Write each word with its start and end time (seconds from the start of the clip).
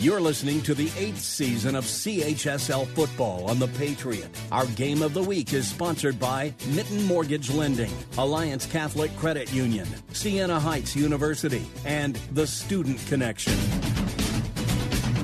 You're 0.00 0.20
listening 0.20 0.62
to 0.62 0.74
the 0.74 0.92
eighth 0.96 1.18
season 1.18 1.74
of 1.74 1.84
CHSL 1.84 2.86
football 2.94 3.50
on 3.50 3.58
The 3.58 3.66
Patriot. 3.66 4.28
Our 4.52 4.66
game 4.66 5.02
of 5.02 5.12
the 5.12 5.24
week 5.24 5.52
is 5.52 5.66
sponsored 5.66 6.20
by 6.20 6.54
Mitten 6.68 7.02
Mortgage 7.02 7.50
Lending, 7.50 7.90
Alliance 8.16 8.64
Catholic 8.64 9.10
Credit 9.16 9.52
Union, 9.52 9.88
Siena 10.12 10.60
Heights 10.60 10.94
University, 10.94 11.66
and 11.84 12.14
The 12.30 12.46
Student 12.46 13.04
Connection. 13.08 13.54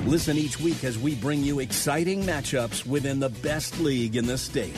Listen 0.07 0.37
each 0.37 0.59
week 0.59 0.83
as 0.83 0.99
we 0.99 1.15
bring 1.15 1.41
you 1.41 1.61
exciting 1.61 2.23
matchups 2.23 2.85
within 2.85 3.21
the 3.21 3.29
best 3.29 3.79
league 3.79 4.17
in 4.17 4.25
the 4.25 4.37
state. 4.37 4.77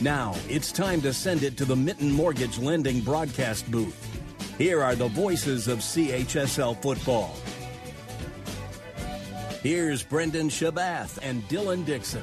Now, 0.00 0.36
it's 0.48 0.70
time 0.70 1.00
to 1.02 1.12
send 1.12 1.42
it 1.42 1.56
to 1.56 1.64
the 1.64 1.74
Mitten 1.74 2.12
Mortgage 2.12 2.58
Lending 2.58 3.00
broadcast 3.00 3.68
booth. 3.68 3.98
Here 4.58 4.80
are 4.80 4.94
the 4.94 5.08
voices 5.08 5.66
of 5.66 5.80
CHSL 5.80 6.80
football. 6.80 7.34
Here's 9.64 10.02
Brendan 10.02 10.50
Shabath 10.50 11.18
and 11.22 11.42
Dylan 11.48 11.86
Dixon. 11.86 12.22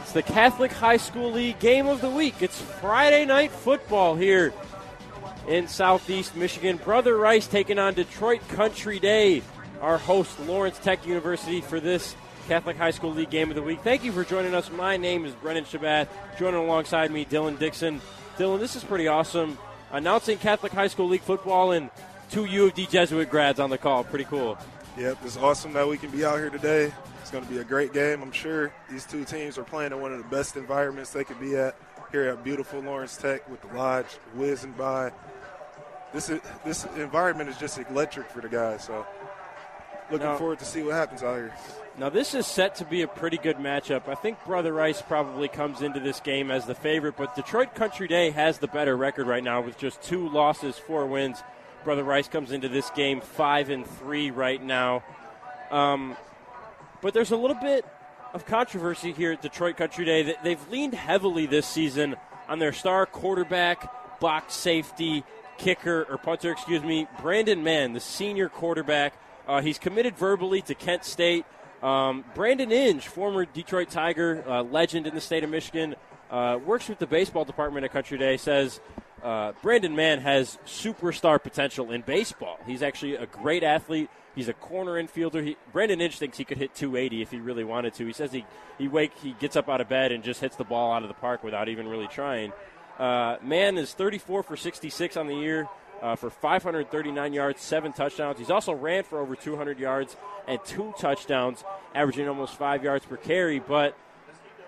It's 0.00 0.12
the 0.12 0.22
Catholic 0.22 0.72
High 0.72 0.96
School 0.96 1.32
League 1.32 1.58
game 1.58 1.86
of 1.86 2.00
the 2.00 2.08
week. 2.08 2.36
It's 2.40 2.58
Friday 2.58 3.26
night 3.26 3.50
football 3.50 4.14
here 4.14 4.54
in 5.46 5.68
Southeast 5.68 6.34
Michigan. 6.34 6.78
Brother 6.78 7.18
Rice 7.18 7.46
taking 7.46 7.78
on 7.78 7.92
Detroit 7.92 8.40
Country 8.48 8.98
Day, 8.98 9.42
our 9.82 9.98
host, 9.98 10.40
Lawrence 10.40 10.78
Tech 10.78 11.06
University, 11.06 11.60
for 11.60 11.78
this 11.78 12.16
Catholic 12.46 12.76
High 12.76 12.90
School 12.90 13.12
League 13.12 13.30
game 13.30 13.48
of 13.50 13.56
the 13.56 13.62
week. 13.62 13.80
Thank 13.80 14.04
you 14.04 14.12
for 14.12 14.24
joining 14.24 14.54
us. 14.54 14.70
My 14.70 14.96
name 14.96 15.24
is 15.24 15.34
Brendan 15.34 15.64
Shabath. 15.64 16.08
Joining 16.38 16.60
alongside 16.60 17.10
me, 17.10 17.24
Dylan 17.24 17.58
Dixon. 17.58 18.00
Dylan, 18.38 18.58
this 18.60 18.76
is 18.76 18.84
pretty 18.84 19.08
awesome. 19.08 19.56
Announcing 19.92 20.38
Catholic 20.38 20.72
High 20.72 20.88
School 20.88 21.08
League 21.08 21.22
football 21.22 21.72
and 21.72 21.90
two 22.30 22.44
U 22.44 22.66
of 22.66 22.74
D 22.74 22.86
Jesuit 22.86 23.30
grads 23.30 23.60
on 23.60 23.70
the 23.70 23.78
call. 23.78 24.04
Pretty 24.04 24.24
cool. 24.24 24.58
Yep, 24.98 25.18
it's 25.24 25.36
awesome 25.36 25.72
that 25.72 25.88
we 25.88 25.96
can 25.96 26.10
be 26.10 26.24
out 26.24 26.36
here 26.38 26.50
today. 26.50 26.92
It's 27.20 27.30
going 27.30 27.44
to 27.44 27.50
be 27.50 27.58
a 27.58 27.64
great 27.64 27.92
game. 27.92 28.22
I'm 28.22 28.32
sure 28.32 28.72
these 28.90 29.04
two 29.04 29.24
teams 29.24 29.56
are 29.56 29.64
playing 29.64 29.92
in 29.92 30.00
one 30.00 30.12
of 30.12 30.18
the 30.18 30.28
best 30.28 30.56
environments 30.56 31.10
they 31.10 31.24
could 31.24 31.40
be 31.40 31.56
at 31.56 31.74
here 32.12 32.24
at 32.28 32.44
beautiful 32.44 32.80
Lawrence 32.80 33.16
Tech 33.16 33.48
with 33.48 33.60
the 33.62 33.74
lodge 33.76 34.06
whizzing 34.34 34.72
by. 34.72 35.10
This 36.12 36.28
is, 36.28 36.40
this 36.64 36.84
environment 36.96 37.48
is 37.48 37.56
just 37.56 37.78
electric 37.78 38.28
for 38.30 38.40
the 38.40 38.48
guys. 38.48 38.84
So 38.84 39.04
looking 40.10 40.26
Now- 40.26 40.36
forward 40.36 40.58
to 40.60 40.64
see 40.64 40.82
what 40.82 40.94
happens 40.94 41.22
out 41.22 41.36
here. 41.36 41.54
Now, 41.96 42.08
this 42.08 42.34
is 42.34 42.44
set 42.46 42.74
to 42.76 42.84
be 42.84 43.02
a 43.02 43.08
pretty 43.08 43.36
good 43.38 43.58
matchup. 43.58 44.08
I 44.08 44.16
think 44.16 44.44
Brother 44.44 44.72
Rice 44.72 45.00
probably 45.00 45.46
comes 45.46 45.80
into 45.80 46.00
this 46.00 46.18
game 46.18 46.50
as 46.50 46.66
the 46.66 46.74
favorite, 46.74 47.16
but 47.16 47.36
Detroit 47.36 47.74
Country 47.76 48.08
Day 48.08 48.30
has 48.30 48.58
the 48.58 48.66
better 48.66 48.96
record 48.96 49.28
right 49.28 49.44
now 49.44 49.60
with 49.60 49.78
just 49.78 50.02
two 50.02 50.28
losses, 50.28 50.76
four 50.76 51.06
wins. 51.06 51.40
Brother 51.84 52.02
Rice 52.02 52.26
comes 52.26 52.50
into 52.50 52.68
this 52.68 52.90
game 52.90 53.20
five 53.20 53.70
and 53.70 53.86
three 53.86 54.32
right 54.32 54.60
now. 54.60 55.04
Um, 55.70 56.16
but 57.00 57.14
there's 57.14 57.30
a 57.30 57.36
little 57.36 57.56
bit 57.60 57.84
of 58.32 58.44
controversy 58.44 59.12
here 59.12 59.30
at 59.30 59.42
Detroit 59.42 59.76
Country 59.76 60.04
Day. 60.04 60.22
They- 60.24 60.36
They've 60.42 60.68
leaned 60.70 60.94
heavily 60.94 61.46
this 61.46 61.66
season 61.66 62.16
on 62.48 62.58
their 62.58 62.72
star 62.72 63.06
quarterback, 63.06 64.18
box 64.18 64.54
safety, 64.54 65.22
kicker, 65.58 66.06
or 66.10 66.18
punter, 66.18 66.50
excuse 66.50 66.82
me, 66.82 67.06
Brandon 67.20 67.62
Mann, 67.62 67.92
the 67.92 68.00
senior 68.00 68.48
quarterback. 68.48 69.14
Uh, 69.46 69.60
he's 69.60 69.78
committed 69.78 70.16
verbally 70.16 70.60
to 70.62 70.74
Kent 70.74 71.04
State. 71.04 71.44
Um, 71.84 72.24
Brandon 72.34 72.72
Inge, 72.72 73.06
former 73.06 73.44
Detroit 73.44 73.90
Tiger, 73.90 74.42
uh, 74.48 74.62
legend 74.62 75.06
in 75.06 75.14
the 75.14 75.20
state 75.20 75.44
of 75.44 75.50
Michigan, 75.50 75.94
uh, 76.30 76.58
works 76.64 76.88
with 76.88 76.98
the 76.98 77.06
baseball 77.06 77.44
department 77.44 77.84
at 77.84 77.92
Country 77.92 78.16
Day, 78.16 78.38
says 78.38 78.80
uh, 79.22 79.52
Brandon 79.60 79.94
Mann 79.94 80.20
has 80.20 80.58
superstar 80.64 81.42
potential 81.42 81.92
in 81.92 82.00
baseball. 82.00 82.58
He's 82.66 82.82
actually 82.82 83.16
a 83.16 83.26
great 83.26 83.62
athlete. 83.62 84.08
He's 84.34 84.48
a 84.48 84.54
corner 84.54 84.92
infielder. 84.92 85.44
He, 85.44 85.56
Brandon 85.72 86.00
Inge 86.00 86.18
thinks 86.18 86.38
he 86.38 86.44
could 86.44 86.56
hit 86.56 86.74
280 86.74 87.20
if 87.20 87.30
he 87.30 87.38
really 87.38 87.64
wanted 87.64 87.92
to. 87.94 88.06
He 88.06 88.14
says 88.14 88.32
he 88.32 88.46
he 88.78 88.88
wake 88.88 89.12
he 89.22 89.32
gets 89.32 89.54
up 89.54 89.68
out 89.68 89.82
of 89.82 89.88
bed 89.88 90.10
and 90.10 90.24
just 90.24 90.40
hits 90.40 90.56
the 90.56 90.64
ball 90.64 90.90
out 90.90 91.02
of 91.02 91.08
the 91.08 91.14
park 91.14 91.44
without 91.44 91.68
even 91.68 91.86
really 91.86 92.08
trying. 92.08 92.52
Uh, 92.98 93.36
Mann 93.42 93.76
is 93.76 93.92
34 93.92 94.42
for 94.42 94.56
66 94.56 95.16
on 95.18 95.26
the 95.26 95.34
year. 95.34 95.68
Uh, 96.02 96.14
for 96.16 96.28
539 96.28 97.32
yards, 97.32 97.62
seven 97.62 97.92
touchdowns. 97.92 98.38
He's 98.38 98.50
also 98.50 98.72
ran 98.74 99.04
for 99.04 99.20
over 99.20 99.34
200 99.34 99.78
yards 99.78 100.16
and 100.46 100.62
two 100.64 100.92
touchdowns, 100.98 101.64
averaging 101.94 102.28
almost 102.28 102.56
five 102.56 102.84
yards 102.84 103.06
per 103.06 103.16
carry. 103.16 103.58
But 103.58 103.96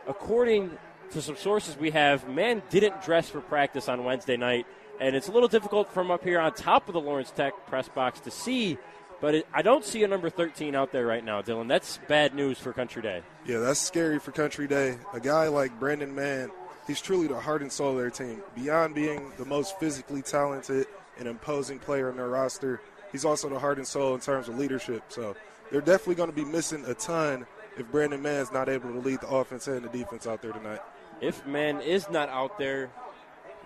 according 0.06 0.70
to 1.10 1.22
some 1.22 1.36
sources 1.36 1.76
we 1.76 1.90
have, 1.90 2.28
Mann 2.28 2.62
didn't 2.70 3.02
dress 3.02 3.28
for 3.28 3.40
practice 3.40 3.88
on 3.88 4.04
Wednesday 4.04 4.36
night, 4.36 4.66
and 5.00 5.14
it's 5.14 5.28
a 5.28 5.32
little 5.32 5.48
difficult 5.48 5.92
from 5.92 6.10
up 6.10 6.24
here 6.24 6.40
on 6.40 6.52
top 6.54 6.88
of 6.88 6.94
the 6.94 7.00
Lawrence 7.00 7.30
Tech 7.30 7.52
press 7.66 7.88
box 7.88 8.20
to 8.20 8.30
see. 8.30 8.78
But 9.20 9.34
it, 9.34 9.46
I 9.52 9.62
don't 9.62 9.84
see 9.84 10.04
a 10.04 10.08
number 10.08 10.28
13 10.28 10.74
out 10.74 10.92
there 10.92 11.06
right 11.06 11.24
now, 11.24 11.40
Dylan. 11.40 11.68
That's 11.68 11.98
bad 12.06 12.34
news 12.34 12.58
for 12.58 12.72
Country 12.72 13.02
Day. 13.02 13.22
Yeah, 13.46 13.58
that's 13.58 13.80
scary 13.80 14.18
for 14.18 14.32
Country 14.32 14.66
Day. 14.66 14.98
A 15.14 15.20
guy 15.20 15.48
like 15.48 15.78
Brandon 15.78 16.14
Mann, 16.14 16.50
he's 16.86 17.00
truly 17.00 17.26
the 17.26 17.40
heart 17.40 17.62
and 17.62 17.72
soul 17.72 17.92
of 17.92 17.96
their 17.96 18.10
team. 18.10 18.42
Beyond 18.54 18.94
being 18.94 19.32
the 19.38 19.46
most 19.46 19.78
physically 19.78 20.20
talented 20.20 20.86
and 21.18 21.28
imposing 21.28 21.78
player 21.78 22.10
on 22.10 22.16
their 22.16 22.28
roster, 22.28 22.80
he's 23.12 23.24
also 23.24 23.48
the 23.48 23.58
heart 23.58 23.78
and 23.78 23.86
soul 23.86 24.14
in 24.14 24.20
terms 24.20 24.48
of 24.48 24.58
leadership. 24.58 25.02
So 25.08 25.36
they're 25.70 25.80
definitely 25.80 26.16
going 26.16 26.30
to 26.30 26.36
be 26.36 26.44
missing 26.44 26.84
a 26.86 26.94
ton 26.94 27.46
if 27.78 27.90
Brandon 27.90 28.22
Mann's 28.22 28.52
not 28.52 28.68
able 28.68 28.92
to 28.92 28.98
lead 28.98 29.20
the 29.20 29.28
offense 29.28 29.66
and 29.68 29.84
the 29.84 29.88
defense 29.88 30.26
out 30.26 30.42
there 30.42 30.52
tonight. 30.52 30.80
If 31.20 31.46
Mann 31.46 31.80
is 31.80 32.08
not 32.10 32.28
out 32.28 32.58
there, 32.58 32.90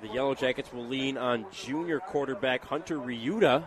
the 0.03 0.09
Yellow 0.09 0.35
Jackets 0.35 0.73
will 0.73 0.87
lean 0.87 1.19
on 1.19 1.47
junior 1.53 2.01
quarterback 2.01 2.65
Hunter 2.65 2.97
Ryuta 2.97 3.65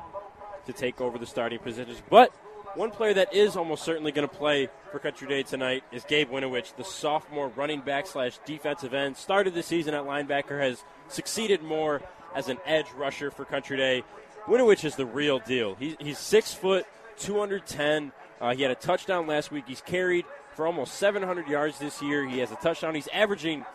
to 0.66 0.74
take 0.74 1.02
over 1.02 1.18
the 1.18 1.26
starting 1.26 1.60
positions. 1.60 2.02
But 2.10 2.34
one 2.76 2.90
player 2.90 3.14
that 3.14 3.34
is 3.34 3.56
almost 3.56 3.84
certainly 3.84 4.12
going 4.12 4.28
to 4.28 4.34
play 4.34 4.70
for 4.92 5.00
Country 5.00 5.28
Day 5.28 5.44
tonight 5.44 5.84
is 5.92 6.04
Gabe 6.06 6.30
Winowich, 6.30 6.76
the 6.76 6.84
sophomore 6.84 7.50
running 7.50 7.82
back 7.82 8.08
slash 8.08 8.40
defensive 8.46 8.94
end. 8.94 9.16
Started 9.16 9.54
the 9.54 9.62
season 9.62 9.94
at 9.94 10.06
linebacker, 10.06 10.60
has 10.60 10.84
succeeded 11.08 11.62
more 11.62 12.02
as 12.36 12.50
an 12.50 12.58
edge 12.66 12.88
rusher 12.96 13.32
for 13.32 13.46
Country 13.46 13.78
Day. 13.78 14.04
Winowich 14.46 14.84
is 14.84 14.96
the 14.96 15.06
real 15.06 15.40
deal. 15.40 15.76
He, 15.76 15.96
he's 16.00 16.18
six 16.18 16.54
foot, 16.54 16.86
210. 17.18 18.12
Uh, 18.42 18.54
he 18.54 18.62
had 18.62 18.72
a 18.72 18.76
touchdown 18.76 19.28
last 19.28 19.52
week. 19.52 19.66
He's 19.68 19.82
carried 19.82 20.26
for 20.56 20.68
almost 20.68 20.96
700 20.96 21.48
yards 21.48 21.80
this 21.80 22.02
year. 22.02 22.28
He 22.28 22.40
has 22.40 22.52
a 22.52 22.56
touchdown. 22.56 22.96
He's 22.96 23.08
averaging 23.14 23.66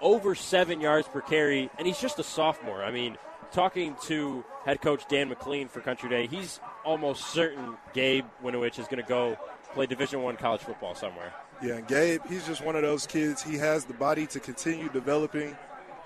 over 0.00 0.34
seven 0.34 0.80
yards 0.80 1.08
per 1.08 1.20
carry, 1.20 1.70
and 1.78 1.86
he's 1.86 2.00
just 2.00 2.18
a 2.18 2.22
sophomore. 2.22 2.82
I 2.82 2.90
mean, 2.90 3.16
talking 3.52 3.96
to 4.04 4.44
head 4.64 4.80
coach 4.80 5.06
Dan 5.08 5.28
McLean 5.28 5.68
for 5.68 5.80
Country 5.80 6.08
Day, 6.08 6.26
he's 6.26 6.60
almost 6.84 7.28
certain 7.28 7.76
Gabe 7.92 8.24
Winovich 8.42 8.78
is 8.78 8.86
going 8.86 9.02
to 9.02 9.08
go 9.08 9.36
play 9.74 9.86
Division 9.86 10.22
One 10.22 10.36
college 10.36 10.62
football 10.62 10.94
somewhere. 10.94 11.32
Yeah, 11.62 11.76
and 11.76 11.88
Gabe, 11.88 12.20
he's 12.28 12.46
just 12.46 12.62
one 12.64 12.76
of 12.76 12.82
those 12.82 13.06
kids. 13.06 13.42
He 13.42 13.56
has 13.56 13.84
the 13.84 13.94
body 13.94 14.26
to 14.28 14.40
continue 14.40 14.88
developing. 14.90 15.56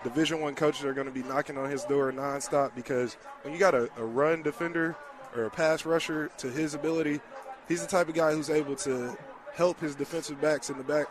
Division 0.03 0.41
One 0.41 0.55
coaches 0.55 0.85
are 0.85 0.95
going 0.95 1.07
to 1.07 1.13
be 1.13 1.23
knocking 1.23 1.59
on 1.59 1.71
his 1.71 1.85
door 1.85 2.11
nonstop 2.13 2.75
because 2.75 3.15
when 3.43 3.53
you 3.53 3.61
got 3.61 3.75
a, 3.75 3.91
a 3.97 4.05
run 4.05 4.43
defender 4.43 4.97
or 5.37 5.45
a 5.45 5.51
pass 5.51 5.85
rusher 5.85 6.31
to 6.39 6.51
his 6.51 6.75
ability, 6.75 7.21
he's 7.69 7.83
the 7.83 7.89
type 7.89 8.09
of 8.09 8.15
guy 8.15 8.33
who's 8.33 8.51
able 8.51 8.77
to 8.77 9.17
help 9.55 9.79
his 9.81 9.95
defensive 9.95 10.41
backs 10.41 10.71
in 10.71 10.79
the 10.79 10.85
back 10.85 11.07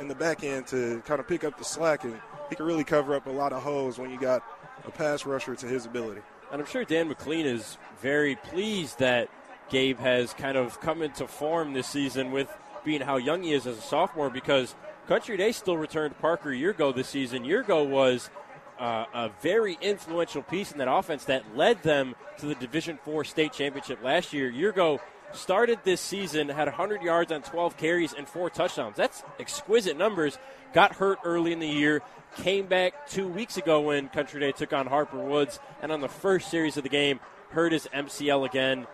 in 0.00 0.08
the 0.08 0.14
back 0.14 0.42
end 0.42 0.66
to 0.66 1.02
kind 1.06 1.20
of 1.20 1.28
pick 1.28 1.44
up 1.44 1.56
the 1.58 1.64
slack, 1.64 2.04
and 2.04 2.18
he 2.50 2.56
can 2.56 2.66
really 2.66 2.84
cover 2.84 3.14
up 3.14 3.26
a 3.26 3.30
lot 3.30 3.52
of 3.52 3.62
holes 3.62 3.98
when 3.98 4.10
you 4.10 4.18
got 4.18 4.42
a 4.86 4.90
pass 4.90 5.24
rusher 5.24 5.54
to 5.54 5.66
his 5.66 5.86
ability. 5.86 6.20
And 6.50 6.60
I'm 6.60 6.66
sure 6.66 6.84
Dan 6.84 7.08
McLean 7.08 7.46
is 7.46 7.78
very 8.00 8.36
pleased 8.36 8.98
that 8.98 9.28
Gabe 9.70 9.98
has 9.98 10.34
kind 10.34 10.56
of 10.56 10.80
come 10.80 11.02
into 11.02 11.26
form 11.26 11.72
this 11.72 11.86
season 11.86 12.32
with 12.32 12.48
being 12.84 13.00
how 13.00 13.16
young 13.16 13.42
he 13.42 13.52
is 13.52 13.66
as 13.66 13.78
a 13.78 13.82
sophomore 13.82 14.30
because 14.30 14.74
Country 15.08 15.36
Day 15.36 15.52
still 15.52 15.76
returned 15.76 16.18
Parker 16.18 16.50
Yurgo 16.50 16.94
this 16.94 17.08
season. 17.08 17.44
Yurgo 17.44 17.86
was 17.86 18.30
uh, 18.78 19.04
a 19.12 19.30
very 19.42 19.76
influential 19.80 20.42
piece 20.42 20.72
in 20.72 20.78
that 20.78 20.90
offense 20.90 21.24
that 21.24 21.56
led 21.56 21.82
them 21.82 22.14
to 22.38 22.46
the 22.46 22.54
Division 22.54 22.98
Four 23.04 23.24
state 23.24 23.52
championship 23.52 24.02
last 24.02 24.32
year. 24.32 24.50
Yurgo 24.50 25.00
started 25.32 25.78
this 25.84 26.00
season, 26.00 26.48
had 26.48 26.68
100 26.68 27.02
yards 27.02 27.32
on 27.32 27.42
12 27.42 27.76
carries 27.76 28.12
and 28.12 28.26
four 28.26 28.48
touchdowns. 28.48 28.96
That's 28.96 29.22
exquisite 29.38 29.96
numbers. 29.96 30.38
Got 30.72 30.94
hurt 30.94 31.18
early 31.24 31.52
in 31.52 31.58
the 31.58 31.68
year, 31.68 32.02
came 32.36 32.66
back 32.66 33.08
two 33.08 33.28
weeks 33.28 33.56
ago 33.56 33.80
when 33.80 34.08
Country 34.08 34.40
Day 34.40 34.52
took 34.52 34.72
on 34.72 34.86
Harper 34.86 35.18
Woods, 35.18 35.60
and 35.82 35.92
on 35.92 36.00
the 36.00 36.08
first 36.08 36.50
series 36.50 36.76
of 36.76 36.82
the 36.82 36.88
game, 36.88 37.20
hurt 37.50 37.72
his 37.72 37.86
MCL 37.92 38.46
again. 38.46 38.86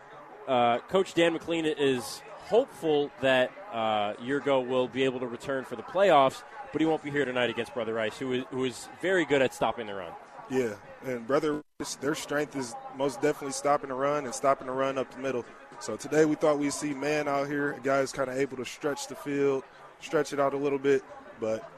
Uh, 0.49 0.79
Coach 0.89 1.15
Dan 1.15 1.33
McLean 1.33 1.65
is 1.65 2.21
hopeful 2.51 3.13
that 3.21 3.53
uh, 3.73 4.15
Yurgo 4.15 4.67
will 4.67 4.89
be 4.89 5.05
able 5.05 5.21
to 5.21 5.27
return 5.29 5.65
for 5.65 5.77
the 5.77 5.85
playoffs, 5.85 6.43
but 6.73 6.81
he 6.81 6.87
won't 6.87 7.01
be 7.01 7.09
here 7.09 7.25
tonight 7.25 7.49
against 7.49 7.73
Brother 7.73 7.95
Rice, 7.95 8.19
who 8.19 8.33
is, 8.33 8.45
who 8.51 8.65
is 8.65 8.89
very 9.01 9.25
good 9.25 9.41
at 9.41 9.55
stopping 9.55 9.87
the 9.87 9.95
run. 9.95 10.11
Yeah, 10.51 10.75
and 11.05 11.25
Brother 11.29 11.63
Rice, 11.79 11.95
their 11.95 12.17
strength 12.17 12.57
is 12.57 12.75
most 12.97 13.23
definitely 13.23 13.53
stopping 13.53 13.91
the 13.91 13.95
run 13.95 14.25
and 14.25 14.35
stopping 14.35 14.67
the 14.67 14.73
run 14.73 14.99
up 14.99 15.09
the 15.13 15.21
middle. 15.21 15.45
So 15.79 15.97
today 15.97 16.25
we 16.25 16.35
thought 16.35 16.59
we'd 16.59 16.73
see 16.73 16.93
man 16.93 17.29
out 17.29 17.47
here, 17.47 17.75
a 17.75 17.81
guy 17.81 18.01
who's 18.01 18.11
kind 18.11 18.29
of 18.29 18.37
able 18.37 18.57
to 18.57 18.65
stretch 18.65 19.07
the 19.07 19.15
field, 19.15 19.63
stretch 20.01 20.33
it 20.33 20.41
out 20.41 20.53
a 20.53 20.57
little 20.57 20.79
bit. 20.79 21.05
But 21.39 21.71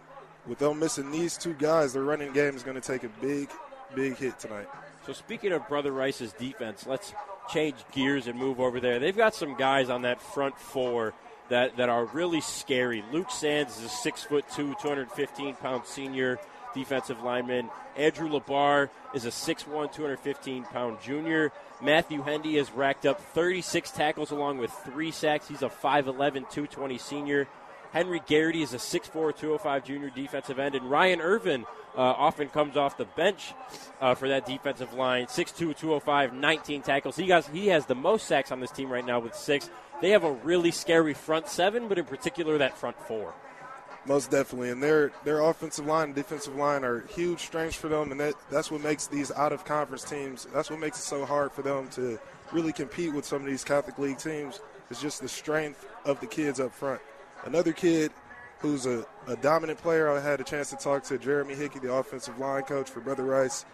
with 0.47 0.59
them 0.59 0.79
missing 0.79 1.11
these 1.11 1.37
two 1.37 1.53
guys, 1.53 1.93
their 1.93 2.03
running 2.03 2.33
game 2.33 2.57
is 2.57 2.63
going 2.63 2.81
to 2.81 2.87
take 2.87 3.05
a 3.05 3.11
big, 3.21 3.51
big 3.95 4.17
hit 4.17 4.39
tonight. 4.39 4.69
So 5.07 5.13
speaking 5.13 5.53
of 5.53 5.69
Brother 5.69 5.93
Rice's 5.93 6.33
defense, 6.33 6.87
let's 6.87 7.13
change 7.49 7.77
gears 7.93 8.27
and 8.27 8.39
move 8.39 8.61
over 8.61 8.81
there. 8.81 8.99
They've 8.99 9.17
got 9.17 9.35
some 9.35 9.57
guys 9.57 9.91
on 9.91 10.03
that 10.03 10.21
front 10.21 10.59
four 10.59 11.15
that, 11.49 11.77
that 11.77 11.89
are 11.89 12.05
really 12.07 12.41
scary. 12.41 13.05
Luke 13.13 13.31
Sands 13.31 13.79
is 13.79 13.85
a 13.85 13.89
six 13.89 14.23
foot 14.23 14.45
two, 14.55 14.75
215 14.81 15.55
pound 15.57 15.87
senior 15.87 16.39
defensive 16.75 17.23
lineman. 17.23 17.69
Andrew 17.97 18.29
Labar 18.29 18.89
is 19.15 19.25
a 19.25 19.29
6'1", 19.29 19.93
215 19.93 20.65
pound 20.65 20.99
junior. 21.03 21.53
Matthew 21.83 22.23
Hendy 22.23 22.57
has 22.57 22.71
racked 22.73 23.05
up 23.05 23.21
36 23.21 23.91
tackles 23.91 24.31
along 24.31 24.59
with 24.59 24.71
three 24.71 25.11
sacks. 25.11 25.49
He's 25.49 25.63
a 25.63 25.69
5'11", 25.69 26.17
220 26.51 26.99
senior. 26.99 27.49
Henry 27.93 28.23
Garrity 28.27 28.63
is 28.63 28.73
a 28.73 28.79
6'4", 28.79 29.37
205 29.37 29.85
junior 29.85 30.11
defensive 30.11 30.59
end. 30.59 30.75
And 30.75 30.91
Ryan 30.91 31.21
Irvin 31.21 31.67
uh, 31.97 32.01
often 32.01 32.49
comes 32.49 32.77
off 32.77 32.97
the 32.97 33.05
bench 33.05 33.53
uh, 34.01 34.15
for 34.15 34.29
that 34.29 34.47
defensive 34.47 34.95
line. 34.95 35.27
6'2", 35.27 35.77
205, 35.77 36.33
19 36.33 36.83
tackles. 36.83 37.17
He, 37.17 37.33
he 37.53 37.69
has 37.69 37.87
the 37.87 37.95
most 37.95 38.27
sacks 38.27 38.51
on 38.51 38.61
this 38.61 38.71
team 38.71 38.91
right 38.91 39.05
now 39.05 39.21
with 39.21 39.35
six. 39.35 39.69
They 40.01 40.11
have 40.11 40.25
a 40.25 40.33
really 40.33 40.71
scary 40.71 41.15
front 41.15 41.49
seven, 41.49 41.87
but 41.87 41.99
in 41.99 42.07
particular 42.07 42.59
that 42.59 42.77
front 42.77 42.99
four. 43.03 43.35
Most 44.05 44.33
definitely, 44.33 44.71
and 44.71 44.83
their 44.83 45.13
their 45.23 45.43
offensive 45.43 45.87
line 45.87 46.07
and 46.07 46.15
defensive 46.17 46.57
line 46.57 46.83
are 46.83 47.07
huge 47.15 47.39
strengths 47.39 47.77
for 47.77 47.87
them, 47.87 48.11
and 48.11 48.19
that, 48.19 48.35
that's 48.51 48.69
what 48.69 48.83
makes 48.83 49.07
these 49.07 49.31
out 49.31 49.53
of 49.53 49.65
conference 49.65 50.03
teams. 50.03 50.49
That's 50.53 50.71
what 50.71 50.81
makes 50.81 50.99
it 50.99 51.03
so 51.03 51.25
hard 51.25 51.53
for 51.53 51.63
them 51.63 51.87
to 51.91 52.19
really 52.53 52.73
compete 52.73 53.15
with 53.15 53.25
some 53.25 53.43
of 53.43 53.47
these 53.47 53.63
Catholic 53.63 53.99
League 54.01 54.19
teams. 54.19 54.59
It's 54.91 55.01
just 55.01 55.21
the 55.21 55.29
strength 55.29 55.87
of 56.05 56.19
the 56.19 56.27
kids 56.27 56.59
up 56.59 56.75
front. 56.75 57.01
Another 57.45 57.73
kid 57.73 58.13
who's 58.61 58.87
a, 58.87 59.05
a 59.27 59.37
dominant 59.37 59.79
player. 59.79 60.09
I 60.09 60.21
had 60.21 60.41
a 60.41 60.45
chance 60.45 60.71
to 60.71 60.77
talk 60.77 61.03
to 61.05 61.19
Jeremy 61.19 61.55
Hickey, 61.55 61.81
the 61.81 61.93
offensive 61.93 62.39
line 62.39 62.63
coach 62.63 62.89
for 62.89 63.01
Brother 63.01 63.25
Rice. 63.25 63.65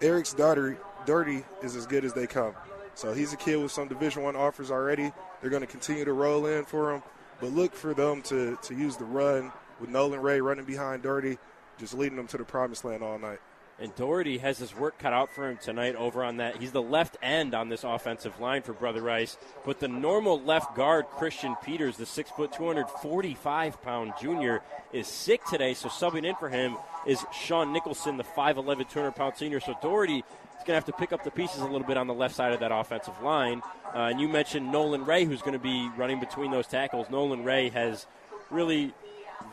Eric's 0.00 0.32
daughter, 0.32 0.78
Doherty, 1.04 1.44
is 1.62 1.76
as 1.76 1.86
good 1.86 2.04
as 2.04 2.14
they 2.14 2.26
come. 2.26 2.54
So 2.94 3.12
he's 3.12 3.32
a 3.32 3.36
kid 3.36 3.56
with 3.56 3.70
some 3.70 3.88
Division 3.88 4.22
One 4.22 4.34
offers 4.34 4.70
already. 4.70 5.12
They're 5.40 5.50
going 5.50 5.60
to 5.60 5.66
continue 5.66 6.04
to 6.04 6.12
roll 6.12 6.46
in 6.46 6.64
for 6.64 6.94
him, 6.94 7.02
but 7.40 7.52
look 7.52 7.74
for 7.74 7.94
them 7.94 8.22
to, 8.22 8.58
to 8.62 8.74
use 8.74 8.96
the 8.96 9.04
run 9.04 9.52
with 9.80 9.90
Nolan 9.90 10.20
Ray 10.20 10.40
running 10.40 10.64
behind 10.64 11.02
Doherty, 11.02 11.38
just 11.78 11.94
leading 11.94 12.16
them 12.16 12.26
to 12.28 12.38
the 12.38 12.44
promised 12.44 12.84
land 12.84 13.02
all 13.02 13.18
night. 13.18 13.40
And 13.80 13.94
Doherty 13.94 14.38
has 14.38 14.58
his 14.58 14.74
work 14.74 14.98
cut 14.98 15.12
out 15.12 15.32
for 15.32 15.48
him 15.48 15.56
tonight 15.56 15.94
over 15.94 16.24
on 16.24 16.38
that. 16.38 16.56
He's 16.56 16.72
the 16.72 16.82
left 16.82 17.16
end 17.22 17.54
on 17.54 17.68
this 17.68 17.84
offensive 17.84 18.40
line 18.40 18.62
for 18.62 18.72
Brother 18.72 19.02
Rice. 19.02 19.36
But 19.64 19.78
the 19.78 19.86
normal 19.86 20.40
left 20.40 20.74
guard, 20.74 21.06
Christian 21.16 21.54
Peters, 21.64 21.96
the 21.96 22.06
6 22.06 22.30
foot, 22.32 22.52
245 22.52 23.80
pound 23.82 24.14
junior, 24.20 24.62
is 24.92 25.06
sick 25.06 25.44
today. 25.44 25.74
So 25.74 25.88
subbing 25.88 26.26
in 26.26 26.34
for 26.34 26.48
him 26.48 26.76
is 27.06 27.24
Sean 27.32 27.72
Nicholson, 27.72 28.16
the 28.16 28.24
5'11, 28.24 28.88
200 28.90 29.12
pound 29.12 29.36
senior. 29.36 29.60
So 29.60 29.74
Doherty 29.80 30.18
is 30.18 30.24
going 30.64 30.66
to 30.66 30.74
have 30.74 30.84
to 30.86 30.92
pick 30.92 31.12
up 31.12 31.22
the 31.22 31.30
pieces 31.30 31.60
a 31.60 31.66
little 31.66 31.86
bit 31.86 31.96
on 31.96 32.08
the 32.08 32.14
left 32.14 32.34
side 32.34 32.52
of 32.52 32.58
that 32.60 32.72
offensive 32.72 33.22
line. 33.22 33.62
Uh, 33.94 34.08
and 34.10 34.20
you 34.20 34.28
mentioned 34.28 34.72
Nolan 34.72 35.04
Ray, 35.04 35.24
who's 35.24 35.40
going 35.40 35.52
to 35.52 35.58
be 35.58 35.88
running 35.96 36.18
between 36.18 36.50
those 36.50 36.66
tackles. 36.66 37.08
Nolan 37.10 37.44
Ray 37.44 37.68
has 37.68 38.08
really 38.50 38.92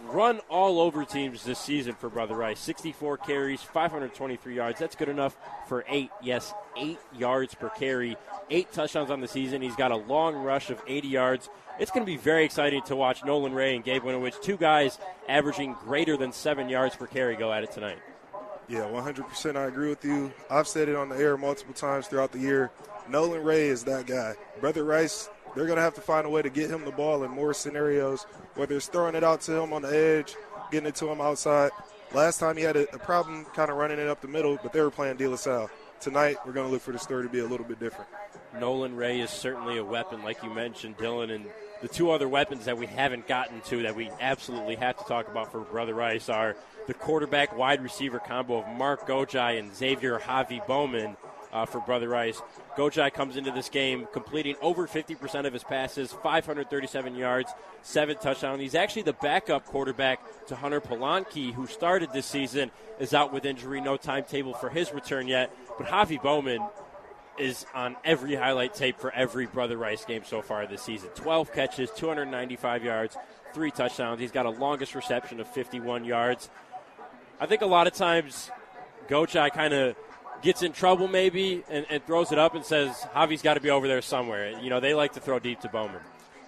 run 0.04 0.40
all 0.50 0.80
over 0.80 1.04
teams 1.06 1.44
this 1.44 1.60
season 1.60 1.94
for 1.94 2.10
Brother 2.10 2.36
Rice. 2.36 2.60
64 2.60 3.18
carries, 3.18 3.62
523 3.62 4.56
yards. 4.56 4.80
That's 4.80 4.96
good 4.96 5.10
enough 5.10 5.38
for 5.68 5.86
eight. 5.88 6.10
Yes, 6.22 6.54
eight 6.78 7.00
yards 7.18 7.56
per 7.56 7.70
carry. 7.70 8.18
Eight 8.50 8.72
touchdowns 8.72 9.12
on 9.12 9.22
the 9.22 9.28
season. 9.28 9.62
He's 9.62 9.76
got 9.76 9.92
a 9.92 9.96
long 9.98 10.36
rush 10.36 10.70
of 10.70 10.82
80 10.88 11.08
yards. 11.08 11.50
It's 11.80 11.92
going 11.92 12.06
to 12.06 12.12
be 12.12 12.18
very 12.18 12.46
exciting 12.46 12.84
to 12.84 12.96
watch 12.96 13.26
Nolan 13.26 13.54
Ray 13.54 13.76
and 13.76 13.84
Gabe 13.84 14.04
Winovich, 14.04 14.42
two 14.42 14.56
guys 14.56 14.98
averaging 15.28 15.74
greater 15.84 16.16
than 16.16 16.32
seven 16.32 16.70
yards 16.70 16.96
per 16.96 17.08
carry, 17.08 17.36
go 17.36 17.52
at 17.52 17.64
it 17.64 17.72
tonight. 17.72 17.98
Yeah, 18.68 18.82
100%. 18.82 19.56
I 19.56 19.66
agree 19.66 19.90
with 19.90 20.04
you. 20.04 20.32
I've 20.50 20.68
said 20.68 20.90
it 20.90 20.96
on 20.96 21.10
the 21.10 21.18
air 21.18 21.38
multiple 21.38 21.74
times 21.74 22.08
throughout 22.08 22.32
the 22.32 22.40
year. 22.40 22.72
Nolan 23.10 23.44
Ray 23.44 23.68
is 23.68 23.84
that 23.84 24.08
guy. 24.08 24.36
Brother 24.60 24.84
Rice 24.84 25.30
they're 25.56 25.66
going 25.66 25.78
to 25.78 25.82
have 25.82 25.96
to 25.96 26.02
find 26.02 26.26
a 26.26 26.30
way 26.30 26.42
to 26.42 26.50
get 26.50 26.70
him 26.70 26.86
the 26.86 26.92
ball 26.92 27.24
in 27.24 27.32
more 27.32 27.54
scenarios, 27.54 28.26
whether 28.56 28.76
it's 28.76 28.88
throwing 28.88 29.16
it 29.16 29.24
out 29.24 29.42
to 29.42 29.54
him 29.54 29.74
on 29.74 29.82
the 29.82 29.96
edge, 29.96 30.36
getting 30.72 30.88
it 30.88 30.96
to 30.96 31.10
him 31.10 31.22
outside. 31.22 31.72
Last 32.14 32.40
time 32.40 32.58
he 32.58 32.64
had 32.64 32.76
a, 32.76 32.94
a 32.94 33.00
problem 33.00 33.46
kind 33.56 33.70
of 33.72 33.78
running 33.78 34.00
it 34.00 34.08
up 34.08 34.22
the 34.22 34.28
middle, 34.28 34.58
but 34.62 34.74
they 34.74 34.82
were 34.82 34.92
playing 34.92 35.18
De 35.18 35.28
La 35.28 35.36
Salle. 35.36 35.70
Tonight, 36.00 36.38
we're 36.46 36.54
going 36.54 36.68
to 36.68 36.72
look 36.72 36.82
for 36.82 36.92
the 36.92 37.00
story 37.00 37.24
to 37.24 37.30
be 37.30 37.40
a 37.40 37.48
little 37.48 37.66
bit 37.66 37.80
different. 37.80 38.10
Nolan 38.60 38.96
Ray 38.96 39.22
is 39.22 39.30
certainly 39.30 39.78
a 39.78 39.84
weapon, 39.84 40.24
like 40.24 40.44
you 40.44 40.54
mentioned, 40.54 40.98
Dylan. 40.98 41.34
And 41.34 41.46
the 41.82 41.88
two 41.88 42.12
other 42.12 42.28
weapons 42.28 42.66
that 42.66 42.78
we 42.78 42.86
haven't 42.86 43.28
gotten 43.28 43.62
to 43.62 43.84
that 43.84 43.96
we 43.96 44.10
absolutely 44.20 44.76
have 44.76 44.98
to 44.98 45.04
talk 45.06 45.28
about 45.28 45.52
for 45.52 45.62
Brother 45.62 45.94
Rice 45.94 46.30
are 46.30 46.56
the 46.88 46.94
quarterback 46.94 47.58
wide 47.58 47.82
receiver 47.82 48.20
combo 48.20 48.62
of 48.62 48.68
Mark 48.68 49.08
Gojai 49.08 49.58
and 49.58 49.76
Xavier 49.76 50.20
Javi 50.20 50.66
Bowman 50.68 51.18
uh, 51.56 51.66
for 51.66 51.80
Brother 51.80 52.10
Rice. 52.10 52.42
Gojai 52.76 53.14
comes 53.14 53.38
into 53.38 53.50
this 53.50 53.70
game 53.70 54.08
completing 54.12 54.58
over 54.62 54.88
50% 54.88 55.48
of 55.48 55.54
his 55.54 55.64
passes, 55.64 56.12
537 56.12 57.16
yards, 57.16 57.54
seven 57.82 58.18
touchdowns. 58.18 58.60
He's 58.60 58.76
actually 58.76 59.04
the 59.04 59.14
backup 59.14 59.66
quarterback 59.66 60.20
to 60.48 60.56
Hunter 60.56 60.82
Polanki, 60.82 61.54
who 61.54 61.66
started 61.66 62.12
this 62.12 62.26
season, 62.26 62.72
is 63.00 63.14
out 63.14 63.32
with 63.32 63.46
injury, 63.46 63.80
no 63.80 63.96
timetable 63.96 64.54
for 64.54 64.70
his 64.70 64.92
return 64.92 65.30
yet. 65.30 65.56
But 65.78 65.88
Javi 65.88 66.22
Bowman 66.22 66.62
is 67.38 67.66
on 67.74 67.96
every 68.04 68.36
highlight 68.36 68.74
tape 68.74 69.00
for 69.00 69.14
every 69.14 69.46
Brother 69.46 69.78
Rice 69.78 70.04
game 70.04 70.24
so 70.26 70.42
far 70.42 70.68
this 70.68 70.82
season. 70.82 71.08
12 71.16 71.54
catches, 71.54 71.90
295 71.92 72.84
yards, 72.84 73.16
three 73.54 73.72
touchdowns. 73.72 74.20
He's 74.20 74.32
got 74.32 74.46
a 74.46 74.50
longest 74.50 74.94
reception 74.94 75.40
of 75.40 75.48
51 75.48 76.04
yards. 76.04 76.50
I 77.40 77.46
think 77.46 77.62
a 77.62 77.66
lot 77.66 77.88
of 77.88 77.94
times 77.94 78.52
Gojai 79.08 79.52
kind 79.54 79.74
of 79.74 79.96
gets 80.46 80.62
in 80.62 80.72
trouble 80.72 81.08
maybe 81.08 81.64
and, 81.70 81.88
and 81.90 82.06
throws 82.06 82.32
it 82.32 82.38
up 82.38 82.54
and 82.54 82.64
says 82.64 82.96
Javi's 83.16 83.42
got 83.42 83.56
to 83.56 83.60
be 83.60 83.72
over 83.72 83.88
there 83.88 84.02
somewhere. 84.02 84.58
You 84.62 84.70
know, 84.70 84.80
they 84.80 84.94
like 84.94 85.14
to 85.14 85.20
throw 85.20 85.40
deep 85.40 85.60
to 85.62 85.70
Bowman. 85.70 86.02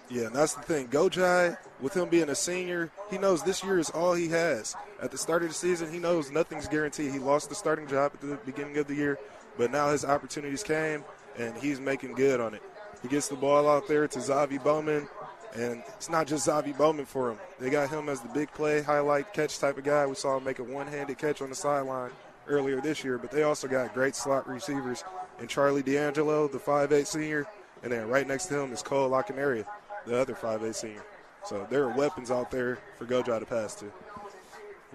Yeah, 0.08 0.26
and 0.26 0.34
that's 0.34 0.54
the 0.54 0.62
thing. 0.62 0.86
Gojai, 0.86 1.58
with 1.80 1.94
him 1.94 2.08
being 2.08 2.30
a 2.30 2.34
senior, 2.34 2.90
he 3.10 3.18
knows 3.18 3.42
this 3.42 3.62
year 3.62 3.78
is 3.78 3.90
all 3.90 4.14
he 4.14 4.28
has. 4.28 4.74
At 5.02 5.10
the 5.10 5.18
start 5.18 5.42
of 5.42 5.48
the 5.48 5.54
season, 5.54 5.92
he 5.92 5.98
knows 5.98 6.30
nothing's 6.30 6.68
guaranteed. 6.68 7.12
He 7.12 7.18
lost 7.18 7.50
the 7.50 7.56
starting 7.56 7.88
job 7.88 8.12
at 8.14 8.20
the 8.20 8.38
beginning 8.46 8.78
of 8.78 8.86
the 8.86 8.94
year, 8.94 9.18
but 9.58 9.70
now 9.70 9.90
his 9.90 10.04
opportunities 10.04 10.62
came, 10.62 11.04
and 11.36 11.54
he's 11.58 11.78
making 11.80 12.14
good 12.14 12.40
on 12.40 12.54
it. 12.54 12.62
He 13.02 13.08
gets 13.08 13.28
the 13.28 13.36
ball 13.36 13.68
out 13.68 13.86
there 13.86 14.08
to 14.08 14.18
Zavi 14.18 14.62
Bowman. 14.62 15.08
And 15.54 15.82
it's 15.96 16.10
not 16.10 16.26
just 16.26 16.46
Zavi 16.46 16.76
Bowman 16.76 17.06
for 17.06 17.30
him. 17.30 17.38
They 17.58 17.70
got 17.70 17.88
him 17.88 18.10
as 18.10 18.20
the 18.20 18.28
big 18.28 18.52
play, 18.52 18.82
highlight 18.82 19.32
catch 19.32 19.58
type 19.58 19.78
of 19.78 19.84
guy. 19.84 20.06
We 20.06 20.14
saw 20.14 20.36
him 20.36 20.44
make 20.44 20.58
a 20.58 20.62
one 20.62 20.86
handed 20.86 21.16
catch 21.18 21.40
on 21.40 21.48
the 21.48 21.54
sideline 21.54 22.10
earlier 22.48 22.80
this 22.80 23.04
year, 23.04 23.18
but 23.18 23.30
they 23.30 23.42
also 23.42 23.68
got 23.68 23.94
great 23.94 24.14
slot 24.14 24.48
receivers 24.48 25.04
and 25.38 25.48
Charlie 25.48 25.82
D'Angelo, 25.82 26.48
the 26.48 26.58
5'8 26.58 27.06
senior, 27.06 27.46
and 27.82 27.92
then 27.92 28.08
right 28.08 28.26
next 28.26 28.46
to 28.46 28.58
him 28.58 28.72
is 28.72 28.82
Cole 28.82 29.08
Lockenaria, 29.10 29.64
the 30.06 30.18
other 30.18 30.34
5'8 30.34 30.74
senior. 30.74 31.04
So 31.44 31.66
there 31.70 31.84
are 31.84 31.96
weapons 31.96 32.30
out 32.30 32.50
there 32.50 32.78
for 32.98 33.06
Gojo 33.06 33.38
to 33.38 33.46
pass 33.46 33.74
to. 33.76 33.86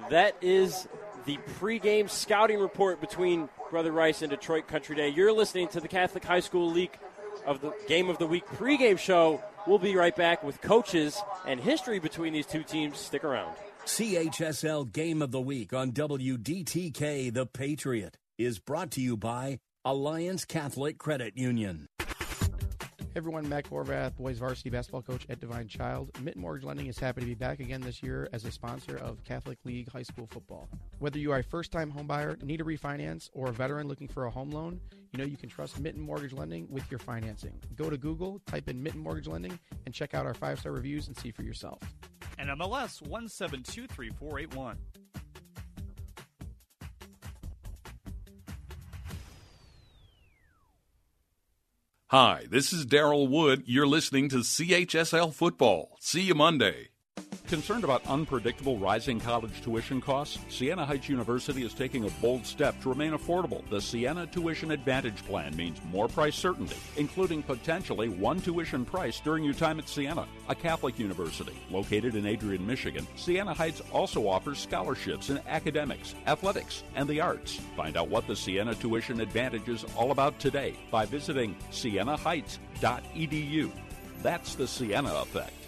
That 0.09 0.35
is 0.41 0.87
the 1.25 1.37
pregame 1.59 2.09
scouting 2.09 2.59
report 2.59 2.99
between 2.99 3.47
Brother 3.69 3.91
Rice 3.91 4.21
and 4.21 4.29
Detroit 4.29 4.67
Country 4.67 4.95
Day. 4.95 5.09
You're 5.09 5.31
listening 5.31 5.67
to 5.69 5.79
the 5.79 5.87
Catholic 5.87 6.23
High 6.23 6.41
School 6.41 6.69
League 6.69 6.97
of 7.45 7.61
the 7.61 7.73
Game 7.87 8.09
of 8.09 8.17
the 8.17 8.27
Week 8.27 8.45
pregame 8.57 8.99
show. 8.99 9.41
We'll 9.65 9.79
be 9.79 9.95
right 9.95 10.15
back 10.15 10.43
with 10.43 10.61
coaches 10.61 11.21
and 11.47 11.59
history 11.59 11.99
between 11.99 12.33
these 12.33 12.45
two 12.45 12.63
teams. 12.63 12.99
Stick 12.99 13.23
around. 13.23 13.55
CHSL 13.85 14.93
Game 14.93 15.21
of 15.21 15.31
the 15.31 15.41
Week 15.41 15.73
on 15.73 15.91
WDTK 15.91 17.33
The 17.33 17.45
Patriot 17.45 18.17
is 18.37 18.57
brought 18.57 18.91
to 18.91 19.01
you 19.01 19.17
by 19.17 19.59
Alliance 19.83 20.45
Catholic 20.45 20.97
Credit 20.97 21.37
Union. 21.37 21.87
Everyone, 23.15 23.47
Matt 23.47 23.65
Horvath, 23.65 24.17
boys 24.17 24.39
varsity 24.39 24.71
basketball 24.71 25.03
coach 25.03 25.27
at 25.29 25.39
Divine 25.39 25.67
Child. 25.67 26.19
Mitten 26.23 26.41
Mortgage 26.41 26.63
Lending 26.63 26.87
is 26.87 26.97
happy 26.97 27.21
to 27.21 27.27
be 27.27 27.35
back 27.35 27.59
again 27.59 27.79
this 27.79 28.01
year 28.01 28.27
as 28.33 28.43
a 28.43 28.51
sponsor 28.51 28.97
of 28.97 29.23
Catholic 29.23 29.59
League 29.65 29.87
High 29.91 30.01
School 30.01 30.25
Football. 30.25 30.67
Whether 30.97 31.19
you 31.19 31.31
are 31.31 31.37
a 31.37 31.43
first 31.43 31.71
time 31.71 31.91
homebuyer, 31.91 32.41
need 32.41 32.59
a 32.59 32.63
refinance, 32.63 33.29
or 33.33 33.49
a 33.49 33.51
veteran 33.51 33.87
looking 33.87 34.07
for 34.07 34.25
a 34.25 34.31
home 34.31 34.49
loan, 34.49 34.81
you 35.11 35.19
know 35.19 35.25
you 35.25 35.37
can 35.37 35.47
trust 35.47 35.79
Mitten 35.79 36.01
Mortgage 36.01 36.33
Lending 36.33 36.67
with 36.71 36.89
your 36.89 36.99
financing. 36.99 37.53
Go 37.75 37.87
to 37.87 37.97
Google, 37.97 38.41
type 38.47 38.67
in 38.67 38.81
Mitten 38.81 39.01
Mortgage 39.01 39.27
Lending, 39.27 39.59
and 39.85 39.93
check 39.93 40.15
out 40.15 40.25
our 40.25 40.33
five 40.33 40.59
star 40.59 40.71
reviews 40.71 41.07
and 41.07 41.15
see 41.15 41.29
for 41.29 41.43
yourself. 41.43 41.81
And 42.39 42.49
MLS 42.49 42.99
1723481. 43.07 44.77
Hi, 52.07 52.45
this 52.51 52.71
is 52.71 52.85
Daryl 52.85 53.27
Wood. 53.27 53.63
You're 53.65 53.87
listening 53.87 54.29
to 54.29 54.37
CHSL 54.37 55.33
Football. 55.33 55.97
See 55.99 56.21
you 56.21 56.35
Monday. 56.35 56.89
Concerned 57.53 57.83
about 57.83 58.01
unpredictable 58.07 58.79
rising 58.79 59.19
college 59.19 59.61
tuition 59.61 60.01
costs? 60.01 60.39
Siena 60.49 60.87
Heights 60.87 61.07
University 61.07 61.63
is 61.63 61.75
taking 61.75 62.03
a 62.03 62.09
bold 62.19 62.47
step 62.47 62.81
to 62.81 62.89
remain 62.89 63.11
affordable. 63.11 63.61
The 63.69 63.79
Siena 63.79 64.25
Tuition 64.25 64.71
Advantage 64.71 65.23
Plan 65.25 65.55
means 65.55 65.79
more 65.91 66.07
price 66.07 66.35
certainty, 66.35 66.75
including 66.97 67.43
potentially 67.43 68.09
one 68.09 68.41
tuition 68.41 68.83
price 68.83 69.19
during 69.19 69.43
your 69.43 69.53
time 69.53 69.77
at 69.77 69.87
Siena, 69.87 70.25
a 70.49 70.55
Catholic 70.55 70.97
university 70.97 71.53
located 71.69 72.15
in 72.15 72.25
Adrian, 72.25 72.65
Michigan. 72.65 73.05
Siena 73.15 73.53
Heights 73.53 73.83
also 73.91 74.27
offers 74.27 74.57
scholarships 74.57 75.29
in 75.29 75.39
academics, 75.47 76.15
athletics, 76.25 76.81
and 76.95 77.07
the 77.07 77.21
arts. 77.21 77.59
Find 77.77 77.97
out 77.97 78.09
what 78.09 78.25
the 78.25 78.35
Siena 78.35 78.73
Tuition 78.73 79.21
Advantage 79.21 79.69
is 79.69 79.85
all 79.95 80.09
about 80.09 80.39
today 80.39 80.73
by 80.89 81.05
visiting 81.05 81.55
sienaheights.edu. 81.69 83.71
That's 84.23 84.55
the 84.55 84.67
Siena 84.67 85.13
effect. 85.21 85.62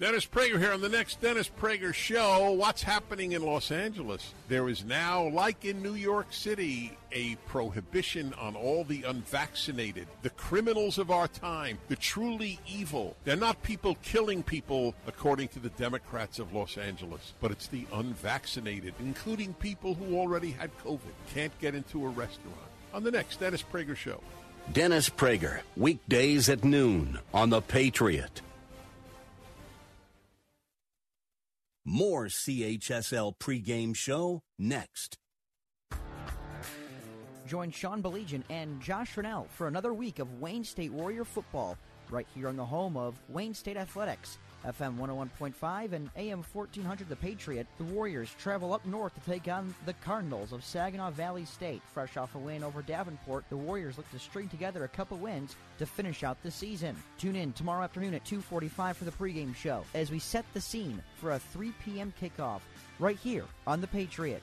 Dennis 0.00 0.24
Prager 0.24 0.58
here 0.58 0.72
on 0.72 0.80
the 0.80 0.88
next 0.88 1.20
Dennis 1.20 1.50
Prager 1.60 1.92
Show. 1.92 2.52
What's 2.52 2.82
happening 2.82 3.32
in 3.32 3.42
Los 3.42 3.70
Angeles? 3.70 4.32
There 4.48 4.70
is 4.70 4.82
now, 4.82 5.28
like 5.28 5.66
in 5.66 5.82
New 5.82 5.92
York 5.92 6.28
City, 6.30 6.96
a 7.12 7.34
prohibition 7.46 8.32
on 8.40 8.56
all 8.56 8.82
the 8.82 9.02
unvaccinated, 9.02 10.08
the 10.22 10.30
criminals 10.30 10.96
of 10.96 11.10
our 11.10 11.28
time, 11.28 11.76
the 11.88 11.96
truly 11.96 12.58
evil. 12.66 13.14
They're 13.24 13.36
not 13.36 13.62
people 13.62 13.98
killing 14.02 14.42
people, 14.42 14.94
according 15.06 15.48
to 15.48 15.58
the 15.58 15.68
Democrats 15.68 16.38
of 16.38 16.54
Los 16.54 16.78
Angeles, 16.78 17.34
but 17.42 17.50
it's 17.50 17.66
the 17.66 17.84
unvaccinated, 17.92 18.94
including 19.00 19.52
people 19.52 19.92
who 19.92 20.16
already 20.16 20.52
had 20.52 20.70
COVID, 20.78 21.12
can't 21.34 21.56
get 21.60 21.74
into 21.74 22.06
a 22.06 22.08
restaurant. 22.08 22.56
On 22.94 23.04
the 23.04 23.10
next 23.10 23.40
Dennis 23.40 23.62
Prager 23.62 23.94
Show. 23.94 24.22
Dennis 24.72 25.10
Prager, 25.10 25.60
weekdays 25.76 26.48
at 26.48 26.64
noon 26.64 27.18
on 27.34 27.50
The 27.50 27.60
Patriot. 27.60 28.40
More 31.92 32.26
CHSL 32.26 33.36
pregame 33.40 33.96
show 33.96 34.44
next. 34.60 35.18
Join 37.48 37.72
Sean 37.72 38.00
Belegian 38.00 38.44
and 38.48 38.80
Josh 38.80 39.16
Rinell 39.16 39.48
for 39.48 39.66
another 39.66 39.92
week 39.92 40.20
of 40.20 40.40
Wayne 40.40 40.62
State 40.62 40.92
Warrior 40.92 41.24
football 41.24 41.76
right 42.08 42.28
here 42.32 42.46
on 42.46 42.54
the 42.54 42.64
home 42.64 42.96
of 42.96 43.16
Wayne 43.28 43.54
State 43.54 43.76
Athletics. 43.76 44.38
FM 44.64 44.96
101.5 44.96 45.92
and 45.92 46.10
AM 46.16 46.42
1400 46.52 47.08
The 47.08 47.16
Patriot, 47.16 47.66
the 47.78 47.84
Warriors 47.84 48.34
travel 48.38 48.72
up 48.72 48.84
north 48.84 49.14
to 49.14 49.30
take 49.30 49.48
on 49.48 49.74
the 49.86 49.94
Cardinals 49.94 50.52
of 50.52 50.64
Saginaw 50.64 51.10
Valley 51.10 51.44
State. 51.44 51.82
Fresh 51.94 52.16
off 52.16 52.34
a 52.34 52.38
win 52.38 52.62
over 52.62 52.82
Davenport, 52.82 53.44
the 53.48 53.56
Warriors 53.56 53.96
look 53.96 54.10
to 54.10 54.18
string 54.18 54.48
together 54.48 54.84
a 54.84 54.88
couple 54.88 55.16
wins 55.16 55.56
to 55.78 55.86
finish 55.86 56.22
out 56.22 56.42
the 56.42 56.50
season. 56.50 56.96
Tune 57.18 57.36
in 57.36 57.52
tomorrow 57.52 57.84
afternoon 57.84 58.14
at 58.14 58.24
2:45 58.24 58.96
for 58.96 59.04
the 59.04 59.10
pregame 59.10 59.54
show 59.54 59.84
as 59.94 60.10
we 60.10 60.18
set 60.18 60.44
the 60.52 60.60
scene 60.60 61.02
for 61.16 61.32
a 61.32 61.38
3 61.38 61.72
p.m. 61.84 62.12
kickoff 62.20 62.60
right 62.98 63.18
here 63.18 63.44
on 63.66 63.80
The 63.80 63.86
Patriot. 63.86 64.42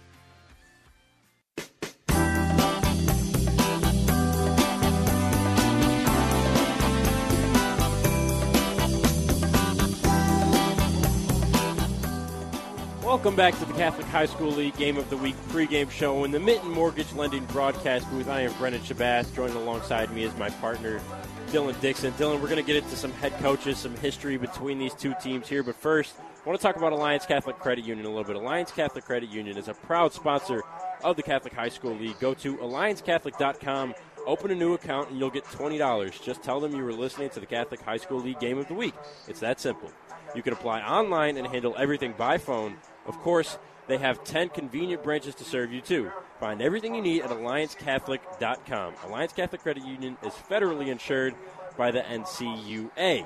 Welcome 13.18 13.36
back 13.36 13.58
to 13.58 13.66
the 13.66 13.74
Catholic 13.74 14.06
High 14.06 14.28
School 14.28 14.52
League 14.52 14.78
Game 14.78 14.96
of 14.96 15.10
the 15.10 15.18
Week 15.18 15.36
pregame 15.48 15.90
show 15.90 16.24
in 16.24 16.30
the 16.30 16.40
Mitten 16.40 16.70
Mortgage 16.70 17.12
Lending 17.14 17.44
broadcast 17.46 18.08
booth. 18.12 18.30
I 18.30 18.42
am 18.42 18.54
Brennan 18.60 18.82
Shabazz. 18.82 19.34
Joined 19.34 19.56
alongside 19.56 20.12
me 20.14 20.24
is 20.24 20.38
my 20.38 20.52
partner, 20.52 21.02
Dylan 21.48 21.82
Dixon. 21.82 22.14
Dylan, 22.14 22.40
we're 22.40 22.48
going 22.48 22.58
to 22.58 22.62
get 22.62 22.76
into 22.76 22.96
some 22.96 23.12
head 23.14 23.34
coaches, 23.40 23.80
some 23.80 23.96
history 23.98 24.38
between 24.38 24.78
these 24.78 24.94
two 24.94 25.16
teams 25.20 25.50
here. 25.50 25.64
But 25.64 25.78
first, 25.78 26.14
I 26.20 26.48
want 26.48 26.60
to 26.60 26.64
talk 26.64 26.76
about 26.76 26.94
Alliance 26.94 27.26
Catholic 27.26 27.58
Credit 27.58 27.84
Union 27.84 28.06
a 28.06 28.10
little 28.10 28.24
bit. 28.24 28.36
Alliance 28.36 28.70
Catholic 28.70 29.04
Credit 29.04 29.32
Union 29.32 29.58
is 29.58 29.68
a 29.68 29.74
proud 29.74 30.14
sponsor 30.14 30.62
of 31.04 31.16
the 31.16 31.24
Catholic 31.24 31.54
High 31.54 31.70
School 31.70 31.96
League. 31.96 32.20
Go 32.20 32.36
to 32.36 32.58
alliancecatholic.com, 32.58 33.96
open 34.28 34.52
a 34.52 34.56
new 34.56 34.76
account, 34.76 35.10
and 35.10 35.18
you'll 35.18 35.32
get 35.32 35.44
$20. 35.46 36.22
Just 36.22 36.44
tell 36.44 36.60
them 36.60 36.76
you 36.76 36.84
were 36.84 36.94
listening 36.94 37.32
to 37.32 37.40
the 37.40 37.48
Catholic 37.48 37.82
High 37.82 37.98
School 37.98 38.20
League 38.20 38.40
Game 38.40 38.60
of 38.60 38.68
the 38.68 38.76
Week. 38.76 38.94
It's 39.28 39.40
that 39.40 39.60
simple. 39.60 39.90
You 40.36 40.44
can 40.44 40.54
apply 40.54 40.82
online 40.82 41.38
and 41.38 41.48
handle 41.48 41.74
everything 41.80 42.14
by 42.16 42.38
phone. 42.38 42.78
Of 43.08 43.18
course, 43.20 43.58
they 43.88 43.98
have 43.98 44.24
10 44.24 44.50
convenient 44.50 45.04
branches 45.04 45.34
to 45.36 45.44
serve 45.44 45.72
you, 45.72 45.82
too. 45.82 46.12
Find 46.40 46.62
everything 46.62 46.94
you 46.94 47.02
need 47.02 47.22
at 47.24 47.30
alliancecatholic.com. 47.30 48.94
Alliance 49.06 49.34
Catholic 49.34 49.62
Credit 49.62 49.86
Union 49.86 50.18
is 50.24 50.34
federally 50.34 50.88
insured 50.88 51.34
by 51.78 51.92
the 51.92 52.02
NCUA. 52.02 53.26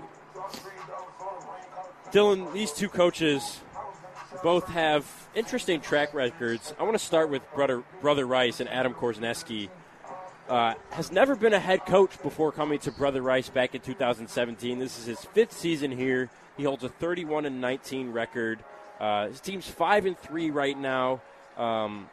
Dylan, 2.12 2.54
these 2.54 2.72
two 2.72 2.90
coaches 2.90 3.62
both 4.44 4.68
have 4.68 5.06
interesting 5.34 5.82
track 5.82 6.14
records. 6.14 6.74
I 6.80 6.84
want 6.84 6.98
to 6.98 7.04
start 7.04 7.30
with 7.30 7.42
brother, 7.54 7.84
brother 8.02 8.26
Rice 8.26 8.60
and 8.60 8.70
Adam 8.70 8.94
Korzeniewski. 8.94 9.70
Uh, 10.50 10.74
has 10.90 11.12
never 11.12 11.36
been 11.36 11.54
a 11.54 11.60
head 11.60 11.86
coach 11.86 12.22
before 12.22 12.52
coming 12.52 12.78
to 12.80 12.92
Brother 12.92 13.22
Rice 13.22 13.48
back 13.48 13.74
in 13.74 13.80
2017. 13.80 14.80
This 14.80 15.00
is 15.00 15.06
his 15.06 15.24
fifth 15.24 15.54
season 15.54 15.92
here. 15.92 16.30
He 16.58 16.64
holds 16.64 16.84
a 16.84 16.90
31 16.90 17.46
and 17.46 17.62
19 17.62 18.12
record. 18.12 18.60
Uh, 19.02 19.30
his 19.30 19.42
team's 19.42 19.68
five 19.68 20.06
and 20.06 20.18
three 20.18 20.52
right 20.52 20.78
now. 20.78 21.22
Um, 21.58 22.08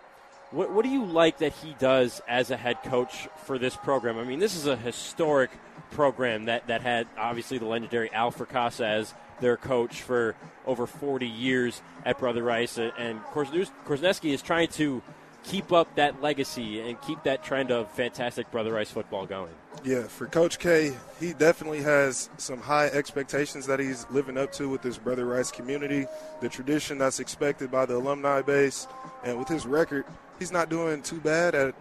what, 0.51 0.73
what 0.73 0.85
do 0.85 0.91
you 0.91 1.05
like 1.05 1.39
that 1.39 1.53
he 1.53 1.77
does 1.79 2.23
as 2.27 2.51
a 2.51 2.57
head 2.57 2.83
coach 2.83 3.29
for 3.45 3.59
this 3.59 3.77
program? 3.77 4.19
I 4.19 4.25
mean, 4.25 4.39
this 4.39 4.57
is 4.57 4.67
a 4.67 4.75
historic 4.75 5.51
program 5.91 6.47
that, 6.47 6.67
that 6.69 6.81
had 6.81 7.07
obviously 7.19 7.59
the 7.59 7.67
legendary 7.67 8.11
Al 8.13 8.33
Fracassa 8.33 8.87
as 8.87 9.15
their 9.41 9.59
coach 9.59 10.01
for 10.01 10.35
over 10.67 10.87
40 10.87 11.27
years 11.27 11.83
at 12.07 12.19
Brother 12.19 12.43
Rice, 12.43 12.79
and 12.79 13.21
Korzeniewski 13.35 14.33
is 14.33 14.41
trying 14.41 14.69
to 14.69 15.03
keep 15.45 15.73
up 15.73 15.95
that 15.97 16.21
legacy 16.21 16.81
and 16.81 17.01
keep 17.03 17.23
that 17.25 17.43
trend 17.43 17.71
of 17.71 17.91
fantastic 17.93 18.51
Brother 18.51 18.73
Rice 18.73 18.91
football 18.91 19.27
going. 19.27 19.53
Yeah, 19.85 20.03
for 20.05 20.27
Coach 20.27 20.59
K, 20.59 20.93
he 21.21 21.33
definitely 21.33 21.83
has 21.83 22.31
some 22.37 22.61
high 22.61 22.87
expectations 22.87 23.67
that 23.67 23.79
he's 23.79 24.07
living 24.11 24.37
up 24.37 24.53
to 24.53 24.69
with 24.69 24.83
this 24.83 24.99
Brother 24.99 25.27
Rice 25.27 25.51
community, 25.51 26.07
the 26.41 26.49
tradition 26.49 26.99
that's 26.99 27.21
expected 27.21 27.71
by 27.71 27.87
the 27.87 27.97
alumni 27.97 28.43
base, 28.43 28.89
and 29.25 29.39
with 29.39 29.49
his 29.49 29.67
record, 29.67 30.05
he's 30.39 30.53
not 30.53 30.69
doing 30.69 31.03
too 31.03 31.21
bad 31.21 31.55
at 31.55 31.75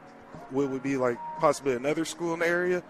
what 0.51 0.69
would 0.69 0.83
be 0.83 0.97
like 0.97 1.17
possibly 1.39 1.73
another 1.73 2.05
school 2.05 2.33
in 2.33 2.39
the 2.39 2.47
area. 2.47 2.83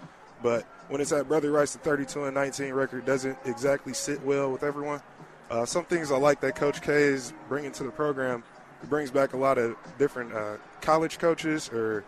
But 0.44 0.64
when 0.90 1.02
it's 1.02 1.12
at 1.12 1.28
Brother 1.28 1.52
Rice, 1.52 1.74
the 1.74 1.80
32 1.80 2.26
and 2.26 2.36
19 2.36 2.74
record 2.74 3.06
doesn't 3.06 3.38
exactly 3.46 3.94
sit 3.94 4.22
well 4.24 4.52
with 4.52 4.64
everyone. 4.64 5.02
Uh, 5.50 5.66
some 5.66 5.86
things 5.86 6.12
I 6.12 6.18
like 6.18 6.42
that 6.42 6.56
Coach 6.56 6.82
K 6.82 6.94
is 6.94 7.34
bringing 7.48 7.72
to 7.74 7.84
the 7.84 7.92
program. 7.92 8.44
He 8.82 8.88
brings 8.88 9.12
back 9.12 9.34
a 9.34 9.38
lot 9.38 9.58
of 9.58 9.76
different 9.98 10.34
uh, 10.34 10.58
college 10.82 11.18
coaches 11.20 11.70
or 11.70 12.04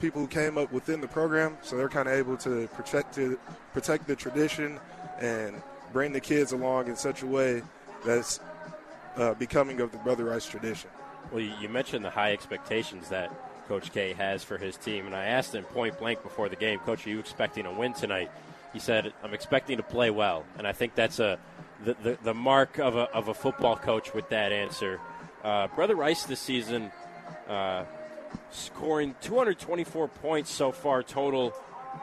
people 0.00 0.20
who 0.20 0.28
came 0.28 0.58
up 0.58 0.72
within 0.72 1.00
the 1.00 1.08
program, 1.08 1.56
so 1.62 1.76
they're 1.76 1.88
kind 1.88 2.08
of 2.08 2.14
able 2.14 2.36
to 2.38 2.68
protect 2.68 3.18
it, 3.18 3.38
protect 3.72 4.06
the 4.06 4.16
tradition 4.16 4.78
and 5.18 5.60
bring 5.92 6.12
the 6.12 6.20
kids 6.20 6.52
along 6.52 6.88
in 6.88 6.96
such 6.96 7.22
a 7.22 7.26
way 7.26 7.62
that's 8.04 8.40
uh, 9.16 9.34
becoming 9.34 9.80
of 9.80 9.92
the 9.92 9.98
Brother 9.98 10.24
Rice 10.24 10.46
tradition. 10.46 10.90
Well, 11.32 11.40
you 11.40 11.68
mentioned 11.68 12.04
the 12.04 12.10
high 12.10 12.32
expectations 12.32 13.08
that 13.08 13.32
Coach 13.68 13.92
K 13.92 14.14
has 14.14 14.42
for 14.42 14.58
his 14.58 14.76
team, 14.76 15.06
and 15.06 15.14
I 15.14 15.26
asked 15.26 15.54
him 15.54 15.64
point 15.64 15.98
blank 15.98 16.22
before 16.22 16.48
the 16.48 16.56
game, 16.56 16.78
Coach, 16.80 17.06
are 17.06 17.10
you 17.10 17.18
expecting 17.18 17.66
a 17.66 17.72
win 17.72 17.92
tonight? 17.92 18.30
He 18.72 18.78
said, 18.78 19.12
"I'm 19.22 19.34
expecting 19.34 19.76
to 19.76 19.82
play 19.82 20.10
well," 20.10 20.44
and 20.56 20.66
I 20.66 20.72
think 20.72 20.94
that's 20.94 21.18
a 21.18 21.38
the, 21.84 21.94
the, 22.02 22.18
the 22.22 22.34
mark 22.34 22.78
of 22.78 22.96
a, 22.96 23.10
of 23.12 23.28
a 23.28 23.34
football 23.34 23.76
coach 23.76 24.14
with 24.14 24.28
that 24.30 24.52
answer. 24.52 25.00
Uh, 25.42 25.68
Brother 25.68 25.96
Rice 25.96 26.24
this 26.24 26.40
season 26.40 26.92
uh, 27.48 27.84
scoring 28.50 29.14
224 29.22 30.08
points 30.08 30.50
so 30.50 30.70
far 30.70 31.02
total, 31.02 31.54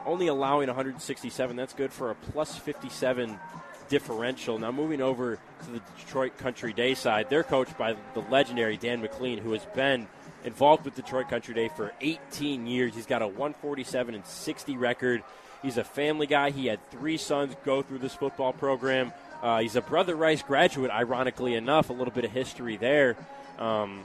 only 0.04 0.26
allowing 0.26 0.66
167. 0.66 1.56
That's 1.56 1.72
good 1.72 1.92
for 1.92 2.10
a 2.10 2.14
plus 2.14 2.56
57 2.56 3.38
differential. 3.88 4.58
Now 4.58 4.72
moving 4.72 5.00
over 5.00 5.36
to 5.36 5.70
the 5.70 5.80
Detroit 5.98 6.36
Country 6.38 6.72
Day 6.72 6.94
side, 6.94 7.30
they're 7.30 7.44
coached 7.44 7.78
by 7.78 7.96
the 8.14 8.20
legendary 8.30 8.76
Dan 8.76 9.00
McLean, 9.00 9.38
who 9.38 9.52
has 9.52 9.64
been 9.66 10.08
involved 10.44 10.84
with 10.84 10.94
Detroit 10.94 11.28
Country 11.28 11.54
Day 11.54 11.68
for 11.68 11.92
18 12.00 12.66
years. 12.66 12.94
He's 12.94 13.06
got 13.06 13.22
a 13.22 13.26
147 13.26 14.14
and 14.14 14.26
60 14.26 14.76
record. 14.76 15.22
He's 15.62 15.76
a 15.76 15.84
family 15.84 16.26
guy. 16.26 16.50
He 16.50 16.66
had 16.66 16.78
three 16.90 17.16
sons 17.16 17.54
go 17.64 17.82
through 17.82 17.98
this 17.98 18.14
football 18.14 18.52
program. 18.52 19.12
Uh, 19.42 19.60
he's 19.60 19.76
a 19.76 19.82
Brother 19.82 20.16
Rice 20.16 20.42
graduate, 20.42 20.90
ironically 20.90 21.54
enough. 21.54 21.90
A 21.90 21.92
little 21.92 22.12
bit 22.12 22.24
of 22.24 22.32
history 22.32 22.76
there. 22.76 23.16
Um, 23.58 24.04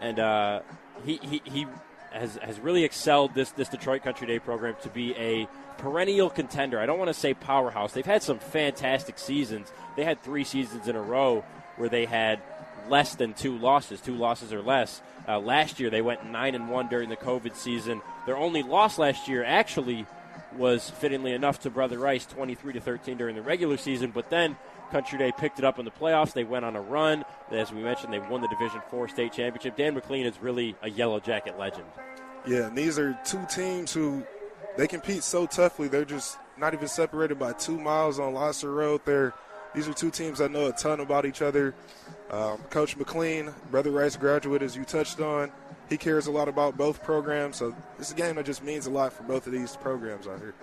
and 0.00 0.18
uh, 0.18 0.60
he, 1.04 1.18
he, 1.22 1.42
he 1.44 1.66
has, 2.12 2.36
has 2.36 2.58
really 2.60 2.84
excelled 2.84 3.34
this, 3.34 3.50
this 3.52 3.68
Detroit 3.68 4.02
Country 4.02 4.26
Day 4.26 4.38
program 4.38 4.74
to 4.82 4.88
be 4.88 5.14
a 5.16 5.48
perennial 5.78 6.30
contender. 6.30 6.78
I 6.78 6.86
don't 6.86 6.98
want 6.98 7.08
to 7.08 7.14
say 7.14 7.34
powerhouse. 7.34 7.92
They've 7.92 8.04
had 8.04 8.22
some 8.22 8.38
fantastic 8.38 9.18
seasons. 9.18 9.72
They 9.96 10.04
had 10.04 10.22
three 10.22 10.44
seasons 10.44 10.88
in 10.88 10.96
a 10.96 11.02
row 11.02 11.44
where 11.76 11.88
they 11.88 12.06
had 12.06 12.40
less 12.88 13.14
than 13.14 13.34
two 13.34 13.56
losses, 13.56 14.00
two 14.00 14.14
losses 14.14 14.52
or 14.52 14.62
less. 14.62 15.00
Uh, 15.26 15.38
last 15.38 15.80
year 15.80 15.90
they 15.90 16.02
went 16.02 16.26
nine 16.26 16.54
and 16.54 16.68
one 16.68 16.88
during 16.88 17.08
the 17.08 17.16
COVID 17.16 17.54
season. 17.54 18.02
Their 18.26 18.36
only 18.36 18.62
loss 18.62 18.98
last 18.98 19.28
year 19.28 19.44
actually 19.44 20.06
was 20.56 20.90
fittingly 20.90 21.32
enough 21.32 21.60
to 21.60 21.70
Brother 21.70 21.98
Rice, 21.98 22.26
23 22.26 22.74
to 22.74 22.80
13 22.80 23.16
during 23.16 23.36
the 23.36 23.42
regular 23.42 23.76
season. 23.76 24.10
But 24.10 24.30
then 24.30 24.56
Country 24.92 25.18
Day 25.18 25.32
picked 25.36 25.58
it 25.58 25.64
up 25.64 25.78
in 25.78 25.84
the 25.84 25.90
playoffs. 25.90 26.34
They 26.34 26.44
went 26.44 26.64
on 26.64 26.76
a 26.76 26.80
run. 26.80 27.24
As 27.50 27.72
we 27.72 27.82
mentioned, 27.82 28.12
they 28.12 28.18
won 28.18 28.42
the 28.42 28.48
Division 28.48 28.82
Four 28.90 29.08
state 29.08 29.32
championship. 29.32 29.76
Dan 29.76 29.94
McLean 29.94 30.26
is 30.26 30.40
really 30.40 30.76
a 30.82 30.90
Yellow 30.90 31.18
Jacket 31.18 31.58
legend. 31.58 31.86
Yeah, 32.46 32.66
and 32.66 32.76
these 32.76 32.98
are 32.98 33.18
two 33.24 33.44
teams 33.50 33.92
who 33.92 34.22
they 34.76 34.86
compete 34.86 35.22
so 35.22 35.46
toughly. 35.46 35.88
They're 35.88 36.04
just 36.04 36.38
not 36.58 36.74
even 36.74 36.88
separated 36.88 37.38
by 37.38 37.52
two 37.54 37.80
miles 37.80 38.18
on 38.18 38.34
Lahser 38.34 38.74
Road. 38.74 39.00
They're 39.04 39.32
these 39.74 39.88
are 39.88 39.94
two 39.94 40.10
teams 40.10 40.38
that 40.38 40.50
know 40.50 40.66
a 40.66 40.72
ton 40.72 41.00
about 41.00 41.24
each 41.24 41.40
other. 41.40 41.74
Um, 42.30 42.58
Coach 42.68 42.96
McLean, 42.96 43.52
Brother 43.70 43.90
Rice 43.90 44.16
graduate, 44.16 44.62
as 44.62 44.76
you 44.76 44.84
touched 44.84 45.20
on, 45.20 45.50
he 45.88 45.96
cares 45.96 46.26
a 46.26 46.30
lot 46.30 46.48
about 46.48 46.76
both 46.76 47.02
programs. 47.02 47.56
So 47.56 47.74
this 47.96 48.08
is 48.08 48.12
a 48.12 48.16
game 48.16 48.36
that 48.36 48.44
just 48.44 48.62
means 48.62 48.86
a 48.86 48.90
lot 48.90 49.14
for 49.14 49.22
both 49.22 49.46
of 49.46 49.52
these 49.52 49.76
programs 49.76 50.26
out 50.26 50.38
here. 50.40 50.54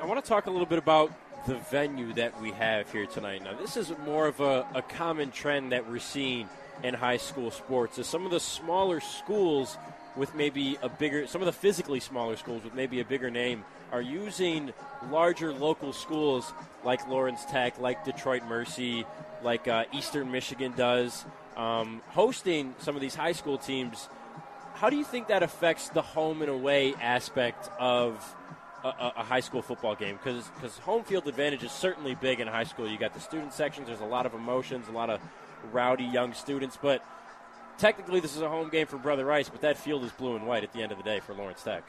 I 0.00 0.06
want 0.06 0.22
to 0.22 0.28
talk 0.28 0.46
a 0.46 0.50
little 0.50 0.66
bit 0.66 0.78
about 0.78 1.12
the 1.46 1.56
venue 1.70 2.12
that 2.14 2.40
we 2.40 2.50
have 2.52 2.90
here 2.92 3.06
tonight. 3.06 3.42
Now, 3.42 3.54
this 3.54 3.76
is 3.76 3.92
more 4.04 4.26
of 4.26 4.40
a, 4.40 4.66
a 4.74 4.82
common 4.82 5.30
trend 5.30 5.72
that 5.72 5.88
we're 5.88 5.98
seeing 5.98 6.48
in 6.82 6.94
high 6.94 7.16
school 7.16 7.50
sports. 7.50 7.98
Is 7.98 8.06
some 8.06 8.24
of 8.24 8.30
the 8.30 8.40
smaller 8.40 9.00
schools 9.00 9.76
with 10.16 10.34
maybe 10.34 10.76
a 10.82 10.88
bigger, 10.88 11.26
some 11.26 11.40
of 11.40 11.46
the 11.46 11.52
physically 11.52 12.00
smaller 12.00 12.36
schools 12.36 12.64
with 12.64 12.74
maybe 12.74 13.00
a 13.00 13.04
bigger 13.04 13.30
name 13.30 13.64
are 13.92 14.02
using 14.02 14.72
larger 15.10 15.52
local 15.52 15.92
schools 15.92 16.52
like 16.84 17.06
Lawrence 17.08 17.44
Tech, 17.46 17.78
like 17.78 18.04
Detroit 18.04 18.42
Mercy, 18.48 19.04
like 19.42 19.68
uh, 19.68 19.84
Eastern 19.92 20.30
Michigan 20.30 20.72
does, 20.76 21.24
um, 21.56 22.02
hosting 22.08 22.74
some 22.78 22.94
of 22.94 23.00
these 23.00 23.14
high 23.14 23.32
school 23.32 23.58
teams. 23.58 24.08
How 24.74 24.90
do 24.90 24.96
you 24.96 25.04
think 25.04 25.28
that 25.28 25.42
affects 25.42 25.88
the 25.88 26.02
home 26.02 26.42
and 26.42 26.50
away 26.50 26.94
aspect 27.00 27.70
of 27.78 28.36
a, 28.88 29.12
a 29.20 29.22
high 29.22 29.40
school 29.40 29.62
football 29.62 29.94
game? 29.94 30.18
Because 30.22 30.78
home 30.78 31.04
field 31.04 31.26
advantage 31.26 31.62
is 31.62 31.72
certainly 31.72 32.14
big 32.14 32.40
in 32.40 32.48
high 32.48 32.64
school. 32.64 32.88
You 32.88 32.98
got 32.98 33.14
the 33.14 33.20
student 33.20 33.52
sections. 33.52 33.88
There's 33.88 34.00
a 34.00 34.04
lot 34.04 34.26
of 34.26 34.34
emotions, 34.34 34.88
a 34.88 34.92
lot 34.92 35.10
of 35.10 35.20
rowdy 35.72 36.04
young 36.04 36.32
students, 36.34 36.78
but 36.80 37.04
technically 37.78 38.20
this 38.20 38.36
is 38.36 38.42
a 38.42 38.48
home 38.48 38.68
game 38.68 38.86
for 38.86 38.96
Brother 38.96 39.24
Rice, 39.24 39.48
but 39.48 39.60
that 39.62 39.76
field 39.76 40.04
is 40.04 40.12
blue 40.12 40.36
and 40.36 40.46
white 40.46 40.64
at 40.64 40.72
the 40.72 40.82
end 40.82 40.92
of 40.92 40.98
the 40.98 41.04
day 41.04 41.20
for 41.20 41.34
Lawrence 41.34 41.62
Tech. 41.62 41.84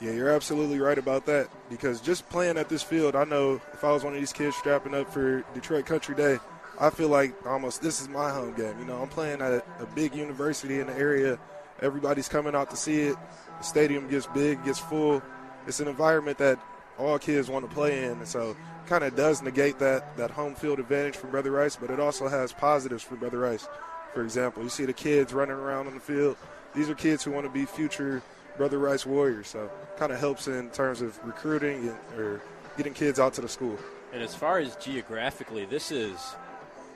Yeah, 0.00 0.12
you're 0.12 0.30
absolutely 0.30 0.80
right 0.80 0.96
about 0.96 1.26
that. 1.26 1.48
Because 1.68 2.00
just 2.00 2.28
playing 2.30 2.56
at 2.56 2.68
this 2.68 2.82
field, 2.82 3.14
I 3.14 3.24
know 3.24 3.60
if 3.72 3.84
I 3.84 3.92
was 3.92 4.02
one 4.02 4.14
of 4.14 4.20
these 4.20 4.32
kids 4.32 4.56
strapping 4.56 4.94
up 4.94 5.12
for 5.12 5.44
Detroit 5.54 5.86
Country 5.86 6.14
Day, 6.14 6.38
I 6.80 6.88
feel 6.88 7.08
like 7.08 7.34
almost 7.46 7.82
this 7.82 8.00
is 8.00 8.08
my 8.08 8.30
home 8.30 8.54
game. 8.54 8.78
You 8.78 8.86
know, 8.86 9.02
I'm 9.02 9.08
playing 9.08 9.42
at 9.42 9.52
a 9.52 9.86
big 9.94 10.14
university 10.14 10.80
in 10.80 10.86
the 10.86 10.96
area. 10.96 11.38
Everybody's 11.82 12.28
coming 12.28 12.54
out 12.54 12.70
to 12.70 12.76
see 12.76 13.00
it. 13.02 13.16
The 13.58 13.64
stadium 13.64 14.08
gets 14.08 14.26
big, 14.26 14.64
gets 14.64 14.78
full. 14.78 15.22
It's 15.66 15.80
an 15.80 15.88
environment 15.88 16.38
that 16.38 16.58
all 16.98 17.18
kids 17.18 17.48
want 17.48 17.68
to 17.68 17.74
play 17.74 18.04
in, 18.04 18.12
and 18.12 18.28
so 18.28 18.56
kind 18.86 19.04
of 19.04 19.14
does 19.14 19.42
negate 19.42 19.78
that 19.78 20.16
that 20.16 20.30
home 20.30 20.54
field 20.54 20.78
advantage 20.78 21.16
for 21.16 21.28
Brother 21.28 21.50
Rice, 21.50 21.76
but 21.76 21.90
it 21.90 22.00
also 22.00 22.28
has 22.28 22.52
positives 22.52 23.02
for 23.02 23.16
Brother 23.16 23.38
Rice. 23.38 23.68
For 24.14 24.22
example, 24.22 24.62
you 24.62 24.68
see 24.68 24.84
the 24.84 24.92
kids 24.92 25.32
running 25.32 25.56
around 25.56 25.86
on 25.86 25.94
the 25.94 26.00
field. 26.00 26.36
These 26.74 26.90
are 26.90 26.94
kids 26.94 27.22
who 27.22 27.30
want 27.30 27.46
to 27.46 27.52
be 27.52 27.64
future 27.64 28.22
Brother 28.56 28.78
Rice 28.78 29.06
Warriors. 29.06 29.48
So 29.48 29.70
kind 29.96 30.12
of 30.12 30.18
helps 30.18 30.48
in 30.48 30.70
terms 30.70 31.00
of 31.00 31.18
recruiting 31.24 31.88
and, 31.88 32.20
or 32.20 32.40
getting 32.76 32.92
kids 32.92 33.18
out 33.20 33.34
to 33.34 33.40
the 33.40 33.48
school. 33.48 33.78
And 34.12 34.22
as 34.22 34.34
far 34.34 34.58
as 34.58 34.76
geographically, 34.76 35.64
this 35.64 35.92
is 35.92 36.34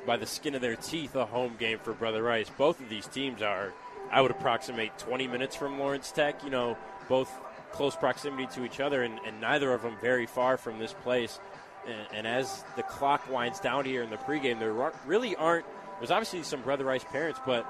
by 0.07 0.17
the 0.17 0.27
skin 0.27 0.55
of 0.55 0.61
their 0.61 0.77
teeth 0.77 1.15
a 1.15 1.25
home 1.25 1.55
game 1.59 1.79
for 1.79 1.93
Brother 1.93 2.23
Rice. 2.23 2.51
Both 2.59 2.81
of 2.81 2.89
these 2.89 3.07
teams 3.07 3.41
are, 3.41 3.73
I 4.11 4.21
would 4.21 4.31
approximate 4.31 4.99
20 4.99 5.29
minutes 5.29 5.57
from 5.57 5.79
Lawrence 5.79 6.11
Tech. 6.11 6.43
You 6.45 6.51
know, 6.51 6.77
both 7.09 7.31
close 7.75 7.97
proximity 7.97 8.47
to 8.55 8.65
each 8.65 8.79
other, 8.79 9.03
and, 9.03 9.19
and 9.27 9.41
neither 9.41 9.73
of 9.73 9.83
them 9.83 9.97
very 10.01 10.27
far 10.27 10.57
from 10.57 10.79
this 10.79 10.93
place. 10.93 11.41
And, 11.87 12.07
and, 12.15 12.27
as 12.27 12.65
the 12.77 12.83
clock 12.85 13.29
winds 13.31 13.61
down 13.61 13.85
here 13.85 14.03
in 14.03 14.09
the 14.09 14.17
pregame, 14.17 14.59
there 14.59 14.73
really 15.05 15.37
aren't. 15.37 15.67
There's 15.99 16.11
obviously 16.11 16.43
some 16.45 16.63
Brother 16.63 16.85
Rice 16.85 17.05
parents, 17.05 17.41
but 17.45 17.67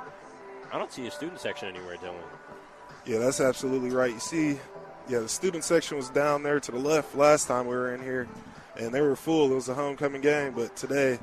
I 0.72 0.78
don't 0.78 0.92
see 0.92 1.06
a 1.06 1.10
student 1.10 1.40
section 1.40 1.68
anywhere, 1.68 1.96
Dylan. 1.96 2.14
Yeah, 3.06 3.18
that's 3.18 3.40
absolutely 3.40 3.90
right. 3.90 4.12
You 4.12 4.20
see, 4.20 4.58
yeah, 5.08 5.18
the 5.20 5.28
student 5.28 5.64
section 5.64 5.96
was 5.96 6.10
down 6.10 6.42
there 6.42 6.60
to 6.60 6.70
the 6.70 6.78
left 6.78 7.16
last 7.16 7.48
time 7.48 7.66
we 7.66 7.74
were 7.74 7.94
in 7.94 8.02
here, 8.02 8.28
and 8.78 8.92
they 8.92 9.00
were 9.00 9.16
full. 9.16 9.50
It 9.50 9.54
was 9.54 9.68
a 9.68 9.74
homecoming 9.74 10.20
game, 10.20 10.52
but 10.52 10.76
today 10.76 11.18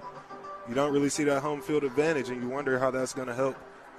you 0.68 0.76
don't 0.76 0.92
really 0.92 1.10
see 1.10 1.24
that 1.26 1.42
home 1.42 1.62
field 1.62 1.84
advantage, 1.84 2.30
and 2.30 2.42
you 2.42 2.50
wonder 2.50 2.78
how 2.78 2.92
that's 2.92 3.14
going 3.14 3.28
to 3.28 3.36
help 3.36 3.56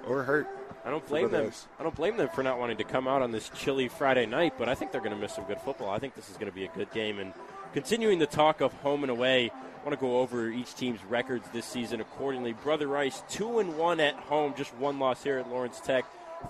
or 0.06 0.22
hurt. 0.22 0.48
I 0.84 0.90
don't 0.90 1.06
blame 1.06 1.30
them. 1.30 1.50
I 1.78 1.82
don't 1.82 1.94
blame 1.94 2.16
them 2.16 2.28
for 2.28 2.42
not 2.42 2.58
wanting 2.58 2.78
to 2.78 2.84
come 2.84 3.06
out 3.06 3.22
on 3.22 3.30
this 3.30 3.50
chilly 3.50 3.88
Friday 3.88 4.26
night, 4.26 4.54
but 4.58 4.68
I 4.68 4.74
think 4.74 4.92
they're 4.92 5.00
going 5.00 5.14
to 5.14 5.20
miss 5.20 5.34
some 5.34 5.44
good 5.44 5.60
football. 5.60 5.90
I 5.90 5.98
think 5.98 6.14
this 6.14 6.28
is 6.28 6.36
going 6.36 6.50
to 6.50 6.54
be 6.54 6.64
a 6.64 6.68
good 6.68 6.90
game. 6.92 7.18
And 7.18 7.32
continuing 7.72 8.18
the 8.18 8.26
talk 8.26 8.60
of 8.60 8.72
home 8.74 9.04
and 9.04 9.10
away, 9.10 9.50
I 9.50 9.84
want 9.84 9.98
to 9.98 10.04
go 10.04 10.18
over 10.18 10.48
each 10.48 10.74
team's 10.74 11.04
records 11.04 11.46
this 11.52 11.66
season 11.66 12.00
accordingly. 12.00 12.52
Brother 12.52 12.88
Rice 12.88 13.22
two 13.28 13.58
and 13.60 13.78
one 13.78 14.00
at 14.00 14.14
home, 14.14 14.54
just 14.56 14.74
one 14.76 14.98
loss 14.98 15.22
here 15.22 15.38
at 15.38 15.48
Lawrence 15.48 15.80
Tech 15.80 16.04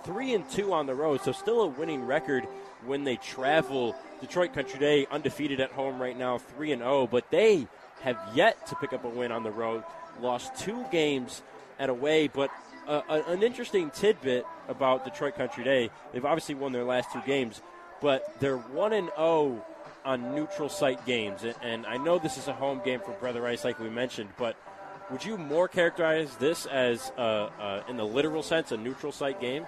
three 0.05 0.35
and 0.35 0.49
two 0.51 0.73
on 0.73 0.87
the 0.87 0.95
road, 0.95 1.21
so 1.23 1.33
still 1.33 1.63
a 1.63 1.67
winning 1.67 2.05
record 2.07 2.45
when 2.87 3.05
they 3.05 3.17
travel. 3.17 3.95
Detroit 4.21 4.55
Country 4.55 4.79
Day 4.79 5.07
undefeated 5.11 5.61
at 5.61 5.73
home 5.73 6.01
right 6.01 6.17
now, 6.17 6.39
three 6.39 6.73
and 6.73 6.81
zero, 6.81 7.01
oh, 7.01 7.07
but 7.07 7.31
they 7.31 7.67
have 8.03 8.19
yet 8.35 8.67
to 8.69 8.75
pick 8.77 8.93
up 8.93 9.05
a 9.05 9.09
win 9.09 9.33
on 9.33 9.43
the 9.43 9.51
road. 9.51 9.85
Lost 10.21 10.57
two 10.57 10.85
games 10.91 11.43
at 11.79 11.89
away, 11.89 12.29
but 12.29 12.51
an 13.09 13.43
interesting 13.43 13.91
tidbit 13.91 14.45
about 14.69 15.05
Detroit 15.05 15.35
Country 15.37 15.65
Day: 15.65 15.91
they've 16.13 16.25
obviously 16.25 16.55
won 16.55 16.73
their 16.73 16.85
last 16.85 17.13
two 17.13 17.23
games, 17.27 17.63
but 18.01 18.35
they're 18.41 18.59
one 18.59 18.93
and 18.93 19.09
zero 19.09 19.19
oh 19.19 19.65
on 20.05 20.35
neutral 20.35 20.69
site 20.69 21.05
games. 21.07 21.45
And 21.63 21.87
I 21.87 21.97
know 21.97 22.19
this 22.19 22.37
is 22.37 22.49
a 22.49 22.53
home 22.53 22.81
game 22.85 23.01
for 23.01 23.13
Brother 23.13 23.41
Rice, 23.41 23.65
like 23.65 23.79
we 23.79 23.89
mentioned, 23.89 24.31
but 24.37 24.57
would 25.11 25.25
you 25.25 25.37
more 25.37 25.69
characterize 25.69 26.35
this 26.37 26.67
as, 26.67 27.13
uh, 27.19 27.51
uh, 27.61 27.83
in 27.89 27.97
the 27.97 28.05
literal 28.05 28.43
sense, 28.43 28.73
a 28.73 28.77
neutral 28.77 29.13
site 29.13 29.41
game? 29.41 29.67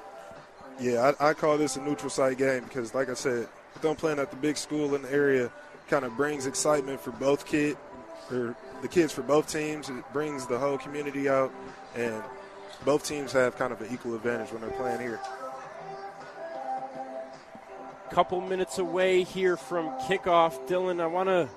Yeah, 0.80 1.12
I, 1.20 1.30
I, 1.30 1.34
call 1.34 1.56
this 1.56 1.76
a 1.76 1.82
neutral 1.82 2.10
site 2.10 2.38
game 2.38 2.64
because, 2.64 2.94
like 2.94 3.08
I 3.08 3.14
said, 3.14 3.46
them 3.80 3.94
playing 3.94 4.18
at 4.18 4.30
the 4.30 4.36
big 4.36 4.56
school 4.56 4.94
in 4.94 5.02
the 5.02 5.12
area, 5.12 5.50
kind 5.88 6.04
of 6.04 6.16
brings 6.16 6.46
excitement 6.46 7.00
for 7.00 7.12
both 7.12 7.46
kid, 7.46 7.76
or 8.30 8.56
the 8.82 8.88
kids 8.88 9.12
for 9.12 9.22
both 9.22 9.50
teams. 9.50 9.88
It 9.88 10.04
brings 10.12 10.46
the 10.46 10.58
whole 10.58 10.78
community 10.78 11.28
out, 11.28 11.52
and 11.94 12.22
both 12.84 13.06
teams 13.06 13.32
have 13.32 13.56
kind 13.56 13.72
of 13.72 13.80
an 13.80 13.88
equal 13.92 14.14
advantage 14.14 14.50
when 14.52 14.60
they're 14.60 14.70
playing 14.70 15.00
here. 15.00 15.20
Couple 18.10 18.40
minutes 18.40 18.78
away 18.78 19.24
here 19.24 19.56
from 19.56 19.88
kickoff, 20.00 20.68
Dylan. 20.68 21.00
I 21.00 21.06
want 21.06 21.28
to 21.28 21.48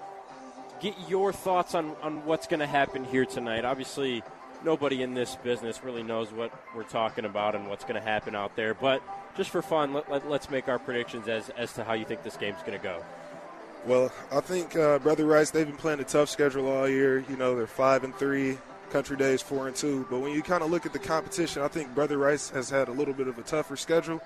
get 0.79 0.95
your 1.07 1.31
thoughts 1.31 1.75
on, 1.75 1.95
on 2.01 2.25
what's 2.25 2.47
going 2.47 2.61
to 2.61 2.67
happen 2.67 3.03
here 3.05 3.25
tonight. 3.25 3.63
Obviously, 3.65 4.23
nobody 4.63 5.03
in 5.03 5.13
this 5.13 5.35
business 5.35 5.83
really 5.83 6.03
knows 6.03 6.31
what 6.31 6.51
we're 6.75 6.83
talking 6.83 7.25
about 7.25 7.55
and 7.55 7.69
what's 7.69 7.83
going 7.83 7.95
to 7.95 8.01
happen 8.01 8.35
out 8.35 8.55
there. 8.55 8.73
But 8.73 9.01
just 9.35 9.49
for 9.49 9.61
fun, 9.61 9.93
let, 9.93 10.09
us 10.09 10.23
let, 10.27 10.49
make 10.51 10.67
our 10.67 10.79
predictions 10.79 11.27
as, 11.27 11.49
as 11.49 11.73
to 11.73 11.83
how 11.83 11.93
you 11.93 12.05
think 12.05 12.23
this 12.23 12.37
game's 12.37 12.61
going 12.61 12.77
to 12.77 12.83
go. 12.83 13.03
Well, 13.85 14.11
I 14.31 14.41
think 14.41 14.75
uh, 14.75 14.99
Brother 14.99 15.25
Rice 15.25 15.51
they've 15.51 15.67
been 15.67 15.77
playing 15.77 15.99
a 15.99 16.03
tough 16.03 16.29
schedule 16.29 16.67
all 16.67 16.89
year. 16.89 17.23
You 17.29 17.37
know, 17.37 17.55
they're 17.55 17.67
five 17.67 18.03
and 18.03 18.13
three. 18.15 18.57
Country 18.91 19.17
Day 19.17 19.33
is 19.33 19.41
four 19.41 19.67
and 19.67 19.75
two. 19.75 20.05
But 20.09 20.19
when 20.19 20.31
you 20.31 20.41
kind 20.41 20.63
of 20.63 20.71
look 20.71 20.85
at 20.85 20.93
the 20.93 20.99
competition, 20.99 21.61
I 21.61 21.67
think 21.67 21.93
Brother 21.93 22.17
Rice 22.17 22.49
has 22.51 22.69
had 22.69 22.87
a 22.87 22.91
little 22.91 23.13
bit 23.13 23.27
of 23.27 23.37
a 23.37 23.43
tougher 23.43 23.75
schedule, 23.75 24.21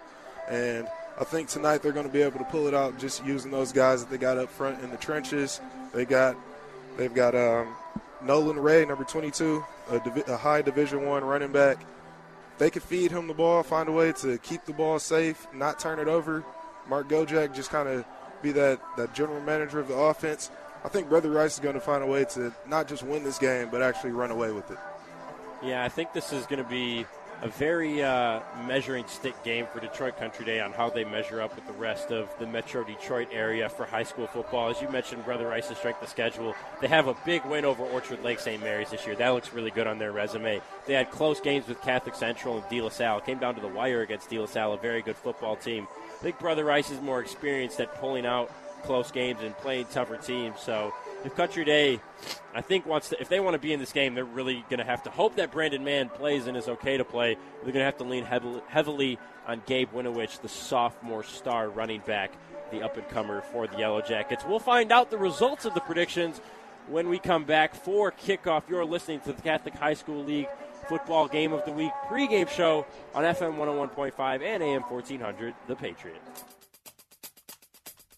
and 0.50 0.88
I 1.20 1.24
think 1.24 1.50
tonight 1.50 1.82
they're 1.82 1.92
going 1.92 2.08
to 2.08 2.14
be 2.14 2.22
able 2.22 2.40
to 2.40 2.46
pull 2.46 2.68
it 2.68 2.74
out 2.74 2.98
just 3.00 3.26
using 3.26 3.52
those 3.52 3.72
guys 3.72 4.04
that 4.04 4.10
they 4.10 4.18
got 4.18 4.38
up 4.38 4.50
front 4.50 4.84
in 4.84 4.92
the 4.92 4.98
trenches. 4.98 5.62
They 5.94 6.06
got 6.06 6.36
they've 6.98 7.14
got 7.14 7.36
um, 7.36 7.76
Nolan 8.24 8.60
Ray, 8.60 8.86
number 8.86 9.04
22, 9.04 9.64
a, 9.90 10.00
divi- 10.00 10.24
a 10.28 10.38
high 10.38 10.62
Division 10.62 11.06
One 11.06 11.24
running 11.24 11.52
back. 11.52 11.78
They 12.58 12.70
could 12.70 12.84
feed 12.84 13.12
him 13.12 13.28
the 13.28 13.34
ball, 13.34 13.64
find 13.64 13.90
a 13.90 13.92
way 13.92 14.12
to 14.14 14.38
keep 14.38 14.66
the 14.66 14.74
ball 14.74 15.00
safe, 15.00 15.48
not 15.54 15.80
turn 15.80 16.00
it 16.00 16.08
over. 16.08 16.44
Mark 16.88 17.08
Gojak 17.10 17.56
just 17.56 17.72
kind 17.72 17.90
of 17.90 18.06
be 18.42 18.52
that, 18.52 18.80
that 18.98 19.14
general 19.14 19.42
manager 19.42 19.80
of 19.80 19.88
the 19.88 19.96
offense. 19.96 20.52
I 20.84 20.90
think 20.90 21.10
Brother 21.10 21.30
Rice 21.30 21.54
is 21.56 21.60
going 21.60 21.76
to 21.76 21.82
find 21.82 22.04
a 22.04 22.08
way 22.08 22.26
to 22.26 22.54
not 22.68 22.88
just 22.88 23.04
win 23.04 23.24
this 23.24 23.38
game, 23.38 23.70
but 23.72 23.82
actually 23.82 24.12
run 24.12 24.32
away 24.32 24.52
with 24.52 24.70
it. 24.72 24.78
Yeah, 25.64 25.84
I 25.84 25.90
think 25.90 26.12
this 26.12 26.34
is 26.34 26.46
going 26.48 26.64
to 26.64 26.70
be 26.70 27.06
a 27.44 27.48
very 27.48 28.04
uh, 28.04 28.40
measuring 28.68 29.06
stick 29.08 29.44
game 29.44 29.66
for 29.74 29.80
Detroit 29.80 30.18
Country 30.18 30.46
Day 30.46 30.60
on 30.60 30.72
how 30.72 30.90
they 30.90 31.04
measure 31.04 31.42
up 31.42 31.56
with 31.56 31.66
the 31.66 31.74
rest 31.74 32.12
of 32.12 32.30
the 32.38 32.46
Metro 32.46 32.84
Detroit 32.84 33.30
area 33.32 33.68
for 33.68 33.86
high 33.86 34.04
school 34.04 34.28
football. 34.28 34.70
As 34.70 34.82
you 34.82 34.90
mentioned, 34.90 35.26
Brother 35.26 35.48
Rice's 35.48 35.78
strength 35.78 36.02
of 36.04 36.10
schedule, 36.10 36.56
they 36.82 36.88
have 36.88 37.08
a 37.08 37.16
big 37.26 37.44
win 37.46 37.66
over 37.66 37.84
Orchard 37.84 38.24
Lake 38.24 38.40
St. 38.40 38.62
Mary's 38.62 38.92
this 38.92 39.06
year. 39.08 39.16
That 39.16 39.30
looks 39.30 39.54
really 39.54 39.72
good 39.72 39.88
on 39.88 39.98
their 39.98 40.12
resume. 40.12 40.62
They 40.86 40.94
had 40.94 41.10
close 41.10 41.40
games 41.40 41.68
with 41.68 41.82
Catholic 41.82 42.16
Central 42.16 42.58
and 42.58 42.70
De 42.70 42.82
La 42.82 42.90
Salle. 42.90 43.22
Came 43.22 43.40
down 43.40 43.56
to 43.56 43.62
the 43.62 43.68
wire 43.68 44.02
against 44.02 44.30
De 44.30 44.38
La 44.38 44.46
Salle, 44.46 44.74
a 44.74 44.78
very 44.78 45.02
good 45.02 45.18
football 45.18 45.56
team. 45.56 45.88
I 46.20 46.24
think 46.24 46.38
Brother 46.38 46.64
Rice 46.64 46.92
is 46.92 47.02
more 47.02 47.22
experienced 47.22 47.80
at 47.80 47.96
pulling 47.96 48.28
out 48.28 48.52
close 48.82 49.12
games 49.12 49.42
and 49.42 49.56
playing 49.58 49.86
tougher 49.92 50.18
teams. 50.18 50.60
So 50.60 50.94
if 51.24 51.36
Country 51.36 51.64
Day, 51.66 52.00
I 52.54 52.62
think 52.62 52.86
wants 52.86 53.10
to, 53.10 53.22
if 53.22 53.30
they 53.30 53.40
want 53.40 53.54
to 53.54 53.60
be 53.60 53.74
in 53.74 53.80
this 53.80 53.94
game, 53.94 54.16
they're 54.16 54.26
really 54.26 54.66
going 54.70 54.80
to 54.80 54.86
have 54.86 55.04
to 55.04 55.10
hope 55.10 55.36
that 55.36 55.52
Brandon 55.52 55.84
Mann 55.84 56.10
plays 56.10 56.48
and 56.48 56.58
is 56.58 56.68
okay 56.68 56.98
to 56.98 57.06
play. 57.06 57.36
They're 57.64 57.74
going 57.74 57.82
to 57.82 57.86
have 57.86 57.98
to 57.98 58.04
lean 58.04 58.26
heavily, 58.26 58.62
heavily 58.68 59.20
on 59.48 59.62
Gabe 59.66 59.92
Winovich, 59.94 60.42
the 60.42 60.50
sophomore 60.50 61.24
star 61.24 61.70
running 61.70 62.02
back, 62.06 62.32
the 62.72 62.82
up 62.82 62.98
and 62.98 63.08
comer 63.10 63.42
for 63.42 63.68
the 63.68 63.78
Yellow 63.78 64.02
Jackets. 64.02 64.44
We'll 64.48 64.60
find 64.60 64.92
out 64.92 65.12
the 65.12 65.18
results 65.18 65.66
of 65.66 65.74
the 65.74 65.82
predictions 65.82 66.42
when 66.88 67.10
we 67.10 67.20
come 67.20 67.46
back 67.46 67.76
for 67.76 68.12
kickoff. 68.12 68.64
You're 68.70 68.86
listening 68.86 69.22
to 69.22 69.34
the 69.34 69.42
Catholic 69.42 69.76
High 69.76 69.94
School 69.94 70.24
League 70.24 70.48
football 70.88 71.28
game 71.28 71.54
of 71.54 71.64
the 71.66 71.72
week 71.72 71.92
pregame 72.08 72.50
show 72.50 72.86
on 73.14 73.24
FM 73.24 73.56
101.5 73.56 74.42
and 74.42 74.64
AM 74.64 74.82
1400, 74.82 75.54
The 75.68 75.76
Patriot. 75.76 76.22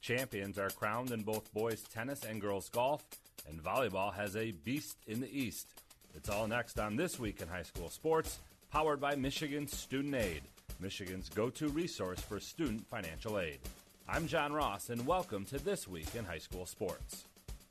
Champions 0.04 0.60
are 0.60 0.70
crowned 0.70 1.12
in 1.12 1.22
both 1.22 1.54
boys 1.54 1.82
tennis 1.84 2.26
and 2.26 2.42
girls 2.42 2.68
golf, 2.68 3.06
and 3.48 3.64
volleyball 3.64 4.14
has 4.14 4.36
a 4.36 4.52
beast 4.52 4.98
in 5.08 5.22
the 5.22 5.32
East. 5.32 5.70
It's 6.14 6.28
all 6.28 6.46
next 6.46 6.78
on 6.78 6.98
This 6.98 7.18
Week 7.18 7.40
in 7.40 7.48
High 7.48 7.64
School 7.64 7.90
Sports, 7.90 8.40
powered 8.70 9.00
by 9.00 9.16
Michigan 9.16 9.66
Student 9.66 10.16
Aid, 10.16 10.42
Michigan's 10.82 11.30
go 11.30 11.50
to 11.52 11.70
resource 11.70 12.20
for 12.20 12.42
student 12.42 12.86
financial 12.90 13.40
aid. 13.40 13.60
I'm 14.06 14.28
John 14.28 14.52
Ross, 14.52 14.90
and 14.90 15.08
welcome 15.08 15.46
to 15.46 15.58
This 15.58 15.88
Week 15.88 16.14
in 16.16 16.26
High 16.26 16.40
School 16.40 16.66
Sports. 16.66 17.24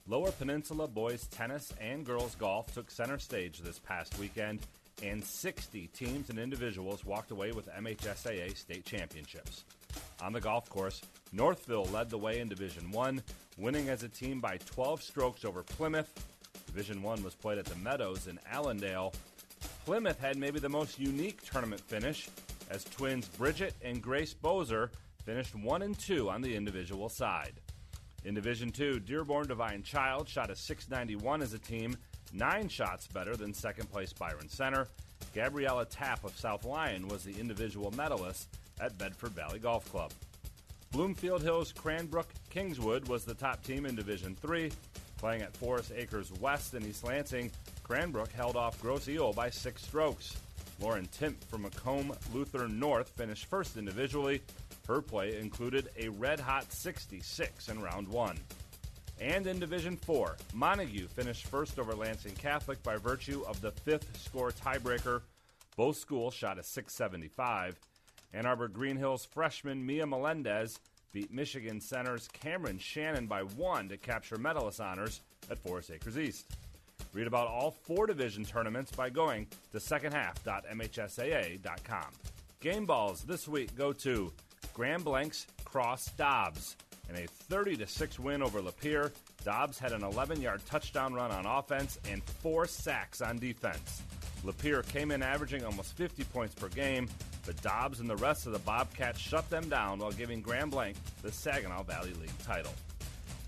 Lower 0.08 0.30
Peninsula 0.30 0.88
boys 0.88 1.26
tennis 1.26 1.74
and 1.82 2.02
girls 2.02 2.34
golf 2.36 2.72
took 2.72 2.90
center 2.90 3.18
stage 3.18 3.58
this 3.58 3.78
past 3.78 4.18
weekend, 4.18 4.60
and 5.02 5.22
60 5.22 5.86
teams 5.88 6.30
and 6.30 6.38
individuals 6.38 7.04
walked 7.04 7.30
away 7.30 7.52
with 7.52 7.68
MHSAA 7.68 8.56
state 8.56 8.86
championships. 8.86 9.64
On 10.22 10.32
the 10.32 10.40
golf 10.40 10.70
course, 10.70 11.02
Northville 11.32 11.86
led 11.86 12.10
the 12.10 12.18
way 12.18 12.40
in 12.40 12.48
Division 12.48 12.90
1, 12.90 13.22
winning 13.56 13.88
as 13.88 14.02
a 14.02 14.08
team 14.08 14.38
by 14.38 14.58
12 14.66 15.02
strokes 15.02 15.44
over 15.46 15.62
Plymouth. 15.62 16.12
Division 16.66 17.02
1 17.02 17.22
was 17.22 17.34
played 17.34 17.58
at 17.58 17.64
the 17.64 17.76
Meadows 17.76 18.26
in 18.26 18.38
Allendale. 18.52 19.14
Plymouth 19.86 20.20
had 20.20 20.36
maybe 20.36 20.58
the 20.58 20.68
most 20.68 20.98
unique 20.98 21.42
tournament 21.42 21.80
finish 21.80 22.28
as 22.70 22.84
twins 22.84 23.28
Bridget 23.28 23.74
and 23.82 24.02
Grace 24.02 24.34
Bozer 24.34 24.90
finished 25.24 25.54
1 25.54 25.82
and 25.82 25.98
2 25.98 26.28
on 26.28 26.42
the 26.42 26.54
individual 26.54 27.08
side. 27.08 27.54
In 28.24 28.34
Division 28.34 28.70
2, 28.70 29.00
Dearborn 29.00 29.48
Divine 29.48 29.82
Child 29.82 30.28
shot 30.28 30.50
a 30.50 30.56
691 30.56 31.40
as 31.40 31.54
a 31.54 31.58
team, 31.58 31.96
9 32.34 32.68
shots 32.68 33.06
better 33.06 33.36
than 33.36 33.54
second 33.54 33.90
place 33.90 34.12
Byron 34.12 34.48
Center. 34.48 34.86
Gabriella 35.34 35.86
Tapp 35.86 36.24
of 36.24 36.36
South 36.36 36.64
Lyon 36.64 37.08
was 37.08 37.24
the 37.24 37.38
individual 37.40 37.90
medalist 37.92 38.48
at 38.80 38.98
Bedford 38.98 39.32
Valley 39.32 39.58
Golf 39.58 39.90
Club. 39.90 40.12
Bloomfield 40.92 41.40
Hills 41.40 41.72
Cranbrook 41.72 42.28
Kingswood 42.50 43.08
was 43.08 43.24
the 43.24 43.32
top 43.32 43.64
team 43.64 43.86
in 43.86 43.96
Division 43.96 44.34
3. 44.34 44.70
Playing 45.16 45.40
at 45.40 45.56
Forest 45.56 45.90
Acres 45.96 46.30
West 46.38 46.74
in 46.74 46.84
East 46.84 47.02
Lansing, 47.02 47.50
Cranbrook 47.82 48.30
held 48.30 48.56
off 48.56 48.80
Grosse 48.82 49.08
Ile 49.08 49.32
by 49.32 49.48
six 49.48 49.82
strokes. 49.82 50.36
Lauren 50.80 51.06
Timp 51.06 51.42
from 51.48 51.62
Macomb 51.62 52.12
Lutheran 52.34 52.78
North 52.78 53.08
finished 53.08 53.46
first 53.46 53.78
individually. 53.78 54.42
Her 54.86 55.00
play 55.00 55.38
included 55.38 55.88
a 55.98 56.10
red 56.10 56.38
hot 56.38 56.70
66 56.70 57.68
in 57.70 57.80
round 57.80 58.06
one. 58.06 58.36
And 59.18 59.46
in 59.46 59.58
Division 59.58 59.96
4, 59.96 60.36
Montague 60.52 61.06
finished 61.08 61.46
first 61.46 61.78
over 61.78 61.94
Lansing 61.94 62.34
Catholic 62.34 62.82
by 62.82 62.96
virtue 62.96 63.44
of 63.48 63.62
the 63.62 63.70
fifth 63.70 64.20
score 64.20 64.50
tiebreaker. 64.50 65.22
Both 65.74 65.96
schools 65.96 66.34
shot 66.34 66.58
a 66.58 66.62
675. 66.62 67.78
Ann 68.34 68.46
Arbor 68.46 68.68
Green 68.68 68.96
Hills 68.96 69.24
freshman 69.24 69.84
Mia 69.84 70.06
Melendez 70.06 70.78
beat 71.12 71.32
Michigan 71.32 71.80
Center's 71.80 72.28
Cameron 72.28 72.78
Shannon 72.78 73.26
by 73.26 73.42
one 73.42 73.88
to 73.90 73.96
capture 73.96 74.38
medalist 74.38 74.80
honors 74.80 75.20
at 75.50 75.58
Forest 75.58 75.90
Acres 75.90 76.18
East. 76.18 76.46
Read 77.12 77.26
about 77.26 77.48
all 77.48 77.70
four 77.70 78.06
division 78.06 78.44
tournaments 78.44 78.92
by 78.92 79.10
going 79.10 79.46
to 79.72 79.78
secondhalf.mhsaa.com. 79.78 82.06
Game 82.60 82.86
balls 82.86 83.22
this 83.22 83.46
week 83.46 83.76
go 83.76 83.92
to 83.92 84.32
Grand 84.72 85.04
Blanc's 85.04 85.46
Cross 85.64 86.12
Dobbs. 86.16 86.76
In 87.10 87.16
a 87.16 87.26
30 87.26 87.84
6 87.84 88.18
win 88.18 88.42
over 88.42 88.62
Lapeer, 88.62 89.12
Dobbs 89.44 89.78
had 89.78 89.92
an 89.92 90.04
11 90.04 90.40
yard 90.40 90.62
touchdown 90.64 91.12
run 91.12 91.30
on 91.30 91.44
offense 91.44 91.98
and 92.10 92.22
four 92.22 92.66
sacks 92.66 93.20
on 93.20 93.38
defense. 93.38 94.00
Lapeer 94.44 94.86
came 94.88 95.10
in 95.10 95.22
averaging 95.22 95.64
almost 95.64 95.94
50 95.96 96.24
points 96.24 96.54
per 96.54 96.68
game, 96.68 97.08
but 97.44 97.60
Dobbs 97.62 98.00
and 98.00 98.08
the 98.08 98.16
rest 98.16 98.46
of 98.46 98.52
the 98.52 98.58
Bobcats 98.60 99.18
shut 99.18 99.48
them 99.50 99.68
down 99.68 99.98
while 99.98 100.12
giving 100.12 100.40
Grand 100.40 100.70
Blanc 100.70 100.96
the 101.22 101.32
Saginaw 101.32 101.82
Valley 101.82 102.12
League 102.14 102.38
title. 102.44 102.72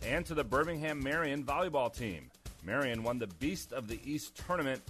And 0.05 0.25
to 0.27 0.35
the 0.35 0.45
Birmingham 0.45 1.03
Marian 1.03 1.45
volleyball 1.45 1.95
team. 1.95 2.31
Marian 2.65 3.03
won 3.03 3.19
the 3.19 3.27
Beast 3.27 3.73
of 3.73 3.89
the 3.89 4.01
East 4.05 4.41
tournament, 4.47 4.83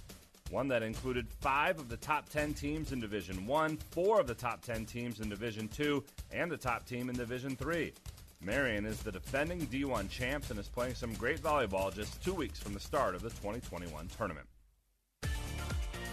one 0.49 0.67
that 0.69 0.83
included 0.83 1.27
five 1.41 1.79
of 1.79 1.89
the 1.89 1.97
top 1.97 2.29
10 2.29 2.53
teams 2.53 2.91
in 2.91 2.99
Division 2.99 3.45
1, 3.45 3.77
four 3.91 4.19
of 4.19 4.27
the 4.27 4.33
top 4.33 4.61
10 4.61 4.85
teams 4.85 5.19
in 5.19 5.29
Division 5.29 5.67
2, 5.67 6.03
and 6.31 6.51
the 6.51 6.57
top 6.57 6.85
team 6.85 7.09
in 7.09 7.15
Division 7.15 7.55
3. 7.55 7.91
Marian 8.41 8.85
is 8.85 8.99
the 8.99 9.11
defending 9.11 9.65
D1 9.67 10.09
champs 10.09 10.51
and 10.51 10.59
is 10.59 10.67
playing 10.67 10.93
some 10.93 11.13
great 11.15 11.41
volleyball 11.41 11.93
just 11.93 12.23
two 12.23 12.33
weeks 12.33 12.59
from 12.59 12.73
the 12.73 12.79
start 12.79 13.15
of 13.15 13.21
the 13.21 13.29
2021 13.29 14.07
tournament. 14.17 14.47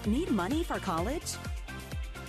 Need 0.06 0.30
money 0.30 0.64
for 0.64 0.78
college? 0.78 1.36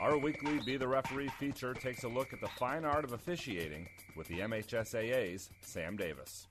Our 0.00 0.16
weekly 0.16 0.58
Be 0.64 0.78
the 0.78 0.88
Referee 0.88 1.28
feature 1.38 1.74
takes 1.74 2.04
a 2.04 2.08
look 2.08 2.32
at 2.32 2.40
the 2.40 2.48
fine 2.48 2.86
art 2.86 3.04
of 3.04 3.12
officiating 3.12 3.86
with 4.16 4.28
the 4.28 4.38
MHSAA's 4.38 5.50
Sam 5.60 5.98
Davis. 5.98 6.46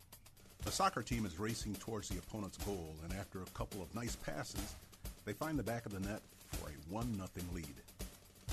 The 0.64 0.72
soccer 0.72 1.02
team 1.02 1.26
is 1.26 1.40
racing 1.40 1.74
towards 1.76 2.10
the 2.10 2.20
opponent's 2.20 2.58
goal, 2.58 2.94
and 3.04 3.12
after 3.14 3.42
a 3.42 3.58
couple 3.58 3.82
of 3.82 3.94
nice 3.96 4.16
passes, 4.16 4.76
they 5.26 5.34
find 5.34 5.58
the 5.58 5.64
back 5.64 5.88
of 5.88 5.94
the 5.94 6.00
net 6.00 6.22
for 6.50 6.70
a 6.70 6.94
1 6.94 7.16
0 7.16 7.28
lead. 7.52 7.66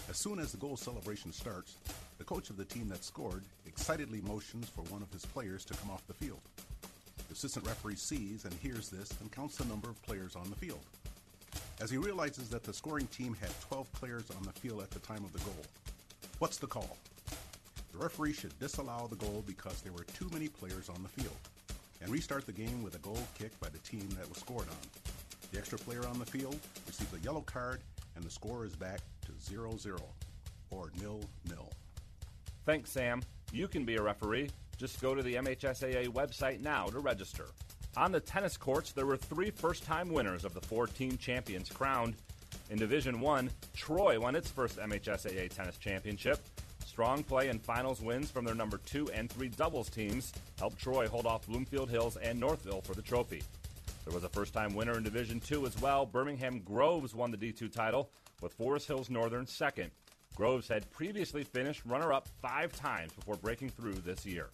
As 0.09 0.17
soon 0.17 0.39
as 0.39 0.53
the 0.53 0.59
goal 0.59 0.79
celebration 0.79 1.31
starts, 1.31 1.77
the 2.17 2.25
coach 2.25 2.49
of 2.49 2.57
the 2.57 2.65
team 2.65 2.89
that 2.89 3.05
scored 3.05 3.45
excitedly 3.67 4.23
motions 4.23 4.71
for 4.71 4.81
one 4.85 5.03
of 5.03 5.13
his 5.13 5.27
players 5.27 5.67
to 5.67 5.75
come 5.75 5.91
off 5.91 6.07
the 6.07 6.15
field. 6.15 6.41
The 7.29 7.35
assistant 7.35 7.67
referee 7.67 7.97
sees 7.97 8.47
and 8.47 8.55
hears 8.55 8.89
this 8.89 9.11
and 9.21 9.31
counts 9.31 9.57
the 9.57 9.67
number 9.67 9.91
of 9.91 10.03
players 10.05 10.37
on 10.37 10.49
the 10.49 10.57
field. 10.57 10.81
As 11.81 11.91
he 11.91 11.97
realizes 11.97 12.49
that 12.51 12.65
the 12.65 12.73
scoring 12.73 13.07
team 13.09 13.37
had 13.41 13.51
12 13.69 13.93
players 13.93 14.31
on 14.31 14.43
the 14.43 14.53
field 14.53 14.83
at 14.83 14.91
the 14.91 14.99
time 15.01 15.25
of 15.25 15.33
the 15.33 15.39
goal, 15.41 15.65
what's 16.39 16.59
the 16.59 16.67
call? 16.67 16.97
the 17.97 18.03
referee 18.03 18.33
should 18.33 18.59
disallow 18.59 19.07
the 19.09 19.17
goal 19.17 19.43
because 19.47 19.81
there 19.81 19.93
were 19.93 20.05
too 20.15 20.29
many 20.33 20.49
players 20.49 20.89
on 20.89 21.03
the 21.03 21.09
field 21.09 21.37
and 22.03 22.11
restart 22.11 22.45
the 22.45 22.53
game 22.53 22.83
with 22.83 22.95
a 22.95 22.99
goal 22.99 23.19
kick 23.39 23.59
by 23.59 23.69
the 23.69 23.79
team 23.79 24.07
that 24.19 24.29
was 24.29 24.39
scored 24.39 24.69
on. 24.69 24.77
The 25.51 25.59
extra 25.59 25.79
player 25.79 26.07
on 26.07 26.19
the 26.19 26.27
field 26.27 26.59
receives 26.87 27.13
a 27.15 27.21
yellow 27.21 27.41
card 27.41 27.81
and 28.15 28.25
the 28.25 28.31
score 28.31 28.67
is 28.67 28.77
back 28.77 29.01
to 29.25 29.33
0-0 29.33 29.99
or 30.71 30.91
nil-nil. 31.01 31.73
Thanks, 32.67 32.91
Sam. 32.91 33.23
You 33.53 33.67
can 33.69 33.85
be 33.85 33.97
a 33.97 34.03
referee. 34.03 34.51
Just 34.77 35.01
go 35.01 35.15
to 35.15 35.23
the 35.23 35.35
MHSAA 35.35 36.09
website 36.09 36.61
now 36.61 36.87
to 36.87 36.99
register. 36.99 37.47
On 37.97 38.13
the 38.13 38.21
tennis 38.21 38.59
courts, 38.59 38.93
there 38.93 39.07
were 39.07 39.17
three 39.17 39.51
first 39.51 39.83
time 39.83 40.11
winners 40.11 40.45
of 40.45 40.53
the 40.53 40.61
four 40.61 40.87
team 40.87 41.17
champions 41.17 41.71
crowned. 41.71 42.15
In 42.69 42.79
Division 42.79 43.21
1, 43.21 43.51
Troy 43.75 44.21
won 44.21 44.37
its 44.37 44.51
first 44.51 44.77
MHSAA 44.77 45.49
tennis 45.49 45.79
championship. 45.79 46.41
Strong 46.85 47.23
play 47.25 47.49
and 47.49 47.63
finals 47.63 48.03
wins 48.03 48.31
from 48.31 48.45
their 48.45 48.55
number 48.55 48.79
2 48.85 49.11
and 49.13 49.31
3 49.31 49.49
doubles 49.49 49.89
teams 49.89 50.33
helped 50.59 50.79
Troy 50.79 51.09
hold 51.09 51.25
off 51.25 51.47
Bloomfield 51.47 51.89
Hills 51.89 52.19
and 52.19 52.39
Northville 52.39 52.83
for 52.83 52.95
the 52.95 53.01
trophy. 53.01 53.43
There 54.05 54.15
was 54.15 54.25
a 54.25 54.29
first 54.29 54.53
time 54.53 54.75
winner 54.75 54.99
in 54.99 55.03
Division 55.03 55.41
2 55.41 55.67
as 55.67 55.81
well. 55.81 56.05
Birmingham 56.05 56.61
Groves 56.61 57.15
won 57.15 57.31
the 57.31 57.39
D2 57.39 57.73
title, 57.73 58.11
with 58.43 58.53
Forest 58.53 58.89
Hills 58.89 59.09
Northern 59.09 59.47
second. 59.47 59.91
Groves 60.35 60.69
had 60.69 60.91
previously 60.91 61.45
finished 61.45 61.83
runner 61.87 62.13
up 62.13 62.29
five 62.43 62.77
times 62.77 63.15
before 63.15 63.37
breaking 63.37 63.71
through 63.71 63.95
this 63.95 64.27
year. 64.27 64.49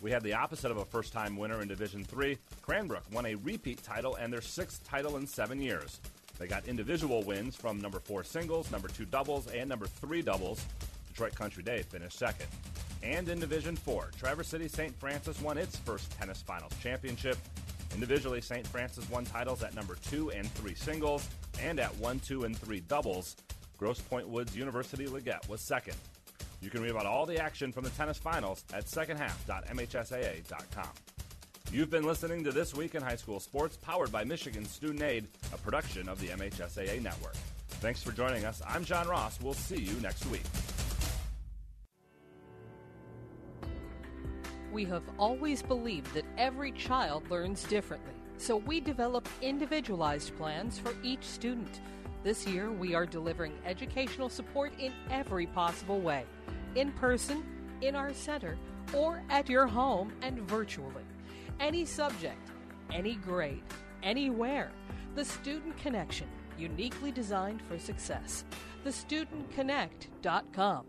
We 0.00 0.12
had 0.12 0.22
the 0.22 0.34
opposite 0.34 0.70
of 0.70 0.76
a 0.76 0.84
first 0.84 1.12
time 1.12 1.36
winner 1.36 1.60
in 1.60 1.68
Division 1.68 2.04
3. 2.04 2.38
Cranbrook 2.62 3.02
won 3.12 3.26
a 3.26 3.34
repeat 3.36 3.82
title 3.82 4.14
and 4.14 4.32
their 4.32 4.40
sixth 4.40 4.84
title 4.84 5.16
in 5.16 5.26
seven 5.26 5.60
years. 5.60 6.00
They 6.38 6.46
got 6.46 6.68
individual 6.68 7.24
wins 7.24 7.56
from 7.56 7.80
number 7.80 7.98
4 7.98 8.22
singles, 8.22 8.70
number 8.70 8.86
2 8.86 9.04
doubles, 9.06 9.48
and 9.48 9.68
number 9.68 9.86
3 9.86 10.22
doubles. 10.22 10.64
Detroit 11.08 11.34
Country 11.34 11.64
Day 11.64 11.82
finished 11.82 12.16
second. 12.16 12.46
And 13.02 13.28
in 13.28 13.40
Division 13.40 13.74
4, 13.74 14.10
Traverse 14.16 14.46
City 14.46 14.68
St. 14.68 14.94
Francis 15.00 15.40
won 15.40 15.58
its 15.58 15.76
first 15.76 16.10
tennis 16.12 16.42
finals 16.42 16.72
championship. 16.80 17.36
Individually, 17.92 18.40
St. 18.40 18.66
Francis 18.68 19.08
won 19.10 19.24
titles 19.24 19.64
at 19.64 19.74
number 19.74 19.96
2 20.10 20.30
and 20.30 20.48
3 20.52 20.74
singles 20.74 21.28
and 21.60 21.80
at 21.80 21.94
1, 21.96 22.20
2, 22.20 22.44
and 22.44 22.56
3 22.56 22.80
doubles. 22.80 23.36
Grosse 23.78 24.00
Pointe 24.00 24.28
Woods 24.28 24.56
University 24.56 25.06
Liggett 25.08 25.48
was 25.48 25.60
second. 25.60 25.96
You 26.60 26.70
can 26.70 26.82
read 26.82 26.90
about 26.90 27.06
all 27.06 27.24
the 27.24 27.40
action 27.40 27.72
from 27.72 27.84
the 27.84 27.90
tennis 27.90 28.18
finals 28.18 28.64
at 28.72 28.86
secondhalf.mhsaa.com. 28.86 30.88
You've 31.70 31.90
been 31.90 32.04
listening 32.04 32.44
to 32.44 32.52
This 32.52 32.74
Week 32.74 32.94
in 32.94 33.02
High 33.02 33.16
School 33.16 33.40
Sports, 33.40 33.76
powered 33.76 34.10
by 34.10 34.24
Michigan 34.24 34.64
Student 34.64 35.02
Aid, 35.02 35.28
a 35.52 35.58
production 35.58 36.08
of 36.08 36.18
the 36.18 36.28
MHSAA 36.28 37.02
Network. 37.02 37.36
Thanks 37.80 38.02
for 38.02 38.10
joining 38.10 38.44
us. 38.44 38.60
I'm 38.66 38.84
John 38.84 39.06
Ross. 39.06 39.38
We'll 39.40 39.54
see 39.54 39.78
you 39.78 39.94
next 40.00 40.26
week. 40.26 40.42
We 44.72 44.84
have 44.86 45.04
always 45.18 45.62
believed 45.62 46.12
that 46.14 46.24
every 46.36 46.72
child 46.72 47.30
learns 47.30 47.62
differently, 47.64 48.14
so 48.36 48.56
we 48.56 48.80
develop 48.80 49.28
individualized 49.42 50.36
plans 50.36 50.78
for 50.78 50.94
each 51.04 51.22
student. 51.22 51.80
This 52.24 52.46
year, 52.46 52.72
we 52.72 52.94
are 52.94 53.06
delivering 53.06 53.52
educational 53.64 54.28
support 54.28 54.72
in 54.78 54.92
every 55.10 55.46
possible 55.46 56.00
way 56.00 56.24
in 56.74 56.92
person, 56.92 57.44
in 57.80 57.94
our 57.94 58.12
center, 58.12 58.58
or 58.94 59.22
at 59.30 59.48
your 59.48 59.66
home 59.66 60.12
and 60.22 60.40
virtually. 60.48 61.04
Any 61.60 61.84
subject, 61.84 62.50
any 62.92 63.16
grade, 63.16 63.62
anywhere. 64.02 64.70
The 65.14 65.24
Student 65.24 65.76
Connection, 65.78 66.28
uniquely 66.58 67.12
designed 67.12 67.62
for 67.62 67.78
success. 67.78 68.44
TheStudentConnect.com. 68.84 70.86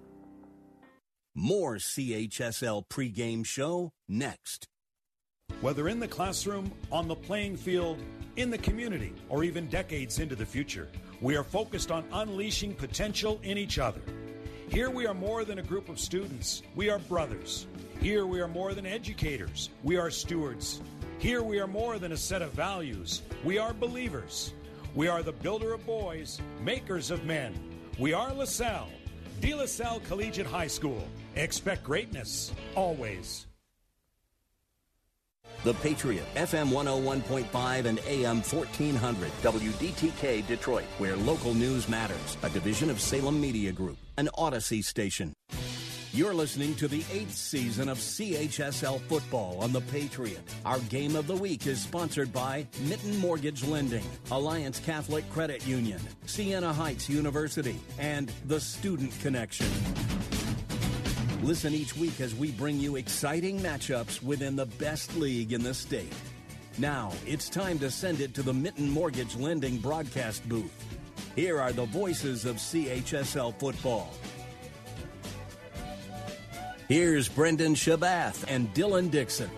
More 1.36 1.76
CHSL 1.76 2.84
pregame 2.90 3.46
show 3.46 3.92
next. 4.08 4.68
Whether 5.62 5.90
in 5.90 6.00
the 6.00 6.08
classroom, 6.08 6.72
on 6.92 7.08
the 7.08 7.16
playing 7.16 7.58
field, 7.58 7.98
in 8.36 8.50
the 8.50 8.58
community, 8.58 9.14
or 9.30 9.44
even 9.44 9.68
decades 9.68 10.20
into 10.20 10.36
the 10.36 10.46
future, 10.46 10.88
we 11.22 11.36
are 11.36 11.44
focused 11.44 11.92
on 11.92 12.06
unleashing 12.14 12.74
potential 12.74 13.40
in 13.44 13.58
each 13.58 13.80
other. 13.80 14.02
Here 14.70 14.92
we 14.92 15.08
are 15.08 15.16
more 15.16 15.44
than 15.46 15.58
a 15.58 15.64
group 15.64 15.90
of 15.90 16.00
students, 16.00 16.62
we 16.76 16.92
are 16.92 17.00
brothers. 17.00 17.66
Here 18.00 18.28
we 18.28 18.40
are 18.40 18.48
more 18.48 18.76
than 18.76 18.86
educators, 18.86 19.72
we 19.82 19.98
are 19.98 20.12
stewards. 20.12 20.82
Here 21.18 21.42
we 21.42 21.60
are 21.60 21.68
more 21.68 21.98
than 21.98 22.12
a 22.12 22.18
set 22.18 22.44
of 22.44 22.52
values, 22.52 23.24
we 23.44 23.58
are 23.58 23.74
believers. 23.74 24.54
We 24.94 25.08
are 25.08 25.24
the 25.24 25.32
builder 25.32 25.74
of 25.74 25.86
boys, 25.88 26.40
makers 26.64 27.10
of 27.10 27.26
men. 27.26 27.54
We 27.98 28.14
are 28.14 28.32
LaSalle, 28.32 28.90
De 29.42 29.56
La 29.56 29.66
Salle 29.66 30.02
Collegiate 30.08 30.46
High 30.46 30.68
School. 30.68 31.08
Expect 31.36 31.84
greatness, 31.84 32.52
always. 32.76 33.48
The 35.64 35.74
Patriot, 35.74 36.26
FM 36.36 36.70
101.5 36.70 37.86
and 37.86 38.00
AM 38.08 38.38
1400, 38.38 39.30
WDTK 39.42 40.48
Detroit, 40.48 40.86
where 41.00 41.18
local 41.18 41.54
news 41.54 41.90
matters. 41.90 42.38
A 42.44 42.50
division 42.50 42.90
of 42.90 43.02
Salem 43.02 43.42
Media 43.42 43.74
Group, 43.74 43.98
an 44.20 44.28
Odyssey 44.38 44.82
station. 44.82 45.34
You're 46.12 46.34
listening 46.34 46.76
to 46.76 46.90
the 46.90 47.06
eighth 47.10 47.34
season 47.34 47.88
of 47.88 47.98
CHSL 48.00 49.00
football 49.08 49.58
on 49.62 49.72
The 49.72 49.80
Patriot. 49.80 50.42
Our 50.66 50.80
game 50.80 51.16
of 51.16 51.26
the 51.26 51.38
week 51.38 51.68
is 51.68 51.82
sponsored 51.82 52.34
by 52.34 52.68
Mitten 52.82 53.16
Mortgage 53.20 53.64
Lending, 53.64 54.04
Alliance 54.30 54.82
Catholic 54.82 55.24
Credit 55.32 55.66
Union, 55.66 56.02
Siena 56.26 56.74
Heights 56.74 57.08
University, 57.08 57.80
and 57.98 58.30
The 58.48 58.60
Student 58.60 59.18
Connection. 59.22 59.68
Listen 61.42 61.74
each 61.74 61.96
week 61.96 62.20
as 62.20 62.36
we 62.36 62.52
bring 62.52 62.78
you 62.78 62.98
exciting 62.98 63.62
matchups 63.62 64.22
within 64.22 64.58
the 64.58 64.66
best 64.66 65.16
league 65.16 65.54
in 65.54 65.64
the 65.64 65.74
state. 65.74 66.14
Now, 66.78 67.14
it's 67.26 67.48
time 67.48 67.80
to 67.80 67.90
send 67.90 68.20
it 68.20 68.34
to 68.34 68.44
the 68.44 68.54
Mitten 68.54 68.90
Mortgage 68.90 69.38
Lending 69.38 69.78
broadcast 69.78 70.48
booth. 70.50 70.99
Here 71.36 71.60
are 71.60 71.72
the 71.72 71.86
voices 71.86 72.46
of 72.46 72.58
CHSL 72.58 73.58
football. 73.60 74.14
Here's 76.88 77.30
Brendan 77.30 77.76
Shabath 77.76 78.46
and 78.48 78.74
Dylan 78.74 79.12
Dixon. 79.12 79.50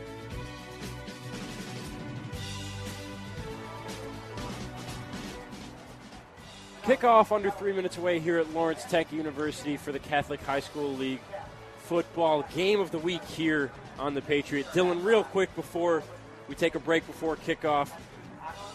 Kickoff 6.84 7.32
under 7.32 7.50
three 7.52 7.72
minutes 7.72 7.98
away 7.98 8.20
here 8.20 8.38
at 8.38 8.52
Lawrence 8.54 8.84
Tech 8.84 9.14
University 9.14 9.78
for 9.78 9.92
the 9.92 10.00
Catholic 10.00 10.42
High 10.42 10.60
School 10.60 10.94
League 10.98 11.22
football 11.84 12.46
game 12.56 12.80
of 12.80 12.92
the 12.92 13.00
week 13.00 13.24
here 13.24 13.72
on 14.00 14.14
the 14.14 14.22
Patriot. 14.22 14.66
Dylan, 14.74 15.04
real 15.04 15.24
quick 15.24 15.56
before 15.56 16.04
we 16.48 16.56
take 16.56 16.76
a 16.76 16.80
break 16.80 17.06
before 17.08 17.38
kickoff, 17.38 17.90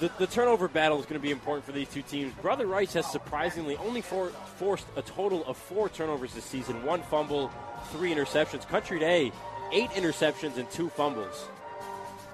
the, 0.00 0.10
the 0.18 0.26
turnover 0.26 0.68
battle 0.68 0.98
is 0.98 1.06
going 1.06 1.20
to 1.20 1.22
be 1.22 1.30
important 1.30 1.64
for 1.64 1.72
these 1.72 1.88
two 1.88 2.02
teams. 2.02 2.32
Brother 2.34 2.66
Rice 2.66 2.92
has 2.94 3.06
surprisingly 3.10 3.76
only 3.76 4.00
for, 4.00 4.28
forced 4.56 4.86
a 4.96 5.02
total 5.02 5.44
of 5.46 5.56
four 5.56 5.88
turnovers 5.88 6.34
this 6.34 6.44
season 6.44 6.82
one 6.84 7.02
fumble, 7.02 7.50
three 7.92 8.14
interceptions. 8.14 8.66
Country 8.68 8.98
Day, 8.98 9.32
eight 9.72 9.90
interceptions 9.90 10.58
and 10.58 10.70
two 10.70 10.88
fumbles. 10.90 11.46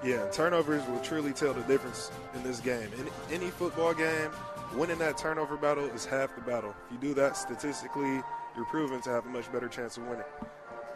Yeah, 0.03 0.27
turnovers 0.31 0.85
will 0.87 0.99
truly 0.99 1.31
tell 1.31 1.53
the 1.53 1.61
difference 1.61 2.11
in 2.35 2.43
this 2.43 2.59
game. 2.59 2.89
In 2.97 3.07
any 3.31 3.49
football 3.49 3.93
game, 3.93 4.31
winning 4.75 4.97
that 4.97 5.17
turnover 5.17 5.55
battle 5.55 5.85
is 5.85 6.05
half 6.05 6.35
the 6.35 6.41
battle. 6.41 6.75
If 6.87 6.93
you 6.93 7.09
do 7.09 7.13
that 7.15 7.37
statistically, 7.37 8.21
you're 8.55 8.65
proven 8.65 9.01
to 9.01 9.09
have 9.09 9.25
a 9.25 9.29
much 9.29 9.51
better 9.51 9.69
chance 9.69 9.95
of 9.95 10.03
winning. 10.07 10.25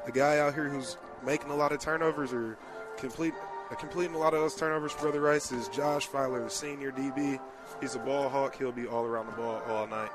The 0.06 0.12
guy 0.12 0.40
out 0.40 0.54
here 0.54 0.68
who's 0.68 0.98
making 1.26 1.50
a 1.50 1.56
lot 1.56 1.72
of 1.72 1.80
turnovers 1.80 2.34
or 2.34 2.58
complete 2.98 3.34
completing 3.76 4.16
a 4.16 4.18
lot 4.18 4.34
of 4.34 4.40
those 4.40 4.56
turnovers 4.56 4.92
for 4.94 5.04
Brother 5.04 5.22
Rice 5.22 5.52
is 5.52 5.68
Josh 5.68 6.08
Filer, 6.08 6.44
the 6.44 6.50
senior 6.50 6.92
DB. 6.92 7.40
He's 7.82 7.96
a 7.96 8.00
ball 8.00 8.30
hawk. 8.30 8.56
He'll 8.56 8.72
be 8.72 8.88
all 8.88 9.06
around 9.06 9.26
the 9.26 9.34
ball 9.34 9.62
all 9.68 9.88
night. 9.88 10.10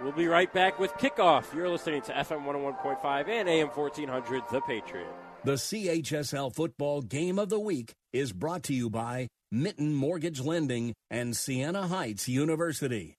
We'll 0.00 0.12
be 0.12 0.26
right 0.26 0.52
back 0.52 0.78
with 0.78 0.92
kickoff. 0.94 1.54
You're 1.54 1.68
listening 1.68 2.02
to 2.02 2.12
FM 2.12 2.44
101.5 2.44 3.28
and 3.28 3.48
AM 3.48 3.68
1400, 3.68 4.42
The 4.50 4.60
Patriot. 4.62 5.06
The 5.44 5.52
CHSL 5.52 6.54
Football 6.54 7.02
Game 7.02 7.38
of 7.38 7.48
the 7.48 7.60
Week 7.60 7.92
is 8.12 8.32
brought 8.32 8.62
to 8.64 8.74
you 8.74 8.90
by 8.90 9.28
Mitten 9.52 9.94
Mortgage 9.94 10.40
Lending 10.40 10.94
and 11.10 11.36
Siena 11.36 11.86
Heights 11.86 12.28
University. 12.28 13.16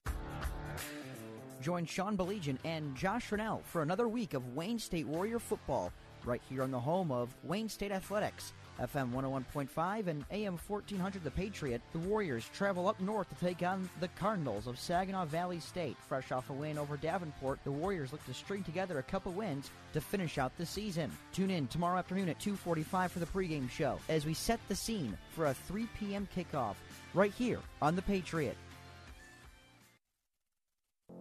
Join 1.62 1.86
Sean 1.86 2.18
Belegian 2.18 2.58
and 2.64 2.96
Josh 2.96 3.32
Rennell 3.32 3.62
for 3.66 3.84
another 3.84 4.08
week 4.08 4.34
of 4.34 4.56
Wayne 4.56 4.80
State 4.80 5.08
Warrior 5.08 5.40
football 5.40 5.94
right 6.26 6.42
here 6.50 6.64
on 6.64 6.72
the 6.72 6.80
home 6.80 7.12
of 7.12 7.36
Wayne 7.44 7.70
State 7.70 7.92
Athletics. 7.92 8.54
FM 8.82 9.12
101.5 9.12 10.08
and 10.08 10.26
AM 10.32 10.58
1400 10.58 11.24
The 11.24 11.32
Patriot, 11.32 11.82
the 11.94 12.00
Warriors 12.00 12.50
travel 12.54 12.88
up 12.88 13.00
north 13.00 13.30
to 13.30 13.46
take 13.46 13.62
on 13.62 13.88
the 14.00 14.08
Cardinals 14.10 14.65
of 14.65 14.80
Saginaw 14.80 15.26
Valley 15.26 15.60
State. 15.60 15.98
Fresh 16.08 16.32
off 16.32 16.50
a 16.50 16.54
win 16.54 16.78
over 16.78 16.98
Davenport, 16.98 17.60
the 17.63 17.72
Warriors 17.72 18.12
look 18.12 18.26
to 18.26 18.34
string 18.34 18.63
together 18.63 18.98
a 18.98 19.04
couple 19.04 19.32
wins 19.32 19.70
to 19.94 20.02
finish 20.02 20.38
out 20.38 20.58
the 20.58 20.65
season. 20.65 21.12
Tune 21.32 21.52
in 21.52 21.67
tomorrow 21.67 22.00
afternoon 22.00 22.30
at 22.30 22.39
2:45 22.39 23.12
for 23.12 23.20
the 23.20 23.26
pregame 23.28 23.70
show 23.70 24.00
as 24.10 24.26
we 24.26 24.34
set 24.34 24.60
the 24.67 24.76
scene 24.76 25.15
for 25.36 25.46
a 25.46 25.54
3 25.54 25.88
p.m. 26.00 26.28
kickoff 26.36 26.76
right 27.13 27.34
here 27.38 27.60
on 27.82 27.96
The 27.96 28.02
Patriot. 28.02 28.58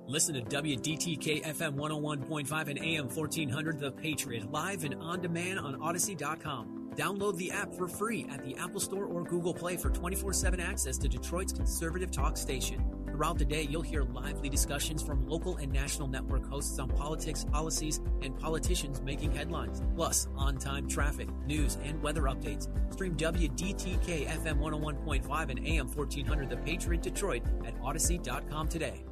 Listen 0.06 0.34
to 0.34 0.40
WDTK 0.42 1.44
FM 1.44 1.74
101.5 1.76 2.68
and 2.68 2.78
AM 2.78 3.08
1400 3.08 3.78
The 3.78 3.92
Patriot 3.92 4.50
live 4.50 4.84
and 4.84 4.94
on 4.94 5.20
demand 5.20 5.58
on 5.58 5.76
Audacy.com. 5.76 6.79
Download 6.96 7.36
the 7.36 7.50
app 7.50 7.72
for 7.72 7.88
free 7.88 8.26
at 8.30 8.44
the 8.44 8.56
Apple 8.56 8.80
Store 8.80 9.04
or 9.04 9.22
Google 9.22 9.54
Play 9.54 9.76
for 9.76 9.90
24 9.90 10.32
7 10.32 10.60
access 10.60 10.98
to 10.98 11.08
Detroit's 11.08 11.52
conservative 11.52 12.10
talk 12.10 12.36
station. 12.36 12.84
Throughout 13.06 13.38
the 13.38 13.44
day, 13.44 13.62
you'll 13.62 13.82
hear 13.82 14.02
lively 14.02 14.48
discussions 14.48 15.02
from 15.02 15.26
local 15.28 15.58
and 15.58 15.70
national 15.70 16.08
network 16.08 16.48
hosts 16.48 16.78
on 16.78 16.88
politics, 16.88 17.44
policies, 17.44 18.00
and 18.22 18.38
politicians 18.38 19.02
making 19.02 19.32
headlines, 19.32 19.82
plus 19.94 20.26
on 20.36 20.56
time 20.56 20.88
traffic, 20.88 21.28
news, 21.46 21.76
and 21.84 22.02
weather 22.02 22.22
updates. 22.22 22.68
Stream 22.92 23.14
WDTK 23.16 24.26
FM 24.26 24.58
101.5 24.58 25.50
and 25.50 25.66
AM 25.66 25.88
1400 25.88 26.48
The 26.48 26.56
Patriot 26.56 27.02
Detroit 27.02 27.42
at 27.66 27.78
Audacy.com 27.82 28.68
today. 28.68 29.04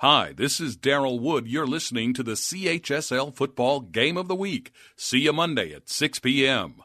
Hi, 0.00 0.32
this 0.34 0.62
is 0.62 0.78
Daryl 0.78 1.20
Wood. 1.20 1.46
You're 1.46 1.66
listening 1.66 2.14
to 2.14 2.22
the 2.22 2.32
CHSL 2.32 3.34
Football 3.34 3.80
Game 3.80 4.16
of 4.16 4.28
the 4.28 4.34
Week. 4.34 4.72
See 4.96 5.18
you 5.18 5.34
Monday 5.34 5.74
at 5.74 5.90
6 5.90 6.20
p.m. 6.20 6.76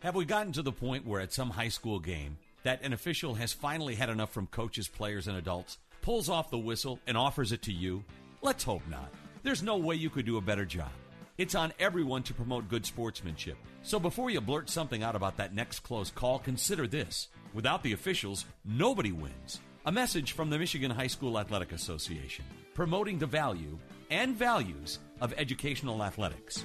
Have 0.00 0.16
we 0.16 0.24
gotten 0.24 0.50
to 0.50 0.62
the 0.62 0.72
point 0.72 1.06
where 1.06 1.20
at 1.20 1.32
some 1.32 1.50
high 1.50 1.68
school 1.68 2.00
game 2.00 2.38
that 2.64 2.82
an 2.82 2.92
official 2.92 3.34
has 3.34 3.52
finally 3.52 3.94
had 3.94 4.10
enough 4.10 4.32
from 4.32 4.48
coaches, 4.48 4.88
players, 4.88 5.28
and 5.28 5.36
adults, 5.36 5.78
pulls 6.00 6.28
off 6.28 6.50
the 6.50 6.58
whistle, 6.58 6.98
and 7.06 7.16
offers 7.16 7.52
it 7.52 7.62
to 7.62 7.72
you? 7.72 8.02
Let's 8.40 8.64
hope 8.64 8.82
not. 8.90 9.08
There's 9.44 9.62
no 9.62 9.76
way 9.76 9.94
you 9.94 10.10
could 10.10 10.26
do 10.26 10.38
a 10.38 10.40
better 10.40 10.64
job. 10.64 10.90
It's 11.38 11.54
on 11.54 11.72
everyone 11.78 12.24
to 12.24 12.34
promote 12.34 12.68
good 12.68 12.84
sportsmanship. 12.84 13.58
So 13.84 14.00
before 14.00 14.30
you 14.30 14.40
blurt 14.40 14.68
something 14.68 15.04
out 15.04 15.14
about 15.14 15.36
that 15.36 15.54
next 15.54 15.84
close 15.84 16.10
call, 16.10 16.40
consider 16.40 16.88
this. 16.88 17.28
Without 17.54 17.84
the 17.84 17.92
officials, 17.92 18.44
nobody 18.64 19.12
wins. 19.12 19.60
A 19.84 19.90
message 19.90 20.30
from 20.30 20.48
the 20.48 20.60
Michigan 20.60 20.92
High 20.92 21.08
School 21.08 21.36
Athletic 21.36 21.72
Association, 21.72 22.44
promoting 22.72 23.18
the 23.18 23.26
value 23.26 23.76
and 24.10 24.36
values 24.36 25.00
of 25.20 25.34
educational 25.36 26.04
athletics. 26.04 26.62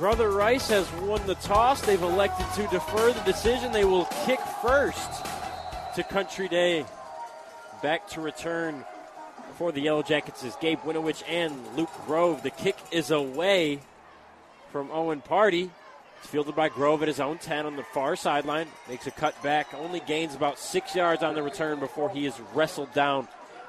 Brother 0.00 0.30
Rice 0.32 0.68
has 0.68 0.90
won 0.94 1.24
the 1.28 1.36
toss. 1.36 1.80
They've 1.82 2.02
elected 2.02 2.46
to 2.56 2.68
defer 2.72 3.12
the 3.12 3.20
decision. 3.20 3.70
They 3.70 3.84
will 3.84 4.06
kick 4.26 4.40
first 4.60 5.31
to 5.94 6.02
Country 6.02 6.48
Day. 6.48 6.86
Back 7.82 8.08
to 8.10 8.22
return 8.22 8.82
for 9.58 9.72
the 9.72 9.80
Yellow 9.80 10.02
Jackets 10.02 10.42
is 10.42 10.56
Gabe 10.56 10.78
Winowich 10.80 11.22
and 11.28 11.54
Luke 11.76 11.90
Grove. 12.06 12.42
The 12.42 12.50
kick 12.50 12.76
is 12.90 13.10
away 13.10 13.80
from 14.70 14.90
Owen 14.90 15.20
Party. 15.20 15.70
It's 16.18 16.28
fielded 16.28 16.56
by 16.56 16.70
Grove 16.70 17.02
at 17.02 17.08
his 17.08 17.20
own 17.20 17.36
10 17.36 17.66
on 17.66 17.76
the 17.76 17.82
far 17.82 18.16
sideline. 18.16 18.68
Makes 18.88 19.06
a 19.06 19.10
cut 19.10 19.40
back. 19.42 19.74
Only 19.74 20.00
gains 20.00 20.34
about 20.34 20.58
six 20.58 20.94
yards 20.94 21.22
on 21.22 21.34
the 21.34 21.42
return 21.42 21.78
before 21.78 22.08
he 22.08 22.24
is 22.24 22.40
wrestled 22.54 22.94
down 22.94 23.28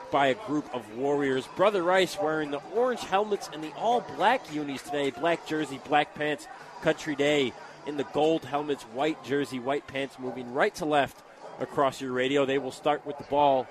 by 0.10 0.28
a 0.28 0.36
group 0.48 0.74
of 0.74 0.96
Warriors. 0.96 1.48
Brother 1.58 1.84
Rice 1.84 2.18
wearing 2.22 2.52
the 2.52 2.62
orange 2.74 3.02
helmets 3.02 3.50
and 3.52 3.62
the 3.62 3.74
all 3.74 4.00
black 4.16 4.42
unis 4.54 4.82
today 4.84 5.10
black 5.10 5.46
jersey, 5.46 5.82
black 5.90 6.16
pants, 6.16 6.48
country 6.84 7.16
day 7.16 7.52
in 7.86 7.98
the 7.98 8.06
gold 8.06 8.46
helmets, 8.46 8.84
white 8.84 9.22
jersey, 9.26 9.60
white 9.60 9.88
pants, 9.88 10.18
moving 10.20 10.54
right 10.54 10.74
to 10.76 10.86
left 10.86 11.22
across 11.60 12.02
your 12.02 12.12
radio. 12.12 12.46
They 12.46 12.58
will 12.58 12.72
start 12.72 13.06
with 13.06 13.18
the 13.18 13.24
ball 13.26 13.68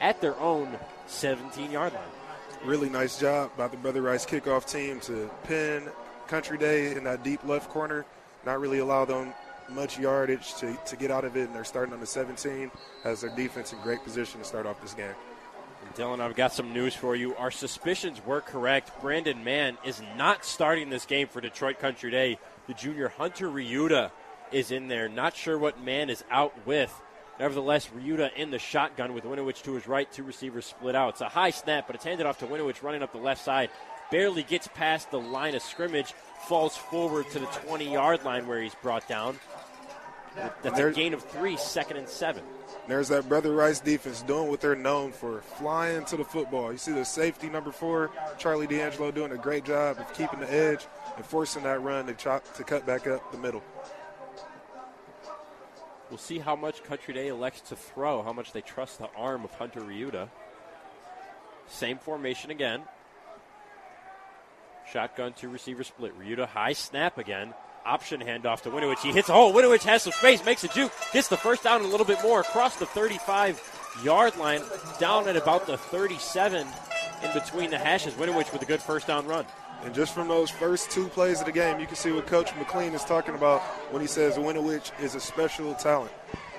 at 0.00 0.20
their 0.20 0.38
own 0.38 0.68
17 1.06 1.70
yard 1.70 1.92
line. 1.92 2.02
Really 2.64 2.88
nice 2.88 3.18
job 3.18 3.50
by 3.56 3.68
the 3.68 3.76
Brother 3.76 4.02
Rice 4.02 4.26
kickoff 4.26 4.70
team 4.70 5.00
to 5.00 5.30
pin 5.44 5.84
Country 6.26 6.58
Day 6.58 6.92
in 6.96 7.04
that 7.04 7.22
deep 7.22 7.44
left 7.44 7.70
corner, 7.70 8.04
not 8.44 8.60
really 8.60 8.78
allow 8.78 9.04
them 9.04 9.32
much 9.68 9.98
yardage 9.98 10.54
to, 10.56 10.76
to 10.86 10.96
get 10.96 11.10
out 11.10 11.24
of 11.24 11.36
it, 11.36 11.46
and 11.46 11.54
they're 11.54 11.64
starting 11.64 11.92
on 11.92 12.00
the 12.00 12.06
17. 12.06 12.70
Has 13.04 13.20
their 13.20 13.34
defense 13.34 13.72
in 13.72 13.80
great 13.80 14.02
position 14.04 14.40
to 14.40 14.46
start 14.46 14.66
off 14.66 14.80
this 14.80 14.94
game. 14.94 15.14
Dylan, 15.94 16.20
I've 16.20 16.36
got 16.36 16.52
some 16.52 16.72
news 16.72 16.94
for 16.94 17.16
you. 17.16 17.34
Our 17.36 17.50
suspicions 17.50 18.24
were 18.24 18.40
correct. 18.40 18.90
Brandon 19.00 19.42
Mann 19.44 19.78
is 19.84 20.02
not 20.16 20.44
starting 20.44 20.90
this 20.90 21.06
game 21.06 21.28
for 21.28 21.40
Detroit 21.40 21.78
Country 21.78 22.10
Day. 22.10 22.38
The 22.66 22.74
junior 22.74 23.08
Hunter 23.08 23.48
Ryuta 23.48 24.10
is 24.52 24.70
in 24.70 24.88
there. 24.88 25.08
Not 25.08 25.36
sure 25.36 25.58
what 25.58 25.82
Mann 25.82 26.10
is 26.10 26.24
out 26.30 26.54
with. 26.66 26.92
Nevertheless, 27.38 27.88
Ryuta 27.88 28.32
in 28.34 28.50
the 28.50 28.58
shotgun 28.58 29.12
with 29.12 29.24
Winowich 29.24 29.62
to 29.64 29.74
his 29.74 29.86
right, 29.86 30.10
two 30.10 30.22
receivers 30.22 30.64
split 30.64 30.94
out. 30.94 31.10
It's 31.10 31.20
a 31.20 31.28
high 31.28 31.50
snap, 31.50 31.86
but 31.86 31.96
it's 31.96 32.04
handed 32.04 32.26
off 32.26 32.38
to 32.38 32.46
Winowich 32.46 32.82
running 32.82 33.02
up 33.02 33.12
the 33.12 33.18
left 33.18 33.44
side. 33.44 33.70
Barely 34.10 34.42
gets 34.42 34.68
past 34.68 35.10
the 35.10 35.20
line 35.20 35.54
of 35.54 35.62
scrimmage, 35.62 36.14
falls 36.48 36.76
forward 36.76 37.28
to 37.30 37.38
the 37.38 37.46
20 37.46 37.92
yard 37.92 38.24
line 38.24 38.46
where 38.46 38.62
he's 38.62 38.74
brought 38.76 39.06
down. 39.08 39.38
That's 40.62 40.78
a 40.78 40.92
gain 40.92 41.14
of 41.14 41.22
three, 41.22 41.56
second 41.56 41.96
and 41.96 42.08
seven. 42.08 42.42
There's 42.88 43.08
that 43.08 43.28
Brother 43.28 43.52
Rice 43.52 43.80
defense 43.80 44.22
doing 44.22 44.48
what 44.48 44.60
they're 44.60 44.76
known 44.76 45.12
for, 45.12 45.40
flying 45.40 46.04
to 46.06 46.16
the 46.16 46.24
football. 46.24 46.72
You 46.72 46.78
see 46.78 46.92
the 46.92 47.04
safety 47.04 47.48
number 47.48 47.72
four, 47.72 48.10
Charlie 48.38 48.66
D'Angelo, 48.66 49.10
doing 49.10 49.32
a 49.32 49.36
great 49.36 49.64
job 49.64 49.98
of 49.98 50.12
keeping 50.12 50.40
the 50.40 50.52
edge 50.52 50.86
and 51.16 51.24
forcing 51.24 51.62
that 51.64 51.82
run 51.82 52.06
to 52.06 52.14
chop 52.14 52.52
to 52.54 52.64
cut 52.64 52.86
back 52.86 53.06
up 53.06 53.32
the 53.32 53.38
middle. 53.38 53.62
We'll 56.10 56.18
see 56.18 56.38
how 56.38 56.54
much 56.54 56.84
Country 56.84 57.14
Day 57.14 57.28
elects 57.28 57.62
to 57.68 57.76
throw, 57.76 58.22
how 58.22 58.32
much 58.32 58.52
they 58.52 58.60
trust 58.60 58.98
the 58.98 59.08
arm 59.16 59.44
of 59.44 59.52
Hunter 59.54 59.80
Ryuta. 59.80 60.28
Same 61.66 61.98
formation 61.98 62.50
again. 62.50 62.82
Shotgun 64.92 65.32
two 65.32 65.48
receiver 65.48 65.82
split. 65.82 66.16
Ryuta 66.18 66.46
high 66.46 66.74
snap 66.74 67.18
again. 67.18 67.54
Option 67.84 68.20
handoff 68.20 68.62
to 68.62 68.70
Winowich. 68.70 68.98
He 68.98 69.12
hits. 69.12 69.28
a 69.28 69.32
hole. 69.32 69.52
Winowich 69.52 69.82
has 69.82 70.02
some 70.02 70.12
space, 70.12 70.44
makes 70.44 70.62
a 70.64 70.68
juke, 70.68 70.92
gets 71.12 71.28
the 71.28 71.36
first 71.36 71.64
down 71.64 71.82
a 71.82 71.86
little 71.86 72.06
bit 72.06 72.22
more 72.22 72.40
across 72.40 72.76
the 72.76 72.86
35 72.86 74.00
yard 74.04 74.36
line, 74.36 74.62
down 75.00 75.28
at 75.28 75.36
about 75.36 75.66
the 75.66 75.76
37 75.76 76.66
in 77.24 77.32
between 77.32 77.70
the 77.70 77.78
hashes. 77.78 78.14
Winowich 78.14 78.52
with 78.52 78.62
a 78.62 78.66
good 78.66 78.80
first 78.80 79.08
down 79.08 79.26
run. 79.26 79.44
And 79.84 79.94
just 79.94 80.14
from 80.14 80.28
those 80.28 80.50
first 80.50 80.90
two 80.90 81.06
plays 81.08 81.40
of 81.40 81.46
the 81.46 81.52
game, 81.52 81.78
you 81.78 81.86
can 81.86 81.96
see 81.96 82.10
what 82.10 82.26
Coach 82.26 82.54
McLean 82.56 82.92
is 82.94 83.04
talking 83.04 83.34
about 83.34 83.60
when 83.90 84.02
he 84.02 84.08
says 84.08 84.36
Winowich 84.36 84.90
is 85.00 85.14
a 85.14 85.20
special 85.20 85.74
talent. 85.74 86.12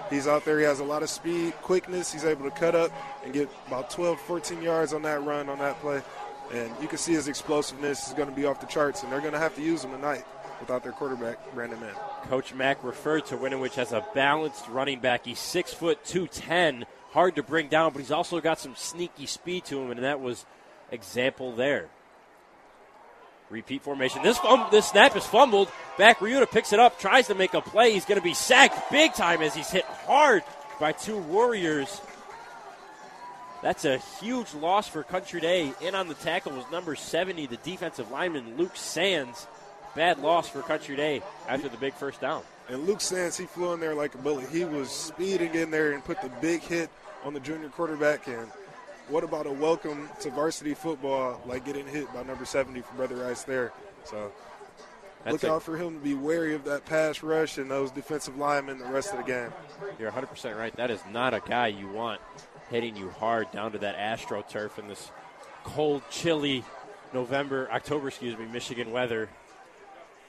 He's 0.10 0.28
out 0.28 0.46
there, 0.46 0.60
he 0.60 0.66
has 0.66 0.80
a 0.80 0.86
lot 0.86 1.04
of 1.04 1.10
speed, 1.10 1.54
quickness. 1.62 2.14
He's 2.14 2.24
able 2.24 2.46
to 2.46 2.52
cut 2.52 2.76
up 2.76 2.92
and 3.26 3.34
get 3.34 3.50
about 3.68 3.90
12, 3.90 4.20
14 4.22 4.62
yards 4.62 4.94
on 4.94 5.02
that 5.02 5.22
run, 5.24 5.50
on 5.50 5.60
that 5.60 5.80
play. 5.82 6.02
And 6.54 6.72
you 6.82 6.88
can 6.88 6.98
see 6.98 7.14
his 7.14 7.28
explosiveness 7.28 8.08
is 8.08 8.14
going 8.14 8.30
to 8.30 8.36
be 8.36 8.46
off 8.46 8.62
the 8.62 8.68
charts, 8.68 9.04
and 9.04 9.12
they're 9.12 9.20
going 9.20 9.34
to 9.34 9.40
have 9.40 9.56
to 9.56 9.62
use 9.62 9.84
him 9.84 9.92
tonight 9.92 10.24
without 10.62 10.84
their 10.84 10.94
quarterback, 10.94 11.54
Brandon 11.54 11.80
Mann. 11.80 11.94
Coach 12.30 12.54
Mack 12.54 12.84
referred 12.84 13.26
to 13.28 13.38
Winowich 13.38 13.78
as 13.78 13.92
a 13.92 14.06
balanced 14.16 14.68
running 14.70 15.00
back. 15.00 15.26
He's 15.26 15.40
six 15.40 15.74
foot 15.74 16.04
two 16.06 16.28
ten, 16.28 16.86
hard 17.12 17.36
to 17.36 17.44
bring 17.44 17.68
down, 17.68 17.92
but 17.92 18.00
he's 18.00 18.12
also 18.12 18.40
got 18.40 18.60
some 18.60 18.76
sneaky 18.76 19.26
speed 19.26 19.66
to 19.66 19.80
him, 19.80 19.92
and 19.92 20.04
that 20.04 20.22
was 20.22 20.46
example 20.90 21.54
there. 21.54 21.90
Repeat 23.50 23.82
formation. 23.82 24.22
This 24.24 24.38
fum- 24.38 24.68
this 24.72 24.88
snap 24.88 25.16
is 25.16 25.26
fumbled. 25.26 25.72
Back 25.98 26.20
Ryuta 26.20 26.50
picks 26.50 26.74
it 26.74 26.80
up, 26.80 27.00
tries 27.00 27.28
to 27.28 27.36
make 27.36 27.54
a 27.54 27.62
play. 27.62 27.94
He's 27.94 28.06
going 28.06 28.20
to 28.20 28.24
be 28.24 28.34
sacked 28.34 28.92
big 28.92 29.14
time 29.14 29.42
as 29.42 29.56
he's 29.56 29.70
hit 29.70 29.86
hard 29.86 30.44
by 30.80 30.92
two 30.92 31.18
Warriors. 31.18 32.02
That's 33.64 33.86
a 33.86 33.98
huge 34.20 34.54
loss 34.54 34.88
for 34.88 35.02
Country 35.04 35.42
Day. 35.42 35.74
In 35.82 35.96
on 35.96 36.08
the 36.08 36.14
tackle 36.14 36.52
was 36.52 36.70
number 36.72 36.96
70, 36.96 37.48
the 37.48 37.58
defensive 37.58 38.12
lineman 38.12 38.58
Luke 38.58 38.76
Sands. 38.76 39.48
Bad 39.96 40.20
loss 40.20 40.48
for 40.48 40.62
Country 40.62 40.96
Day 40.96 41.24
after 41.48 41.68
the 41.70 41.78
big 41.78 41.94
first 41.94 42.22
down. 42.22 42.44
And 42.70 42.86
Luke 42.86 43.02
Sands, 43.02 43.38
he 43.38 43.46
flew 43.46 43.74
in 43.74 43.80
there 43.80 43.96
like 43.96 44.14
a 44.14 44.20
bullet. 44.20 44.50
He 44.50 44.64
was 44.64 44.90
speeding 44.92 45.56
in 45.56 45.72
there 45.72 45.94
and 45.94 46.04
put 46.04 46.22
the 46.22 46.30
big 46.42 46.62
hit 46.62 46.90
on 47.24 47.34
the 47.34 47.40
junior 47.40 47.70
quarterback. 47.70 48.28
And 48.28 48.48
what 49.10 49.24
about 49.24 49.48
a 49.48 49.52
welcome 49.52 50.10
to 50.22 50.30
varsity 50.30 50.74
football, 50.74 51.42
like 51.46 51.66
getting 51.66 51.88
hit 51.88 52.12
by 52.14 52.24
number 52.24 52.46
70 52.46 52.82
for 52.82 52.94
Brother 52.96 53.16
Rice 53.16 53.44
there? 53.44 53.72
So 54.04 54.32
That's 55.24 55.44
look 55.44 55.52
out 55.52 55.64
for 55.64 55.78
him 55.78 56.00
to 56.00 56.04
be 56.04 56.14
wary 56.14 56.54
of 56.56 56.66
that 56.66 56.86
pass 56.86 57.24
rush 57.24 57.58
and 57.58 57.72
those 57.72 57.92
defensive 57.92 58.38
linemen 58.38 58.80
the 58.80 58.86
rest 58.86 59.12
of 59.12 59.18
the 59.18 59.24
game. 59.24 59.52
You're 60.00 60.12
100% 60.12 60.58
right. 60.58 60.76
That 60.76 60.92
is 60.92 61.00
not 61.12 61.34
a 61.34 61.40
guy 61.40 61.68
you 61.68 61.88
want 61.88 62.22
hitting 62.70 62.96
you 62.96 63.10
hard 63.10 63.50
down 63.52 63.72
to 63.72 63.78
that 63.80 63.98
AstroTurf 63.98 64.78
in 64.78 64.88
this 64.88 65.12
cold, 65.64 66.04
chilly 66.10 66.64
November, 67.14 67.70
October, 67.72 68.10
excuse 68.10 68.38
me, 68.38 68.46
Michigan 68.46 68.92
weather. 68.92 69.30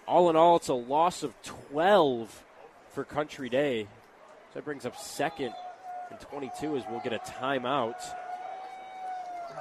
All 0.06 0.30
in 0.30 0.36
all, 0.36 0.56
it's 0.56 0.68
a 0.68 0.74
loss 0.74 1.22
of 1.22 1.34
12 1.42 2.44
for 2.90 3.04
Country 3.04 3.48
Day. 3.48 3.84
So 3.84 4.54
that 4.54 4.64
brings 4.64 4.86
up 4.86 4.96
second 4.96 5.52
and 6.10 6.20
22 6.20 6.76
as 6.76 6.84
we'll 6.88 7.00
get 7.00 7.12
a 7.12 7.18
timeout. 7.18 7.96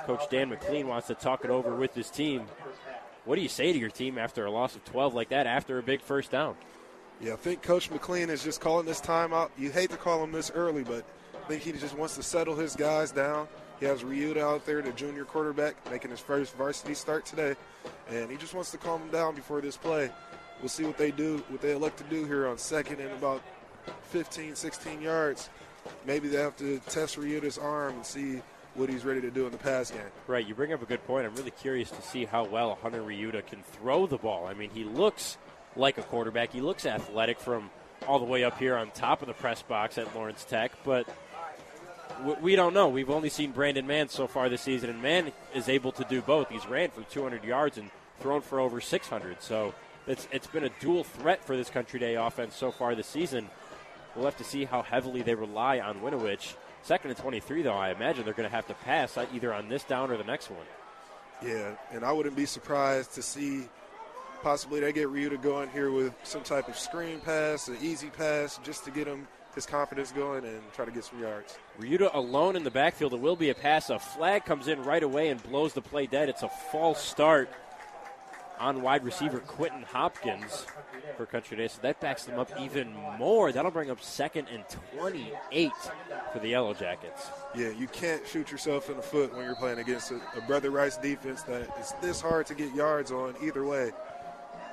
Coach 0.07 0.29
Dan 0.29 0.47
McLean 0.47 0.87
wants 0.87 1.07
to 1.07 1.15
talk 1.15 1.43
it 1.43 1.51
over 1.51 1.75
with 1.75 1.93
his 1.93 2.09
team. 2.09 2.43
What 3.25 3.35
do 3.35 3.41
you 3.41 3.49
say 3.49 3.73
to 3.73 3.77
your 3.77 3.89
team 3.89 4.17
after 4.17 4.45
a 4.45 4.49
loss 4.49 4.73
of 4.73 4.85
12 4.85 5.13
like 5.13 5.29
that 5.29 5.45
after 5.45 5.77
a 5.79 5.83
big 5.83 5.99
first 5.99 6.31
down? 6.31 6.55
Yeah, 7.19 7.33
I 7.33 7.35
think 7.35 7.61
Coach 7.61 7.91
McLean 7.91 8.29
is 8.29 8.41
just 8.41 8.61
calling 8.61 8.85
this 8.85 9.01
timeout. 9.01 9.49
You 9.57 9.69
hate 9.69 9.89
to 9.89 9.97
call 9.97 10.23
him 10.23 10.31
this 10.31 10.49
early, 10.55 10.85
but 10.85 11.03
I 11.35 11.47
think 11.49 11.61
he 11.61 11.73
just 11.73 11.97
wants 11.97 12.15
to 12.15 12.23
settle 12.23 12.55
his 12.55 12.73
guys 12.73 13.11
down. 13.11 13.49
He 13.81 13.85
has 13.85 14.01
Ryuta 14.03 14.37
out 14.37 14.65
there, 14.65 14.81
the 14.81 14.93
junior 14.93 15.25
quarterback, 15.25 15.75
making 15.91 16.11
his 16.11 16.21
first 16.21 16.55
varsity 16.55 16.93
start 16.93 17.25
today, 17.25 17.55
and 18.09 18.31
he 18.31 18.37
just 18.37 18.53
wants 18.53 18.71
to 18.71 18.77
calm 18.77 19.01
them 19.01 19.09
down 19.09 19.35
before 19.35 19.59
this 19.59 19.75
play. 19.75 20.09
We'll 20.61 20.69
see 20.69 20.85
what 20.85 20.97
they 20.97 21.11
do, 21.11 21.43
what 21.49 21.59
they 21.59 21.73
elect 21.73 21.97
to 21.97 22.05
do 22.05 22.23
here 22.23 22.47
on 22.47 22.57
second 22.57 23.01
and 23.01 23.11
about 23.11 23.41
15, 24.03 24.55
16 24.55 25.01
yards. 25.01 25.49
Maybe 26.05 26.29
they 26.29 26.39
have 26.39 26.55
to 26.57 26.79
test 26.87 27.17
Ryuta's 27.17 27.57
arm 27.57 27.95
and 27.95 28.05
see 28.05 28.41
what 28.77 28.89
he's 28.89 29.03
ready 29.03 29.21
to 29.21 29.31
do 29.31 29.45
in 29.45 29.51
the 29.51 29.57
pass 29.57 29.91
game. 29.91 30.01
Right, 30.27 30.47
you 30.47 30.53
bring 30.53 30.71
up 30.71 30.81
a 30.81 30.85
good 30.85 31.05
point. 31.05 31.25
I'm 31.25 31.35
really 31.35 31.51
curious 31.51 31.89
to 31.91 32.01
see 32.01 32.25
how 32.25 32.45
well 32.45 32.77
Hunter 32.81 33.01
Ryuta 33.01 33.45
can 33.45 33.63
throw 33.63 34.07
the 34.07 34.17
ball. 34.17 34.45
I 34.45 34.53
mean, 34.53 34.69
he 34.69 34.83
looks 34.83 35.37
like 35.75 35.97
a 35.97 36.03
quarterback. 36.03 36.53
He 36.53 36.61
looks 36.61 36.85
athletic 36.85 37.39
from 37.39 37.69
all 38.07 38.19
the 38.19 38.25
way 38.25 38.43
up 38.43 38.57
here 38.57 38.77
on 38.77 38.91
top 38.91 39.21
of 39.21 39.27
the 39.27 39.33
press 39.33 39.61
box 39.63 39.97
at 39.97 40.15
Lawrence 40.15 40.45
Tech, 40.45 40.71
but 40.85 41.07
we 42.41 42.55
don't 42.55 42.73
know. 42.73 42.87
We've 42.87 43.09
only 43.09 43.29
seen 43.29 43.51
Brandon 43.51 43.85
Mann 43.85 44.09
so 44.09 44.27
far 44.27 44.49
this 44.49 44.61
season, 44.61 44.89
and 44.89 45.01
Mann 45.01 45.31
is 45.53 45.69
able 45.69 45.91
to 45.93 46.03
do 46.03 46.21
both. 46.21 46.49
He's 46.49 46.65
ran 46.67 46.89
for 46.89 47.03
200 47.03 47.43
yards 47.43 47.77
and 47.77 47.89
thrown 48.19 48.41
for 48.41 48.59
over 48.59 48.81
600. 48.81 49.41
So 49.41 49.73
it's 50.05 50.27
it's 50.31 50.47
been 50.47 50.63
a 50.63 50.71
dual 50.79 51.03
threat 51.03 51.43
for 51.43 51.55
this 51.57 51.69
Country 51.69 51.99
Day 51.99 52.15
offense 52.15 52.55
so 52.55 52.71
far 52.71 52.95
this 52.95 53.07
season. 53.07 53.49
We'll 54.15 54.25
have 54.25 54.37
to 54.37 54.43
see 54.43 54.65
how 54.65 54.81
heavily 54.81 55.21
they 55.21 55.35
rely 55.35 55.79
on 55.79 55.99
Winovich. 55.99 56.55
Second 56.87 57.09
and 57.09 57.19
23, 57.19 57.63
though, 57.63 57.73
I 57.73 57.91
imagine 57.91 58.23
they're 58.23 58.33
going 58.33 58.49
to 58.49 58.55
have 58.55 58.67
to 58.67 58.73
pass 58.73 59.17
uh, 59.17 59.25
either 59.33 59.53
on 59.53 59.67
this 59.67 59.83
down 59.83 60.09
or 60.09 60.15
the 60.15 60.23
next 60.23 60.49
one. 60.49 60.65
Yeah, 61.43 61.75
and 61.91 62.05
I 62.05 62.13
wouldn't 62.13 62.37
be 62.37 62.45
surprised 62.45 63.13
to 63.15 63.21
see 63.21 63.63
possibly 64.41 64.79
they 64.79 64.93
get 64.93 65.09
Ryuta 65.09 65.41
going 65.41 65.69
here 65.71 65.91
with 65.91 66.13
some 66.23 66.43
type 66.43 66.69
of 66.69 66.79
screen 66.79 67.19
pass, 67.19 67.67
an 67.67 67.75
easy 67.81 68.07
pass, 68.07 68.57
just 68.63 68.85
to 68.85 68.91
get 68.91 69.05
him 69.05 69.27
his 69.53 69.65
confidence 69.65 70.13
going 70.13 70.45
and 70.45 70.61
try 70.71 70.85
to 70.85 70.91
get 70.91 71.03
some 71.03 71.19
yards. 71.19 71.57
Ryuta 71.77 72.09
alone 72.13 72.55
in 72.55 72.63
the 72.63 72.71
backfield. 72.71 73.13
It 73.13 73.19
will 73.19 73.35
be 73.35 73.49
a 73.49 73.55
pass. 73.55 73.89
A 73.89 73.99
flag 73.99 74.45
comes 74.45 74.69
in 74.69 74.81
right 74.83 75.03
away 75.03 75.27
and 75.27 75.43
blows 75.43 75.73
the 75.73 75.81
play 75.81 76.07
dead. 76.07 76.29
It's 76.29 76.43
a 76.43 76.49
false 76.71 77.03
start 77.03 77.49
on 78.59 78.81
wide 78.81 79.03
receiver 79.03 79.39
Quentin 79.39 79.83
Hopkins 79.83 80.65
for 81.15 81.25
Country 81.25 81.57
Day. 81.57 81.67
So 81.67 81.79
that 81.81 81.99
backs 81.99 82.25
them 82.25 82.39
up 82.39 82.49
even 82.59 82.93
more. 83.17 83.51
That'll 83.51 83.71
bring 83.71 83.89
up 83.89 84.01
second 84.01 84.47
and 84.53 84.63
28 84.97 85.71
for 86.33 86.39
the 86.39 86.49
Yellow 86.49 86.73
Jackets. 86.73 87.27
Yeah, 87.55 87.69
you 87.69 87.87
can't 87.87 88.25
shoot 88.27 88.51
yourself 88.51 88.89
in 88.89 88.97
the 88.97 89.03
foot 89.03 89.35
when 89.35 89.45
you're 89.45 89.55
playing 89.55 89.79
against 89.79 90.11
a, 90.11 90.19
a 90.35 90.41
Brother 90.47 90.71
Rice 90.71 90.97
defense 90.97 91.43
that 91.43 91.69
is 91.79 91.93
this 92.01 92.21
hard 92.21 92.45
to 92.47 92.55
get 92.55 92.73
yards 92.73 93.11
on 93.11 93.35
either 93.43 93.65
way. 93.65 93.91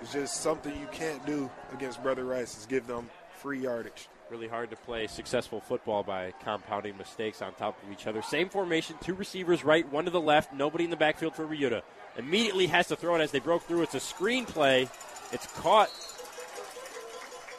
It's 0.00 0.12
just 0.12 0.42
something 0.42 0.72
you 0.78 0.88
can't 0.92 1.24
do 1.24 1.50
against 1.72 2.02
Brother 2.02 2.24
Rice 2.24 2.58
is 2.58 2.66
give 2.66 2.86
them 2.86 3.08
free 3.40 3.60
yardage. 3.60 4.08
Really 4.30 4.48
hard 4.48 4.70
to 4.70 4.76
play 4.76 5.06
successful 5.06 5.60
football 5.60 6.02
by 6.02 6.32
compounding 6.42 6.96
mistakes 6.96 7.42
on 7.42 7.52
top 7.54 7.80
of 7.82 7.92
each 7.92 8.06
other. 8.06 8.22
Same 8.22 8.48
formation, 8.48 8.96
two 9.02 9.14
receivers 9.14 9.64
right, 9.64 9.90
one 9.92 10.06
to 10.06 10.10
the 10.10 10.20
left, 10.20 10.52
nobody 10.52 10.84
in 10.84 10.90
the 10.90 10.96
backfield 10.96 11.34
for 11.34 11.46
Ryuta. 11.46 11.82
Immediately 12.16 12.68
has 12.68 12.88
to 12.88 12.96
throw 12.96 13.16
it 13.16 13.20
as 13.20 13.30
they 13.30 13.40
broke 13.40 13.62
through. 13.64 13.82
It's 13.82 13.94
a 13.94 14.00
screen 14.00 14.46
play. 14.46 14.88
It's 15.32 15.46
caught. 15.58 15.90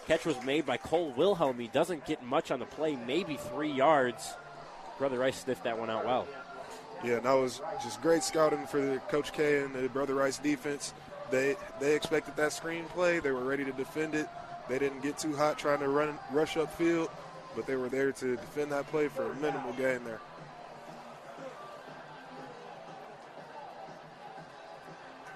Catch 0.08 0.26
was 0.26 0.42
made 0.44 0.66
by 0.66 0.78
Cole 0.78 1.12
Wilhelm. 1.18 1.60
He 1.60 1.68
doesn't 1.68 2.06
get 2.06 2.24
much 2.24 2.52
on 2.52 2.60
the 2.60 2.66
play, 2.66 2.96
maybe 2.96 3.38
three 3.38 3.72
yards. 3.72 4.34
Brother 4.98 5.20
Rice 5.20 5.40
sniffed 5.44 5.64
that 5.64 5.78
one 5.78 5.90
out 5.90 6.06
well. 6.06 6.28
Yeah, 7.04 7.16
and 7.16 7.26
that 7.26 7.34
was 7.34 7.62
just 7.84 8.02
great 8.02 8.24
scouting 8.24 8.66
for 8.68 8.98
Coach 9.10 9.34
K 9.34 9.62
and 9.64 9.74
the 9.74 9.90
Brother 9.90 10.16
Rice 10.16 10.38
defense. 10.38 10.94
They 11.32 11.56
they 11.80 11.96
expected 11.96 12.36
that 12.38 12.54
screen 12.54 12.86
play. 12.86 13.20
They 13.20 13.32
were 13.32 13.44
ready 13.44 13.66
to 13.66 13.72
defend 13.72 14.16
it. 14.16 14.28
They 14.70 14.80
didn't 14.80 15.02
get 15.02 15.18
too 15.18 15.36
hot 15.36 15.58
trying 15.60 15.80
to 15.80 15.90
run 15.90 16.18
rush 16.32 16.56
upfield, 16.56 17.10
but 17.56 17.68
they 17.68 17.76
were 17.76 17.90
there 17.90 18.12
to 18.12 18.36
defend 18.36 18.72
that 18.72 18.88
play 18.88 19.08
for 19.08 19.32
a 19.32 19.36
minimal 19.36 19.74
gain 19.74 20.04
there. 20.06 20.20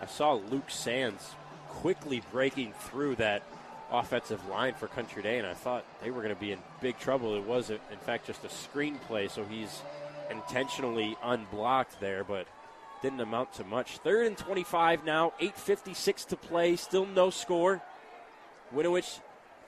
I 0.02 0.06
saw 0.06 0.34
Luke 0.34 0.70
Sands 0.70 1.36
quickly 1.68 2.22
breaking 2.32 2.74
through 2.74 3.16
that 3.16 3.44
offensive 3.92 4.46
line 4.48 4.74
for 4.74 4.88
Country 4.88 5.24
Day, 5.24 5.38
and 5.38 5.48
I 5.48 5.54
thought 5.54 5.84
they 6.02 6.12
were 6.12 6.22
going 6.22 6.34
to 6.34 6.40
be 6.40 6.52
in 6.52 6.60
big 6.82 6.98
trouble. 7.00 7.36
It 7.36 7.44
was, 7.44 7.70
in 7.70 7.80
fact, 8.06 8.28
just 8.28 8.44
a 8.44 8.50
screen 8.50 8.98
play, 9.08 9.28
so 9.28 9.44
he's 9.44 9.82
intentionally 10.30 11.18
unblocked 11.24 12.00
there, 12.00 12.24
but 12.24 12.48
didn't 13.02 13.20
amount 13.20 13.54
to 13.54 13.64
much. 13.64 13.98
Third 14.00 14.28
and 14.28 14.38
25 14.38 15.06
now, 15.06 15.34
8.56 15.42 16.28
to 16.28 16.36
play, 16.36 16.76
still 16.76 17.06
no 17.06 17.30
score. 17.30 17.82
Winovich 18.76 19.20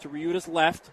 to 0.02 0.10
Ryuta's 0.10 0.48
left. 0.48 0.92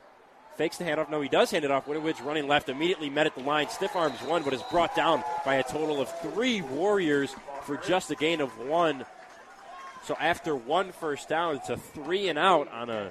Fakes 0.57 0.77
the 0.77 0.85
handoff. 0.85 1.09
No, 1.09 1.21
he 1.21 1.29
does 1.29 1.53
hand 1.53 1.65
it 1.65 1.71
off. 1.71 1.87
Winovich 1.87 2.25
running 2.25 2.49
left, 2.49 2.69
immediately 2.69 3.11
met 3.11 3.27
at 3.27 3.35
the 3.37 3.43
line. 3.43 3.69
Stiff 3.69 3.95
arms 3.95 4.21
one, 4.23 4.43
but 4.43 4.53
is 4.53 4.63
brought 4.65 4.97
down 4.97 5.23
by 5.45 5.57
a 5.57 5.63
total 5.63 6.01
of 6.01 6.09
three 6.21 6.63
Warriors 6.63 7.35
for 7.63 7.77
just 7.77 8.11
a 8.11 8.17
gain 8.17 8.41
of 8.41 8.59
one. 8.67 9.05
So 10.09 10.17
after 10.19 10.57
one 10.57 10.93
first 10.93 11.29
down, 11.29 11.57
it's 11.57 11.69
a 11.69 11.77
three 11.77 12.31
and 12.31 12.39
out 12.39 12.73
on 12.73 12.89
a 12.89 13.11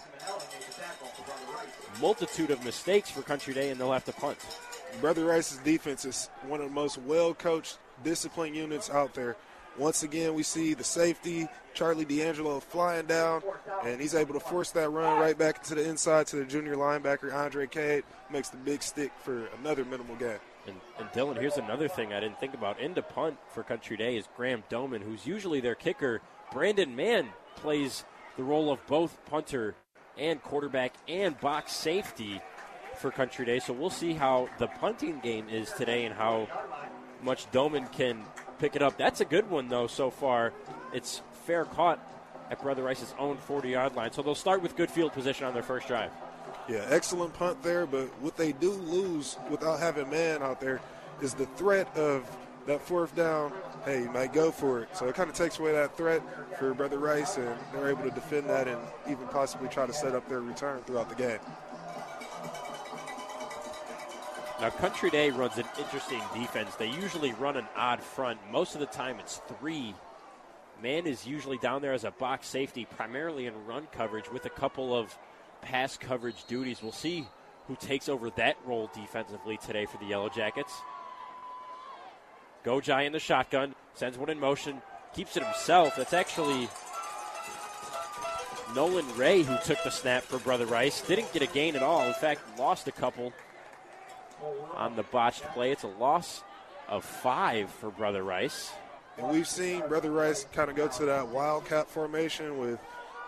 multitude 2.01 2.49
of 2.49 2.65
mistakes 2.65 3.11
for 3.11 3.21
Country 3.21 3.53
Day, 3.53 3.69
and 3.69 3.79
they'll 3.79 3.91
have 3.91 4.05
to 4.05 4.13
punt. 4.13 4.39
Brother 4.99 5.25
Rice's 5.25 5.59
defense 5.59 6.05
is 6.05 6.31
one 6.47 6.59
of 6.59 6.69
the 6.69 6.73
most 6.73 6.97
well 6.97 7.35
coached, 7.35 7.77
disciplined 8.03 8.55
units 8.55 8.89
out 8.89 9.13
there. 9.13 9.35
Once 9.77 10.01
again, 10.01 10.33
we 10.33 10.41
see 10.41 10.73
the 10.73 10.83
safety, 10.83 11.47
Charlie 11.75 12.03
D'Angelo, 12.03 12.59
flying 12.59 13.05
down, 13.05 13.43
and 13.85 14.01
he's 14.01 14.15
able 14.15 14.33
to 14.33 14.39
force 14.39 14.71
that 14.71 14.89
run 14.89 15.19
right 15.19 15.37
back 15.37 15.61
to 15.65 15.75
the 15.75 15.87
inside 15.87 16.25
to 16.25 16.37
the 16.37 16.45
junior 16.45 16.75
linebacker, 16.75 17.31
Andre 17.31 17.67
Cade. 17.67 18.05
Makes 18.31 18.49
the 18.49 18.57
big 18.57 18.81
stick 18.81 19.11
for 19.23 19.45
another 19.59 19.85
minimal 19.85 20.15
gain. 20.15 20.39
And, 20.65 20.75
and, 20.97 21.09
Dylan, 21.09 21.39
here's 21.39 21.57
another 21.57 21.87
thing 21.87 22.11
I 22.11 22.19
didn't 22.19 22.39
think 22.39 22.55
about. 22.55 22.79
Into 22.79 23.03
punt 23.03 23.37
for 23.53 23.61
Country 23.61 23.97
Day 23.97 24.17
is 24.17 24.27
Graham 24.35 24.63
Doman, 24.67 25.03
who's 25.03 25.27
usually 25.27 25.59
their 25.61 25.75
kicker. 25.75 26.21
Brandon 26.51 26.95
Mann 26.95 27.29
plays 27.55 28.05
the 28.35 28.43
role 28.43 28.71
of 28.71 28.85
both 28.87 29.17
punter 29.25 29.75
and 30.17 30.41
quarterback 30.41 30.93
and 31.07 31.39
box 31.39 31.73
safety 31.73 32.41
for 32.97 33.11
Country 33.11 33.45
Day. 33.45 33.59
So 33.59 33.73
we'll 33.73 33.89
see 33.89 34.13
how 34.13 34.49
the 34.57 34.67
punting 34.67 35.19
game 35.19 35.49
is 35.49 35.71
today 35.71 36.05
and 36.05 36.15
how 36.15 36.47
much 37.21 37.49
Doman 37.51 37.87
can 37.87 38.23
pick 38.59 38.75
it 38.75 38.81
up. 38.81 38.97
That's 38.97 39.21
a 39.21 39.25
good 39.25 39.49
one, 39.49 39.69
though, 39.69 39.87
so 39.87 40.09
far. 40.09 40.53
It's 40.93 41.21
fair 41.45 41.65
caught 41.65 41.99
at 42.49 42.61
Brother 42.61 42.83
Rice's 42.83 43.13
own 43.19 43.37
40 43.37 43.69
yard 43.69 43.95
line. 43.95 44.11
So 44.11 44.21
they'll 44.21 44.35
start 44.35 44.61
with 44.61 44.75
good 44.75 44.89
field 44.89 45.13
position 45.13 45.45
on 45.45 45.53
their 45.53 45.63
first 45.63 45.87
drive. 45.87 46.11
Yeah, 46.69 46.85
excellent 46.89 47.33
punt 47.33 47.61
there, 47.63 47.85
but 47.85 48.07
what 48.21 48.35
they 48.35 48.51
do 48.51 48.71
lose 48.71 49.37
without 49.49 49.79
having 49.79 50.09
Mann 50.09 50.41
out 50.41 50.59
there 50.59 50.81
is 51.21 51.33
the 51.33 51.45
threat 51.45 51.95
of 51.95 52.29
that 52.65 52.81
fourth 52.81 53.15
down. 53.15 53.53
Hey, 53.88 54.01
you 54.01 54.11
might 54.11 54.33
go 54.33 54.51
for 54.51 54.81
it. 54.81 54.89
So 54.97 55.07
it 55.07 55.15
kind 55.15 55.29
of 55.29 55.35
takes 55.38 55.59
away 55.59 55.71
that 55.71 55.95
threat 55.95 56.21
for 56.59 56.73
Brother 56.73 56.99
Rice, 56.99 57.38
and 57.38 57.55
they're 57.71 57.89
able 57.89 58.03
to 58.03 58.11
defend 58.11 58.49
that 58.49 58.67
and 58.67 58.81
even 59.09 59.25
possibly 59.29 59.69
try 59.69 59.85
to 59.85 59.93
set 59.93 60.13
up 60.13 60.27
their 60.27 60.41
return 60.41 60.81
throughout 60.81 61.07
the 61.07 61.15
game. 61.15 61.39
Now, 64.59 64.71
Country 64.71 65.09
Day 65.09 65.29
runs 65.29 65.57
an 65.57 65.63
interesting 65.79 66.21
defense. 66.35 66.75
They 66.75 66.89
usually 66.89 67.31
run 67.31 67.55
an 67.55 67.65
odd 67.77 68.03
front. 68.03 68.41
Most 68.51 68.73
of 68.73 68.81
the 68.81 68.88
time, 68.88 69.21
it's 69.21 69.39
three. 69.57 69.95
Mann 70.83 71.07
is 71.07 71.25
usually 71.25 71.57
down 71.57 71.81
there 71.81 71.93
as 71.93 72.03
a 72.03 72.11
box 72.11 72.47
safety, 72.49 72.85
primarily 72.97 73.45
in 73.45 73.53
run 73.65 73.88
coverage, 73.93 74.29
with 74.29 74.43
a 74.43 74.49
couple 74.49 74.93
of 74.93 75.17
pass 75.61 75.95
coverage 75.95 76.43
duties. 76.49 76.83
We'll 76.83 76.91
see 76.91 77.25
who 77.69 77.77
takes 77.77 78.09
over 78.09 78.31
that 78.31 78.57
role 78.65 78.91
defensively 78.93 79.55
today 79.65 79.85
for 79.85 79.97
the 79.97 80.07
Yellow 80.07 80.27
Jackets. 80.27 80.73
Gojai 82.66 83.05
in 83.05 83.12
the 83.12 83.20
shotgun, 83.20 83.76
sends 83.93 84.18
one 84.18 84.30
in 84.30 84.39
motion, 84.39 84.82
keeps 85.14 85.38
it 85.38 85.43
himself. 85.43 85.95
That's 85.95 86.14
actually 86.14 86.70
Nolan 88.76 89.05
Ray 89.16 89.43
who 89.43 89.58
took 89.64 89.82
the 89.84 89.89
snap 89.89 90.24
for 90.24 90.39
Brother 90.39 90.66
Rice. 90.66 91.01
Didn't 91.01 91.32
get 91.34 91.41
a 91.41 91.47
gain 91.47 91.76
at 91.76 91.84
all. 91.84 92.03
In 92.03 92.14
fact, 92.14 92.41
lost 92.60 92.88
a 92.88 92.91
couple 92.91 93.34
on 94.76 94.95
the 94.95 95.03
botched 95.03 95.43
play. 95.53 95.72
It's 95.72 95.84
a 95.84 95.88
loss 95.88 96.43
of 96.88 97.03
five 97.03 97.70
for 97.70 97.89
Brother 97.89 98.24
Rice. 98.24 98.72
And 99.18 99.30
we've 99.30 99.47
seen 99.47 99.88
Brother 99.88 100.12
Rice 100.12 100.45
kind 100.53 100.70
of 100.70 100.76
go 100.76 100.88
to 100.88 101.05
that 101.05 101.28
wildcat 101.30 101.89
formation 101.89 102.60
with 102.60 102.80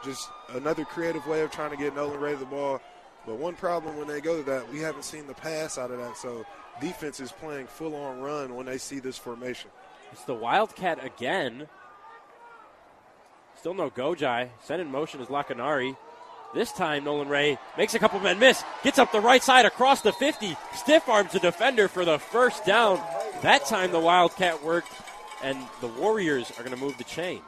just 0.04 0.30
another 0.50 0.86
creative 0.86 1.26
way 1.26 1.42
of 1.42 1.52
trying 1.52 1.72
to 1.72 1.78
get 1.78 1.96
Nolan 1.96 2.20
Ray 2.20 2.36
the 2.36 2.46
ball. 2.46 2.82
But 3.26 3.36
one 3.38 3.56
problem 3.56 3.98
when 3.98 4.08
they 4.08 4.22
go 4.22 4.38
to 4.38 4.44
that, 4.44 4.72
we 4.72 4.80
haven't 4.80 5.04
seen 5.04 5.28
the 5.28 5.34
pass 5.34 5.78
out 5.78 5.92
of 5.92 5.98
that. 6.00 6.16
So 6.18 6.46
defense 6.80 7.20
is 7.20 7.32
playing 7.32 7.68
full 7.68 7.96
on 7.96 8.20
run 8.20 8.56
when 8.56 8.66
they 8.66 8.78
see 8.78 9.00
this 9.00 9.18
formation. 9.18 9.70
It's 10.12 10.24
the 10.24 10.34
Wildcat 10.34 11.04
again. 11.04 11.68
Still 13.58 13.74
no 13.74 13.90
Gojai. 13.90 14.50
Sent 14.64 14.82
in 14.82 14.92
motion 14.92 15.22
is 15.22 15.28
Lacanari. 15.28 15.96
This 16.54 16.72
time, 16.72 17.04
Nolan 17.04 17.30
Ray 17.30 17.60
makes 17.78 17.94
a 17.94 18.00
couple 18.00 18.20
men 18.20 18.40
miss, 18.40 18.64
gets 18.84 18.98
up 18.98 19.12
the 19.12 19.20
right 19.20 19.44
side 19.44 19.66
across 19.66 20.02
the 20.02 20.12
50, 20.12 20.58
stiff 20.76 21.08
arms 21.08 21.34
the 21.34 21.40
defender 21.40 21.88
for 21.88 22.06
the 22.06 22.18
first 22.18 22.66
down. 22.66 23.00
That 23.44 23.66
time, 23.66 23.92
the 23.92 24.00
Wildcat 24.00 24.64
worked, 24.64 24.92
and 25.44 25.60
the 25.80 25.88
Warriors 25.88 26.50
are 26.52 26.64
going 26.64 26.76
to 26.76 26.84
move 26.84 26.98
the 26.98 27.04
chains. 27.04 27.44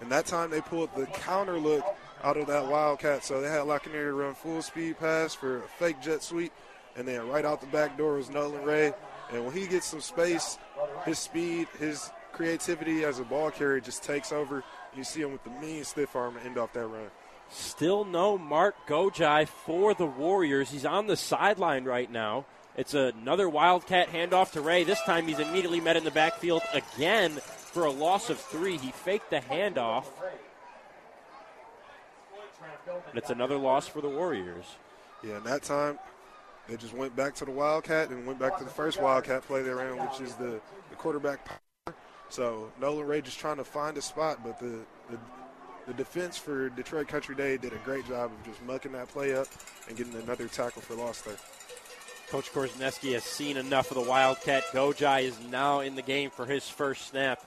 And 0.00 0.12
that 0.12 0.26
time, 0.26 0.50
they 0.50 0.60
pulled 0.60 0.94
the 0.94 1.06
counter 1.06 1.58
look 1.58 1.84
out 2.22 2.36
of 2.36 2.46
that 2.46 2.68
Wildcat. 2.68 3.24
So 3.24 3.40
they 3.40 3.48
had 3.48 3.62
Lacanari 3.62 4.16
run 4.16 4.34
full 4.34 4.62
speed 4.62 4.98
pass 5.00 5.34
for 5.34 5.58
a 5.58 5.68
fake 5.78 6.00
jet 6.00 6.22
sweep. 6.22 6.52
And 6.96 7.06
then 7.06 7.28
right 7.28 7.44
out 7.44 7.60
the 7.60 7.66
back 7.68 7.96
door 7.96 8.14
was 8.14 8.30
Nolan 8.30 8.64
Ray. 8.64 8.92
And 9.32 9.44
when 9.44 9.54
he 9.54 9.66
gets 9.66 9.86
some 9.86 10.00
space, 10.00 10.58
his 11.04 11.18
speed, 11.18 11.68
his 11.78 12.10
creativity 12.32 13.04
as 13.04 13.18
a 13.18 13.24
ball 13.24 13.50
carrier 13.50 13.80
just 13.80 14.02
takes 14.02 14.32
over. 14.32 14.62
You 14.96 15.04
see 15.04 15.20
him 15.20 15.32
with 15.32 15.44
the 15.44 15.50
mean 15.50 15.84
stiff 15.84 16.14
arm 16.14 16.34
to 16.34 16.40
end 16.42 16.58
off 16.58 16.72
that 16.74 16.86
run. 16.86 17.10
Still 17.50 18.04
no 18.04 18.38
Mark 18.38 18.74
Gojai 18.86 19.46
for 19.46 19.94
the 19.94 20.06
Warriors. 20.06 20.70
He's 20.70 20.84
on 20.84 21.06
the 21.06 21.16
sideline 21.16 21.84
right 21.84 22.10
now. 22.10 22.44
It's 22.76 22.94
another 22.94 23.48
Wildcat 23.48 24.10
handoff 24.10 24.52
to 24.52 24.60
Ray. 24.60 24.84
This 24.84 25.00
time 25.02 25.26
he's 25.26 25.38
immediately 25.38 25.80
met 25.80 25.96
in 25.96 26.04
the 26.04 26.10
backfield 26.10 26.62
again 26.72 27.32
for 27.32 27.84
a 27.84 27.90
loss 27.90 28.30
of 28.30 28.38
three. 28.38 28.76
He 28.76 28.90
faked 28.90 29.30
the 29.30 29.40
handoff. 29.40 30.04
And 33.08 33.18
it's 33.18 33.30
another 33.30 33.56
loss 33.56 33.86
for 33.88 34.00
the 34.00 34.08
Warriors. 34.08 34.64
Yeah, 35.22 35.36
and 35.36 35.46
that 35.46 35.62
time 35.62 35.98
they 36.68 36.76
just 36.76 36.94
went 36.94 37.14
back 37.14 37.34
to 37.36 37.44
the 37.44 37.50
Wildcat 37.50 38.10
and 38.10 38.26
went 38.26 38.38
back 38.38 38.58
to 38.58 38.64
the 38.64 38.70
first 38.70 39.00
Wildcat 39.00 39.42
play 39.42 39.62
they 39.62 39.70
ran, 39.70 39.96
which 39.96 40.20
is 40.20 40.34
the, 40.34 40.60
the 40.90 40.96
quarterback 40.96 41.44
power. 41.44 41.94
So 42.28 42.72
Nolan 42.80 43.06
Ray 43.06 43.20
just 43.20 43.38
trying 43.38 43.56
to 43.56 43.64
find 43.64 43.96
a 43.96 44.02
spot, 44.02 44.40
but 44.44 44.58
the, 44.58 44.80
the 45.10 45.18
the 45.86 45.94
defense 45.94 46.36
for 46.36 46.68
Detroit 46.70 47.06
Country 47.06 47.36
Day 47.36 47.56
did 47.56 47.72
a 47.72 47.78
great 47.84 48.06
job 48.08 48.32
of 48.32 48.44
just 48.44 48.60
mucking 48.64 48.92
that 48.92 49.08
play 49.08 49.36
up 49.36 49.46
and 49.88 49.96
getting 49.96 50.14
another 50.16 50.48
tackle 50.48 50.82
for 50.82 50.94
loss 50.94 51.20
there. 51.22 51.36
Coach 52.28 52.52
Korzeniewski 52.52 53.12
has 53.12 53.22
seen 53.22 53.56
enough 53.56 53.92
of 53.92 53.96
the 53.96 54.10
Wildcat. 54.10 54.64
Gojai 54.72 55.22
is 55.22 55.38
now 55.48 55.80
in 55.80 55.94
the 55.94 56.02
game 56.02 56.30
for 56.30 56.44
his 56.44 56.68
first 56.68 57.06
snap. 57.06 57.38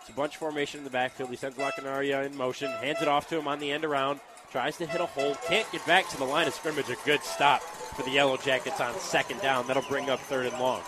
It's 0.00 0.10
a 0.10 0.12
bunch 0.12 0.36
formation 0.36 0.78
in 0.78 0.84
the 0.84 0.90
backfield. 0.90 1.30
He 1.30 1.36
sends 1.36 1.56
Lacanaria 1.56 2.24
in 2.24 2.36
motion, 2.36 2.70
hands 2.70 3.02
it 3.02 3.08
off 3.08 3.28
to 3.30 3.38
him 3.38 3.48
on 3.48 3.58
the 3.58 3.72
end 3.72 3.84
around, 3.84 4.20
tries 4.52 4.76
to 4.76 4.86
hit 4.86 5.00
a 5.00 5.06
hole, 5.06 5.34
can't 5.46 5.70
get 5.72 5.84
back 5.86 6.08
to 6.10 6.16
the 6.16 6.24
line 6.24 6.46
of 6.46 6.54
scrimmage. 6.54 6.88
A 6.88 6.96
good 7.04 7.22
stop 7.24 7.62
for 7.94 8.02
the 8.02 8.10
Yellow 8.10 8.36
Jackets 8.36 8.80
on 8.80 8.98
second 8.98 9.40
down. 9.40 9.66
That'll 9.66 9.82
bring 9.82 10.10
up 10.10 10.20
third 10.20 10.46
and 10.46 10.58
long. 10.58 10.82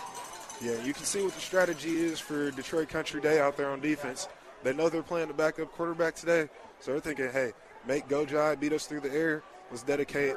Yeah, 0.61 0.81
you 0.83 0.93
can 0.93 1.05
see 1.05 1.23
what 1.23 1.33
the 1.33 1.39
strategy 1.39 1.95
is 1.95 2.19
for 2.19 2.51
Detroit 2.51 2.89
Country 2.89 3.21
Day 3.21 3.39
out 3.39 3.57
there 3.57 3.69
on 3.69 3.79
defense. 3.79 4.27
They 4.63 4.73
know 4.73 4.89
they're 4.89 5.03
playing 5.03 5.27
the 5.27 5.33
backup 5.33 5.71
quarterback 5.71 6.15
today, 6.15 6.49
so 6.79 6.91
they're 6.91 6.99
thinking, 6.99 7.31
hey, 7.31 7.53
make 7.87 8.07
Gojai 8.07 8.59
beat 8.59 8.73
us 8.73 8.87
through 8.87 9.01
the 9.01 9.13
air. 9.13 9.43
Let's 9.69 9.83
dedicate 9.83 10.35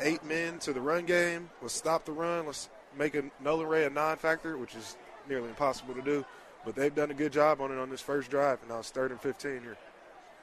eight 0.00 0.24
men 0.24 0.58
to 0.60 0.72
the 0.72 0.80
run 0.80 1.04
game. 1.04 1.50
Let's 1.60 1.74
stop 1.74 2.04
the 2.04 2.12
run. 2.12 2.46
Let's 2.46 2.68
make 2.96 3.14
a 3.14 3.24
Nolan 3.42 3.66
Ray 3.66 3.84
a 3.84 3.90
non-factor, 3.90 4.56
which 4.56 4.74
is 4.74 4.96
nearly 5.28 5.48
impossible 5.48 5.94
to 5.94 6.02
do. 6.02 6.24
But 6.64 6.74
they've 6.74 6.94
done 6.94 7.10
a 7.10 7.14
good 7.14 7.32
job 7.32 7.60
on 7.60 7.70
it 7.70 7.78
on 7.78 7.90
this 7.90 8.00
first 8.00 8.30
drive, 8.30 8.60
and 8.60 8.70
now 8.70 8.78
it's 8.78 8.90
third 8.90 9.10
and 9.10 9.20
15 9.20 9.60
here. 9.60 9.76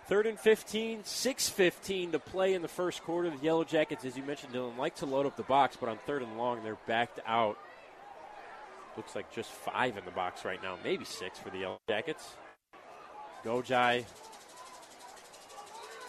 Third 0.07 0.27
and 0.27 0.39
15, 0.39 0.99
6.15 0.99 2.11
to 2.11 2.19
play 2.19 2.53
in 2.53 2.61
the 2.61 2.67
first 2.67 3.01
quarter. 3.03 3.31
The 3.31 3.43
Yellow 3.43 3.63
Jackets, 3.63 4.05
as 4.05 4.15
you 4.15 4.21
mentioned, 4.21 4.53
Dylan, 4.53 4.77
like 4.77 4.95
to 4.97 5.07
load 5.07 5.25
up 5.25 5.35
the 5.35 5.43
box, 5.43 5.77
but 5.79 5.89
on 5.89 5.97
third 6.05 6.21
and 6.21 6.37
long, 6.37 6.63
they're 6.63 6.77
backed 6.85 7.19
out. 7.25 7.57
Looks 8.95 9.15
like 9.15 9.33
just 9.33 9.49
five 9.49 9.97
in 9.97 10.05
the 10.05 10.11
box 10.11 10.45
right 10.45 10.61
now, 10.61 10.77
maybe 10.83 11.05
six 11.05 11.39
for 11.39 11.49
the 11.49 11.57
Yellow 11.57 11.79
Jackets. 11.89 12.35
Gojai 13.43 14.05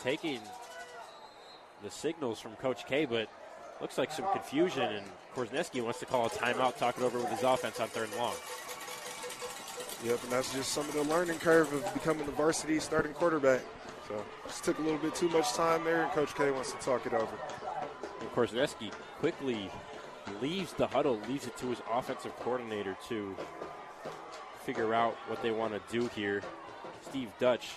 taking 0.02 0.40
the 1.82 1.90
signals 1.90 2.38
from 2.38 2.52
Coach 2.56 2.86
K, 2.86 3.06
but 3.06 3.30
looks 3.80 3.96
like 3.96 4.12
some 4.12 4.26
confusion, 4.32 4.84
and 4.84 5.06
Korzeniewski 5.34 5.82
wants 5.82 6.00
to 6.00 6.06
call 6.06 6.26
a 6.26 6.30
timeout, 6.30 6.76
talk 6.76 6.98
it 6.98 7.02
over 7.02 7.18
with 7.18 7.30
his 7.30 7.42
offense 7.42 7.80
on 7.80 7.88
third 7.88 8.10
and 8.10 8.18
long. 8.18 8.34
Yep, 10.04 10.22
and 10.24 10.32
that's 10.32 10.52
just 10.52 10.72
some 10.72 10.86
of 10.86 10.92
the 10.92 11.02
learning 11.04 11.38
curve 11.38 11.72
of 11.72 11.94
becoming 11.94 12.26
the 12.26 12.32
varsity 12.32 12.78
starting 12.78 13.14
quarterback. 13.14 13.62
So 14.08 14.24
just 14.46 14.64
took 14.64 14.78
a 14.78 14.82
little 14.82 14.98
bit 14.98 15.14
too 15.14 15.28
much 15.28 15.52
time 15.52 15.84
there, 15.84 16.02
and 16.02 16.12
Coach 16.12 16.34
K 16.34 16.50
wants 16.50 16.72
to 16.72 16.78
talk 16.78 17.06
it 17.06 17.12
over. 17.12 17.36
And 18.20 18.30
Korzeniewski 18.32 18.92
quickly 19.18 19.70
leaves 20.40 20.72
the 20.72 20.86
huddle, 20.86 21.20
leaves 21.28 21.46
it 21.46 21.56
to 21.58 21.66
his 21.66 21.82
offensive 21.92 22.34
coordinator 22.40 22.96
to 23.08 23.34
figure 24.64 24.94
out 24.94 25.14
what 25.28 25.42
they 25.42 25.50
want 25.50 25.72
to 25.72 25.80
do 25.92 26.08
here. 26.08 26.42
Steve 27.02 27.30
Dutch, 27.38 27.68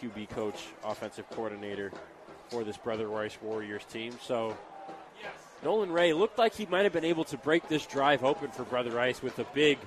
QB 0.00 0.30
coach, 0.30 0.66
offensive 0.84 1.28
coordinator 1.30 1.92
for 2.48 2.64
this 2.64 2.76
Brother 2.76 3.08
Rice 3.08 3.38
Warriors 3.42 3.84
team. 3.84 4.16
So 4.22 4.56
Nolan 5.62 5.92
Ray 5.92 6.12
looked 6.12 6.38
like 6.38 6.54
he 6.54 6.66
might 6.66 6.82
have 6.82 6.92
been 6.92 7.04
able 7.04 7.24
to 7.24 7.38
break 7.38 7.68
this 7.68 7.86
drive 7.86 8.22
open 8.22 8.50
for 8.50 8.64
Brother 8.64 8.90
Rice 8.90 9.22
with 9.22 9.38
a 9.38 9.46
big 9.54 9.78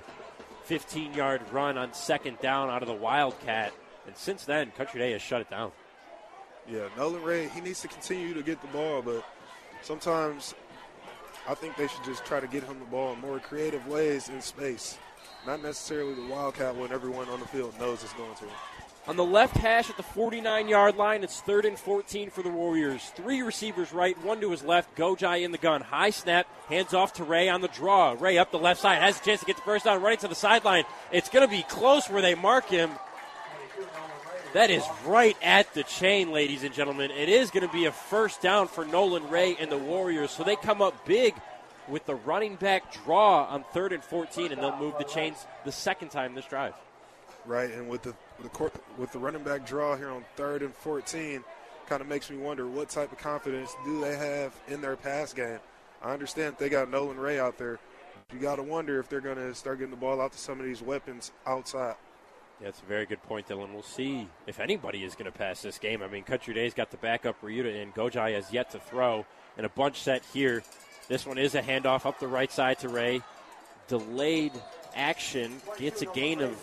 15 0.64 1.14
yard 1.14 1.40
run 1.52 1.78
on 1.78 1.92
second 1.92 2.38
down 2.40 2.68
out 2.68 2.82
of 2.82 2.88
the 2.88 2.94
Wildcat. 2.94 3.72
And 4.08 4.16
since 4.16 4.46
then, 4.46 4.70
Country 4.70 5.00
Day 5.00 5.12
has 5.12 5.20
shut 5.20 5.42
it 5.42 5.50
down. 5.50 5.70
Yeah, 6.66 6.88
Nolan 6.96 7.22
Ray, 7.22 7.48
he 7.48 7.60
needs 7.60 7.82
to 7.82 7.88
continue 7.88 8.32
to 8.32 8.42
get 8.42 8.58
the 8.62 8.66
ball, 8.68 9.02
but 9.02 9.22
sometimes 9.82 10.54
I 11.46 11.52
think 11.52 11.76
they 11.76 11.88
should 11.88 12.04
just 12.06 12.24
try 12.24 12.40
to 12.40 12.46
get 12.46 12.64
him 12.64 12.78
the 12.78 12.86
ball 12.86 13.12
in 13.12 13.20
more 13.20 13.38
creative 13.38 13.86
ways 13.86 14.30
in 14.30 14.40
space. 14.40 14.96
Not 15.46 15.62
necessarily 15.62 16.14
the 16.14 16.26
Wildcat 16.26 16.74
when 16.74 16.90
everyone 16.90 17.28
on 17.28 17.38
the 17.38 17.46
field 17.46 17.78
knows 17.78 18.02
it's 18.02 18.14
going 18.14 18.34
to 18.36 18.44
him. 18.44 18.54
On 19.08 19.16
the 19.16 19.24
left 19.24 19.58
hash 19.58 19.90
at 19.90 19.98
the 19.98 20.02
49 20.02 20.68
yard 20.68 20.96
line, 20.96 21.22
it's 21.22 21.42
third 21.42 21.66
and 21.66 21.78
14 21.78 22.30
for 22.30 22.42
the 22.42 22.48
Warriors. 22.48 23.12
Three 23.14 23.42
receivers 23.42 23.92
right, 23.92 24.16
one 24.24 24.40
to 24.40 24.50
his 24.50 24.64
left. 24.64 24.96
Gojai 24.96 25.42
in 25.42 25.52
the 25.52 25.58
gun. 25.58 25.82
High 25.82 26.10
snap, 26.10 26.46
hands 26.68 26.94
off 26.94 27.12
to 27.14 27.24
Ray 27.24 27.50
on 27.50 27.60
the 27.60 27.68
draw. 27.68 28.16
Ray 28.18 28.38
up 28.38 28.52
the 28.52 28.58
left 28.58 28.80
side, 28.80 29.02
has 29.02 29.20
a 29.20 29.24
chance 29.24 29.40
to 29.40 29.46
get 29.46 29.56
the 29.56 29.62
first 29.62 29.84
down, 29.84 30.00
running 30.00 30.18
to 30.20 30.28
the 30.28 30.34
sideline. 30.34 30.84
It's 31.12 31.28
going 31.28 31.46
to 31.46 31.50
be 31.50 31.62
close 31.62 32.08
where 32.08 32.22
they 32.22 32.34
mark 32.34 32.68
him. 32.68 32.90
That 34.54 34.70
is 34.70 34.82
right 35.04 35.36
at 35.42 35.74
the 35.74 35.82
chain, 35.82 36.32
ladies 36.32 36.64
and 36.64 36.74
gentlemen. 36.74 37.10
It 37.10 37.28
is 37.28 37.50
going 37.50 37.66
to 37.66 37.72
be 37.72 37.84
a 37.84 37.92
first 37.92 38.40
down 38.40 38.66
for 38.66 38.86
Nolan 38.86 39.28
Ray 39.28 39.56
and 39.60 39.70
the 39.70 39.76
Warriors. 39.76 40.30
So 40.30 40.42
they 40.42 40.56
come 40.56 40.80
up 40.80 41.04
big 41.04 41.34
with 41.86 42.06
the 42.06 42.14
running 42.14 42.56
back 42.56 42.90
draw 43.04 43.44
on 43.44 43.62
third 43.74 43.92
and 43.92 44.02
14, 44.02 44.50
and 44.50 44.60
they'll 44.60 44.76
move 44.78 44.94
the 44.96 45.04
chains 45.04 45.46
the 45.66 45.72
second 45.72 46.08
time 46.08 46.34
this 46.34 46.46
drive. 46.46 46.72
Right, 47.44 47.70
and 47.70 47.90
with 47.90 48.02
the 48.02 48.14
with 48.38 48.50
the, 48.50 48.56
court, 48.56 48.72
with 48.96 49.12
the 49.12 49.18
running 49.18 49.42
back 49.42 49.66
draw 49.66 49.96
here 49.96 50.10
on 50.10 50.24
third 50.36 50.62
and 50.62 50.74
14, 50.74 51.44
kind 51.86 52.00
of 52.00 52.08
makes 52.08 52.30
me 52.30 52.38
wonder 52.38 52.66
what 52.66 52.88
type 52.88 53.12
of 53.12 53.18
confidence 53.18 53.74
do 53.84 54.00
they 54.00 54.16
have 54.16 54.54
in 54.68 54.80
their 54.80 54.96
pass 54.96 55.34
game. 55.34 55.58
I 56.02 56.12
understand 56.12 56.56
they 56.58 56.70
got 56.70 56.90
Nolan 56.90 57.18
Ray 57.18 57.38
out 57.38 57.58
there. 57.58 57.78
You 58.32 58.38
got 58.38 58.56
to 58.56 58.62
wonder 58.62 58.98
if 58.98 59.08
they're 59.10 59.20
going 59.20 59.36
to 59.36 59.54
start 59.54 59.78
getting 59.78 59.90
the 59.90 59.96
ball 59.96 60.20
out 60.20 60.32
to 60.32 60.38
some 60.38 60.58
of 60.58 60.64
these 60.64 60.80
weapons 60.80 61.32
outside. 61.46 61.96
That's 62.60 62.80
a 62.80 62.84
very 62.86 63.06
good 63.06 63.22
point, 63.22 63.46
Dylan. 63.48 63.72
We'll 63.72 63.82
see 63.82 64.28
if 64.46 64.58
anybody 64.58 65.04
is 65.04 65.14
going 65.14 65.30
to 65.30 65.36
pass 65.36 65.62
this 65.62 65.78
game. 65.78 66.02
I 66.02 66.08
mean, 66.08 66.24
Country 66.24 66.54
Day's 66.54 66.74
got 66.74 66.90
the 66.90 66.96
backup 66.96 67.40
Ryuta 67.40 67.82
and 67.82 67.94
Gojai 67.94 68.34
has 68.34 68.52
yet 68.52 68.70
to 68.70 68.80
throw. 68.80 69.24
And 69.56 69.64
a 69.64 69.68
bunch 69.68 70.02
set 70.02 70.22
here. 70.32 70.62
This 71.08 71.24
one 71.24 71.38
is 71.38 71.54
a 71.54 71.62
handoff 71.62 72.04
up 72.04 72.18
the 72.18 72.28
right 72.28 72.50
side 72.50 72.80
to 72.80 72.88
Ray. 72.88 73.22
Delayed 73.86 74.52
action 74.94 75.60
gets 75.78 76.02
a 76.02 76.06
gain 76.06 76.40
of 76.40 76.56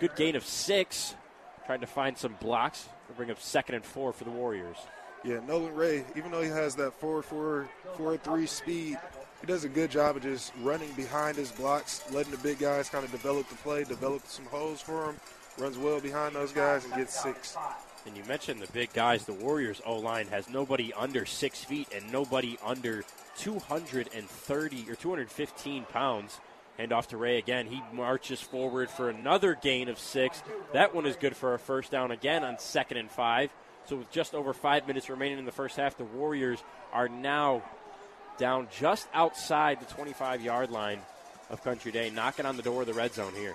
good 0.00 0.16
gain 0.16 0.36
of 0.36 0.44
six. 0.44 1.14
Trying 1.66 1.80
to 1.80 1.86
find 1.86 2.16
some 2.16 2.36
blocks 2.40 2.88
to 3.06 3.12
bring 3.12 3.30
up 3.30 3.40
second 3.40 3.76
and 3.76 3.84
four 3.84 4.12
for 4.12 4.24
the 4.24 4.30
Warriors. 4.30 4.76
Yeah, 5.24 5.38
Nolan 5.46 5.74
Ray, 5.74 6.04
even 6.16 6.32
though 6.32 6.42
he 6.42 6.48
has 6.48 6.74
that 6.76 6.94
4 6.94 7.22
4 7.22 7.68
4 7.96 8.16
3 8.16 8.46
speed, 8.46 8.98
he 9.40 9.46
does 9.46 9.62
a 9.62 9.68
good 9.68 9.88
job 9.88 10.16
of 10.16 10.22
just 10.22 10.52
running 10.62 10.90
behind 10.94 11.36
his 11.36 11.52
blocks, 11.52 12.02
letting 12.10 12.32
the 12.32 12.38
big 12.38 12.58
guys 12.58 12.88
kind 12.88 13.04
of 13.04 13.12
develop 13.12 13.48
the 13.48 13.54
play, 13.56 13.84
develop 13.84 14.26
some 14.26 14.46
holes 14.46 14.80
for 14.80 15.10
him, 15.10 15.16
runs 15.58 15.78
well 15.78 16.00
behind 16.00 16.34
those 16.34 16.52
guys, 16.52 16.84
and 16.84 16.94
gets 16.94 17.20
six. 17.22 17.56
And 18.06 18.16
you 18.16 18.24
mentioned 18.24 18.60
the 18.60 18.72
big 18.72 18.92
guys. 18.92 19.24
The 19.24 19.32
Warriors 19.32 19.80
O 19.86 19.98
line 19.98 20.26
has 20.28 20.48
nobody 20.48 20.92
under 20.92 21.24
six 21.24 21.62
feet 21.62 21.88
and 21.94 22.10
nobody 22.10 22.58
under 22.64 23.04
230 23.38 24.90
or 24.90 24.94
215 24.94 25.84
pounds. 25.84 26.40
Hand 26.78 26.92
off 26.92 27.08
to 27.08 27.16
Ray 27.16 27.38
again. 27.38 27.66
He 27.66 27.82
marches 27.92 28.40
forward 28.40 28.90
for 28.90 29.08
another 29.08 29.54
gain 29.54 29.88
of 29.88 29.98
six. 29.98 30.42
That 30.72 30.94
one 30.94 31.06
is 31.06 31.16
good 31.16 31.36
for 31.36 31.54
a 31.54 31.58
first 31.58 31.92
down 31.92 32.10
again 32.10 32.42
on 32.42 32.58
second 32.58 32.96
and 32.96 33.10
five. 33.10 33.52
So 33.84 33.96
with 33.96 34.10
just 34.10 34.34
over 34.34 34.52
five 34.52 34.86
minutes 34.86 35.10
remaining 35.10 35.38
in 35.38 35.44
the 35.44 35.52
first 35.52 35.76
half, 35.76 35.96
the 35.96 36.04
Warriors 36.04 36.62
are 36.92 37.08
now 37.08 37.62
down 38.38 38.68
just 38.76 39.06
outside 39.12 39.80
the 39.80 39.94
25 39.94 40.42
yard 40.42 40.70
line 40.70 41.00
of 41.50 41.62
Country 41.62 41.92
Day, 41.92 42.10
knocking 42.10 42.46
on 42.46 42.56
the 42.56 42.62
door 42.62 42.80
of 42.80 42.86
the 42.86 42.94
red 42.94 43.12
zone 43.12 43.34
here. 43.34 43.54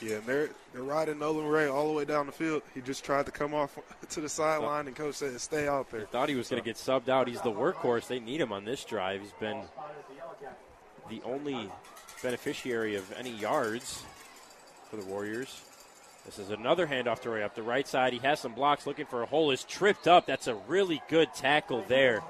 Yeah, 0.00 0.16
and 0.16 0.26
they're 0.26 0.50
they're 0.72 0.82
riding 0.82 1.18
Nolan 1.18 1.46
Ray 1.46 1.66
all 1.66 1.88
the 1.88 1.92
way 1.92 2.04
down 2.04 2.26
the 2.26 2.32
field. 2.32 2.62
He 2.74 2.80
just 2.80 3.04
tried 3.04 3.26
to 3.26 3.32
come 3.32 3.54
off 3.54 3.78
to 4.10 4.20
the 4.20 4.28
sideline, 4.28 4.86
and 4.86 4.96
coach 4.96 5.16
said, 5.16 5.38
"Stay 5.40 5.68
out 5.68 5.90
there." 5.90 6.06
Thought 6.06 6.28
he 6.28 6.34
was 6.34 6.48
going 6.48 6.62
to 6.62 6.64
get 6.64 6.76
subbed 6.76 7.08
out. 7.08 7.28
He's 7.28 7.40
the 7.40 7.52
workhorse. 7.52 8.06
They 8.06 8.20
need 8.20 8.40
him 8.40 8.52
on 8.52 8.64
this 8.64 8.84
drive. 8.84 9.20
He's 9.20 9.32
been 9.32 9.62
the 11.08 11.20
only 11.24 11.70
beneficiary 12.22 12.96
of 12.96 13.12
any 13.12 13.30
yards 13.30 14.02
for 14.90 14.96
the 14.96 15.04
Warriors. 15.04 15.62
This 16.26 16.38
is 16.38 16.50
another 16.50 16.86
handoff 16.86 17.20
to 17.22 17.30
Ray 17.30 17.42
up 17.42 17.54
the 17.54 17.62
right 17.62 17.88
side. 17.88 18.12
He 18.12 18.18
has 18.20 18.40
some 18.40 18.52
blocks 18.52 18.86
looking 18.86 19.06
for 19.06 19.22
a 19.22 19.26
hole. 19.26 19.50
Is 19.50 19.64
tripped 19.64 20.06
up. 20.06 20.26
That's 20.26 20.46
a 20.46 20.54
really 20.54 21.02
good 21.08 21.32
tackle 21.34 21.84
there 21.88 22.22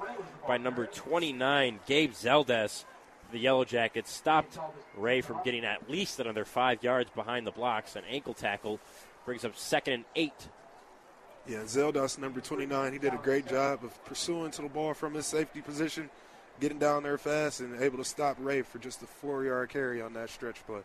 by 0.47 0.57
number 0.57 0.85
29, 0.85 1.79
Gabe 1.85 2.13
Zeldes. 2.13 2.85
The 3.31 3.39
Yellow 3.39 3.63
Jackets 3.63 4.11
stopped 4.11 4.59
Ray 4.97 5.21
from 5.21 5.39
getting 5.43 5.63
at 5.63 5.89
least 5.89 6.19
another 6.19 6.43
five 6.43 6.83
yards 6.83 7.09
behind 7.11 7.47
the 7.47 7.51
blocks. 7.51 7.95
An 7.95 8.03
ankle 8.09 8.33
tackle 8.33 8.79
brings 9.25 9.45
up 9.45 9.55
second 9.57 9.93
and 9.93 10.05
eight. 10.15 10.49
Yeah, 11.47 11.59
Zeldas, 11.59 12.19
number 12.19 12.39
29, 12.39 12.93
he 12.93 12.99
did 12.99 13.13
a 13.13 13.17
great 13.17 13.47
job 13.47 13.83
of 13.83 14.05
pursuing 14.05 14.51
to 14.51 14.61
the 14.61 14.69
ball 14.69 14.93
from 14.93 15.13
his 15.15 15.25
safety 15.25 15.61
position, 15.61 16.09
getting 16.59 16.77
down 16.77 17.03
there 17.03 17.17
fast 17.17 17.61
and 17.61 17.81
able 17.81 17.97
to 17.97 18.03
stop 18.03 18.37
Ray 18.39 18.61
for 18.61 18.77
just 18.79 19.01
a 19.01 19.07
four 19.07 19.43
yard 19.43 19.69
carry 19.69 20.01
on 20.01 20.13
that 20.13 20.29
stretch 20.29 20.63
play. 20.67 20.81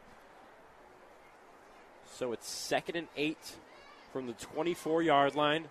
So 2.14 2.32
it's 2.32 2.49
second 2.49 2.97
and 2.97 3.09
eight 3.16 3.57
from 4.12 4.26
the 4.26 4.32
24 4.34 5.03
yard 5.03 5.34
line. 5.34 5.64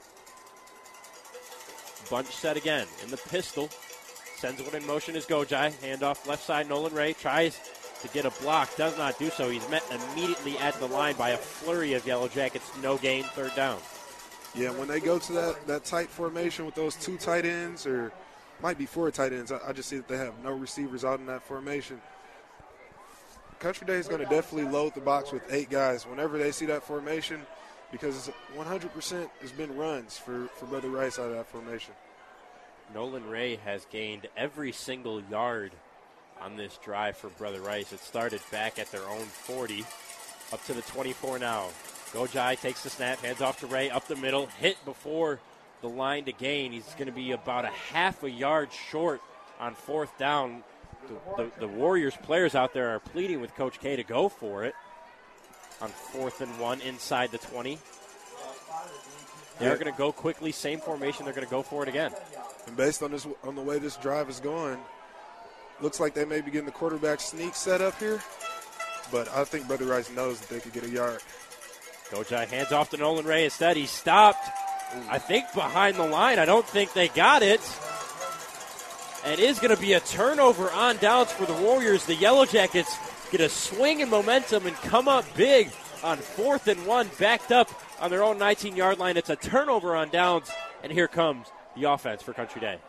Bunch 2.11 2.27
set 2.27 2.57
again 2.57 2.85
in 3.03 3.09
the 3.09 3.17
pistol. 3.17 3.69
Sends 4.37 4.61
one 4.61 4.75
in 4.75 4.85
motion 4.85 5.15
is 5.15 5.25
Gojai. 5.25 5.71
Handoff 5.81 6.27
left 6.27 6.43
side. 6.43 6.67
Nolan 6.67 6.93
Ray 6.93 7.13
tries 7.13 7.59
to 8.01 8.07
get 8.09 8.25
a 8.25 8.31
block. 8.41 8.75
Does 8.75 8.97
not 8.97 9.17
do 9.17 9.29
so. 9.29 9.49
He's 9.49 9.67
met 9.69 9.83
immediately 9.91 10.57
at 10.57 10.73
the 10.75 10.87
line 10.87 11.15
by 11.15 11.29
a 11.29 11.37
flurry 11.37 11.93
of 11.93 12.05
Yellow 12.05 12.27
Jackets. 12.27 12.69
No 12.81 12.97
gain, 12.97 13.23
third 13.23 13.55
down. 13.55 13.79
Yeah, 14.53 14.71
when 14.71 14.87
they 14.87 14.99
go 14.99 15.19
to 15.19 15.33
that, 15.33 15.67
that 15.67 15.85
tight 15.85 16.09
formation 16.09 16.65
with 16.65 16.75
those 16.75 16.95
two 16.95 17.17
tight 17.17 17.45
ends, 17.45 17.85
or 17.85 18.11
might 18.61 18.77
be 18.77 18.85
four 18.85 19.09
tight 19.11 19.33
ends, 19.33 19.51
I, 19.51 19.59
I 19.67 19.73
just 19.73 19.89
see 19.89 19.97
that 19.97 20.07
they 20.07 20.17
have 20.17 20.33
no 20.43 20.51
receivers 20.51 21.03
out 21.03 21.19
in 21.19 21.25
that 21.25 21.43
formation. 21.43 22.01
Country 23.59 23.87
Day 23.87 23.95
is 23.95 24.07
going 24.07 24.19
to 24.21 24.27
definitely 24.27 24.69
load 24.69 24.93
the 24.93 25.01
box 25.01 25.31
with 25.31 25.41
eight 25.51 25.69
guys 25.69 26.05
whenever 26.05 26.37
they 26.37 26.51
see 26.51 26.65
that 26.67 26.83
formation 26.83 27.41
because 27.91 28.29
100% 28.57 29.29
has 29.41 29.51
been 29.51 29.75
runs 29.75 30.17
for, 30.17 30.47
for 30.55 30.65
Brother 30.65 30.89
Rice 30.89 31.19
out 31.19 31.31
of 31.31 31.37
that 31.37 31.47
formation. 31.47 31.93
Nolan 32.93 33.27
Ray 33.27 33.57
has 33.57 33.85
gained 33.91 34.27
every 34.37 34.71
single 34.71 35.21
yard 35.21 35.71
on 36.41 36.55
this 36.55 36.77
drive 36.83 37.17
for 37.17 37.29
Brother 37.29 37.61
Rice. 37.61 37.91
It 37.93 37.99
started 37.99 38.41
back 38.51 38.79
at 38.79 38.91
their 38.91 39.07
own 39.07 39.25
40, 39.25 39.85
up 40.53 40.63
to 40.65 40.73
the 40.73 40.81
24 40.83 41.39
now. 41.39 41.69
Gojai 42.11 42.59
takes 42.59 42.83
the 42.83 42.89
snap, 42.89 43.19
hands 43.19 43.41
off 43.41 43.59
to 43.59 43.67
Ray, 43.67 43.89
up 43.89 44.07
the 44.07 44.15
middle, 44.15 44.45
hit 44.59 44.77
before 44.85 45.39
the 45.81 45.89
line 45.89 46.25
to 46.25 46.31
gain. 46.31 46.71
He's 46.71 46.93
going 46.93 47.07
to 47.07 47.11
be 47.11 47.31
about 47.31 47.65
a 47.65 47.69
half 47.69 48.23
a 48.23 48.29
yard 48.29 48.69
short 48.71 49.21
on 49.59 49.75
fourth 49.75 50.17
down. 50.17 50.63
The, 51.37 51.43
the, 51.43 51.51
the 51.61 51.67
Warriors 51.67 52.15
players 52.23 52.55
out 52.55 52.73
there 52.73 52.89
are 52.89 52.99
pleading 52.99 53.41
with 53.41 53.53
Coach 53.55 53.79
K 53.79 53.95
to 53.95 54.03
go 54.03 54.29
for 54.29 54.63
it 54.63 54.73
on 55.81 55.89
fourth 55.89 56.41
and 56.41 56.57
one 56.59 56.81
inside 56.81 57.31
the 57.31 57.37
20. 57.37 57.77
They're 59.59 59.77
going 59.77 59.91
to 59.91 59.97
go 59.97 60.11
quickly, 60.11 60.51
same 60.51 60.79
formation. 60.79 61.25
They're 61.25 61.33
going 61.33 61.47
to 61.47 61.51
go 61.51 61.63
for 61.63 61.83
it 61.83 61.89
again. 61.89 62.11
And 62.67 62.75
based 62.75 63.03
on 63.03 63.11
this, 63.11 63.27
on 63.43 63.55
the 63.55 63.61
way 63.61 63.79
this 63.79 63.95
drive 63.97 64.29
is 64.29 64.39
going, 64.39 64.79
looks 65.81 65.99
like 65.99 66.13
they 66.13 66.25
may 66.25 66.41
be 66.41 66.51
getting 66.51 66.65
the 66.65 66.71
quarterback 66.71 67.19
sneak 67.19 67.55
set 67.55 67.81
up 67.81 67.97
here. 67.99 68.21
But 69.11 69.29
I 69.29 69.43
think 69.43 69.67
Brother 69.67 69.85
Rice 69.85 70.11
knows 70.11 70.39
that 70.39 70.49
they 70.49 70.59
could 70.59 70.73
get 70.73 70.83
a 70.83 70.89
yard. 70.89 71.21
Gojai 72.09 72.47
hands 72.47 72.71
off 72.71 72.89
to 72.91 72.97
Nolan 72.97 73.25
Ray. 73.25 73.45
Instead, 73.45 73.77
he 73.77 73.85
stopped, 73.85 74.47
I 75.09 75.17
think, 75.19 75.45
behind 75.53 75.97
the 75.97 76.07
line. 76.07 76.39
I 76.39 76.45
don't 76.45 76.65
think 76.65 76.93
they 76.93 77.07
got 77.09 77.43
it. 77.43 77.61
And 79.23 79.33
it 79.33 79.39
is 79.39 79.59
going 79.59 79.75
to 79.75 79.81
be 79.81 79.93
a 79.93 79.99
turnover 79.99 80.69
on 80.71 80.97
downs 80.97 81.31
for 81.31 81.45
the 81.45 81.53
Warriors. 81.53 82.05
The 82.05 82.15
Yellow 82.15 82.45
Jackets 82.45 82.95
get 83.31 83.41
a 83.41 83.49
swing 83.49 84.01
in 84.01 84.09
momentum 84.09 84.67
and 84.67 84.75
come 84.77 85.07
up 85.07 85.25
big 85.35 85.71
on 86.03 86.17
fourth 86.17 86.67
and 86.67 86.85
one, 86.85 87.09
backed 87.19 87.51
up 87.51 87.69
on 87.99 88.11
their 88.11 88.23
own 88.23 88.37
19 88.37 88.75
yard 88.75 88.99
line. 88.99 89.17
It's 89.17 89.29
a 89.29 89.35
turnover 89.35 89.95
on 89.95 90.09
downs, 90.09 90.51
and 90.83 90.91
here 90.91 91.07
comes 91.07 91.47
the 91.75 91.91
offense 91.91 92.21
for 92.21 92.33
Country 92.33 92.61
Day. 92.61 92.79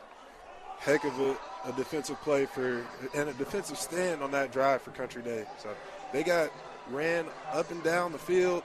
Heck 0.79 1.05
of 1.05 1.19
a, 1.21 1.37
a 1.69 1.73
defensive 1.73 2.21
play 2.23 2.47
for 2.47 2.85
and 3.15 3.29
a 3.29 3.33
defensive 3.35 3.79
stand 3.79 4.23
on 4.23 4.31
that 4.33 4.53
drive 4.53 4.83
for 4.83 4.91
Country 4.91 5.23
Day. 5.23 5.45
So 5.59 5.71
they 6.13 6.23
got 6.23 6.51
ran 6.91 7.27
up 7.53 7.71
and 7.71 7.83
down 7.83 8.13
the 8.13 8.19
field. 8.19 8.63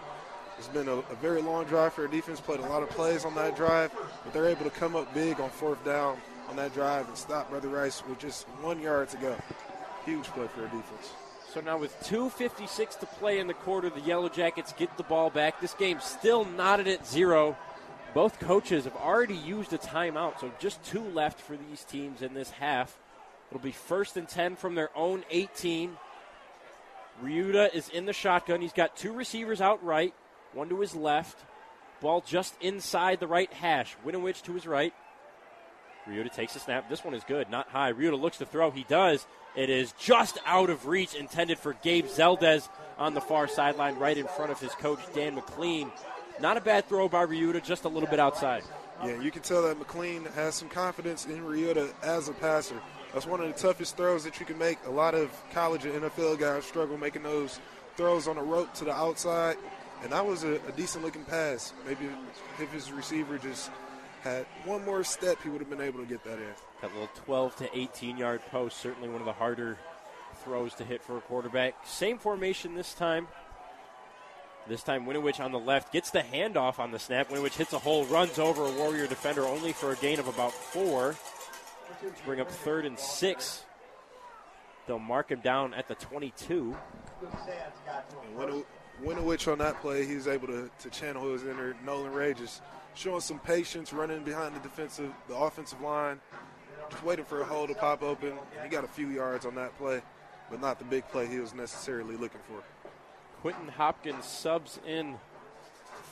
It's 0.58 0.68
been 0.68 0.88
a, 0.88 0.98
a 0.98 1.16
very 1.22 1.42
long 1.42 1.66
drive 1.66 1.94
for 1.94 2.02
their 2.02 2.12
defense. 2.12 2.40
Played 2.40 2.60
a 2.60 2.68
lot 2.68 2.84
of 2.84 2.90
plays 2.90 3.26
on 3.26 3.34
that 3.36 3.56
drive, 3.56 3.92
but 4.24 4.34
they're 4.34 4.48
able 4.48 4.66
to 4.66 4.70
come 4.70 4.96
up 4.96 5.12
big 5.14 5.40
on 5.40 5.50
fourth 5.50 5.84
down 5.84 6.18
on 6.50 6.56
that 6.58 6.74
drive 6.74 7.08
and 7.08 7.18
stop 7.18 7.50
Brother 7.50 7.70
Rice 7.70 8.04
with 8.08 8.20
just 8.20 8.48
one 8.62 8.80
yard 8.80 9.10
to 9.10 9.18
go. 9.18 9.36
Huge 10.06 10.26
play 10.26 10.48
for 10.48 10.60
their 10.60 10.70
defense. 10.70 11.14
So 11.54 11.62
now 11.62 11.78
with 11.78 12.00
2.56 12.04 13.00
to 13.00 13.06
play 13.06 13.40
in 13.40 13.48
the 13.48 13.54
quarter, 13.54 13.90
the 13.90 14.02
Yellow 14.02 14.30
Jackets 14.30 14.74
get 14.74 14.96
the 14.98 15.04
ball 15.04 15.30
back. 15.30 15.60
This 15.60 15.74
game's 15.74 16.04
still 16.04 16.46
knotted 16.46 16.88
at 16.88 17.06
zero. 17.06 17.58
Both 18.14 18.40
coaches 18.40 18.84
have 18.84 18.96
already 18.96 19.36
used 19.36 19.72
a 19.72 19.78
timeout, 19.78 20.40
so 20.40 20.52
just 20.60 20.84
two 20.84 21.02
left 21.02 21.40
for 21.40 21.56
these 21.56 21.84
teams 21.86 22.22
in 22.22 22.34
this 22.34 22.52
half. 22.52 22.98
It'll 23.50 23.64
be 23.64 23.72
first 23.72 24.18
and 24.18 24.28
10 24.28 24.58
from 24.58 24.76
their 24.76 24.90
own 24.98 25.24
18. 25.30 25.98
Ryuta 27.24 27.74
is 27.74 27.90
in 27.90 28.06
the 28.06 28.14
shotgun. 28.14 28.62
He's 28.62 28.74
got 28.74 28.98
two 28.98 29.14
receivers 29.14 29.62
out 29.62 29.84
right, 29.84 30.14
one 30.54 30.70
to 30.70 30.80
his 30.82 30.96
left. 30.96 31.40
Ball 32.02 32.22
just 32.22 32.56
inside 32.62 33.20
the 33.20 33.28
right 33.28 33.52
hash. 33.54 33.96
Winovich 34.06 34.42
to 34.44 34.54
his 34.54 34.68
right. 34.68 34.94
Ryuta 36.10 36.34
takes 36.34 36.54
the 36.54 36.60
snap. 36.60 36.90
This 36.90 37.06
one 37.06 37.14
is 37.14 37.24
good, 37.24 37.50
not 37.50 37.70
high. 37.70 37.94
Ryuta 37.94 38.20
looks 38.20 38.40
to 38.40 38.46
throw. 38.46 38.72
He 38.72 38.84
does. 38.84 39.26
It 39.56 39.70
is 39.70 39.94
just 40.00 40.38
out 40.46 40.70
of 40.70 40.88
reach, 40.88 41.14
intended 41.14 41.60
for 41.60 41.74
Gabe 41.74 42.06
Zeldez 42.06 42.68
on 42.98 43.14
the 43.14 43.22
far 43.22 43.48
sideline, 43.48 43.98
right 43.98 44.18
in 44.18 44.28
front 44.28 44.52
of 44.52 44.60
his 44.60 44.72
coach, 44.74 45.00
Dan 45.14 45.36
McLean. 45.36 45.92
Not 46.42 46.58
a 46.58 46.62
bad 46.62 46.90
throw 46.90 47.08
by 47.08 47.26
Ryuta, 47.26 47.64
just 47.64 47.86
a 47.86 47.88
little 47.88 48.10
bit 48.10 48.20
outside. 48.20 48.64
Yeah, 49.06 49.22
you 49.22 49.30
can 49.30 49.44
tell 49.44 49.62
that 49.64 49.78
McLean 49.78 50.26
has 50.36 50.56
some 50.56 50.70
confidence 50.70 51.26
in 51.26 51.42
Ryuta 51.42 51.94
as 52.02 52.30
a 52.30 52.34
passer. 52.34 52.82
That's 53.14 53.28
one 53.28 53.42
of 53.42 53.48
the 53.48 53.54
toughest 53.54 53.96
throws 53.96 54.24
that 54.24 54.40
you 54.40 54.46
can 54.46 54.58
make. 54.58 54.80
A 54.86 54.90
lot 54.90 55.14
of 55.14 55.30
college 55.54 55.86
and 55.86 55.94
NFL 56.02 56.40
guys 56.40 56.66
struggle 56.66 56.98
making 56.98 57.24
those 57.24 57.60
throws 57.96 58.28
on 58.28 58.38
a 58.38 58.44
rope 58.44 58.74
to 58.76 58.86
the 58.86 58.92
outside, 58.92 59.58
and 60.02 60.12
that 60.12 60.26
was 60.26 60.44
a, 60.44 60.56
a 60.68 60.72
decent 60.76 61.04
looking 61.04 61.24
pass. 61.26 61.74
Maybe 61.86 62.08
if 62.60 62.72
his 62.72 62.92
receiver 62.92 63.38
just 63.38 63.70
had 64.24 64.46
one 64.66 64.84
more 64.86 65.04
step, 65.04 65.38
he 65.44 65.50
would 65.50 65.62
have 65.62 65.70
been 65.70 65.82
able 65.82 66.00
to 66.00 66.06
get 66.06 66.24
that 66.24 66.40
in. 66.40 66.54
That 66.82 66.92
little 66.94 67.10
12 67.26 67.56
to 67.58 67.78
18 67.78 68.18
yard 68.18 68.42
post, 68.50 68.78
certainly 68.78 69.10
one 69.10 69.22
of 69.22 69.26
the 69.26 69.34
harder 69.34 69.78
throws 70.44 70.74
to 70.76 70.84
hit 70.84 71.04
for 71.04 71.18
a 71.18 71.22
quarterback. 71.22 71.76
Same 71.86 72.18
formation 72.18 72.74
this 72.74 72.94
time. 72.94 73.28
This 74.68 74.84
time, 74.84 75.06
Winovich 75.06 75.44
on 75.44 75.52
the 75.52 75.60
left 75.60 75.92
gets 75.92 76.12
the 76.12 76.20
handoff 76.20 76.80
on 76.80 76.92
the 76.92 77.00
snap. 77.00 77.30
Winovich 77.30 77.58
hits 77.58 77.74
a 77.74 77.80
hole, 77.80 78.06
runs 78.06 78.38
over 78.40 78.66
a 78.66 78.72
Warrior 78.72 79.08
defender 79.08 79.46
only 79.46 79.74
for 79.74 79.92
a 79.92 79.96
gain 79.96 80.20
of 80.20 80.28
about 80.28 80.52
four. 80.52 81.16
To 82.02 82.24
bring 82.26 82.40
up 82.40 82.50
third 82.50 82.86
and 82.86 82.98
six. 82.98 83.64
They'll 84.88 85.00
mark 85.00 85.30
him 85.30 85.42
down 85.42 85.74
at 85.74 85.88
the 85.88 85.96
22. 85.96 86.76
And 87.22 88.38
Wino- 88.38 88.66
Winovich 89.04 89.52
on 89.52 89.58
that 89.60 89.82
play, 89.82 90.06
he's 90.06 90.28
able 90.28 90.48
to, 90.48 90.70
to 90.80 90.90
channel 90.90 91.32
his 91.32 91.44
inner 91.44 91.76
Nolan 91.86 92.36
just 92.36 92.62
showing 92.94 93.22
some 93.22 93.40
patience, 93.40 93.94
running 93.94 94.24
behind 94.24 94.56
the 94.56 94.60
defensive, 94.60 95.12
the 95.28 95.36
offensive 95.36 95.82
line, 95.82 96.20
just 96.90 97.04
waiting 97.04 97.26
for 97.26 97.42
a 97.42 97.46
hole 97.46 97.68
to 97.68 97.74
pop 97.76 98.04
open. 98.04 98.34
He 98.64 98.70
got 98.70 98.84
a 98.84 98.88
few 98.88 99.08
yards 99.10 99.46
on 99.46 99.56
that 99.56 99.78
play, 99.78 100.02
but 100.50 100.62
not 100.62 100.80
the 100.80 100.86
big 100.86 101.08
play 101.10 101.28
he 101.28 101.40
was 101.40 101.54
necessarily 101.54 102.16
looking 102.16 102.42
for. 102.48 102.64
Quentin 103.42 103.70
Hopkins 103.70 104.26
subs 104.26 104.80
in 104.88 105.16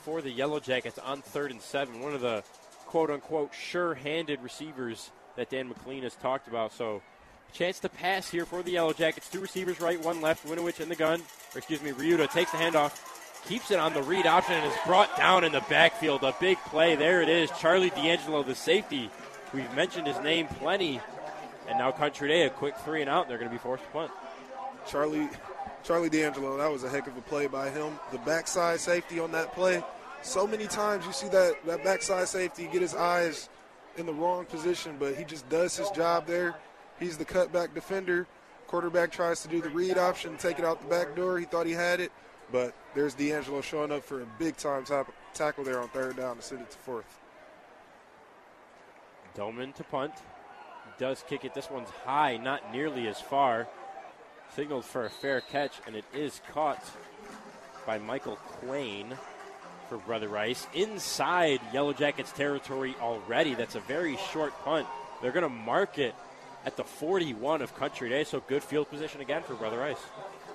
for 0.02 0.20
the 0.20 0.30
Yellow 0.30 0.58
Jackets 0.58 0.98
on 0.98 1.22
third 1.22 1.52
and 1.52 1.60
seven. 1.60 2.00
One 2.00 2.12
of 2.12 2.20
the 2.20 2.42
quote 2.86 3.10
unquote 3.10 3.54
sure 3.54 3.94
handed 3.94 4.42
receivers 4.42 5.10
that 5.36 5.48
Dan 5.48 5.68
McLean 5.68 6.02
has 6.02 6.16
talked 6.16 6.48
about. 6.48 6.72
So, 6.72 7.02
chance 7.52 7.78
to 7.80 7.88
pass 7.88 8.28
here 8.28 8.44
for 8.44 8.62
the 8.62 8.72
Yellow 8.72 8.92
Jackets. 8.92 9.30
Two 9.30 9.40
receivers 9.40 9.80
right, 9.80 10.02
one 10.02 10.20
left. 10.20 10.44
Winovich 10.46 10.80
in 10.80 10.88
the 10.88 10.96
gun. 10.96 11.20
Or, 11.54 11.58
excuse 11.58 11.80
me, 11.82 11.92
Ryuta 11.92 12.28
takes 12.30 12.50
the 12.50 12.58
handoff, 12.58 12.98
keeps 13.46 13.70
it 13.70 13.78
on 13.78 13.94
the 13.94 14.02
read 14.02 14.26
option, 14.26 14.54
and 14.54 14.66
is 14.66 14.78
brought 14.84 15.16
down 15.16 15.44
in 15.44 15.52
the 15.52 15.64
backfield. 15.68 16.24
A 16.24 16.34
big 16.40 16.58
play. 16.66 16.96
There 16.96 17.22
it 17.22 17.28
is. 17.28 17.48
Charlie 17.60 17.90
D'Angelo, 17.90 18.42
the 18.42 18.56
safety. 18.56 19.08
We've 19.54 19.72
mentioned 19.74 20.08
his 20.08 20.18
name 20.20 20.48
plenty. 20.48 21.00
And 21.68 21.78
now 21.78 21.92
Country 21.92 22.26
Day, 22.26 22.42
a 22.42 22.50
quick 22.50 22.76
three 22.78 23.00
and 23.00 23.08
out. 23.08 23.28
They're 23.28 23.38
going 23.38 23.50
to 23.50 23.54
be 23.54 23.62
forced 23.62 23.84
to 23.84 23.90
punt. 23.90 24.10
Charlie 24.88 25.28
Charlie 25.82 26.10
D'Angelo, 26.10 26.56
that 26.58 26.70
was 26.70 26.84
a 26.84 26.88
heck 26.88 27.06
of 27.06 27.16
a 27.16 27.20
play 27.22 27.46
by 27.46 27.70
him. 27.70 27.98
The 28.12 28.18
backside 28.18 28.80
safety 28.80 29.18
on 29.18 29.32
that 29.32 29.54
play. 29.54 29.82
So 30.22 30.46
many 30.46 30.66
times 30.66 31.06
you 31.06 31.12
see 31.12 31.28
that, 31.28 31.54
that 31.66 31.82
backside 31.82 32.28
safety 32.28 32.68
get 32.70 32.82
his 32.82 32.94
eyes 32.94 33.48
in 33.96 34.06
the 34.06 34.12
wrong 34.12 34.44
position, 34.44 34.96
but 34.98 35.14
he 35.14 35.24
just 35.24 35.48
does 35.48 35.76
his 35.76 35.90
job 35.90 36.26
there. 36.26 36.54
He's 36.98 37.16
the 37.16 37.24
cutback 37.24 37.74
defender. 37.74 38.26
Quarterback 38.66 39.10
tries 39.10 39.42
to 39.42 39.48
do 39.48 39.60
the 39.60 39.70
read 39.70 39.98
option, 39.98 40.36
take 40.36 40.58
it 40.58 40.64
out 40.64 40.80
the 40.80 40.88
back 40.88 41.16
door. 41.16 41.38
He 41.38 41.44
thought 41.44 41.66
he 41.66 41.72
had 41.72 41.98
it, 41.98 42.12
but 42.52 42.74
there's 42.94 43.14
D'Angelo 43.14 43.62
showing 43.62 43.90
up 43.90 44.04
for 44.04 44.20
a 44.20 44.26
big 44.38 44.56
time 44.56 44.84
tackle 45.34 45.64
there 45.64 45.80
on 45.80 45.88
third 45.88 46.16
down 46.16 46.36
to 46.36 46.42
send 46.42 46.60
it 46.60 46.70
to 46.70 46.78
fourth. 46.78 47.18
Doman 49.34 49.72
to 49.72 49.84
punt. 49.84 50.12
Does 50.98 51.24
kick 51.26 51.44
it. 51.44 51.54
This 51.54 51.70
one's 51.70 51.88
high, 52.04 52.36
not 52.36 52.72
nearly 52.72 53.08
as 53.08 53.20
far. 53.20 53.66
Signaled 54.54 54.84
for 54.84 55.06
a 55.06 55.10
fair 55.10 55.40
catch, 55.40 55.80
and 55.86 55.94
it 55.94 56.04
is 56.12 56.40
caught 56.52 56.82
by 57.86 57.98
Michael 57.98 58.36
Quain 58.36 59.16
for 59.88 59.98
Brother 59.98 60.28
Rice. 60.28 60.66
Inside 60.74 61.60
Yellow 61.72 61.92
Jackets 61.92 62.32
territory 62.32 62.94
already. 63.00 63.54
That's 63.54 63.76
a 63.76 63.80
very 63.80 64.16
short 64.32 64.52
punt. 64.64 64.86
They're 65.22 65.32
going 65.32 65.44
to 65.44 65.48
mark 65.48 65.98
it 65.98 66.14
at 66.66 66.76
the 66.76 66.84
41 66.84 67.62
of 67.62 67.74
Country 67.76 68.08
Day, 68.08 68.24
so 68.24 68.40
good 68.48 68.62
field 68.62 68.90
position 68.90 69.20
again 69.20 69.42
for 69.42 69.54
Brother 69.54 69.78
Rice. 69.78 70.02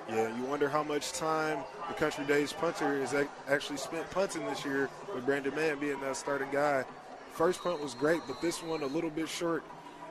Yeah, 0.09 0.35
you 0.37 0.43
wonder 0.43 0.69
how 0.69 0.83
much 0.83 1.13
time 1.13 1.59
the 1.87 1.93
Country 1.95 2.25
Days 2.25 2.53
punter 2.53 2.99
has 2.99 3.15
actually 3.47 3.77
spent 3.77 4.07
punting 4.11 4.45
this 4.45 4.63
year 4.63 4.89
with 5.13 5.25
Brandon 5.25 5.55
Mann 5.55 5.79
being 5.79 5.99
that 6.01 6.15
starting 6.15 6.49
guy. 6.51 6.83
First 7.31 7.61
punt 7.63 7.81
was 7.81 7.93
great, 7.93 8.21
but 8.27 8.41
this 8.41 8.61
one 8.61 8.83
a 8.83 8.87
little 8.87 9.09
bit 9.09 9.29
short. 9.29 9.63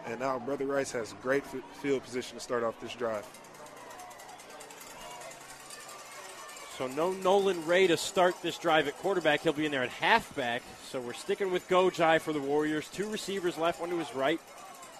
And 0.07 0.20
now 0.20 0.39
Brother 0.39 0.66
Rice 0.66 0.91
has 0.93 1.14
great 1.22 1.45
field 1.80 2.03
position 2.03 2.37
to 2.37 2.43
start 2.43 2.64
off 2.64 2.78
this 2.80 2.95
drive. 2.95 3.26
So 6.77 6.89
no 6.89 7.12
Nolan 7.12 7.64
Ray 7.66 7.87
to 7.87 7.97
start 7.97 8.35
this 8.43 8.59
drive 8.59 8.89
at 8.89 8.99
quarterback. 8.99 9.43
He'll 9.43 9.53
be 9.53 9.64
in 9.64 9.70
there 9.70 9.85
at 9.85 9.91
halfback. 9.91 10.62
So 10.91 11.01
we're 11.01 11.12
sticking 11.12 11.53
with 11.53 11.68
Gojai 11.68 12.20
for 12.20 12.33
the 12.33 12.41
Warriors. 12.41 12.89
Two 12.89 13.09
receivers 13.09 13.57
left, 13.57 13.81
one 13.81 13.91
to 13.91 13.99
his 13.99 14.12
right 14.14 14.41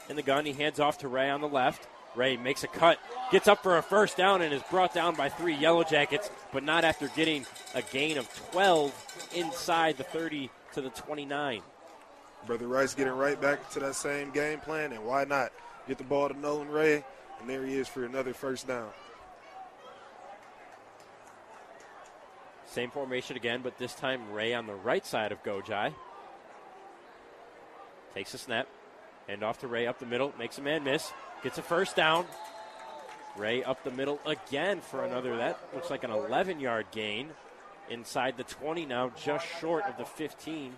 in 0.09 0.14
the 0.14 0.22
gun. 0.22 0.47
He 0.47 0.53
hands 0.53 0.79
off 0.79 0.99
to 0.99 1.09
Ray 1.09 1.31
on 1.31 1.41
the 1.41 1.49
left. 1.49 1.89
Ray 2.14 2.37
makes 2.37 2.62
a 2.62 2.68
cut, 2.68 3.01
gets 3.33 3.49
up 3.49 3.64
for 3.64 3.77
a 3.77 3.83
first 3.83 4.16
down, 4.16 4.41
and 4.41 4.55
is 4.55 4.62
brought 4.70 4.95
down 4.95 5.16
by 5.16 5.29
three 5.29 5.57
Yellow 5.57 5.83
Jackets, 5.83 6.31
but 6.53 6.62
not 6.62 6.85
after 6.85 7.09
getting 7.09 7.45
a 7.75 7.83
gain 7.83 8.18
of 8.18 8.29
12 8.53 9.33
inside 9.35 9.97
the 9.97 10.05
30 10.05 10.51
to 10.75 10.81
the 10.81 10.91
29. 10.91 11.61
Brother 12.47 12.68
Rice 12.68 12.95
getting 12.95 13.14
right 13.14 13.41
back 13.41 13.68
to 13.70 13.81
that 13.81 13.97
same 13.97 14.31
game 14.31 14.61
plan, 14.61 14.93
and 14.93 15.05
why 15.05 15.25
not? 15.25 15.51
Get 15.89 15.99
the 15.99 16.05
ball 16.05 16.29
to 16.29 16.39
Nolan 16.39 16.68
Ray, 16.68 17.05
and 17.41 17.51
there 17.51 17.66
he 17.66 17.75
is 17.75 17.89
for 17.89 18.05
another 18.05 18.33
first 18.33 18.68
down. 18.68 18.91
Same 22.75 22.91
formation 22.91 23.37
again, 23.37 23.61
but 23.62 23.79
this 23.79 23.95
time 23.95 24.33
Ray 24.33 24.53
on 24.53 24.66
the 24.66 24.75
right 24.75 25.07
side 25.07 25.31
of 25.31 25.41
Gojai. 25.45 25.95
Takes 28.14 28.35
a 28.35 28.39
snap. 28.39 28.66
Hand 29.29 29.45
off 29.45 29.61
to 29.61 29.68
Ray 29.68 29.87
up 29.87 30.01
the 30.01 30.07
middle. 30.07 30.33
Makes 30.41 30.59
a 30.59 30.61
man 30.61 30.83
miss. 30.83 31.12
Gets 31.45 31.59
a 31.59 31.62
first 31.62 31.95
down. 31.95 32.27
Ray 33.37 33.62
up 33.62 33.85
the 33.85 33.93
middle 33.93 34.18
again 34.27 34.81
for 34.81 35.05
another. 35.05 35.37
That 35.37 35.61
looks 35.72 35.89
like 35.89 36.03
an 36.03 36.11
11 36.11 36.59
yard 36.59 36.87
gain. 36.91 37.31
Inside 37.91 38.37
the 38.37 38.43
20 38.43 38.87
now, 38.87 39.12
just 39.22 39.47
short 39.61 39.85
of 39.85 39.97
the 39.97 40.05
15. 40.05 40.75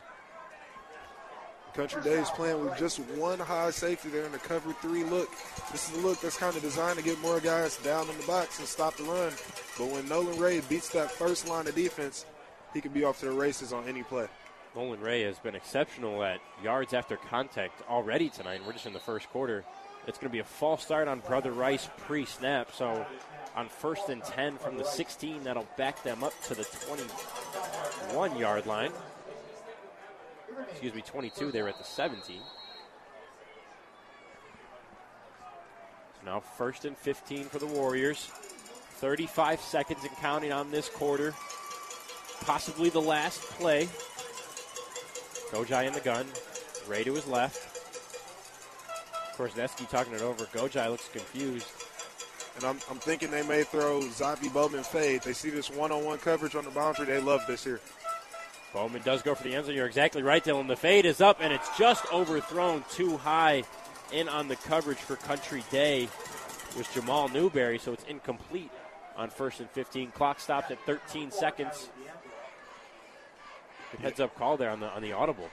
Country 1.77 2.03
Days 2.03 2.31
playing 2.31 2.65
with 2.65 2.79
just 2.79 3.01
one 3.19 3.39
high 3.39 3.71
safety 3.71 4.09
there 4.09 4.25
in 4.25 4.33
the 4.33 4.39
cover 4.39 4.73
three 4.81 5.05
look. 5.05 5.31
This 5.71 5.93
is 5.93 6.03
a 6.03 6.07
look 6.07 6.19
that's 6.23 6.39
kind 6.39 6.57
of 6.57 6.63
designed 6.63 6.97
to 6.97 7.05
get 7.05 7.21
more 7.21 7.39
guys 7.39 7.77
down 7.77 8.09
in 8.09 8.17
the 8.17 8.27
box 8.27 8.59
and 8.59 8.67
stop 8.67 8.97
the 8.97 9.03
run. 9.03 9.31
But 9.77 9.91
when 9.91 10.09
Nolan 10.09 10.39
Ray 10.39 10.61
beats 10.61 10.89
that 10.91 11.11
first 11.11 11.47
line 11.47 11.67
of 11.67 11.75
defense, 11.75 12.25
he 12.73 12.81
can 12.81 12.93
be 12.93 13.05
off 13.05 13.21
to 13.21 13.27
the 13.27 13.33
races 13.33 13.75
on 13.75 13.87
any 13.87 14.03
play. 14.03 14.27
Nolan 14.75 15.01
Ray 15.01 15.25
has 15.25 15.39
been 15.39 15.55
exceptional 15.55 16.25
at 16.25 16.41
yards 16.65 16.95
after 16.95 17.19
contact 17.19 17.83
already 17.91 18.31
tonight. 18.31 18.63
We're 18.67 18.73
just 18.73 18.87
in 18.87 18.95
the 18.95 18.99
first 18.99 19.29
quarter. 19.29 19.63
It's 20.07 20.17
going 20.17 20.31
to 20.31 20.33
be 20.33 20.39
a 20.39 20.45
false 20.45 20.83
start 20.83 21.09
on 21.09 21.21
Brother 21.21 21.53
Rice 21.53 21.91
pre 21.99 22.25
snap. 22.25 22.73
So 22.73 23.05
on 23.55 23.69
first 23.69 24.09
and 24.09 24.25
10 24.25 24.57
from 24.57 24.79
the 24.79 24.85
16, 24.85 25.45
that'll 25.45 25.69
back 25.77 26.03
them 26.03 26.25
up 26.25 26.33
to 26.45 26.55
the 26.55 26.65
21 28.09 28.39
yard 28.39 28.65
line 28.65 28.93
excuse 30.71 30.95
me, 30.95 31.03
22 31.03 31.53
there 31.53 31.69
at 31.69 31.79
the 31.79 31.85
17. 31.85 32.41
So 36.15 36.25
now 36.25 36.41
first 36.41 36.85
and 36.85 36.97
15 36.97 37.45
for 37.45 37.59
the 37.59 37.67
Warriors. 37.67 38.31
35 38.99 39.61
seconds 39.61 40.01
and 40.03 40.17
counting 40.17 40.53
on 40.53 40.71
this 40.71 40.89
quarter. 40.89 41.35
Possibly 42.41 42.89
the 42.89 43.01
last 43.01 43.43
play. 43.59 43.89
Gojai 45.51 45.87
in 45.87 45.93
the 45.93 46.01
gun. 46.01 46.27
Ray 46.89 47.05
to 47.05 47.15
his 47.15 47.27
left. 47.27 47.75
Korzeniewski 49.37 49.89
talking 49.91 50.15
it 50.15 50.23
over. 50.23 50.47
Gojai 50.47 50.91
looks 50.91 51.09
confused. 51.09 51.69
And 52.57 52.65
I'm, 52.65 52.79
I'm 52.91 52.99
thinking 52.99 53.31
they 53.31 53.47
may 53.47 53.65
throw 53.65 54.01
Zavi 54.01 54.51
Bowman 54.53 54.83
fade. 54.83 55.23
They 55.23 55.35
see 55.35 55.51
this 55.51 55.71
one 55.71 55.93
on 55.93 56.05
one 56.05 56.19
coverage 56.19 56.55
on 56.55 56.65
the 56.65 56.71
boundary. 56.71 57.05
They 57.05 57.21
love 57.21 57.43
this 57.47 57.63
here. 57.63 57.81
Bowman 58.77 59.01
does 59.07 59.23
go 59.23 59.35
for 59.35 59.43
the 59.43 59.55
end 59.55 59.65
zone. 59.65 59.75
You're 59.75 59.87
exactly 59.87 60.23
right, 60.23 60.45
Dylan. 60.45 60.69
The 60.69 60.77
fade 60.77 61.07
is 61.07 61.23
up, 61.23 61.39
and 61.41 61.51
it's 61.51 61.79
just 61.79 62.05
overthrown 62.13 62.85
too 62.91 63.17
high 63.17 63.65
in 64.13 64.29
on 64.29 64.49
the 64.49 64.57
coverage 64.57 64.99
for 64.99 65.17
Country 65.17 65.65
Day 65.71 66.11
was 66.77 66.87
Jamal 66.89 67.29
Newberry, 67.29 67.79
so 67.79 67.95
it's 67.95 68.05
incomplete 68.05 68.71
on 69.17 69.31
first 69.31 69.61
and 69.61 69.71
15. 69.71 70.11
Clock 70.11 70.41
stopped 70.41 70.71
at 70.71 70.79
13 70.85 71.31
seconds. 71.31 71.89
Good 73.93 74.01
heads 74.03 74.21
up 74.21 74.35
call 74.35 74.59
there 74.59 74.69
on 74.69 74.81
the 74.81 74.91
on 74.91 75.01
the 75.01 75.13
audible. 75.13 75.49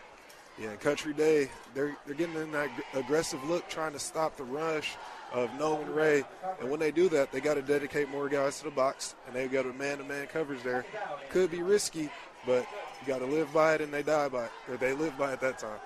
Yeah, 0.59 0.75
Country 0.75 1.13
Day, 1.13 1.49
they're, 1.73 1.95
they're 2.05 2.15
getting 2.15 2.35
in 2.35 2.51
that 2.51 2.69
aggressive 2.93 3.41
look, 3.45 3.69
trying 3.69 3.93
to 3.93 3.99
stop 3.99 4.35
the 4.35 4.43
rush 4.43 4.95
of 5.31 5.49
Nolan 5.57 5.91
Ray. 5.93 6.25
And 6.59 6.69
when 6.69 6.81
they 6.81 6.91
do 6.91 7.07
that, 7.09 7.31
they 7.31 7.39
got 7.39 7.53
to 7.53 7.61
dedicate 7.61 8.09
more 8.09 8.27
guys 8.27 8.57
to 8.59 8.65
the 8.65 8.71
box, 8.71 9.15
and 9.25 9.35
they've 9.35 9.51
got 9.51 9.65
a 9.65 9.73
man 9.73 9.99
to 9.99 10.03
man 10.03 10.27
coverage 10.27 10.61
there. 10.61 10.85
Could 11.29 11.49
be 11.49 11.63
risky, 11.63 12.11
but 12.45 12.67
you 13.05 13.13
got 13.13 13.19
to 13.19 13.25
live 13.25 13.51
by 13.53 13.75
it 13.75 13.81
and 13.81 13.93
they 13.93 14.03
die 14.03 14.29
by 14.29 14.45
it, 14.45 14.51
or 14.69 14.77
they 14.77 14.93
live 14.93 15.17
by 15.17 15.33
it 15.33 15.41
that 15.41 15.59
time. 15.59 15.79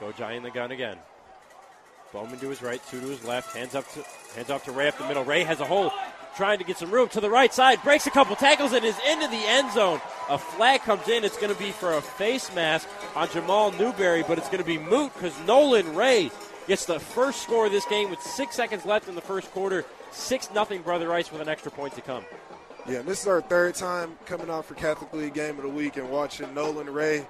Go 0.00 0.12
giant 0.12 0.44
the 0.44 0.50
gun 0.50 0.70
again. 0.70 0.98
Bowman 2.12 2.38
to 2.38 2.48
his 2.48 2.62
right, 2.62 2.80
two 2.90 3.00
to 3.00 3.06
his 3.06 3.24
left, 3.24 3.56
hands 3.56 3.74
up 3.74 3.90
to 3.92 4.04
hands 4.34 4.50
off 4.50 4.64
to 4.64 4.72
Ray 4.72 4.88
up 4.88 4.98
the 4.98 5.06
middle. 5.08 5.24
Ray 5.24 5.42
has 5.44 5.60
a 5.60 5.64
hole, 5.64 5.90
trying 6.36 6.58
to 6.58 6.64
get 6.64 6.76
some 6.76 6.90
room 6.90 7.08
to 7.08 7.20
the 7.20 7.30
right 7.30 7.52
side, 7.52 7.82
breaks 7.82 8.06
a 8.06 8.10
couple 8.10 8.36
tackles 8.36 8.72
and 8.72 8.84
is 8.84 8.98
into 9.10 9.26
the 9.28 9.42
end 9.46 9.72
zone. 9.72 10.00
A 10.28 10.38
flag 10.38 10.82
comes 10.82 11.08
in. 11.08 11.24
It's 11.24 11.36
going 11.36 11.52
to 11.52 11.58
be 11.58 11.72
for 11.72 11.94
a 11.94 12.02
face 12.02 12.54
mask 12.54 12.88
on 13.14 13.28
Jamal 13.30 13.72
Newberry, 13.72 14.22
but 14.22 14.38
it's 14.38 14.48
going 14.48 14.62
to 14.62 14.64
be 14.64 14.78
moot 14.78 15.12
because 15.14 15.38
Nolan 15.46 15.94
Ray 15.94 16.30
gets 16.68 16.84
the 16.84 17.00
first 17.00 17.42
score 17.42 17.66
of 17.66 17.72
this 17.72 17.86
game 17.86 18.10
with 18.10 18.20
six 18.20 18.54
seconds 18.54 18.84
left 18.84 19.08
in 19.08 19.14
the 19.14 19.20
first 19.20 19.50
quarter. 19.52 19.84
Six 20.10 20.50
nothing, 20.52 20.82
Brother 20.82 21.08
Rice 21.08 21.32
with 21.32 21.40
an 21.40 21.48
extra 21.48 21.70
point 21.70 21.94
to 21.94 22.00
come. 22.00 22.24
Yeah, 22.88 23.02
this 23.02 23.22
is 23.22 23.26
our 23.26 23.40
third 23.40 23.74
time 23.74 24.16
coming 24.26 24.48
out 24.48 24.64
for 24.64 24.74
Catholic 24.74 25.12
League 25.12 25.34
Game 25.34 25.56
of 25.56 25.64
the 25.64 25.68
Week 25.68 25.96
and 25.96 26.08
watching 26.08 26.54
Nolan 26.54 26.88
Ray. 26.88 27.26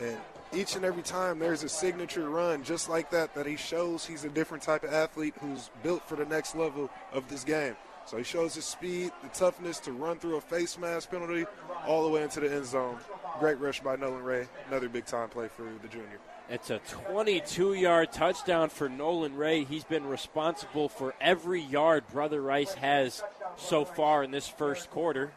And 0.00 0.16
each 0.54 0.76
and 0.76 0.84
every 0.84 1.02
time 1.02 1.40
there's 1.40 1.64
a 1.64 1.68
signature 1.68 2.30
run 2.30 2.62
just 2.62 2.88
like 2.88 3.10
that 3.10 3.34
that 3.34 3.44
he 3.44 3.56
shows 3.56 4.06
he's 4.06 4.24
a 4.24 4.28
different 4.28 4.62
type 4.62 4.84
of 4.84 4.92
athlete 4.92 5.34
who's 5.40 5.68
built 5.82 6.08
for 6.08 6.14
the 6.14 6.26
next 6.26 6.54
level 6.54 6.88
of 7.12 7.28
this 7.28 7.42
game. 7.42 7.74
So 8.06 8.18
he 8.18 8.22
shows 8.22 8.54
his 8.54 8.66
speed, 8.66 9.10
the 9.24 9.28
toughness 9.30 9.80
to 9.80 9.92
run 9.92 10.20
through 10.20 10.36
a 10.36 10.40
face 10.40 10.78
mask 10.78 11.10
penalty 11.10 11.44
all 11.86 12.04
the 12.04 12.08
way 12.08 12.22
into 12.22 12.38
the 12.38 12.52
end 12.52 12.66
zone. 12.66 12.96
Great 13.40 13.58
rush 13.58 13.80
by 13.80 13.96
Nolan 13.96 14.22
Ray. 14.22 14.46
Another 14.68 14.88
big 14.88 15.06
time 15.06 15.28
play 15.28 15.48
for 15.48 15.64
the 15.82 15.88
junior. 15.88 16.20
It's 16.50 16.68
a 16.68 16.80
22 16.80 17.74
yard 17.74 18.10
touchdown 18.10 18.70
for 18.70 18.88
Nolan 18.88 19.36
Ray. 19.36 19.62
He's 19.62 19.84
been 19.84 20.04
responsible 20.04 20.88
for 20.88 21.14
every 21.20 21.60
yard 21.60 22.02
Brother 22.12 22.42
Rice 22.42 22.74
has 22.74 23.22
so 23.56 23.84
far 23.84 24.24
in 24.24 24.32
this 24.32 24.48
first 24.48 24.90
quarter. 24.90 25.30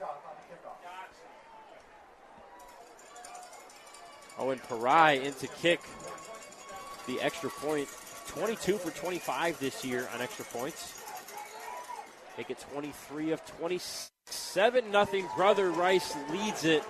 Owen 4.39 4.59
Parai 4.68 5.24
into 5.24 5.45
kick 5.61 5.82
the 7.05 7.22
extra 7.22 7.51
point. 7.51 7.88
22 8.30 8.80
for 8.80 8.89
25 8.89 9.59
this 9.59 9.86
year 9.86 10.09
on 10.16 10.22
extra 10.22 10.45
points. 10.45 10.99
Make 12.39 12.49
it 12.49 12.66
23 12.74 13.34
of 13.34 13.45
27 13.59 14.89
nothing. 14.89 15.28
Brother 15.36 15.70
Rice 15.70 16.16
leads 16.32 16.66
it. 16.66 16.84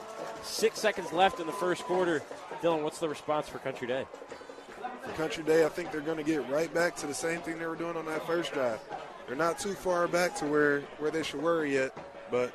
Six 0.43 0.80
seconds 0.80 1.11
left 1.11 1.41
in 1.41 1.45
the 1.45 1.51
first 1.51 1.84
quarter. 1.84 2.21
Dylan, 2.64 2.82
what's 2.82 2.99
the 2.99 3.09
response 3.09 3.49
for 3.49 3.57
Country 3.59 3.88
Day? 3.89 4.05
For 5.03 5.11
Country 5.18 5.43
Day, 5.43 5.66
I 5.66 5.70
think 5.70 5.91
they're 5.91 5.99
going 5.99 6.18
to 6.18 6.24
get 6.24 6.49
right 6.49 6.74
back 6.74 6.95
to 6.97 7.07
the 7.07 7.14
same 7.14 7.41
thing 7.41 7.59
they 7.59 7.66
were 7.66 7.76
doing 7.76 7.97
on 7.97 8.05
that 8.05 8.26
first 8.26 8.53
drive. 8.53 8.80
They're 9.28 9.36
not 9.36 9.59
too 9.59 9.74
far 9.74 10.07
back 10.07 10.34
to 10.38 10.45
where, 10.45 10.80
where 10.97 11.11
they 11.11 11.24
should 11.24 11.41
worry 11.41 11.74
yet, 11.74 11.93
but 12.32 12.53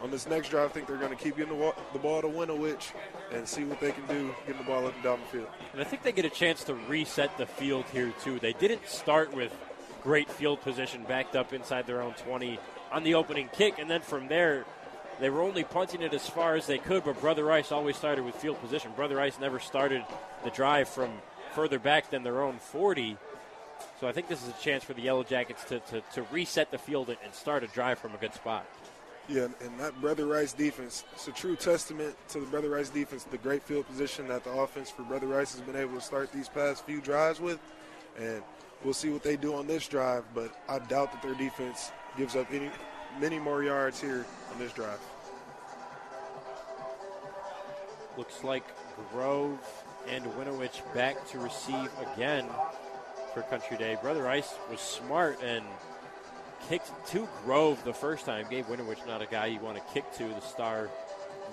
on 0.00 0.12
this 0.12 0.28
next 0.28 0.50
drive, 0.50 0.70
I 0.70 0.72
think 0.72 0.86
they're 0.86 0.96
going 0.96 1.10
to 1.10 1.20
keep 1.20 1.36
getting 1.36 1.58
the, 1.58 1.74
the 1.92 1.98
ball 1.98 2.22
to 2.22 2.28
Winovich 2.28 2.92
and 3.32 3.46
see 3.46 3.64
what 3.64 3.80
they 3.80 3.90
can 3.90 4.06
do 4.06 4.32
getting 4.46 4.62
the 4.62 4.66
ball 4.66 4.86
up 4.86 4.94
and 4.94 5.02
down 5.02 5.18
the 5.18 5.38
field. 5.38 5.48
And 5.72 5.80
I 5.80 5.84
think 5.84 6.04
they 6.04 6.12
get 6.12 6.24
a 6.24 6.30
chance 6.30 6.62
to 6.64 6.74
reset 6.74 7.36
the 7.36 7.46
field 7.46 7.84
here, 7.92 8.12
too. 8.22 8.38
They 8.38 8.52
didn't 8.52 8.86
start 8.86 9.34
with 9.34 9.52
great 10.04 10.30
field 10.30 10.60
position 10.60 11.02
backed 11.08 11.34
up 11.34 11.52
inside 11.52 11.88
their 11.88 12.00
own 12.00 12.14
20 12.14 12.60
on 12.92 13.02
the 13.02 13.14
opening 13.14 13.48
kick, 13.52 13.80
and 13.80 13.90
then 13.90 14.02
from 14.02 14.28
there, 14.28 14.66
they 15.20 15.30
were 15.30 15.42
only 15.42 15.64
punting 15.64 16.02
it 16.02 16.12
as 16.14 16.28
far 16.28 16.56
as 16.56 16.66
they 16.66 16.78
could, 16.78 17.04
but 17.04 17.20
Brother 17.20 17.44
Rice 17.44 17.70
always 17.72 17.96
started 17.96 18.24
with 18.24 18.34
field 18.34 18.60
position. 18.60 18.92
Brother 18.96 19.16
Rice 19.16 19.38
never 19.38 19.60
started 19.60 20.04
the 20.44 20.50
drive 20.50 20.88
from 20.88 21.10
further 21.54 21.78
back 21.78 22.10
than 22.10 22.22
their 22.22 22.42
own 22.42 22.58
40. 22.58 23.16
So 24.00 24.08
I 24.08 24.12
think 24.12 24.28
this 24.28 24.42
is 24.42 24.48
a 24.48 24.62
chance 24.62 24.82
for 24.84 24.94
the 24.94 25.02
Yellow 25.02 25.22
Jackets 25.22 25.64
to, 25.64 25.80
to, 25.80 26.00
to 26.14 26.22
reset 26.32 26.70
the 26.70 26.78
field 26.78 27.08
and 27.08 27.34
start 27.34 27.62
a 27.62 27.68
drive 27.68 27.98
from 27.98 28.14
a 28.14 28.18
good 28.18 28.34
spot. 28.34 28.66
Yeah, 29.28 29.46
and 29.60 29.78
that 29.78 30.00
Brother 30.00 30.26
Rice 30.26 30.52
defense, 30.52 31.04
it's 31.12 31.28
a 31.28 31.32
true 31.32 31.54
testament 31.54 32.16
to 32.30 32.40
the 32.40 32.46
Brother 32.46 32.70
Rice 32.70 32.88
defense, 32.88 33.22
the 33.24 33.38
great 33.38 33.62
field 33.62 33.86
position 33.86 34.26
that 34.28 34.42
the 34.42 34.50
offense 34.50 34.90
for 34.90 35.02
Brother 35.02 35.28
Rice 35.28 35.52
has 35.52 35.60
been 35.60 35.76
able 35.76 35.94
to 35.94 36.00
start 36.00 36.32
these 36.32 36.48
past 36.48 36.84
few 36.84 37.00
drives 37.00 37.40
with. 37.40 37.60
And 38.18 38.42
we'll 38.82 38.94
see 38.94 39.10
what 39.10 39.22
they 39.22 39.36
do 39.36 39.54
on 39.54 39.66
this 39.66 39.86
drive, 39.86 40.24
but 40.34 40.52
I 40.68 40.80
doubt 40.80 41.12
that 41.12 41.22
their 41.22 41.34
defense 41.34 41.92
gives 42.16 42.34
up 42.34 42.52
any 42.52 42.70
many 43.20 43.38
more 43.38 43.62
yards 43.62 44.00
here 44.00 44.26
on 44.52 44.58
this 44.58 44.72
drive. 44.72 45.00
Looks 48.16 48.44
like 48.44 48.64
Grove 49.10 49.58
and 50.08 50.24
Winovich 50.24 50.82
back 50.94 51.26
to 51.28 51.38
receive 51.38 51.88
again 52.12 52.46
for 53.32 53.42
Country 53.42 53.76
Day. 53.76 53.96
Brother 54.02 54.22
Rice 54.22 54.54
was 54.70 54.80
smart 54.80 55.42
and 55.42 55.64
kicked 56.68 56.90
to 57.08 57.28
Grove 57.44 57.82
the 57.84 57.94
first 57.94 58.26
time. 58.26 58.46
Gabe 58.50 58.66
Winovich, 58.66 59.06
not 59.06 59.22
a 59.22 59.26
guy 59.26 59.46
you 59.46 59.60
want 59.60 59.76
to 59.76 59.94
kick 59.94 60.10
to, 60.14 60.24
the 60.28 60.40
star 60.40 60.90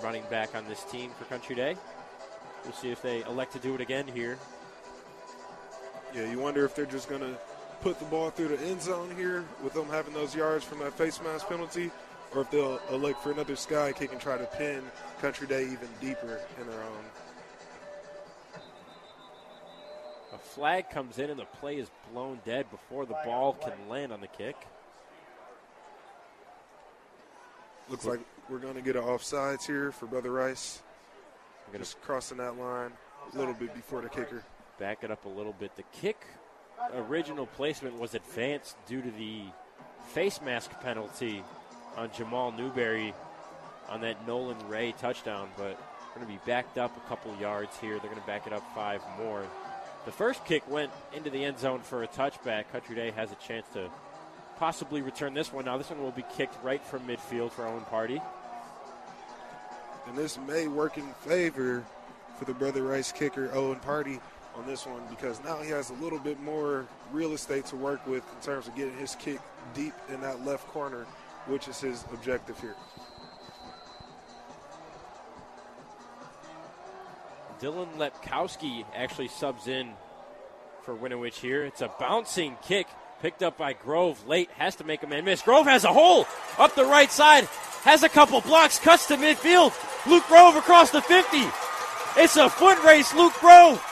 running 0.02 0.22
back 0.30 0.54
on 0.54 0.66
this 0.68 0.84
team 0.84 1.10
for 1.18 1.24
Country 1.24 1.54
Day. 1.54 1.76
We'll 2.64 2.74
see 2.74 2.90
if 2.90 3.00
they 3.00 3.22
elect 3.22 3.52
to 3.52 3.58
do 3.58 3.74
it 3.74 3.80
again 3.80 4.06
here. 4.06 4.38
Yeah, 6.14 6.30
you 6.30 6.38
wonder 6.38 6.64
if 6.64 6.74
they're 6.74 6.86
just 6.86 7.08
going 7.08 7.22
to 7.22 7.38
put 7.80 7.98
the 7.98 8.04
ball 8.06 8.30
through 8.30 8.48
the 8.48 8.60
end 8.60 8.82
zone 8.82 9.10
here 9.16 9.44
with 9.62 9.72
them 9.72 9.86
having 9.86 10.14
those 10.14 10.34
yards 10.34 10.64
from 10.64 10.78
that 10.80 10.92
face 10.94 11.20
mask 11.22 11.48
penalty, 11.48 11.90
or 12.34 12.42
if 12.42 12.50
they'll 12.50 12.80
uh, 12.90 12.94
elect 12.94 13.22
for 13.22 13.32
another 13.32 13.56
sky 13.56 13.92
kick 13.92 14.12
and 14.12 14.20
try 14.20 14.36
to 14.36 14.44
pin 14.44 14.82
Country 15.20 15.46
Day 15.46 15.64
even 15.64 15.88
deeper 16.00 16.40
in 16.60 16.66
their 16.66 16.82
own. 16.82 17.04
A 20.34 20.38
flag 20.38 20.90
comes 20.90 21.18
in 21.18 21.30
and 21.30 21.38
the 21.38 21.44
play 21.44 21.76
is 21.76 21.90
blown 22.12 22.40
dead 22.44 22.70
before 22.70 23.06
the 23.06 23.16
ball 23.24 23.54
can 23.54 23.72
land 23.88 24.12
on 24.12 24.20
the 24.20 24.28
kick. 24.28 24.56
Looks 27.88 28.04
like 28.04 28.20
we're 28.48 28.58
going 28.58 28.74
to 28.74 28.82
get 28.82 28.94
an 28.94 29.02
offsides 29.02 29.66
here 29.66 29.90
for 29.90 30.06
Brother 30.06 30.30
Rice. 30.30 30.82
Just 31.76 32.00
crossing 32.02 32.38
that 32.38 32.58
line 32.58 32.92
a 33.32 33.38
little 33.38 33.54
bit 33.54 33.74
before 33.74 34.02
the 34.02 34.08
kicker. 34.08 34.44
Back 34.78 35.02
it 35.02 35.10
up 35.10 35.24
a 35.24 35.28
little 35.28 35.52
bit. 35.52 35.74
The 35.76 35.84
kick 35.92 36.26
original 36.94 37.46
placement 37.46 37.98
was 37.98 38.14
advanced 38.14 38.76
due 38.86 39.02
to 39.02 39.10
the 39.10 39.42
face 40.08 40.40
mask 40.40 40.70
penalty 40.80 41.42
on 41.96 42.10
Jamal 42.16 42.52
Newberry 42.52 43.14
on 43.88 44.00
that 44.02 44.26
Nolan 44.26 44.56
Ray 44.68 44.92
touchdown, 44.92 45.48
but 45.56 45.78
going 46.14 46.26
to 46.26 46.32
be 46.32 46.40
backed 46.46 46.78
up 46.78 46.96
a 46.96 47.08
couple 47.08 47.34
yards 47.40 47.76
here. 47.78 47.98
They're 47.98 48.10
going 48.10 48.20
to 48.20 48.26
back 48.26 48.46
it 48.46 48.52
up 48.52 48.62
five 48.74 49.02
more. 49.18 49.44
The 50.04 50.12
first 50.12 50.44
kick 50.44 50.68
went 50.70 50.90
into 51.14 51.30
the 51.30 51.44
end 51.44 51.58
zone 51.58 51.80
for 51.80 52.02
a 52.02 52.08
touchback. 52.08 52.70
Country 52.72 52.94
Day 52.94 53.10
has 53.12 53.32
a 53.32 53.36
chance 53.36 53.66
to 53.74 53.90
possibly 54.56 55.02
return 55.02 55.34
this 55.34 55.52
one. 55.52 55.66
Now, 55.66 55.78
this 55.78 55.90
one 55.90 56.02
will 56.02 56.10
be 56.10 56.24
kicked 56.36 56.62
right 56.64 56.82
from 56.84 57.06
midfield 57.06 57.52
for 57.52 57.66
Owen 57.66 57.84
Party. 57.84 58.20
And 60.06 60.16
this 60.16 60.38
may 60.46 60.68
work 60.68 60.98
in 60.98 61.06
favor 61.24 61.84
for 62.38 62.44
the 62.44 62.54
Brother 62.54 62.82
Rice 62.82 63.12
kicker, 63.12 63.50
Owen 63.52 63.78
Party, 63.80 64.20
on 64.60 64.66
this 64.66 64.86
one 64.86 65.00
because 65.08 65.42
now 65.42 65.58
he 65.58 65.70
has 65.70 65.90
a 65.90 65.94
little 65.94 66.18
bit 66.18 66.40
more 66.42 66.86
real 67.12 67.32
estate 67.32 67.64
to 67.66 67.76
work 67.76 68.06
with 68.06 68.22
in 68.34 68.44
terms 68.44 68.68
of 68.68 68.76
getting 68.76 68.96
his 68.96 69.14
kick 69.14 69.40
deep 69.74 69.94
in 70.12 70.20
that 70.20 70.44
left 70.44 70.66
corner, 70.68 71.06
which 71.46 71.68
is 71.68 71.80
his 71.80 72.04
objective 72.12 72.58
here. 72.60 72.74
Dylan 77.60 77.88
Lepkowski 77.96 78.84
actually 78.94 79.28
subs 79.28 79.66
in 79.66 79.92
for 80.82 80.94
Winovich 80.94 81.34
here. 81.34 81.64
It's 81.64 81.82
a 81.82 81.90
bouncing 81.98 82.56
kick 82.62 82.86
picked 83.20 83.42
up 83.42 83.58
by 83.58 83.74
Grove 83.74 84.26
late, 84.26 84.50
has 84.52 84.76
to 84.76 84.84
make 84.84 85.02
a 85.02 85.06
man 85.06 85.24
miss. 85.24 85.42
Grove 85.42 85.66
has 85.66 85.84
a 85.84 85.92
hole 85.92 86.26
up 86.58 86.74
the 86.74 86.84
right 86.84 87.10
side, 87.10 87.44
has 87.82 88.02
a 88.02 88.08
couple 88.08 88.40
blocks, 88.40 88.78
cuts 88.78 89.06
to 89.08 89.16
midfield. 89.16 89.74
Luke 90.06 90.26
Grove 90.26 90.56
across 90.56 90.90
the 90.90 91.02
50. 91.02 91.38
It's 92.16 92.36
a 92.36 92.48
foot 92.48 92.82
race, 92.82 93.14
Luke 93.14 93.34
Grove. 93.40 93.86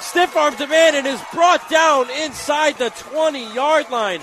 Stiff 0.00 0.36
arms 0.36 0.60
a 0.60 0.66
man 0.66 0.94
and 0.94 1.06
is 1.06 1.20
brought 1.32 1.68
down 1.68 2.08
inside 2.22 2.78
the 2.78 2.90
20 2.90 3.54
yard 3.54 3.90
line. 3.90 4.20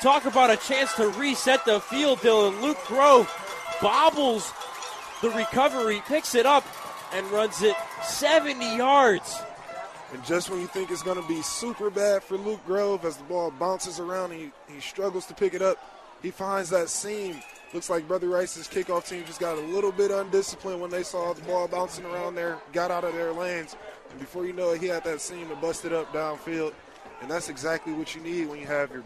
Talk 0.00 0.24
about 0.24 0.50
a 0.50 0.56
chance 0.56 0.92
to 0.94 1.08
reset 1.08 1.64
the 1.64 1.80
field, 1.80 2.18
Dylan. 2.20 2.60
Luke 2.60 2.78
Grove 2.86 3.30
bobbles 3.80 4.52
the 5.22 5.30
recovery, 5.30 6.02
picks 6.06 6.34
it 6.34 6.46
up, 6.46 6.64
and 7.12 7.26
runs 7.30 7.62
it 7.62 7.74
70 8.02 8.76
yards. 8.76 9.40
And 10.12 10.24
just 10.24 10.50
when 10.50 10.60
you 10.60 10.66
think 10.66 10.90
it's 10.90 11.02
going 11.02 11.20
to 11.20 11.28
be 11.28 11.42
super 11.42 11.90
bad 11.90 12.22
for 12.22 12.36
Luke 12.36 12.64
Grove 12.64 13.04
as 13.04 13.16
the 13.16 13.24
ball 13.24 13.50
bounces 13.50 13.98
around 13.98 14.32
he, 14.32 14.52
he 14.72 14.80
struggles 14.80 15.26
to 15.26 15.34
pick 15.34 15.54
it 15.54 15.62
up, 15.62 15.78
he 16.22 16.30
finds 16.30 16.70
that 16.70 16.88
seam. 16.88 17.40
Looks 17.74 17.90
like 17.90 18.06
Brother 18.06 18.28
Rice's 18.28 18.68
kickoff 18.68 19.08
team 19.08 19.24
just 19.26 19.40
got 19.40 19.58
a 19.58 19.60
little 19.60 19.90
bit 19.90 20.10
undisciplined 20.10 20.80
when 20.80 20.90
they 20.90 21.02
saw 21.02 21.32
the 21.32 21.42
ball 21.42 21.66
bouncing 21.66 22.04
around 22.04 22.36
there, 22.36 22.58
got 22.72 22.90
out 22.90 23.04
of 23.04 23.12
their 23.14 23.32
lanes. 23.32 23.76
And 24.10 24.20
before 24.20 24.46
you 24.46 24.52
know 24.52 24.70
it, 24.70 24.80
he 24.80 24.86
had 24.86 25.04
that 25.04 25.20
seam 25.20 25.48
to 25.48 25.56
bust 25.56 25.84
it 25.84 25.92
up 25.92 26.12
downfield. 26.12 26.72
And 27.22 27.30
that's 27.30 27.48
exactly 27.48 27.92
what 27.92 28.14
you 28.14 28.20
need 28.20 28.48
when 28.48 28.58
you 28.58 28.66
have 28.66 28.90
your 28.90 29.02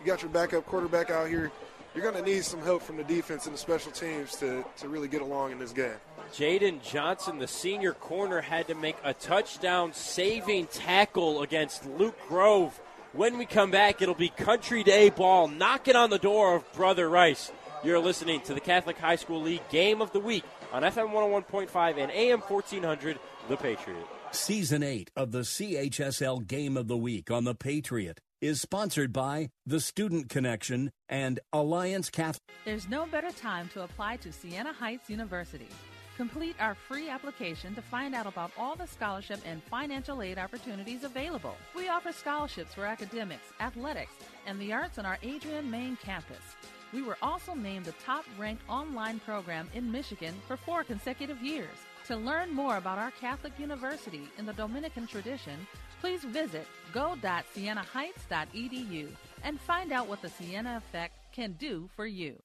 you 0.00 0.06
got 0.06 0.22
your 0.22 0.30
backup 0.30 0.66
quarterback 0.66 1.10
out 1.10 1.28
here. 1.28 1.52
You're 1.94 2.02
going 2.02 2.22
to 2.24 2.28
need 2.28 2.44
some 2.44 2.60
help 2.62 2.82
from 2.82 2.96
the 2.96 3.04
defense 3.04 3.44
and 3.46 3.54
the 3.54 3.58
special 3.58 3.92
teams 3.92 4.34
to, 4.36 4.64
to 4.78 4.88
really 4.88 5.08
get 5.08 5.20
along 5.20 5.52
in 5.52 5.58
this 5.58 5.72
game. 5.72 5.94
Jaden 6.32 6.82
Johnson, 6.82 7.38
the 7.38 7.46
senior 7.46 7.92
corner, 7.92 8.40
had 8.40 8.66
to 8.68 8.74
make 8.74 8.96
a 9.04 9.12
touchdown 9.12 9.92
saving 9.92 10.66
tackle 10.68 11.42
against 11.42 11.86
Luke 11.86 12.16
Grove. 12.26 12.80
When 13.12 13.36
we 13.36 13.44
come 13.44 13.70
back, 13.70 14.00
it'll 14.00 14.14
be 14.14 14.30
Country 14.30 14.82
Day 14.82 15.10
ball 15.10 15.48
knocking 15.48 15.96
on 15.96 16.08
the 16.08 16.18
door 16.18 16.56
of 16.56 16.72
Brother 16.72 17.10
Rice. 17.10 17.52
You're 17.84 17.98
listening 17.98 18.40
to 18.42 18.54
the 18.54 18.60
Catholic 18.60 18.96
High 18.96 19.16
School 19.16 19.42
League 19.42 19.68
Game 19.68 20.00
of 20.00 20.12
the 20.12 20.20
Week 20.20 20.44
on 20.72 20.82
FM 20.82 21.12
101.5 21.12 21.98
and 21.98 22.10
AM 22.10 22.40
1400, 22.40 23.18
The 23.48 23.56
Patriot. 23.56 24.06
Season 24.34 24.82
8 24.82 25.10
of 25.14 25.30
the 25.30 25.40
CHSL 25.40 26.46
Game 26.46 26.78
of 26.78 26.88
the 26.88 26.96
Week 26.96 27.30
on 27.30 27.44
The 27.44 27.54
Patriot 27.54 28.18
is 28.40 28.62
sponsored 28.62 29.12
by 29.12 29.50
The 29.66 29.78
Student 29.78 30.30
Connection 30.30 30.90
and 31.06 31.38
Alliance 31.52 32.08
Catholic. 32.08 32.40
There's 32.64 32.88
no 32.88 33.04
better 33.04 33.30
time 33.30 33.68
to 33.74 33.82
apply 33.82 34.16
to 34.16 34.32
Siena 34.32 34.72
Heights 34.72 35.10
University. 35.10 35.68
Complete 36.16 36.56
our 36.60 36.74
free 36.74 37.10
application 37.10 37.74
to 37.74 37.82
find 37.82 38.14
out 38.14 38.26
about 38.26 38.52
all 38.58 38.74
the 38.74 38.86
scholarship 38.86 39.38
and 39.44 39.62
financial 39.64 40.22
aid 40.22 40.38
opportunities 40.38 41.04
available. 41.04 41.54
We 41.76 41.90
offer 41.90 42.10
scholarships 42.10 42.72
for 42.72 42.86
academics, 42.86 43.52
athletics, 43.60 44.14
and 44.46 44.58
the 44.58 44.72
arts 44.72 44.96
on 44.96 45.04
our 45.04 45.18
Adrian 45.22 45.70
main 45.70 45.96
campus. 46.02 46.56
We 46.94 47.02
were 47.02 47.18
also 47.20 47.52
named 47.52 47.84
the 47.84 47.92
top 48.04 48.24
ranked 48.38 48.62
online 48.66 49.20
program 49.20 49.68
in 49.74 49.92
Michigan 49.92 50.34
for 50.48 50.56
four 50.56 50.84
consecutive 50.84 51.42
years. 51.42 51.76
To 52.08 52.16
learn 52.16 52.52
more 52.52 52.78
about 52.78 52.98
our 52.98 53.12
Catholic 53.12 53.52
university 53.58 54.22
in 54.36 54.46
the 54.46 54.52
Dominican 54.52 55.06
tradition, 55.06 55.66
please 56.00 56.24
visit 56.24 56.66
go.sienaheights.edu 56.92 59.08
and 59.44 59.60
find 59.60 59.92
out 59.92 60.08
what 60.08 60.20
the 60.20 60.28
Siena 60.28 60.78
Effect 60.78 61.14
can 61.32 61.52
do 61.52 61.88
for 61.94 62.06
you. 62.06 62.42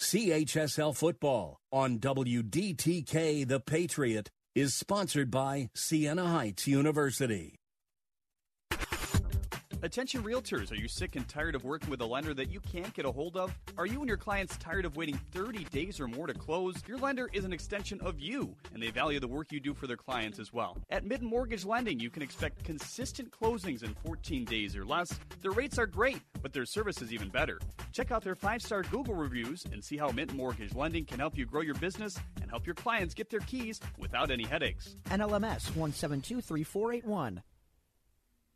CHSL 0.00 0.96
football 0.96 1.60
on 1.70 1.98
WDTK 1.98 3.46
The 3.46 3.60
Patriot 3.60 4.30
is 4.54 4.74
sponsored 4.74 5.30
by 5.30 5.68
Siena 5.74 6.26
Heights 6.26 6.66
University. 6.66 7.59
Attention 9.82 10.22
realtors, 10.22 10.70
are 10.70 10.76
you 10.76 10.88
sick 10.88 11.16
and 11.16 11.26
tired 11.26 11.54
of 11.54 11.64
working 11.64 11.88
with 11.88 12.02
a 12.02 12.06
lender 12.06 12.34
that 12.34 12.50
you 12.50 12.60
can't 12.60 12.92
get 12.92 13.06
a 13.06 13.10
hold 13.10 13.38
of? 13.38 13.54
Are 13.78 13.86
you 13.86 14.00
and 14.00 14.08
your 14.08 14.18
clients 14.18 14.58
tired 14.58 14.84
of 14.84 14.94
waiting 14.94 15.18
30 15.32 15.64
days 15.64 15.98
or 15.98 16.06
more 16.06 16.26
to 16.26 16.34
close? 16.34 16.76
Your 16.86 16.98
lender 16.98 17.30
is 17.32 17.46
an 17.46 17.52
extension 17.54 17.98
of 18.02 18.20
you, 18.20 18.54
and 18.74 18.82
they 18.82 18.90
value 18.90 19.20
the 19.20 19.28
work 19.28 19.50
you 19.50 19.58
do 19.58 19.72
for 19.72 19.86
their 19.86 19.96
clients 19.96 20.38
as 20.38 20.52
well. 20.52 20.76
At 20.90 21.06
Mitten 21.06 21.26
Mortgage 21.26 21.64
Lending, 21.64 21.98
you 21.98 22.10
can 22.10 22.22
expect 22.22 22.62
consistent 22.62 23.30
closings 23.30 23.82
in 23.82 23.94
14 24.04 24.44
days 24.44 24.76
or 24.76 24.84
less. 24.84 25.18
Their 25.40 25.52
rates 25.52 25.78
are 25.78 25.86
great, 25.86 26.20
but 26.42 26.52
their 26.52 26.66
service 26.66 27.00
is 27.00 27.10
even 27.14 27.30
better. 27.30 27.58
Check 27.92 28.10
out 28.10 28.22
their 28.22 28.34
five 28.34 28.60
star 28.60 28.82
Google 28.82 29.14
reviews 29.14 29.64
and 29.72 29.82
see 29.82 29.96
how 29.96 30.10
Mitten 30.10 30.36
Mortgage 30.36 30.74
Lending 30.74 31.06
can 31.06 31.18
help 31.18 31.38
you 31.38 31.46
grow 31.46 31.62
your 31.62 31.74
business 31.76 32.18
and 32.42 32.50
help 32.50 32.66
your 32.66 32.74
clients 32.74 33.14
get 33.14 33.30
their 33.30 33.40
keys 33.40 33.80
without 33.96 34.30
any 34.30 34.44
headaches. 34.44 34.96
NMLS 35.06 35.70
1723481. 35.70 37.42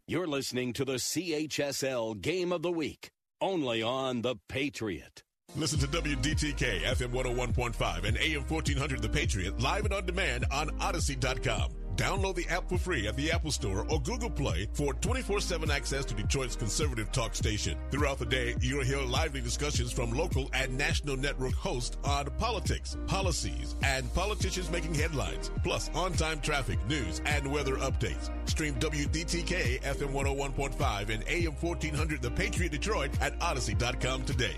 You're 0.07 0.27
listening 0.27 0.75
to 0.75 0.85
the 0.85 0.97
CHSL 0.97 2.21
Game 2.21 2.53
of 2.53 2.61
the 2.61 2.71
Week, 2.71 3.09
only 3.41 3.83
on 3.83 4.21
The 4.21 4.37
Patriot. 4.51 5.23
Listen 5.57 5.79
to 5.79 5.87
WDTK 5.87 6.83
FM 6.83 7.11
101.5 7.11 8.05
and 8.05 8.19
AM 8.19 8.43
1400 8.47 9.01
The 9.01 9.09
Patriot 9.09 9.59
live 9.63 9.87
and 9.87 9.95
on 9.95 10.05
demand 10.05 10.45
on 10.51 10.69
Audacy.com. 10.79 11.71
Download 11.97 12.35
the 12.35 12.49
app 12.49 12.69
for 12.69 12.79
free 12.79 13.07
at 13.07 13.17
the 13.17 13.31
Apple 13.31 13.51
Store 13.51 13.87
or 13.89 14.01
Google 14.01 14.31
Play 14.31 14.69
for 14.73 14.95
24-7 14.95 15.71
access 15.71 16.05
to 16.07 16.15
Detroit's 16.15 16.57
conservative 16.57 17.13
talk 17.13 17.35
station. 17.35 17.79
Throughout 17.91 18.19
the 18.19 18.27
day, 18.27 18.57
you'll 18.61 18.85
hear 18.85 19.01
lively 19.01 19.41
discussions 19.41 19.93
from 19.93 20.11
local 20.13 20.51
and 20.53 20.77
national 20.77 21.17
network 21.17 21.55
hosts 21.55 21.97
on 22.05 22.27
politics, 22.39 22.97
policies, 23.07 23.77
and 23.83 24.13
politicians 24.15 24.71
making 24.71 24.95
headlines, 24.95 25.51
plus 25.63 25.91
on-time 25.95 26.41
traffic, 26.41 26.79
news, 26.89 27.21
and 27.27 27.51
weather 27.51 27.77
updates. 27.77 28.31
Stream 28.49 28.75
WDTK 28.75 29.81
FM 29.83 30.13
101.5 30.13 31.09
and 31.11 31.25
AM 31.29 31.53
1400 31.61 32.23
The 32.23 32.31
Patriot 32.31 32.73
Detroit 32.73 33.11
at 33.21 33.39
Audacy.com 33.39 34.25
today. 34.25 34.57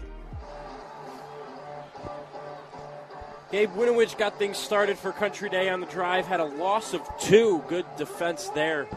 Gabe 3.53 3.71
Winovich 3.75 4.19
got 4.19 4.41
things 4.41 4.59
started 4.59 4.99
for 4.99 5.13
Country 5.13 5.49
Day 5.49 5.69
on 5.69 5.79
the 5.81 5.87
drive, 5.87 6.27
had 6.27 6.41
a 6.41 6.45
loss 6.45 6.95
of 6.95 7.03
two. 7.21 7.63
Good 7.69 7.87
defense 7.97 8.49
there 8.49 8.89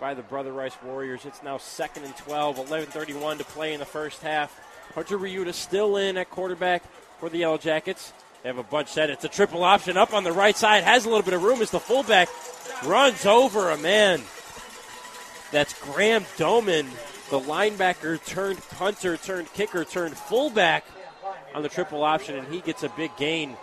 by 0.00 0.14
the 0.14 0.22
Brother 0.22 0.50
Rice 0.50 0.76
Warriors. 0.82 1.26
It's 1.26 1.42
now 1.42 1.58
second 1.58 2.04
and 2.04 2.16
12, 2.16 2.56
11.31 2.56 3.38
to 3.38 3.44
play 3.44 3.74
in 3.74 3.80
the 3.80 3.84
first 3.84 4.22
half. 4.22 4.58
Hunter 4.94 5.18
Ryuta 5.18 5.52
still 5.52 5.98
in 5.98 6.16
at 6.16 6.30
quarterback 6.30 6.82
for 7.20 7.28
the 7.28 7.38
Yellow 7.38 7.58
Jackets. 7.58 8.14
They 8.42 8.48
have 8.48 8.56
a 8.56 8.62
bunch 8.62 8.88
set. 8.88 9.10
It's 9.10 9.24
a 9.24 9.28
triple 9.28 9.62
option 9.62 9.98
up 9.98 10.14
on 10.14 10.24
the 10.24 10.32
right 10.32 10.56
side, 10.56 10.84
has 10.84 11.04
a 11.04 11.10
little 11.10 11.22
bit 11.22 11.34
of 11.34 11.42
room 11.42 11.60
as 11.60 11.70
the 11.70 11.78
fullback 11.78 12.30
runs 12.86 13.26
over 13.26 13.70
a 13.70 13.76
man. 13.76 14.22
That's 15.50 15.78
Graham 15.80 16.24
Doman, 16.38 16.88
the 17.28 17.40
linebacker 17.40 18.24
turned 18.24 18.58
punter, 18.70 19.18
turned 19.18 19.52
kicker, 19.52 19.84
turned 19.84 20.16
fullback 20.16 20.86
on 21.54 21.62
the 21.62 21.68
triple 21.68 22.02
option, 22.02 22.38
and 22.38 22.48
he 22.48 22.62
gets 22.62 22.82
a 22.84 22.88
big 22.88 23.14
gain 23.18 23.54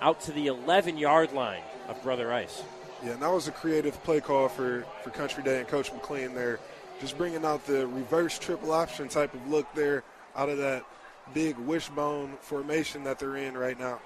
out 0.00 0.20
to 0.22 0.32
the 0.32 0.46
11 0.46 0.98
yard 0.98 1.32
line 1.32 1.62
of 1.88 2.02
Brother 2.02 2.26
Rice. 2.26 2.62
Yeah, 3.04 3.12
and 3.12 3.22
that 3.22 3.32
was 3.32 3.48
a 3.48 3.52
creative 3.52 4.02
play 4.04 4.20
call 4.20 4.48
for, 4.48 4.84
for 5.02 5.10
Country 5.10 5.42
Day 5.42 5.58
and 5.58 5.68
Coach 5.68 5.92
McLean 5.92 6.34
there. 6.34 6.60
just 7.00 7.16
bringing 7.16 7.44
out 7.44 7.64
the 7.66 7.86
reverse 7.86 8.38
triple 8.38 8.72
option 8.72 9.08
type 9.08 9.32
of 9.32 9.48
look 9.48 9.66
there 9.74 10.02
out 10.36 10.48
of 10.48 10.58
that 10.58 10.84
big 11.32 11.56
wishbone 11.58 12.36
formation 12.40 13.04
that 13.04 13.18
they're 13.18 13.36
in 13.36 13.56
right 13.56 13.78
now. 13.78 13.98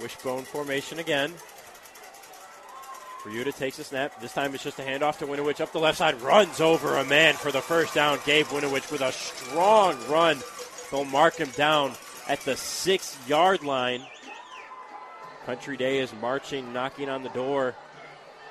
Wishbone 0.00 0.42
formation 0.42 0.98
again. 0.98 1.32
Ryuta 3.22 3.56
takes 3.56 3.78
a 3.78 3.84
snap. 3.84 4.20
This 4.20 4.32
time 4.32 4.54
it's 4.54 4.62
just 4.62 4.78
a 4.78 4.82
handoff 4.82 5.18
to 5.18 5.26
Winovich 5.26 5.60
up 5.60 5.72
the 5.72 5.78
left 5.78 5.98
side. 5.98 6.20
Runs 6.20 6.60
over 6.60 6.98
a 6.98 7.04
man 7.04 7.34
for 7.34 7.50
the 7.50 7.60
first 7.60 7.94
down. 7.94 8.18
Gabe 8.24 8.46
Winovich 8.46 8.92
with 8.92 9.00
a 9.00 9.10
strong 9.10 9.96
run. 10.08 10.38
They'll 10.90 11.04
mark 11.04 11.36
him 11.36 11.50
down 11.56 11.92
at 12.28 12.40
the 12.40 12.56
six 12.56 13.16
yard 13.26 13.62
line. 13.62 14.02
Country 15.44 15.76
Day 15.76 15.98
is 15.98 16.12
marching, 16.20 16.72
knocking 16.72 17.08
on 17.08 17.22
the 17.22 17.28
door. 17.30 17.74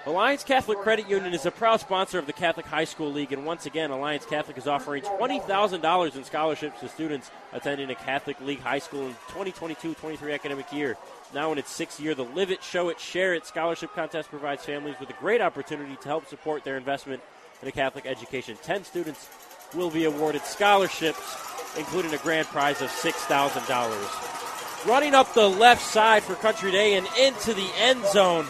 Alliance 0.07 0.43
Catholic 0.43 0.77
Credit 0.77 1.09
Union 1.09 1.33
is 1.33 1.47
a 1.47 1.51
proud 1.51 1.79
sponsor 1.79 2.19
of 2.19 2.27
the 2.27 2.31
Catholic 2.31 2.67
High 2.67 2.83
School 2.83 3.11
League, 3.11 3.33
and 3.33 3.43
once 3.43 3.65
again, 3.65 3.89
Alliance 3.89 4.23
Catholic 4.23 4.55
is 4.55 4.67
offering 4.67 5.01
$20,000 5.01 6.15
in 6.15 6.23
scholarships 6.23 6.79
to 6.79 6.87
students 6.87 7.31
attending 7.53 7.89
a 7.89 7.95
Catholic 7.95 8.39
League 8.41 8.59
high 8.59 8.77
school 8.77 9.07
in 9.07 9.13
2022 9.29 9.95
23 9.95 10.31
academic 10.31 10.71
year. 10.71 10.95
Now 11.33 11.51
in 11.51 11.57
its 11.57 11.71
sixth 11.71 11.99
year, 11.99 12.13
the 12.13 12.23
Live 12.23 12.51
It, 12.51 12.63
Show 12.63 12.89
It, 12.89 12.99
Share 12.99 13.33
It 13.33 13.47
scholarship 13.47 13.95
contest 13.95 14.29
provides 14.29 14.63
families 14.63 14.95
with 14.99 15.09
a 15.09 15.13
great 15.13 15.41
opportunity 15.41 15.95
to 15.95 16.07
help 16.07 16.27
support 16.27 16.63
their 16.63 16.77
investment 16.77 17.23
in 17.63 17.67
a 17.67 17.71
Catholic 17.71 18.05
education. 18.05 18.57
Ten 18.61 18.83
students 18.83 19.27
will 19.73 19.89
be 19.89 20.05
awarded 20.05 20.43
scholarships, 20.43 21.54
including 21.77 22.13
a 22.13 22.17
grand 22.17 22.47
prize 22.47 22.81
of 22.81 22.89
$6,000. 22.89 24.87
Running 24.87 25.15
up 25.15 25.33
the 25.33 25.49
left 25.49 25.81
side 25.81 26.23
for 26.23 26.35
Country 26.35 26.71
Day 26.71 26.95
and 26.95 27.07
into 27.19 27.53
the 27.53 27.69
end 27.77 28.05
zone 28.05 28.45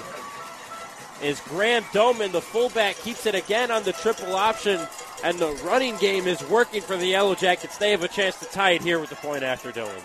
is 1.22 1.40
Graham 1.42 1.84
Doman. 1.94 2.32
The 2.32 2.42
fullback 2.42 2.98
keeps 2.98 3.26
it 3.26 3.36
again 3.36 3.72
on 3.72 3.84
the 3.84 3.94
triple 3.94 4.36
option, 4.36 4.82
and 5.24 5.40
the 5.40 5.52
running 5.64 5.96
game 5.98 6.28
is 6.28 6.44
working 6.50 6.82
for 6.82 6.98
the 6.98 7.08
Yellow 7.08 7.36
Jackets. 7.36 7.78
They 7.78 7.92
have 7.92 8.04
a 8.04 8.10
chance 8.10 8.38
to 8.40 8.46
tie 8.46 8.72
it 8.72 8.82
here 8.82 9.00
with 9.00 9.10
the 9.10 9.16
point 9.16 9.44
after 9.44 9.72
Dylan. 9.72 10.04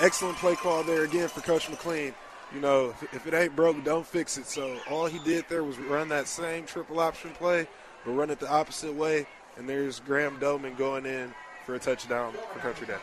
Excellent 0.00 0.38
play 0.38 0.54
call 0.54 0.84
there 0.84 1.02
again 1.02 1.28
for 1.28 1.40
Coach 1.40 1.68
McLean. 1.68 2.14
You 2.54 2.60
know, 2.60 2.94
if 3.12 3.26
it 3.26 3.34
ain't 3.34 3.56
broke, 3.56 3.82
don't 3.84 4.06
fix 4.06 4.38
it. 4.38 4.46
So 4.46 4.78
all 4.88 5.06
he 5.06 5.18
did 5.18 5.44
there 5.48 5.64
was 5.64 5.78
run 5.78 6.08
that 6.10 6.28
same 6.28 6.64
triple 6.64 7.00
option 7.00 7.30
play, 7.32 7.66
but 8.04 8.12
run 8.12 8.30
it 8.30 8.38
the 8.38 8.48
opposite 8.48 8.94
way. 8.94 9.26
And 9.56 9.68
there's 9.68 9.98
Graham 10.00 10.38
Doman 10.38 10.76
going 10.76 11.04
in 11.04 11.34
for 11.68 11.74
a 11.74 11.78
touchdown 11.78 12.32
for 12.50 12.60
Country 12.60 12.86
Day. 12.86 12.96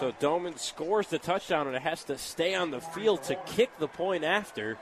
So 0.00 0.10
Doman 0.20 0.56
scores 0.56 1.08
the 1.08 1.18
touchdown, 1.18 1.66
and 1.66 1.76
it 1.76 1.82
has 1.82 2.02
to 2.04 2.16
stay 2.16 2.54
on 2.54 2.70
the 2.70 2.80
field 2.80 3.22
to 3.24 3.34
kick 3.44 3.68
the 3.78 3.88
point 3.88 4.24
after. 4.24 4.78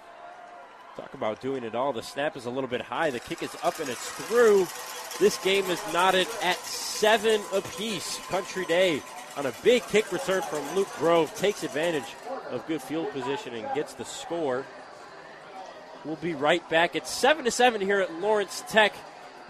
Talk 0.96 1.12
about 1.14 1.40
doing 1.40 1.64
it 1.64 1.74
all. 1.74 1.92
The 1.92 2.04
snap 2.04 2.36
is 2.36 2.46
a 2.46 2.50
little 2.50 2.70
bit 2.70 2.80
high. 2.80 3.10
The 3.10 3.18
kick 3.18 3.42
is 3.42 3.50
up 3.64 3.80
and 3.80 3.88
it's 3.88 4.08
through. 4.08 4.68
This 5.18 5.36
game 5.38 5.64
is 5.64 5.82
knotted 5.92 6.28
at 6.44 6.56
seven 6.58 7.40
apiece. 7.52 8.20
Country 8.28 8.66
Day 8.66 9.02
on 9.36 9.46
a 9.46 9.52
big 9.64 9.82
kick 9.88 10.12
return 10.12 10.42
from 10.42 10.62
Luke 10.76 10.94
Grove 10.96 11.34
takes 11.34 11.64
advantage 11.64 12.14
of 12.52 12.64
good 12.68 12.80
field 12.80 13.10
position 13.10 13.52
and 13.52 13.66
gets 13.74 13.94
the 13.94 14.04
score. 14.04 14.64
We'll 16.04 16.14
be 16.14 16.34
right 16.34 16.66
back. 16.68 16.94
It's 16.94 17.10
seven 17.10 17.44
to 17.46 17.50
seven 17.50 17.80
here 17.80 17.98
at 17.98 18.14
Lawrence 18.20 18.62
Tech 18.68 18.94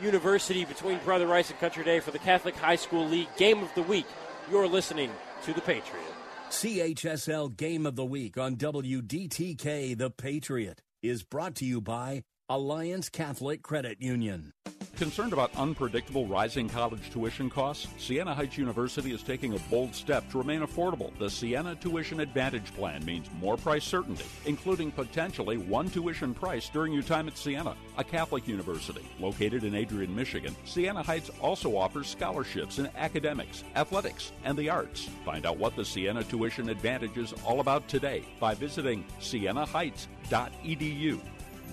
University 0.00 0.64
between 0.64 0.98
Brother 1.00 1.26
Rice 1.26 1.50
and 1.50 1.58
Country 1.58 1.84
Day 1.84 2.00
for 2.00 2.10
the 2.10 2.18
Catholic 2.18 2.56
High 2.56 2.76
School 2.76 3.06
League 3.08 3.28
Game 3.36 3.62
of 3.62 3.74
the 3.74 3.82
Week. 3.82 4.06
You're 4.50 4.68
listening 4.68 5.10
to 5.44 5.52
the 5.52 5.60
Patriot. 5.60 6.04
CHSL 6.50 7.56
Game 7.56 7.86
of 7.86 7.96
the 7.96 8.04
Week 8.04 8.38
on 8.38 8.56
WDTK 8.56 9.96
The 9.96 10.10
Patriot 10.10 10.82
is 11.02 11.22
brought 11.22 11.54
to 11.56 11.64
you 11.64 11.80
by 11.80 12.22
Alliance 12.50 13.08
Catholic 13.08 13.62
Credit 13.62 14.02
Union. 14.02 14.52
Concerned 14.96 15.32
about 15.32 15.56
unpredictable 15.56 16.26
rising 16.26 16.68
college 16.68 17.10
tuition 17.10 17.48
costs? 17.48 17.88
Siena 17.96 18.34
Heights 18.34 18.58
University 18.58 19.12
is 19.12 19.22
taking 19.22 19.54
a 19.54 19.58
bold 19.70 19.94
step 19.94 20.30
to 20.30 20.36
remain 20.36 20.60
affordable. 20.60 21.10
The 21.18 21.30
Siena 21.30 21.74
Tuition 21.74 22.20
Advantage 22.20 22.66
Plan 22.74 23.02
means 23.06 23.30
more 23.40 23.56
price 23.56 23.84
certainty, 23.84 24.26
including 24.44 24.92
potentially 24.92 25.56
one 25.56 25.88
tuition 25.88 26.34
price 26.34 26.68
during 26.68 26.92
your 26.92 27.02
time 27.02 27.28
at 27.28 27.38
Siena, 27.38 27.74
a 27.96 28.04
Catholic 28.04 28.46
university 28.46 29.08
located 29.18 29.64
in 29.64 29.74
Adrian, 29.74 30.14
Michigan. 30.14 30.54
Siena 30.66 31.02
Heights 31.02 31.30
also 31.40 31.78
offers 31.78 32.08
scholarships 32.08 32.78
in 32.78 32.90
academics, 32.94 33.64
athletics, 33.74 34.32
and 34.44 34.58
the 34.58 34.68
arts. 34.68 35.08
Find 35.24 35.46
out 35.46 35.56
what 35.56 35.76
the 35.76 35.84
Siena 35.84 36.22
Tuition 36.22 36.68
Advantage 36.68 37.16
is 37.16 37.32
all 37.46 37.60
about 37.60 37.88
today 37.88 38.22
by 38.38 38.54
visiting 38.54 39.02
sienaheights.edu. 39.18 41.20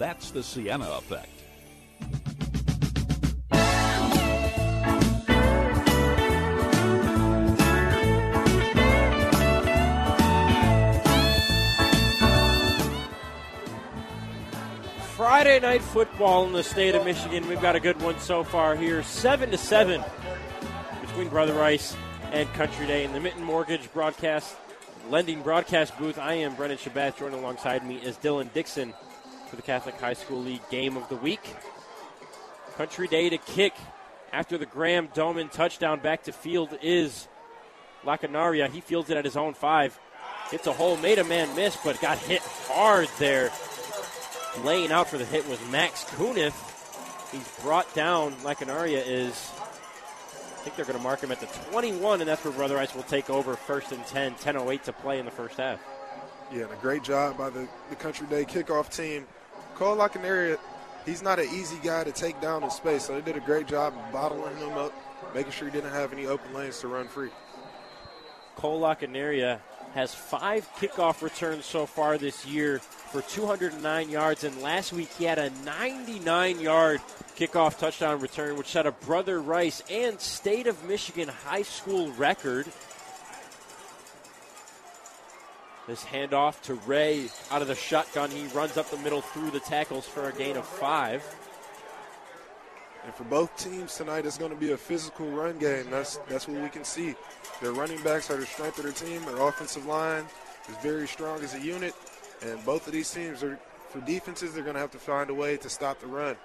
That's 0.02 0.32
the 0.32 0.41
Siena 0.41 0.89
effect. 0.97 1.30
Friday 15.16 15.60
night 15.60 15.84
football 15.84 16.47
in 16.47 16.54
the 16.54 16.64
state 16.64 16.95
of 16.95 17.06
Michigan. 17.06 17.47
We've 17.47 17.62
got 17.62 17.76
a 17.76 17.80
good 17.80 18.02
one 18.02 18.18
so 18.18 18.43
far 18.43 18.76
here. 18.76 19.04
Seven 19.04 19.52
to 19.52 19.58
seven 19.60 20.04
between 21.02 21.30
Brother 21.30 21.54
Rice 21.54 21.95
and 22.32 22.52
Country 22.54 22.88
Day 22.88 23.04
in 23.04 23.14
the 23.14 23.20
Mitten 23.20 23.43
Mortgage 23.43 23.93
broadcast 23.93 24.56
lending 25.12 25.43
broadcast 25.43 25.95
booth. 25.99 26.18
I 26.18 26.34
am 26.34 26.56
Brennan 26.56 26.78
Shabbat. 26.78 27.20
Joined 27.20 27.36
alongside 27.36 27.86
me 27.86 27.97
is 27.97 28.18
Dylan 28.18 28.52
Dixon 28.52 28.95
for 29.52 29.58
the 29.58 29.62
Catholic 29.62 29.99
High 29.99 30.14
School 30.14 30.39
League 30.39 30.68
Game 30.70 30.95
of 30.95 31.08
the 31.10 31.18
Week. 31.18 31.41
Country 32.78 33.06
Day 33.10 33.30
to 33.30 33.38
kick 33.38 33.74
after 34.32 34.58
the 34.58 34.66
Graham 34.66 35.10
Doman 35.14 35.49
touchdown 35.49 35.99
back 35.99 36.24
to 36.24 36.32
field 36.32 36.70
is 36.82 37.28
Lacanaria. 38.06 38.70
He 38.70 38.80
fields 38.80 39.10
it 39.10 39.18
at 39.18 39.26
his 39.26 39.36
own 39.36 39.54
five. 39.54 39.99
Hits 40.52 40.68
a 40.68 40.72
hole, 40.72 40.95
made 40.95 41.20
a 41.20 41.26
man 41.26 41.54
miss, 41.54 41.78
but 41.84 41.99
got 41.99 42.18
hit 42.18 42.41
hard 42.41 43.10
there. 43.20 43.52
Laying 44.64 44.89
out 44.89 45.10
for 45.10 45.18
the 45.18 45.26
hit 45.26 45.45
was 45.49 45.60
Max 45.70 46.06
Kunith. 46.06 46.56
He's 47.34 47.47
brought 47.62 47.93
down. 47.93 48.32
Lacanaria 48.43 49.04
is, 49.06 49.34
I 49.34 50.64
think 50.64 50.78
they're 50.78 50.86
going 50.86 50.97
to 50.97 51.04
mark 51.04 51.22
him 51.22 51.32
at 51.34 51.41
the 51.41 51.47
21, 51.72 52.22
and 52.22 52.30
that's 52.30 52.43
where 52.45 52.54
Brother 52.54 52.76
Rice 52.76 52.95
will 52.95 53.04
take 53.04 53.30
over 53.30 53.58
first 53.58 53.91
and 53.91 54.06
10, 54.08 54.36
10.08 54.36 54.84
to 54.84 54.93
play 54.93 55.20
in 55.20 55.26
the 55.26 55.32
first 55.32 55.58
half. 55.58 55.82
Yeah, 56.54 56.64
and 56.64 56.72
a 56.72 56.76
great 56.78 57.04
job 57.04 57.38
by 57.38 57.49
the, 57.49 57.68
the 57.89 57.97
Country 57.97 58.28
Day 58.28 58.45
kickoff 58.45 58.95
team. 58.95 59.28
Cole 59.76 59.97
Lacanaria, 59.97 60.57
he's 61.05 61.22
not 61.22 61.39
an 61.39 61.47
easy 61.53 61.78
guy 61.84 62.03
to 62.03 62.11
take 62.11 62.39
down 62.41 62.63
in 62.63 62.69
space, 62.69 63.05
so 63.05 63.13
they 63.13 63.22
did 63.22 63.38
a 63.38 63.45
great 63.45 63.67
job 63.67 63.93
bottling 64.11 64.55
him 64.57 64.78
up, 64.78 64.93
making 65.34 65.51
sure 65.51 65.67
he 65.67 65.72
didn't 65.72 65.91
have 65.91 66.13
any 66.13 66.28
open 66.28 66.53
lanes 66.53 66.80
to 66.82 66.88
run 66.88 67.07
free. 67.07 67.30
Cole 68.55 68.82
Lacanaria 68.82 69.59
has 69.93 70.13
five 70.13 70.67
kickoff 70.78 71.22
returns 71.22 71.65
so 71.65 71.86
far 71.86 72.17
this 72.17 72.45
year 72.45 72.80
for 72.80 73.22
209 73.22 74.09
yards, 74.09 74.43
and 74.43 74.61
last 74.61 74.93
week 74.93 75.09
he 75.17 75.26
had 75.26 75.39
a 75.39 75.49
99 75.65 76.59
yard 76.59 77.01
kickoff 77.36 77.78
touchdown 77.78 78.19
return, 78.19 78.57
which 78.57 78.67
set 78.67 78.86
a 78.86 78.91
Brother 78.91 79.41
Rice 79.41 79.84
and 79.89 80.19
State 80.19 80.67
of 80.67 80.84
Michigan 80.86 81.28
high 81.28 81.63
school 81.63 82.11
record. 82.13 82.67
This 85.92 86.06
handoff 86.06 86.62
to 86.62 86.76
Ray 86.76 87.28
out 87.52 87.62
of 87.62 87.68
the 87.68 87.76
shotgun. 87.76 88.32
He 88.32 88.48
runs 88.56 88.78
up 88.78 88.89
the 88.89 88.98
middle 89.00 89.20
through 89.20 89.52
the 89.52 89.60
tackles 89.60 90.08
for 90.08 90.30
a 90.30 90.32
gain 90.32 90.56
of 90.56 90.66
five. 90.66 91.22
And 93.04 93.14
for 93.14 93.26
both 93.26 93.54
teams 93.58 93.98
tonight, 93.98 94.26
it's 94.26 94.38
going 94.38 94.52
to 94.52 94.58
be 94.58 94.72
a 94.72 94.78
physical 94.78 95.30
run 95.30 95.58
game. 95.58 95.88
That's 95.92 96.16
that's 96.30 96.48
what 96.48 96.62
we 96.62 96.70
can 96.70 96.86
see. 96.86 97.14
Their 97.62 97.74
running 97.74 98.02
backs 98.04 98.32
are 98.32 98.38
the 98.38 98.46
strength 98.46 98.78
of 98.78 98.86
their 98.86 98.94
team. 98.94 99.22
Their 99.26 99.46
offensive 99.46 99.86
line 99.86 100.24
is 100.70 100.78
very 100.78 101.10
strong 101.10 101.44
as 101.44 101.56
a 101.56 101.60
unit, 101.60 101.94
and 102.42 102.64
both 102.64 102.88
of 102.88 102.94
these 102.94 103.14
teams 103.14 103.44
are 103.44 103.60
for 103.89 104.00
defenses. 104.00 104.54
They're 104.54 104.64
going 104.64 104.76
to 104.76 104.80
have 104.80 104.92
to 104.92 104.98
find 104.98 105.30
a 105.30 105.34
way 105.34 105.58
to 105.58 105.70
stop 105.70 106.00
the 106.00 106.08
run. 106.08 106.38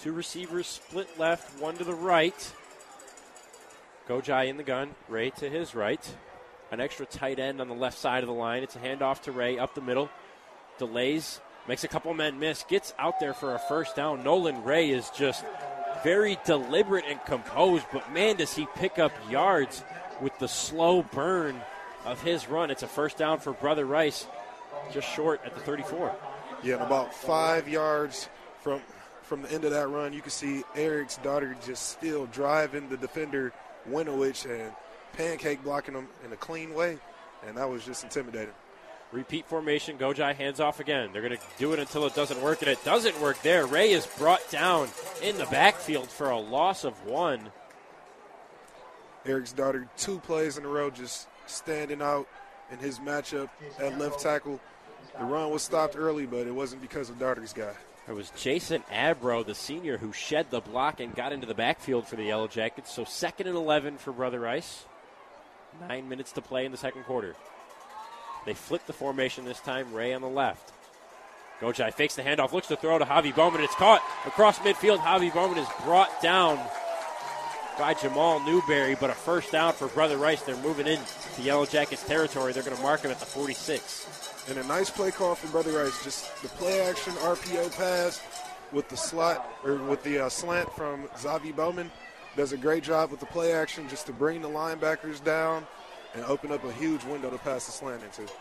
Two 0.00 0.12
receivers 0.12 0.68
split 0.68 1.18
left, 1.18 1.60
one 1.60 1.76
to 1.78 1.82
the 1.82 1.94
right. 1.94 2.54
Gojai 4.08 4.46
in 4.46 4.56
the 4.56 4.62
gun, 4.62 4.94
Ray 5.08 5.30
to 5.30 5.50
his 5.50 5.74
right. 5.74 6.14
An 6.70 6.80
extra 6.80 7.06
tight 7.06 7.38
end 7.38 7.60
on 7.60 7.68
the 7.68 7.74
left 7.74 7.98
side 7.98 8.22
of 8.22 8.28
the 8.28 8.34
line. 8.34 8.62
It's 8.62 8.76
a 8.76 8.78
handoff 8.78 9.22
to 9.22 9.32
Ray 9.32 9.58
up 9.58 9.74
the 9.74 9.80
middle. 9.80 10.10
Delays, 10.78 11.40
makes 11.66 11.84
a 11.84 11.88
couple 11.88 12.12
men 12.14 12.38
miss, 12.38 12.64
gets 12.68 12.94
out 12.98 13.20
there 13.20 13.34
for 13.34 13.54
a 13.54 13.58
first 13.58 13.96
down. 13.96 14.22
Nolan 14.22 14.62
Ray 14.62 14.90
is 14.90 15.10
just 15.10 15.44
very 16.04 16.38
deliberate 16.44 17.04
and 17.08 17.22
composed, 17.24 17.86
but 17.92 18.12
man, 18.12 18.36
does 18.36 18.54
he 18.54 18.66
pick 18.76 18.98
up 18.98 19.12
yards 19.30 19.82
with 20.20 20.38
the 20.38 20.48
slow 20.48 21.02
burn 21.02 21.60
of 22.04 22.22
his 22.22 22.48
run. 22.48 22.70
It's 22.70 22.82
a 22.82 22.88
first 22.88 23.18
down 23.18 23.38
for 23.38 23.52
Brother 23.52 23.84
Rice, 23.84 24.26
just 24.92 25.08
short 25.08 25.40
at 25.44 25.54
the 25.54 25.60
34. 25.60 26.14
Yeah, 26.62 26.74
and 26.74 26.82
about 26.82 27.14
five 27.14 27.68
yards 27.68 28.28
from 28.60 28.80
from 29.22 29.42
the 29.42 29.52
end 29.52 29.64
of 29.64 29.72
that 29.72 29.88
run, 29.88 30.14
you 30.14 30.22
can 30.22 30.30
see 30.30 30.62
Eric 30.74 31.10
Doherty 31.22 31.54
just 31.66 31.90
still 31.90 32.24
driving 32.26 32.88
the 32.88 32.96
defender 32.96 33.52
Winovich 33.86 34.46
and 34.46 34.72
pancake 35.12 35.62
blocking 35.62 35.94
them 35.94 36.08
in 36.24 36.32
a 36.32 36.36
clean 36.36 36.74
way, 36.74 36.98
and 37.46 37.56
that 37.56 37.68
was 37.68 37.84
just 37.84 38.04
intimidating. 38.04 38.54
Repeat 39.10 39.46
formation. 39.46 39.96
Gojai 39.96 40.34
hands 40.34 40.60
off 40.60 40.80
again. 40.80 41.10
They're 41.12 41.22
going 41.22 41.36
to 41.36 41.42
do 41.58 41.72
it 41.72 41.78
until 41.78 42.04
it 42.06 42.14
doesn't 42.14 42.42
work, 42.42 42.60
and 42.60 42.70
it 42.70 42.84
doesn't 42.84 43.18
work 43.20 43.40
there. 43.42 43.66
Ray 43.66 43.92
is 43.92 44.06
brought 44.18 44.48
down 44.50 44.88
in 45.22 45.38
the 45.38 45.46
backfield 45.46 46.10
for 46.10 46.28
a 46.28 46.38
loss 46.38 46.84
of 46.84 47.06
one. 47.06 47.50
Eric 49.24 49.54
Doherty, 49.56 49.86
two 49.96 50.18
plays 50.20 50.58
in 50.58 50.64
a 50.64 50.68
row, 50.68 50.90
just 50.90 51.26
standing 51.46 52.02
out 52.02 52.28
in 52.70 52.78
his 52.78 52.98
matchup 52.98 53.48
at 53.78 53.98
left 53.98 54.20
tackle. 54.20 54.60
The 55.18 55.24
run 55.24 55.50
was 55.50 55.62
stopped 55.62 55.96
early, 55.96 56.26
but 56.26 56.46
it 56.46 56.54
wasn't 56.54 56.82
because 56.82 57.10
of 57.10 57.18
Doherty's 57.18 57.52
guy. 57.52 57.72
It 58.08 58.14
was 58.14 58.30
Jason 58.36 58.82
Abro, 58.90 59.42
the 59.42 59.54
senior, 59.54 59.98
who 59.98 60.12
shed 60.12 60.50
the 60.50 60.60
block 60.60 61.00
and 61.00 61.14
got 61.14 61.32
into 61.32 61.46
the 61.46 61.54
backfield 61.54 62.06
for 62.06 62.16
the 62.16 62.24
Yellow 62.24 62.48
Jackets. 62.48 62.92
So 62.92 63.04
second 63.04 63.48
and 63.48 63.56
11 63.56 63.98
for 63.98 64.12
Brother 64.12 64.40
Rice. 64.40 64.84
Nine 65.86 66.08
minutes 66.08 66.32
to 66.32 66.42
play 66.42 66.64
in 66.64 66.72
the 66.72 66.78
second 66.78 67.04
quarter. 67.04 67.36
They 68.46 68.54
flip 68.54 68.86
the 68.86 68.92
formation 68.92 69.44
this 69.44 69.60
time. 69.60 69.92
Ray 69.92 70.14
on 70.14 70.22
the 70.22 70.28
left. 70.28 70.72
Gojai 71.60 71.92
fakes 71.92 72.14
the 72.14 72.22
handoff, 72.22 72.52
looks 72.52 72.68
to 72.68 72.76
throw 72.76 72.98
to 72.98 73.04
Javi 73.04 73.34
Bowman. 73.34 73.62
It's 73.62 73.74
caught 73.74 74.02
across 74.24 74.58
midfield. 74.60 74.98
Javi 74.98 75.32
Bowman 75.34 75.58
is 75.58 75.68
brought 75.84 76.22
down 76.22 76.58
by 77.78 77.94
Jamal 77.94 78.40
Newberry, 78.40 78.96
but 78.98 79.10
a 79.10 79.12
first 79.12 79.52
down 79.52 79.72
for 79.72 79.88
Brother 79.88 80.16
Rice. 80.16 80.42
They're 80.42 80.56
moving 80.56 80.86
in 80.86 81.00
to 81.34 81.42
Yellow 81.42 81.66
Jackets 81.66 82.04
territory. 82.06 82.52
They're 82.52 82.62
going 82.62 82.76
to 82.76 82.82
mark 82.82 83.02
him 83.02 83.10
at 83.10 83.18
the 83.18 83.26
46. 83.26 84.46
And 84.48 84.58
a 84.58 84.64
nice 84.64 84.88
play 84.88 85.10
call 85.10 85.34
from 85.34 85.50
Brother 85.50 85.72
Rice. 85.72 86.02
Just 86.04 86.42
the 86.42 86.48
play 86.48 86.80
action 86.80 87.12
RPO 87.14 87.76
pass 87.76 88.22
with 88.72 88.88
the 88.88 88.96
slot 88.96 89.50
or 89.64 89.76
with 89.76 90.02
the 90.04 90.26
uh, 90.26 90.28
slant 90.28 90.72
from 90.72 91.04
Zavi 91.16 91.54
Bowman. 91.54 91.90
Does 92.38 92.52
a 92.52 92.56
great 92.56 92.84
job 92.84 93.10
with 93.10 93.18
the 93.18 93.26
play 93.26 93.52
action 93.52 93.88
just 93.88 94.06
to 94.06 94.12
bring 94.12 94.40
the 94.40 94.48
linebackers 94.48 95.22
down 95.24 95.66
and 96.14 96.24
open 96.26 96.52
up 96.52 96.62
a 96.62 96.72
huge 96.72 97.02
window 97.02 97.30
to 97.30 97.38
pass 97.38 97.66
the 97.66 97.72
slant 97.72 98.00
into. 98.04 98.32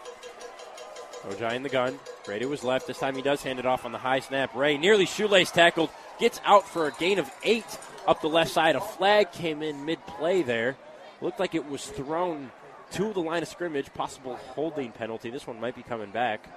Gojai 1.23 1.55
in 1.55 1.63
the 1.63 1.69
gun. 1.69 1.97
Ray 2.27 2.37
to 2.37 2.51
his 2.51 2.63
left. 2.63 2.85
This 2.85 2.99
time 2.99 3.15
he 3.15 3.23
does 3.23 3.41
hand 3.41 3.57
it 3.57 3.65
off 3.65 3.85
on 3.85 3.91
the 3.91 3.97
high 3.97 4.19
snap. 4.19 4.55
Ray 4.55 4.77
nearly 4.77 5.07
shoelace 5.07 5.49
tackled. 5.49 5.89
Gets 6.19 6.39
out 6.45 6.69
for 6.69 6.85
a 6.85 6.91
gain 6.91 7.17
of 7.17 7.27
eight 7.41 7.65
up 8.07 8.21
the 8.21 8.29
left 8.29 8.51
side. 8.51 8.75
A 8.75 8.81
flag 8.81 9.31
came 9.31 9.63
in 9.63 9.83
mid 9.83 10.05
play 10.05 10.43
there. 10.43 10.77
Looked 11.19 11.39
like 11.39 11.55
it 11.55 11.67
was 11.67 11.83
thrown 11.83 12.51
to 12.91 13.13
the 13.13 13.19
line 13.19 13.41
of 13.41 13.49
scrimmage. 13.49 13.91
Possible 13.95 14.35
holding 14.35 14.91
penalty. 14.91 15.31
This 15.31 15.47
one 15.47 15.59
might 15.59 15.75
be 15.75 15.81
coming 15.81 16.11
back. 16.11 16.47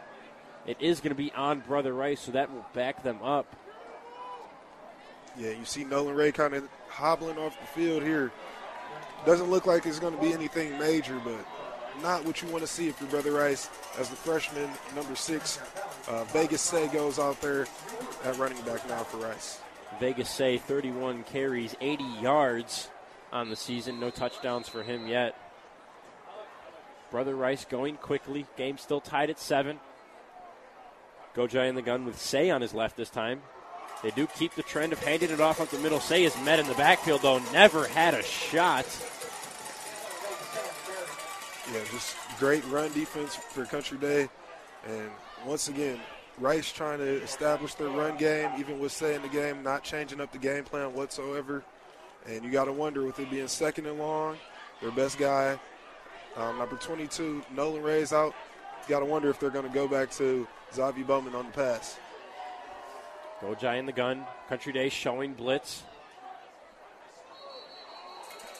It 0.67 0.77
is 0.79 1.01
going 1.01 1.13
to 1.13 1.15
be 1.15 1.33
on 1.33 1.61
Brother 1.61 1.95
Rice, 1.95 2.21
so 2.21 2.33
that 2.33 2.53
will 2.53 2.67
back 2.75 3.03
them 3.03 3.23
up. 3.23 3.57
Yeah, 5.39 5.53
you 5.53 5.65
see 5.65 5.85
Nolan 5.85 6.15
Ray 6.15 6.33
kind 6.33 6.53
of 6.53 6.69
hobbling 7.01 7.39
off 7.39 7.59
the 7.59 7.67
field 7.67 8.03
here. 8.03 8.31
Doesn't 9.25 9.51
look 9.51 9.67
like 9.67 9.87
it's 9.87 9.99
going 9.99 10.15
to 10.15 10.21
be 10.21 10.33
anything 10.33 10.79
major, 10.79 11.21
but 11.25 11.47
not 12.03 12.25
what 12.25 12.43
you 12.43 12.49
want 12.49 12.63
to 12.63 12.67
see 12.67 12.89
if 12.89 13.01
your 13.01 13.11
brother 13.11 13.33
Rice, 13.33 13.69
as 13.99 14.09
the 14.11 14.17
freshman, 14.17 14.69
number 14.95 15.17
six, 15.17 15.59
uh, 16.09 16.25
Vegas 16.25 16.61
Say 16.61 16.89
goes 16.89 17.19
out 17.19 17.41
there 17.41 17.67
at 18.25 18.37
running 18.39 18.61
back 18.63 18.87
now 18.89 19.03
for 19.03 19.17
Rice. 19.17 19.61
Vegas 19.99 20.29
Say 20.29 20.59
31 20.59 21.25
carries, 21.25 21.75
80 21.81 22.05
yards 22.23 22.91
on 23.33 23.49
the 23.49 23.57
season. 23.57 23.99
No 23.99 24.11
touchdowns 24.11 24.69
for 24.69 24.83
him 24.83 25.07
yet. 25.07 25.37
Brother 27.11 27.35
Rice 27.35 27.65
going 27.65 27.97
quickly. 27.97 28.47
Game 28.57 28.79
still 28.79 29.01
tied 29.01 29.31
at 29.31 29.39
seven. 29.39 29.81
Gojai 31.35 31.69
in 31.69 31.75
the 31.75 31.83
gun 31.83 32.05
with 32.05 32.21
Say 32.21 32.51
on 32.51 32.61
his 32.61 32.75
left 32.75 32.97
this 32.97 33.11
time. 33.11 33.43
They 34.03 34.11
do 34.11 34.27
keep 34.27 34.55
the 34.55 34.63
trend 34.63 34.93
of 34.93 35.03
handing 35.03 35.31
it 35.31 35.41
off 35.41 35.61
up 35.61 35.69
the 35.69 35.79
middle. 35.79 36.01
Say 36.01 36.25
is 36.25 36.37
met 36.43 36.59
in 36.59 36.67
the 36.67 36.75
backfield, 36.75 37.23
though. 37.23 37.39
Never 37.53 37.87
had 37.87 38.15
a 38.15 38.23
shot. 38.23 38.87
Yeah, 41.73 41.81
just 41.93 42.17
great 42.39 42.65
run 42.69 42.93
defense 42.93 43.37
for 43.37 43.65
Country 43.67 43.99
Day. 43.99 44.29
And 44.87 45.11
once 45.47 45.69
again, 45.69 46.01
Rice 46.39 46.73
trying 46.73 46.99
to 46.99 47.23
establish 47.23 47.75
their 47.75 47.91
run 47.91 48.17
game, 48.17 48.51
even 48.59 48.81
with 48.81 48.93
Say 48.93 49.15
in 49.15 49.23
the 49.23 49.29
game, 49.29 49.63
not 49.63 49.85
changing 49.85 50.21
up 50.21 50.33
the 50.33 50.39
game 50.39 50.65
plan 50.65 50.95
whatsoever. 50.95 51.63
And 52.27 52.45
you 52.45 52.51
got 52.51 52.65
to 52.65 52.73
wonder 52.73 53.05
with 53.05 53.19
it 53.21 53.31
being 53.31 53.49
second 53.49 53.87
and 53.87 53.99
long, 53.99 54.37
their 54.81 54.91
best 54.91 55.19
guy, 55.19 55.59
um, 56.37 56.59
number 56.59 56.77
22, 56.77 57.43
Nolan 57.55 57.83
Ray's 57.83 58.13
out. 58.13 58.35
You 58.83 58.89
got 58.89 59.01
to 59.01 59.05
wonder 59.05 59.29
if 59.29 59.39
they're 59.39 59.51
going 59.51 59.67
to 59.67 59.75
go 59.75 59.87
back 59.87 60.11
to 60.13 60.47
Xavier 60.75 61.05
Bowman 61.05 61.35
on 61.35 61.47
the 61.47 61.53
pass. 61.53 61.99
Gojai 63.41 63.79
in 63.79 63.87
the 63.87 63.93
gun. 63.93 64.25
Country 64.49 64.73
Day 64.73 64.89
showing 64.89 65.35
blitz. 65.35 65.83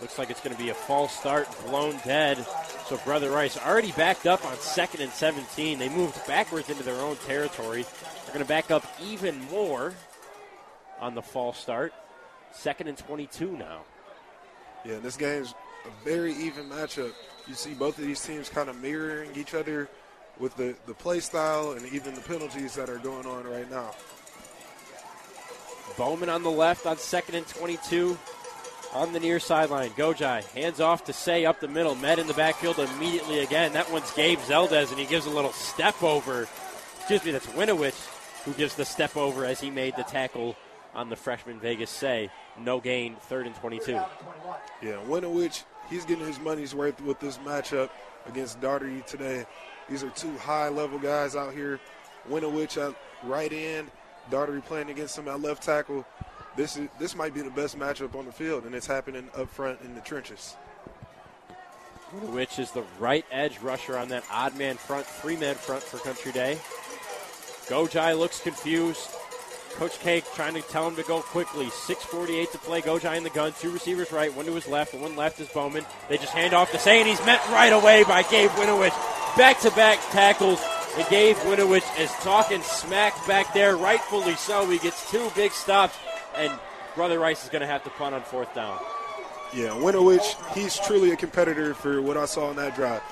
Looks 0.01 0.19
like 0.19 0.31
it's 0.31 0.41
going 0.41 0.57
to 0.57 0.63
be 0.63 0.71
a 0.71 0.75
false 0.75 1.13
start, 1.13 1.47
blown 1.67 1.95
dead. 2.07 2.39
So 2.87 2.97
Brother 3.05 3.31
Rice 3.31 3.59
already 3.59 3.93
backed 3.93 4.27
up 4.27 4.45
on 4.47 4.57
second 4.57 5.03
and 5.03 5.13
17. 5.13 5.79
They 5.79 5.91
moved 5.91 6.27
backwards 6.27 6.71
into 6.71 6.83
their 6.83 6.99
own 7.01 7.17
territory. 7.27 7.83
They're 7.83 8.35
going 8.35 8.45
to 8.45 8.49
back 8.49 8.71
up 8.71 8.87
even 9.05 9.39
more 9.51 9.93
on 11.01 11.15
the 11.15 11.21
false 11.21 11.59
start. 11.59 11.93
Second 12.53 12.89
and 12.89 12.97
22 12.97 13.57
now. 13.59 13.83
Yeah, 14.87 14.99
this 14.99 15.19
game's 15.19 15.55
a 15.85 16.05
very 16.05 16.33
even 16.33 16.71
matchup. 16.71 17.13
You 17.47 17.55
see 17.55 17.75
both 17.75 17.99
of 17.99 18.05
these 18.05 18.25
teams 18.25 18.49
kind 18.49 18.71
of 18.71 18.81
mirroring 18.81 19.31
each 19.37 19.55
other 19.55 19.89
with 20.39 20.57
the, 20.57 20.75
the 20.87 20.95
play 20.95 21.21
style 21.21 21.73
and 21.73 21.87
even 21.93 22.15
the 22.15 22.23
penalties 22.23 22.75
that 22.75 22.89
are 22.89 22.99
going 22.99 23.27
on 23.27 23.45
right 23.45 23.71
now. 23.71 23.95
Bowman 25.97 26.29
on 26.29 26.43
the 26.43 26.51
left 26.51 26.87
on 26.87 26.99
second 26.99 27.35
and 27.35 27.47
22 27.47 28.19
on 28.93 29.13
the 29.13 29.21
near 29.21 29.39
sideline. 29.39 29.91
Gojai 29.91 30.45
hands 30.53 30.81
off 30.81 31.05
to 31.05 31.13
Say 31.13 31.45
up 31.45 31.61
the 31.61 31.69
middle. 31.69 31.95
Met 31.95 32.19
in 32.19 32.27
the 32.27 32.35
backfield 32.35 32.79
immediately 32.79 33.41
again. 33.41 33.73
That 33.73 33.91
one's 33.93 34.11
Gabe 34.13 34.39
Zeldez, 34.41 34.91
and 34.91 34.99
he 34.99 35.07
gives 35.07 35.27
a 35.27 35.31
little 35.31 35.53
step 35.53 36.03
over. 36.03 36.49
Excuse 36.99 37.25
me, 37.25 37.33
that's 37.33 37.47
Winowich 37.49 38.09
who 38.45 38.53
gives 38.53 38.75
the 38.75 38.85
step 38.85 39.17
over 39.17 39.45
as 39.45 39.61
he 39.61 39.71
made 39.71 39.97
the 39.97 40.03
tackle 40.03 40.57
on 40.95 41.09
the 41.09 41.17
freshman 41.17 41.61
Vegas 41.61 41.91
Say. 41.91 42.31
No 42.59 42.81
gain, 42.81 43.17
third 43.23 43.47
and 43.47 43.55
22. 43.57 43.93
Yeah, 43.93 44.97
Winowich, 45.07 45.65
he's 45.89 46.05
getting 46.05 46.27
his 46.27 46.41
money's 46.41 46.75
worth 46.75 47.01
with 47.03 47.21
this 47.21 47.39
matchup 47.39 47.91
against 48.27 48.61
Doherty 48.61 49.03
today. 49.07 49.45
These 49.89 50.03
are 50.03 50.11
two 50.11 50.37
high 50.39 50.69
level 50.69 50.99
guys 50.99 51.37
out 51.37 51.53
here. 51.53 51.81
Winowich 52.29 52.77
at 52.77 52.95
right 53.23 53.53
end, 53.53 53.91
Doherty 54.31 54.61
playing 54.61 54.91
against 54.91 55.19
him 55.19 55.29
at 55.29 55.41
left 55.41 55.63
tackle. 55.63 56.07
This 56.57 56.77
is 56.77 56.89
this 56.99 57.15
might 57.15 57.35
be 57.35 57.43
the 57.43 57.51
best 57.51 57.79
matchup 57.79 58.15
on 58.15 58.27
the 58.27 58.33
field, 58.33 58.65
and 58.65 58.75
it's 58.75 58.87
happening 58.87 59.29
up 59.37 59.49
front 59.49 59.81
in 59.83 59.95
the 59.95 60.01
trenches. 60.01 60.55
Which 62.33 62.59
is 62.59 62.73
the 62.73 62.83
right 62.99 63.25
edge 63.31 63.59
rusher 63.61 63.97
on 63.97 64.09
that 64.09 64.25
odd 64.31 64.57
man 64.57 64.77
front, 64.77 65.07
three 65.07 65.37
man 65.37 65.55
front 65.55 65.83
for 65.83 65.99
Country 65.99 66.33
Day. 66.33 66.59
Gojai 67.67 68.19
looks 68.19 68.41
confused. 68.41 69.11
Coach 69.75 70.01
K 70.01 70.23
trying 70.35 70.55
to 70.55 70.63
tell 70.63 70.89
him 70.89 70.97
to 70.97 71.05
go 71.05 71.21
quickly. 71.21 71.67
6.48 71.67 72.51
to 72.51 72.59
play. 72.59 72.83
Gojai 72.83 73.17
in 73.17 73.23
the 73.23 73.31
gun. 73.31 73.53
Two 73.61 73.71
receivers 73.71 74.11
right, 74.11 74.35
one 74.35 74.45
to 74.47 74.53
his 74.53 74.67
left, 74.67 74.93
and 74.93 75.03
one 75.03 75.15
left 75.15 75.41
is 75.41 75.49
Bowman. 75.49 75.85
They 76.09 76.19
just 76.19 76.33
hand 76.33 76.53
off 76.53 76.73
to 76.73 76.79
Say, 76.79 76.99
and 76.99 77.09
he's 77.09 77.25
met 77.25 77.41
right 77.51 77.73
away 77.73 78.03
by 78.03 78.23
Gabe 78.25 78.51
Winowich. 78.51 79.37
Back 79.37 79.61
to 79.61 79.71
back 79.71 80.01
tackles. 80.11 80.61
And 80.99 81.09
Gabe 81.09 81.37
Winowich 81.37 82.01
is 82.01 82.11
talking 82.23 82.63
smack 82.63 83.15
back 83.27 83.55
there, 83.55 83.77
rightfully 83.77 84.35
so. 84.35 84.69
He 84.69 84.79
gets 84.79 85.09
two 85.11 85.31
big 85.37 85.53
stops, 85.53 85.97
and 86.37 86.53
Brother 86.97 87.19
Rice 87.19 87.45
is 87.45 87.51
going 87.51 87.61
to 87.61 87.67
have 87.67 87.85
to 87.85 87.91
punt 87.91 88.15
on 88.15 88.23
fourth 88.23 88.53
down. 88.55 88.79
Yeah, 89.55 89.69
Winowich, 89.69 90.35
he's 90.53 90.79
truly 90.81 91.13
a 91.13 91.17
competitor 91.17 91.75
for 91.75 92.03
what 92.03 92.17
I 92.17 92.25
saw 92.25 92.51
in 92.51 92.57
that 92.57 92.75
drive. 92.75 93.03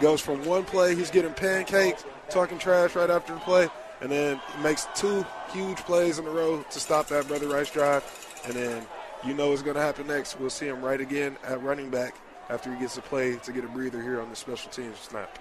Goes 0.00 0.20
from 0.20 0.44
one 0.44 0.64
play, 0.64 0.94
he's 0.94 1.10
getting 1.10 1.32
pancaked, 1.32 2.04
talking 2.30 2.58
trash 2.58 2.94
right 2.94 3.10
after 3.10 3.34
the 3.34 3.40
play, 3.40 3.68
and 4.00 4.10
then 4.10 4.40
makes 4.62 4.86
two 4.94 5.24
huge 5.52 5.78
plays 5.78 6.18
in 6.18 6.26
a 6.26 6.30
row 6.30 6.62
to 6.70 6.80
stop 6.80 7.08
that 7.08 7.28
Brother 7.28 7.48
Rice 7.48 7.70
drive. 7.70 8.04
And 8.46 8.54
then 8.54 8.86
you 9.24 9.34
know 9.34 9.50
what's 9.50 9.62
going 9.62 9.76
to 9.76 9.82
happen 9.82 10.06
next. 10.06 10.38
We'll 10.38 10.50
see 10.50 10.68
him 10.68 10.82
right 10.82 11.00
again 11.00 11.36
at 11.44 11.62
running 11.62 11.90
back 11.90 12.14
after 12.48 12.72
he 12.72 12.80
gets 12.80 12.96
a 12.96 13.02
play 13.02 13.36
to 13.36 13.52
get 13.52 13.64
a 13.64 13.68
breather 13.68 14.02
here 14.02 14.20
on 14.20 14.30
the 14.30 14.36
special 14.36 14.70
teams 14.70 14.98
snap. 14.98 15.38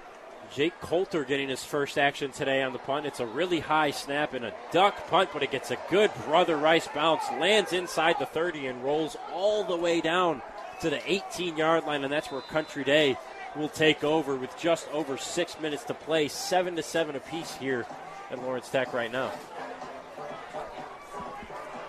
Jake 0.53 0.79
Coulter 0.81 1.23
getting 1.23 1.49
his 1.49 1.63
first 1.63 1.97
action 1.97 2.31
today 2.31 2.61
on 2.61 2.73
the 2.73 2.79
punt. 2.79 3.05
It's 3.05 3.19
a 3.19 3.25
really 3.25 3.59
high 3.59 3.91
snap 3.91 4.33
and 4.33 4.45
a 4.45 4.53
duck 4.71 5.07
punt, 5.07 5.29
but 5.33 5.43
it 5.43 5.51
gets 5.51 5.71
a 5.71 5.77
good 5.89 6.11
Brother 6.25 6.57
Rice 6.57 6.87
bounce, 6.87 7.23
lands 7.39 7.73
inside 7.73 8.17
the 8.19 8.25
30 8.25 8.67
and 8.67 8.83
rolls 8.83 9.17
all 9.31 9.63
the 9.63 9.75
way 9.75 10.01
down 10.01 10.41
to 10.81 10.89
the 10.89 11.11
18 11.11 11.57
yard 11.57 11.85
line, 11.85 12.03
and 12.03 12.11
that's 12.11 12.31
where 12.31 12.41
Country 12.41 12.83
Day 12.83 13.17
will 13.55 13.69
take 13.69 14.03
over 14.03 14.35
with 14.35 14.57
just 14.57 14.89
over 14.91 15.17
six 15.17 15.59
minutes 15.59 15.83
to 15.85 15.93
play, 15.93 16.27
seven 16.27 16.75
to 16.75 16.83
seven 16.83 17.15
apiece 17.15 17.55
here 17.55 17.85
at 18.31 18.41
Lawrence 18.41 18.69
Tech 18.69 18.93
right 18.93 19.11
now. 19.11 19.31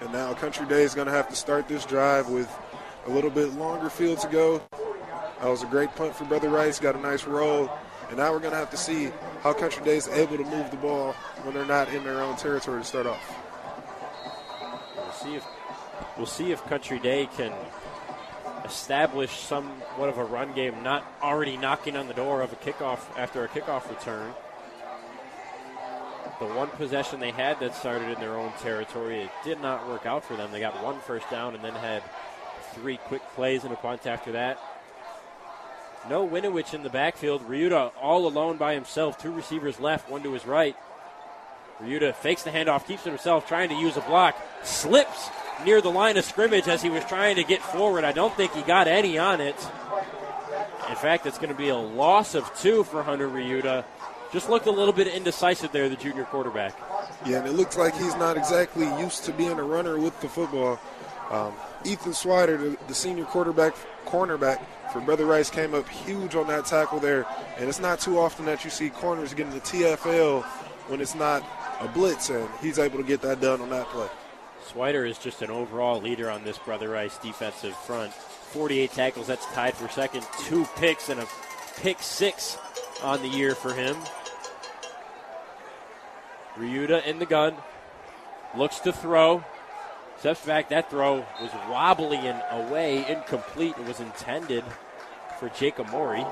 And 0.01 0.13
now 0.13 0.35
Country 0.35 0.67
Day 0.67 0.83
is 0.83 0.95
going 0.95 1.07
to 1.07 1.13
have 1.13 1.29
to 1.29 1.37
start 1.37 1.69
this 1.69 1.85
drive 1.85 2.29
with 2.29 2.49
a 3.07 3.11
little 3.11 3.31
bit 3.31 3.53
longer 3.55 3.91
field 3.91 4.21
to 4.21 4.29
go. 4.29 4.63
That 5.41 5.49
was 5.49 5.63
a 5.63 5.67
great 5.67 5.95
punt 5.97 6.15
for 6.15 6.25
Brother 6.25 6.49
Rice, 6.49 6.79
got 6.79 6.95
a 6.95 7.01
nice 7.01 7.25
roll. 7.25 7.71
And 8.09 8.19
now 8.19 8.33
we're 8.33 8.39
going 8.39 8.53
to 8.53 8.59
have 8.59 8.71
to 8.71 8.77
see 8.77 9.11
how 9.43 9.53
Country 9.53 9.85
Day 9.85 9.97
is 9.97 10.09
able 10.09 10.37
to 10.37 10.45
move 10.45 10.71
the 10.71 10.77
ball 10.77 11.13
when 11.43 11.55
they're 11.55 11.67
not 11.67 11.93
in 11.93 12.05
their 12.05 12.23
own 12.23 12.37
territory 12.37 12.81
to 12.81 12.87
start 12.87 13.07
off. 13.07 13.35
We'll 14.97 15.13
see 15.13 15.35
if 15.35 15.47
we'll 16.17 16.27
see 16.27 16.53
if 16.53 16.65
Country 16.67 16.99
Day 16.99 17.29
can 17.37 17.53
establish 18.65 19.31
somewhat 19.41 20.09
of 20.09 20.19
a 20.19 20.25
run 20.25 20.53
game, 20.53 20.83
not 20.83 21.05
already 21.23 21.57
knocking 21.57 21.97
on 21.97 22.09
the 22.09 22.15
door 22.15 22.43
of 22.43 22.53
a 22.53 22.57
kickoff 22.57 23.01
after 23.17 23.45
a 23.45 23.49
kickoff 23.49 23.89
return. 23.89 24.33
the 26.39 26.47
one 26.47 26.69
possession 26.69 27.19
they 27.19 27.31
had 27.31 27.59
that 27.61 27.75
started 27.75 28.11
in 28.11 28.21
their 28.21 28.37
own 28.37 28.53
territory, 28.61 29.23
it 29.23 29.31
did 29.45 29.61
not 29.61 29.89
work 29.89 30.05
out 30.05 30.25
for 30.25 30.37
them. 30.37 30.53
They 30.53 30.61
got 30.61 30.83
one 30.83 31.01
first 31.01 31.29
down 31.31 31.55
and 31.55 31.65
then 31.65 31.75
had 31.75 32.03
three 32.75 32.99
quick 32.99 33.23
plays 33.35 33.65
and 33.65 33.73
a 33.73 33.77
punt 33.77 34.07
after 34.07 34.33
that. 34.33 34.59
No 36.09 36.27
Winovich 36.27 36.73
in 36.73 36.83
the 36.83 36.91
backfield. 36.91 37.49
Ryuta 37.49 37.91
all 38.01 38.27
alone 38.27 38.57
by 38.57 38.75
himself. 38.75 39.19
Two 39.19 39.33
receivers 39.33 39.81
left, 39.81 40.11
one 40.11 40.23
to 40.23 40.33
his 40.33 40.47
right. 40.47 40.77
Ryuta 41.81 42.15
fakes 42.15 42.43
the 42.43 42.51
handoff, 42.51 42.87
keeps 42.87 43.07
it 43.07 43.11
himself, 43.11 43.47
trying 43.47 43.69
to 43.69 43.75
use 43.75 43.97
a 43.97 44.01
block, 44.03 44.37
slips 44.63 45.29
near 45.65 45.81
the 45.81 45.91
line 45.91 46.17
of 46.17 46.25
scrimmage 46.25 46.69
as 46.69 46.81
he 46.83 46.89
was 46.89 47.05
trying 47.05 47.37
to 47.37 47.45
get 47.45 47.61
forward. 47.61 48.05
I 48.05 48.13
don't 48.13 48.35
think 48.35 48.53
he 48.53 48.63
got 48.63 48.89
any 48.89 49.19
on 49.19 49.41
it. 49.41 49.57
In 50.89 50.97
fact, 50.97 51.27
it's 51.27 51.39
going 51.39 51.51
to 51.51 51.59
be 51.59 51.69
a 51.69 51.77
loss 51.77 52.35
of 52.35 52.51
two 52.59 52.85
for 52.85 53.03
Hunter 53.03 53.29
Ryuta. 53.29 53.85
Just 54.33 54.49
looked 54.49 54.67
a 54.67 54.71
little 54.71 54.93
bit 54.93 55.07
indecisive 55.09 55.73
there, 55.73 55.89
the 55.89 55.97
junior 55.97 56.25
quarterback. 56.25 56.79
Yeah, 57.27 57.39
and 57.39 57.47
it 57.47 57.53
looks 57.53 57.77
like 57.77 57.95
he's 57.97 58.15
not 58.17 58.37
exactly 58.37 58.87
used 59.01 59.25
to 59.25 59.33
being 59.33 59.59
a 59.59 59.63
runner 59.63 59.99
with 59.99 60.19
the 60.21 60.29
football. 60.29 60.79
Um, 61.31 61.53
Ethan 61.85 62.13
Swider, 62.13 62.59
the, 62.59 62.79
the 62.87 62.95
senior 62.95 63.25
quarterback, 63.25 63.75
cornerback 64.07 64.65
for 64.93 65.01
Brother 65.01 65.27
Rice, 65.27 65.51
came 65.51 65.75
up 65.75 65.89
huge 65.89 66.35
on 66.35 66.47
that 66.49 66.67
tackle 66.67 67.01
there. 67.01 67.27
And 67.59 67.69
it's 67.69 67.81
not 67.81 68.01
too 68.01 68.19
often 68.19 68.45
that 68.47 68.65
you 68.65 68.71
see 68.71 68.91
corners 68.91 69.35
getting 69.35 69.53
the 69.53 69.61
TFL 69.61 70.43
when 70.89 71.01
it's 71.01 71.15
not 71.15 71.45
a 71.81 71.89
blitz, 71.89 72.31
and 72.31 72.49
he's 72.61 72.79
able 72.79 72.99
to 72.99 73.05
get 73.05 73.21
that 73.23 73.41
done 73.41 73.61
on 73.61 73.71
that 73.71 73.87
play. 73.89 74.09
Swider 74.69 75.09
is 75.09 75.19
just 75.19 75.43
an 75.43 75.51
overall 75.51 76.01
leader 76.01 76.31
on 76.31 76.45
this 76.45 76.59
Brother 76.59 76.91
Rice 76.91 77.19
defensive 77.19 77.77
front. 77.77 78.13
48 78.13 78.91
tackles, 78.93 79.27
that's 79.27 79.47
tied 79.47 79.75
for 79.75 79.89
second. 79.89 80.27
Two 80.41 80.65
picks 80.77 81.09
and 81.09 81.21
a 81.21 81.27
pick 81.77 82.01
six 82.01 82.59
on 83.03 83.23
the 83.23 83.29
year 83.29 83.55
for 83.55 83.73
him. 83.73 83.97
Ryuta 86.57 87.05
in 87.05 87.19
the 87.19 87.27
gun, 87.27 87.55
looks 88.57 88.81
to 88.81 88.93
throw. 88.93 89.45
Steps 90.19 90.45
back. 90.47 90.69
That 90.71 90.91
throw 90.91 91.25
was 91.41 91.51
wobbly 91.69 92.17
and 92.17 92.43
away, 92.51 93.07
incomplete. 93.09 93.75
It 93.79 93.87
was 93.87 94.01
intended 94.01 94.65
for 95.39 95.49
Jacob 95.51 95.91
Mori. 95.91 96.25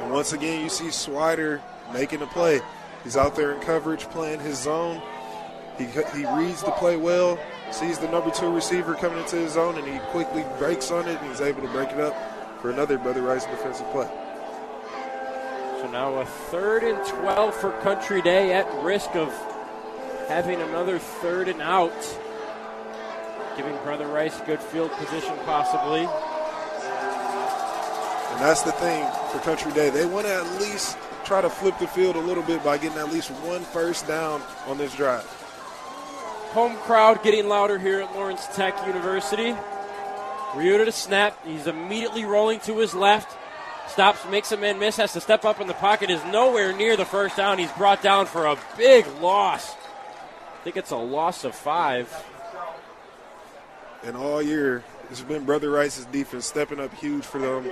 And 0.00 0.12
once 0.12 0.32
again, 0.32 0.62
you 0.62 0.68
see 0.68 0.86
Swider 0.86 1.60
making 1.92 2.20
a 2.22 2.26
play. 2.26 2.60
He's 3.02 3.16
out 3.16 3.36
there 3.36 3.52
in 3.52 3.60
coverage, 3.60 4.04
playing 4.10 4.40
his 4.40 4.58
zone. 4.58 5.00
He, 5.78 5.84
he 5.84 6.26
reads 6.36 6.62
the 6.62 6.70
play 6.72 6.96
well, 6.96 7.38
sees 7.70 7.98
the 7.98 8.08
number 8.08 8.30
two 8.30 8.52
receiver 8.54 8.94
coming 8.94 9.18
into 9.18 9.36
his 9.36 9.52
zone, 9.52 9.76
and 9.76 9.86
he 9.86 9.98
quickly 10.10 10.44
breaks 10.58 10.90
on 10.90 11.08
it, 11.08 11.18
and 11.20 11.28
he's 11.28 11.40
able 11.40 11.62
to 11.62 11.68
break 11.68 11.90
it 11.90 12.00
up 12.00 12.14
for 12.60 12.70
another 12.70 12.96
Brother 12.98 13.22
Rice 13.22 13.44
defensive 13.46 13.90
play. 13.90 14.08
So 15.80 15.90
now 15.90 16.14
a 16.14 16.24
third 16.24 16.84
and 16.84 17.04
12 17.06 17.54
for 17.54 17.72
Country 17.80 18.22
Day 18.22 18.52
at 18.52 18.66
risk 18.82 19.14
of 19.16 19.28
having 20.28 20.60
another 20.60 20.98
third 20.98 21.48
and 21.48 21.60
out, 21.60 21.92
giving 23.56 23.76
Brother 23.78 24.06
Rice 24.06 24.40
good 24.42 24.60
field 24.60 24.90
position 24.92 25.36
possibly. 25.44 26.00
And 28.34 28.42
that's 28.42 28.62
the 28.62 28.72
thing 28.72 29.06
for 29.30 29.38
Country 29.40 29.72
Day. 29.72 29.90
They 29.90 30.06
want 30.06 30.26
to 30.26 30.34
at 30.34 30.60
least 30.60 30.98
try 31.24 31.40
to 31.40 31.48
flip 31.48 31.78
the 31.78 31.86
field 31.86 32.16
a 32.16 32.20
little 32.20 32.42
bit 32.42 32.62
by 32.64 32.78
getting 32.78 32.98
at 32.98 33.12
least 33.12 33.30
one 33.30 33.62
first 33.62 34.06
down 34.06 34.42
on 34.66 34.76
this 34.78 34.94
drive. 34.94 35.24
Home 36.52 36.76
crowd 36.78 37.22
getting 37.22 37.48
louder 37.48 37.78
here 37.78 38.00
at 38.00 38.14
Lawrence 38.14 38.46
Tech 38.54 38.74
University. 38.86 39.54
Ryuta 40.52 40.84
to 40.84 40.92
snap. 40.92 41.36
He's 41.44 41.66
immediately 41.66 42.24
rolling 42.24 42.60
to 42.60 42.78
his 42.78 42.94
left. 42.94 43.36
Stops, 43.88 44.24
makes 44.30 44.50
a 44.52 44.56
man 44.56 44.78
miss, 44.78 44.96
has 44.96 45.12
to 45.12 45.20
step 45.20 45.44
up 45.44 45.60
in 45.60 45.66
the 45.66 45.74
pocket, 45.74 46.10
is 46.10 46.24
nowhere 46.26 46.72
near 46.72 46.96
the 46.96 47.04
first 47.04 47.36
down. 47.36 47.58
He's 47.58 47.72
brought 47.72 48.02
down 48.02 48.26
for 48.26 48.46
a 48.46 48.56
big 48.76 49.06
loss. 49.20 49.74
I 49.74 50.64
think 50.64 50.76
it's 50.76 50.90
a 50.90 50.96
loss 50.96 51.44
of 51.44 51.54
five. 51.54 52.08
And 54.04 54.16
all 54.16 54.42
year, 54.42 54.84
it's 55.10 55.22
been 55.22 55.44
Brother 55.44 55.70
Rice's 55.70 56.04
defense 56.06 56.46
stepping 56.46 56.80
up 56.80 56.92
huge 56.94 57.24
for 57.24 57.38
them 57.38 57.70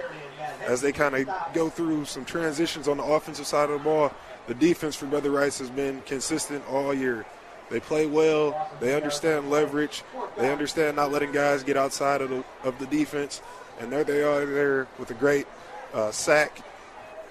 as 0.67 0.81
they 0.81 0.93
kind 0.93 1.15
of 1.15 1.29
go 1.53 1.69
through 1.69 2.05
some 2.07 2.25
transitions 2.25 2.89
on 2.89 2.97
the 2.99 3.05
offensive 3.05 3.47
side 3.47 3.71
of 3.71 3.79
the 3.79 3.85
ball. 3.85 4.13
The 4.47 4.55
defense 4.55 4.97
for 4.97 5.07
Brother 5.07 5.31
Rice 5.31 5.59
has 5.59 5.71
been 5.71 6.03
consistent 6.03 6.65
all 6.69 6.93
year. 6.93 7.25
They 7.71 7.81
play 7.81 8.07
well. 8.07 8.71
They 8.81 8.95
understand 8.95 9.51
leverage. 9.51 10.03
They 10.37 10.53
understand 10.53 10.97
not 10.97 11.13
letting 11.13 11.33
guys 11.33 11.63
get 11.63 11.77
outside 11.77 12.21
of 12.21 12.31
the 12.31 12.45
of 12.65 12.79
the 12.79 12.87
defense. 12.87 13.41
And 13.81 13.91
there 13.91 14.05
they 14.05 14.23
are 14.23 14.45
there 14.45 14.87
with 14.99 15.11
a 15.11 15.15
great 15.15 15.47
uh, 15.95 16.11
sack. 16.11 16.63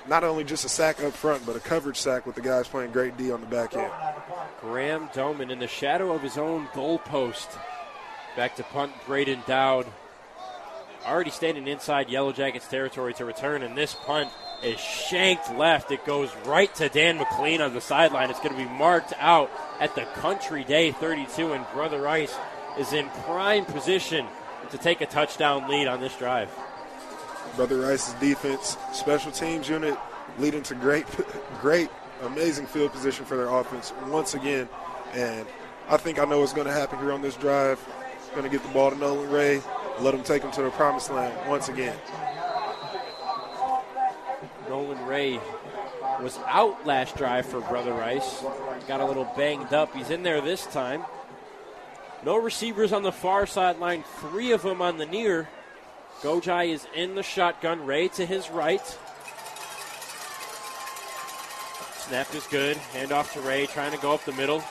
Not 0.08 0.24
only 0.24 0.44
just 0.44 0.66
a 0.66 0.70
sack 0.70 1.04
up 1.04 1.14
front, 1.14 1.46
but 1.46 1.56
a 1.56 1.60
coverage 1.60 1.98
sack 1.98 2.26
with 2.26 2.36
the 2.36 2.42
guys 2.42 2.68
playing 2.68 2.92
great 2.92 3.18
D 3.18 3.32
on 3.32 3.42
the 3.42 3.48
back 3.48 3.76
end. 3.76 3.92
Graham 4.62 5.10
Doman 5.14 5.52
in 5.52 5.60
the 5.60 5.68
shadow 5.68 6.12
of 6.12 6.22
his 6.24 6.38
own 6.38 6.66
goalpost. 6.68 7.48
Back 8.36 8.56
to 8.58 8.64
punt 8.64 8.94
Braden 9.06 9.44
Dowd. 9.46 9.86
Already 11.06 11.32
standing 11.32 11.68
inside 11.68 12.10
Yellow 12.10 12.32
Jackets 12.32 12.68
territory 12.68 13.14
to 13.16 13.26
return, 13.26 13.64
and 13.64 13.78
this 13.78 13.94
punt 13.94 14.30
is 14.64 14.80
shanked 14.80 15.54
left. 15.56 15.92
It 15.92 16.06
goes 16.06 16.30
right 16.46 16.74
to 16.76 16.90
Dan 16.90 17.18
McLean 17.18 17.62
on 17.62 17.74
the 17.74 17.82
sideline. 17.82 18.30
It's 18.30 18.40
going 18.40 18.56
to 18.56 18.64
be 18.64 18.70
marked 18.70 19.14
out 19.18 19.52
at 19.80 19.96
the 19.96 20.04
Country 20.16 20.64
Day 20.64 20.92
32, 20.92 21.54
and 21.54 21.66
Brother 21.74 22.00
Rice 22.00 22.36
is 22.78 22.94
in 22.94 23.10
prime 23.26 23.66
position 23.66 24.26
to 24.70 24.78
take 24.78 25.02
a 25.02 25.06
touchdown 25.06 25.68
lead 25.68 25.88
on 25.88 26.00
this 26.00 26.16
drive. 26.18 26.50
Brother 27.56 27.80
Rice's 27.80 28.14
defense, 28.16 28.78
special 28.94 29.32
teams 29.32 29.68
unit, 29.68 29.98
leading 30.40 30.64
to 30.64 30.76
great, 30.76 31.06
great, 31.62 31.90
amazing 32.22 32.66
field 32.66 32.92
position 32.92 33.26
for 33.26 33.36
their 33.36 33.50
offense 33.50 33.92
once 34.08 34.36
again. 34.36 34.70
And 35.14 35.46
I 35.90 35.98
think 35.98 36.20
I 36.20 36.26
know 36.26 36.40
what's 36.40 36.54
going 36.54 36.68
to 36.68 36.74
happen 36.74 37.00
here 37.00 37.12
on 37.12 37.22
this 37.22 37.36
drive. 37.36 37.80
Going 38.32 38.44
to 38.44 38.50
get 38.50 38.64
the 38.64 38.74
ball 38.74 38.92
to 38.92 38.98
Nolan 38.98 39.30
Ray, 39.30 39.62
let 40.00 40.14
him 40.14 40.24
take 40.24 40.42
him 40.42 40.52
to 40.52 40.62
the 40.62 40.70
promised 40.72 41.12
land 41.12 41.50
once 41.50 41.68
again. 41.68 41.98
Nolan 44.70 45.06
Ray 45.06 45.40
was 46.22 46.40
out 46.48 46.86
last 46.86 47.18
drive 47.18 47.46
for 47.46 47.60
Brother 47.60 47.92
Rice. 47.92 48.44
Got 48.88 49.02
a 49.02 49.06
little 49.06 49.30
banged 49.36 49.74
up. 49.74 49.94
He's 49.94 50.10
in 50.10 50.24
there 50.24 50.40
this 50.40 50.66
time. 50.68 51.04
No 52.24 52.38
receivers 52.38 52.94
on 52.94 53.04
the 53.04 53.12
far 53.12 53.46
sideline, 53.46 54.04
three 54.20 54.52
of 54.52 54.62
them 54.62 54.82
on 54.82 54.98
the 54.98 55.06
near. 55.06 55.50
Gojai 56.22 56.70
is 56.70 56.88
in 56.96 57.16
the 57.16 57.24
shotgun. 57.24 57.86
Ray 57.86 58.08
to 58.10 58.26
his 58.26 58.50
right. 58.50 58.86
Snap 61.98 62.34
is 62.34 62.46
good. 62.48 62.78
Hand 62.78 63.12
off 63.12 63.34
to 63.34 63.42
Ray, 63.42 63.66
trying 63.66 63.92
to 63.92 63.98
go 63.98 64.14
up 64.14 64.24
the 64.24 64.34
middle. 64.34 64.64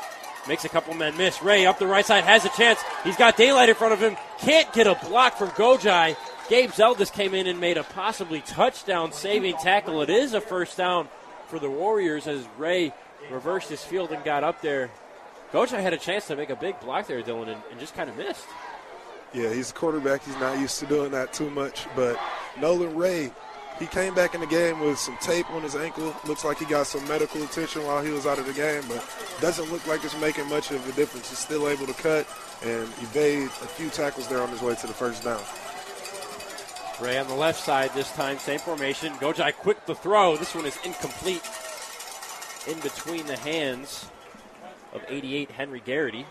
Makes 0.49 0.65
a 0.65 0.69
couple 0.69 0.95
men 0.95 1.17
miss. 1.17 1.43
Ray 1.43 1.67
up 1.67 1.79
the 1.79 1.87
right 1.87 2.05
side 2.05 2.25
has 2.25 2.45
a 2.45 2.49
chance. 2.51 2.81
He's 3.05 3.17
got 3.17 3.37
daylight 3.37 3.69
in 3.69 3.75
front 3.75 3.93
of 3.93 4.01
him. 4.01 4.17
Can't 4.39 4.73
get 4.73 4.87
a 4.87 4.95
block 5.07 5.37
from 5.37 5.51
Gojai. 5.51 6.17
Gabe 6.49 6.71
Zeldis 6.71 7.13
came 7.13 7.35
in 7.35 7.47
and 7.47 7.61
made 7.61 7.77
a 7.77 7.85
possibly 7.85 8.41
touchdown 8.41 9.13
saving 9.13 9.57
tackle. 9.59 10.03
It 10.03 10.11
is 10.11 10.35
a 10.35 10.41
first 10.41 10.77
down 10.77 11.09
for 11.47 11.59
the 11.59 11.71
Warriors 11.71 12.27
as 12.27 12.45
Ray 12.59 12.93
reversed 13.31 13.69
his 13.69 13.85
field 13.85 14.11
and 14.13 14.25
got 14.25 14.43
up 14.43 14.61
there. 14.63 14.91
Gojai 15.53 15.81
had 15.81 15.93
a 15.93 15.99
chance 15.99 16.27
to 16.29 16.37
make 16.37 16.51
a 16.51 16.57
big 16.57 16.81
block 16.81 17.07
there, 17.07 17.23
Dylan, 17.23 17.49
and, 17.49 17.63
and 17.71 17.79
just 17.79 17.95
kind 17.95 18.09
of 18.09 18.17
missed. 18.17 18.47
Yeah, 19.33 19.53
he's 19.53 19.71
a 19.71 19.75
quarterback. 19.75 20.25
He's 20.25 20.39
not 20.39 20.59
used 20.59 20.79
to 20.81 20.87
doing 20.87 21.13
that 21.13 21.33
too 21.33 21.51
much. 21.51 21.87
But 21.95 22.19
Nolan 22.59 22.97
Ray, 22.97 23.31
he 23.81 23.87
came 23.87 24.15
back 24.15 24.35
in 24.35 24.41
the 24.41 24.47
game 24.47 24.79
with 24.79 24.99
some 24.99 25.17
tape 25.17 25.51
on 25.51 25.63
his 25.63 25.75
ankle. 25.75 26.15
Looks 26.27 26.45
like 26.45 26.59
he 26.59 26.67
got 26.67 26.87
some 26.87 27.07
medical 27.09 27.43
attention 27.43 27.83
while 27.85 28.05
he 28.05 28.11
was 28.11 28.27
out 28.27 28.39
of 28.39 28.47
the 28.47 28.53
game, 28.53 28.85
but 28.87 29.03
doesn't 29.41 29.73
look 29.73 29.85
like 29.87 30.05
it's 30.05 30.19
making 30.21 30.49
much 30.49 30.71
of 30.71 30.87
a 30.87 30.93
difference. 30.93 31.31
He's 31.31 31.39
still 31.39 31.67
able 31.69 31.87
to 31.87 31.95
cut 31.95 32.29
and 32.63 32.83
evade 33.01 33.47
a 33.47 33.49
few 33.49 33.89
tackles 33.89 34.29
there 34.29 34.43
on 34.43 34.51
his 34.51 34.61
way 34.61 34.75
to 34.75 34.87
the 34.87 34.93
first 34.93 35.25
down. 35.25 35.41
Ray 37.01 37.17
on 37.19 37.27
the 37.27 37.35
left 37.35 37.59
side 37.59 37.91
this 37.95 38.13
time, 38.13 38.39
same 38.39 38.59
formation. 38.59 39.15
Gojai 39.15 39.55
quick 39.55 39.87
the 39.87 39.95
throw. 39.95 40.37
This 40.37 40.55
one 40.55 40.67
is 40.67 40.79
incomplete. 40.85 41.43
In 42.69 42.79
between 42.81 43.27
the 43.27 43.39
hands 43.39 44.11
of 44.93 45.03
88 45.09 45.51
Henry 45.51 45.81
Garrity. 45.81 46.27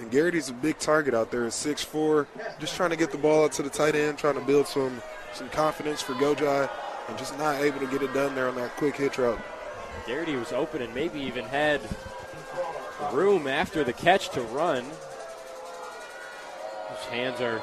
And 0.00 0.10
Garrity's 0.10 0.48
a 0.48 0.52
big 0.52 0.78
target 0.80 1.14
out 1.14 1.30
there 1.30 1.44
at 1.44 1.52
6'4", 1.52 2.26
just 2.58 2.74
trying 2.74 2.90
to 2.90 2.96
get 2.96 3.12
the 3.12 3.18
ball 3.18 3.44
out 3.44 3.52
to 3.52 3.62
the 3.62 3.70
tight 3.70 3.94
end, 3.94 4.18
trying 4.18 4.34
to 4.34 4.40
build 4.40 4.66
some 4.66 5.00
some 5.36 5.48
confidence 5.50 6.00
for 6.00 6.14
Gojai, 6.14 6.68
and 7.08 7.18
just 7.18 7.38
not 7.38 7.60
able 7.60 7.78
to 7.80 7.86
get 7.86 8.02
it 8.02 8.12
done 8.14 8.34
there 8.34 8.48
on 8.48 8.56
that 8.56 8.74
quick 8.76 8.96
hitch 8.96 9.18
route. 9.18 9.40
Garrity 10.06 10.34
was 10.34 10.52
open 10.52 10.82
and 10.82 10.94
maybe 10.94 11.20
even 11.20 11.44
had 11.44 11.80
room 13.12 13.46
after 13.46 13.84
the 13.84 13.92
catch 13.92 14.30
to 14.30 14.40
run. 14.40 14.84
His 16.88 17.04
hands 17.10 17.40
are 17.40 17.60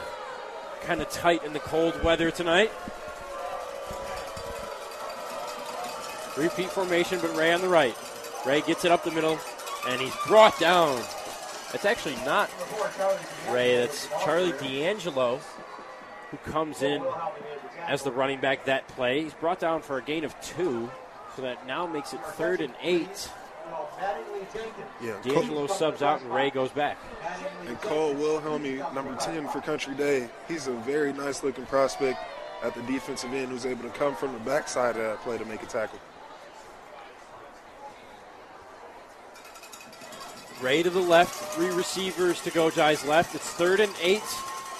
kind 0.83 1.01
of 1.01 1.09
tight 1.09 1.43
in 1.43 1.53
the 1.53 1.59
cold 1.59 2.01
weather 2.03 2.29
tonight. 2.29 2.71
Repeat 6.37 6.69
formation, 6.69 7.19
but 7.21 7.35
Ray 7.35 7.53
on 7.53 7.61
the 7.61 7.69
right. 7.69 7.95
Ray 8.45 8.61
gets 8.61 8.85
it 8.85 8.91
up 8.91 9.03
the 9.03 9.11
middle, 9.11 9.39
and 9.87 9.99
he's 9.99 10.15
brought 10.27 10.59
down. 10.59 10.99
It's 11.73 11.85
actually 11.85 12.15
not 12.17 12.51
Ray, 13.49 13.77
that's 13.77 14.07
Charlie 14.23 14.51
D'Angelo, 14.53 15.39
who 16.29 16.37
comes 16.51 16.81
in 16.81 17.03
as 17.87 18.03
the 18.03 18.11
running 18.11 18.39
back 18.39 18.65
that 18.65 18.87
play. 18.89 19.23
He's 19.23 19.33
brought 19.33 19.59
down 19.59 19.81
for 19.81 19.97
a 19.97 20.01
gain 20.01 20.23
of 20.23 20.39
two, 20.41 20.89
so 21.35 21.41
that 21.41 21.65
now 21.67 21.85
makes 21.85 22.13
it 22.13 22.23
third 22.25 22.61
and 22.61 22.73
eight. 22.81 23.29
Yeah, 25.01 25.21
D'Angelo 25.21 25.67
subs 25.67 26.01
out 26.01 26.21
and 26.21 26.33
Ray 26.33 26.49
goes 26.49 26.71
back. 26.71 26.97
And 27.67 27.79
Cole 27.81 28.13
Wilhelmy, 28.13 28.77
number 28.93 29.15
10 29.15 29.47
for 29.49 29.61
Country 29.61 29.95
Day, 29.95 30.29
he's 30.47 30.67
a 30.67 30.73
very 30.73 31.13
nice 31.13 31.43
looking 31.43 31.65
prospect 31.65 32.19
at 32.61 32.75
the 32.75 32.81
defensive 32.83 33.33
end 33.33 33.49
who's 33.49 33.65
able 33.65 33.83
to 33.83 33.89
come 33.89 34.15
from 34.15 34.33
the 34.33 34.39
backside 34.39 34.95
of 34.95 35.03
that 35.03 35.19
play 35.21 35.37
to 35.37 35.45
make 35.45 35.63
a 35.63 35.65
tackle. 35.65 35.99
Ray 40.61 40.83
to 40.83 40.89
the 40.89 40.99
left, 40.99 41.33
three 41.55 41.71
receivers 41.71 42.41
to 42.41 42.51
Gojai's 42.51 43.05
left. 43.05 43.35
It's 43.35 43.49
third 43.49 43.79
and 43.79 43.93
eight 44.01 44.23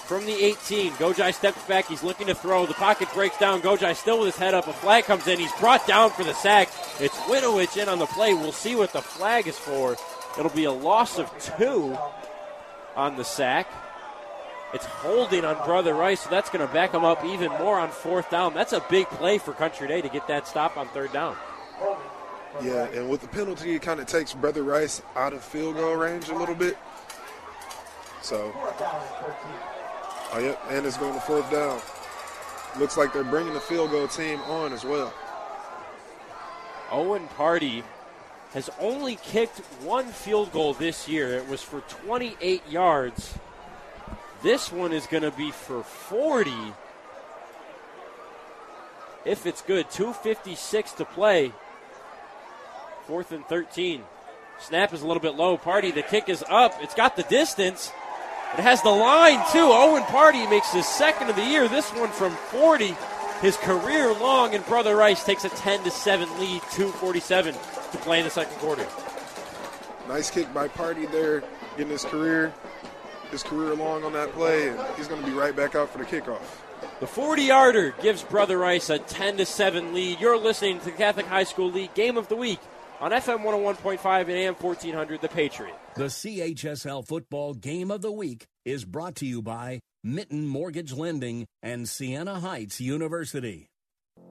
from 0.06 0.26
the 0.26 0.32
18. 0.32 0.92
Gojai 0.92 1.32
steps 1.32 1.62
back. 1.64 1.86
He's 1.86 2.02
looking 2.02 2.26
to 2.26 2.34
throw. 2.34 2.66
The 2.66 2.74
pocket 2.74 3.08
breaks 3.14 3.38
down. 3.38 3.62
Gojai 3.62 3.94
still 3.96 4.18
with 4.18 4.26
his 4.26 4.36
head 4.36 4.54
up. 4.54 4.66
A 4.68 4.72
flag 4.72 5.04
comes 5.04 5.26
in. 5.26 5.38
He's 5.38 5.52
brought 5.52 5.86
down 5.86 6.10
for 6.10 6.24
the 6.24 6.34
sack. 6.34 6.68
It's 7.00 7.16
Winowich 7.26 7.80
in 7.80 7.88
on 7.88 7.98
the 7.98 8.06
play. 8.06 8.34
We'll 8.34 8.52
see 8.52 8.76
what 8.76 8.92
the 8.92 9.02
flag 9.02 9.46
is 9.46 9.58
for. 9.58 9.96
It'll 10.38 10.50
be 10.50 10.64
a 10.64 10.72
loss 10.72 11.18
of 11.18 11.30
two 11.56 11.96
on 12.96 13.16
the 13.16 13.24
sack. 13.24 13.66
It's 14.74 14.84
holding 14.84 15.44
on 15.44 15.64
Brother 15.64 15.94
Rice, 15.94 16.22
so 16.22 16.30
that's 16.30 16.50
going 16.50 16.66
to 16.66 16.72
back 16.72 16.92
him 16.92 17.04
up 17.04 17.24
even 17.24 17.50
more 17.52 17.78
on 17.78 17.90
fourth 17.90 18.28
down. 18.30 18.54
That's 18.54 18.72
a 18.72 18.84
big 18.90 19.06
play 19.06 19.38
for 19.38 19.52
Country 19.52 19.86
Day 19.86 20.02
to 20.02 20.08
get 20.08 20.26
that 20.26 20.48
stop 20.48 20.76
on 20.76 20.88
third 20.88 21.12
down. 21.12 21.36
Yeah, 22.60 22.86
and 22.86 23.08
with 23.08 23.20
the 23.20 23.28
penalty, 23.28 23.76
it 23.76 23.82
kind 23.82 24.00
of 24.00 24.06
takes 24.06 24.32
Brother 24.32 24.64
Rice 24.64 25.00
out 25.14 25.32
of 25.32 25.42
field 25.44 25.76
goal 25.76 25.94
range 25.94 26.28
a 26.28 26.34
little 26.34 26.54
bit. 26.56 26.76
So, 28.22 28.52
oh, 30.34 30.38
yep, 30.40 30.60
and 30.70 30.84
it's 30.84 30.96
going 30.96 31.14
to 31.14 31.20
fourth 31.20 31.50
down. 31.50 31.80
Looks 32.78 32.96
like 32.96 33.12
they're 33.12 33.24
bringing 33.24 33.54
the 33.54 33.60
field 33.60 33.90
goal 33.90 34.08
team 34.08 34.40
on 34.40 34.72
as 34.72 34.84
well. 34.84 35.14
Owen 36.90 37.26
Party 37.28 37.82
has 38.52 38.70
only 38.78 39.16
kicked 39.16 39.58
one 39.82 40.06
field 40.06 40.52
goal 40.52 40.74
this 40.74 41.08
year. 41.08 41.34
It 41.34 41.48
was 41.48 41.62
for 41.62 41.80
28 41.80 42.62
yards. 42.68 43.34
This 44.42 44.70
one 44.70 44.92
is 44.92 45.06
going 45.06 45.22
to 45.22 45.30
be 45.30 45.50
for 45.50 45.82
40. 45.82 46.52
If 49.24 49.46
it's 49.46 49.62
good, 49.62 49.90
256 49.90 50.92
to 50.92 51.04
play. 51.04 51.52
Fourth 53.06 53.32
and 53.32 53.44
13. 53.46 54.02
Snap 54.60 54.92
is 54.92 55.02
a 55.02 55.06
little 55.06 55.22
bit 55.22 55.34
low. 55.34 55.56
Party, 55.56 55.90
the 55.90 56.02
kick 56.02 56.28
is 56.28 56.44
up. 56.48 56.74
It's 56.80 56.94
got 56.94 57.16
the 57.16 57.22
distance. 57.24 57.90
It 58.56 58.62
has 58.62 58.82
the 58.82 58.90
line, 58.90 59.42
too. 59.52 59.68
Owen 59.70 60.04
Party 60.04 60.46
makes 60.46 60.72
his 60.72 60.86
second 60.86 61.28
of 61.28 61.36
the 61.36 61.44
year. 61.44 61.68
This 61.68 61.90
one 61.90 62.10
from 62.10 62.32
40. 62.32 62.94
His 63.40 63.56
career 63.58 64.12
long, 64.14 64.54
and 64.54 64.64
Brother 64.66 64.96
Rice 64.96 65.24
takes 65.24 65.44
a 65.44 65.50
10 65.50 65.84
to 65.84 65.90
7 65.90 66.28
lead, 66.38 66.62
247 66.70 67.54
to 67.54 67.98
play 67.98 68.18
in 68.18 68.24
the 68.24 68.30
second 68.30 68.56
quarter. 68.58 68.86
Nice 70.08 70.30
kick 70.30 70.52
by 70.54 70.68
Party 70.68 71.06
there, 71.06 71.42
getting 71.76 71.90
his 71.90 72.04
career 72.04 72.54
his 73.34 73.42
career 73.42 73.74
long 73.74 74.04
on 74.04 74.12
that 74.12 74.32
play, 74.32 74.68
and 74.68 74.80
he's 74.96 75.08
going 75.08 75.20
to 75.20 75.26
be 75.26 75.34
right 75.34 75.54
back 75.54 75.74
out 75.74 75.90
for 75.90 75.98
the 75.98 76.04
kickoff. 76.04 76.40
The 77.00 77.06
40 77.06 77.42
yarder 77.42 77.94
gives 78.00 78.22
Brother 78.22 78.56
Rice 78.56 78.88
a 78.90 78.98
10 78.98 79.38
to 79.38 79.46
7 79.46 79.92
lead. 79.92 80.20
You're 80.20 80.38
listening 80.38 80.78
to 80.78 80.84
the 80.86 80.92
Catholic 80.92 81.26
High 81.26 81.44
School 81.44 81.70
League 81.70 81.94
Game 81.94 82.16
of 82.16 82.28
the 82.28 82.36
Week 82.36 82.60
on 83.00 83.10
FM 83.10 83.44
101.5 83.44 84.20
and 84.20 84.30
AM 84.30 84.54
1400, 84.54 85.20
The 85.20 85.28
Patriot. 85.28 85.74
The 85.96 86.04
CHSL 86.04 87.06
Football 87.06 87.54
Game 87.54 87.90
of 87.90 88.02
the 88.02 88.12
Week 88.12 88.46
is 88.64 88.84
brought 88.84 89.16
to 89.16 89.26
you 89.26 89.42
by 89.42 89.80
Mitten 90.02 90.46
Mortgage 90.46 90.92
Lending 90.92 91.46
and 91.62 91.88
Siena 91.88 92.40
Heights 92.40 92.80
University. 92.80 93.68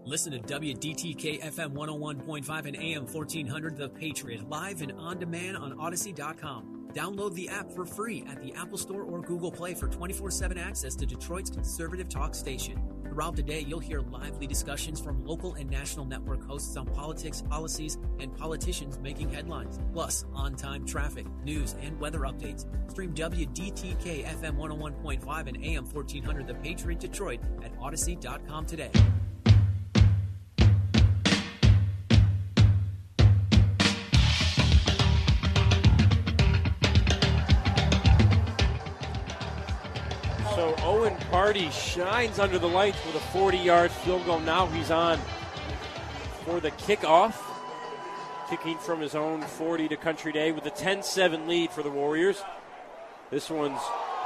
Listen 0.06 0.34
to 0.34 0.40
WDTK 0.40 1.42
FM 1.42 1.72
101.5 1.72 2.66
and 2.66 2.76
AM 2.76 3.08
1400 3.08 3.78
The 3.78 3.88
Patriot 3.88 4.50
live 4.50 4.82
and 4.82 4.92
on 4.94 5.18
demand 5.18 5.56
on 5.56 5.78
Audacy.com. 5.78 6.90
Download 6.94 7.34
the 7.34 7.48
app 7.48 7.72
for 7.72 7.86
free 7.86 8.26
at 8.30 8.42
the 8.42 8.54
Apple 8.54 8.78
Store 8.78 9.04
or 9.04 9.22
Google 9.22 9.50
Play 9.50 9.74
for 9.74 9.88
24 9.88 10.30
7 10.30 10.58
access 10.58 10.96
to 10.96 11.06
Detroit's 11.06 11.50
conservative 11.50 12.10
talk 12.10 12.36
station. 12.36 12.82
Throughout 13.06 13.38
the 13.38 13.44
day, 13.44 13.62
you'll 13.62 13.80
hear 13.80 14.02
lively 14.02 14.46
discussions 14.46 15.00
from 15.00 15.24
local 15.24 15.54
and 15.54 15.70
national 15.70 16.06
network 16.06 16.46
hosts 16.46 16.76
on 16.76 16.86
politics, 16.88 17.42
policies, 17.42 17.98
and 18.20 18.36
politicians 18.36 19.00
making 19.00 19.30
headlines, 19.30 19.80
plus 19.94 20.26
on 20.34 20.56
time 20.56 20.86
traffic, 20.86 21.28
news, 21.46 21.76
and 21.82 21.98
weather 22.00 22.22
updates. 22.22 22.66
Stream 22.92 23.14
WDTK 23.14 24.26
FM 24.26 24.58
101.5 24.58 25.48
and 25.48 25.64
AM 25.64 25.86
1400 25.86 26.48
The 26.48 26.56
Patriot 26.56 27.00
Detroit 27.00 27.40
at 27.64 27.74
Audacy.com 27.80 28.66
today. 28.66 28.92
So 40.56 40.76
Owen 40.84 41.16
Party 41.32 41.72
shines 41.72 42.38
under 42.38 42.60
the 42.60 42.68
lights 42.68 43.04
with 43.08 43.16
a 43.16 43.20
40 43.20 43.58
yard 43.58 43.90
field 43.90 44.24
goal. 44.28 44.40
Now 44.40 44.68
he's 44.68 44.92
on 44.92 45.18
for 46.46 46.60
the 46.60 46.70
kickoff. 46.72 47.34
Kicking 48.52 48.78
from 48.78 49.02
his 49.02 49.16
own 49.16 49.42
40 49.42 49.88
to 49.88 49.98
Country 49.98 50.32
Day 50.32 50.52
with 50.52 50.64
a 50.68 50.70
10 50.70 51.02
7 51.02 51.48
lead 51.48 51.72
for 51.72 51.82
the 51.82 51.90
Warriors. 51.90 52.44
This 53.32 53.50
one's 53.50 53.80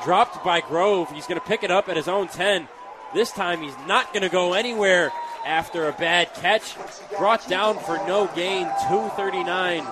dropped 0.03 0.43
by 0.43 0.59
Grove. 0.59 1.09
He's 1.11 1.27
going 1.27 1.39
to 1.39 1.47
pick 1.47 1.63
it 1.63 1.71
up 1.71 1.87
at 1.87 1.95
his 1.95 2.09
own 2.09 2.27
10. 2.27 2.67
This 3.13 3.31
time 3.31 3.61
he's 3.61 3.77
not 3.87 4.11
going 4.11 4.23
to 4.23 4.29
go 4.29 4.51
anywhere 4.51 5.13
after 5.45 5.87
a 5.87 5.93
bad 5.93 6.33
catch. 6.33 6.75
Brought 7.17 7.47
down 7.47 7.79
for 7.79 7.95
no 8.05 8.29
gain, 8.35 8.65
239 8.89 9.85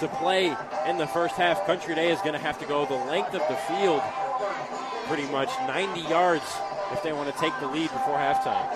to 0.00 0.08
play 0.18 0.54
in 0.86 0.98
the 0.98 1.06
first 1.06 1.36
half. 1.36 1.64
Country 1.64 1.94
Day 1.94 2.12
is 2.12 2.20
going 2.20 2.34
to 2.34 2.38
have 2.38 2.58
to 2.58 2.66
go 2.66 2.84
the 2.84 2.92
length 2.92 3.34
of 3.34 3.40
the 3.48 3.56
field 3.56 4.02
pretty 5.08 5.26
much 5.32 5.48
90 5.66 6.02
yards 6.02 6.44
if 6.92 7.02
they 7.02 7.12
want 7.12 7.32
to 7.32 7.40
take 7.40 7.58
the 7.60 7.66
lead 7.66 7.90
before 7.90 8.16
halftime. 8.16 8.70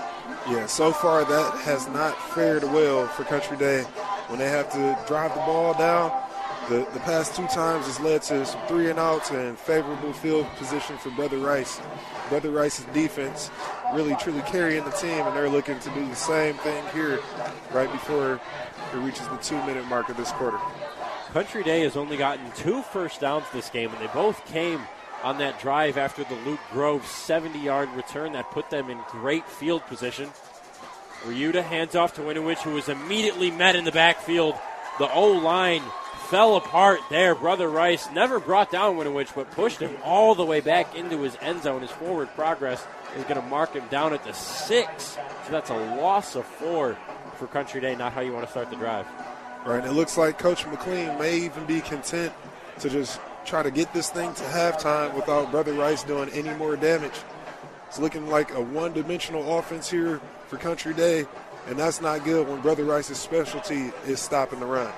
Yeah, 0.48 0.66
so 0.66 0.92
far 0.92 1.24
that 1.24 1.54
has 1.60 1.86
not 1.88 2.18
fared 2.34 2.64
well 2.64 3.06
for 3.06 3.24
Country 3.24 3.56
Day 3.56 3.82
when 4.28 4.38
they 4.38 4.48
have 4.48 4.72
to 4.72 4.98
drive 5.06 5.34
the 5.34 5.40
ball 5.40 5.74
down. 5.74 6.10
The, 6.68 6.86
the 6.94 7.00
past 7.00 7.34
two 7.34 7.46
times 7.48 7.86
has 7.86 8.00
led 8.00 8.22
to 8.22 8.46
some 8.46 8.60
three 8.66 8.88
and 8.88 8.98
outs 8.98 9.30
and 9.30 9.58
favorable 9.58 10.12
field 10.12 10.46
position 10.56 10.96
for 10.96 11.10
Brother 11.10 11.38
Rice. 11.38 11.80
Brother 12.28 12.50
Rice's 12.50 12.86
defense 12.86 13.50
really 13.92 14.14
truly 14.16 14.42
carrying 14.42 14.84
the 14.84 14.90
team, 14.90 15.26
and 15.26 15.36
they're 15.36 15.50
looking 15.50 15.78
to 15.80 15.90
do 15.90 16.06
the 16.06 16.16
same 16.16 16.54
thing 16.56 16.84
here 16.94 17.20
right 17.72 17.90
before 17.92 18.40
it 18.92 18.96
reaches 18.96 19.26
the 19.28 19.36
two 19.38 19.56
minute 19.66 19.86
mark 19.86 20.08
of 20.08 20.16
this 20.16 20.30
quarter. 20.32 20.58
Country 21.32 21.62
Day 21.62 21.80
has 21.80 21.96
only 21.96 22.16
gotten 22.16 22.50
two 22.52 22.82
first 22.82 23.20
downs 23.20 23.44
this 23.52 23.68
game, 23.70 23.90
and 23.90 24.00
they 24.00 24.12
both 24.12 24.44
came 24.46 24.80
on 25.22 25.38
that 25.38 25.60
drive 25.60 25.96
after 25.96 26.24
the 26.24 26.34
Luke 26.46 26.60
Grove 26.70 27.06
70 27.06 27.58
yard 27.58 27.88
return 27.94 28.32
that 28.32 28.50
put 28.50 28.70
them 28.70 28.90
in 28.90 28.98
great 29.10 29.48
field 29.48 29.82
position. 29.86 30.28
Ryuta 31.24 31.62
hands 31.62 31.94
off 31.94 32.14
to 32.14 32.22
Winovich, 32.22 32.58
who 32.58 32.72
was 32.72 32.88
immediately 32.88 33.50
met 33.50 33.76
in 33.76 33.84
the 33.84 33.92
backfield. 33.92 34.56
The 34.98 35.10
O 35.12 35.32
line 35.32 35.82
fell 36.28 36.56
apart 36.56 37.00
there. 37.10 37.34
Brother 37.34 37.68
Rice 37.68 38.10
never 38.10 38.40
brought 38.40 38.70
down 38.70 38.96
Winovich, 38.96 39.34
but 39.34 39.50
pushed 39.52 39.80
him 39.80 39.96
all 40.02 40.34
the 40.34 40.44
way 40.44 40.60
back 40.60 40.96
into 40.96 41.20
his 41.22 41.36
end 41.40 41.62
zone. 41.62 41.82
His 41.82 41.90
forward 41.90 42.28
progress 42.34 42.84
is 43.16 43.24
going 43.24 43.40
to 43.40 43.46
mark 43.46 43.74
him 43.74 43.84
down 43.90 44.12
at 44.12 44.24
the 44.24 44.32
six. 44.32 45.18
So 45.44 45.50
that's 45.50 45.70
a 45.70 45.76
loss 46.00 46.34
of 46.34 46.44
four 46.46 46.96
for 47.36 47.46
Country 47.46 47.80
Day, 47.80 47.94
not 47.94 48.12
how 48.12 48.20
you 48.20 48.32
want 48.32 48.46
to 48.46 48.50
start 48.50 48.70
the 48.70 48.76
drive. 48.76 49.06
Right, 49.64 49.78
and 49.78 49.86
it 49.86 49.92
looks 49.92 50.16
like 50.16 50.38
Coach 50.38 50.66
McLean 50.66 51.18
may 51.18 51.36
even 51.36 51.66
be 51.66 51.80
content 51.82 52.32
to 52.80 52.90
just 52.90 53.20
try 53.44 53.62
to 53.62 53.70
get 53.70 53.92
this 53.92 54.10
thing 54.10 54.32
to 54.34 54.42
halftime 54.44 55.14
without 55.14 55.50
Brother 55.50 55.72
Rice 55.72 56.02
doing 56.02 56.28
any 56.30 56.52
more 56.54 56.76
damage. 56.76 57.12
It's 57.88 57.98
looking 57.98 58.28
like 58.28 58.54
a 58.54 58.60
one 58.60 58.92
dimensional 58.92 59.58
offense 59.58 59.90
here 59.90 60.20
for 60.46 60.56
Country 60.56 60.94
Day, 60.94 61.26
and 61.66 61.78
that's 61.78 62.00
not 62.00 62.24
good 62.24 62.48
when 62.48 62.60
Brother 62.60 62.84
Rice's 62.84 63.18
specialty 63.18 63.92
is 64.06 64.20
stopping 64.20 64.60
the 64.60 64.66
run. 64.66 64.92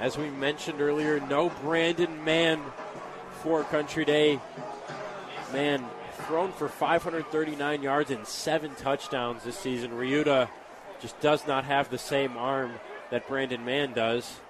As 0.00 0.18
we 0.18 0.28
mentioned 0.28 0.80
earlier, 0.80 1.20
no 1.20 1.48
Brandon 1.62 2.22
Mann 2.24 2.62
for 3.42 3.64
Country 3.64 4.04
Day. 4.04 4.38
Man, 5.52 5.84
thrown 6.26 6.52
for 6.52 6.68
539 6.68 7.82
yards 7.82 8.10
and 8.10 8.26
seven 8.26 8.74
touchdowns 8.74 9.44
this 9.44 9.56
season. 9.56 9.92
Ryuta 9.92 10.48
just 11.00 11.18
does 11.20 11.46
not 11.46 11.64
have 11.64 11.88
the 11.88 11.98
same 11.98 12.36
arm 12.36 12.72
that 13.10 13.26
Brandon 13.28 13.64
Mann 13.64 13.92
does. 13.92 14.40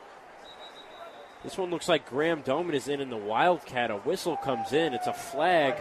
This 1.47 1.57
one 1.57 1.71
looks 1.71 1.89
like 1.89 2.11
Graham 2.11 2.41
Doman 2.41 2.75
is 2.75 2.89
in 2.89 3.01
in 3.01 3.09
the 3.09 3.17
Wildcat. 3.17 3.93
A 3.93 3.99
whistle 3.99 4.37
comes 4.37 4.73
in. 4.73 4.93
It's 4.93 5.07
a 5.07 5.13
flag 5.13 5.77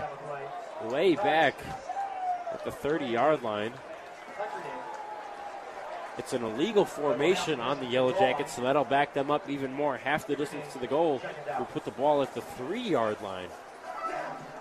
way 0.91 1.15
back 1.15 1.55
at 2.53 2.63
the 2.63 2.69
30 2.69 3.07
yard 3.07 3.41
line. 3.41 3.73
It's 6.19 6.33
an 6.33 6.43
illegal 6.43 6.85
formation 6.85 7.59
on 7.59 7.79
the 7.79 7.87
Yellow 7.87 8.11
Jackets, 8.11 8.55
so 8.55 8.61
that'll 8.61 8.83
back 8.83 9.15
them 9.15 9.31
up 9.31 9.49
even 9.49 9.73
more. 9.73 9.97
Half 9.97 10.27
the 10.27 10.35
distance 10.35 10.71
to 10.73 10.77
the 10.77 10.85
goal 10.85 11.19
will 11.57 11.65
put 11.65 11.83
the 11.83 11.89
ball 11.89 12.21
at 12.21 12.35
the 12.35 12.41
three 12.41 12.87
yard 12.87 13.19
line. 13.23 13.49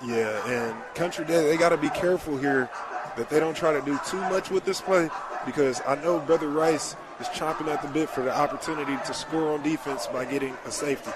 Yeah, 0.02 0.48
and 0.48 0.94
Country 0.94 1.26
Day, 1.26 1.44
they 1.44 1.58
got 1.58 1.68
to 1.68 1.76
be 1.76 1.90
careful 1.90 2.38
here 2.38 2.70
that 3.16 3.28
they 3.30 3.38
don't 3.40 3.56
try 3.56 3.72
to 3.72 3.80
do 3.82 3.98
too 4.06 4.20
much 4.22 4.50
with 4.50 4.64
this 4.64 4.80
play 4.80 5.08
because 5.46 5.80
I 5.86 5.94
know 5.96 6.18
Brother 6.20 6.48
Rice 6.48 6.96
is 7.20 7.26
chomping 7.28 7.68
at 7.68 7.82
the 7.82 7.88
bit 7.88 8.10
for 8.10 8.22
the 8.22 8.36
opportunity 8.36 8.96
to 9.06 9.14
score 9.14 9.52
on 9.52 9.62
defense 9.62 10.06
by 10.06 10.24
getting 10.24 10.56
a 10.66 10.70
safety. 10.70 11.12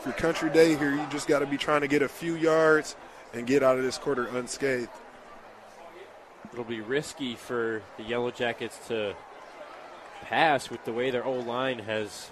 For 0.00 0.12
Country 0.12 0.50
Day 0.50 0.76
here, 0.76 0.94
you 0.94 1.04
just 1.10 1.26
got 1.26 1.40
to 1.40 1.46
be 1.46 1.56
trying 1.56 1.80
to 1.80 1.88
get 1.88 2.02
a 2.02 2.08
few 2.08 2.36
yards 2.36 2.94
and 3.34 3.46
get 3.46 3.62
out 3.62 3.76
of 3.76 3.84
this 3.84 3.98
quarter 3.98 4.26
unscathed. 4.28 4.88
It'll 6.52 6.64
be 6.64 6.80
risky 6.80 7.34
for 7.34 7.82
the 7.96 8.04
Yellow 8.04 8.30
Jackets 8.30 8.78
to 8.88 9.16
pass 10.22 10.70
with 10.70 10.84
the 10.84 10.92
way 10.92 11.10
their 11.10 11.24
O 11.24 11.32
line 11.32 11.80
has 11.80 12.30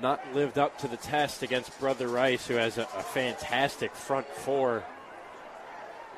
not 0.00 0.20
lived 0.34 0.58
up 0.58 0.78
to 0.78 0.88
the 0.88 0.96
test 0.96 1.42
against 1.42 1.78
Brother 1.78 2.08
Rice, 2.08 2.46
who 2.46 2.54
has 2.54 2.78
a, 2.78 2.82
a 2.82 3.02
fantastic 3.02 3.94
front 3.94 4.26
four 4.26 4.82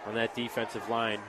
on 0.06 0.14
that 0.14 0.34
defensive 0.34 0.88
line. 0.88 1.20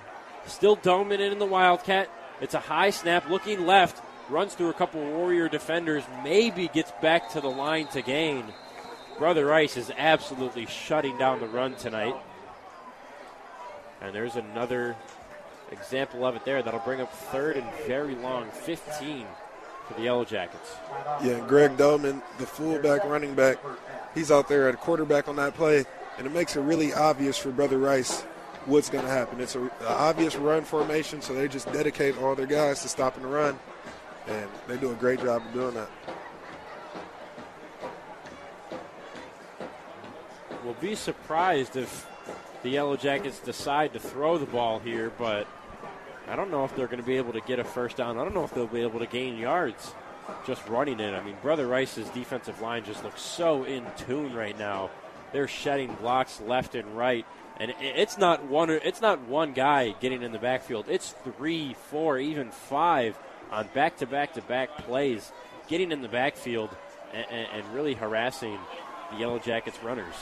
Still 0.45 0.76
dominant 0.76 1.34
in 1.34 1.39
the 1.39 1.45
Wildcat. 1.45 2.09
It's 2.39 2.53
a 2.53 2.59
high 2.59 2.91
snap, 2.91 3.30
looking 3.30 3.65
left, 3.65 4.01
runs 4.30 4.53
through 4.53 4.69
a 4.69 4.73
couple 4.73 5.01
Warrior 5.01 5.49
defenders, 5.49 6.03
maybe 6.23 6.68
gets 6.68 6.91
back 7.01 7.31
to 7.31 7.41
the 7.41 7.49
line 7.49 7.88
to 7.88 8.01
gain. 8.01 8.45
Brother 9.18 9.45
Rice 9.45 9.77
is 9.77 9.91
absolutely 9.97 10.68
shutting 10.68 11.18
down 11.18 11.39
the 11.39 11.47
run 11.47 11.76
tonight. 11.76 12.15
And 14.01 14.14
there's 14.14 14.35
another 14.35 14.95
example 15.72 16.26
of 16.26 16.35
it 16.35 16.45
there 16.45 16.61
that'll 16.61 16.80
bring 16.81 17.01
up 17.01 17.11
third 17.11 17.57
and 17.57 17.65
very 17.88 18.15
long, 18.15 18.49
15 18.51 19.26
for 19.88 19.93
the 19.93 20.01
Yellow 20.01 20.26
Jackets. 20.26 20.76
Yeah, 21.23 21.43
Greg 21.47 21.77
Dolman, 21.77 22.22
the 22.39 22.45
fullback 22.45 23.03
running 23.05 23.34
back, 23.34 23.57
he's 24.14 24.31
out 24.31 24.47
there 24.47 24.68
at 24.69 24.80
quarterback 24.80 25.27
on 25.27 25.35
that 25.38 25.55
play, 25.55 25.85
and 26.18 26.27
it 26.27 26.34
makes 26.34 26.55
it 26.55 26.61
really 26.61 26.93
obvious 26.93 27.38
for 27.38 27.51
Brother 27.51 27.77
Rice 27.77 28.22
what's 28.65 28.89
going 28.89 29.05
to 29.05 29.09
happen. 29.09 29.39
It's 29.39 29.55
an 29.55 29.72
obvious 29.88 30.35
run 30.35 30.64
formation, 30.64 31.22
so 31.22 31.34
they 31.34 31.47
just 31.47 31.72
dedicate 31.72 32.18
all 32.18 32.35
their 32.35 32.45
guys 32.45 32.81
to 32.81 32.89
stopping 32.89 33.23
the 33.23 33.30
run, 33.30 33.57
and 34.27 34.49
they 34.68 34.77
do 34.77 34.91
a 34.91 34.95
great 34.95 35.22
job 35.22 35.41
of 35.45 35.53
doing 35.53 35.73
that. 35.76 35.89
We'll 40.65 40.73
be 40.76 40.95
surprised 40.95 41.77
if 41.77 42.05
the 42.61 42.69
Yellow 42.69 42.97
Jackets 42.97 43.39
decide 43.39 43.93
to 43.93 43.99
throw 43.99 44.38
the 44.38 44.45
ball 44.45 44.80
here, 44.80 45.14
but 45.18 45.47
I 46.27 46.35
don't 46.35 46.51
know 46.51 46.65
if 46.65 46.75
they're 46.75 46.87
going 46.87 46.99
to 46.99 47.05
be 47.05 47.17
able 47.17 47.33
to 47.33 47.41
get 47.41 47.59
a 47.59 47.63
first 47.63 47.97
down. 47.97 48.17
I 48.17 48.23
don't 48.23 48.33
know 48.33 48.43
if 48.43 48.53
they'll 48.53 48.67
be 48.67 48.81
able 48.81 48.99
to 48.99 49.05
gain 49.05 49.37
yards 49.37 49.93
just 50.45 50.67
running 50.67 50.99
it. 50.99 51.13
I 51.13 51.23
mean, 51.23 51.35
Brother 51.41 51.67
Rice's 51.67 52.09
defensive 52.09 52.61
line 52.61 52.83
just 52.83 53.03
looks 53.03 53.21
so 53.21 53.63
in 53.63 53.85
tune 53.97 54.33
right 54.33 54.57
now. 54.57 54.89
They're 55.31 55.47
shedding 55.47 55.93
blocks 55.95 56.41
left 56.41 56.75
and 56.75 56.97
right, 56.97 57.25
and 57.59 57.73
it's 57.79 58.17
not 58.17 58.45
one. 58.45 58.69
It's 58.69 59.01
not 59.01 59.21
one 59.27 59.53
guy 59.53 59.93
getting 59.99 60.21
in 60.21 60.31
the 60.31 60.39
backfield. 60.39 60.85
It's 60.89 61.15
three, 61.23 61.75
four, 61.89 62.17
even 62.17 62.51
five 62.51 63.17
on 63.51 63.67
back 63.73 63.97
to 63.97 64.05
back 64.05 64.33
to 64.33 64.41
back 64.41 64.77
plays, 64.79 65.31
getting 65.67 65.91
in 65.91 66.01
the 66.01 66.07
backfield 66.07 66.69
and, 67.13 67.47
and 67.53 67.73
really 67.73 67.93
harassing 67.93 68.57
the 69.11 69.17
Yellow 69.17 69.39
Jackets 69.39 69.81
runners. 69.83 70.15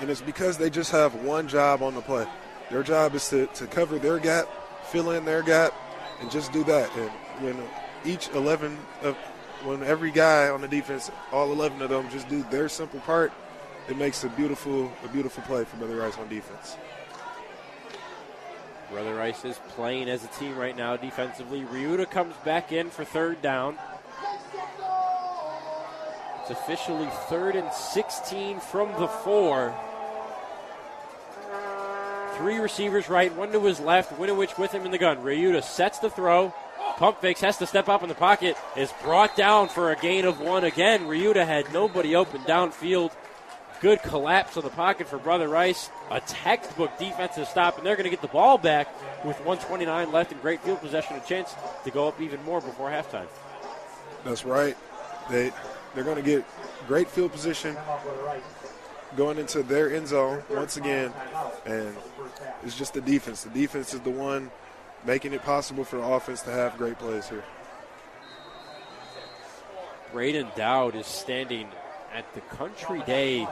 And 0.00 0.10
it's 0.10 0.20
because 0.20 0.58
they 0.58 0.68
just 0.68 0.92
have 0.92 1.14
one 1.14 1.48
job 1.48 1.82
on 1.82 1.94
the 1.94 2.02
play. 2.02 2.26
Their 2.70 2.82
job 2.82 3.14
is 3.14 3.28
to, 3.30 3.46
to 3.46 3.66
cover 3.66 3.98
their 3.98 4.18
gap, 4.18 4.48
fill 4.90 5.10
in 5.10 5.24
their 5.24 5.42
gap, 5.42 5.72
and 6.20 6.30
just 6.30 6.52
do 6.52 6.64
that. 6.64 6.90
And 6.96 7.10
you 7.42 7.54
know, 7.54 7.68
each 8.04 8.28
11 8.28 8.78
of 9.02 9.16
when 9.64 9.82
every 9.82 10.10
guy 10.10 10.48
on 10.48 10.60
the 10.60 10.68
defense, 10.68 11.10
all 11.32 11.52
11 11.52 11.82
of 11.82 11.90
them, 11.90 12.08
just 12.10 12.28
do 12.28 12.42
their 12.50 12.68
simple 12.68 13.00
part, 13.00 13.32
it 13.88 13.96
makes 13.96 14.24
a 14.24 14.28
beautiful 14.30 14.92
a 15.04 15.08
beautiful 15.08 15.42
play 15.44 15.64
for 15.64 15.76
Brother 15.76 15.96
Rice 15.96 16.16
on 16.18 16.28
defense. 16.28 16.76
Brother 18.90 19.14
Rice 19.14 19.44
is 19.44 19.58
playing 19.70 20.08
as 20.08 20.24
a 20.24 20.28
team 20.28 20.56
right 20.56 20.76
now 20.76 20.96
defensively. 20.96 21.62
Ryuta 21.62 22.08
comes 22.08 22.34
back 22.44 22.70
in 22.72 22.88
for 22.88 23.04
third 23.04 23.42
down. 23.42 23.76
It's 26.40 26.50
officially 26.50 27.08
third 27.28 27.56
and 27.56 27.72
16 27.72 28.60
from 28.60 28.92
the 29.00 29.08
four. 29.08 29.74
Three 32.36 32.58
receivers 32.58 33.08
right, 33.08 33.34
one 33.34 33.50
to 33.52 33.60
his 33.64 33.80
left, 33.80 34.18
Winovich 34.18 34.58
with 34.58 34.72
him 34.72 34.84
in 34.84 34.90
the 34.90 34.98
gun. 34.98 35.18
Ryuta 35.18 35.62
sets 35.62 35.98
the 35.98 36.10
throw. 36.10 36.52
Pump 36.96 37.20
fakes, 37.20 37.40
has 37.40 37.58
to 37.58 37.66
step 37.66 37.88
up 37.88 38.02
in 38.02 38.08
the 38.08 38.14
pocket, 38.14 38.56
is 38.76 38.92
brought 39.02 39.36
down 39.36 39.68
for 39.68 39.90
a 39.90 39.96
gain 39.96 40.24
of 40.24 40.40
one 40.40 40.64
again. 40.64 41.02
Ryuta 41.02 41.46
had 41.46 41.72
nobody 41.72 42.14
open 42.14 42.40
downfield. 42.42 43.12
Good 43.80 44.02
collapse 44.02 44.56
of 44.56 44.64
the 44.64 44.70
pocket 44.70 45.06
for 45.06 45.18
Brother 45.18 45.48
Rice. 45.48 45.90
A 46.10 46.20
textbook 46.20 46.98
defensive 46.98 47.48
stop, 47.48 47.76
and 47.76 47.86
they're 47.86 47.96
going 47.96 48.04
to 48.04 48.10
get 48.10 48.22
the 48.22 48.28
ball 48.28 48.56
back 48.56 48.88
with 49.24 49.36
129 49.38 50.12
left 50.12 50.32
in 50.32 50.38
great 50.38 50.60
field 50.60 50.80
possession. 50.80 51.16
A 51.16 51.20
chance 51.20 51.54
to 51.84 51.90
go 51.90 52.08
up 52.08 52.20
even 52.20 52.42
more 52.44 52.60
before 52.60 52.90
halftime. 52.90 53.26
That's 54.24 54.44
right. 54.44 54.76
They 55.30 55.52
they're 55.94 56.04
going 56.04 56.16
to 56.16 56.22
get 56.22 56.44
great 56.86 57.08
field 57.08 57.32
position 57.32 57.76
going 59.16 59.38
into 59.38 59.62
their 59.62 59.94
end 59.94 60.08
zone 60.08 60.42
once 60.50 60.76
again, 60.76 61.12
and 61.64 61.94
it's 62.66 62.76
just 62.76 62.94
the 62.94 63.00
defense. 63.00 63.44
The 63.44 63.50
defense 63.50 63.94
is 63.94 64.00
the 64.00 64.10
one 64.10 64.50
making 65.04 65.32
it 65.32 65.42
possible 65.42 65.84
for 65.84 65.96
the 65.96 66.02
offense 66.04 66.42
to 66.42 66.50
have 66.50 66.76
great 66.76 66.98
plays 66.98 67.28
here. 67.28 67.44
Braden 70.12 70.48
Dowd 70.56 70.94
is 70.96 71.06
standing 71.06 71.68
at 72.12 72.32
the 72.34 72.40
Country 72.40 73.02
Day 73.06 73.46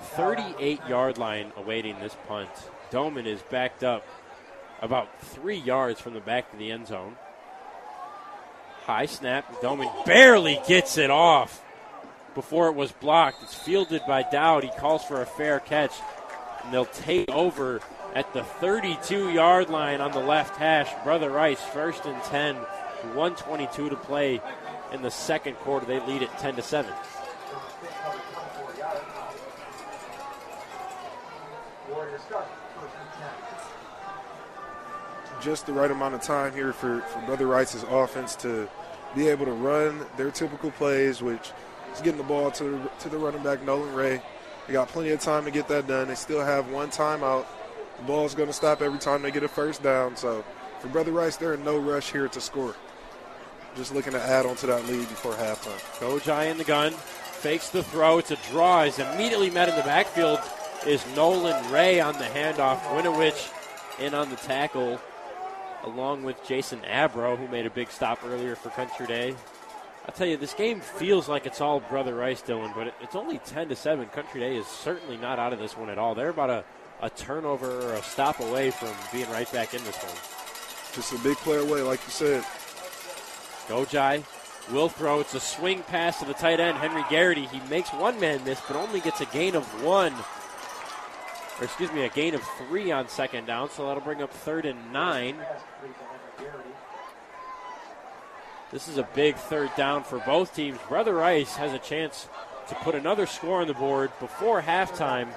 38 0.00 0.80
yard 0.88 1.18
line 1.18 1.52
awaiting 1.56 1.98
this 1.98 2.16
punt. 2.28 2.50
Doman 2.90 3.26
is 3.26 3.42
backed 3.42 3.82
up 3.82 4.06
about 4.80 5.08
three 5.20 5.56
yards 5.56 6.00
from 6.00 6.14
the 6.14 6.20
back 6.20 6.52
of 6.52 6.58
the 6.58 6.70
end 6.70 6.86
zone. 6.86 7.16
High 8.84 9.06
snap. 9.06 9.60
Doman 9.62 9.88
barely 10.04 10.60
gets 10.68 10.98
it 10.98 11.10
off 11.10 11.64
before 12.34 12.68
it 12.68 12.74
was 12.74 12.92
blocked. 12.92 13.42
It's 13.42 13.54
fielded 13.54 14.02
by 14.06 14.22
Dowd. 14.22 14.64
He 14.64 14.70
calls 14.78 15.02
for 15.04 15.22
a 15.22 15.26
fair 15.26 15.60
catch. 15.60 15.92
And 16.62 16.72
they'll 16.72 16.84
take 16.86 17.30
over 17.30 17.80
at 18.14 18.32
the 18.32 18.44
32 18.44 19.30
yard 19.30 19.68
line 19.68 20.00
on 20.00 20.12
the 20.12 20.20
left 20.20 20.56
hash. 20.56 20.90
Brother 21.02 21.30
Rice, 21.30 21.62
first 21.62 22.04
and 22.06 22.22
10, 22.24 22.56
122 22.56 23.90
to 23.90 23.96
play 23.96 24.40
in 24.92 25.02
the 25.02 25.10
second 25.10 25.56
quarter. 25.56 25.84
They 25.86 26.00
lead 26.00 26.22
it 26.22 26.30
10 26.38 26.56
to 26.56 26.62
7. 26.62 26.92
Just 35.42 35.66
the 35.66 35.72
right 35.72 35.90
amount 35.90 36.14
of 36.14 36.22
time 36.22 36.54
here 36.54 36.72
for, 36.72 37.00
for 37.00 37.20
Brother 37.26 37.46
Rice's 37.46 37.84
offense 37.90 38.34
to 38.36 38.68
be 39.14 39.28
able 39.28 39.44
to 39.44 39.52
run 39.52 40.06
their 40.16 40.30
typical 40.30 40.70
plays, 40.70 41.20
which 41.20 41.52
is 41.92 42.00
getting 42.00 42.16
the 42.16 42.24
ball 42.24 42.50
to, 42.52 42.90
to 43.00 43.08
the 43.08 43.18
running 43.18 43.42
back, 43.42 43.62
Nolan 43.62 43.94
Ray. 43.94 44.22
They 44.66 44.72
got 44.72 44.88
plenty 44.88 45.10
of 45.10 45.20
time 45.20 45.44
to 45.44 45.50
get 45.50 45.68
that 45.68 45.86
done. 45.86 46.08
They 46.08 46.14
still 46.14 46.42
have 46.42 46.70
one 46.70 46.88
timeout. 46.88 47.44
The 47.98 48.04
ball's 48.04 48.34
going 48.34 48.48
to 48.48 48.52
stop 48.52 48.82
every 48.82 48.98
time 48.98 49.22
they 49.22 49.30
get 49.30 49.42
a 49.42 49.48
first 49.48 49.82
down. 49.82 50.16
So 50.16 50.44
for 50.80 50.88
Brother 50.88 51.12
Rice, 51.12 51.36
they're 51.36 51.54
in 51.54 51.64
no 51.64 51.78
rush 51.78 52.12
here 52.12 52.28
to 52.28 52.40
score. 52.40 52.74
Just 53.76 53.94
looking 53.94 54.12
to 54.12 54.22
add 54.22 54.46
on 54.46 54.56
to 54.56 54.66
that 54.66 54.86
lead 54.86 55.08
before 55.08 55.32
halftime. 55.32 55.80
Gojai 55.98 56.50
in 56.50 56.58
the 56.58 56.64
gun, 56.64 56.92
fakes 56.92 57.70
the 57.70 57.82
throw. 57.82 58.18
It's 58.18 58.30
a 58.30 58.36
draw. 58.50 58.82
Is 58.82 58.98
immediately 58.98 59.50
met 59.50 59.68
in 59.68 59.76
the 59.76 59.82
backfield. 59.82 60.38
Is 60.86 61.04
Nolan 61.16 61.72
Ray 61.72 62.00
on 62.00 62.14
the 62.14 62.24
handoff? 62.24 62.78
Winovich 62.82 63.50
in 63.98 64.14
on 64.14 64.30
the 64.30 64.36
tackle, 64.36 65.00
along 65.84 66.22
with 66.22 66.36
Jason 66.46 66.84
Abro, 66.84 67.36
who 67.36 67.48
made 67.48 67.66
a 67.66 67.70
big 67.70 67.90
stop 67.90 68.20
earlier 68.24 68.54
for 68.54 68.70
Country 68.70 69.06
Day. 69.06 69.34
I 70.06 70.10
tell 70.10 70.26
you, 70.26 70.36
this 70.36 70.52
game 70.52 70.80
feels 70.80 71.28
like 71.28 71.46
it's 71.46 71.60
all 71.62 71.80
Brother 71.80 72.14
Rice, 72.14 72.42
Dylan, 72.42 72.74
but 72.74 72.94
it's 73.00 73.16
only 73.16 73.38
10 73.38 73.70
to 73.70 73.76
7. 73.76 74.06
Country 74.08 74.40
Day 74.40 74.56
is 74.56 74.66
certainly 74.66 75.16
not 75.16 75.38
out 75.38 75.54
of 75.54 75.58
this 75.58 75.76
one 75.76 75.88
at 75.88 75.96
all. 75.96 76.14
They're 76.14 76.28
about 76.28 76.50
a, 76.50 76.64
a 77.02 77.10
turnover 77.10 77.90
or 77.90 77.94
a 77.94 78.02
stop 78.02 78.40
away 78.40 78.70
from 78.70 78.92
being 79.12 79.30
right 79.30 79.50
back 79.52 79.74
in 79.74 79.82
this 79.84 79.96
one. 79.96 80.94
Just 80.94 81.12
a 81.12 81.18
big 81.18 81.36
play 81.38 81.58
away, 81.58 81.82
like 81.82 82.00
you 82.04 82.10
said. 82.10 82.44
Gojai 83.68 84.24
will 84.72 84.88
throw. 84.88 85.20
It's 85.20 85.34
a 85.34 85.40
swing 85.40 85.82
pass 85.82 86.20
to 86.20 86.24
the 86.24 86.34
tight 86.34 86.60
end, 86.60 86.78
Henry 86.78 87.04
Garrity. 87.10 87.46
He 87.46 87.60
makes 87.68 87.90
one 87.90 88.18
man 88.20 88.44
miss, 88.44 88.60
but 88.66 88.76
only 88.76 89.00
gets 89.00 89.20
a 89.20 89.26
gain 89.26 89.54
of 89.54 89.64
one. 89.82 90.14
Or 91.60 91.64
excuse 91.64 91.92
me, 91.92 92.04
a 92.04 92.08
gain 92.08 92.34
of 92.34 92.42
three 92.58 92.90
on 92.90 93.08
second 93.08 93.46
down, 93.46 93.70
so 93.70 93.86
that'll 93.86 94.02
bring 94.02 94.22
up 94.22 94.32
third 94.32 94.64
and 94.64 94.92
nine. 94.92 95.36
This 98.72 98.88
is 98.88 98.98
a 98.98 99.08
big 99.14 99.36
third 99.36 99.70
down 99.76 100.02
for 100.02 100.18
both 100.20 100.54
teams. 100.54 100.78
Brother 100.88 101.14
Rice 101.14 101.54
has 101.56 101.72
a 101.72 101.78
chance 101.78 102.28
to 102.68 102.74
put 102.76 102.94
another 102.94 103.26
score 103.26 103.60
on 103.60 103.68
the 103.68 103.74
board 103.74 104.10
before 104.18 104.62
halftime. 104.62 105.28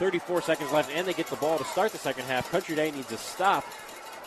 34 0.00 0.40
seconds 0.40 0.72
left, 0.72 0.90
and 0.90 1.06
they 1.06 1.12
get 1.12 1.26
the 1.26 1.36
ball 1.36 1.58
to 1.58 1.64
start 1.64 1.92
the 1.92 1.98
second 1.98 2.24
half. 2.24 2.50
Country 2.50 2.74
Day 2.74 2.90
needs 2.90 3.08
to 3.08 3.18
stop, 3.18 3.66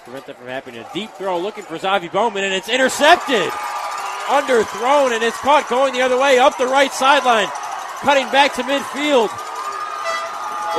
prevent 0.03 0.27
that 0.27 0.37
from 0.37 0.45
happening. 0.45 0.79
A 0.79 0.87
deep 0.93 1.09
throw 1.13 1.39
looking 1.39 1.63
for 1.63 1.79
Zavi 1.79 2.11
Bowman, 2.11 2.43
and 2.43 2.53
it's 2.53 2.69
intercepted. 2.69 3.49
Underthrown, 4.29 5.13
and 5.13 5.23
it's 5.23 5.37
caught 5.37 5.67
going 5.67 5.95
the 5.95 6.01
other 6.01 6.17
way 6.17 6.37
up 6.37 6.59
the 6.59 6.67
right 6.67 6.93
sideline. 6.93 7.47
Cutting 8.01 8.29
back 8.31 8.53
to 8.53 8.61
midfield 8.61 9.33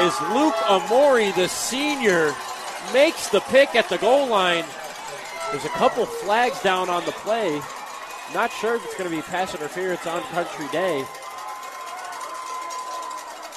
is 0.06 0.14
Luke 0.32 0.54
Amori, 0.70 1.32
the 1.32 1.48
senior, 1.48 2.32
makes 2.92 3.28
the 3.30 3.40
pick 3.40 3.74
at 3.74 3.88
the 3.88 3.98
goal 3.98 4.28
line. 4.28 4.64
There's 5.50 5.64
a 5.64 5.70
couple 5.70 6.06
flags 6.06 6.62
down 6.62 6.88
on 6.88 7.04
the 7.04 7.12
play. 7.12 7.60
Not 8.32 8.52
sure 8.52 8.76
if 8.76 8.84
it's 8.84 8.96
going 8.96 9.10
to 9.10 9.16
be 9.16 9.22
pass 9.22 9.56
interference 9.56 10.06
on 10.06 10.22
Country 10.22 10.68
Day. 10.68 11.04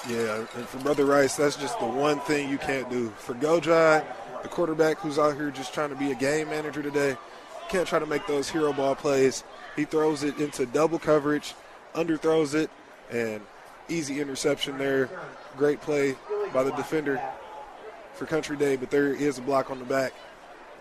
Yeah, 0.10 0.46
and 0.56 0.68
for 0.68 0.78
Brother 0.80 1.06
Rice, 1.06 1.36
that's 1.36 1.58
just 1.58 1.78
the 1.80 1.86
one 1.86 2.20
thing 2.22 2.50
you 2.50 2.58
can't 2.58 2.90
do. 2.90 3.10
For 3.18 3.34
Gojai, 3.34 4.06
the 4.42 4.48
quarterback 4.48 5.00
who's 5.00 5.20
out 5.20 5.36
here 5.36 5.52
just 5.52 5.74
trying 5.74 5.90
to 5.90 5.96
be 5.96 6.12
a 6.12 6.16
game 6.16 6.50
manager 6.50 6.82
today, 6.82 7.18
can't 7.68 7.86
try 7.86 8.00
to 8.00 8.06
make 8.06 8.26
those 8.26 8.50
hero 8.50 8.72
ball 8.72 8.96
plays. 8.96 9.44
He 9.76 9.84
throws 9.84 10.24
it 10.24 10.40
into 10.40 10.66
double 10.66 10.98
coverage, 10.98 11.56
underthrows 11.94 12.56
it, 12.56 12.70
and 13.12 13.42
easy 13.90 14.22
interception 14.22 14.78
there. 14.78 15.10
Great 15.58 15.82
play 15.82 16.16
by 16.54 16.64
the 16.64 16.72
defender 16.72 17.22
for 18.14 18.26
Country 18.26 18.56
Day, 18.56 18.78
but 18.78 18.90
there 18.90 19.14
is 19.14 19.38
a 19.38 19.42
block 19.42 19.70
on 19.70 19.80
the 19.80 19.86
back. 19.86 20.14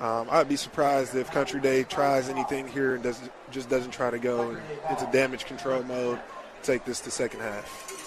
Um, 0.01 0.29
I'd 0.31 0.49
be 0.49 0.57
surprised 0.57 1.17
if 1.17 1.31
Country 1.33 1.61
Day 1.61 1.83
tries 1.83 2.29
anything 2.29 2.69
here 2.69 2.95
and 2.95 3.03
does, 3.03 3.21
just 3.51 3.69
doesn't 3.69 3.91
try 3.93 4.11
to 4.11 4.19
go 4.19 4.57
into 4.89 5.09
damage 5.11 5.47
control 5.47 5.83
mode, 5.83 6.21
take 6.63 6.85
this 6.85 7.01
to 7.01 7.11
second 7.11 7.41
half. 7.41 8.06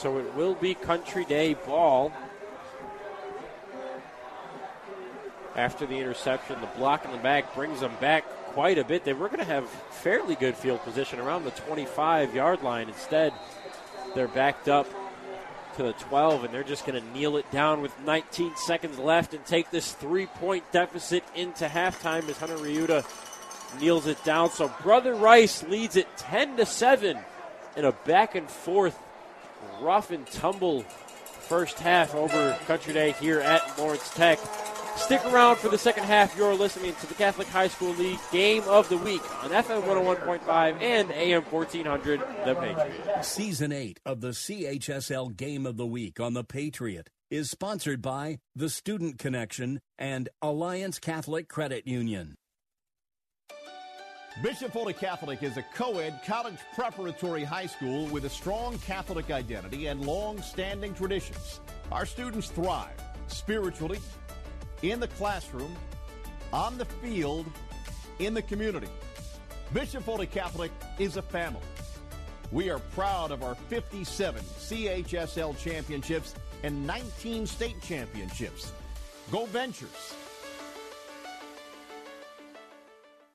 So 0.00 0.16
it 0.18 0.34
will 0.34 0.54
be 0.54 0.74
Country 0.74 1.26
Day 1.26 1.52
ball. 1.52 2.10
After 5.54 5.84
the 5.84 5.98
interception, 5.98 6.58
the 6.62 6.78
block 6.78 7.04
in 7.04 7.12
the 7.12 7.18
back 7.18 7.54
brings 7.54 7.80
them 7.80 7.92
back 8.00 8.24
quite 8.46 8.78
a 8.78 8.84
bit. 8.84 9.04
They 9.04 9.12
were 9.12 9.28
going 9.28 9.40
to 9.40 9.44
have 9.44 9.68
fairly 9.68 10.36
good 10.36 10.54
field 10.54 10.80
position 10.84 11.20
around 11.20 11.44
the 11.44 11.50
25 11.50 12.34
yard 12.34 12.62
line. 12.62 12.88
Instead, 12.88 13.34
they're 14.14 14.26
backed 14.26 14.70
up 14.70 14.86
to 15.76 15.82
the 15.82 15.92
12, 15.92 16.44
and 16.44 16.54
they're 16.54 16.64
just 16.64 16.86
going 16.86 16.98
to 16.98 17.10
kneel 17.12 17.36
it 17.36 17.50
down 17.50 17.82
with 17.82 17.92
19 18.00 18.56
seconds 18.56 18.98
left 18.98 19.34
and 19.34 19.44
take 19.44 19.70
this 19.70 19.92
three 19.92 20.26
point 20.26 20.64
deficit 20.72 21.24
into 21.34 21.66
halftime 21.66 22.26
as 22.30 22.38
Hunter 22.38 22.56
Ryuta 22.56 23.04
kneels 23.78 24.06
it 24.06 24.24
down. 24.24 24.50
So 24.50 24.72
Brother 24.82 25.14
Rice 25.14 25.62
leads 25.64 25.96
it 25.96 26.08
10 26.16 26.56
to 26.56 26.64
7 26.64 27.18
in 27.76 27.84
a 27.84 27.92
back 27.92 28.34
and 28.34 28.48
forth, 28.48 28.98
rough 29.80 30.10
and 30.10 30.26
tumble 30.28 30.82
first 30.82 31.78
half 31.78 32.14
over 32.14 32.56
Country 32.66 32.94
Day 32.94 33.12
here 33.12 33.40
at 33.40 33.78
Lawrence 33.78 34.08
Tech. 34.14 34.38
Stick 34.96 35.24
around 35.26 35.56
for 35.56 35.68
the 35.68 35.78
second 35.78 36.04
half. 36.04 36.36
You're 36.36 36.54
listening 36.54 36.94
to 36.94 37.06
the 37.06 37.14
Catholic 37.14 37.48
High 37.48 37.68
School 37.68 37.92
League 37.94 38.18
Game 38.30 38.62
of 38.64 38.88
the 38.88 38.98
Week 38.98 39.22
on 39.42 39.50
FM 39.50 39.82
101.5 39.82 40.82
and 40.82 41.10
AM 41.10 41.42
1400, 41.42 42.20
The 42.44 42.54
Patriot. 42.54 43.24
Season 43.24 43.72
8 43.72 44.00
of 44.04 44.20
the 44.20 44.28
CHSL 44.28 45.36
Game 45.36 45.66
of 45.66 45.76
the 45.76 45.86
Week 45.86 46.20
on 46.20 46.34
The 46.34 46.44
Patriot 46.44 47.08
is 47.30 47.50
sponsored 47.50 48.02
by 48.02 48.38
The 48.54 48.68
Student 48.68 49.18
Connection 49.18 49.80
and 49.98 50.28
Alliance 50.42 50.98
Catholic 50.98 51.48
Credit 51.48 51.86
Union. 51.86 52.36
Bishop 54.42 54.72
Foley 54.72 54.94
Catholic 54.94 55.42
is 55.42 55.56
a 55.58 55.62
co 55.74 55.98
ed 55.98 56.20
college 56.24 56.58
preparatory 56.74 57.44
high 57.44 57.66
school 57.66 58.06
with 58.06 58.24
a 58.24 58.30
strong 58.30 58.78
Catholic 58.78 59.30
identity 59.30 59.88
and 59.88 60.06
long 60.06 60.40
standing 60.40 60.94
traditions. 60.94 61.60
Our 61.92 62.06
students 62.06 62.48
thrive 62.48 62.94
spiritually, 63.26 63.98
in 64.82 64.98
the 64.98 65.08
classroom, 65.08 65.76
on 66.52 66.78
the 66.78 66.86
field, 66.86 67.44
in 68.18 68.32
the 68.32 68.40
community. 68.40 68.88
Bishop 69.74 70.04
Foley 70.04 70.26
Catholic 70.26 70.70
is 70.98 71.16
a 71.16 71.22
family. 71.22 71.60
We 72.50 72.70
are 72.70 72.78
proud 72.78 73.32
of 73.32 73.42
our 73.42 73.56
57 73.56 74.42
CHSL 74.42 75.58
championships 75.58 76.34
and 76.62 76.86
19 76.86 77.46
state 77.46 77.80
championships. 77.82 78.72
Go 79.30 79.44
Ventures! 79.46 80.14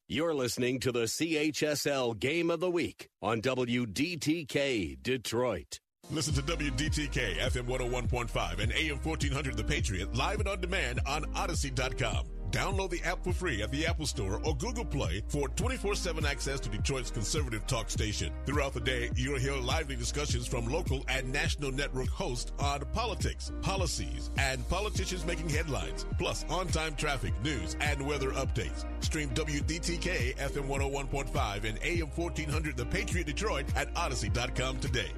You're 0.08 0.36
listening 0.36 0.80
to 0.82 0.92
the 0.92 1.06
CHSL 1.06 2.20
Game 2.20 2.52
of 2.52 2.60
the 2.60 2.70
Week 2.70 3.10
on 3.24 3.42
WDTK 3.42 5.02
Detroit. 5.02 5.80
Listen 6.12 6.36
to 6.36 6.44
WDTK 6.44 7.38
FM 7.38 7.66
101.5 7.66 8.60
and 8.60 8.72
AM 8.74 9.00
1400 9.02 9.58
The 9.58 9.64
Patriot 9.64 10.16
live 10.16 10.38
and 10.42 10.48
on 10.48 10.62
demand 10.62 11.00
on 11.08 11.24
Audacy.com. 11.34 12.35
Download 12.52 12.90
the 12.90 13.02
app 13.04 13.24
for 13.24 13.34
free 13.34 13.62
at 13.62 13.72
the 13.72 13.86
Apple 13.86 14.06
Store 14.06 14.40
or 14.44 14.56
Google 14.56 14.86
Play 14.86 15.22
for 15.28 15.50
24-7 15.50 16.26
access 16.26 16.60
to 16.62 16.70
Detroit's 16.70 17.12
conservative 17.12 17.66
talk 17.68 17.90
station. 17.90 18.32
Throughout 18.46 18.74
the 18.74 18.80
day, 18.80 19.10
you'll 19.16 19.40
hear 19.40 19.56
lively 19.56 19.96
discussions 19.96 20.48
from 20.48 20.68
local 20.68 21.04
and 21.08 21.32
national 21.32 21.72
network 21.72 22.10
hosts 22.10 22.52
on 22.60 22.82
politics, 22.94 23.52
policies, 23.62 24.32
and 24.38 24.68
politicians 24.70 25.26
making 25.26 25.50
headlines, 25.50 26.06
plus 26.18 26.46
on-time 26.50 26.96
traffic, 26.96 27.34
news, 27.44 27.76
and 27.82 28.06
weather 28.06 28.32
updates. 28.32 28.86
Stream 29.04 29.30
WDTK 29.30 30.36
FM 30.38 30.68
101.5 30.68 31.64
and 31.64 31.80
AM 31.84 32.08
1400 32.08 32.78
The 32.78 32.86
Patriot 32.86 33.28
Detroit 33.28 33.66
at 33.76 33.94
Audacy.com 33.96 34.80
today. 34.80 35.12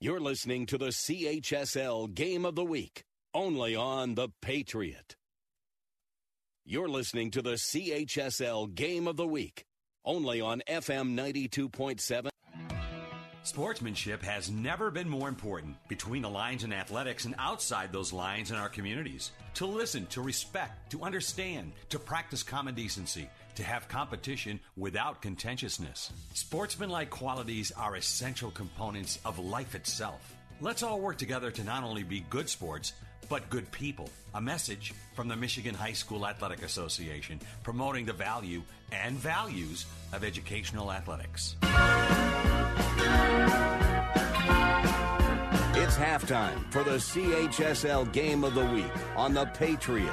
You're 0.00 0.20
listening 0.20 0.66
to 0.66 0.78
the 0.78 0.86
CHSL 0.86 2.14
Game 2.14 2.44
of 2.44 2.54
the 2.54 2.64
Week, 2.64 3.02
only 3.34 3.74
on 3.74 4.14
The 4.14 4.28
Patriot. 4.40 5.17
You're 6.70 6.90
listening 6.90 7.30
to 7.30 7.40
the 7.40 7.54
CHSL 7.54 8.74
Game 8.74 9.08
of 9.08 9.16
the 9.16 9.26
Week, 9.26 9.64
only 10.04 10.42
on 10.42 10.60
FM 10.68 11.14
92.7. 11.14 12.28
Sportsmanship 13.42 14.22
has 14.22 14.50
never 14.50 14.90
been 14.90 15.08
more 15.08 15.30
important 15.30 15.76
between 15.88 16.20
the 16.20 16.28
lines 16.28 16.64
in 16.64 16.74
athletics 16.74 17.24
and 17.24 17.34
outside 17.38 17.90
those 17.90 18.12
lines 18.12 18.50
in 18.50 18.58
our 18.58 18.68
communities. 18.68 19.30
To 19.54 19.64
listen, 19.64 20.04
to 20.08 20.20
respect, 20.20 20.90
to 20.90 21.04
understand, 21.04 21.72
to 21.88 21.98
practice 21.98 22.42
common 22.42 22.74
decency, 22.74 23.30
to 23.54 23.62
have 23.62 23.88
competition 23.88 24.60
without 24.76 25.22
contentiousness. 25.22 26.12
Sportsmanlike 26.34 27.08
qualities 27.08 27.72
are 27.78 27.96
essential 27.96 28.50
components 28.50 29.18
of 29.24 29.38
life 29.38 29.74
itself. 29.74 30.36
Let's 30.60 30.82
all 30.82 31.00
work 31.00 31.16
together 31.16 31.50
to 31.50 31.64
not 31.64 31.82
only 31.82 32.02
be 32.02 32.26
good 32.28 32.50
sports, 32.50 32.92
but 33.28 33.48
good 33.50 33.70
people. 33.72 34.08
A 34.34 34.40
message 34.40 34.92
from 35.14 35.28
the 35.28 35.36
Michigan 35.36 35.74
High 35.74 35.92
School 35.92 36.26
Athletic 36.26 36.62
Association 36.62 37.40
promoting 37.62 38.04
the 38.04 38.12
value 38.12 38.62
and 38.92 39.16
values 39.16 39.86
of 40.12 40.24
educational 40.24 40.92
athletics. 40.92 41.56
It's 45.80 45.96
halftime 45.96 46.70
for 46.70 46.82
the 46.82 46.96
CHSL 46.98 48.12
Game 48.12 48.44
of 48.44 48.54
the 48.54 48.64
Week 48.66 48.92
on 49.16 49.32
The 49.32 49.46
Patriot. 49.46 50.12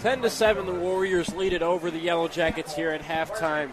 Ten 0.00 0.22
to 0.22 0.30
seven, 0.30 0.64
the 0.64 0.72
Warriors 0.72 1.34
lead 1.34 1.52
it 1.52 1.60
over 1.60 1.90
the 1.90 1.98
Yellow 1.98 2.26
Jackets 2.26 2.74
here 2.74 2.88
at 2.88 3.02
halftime 3.02 3.70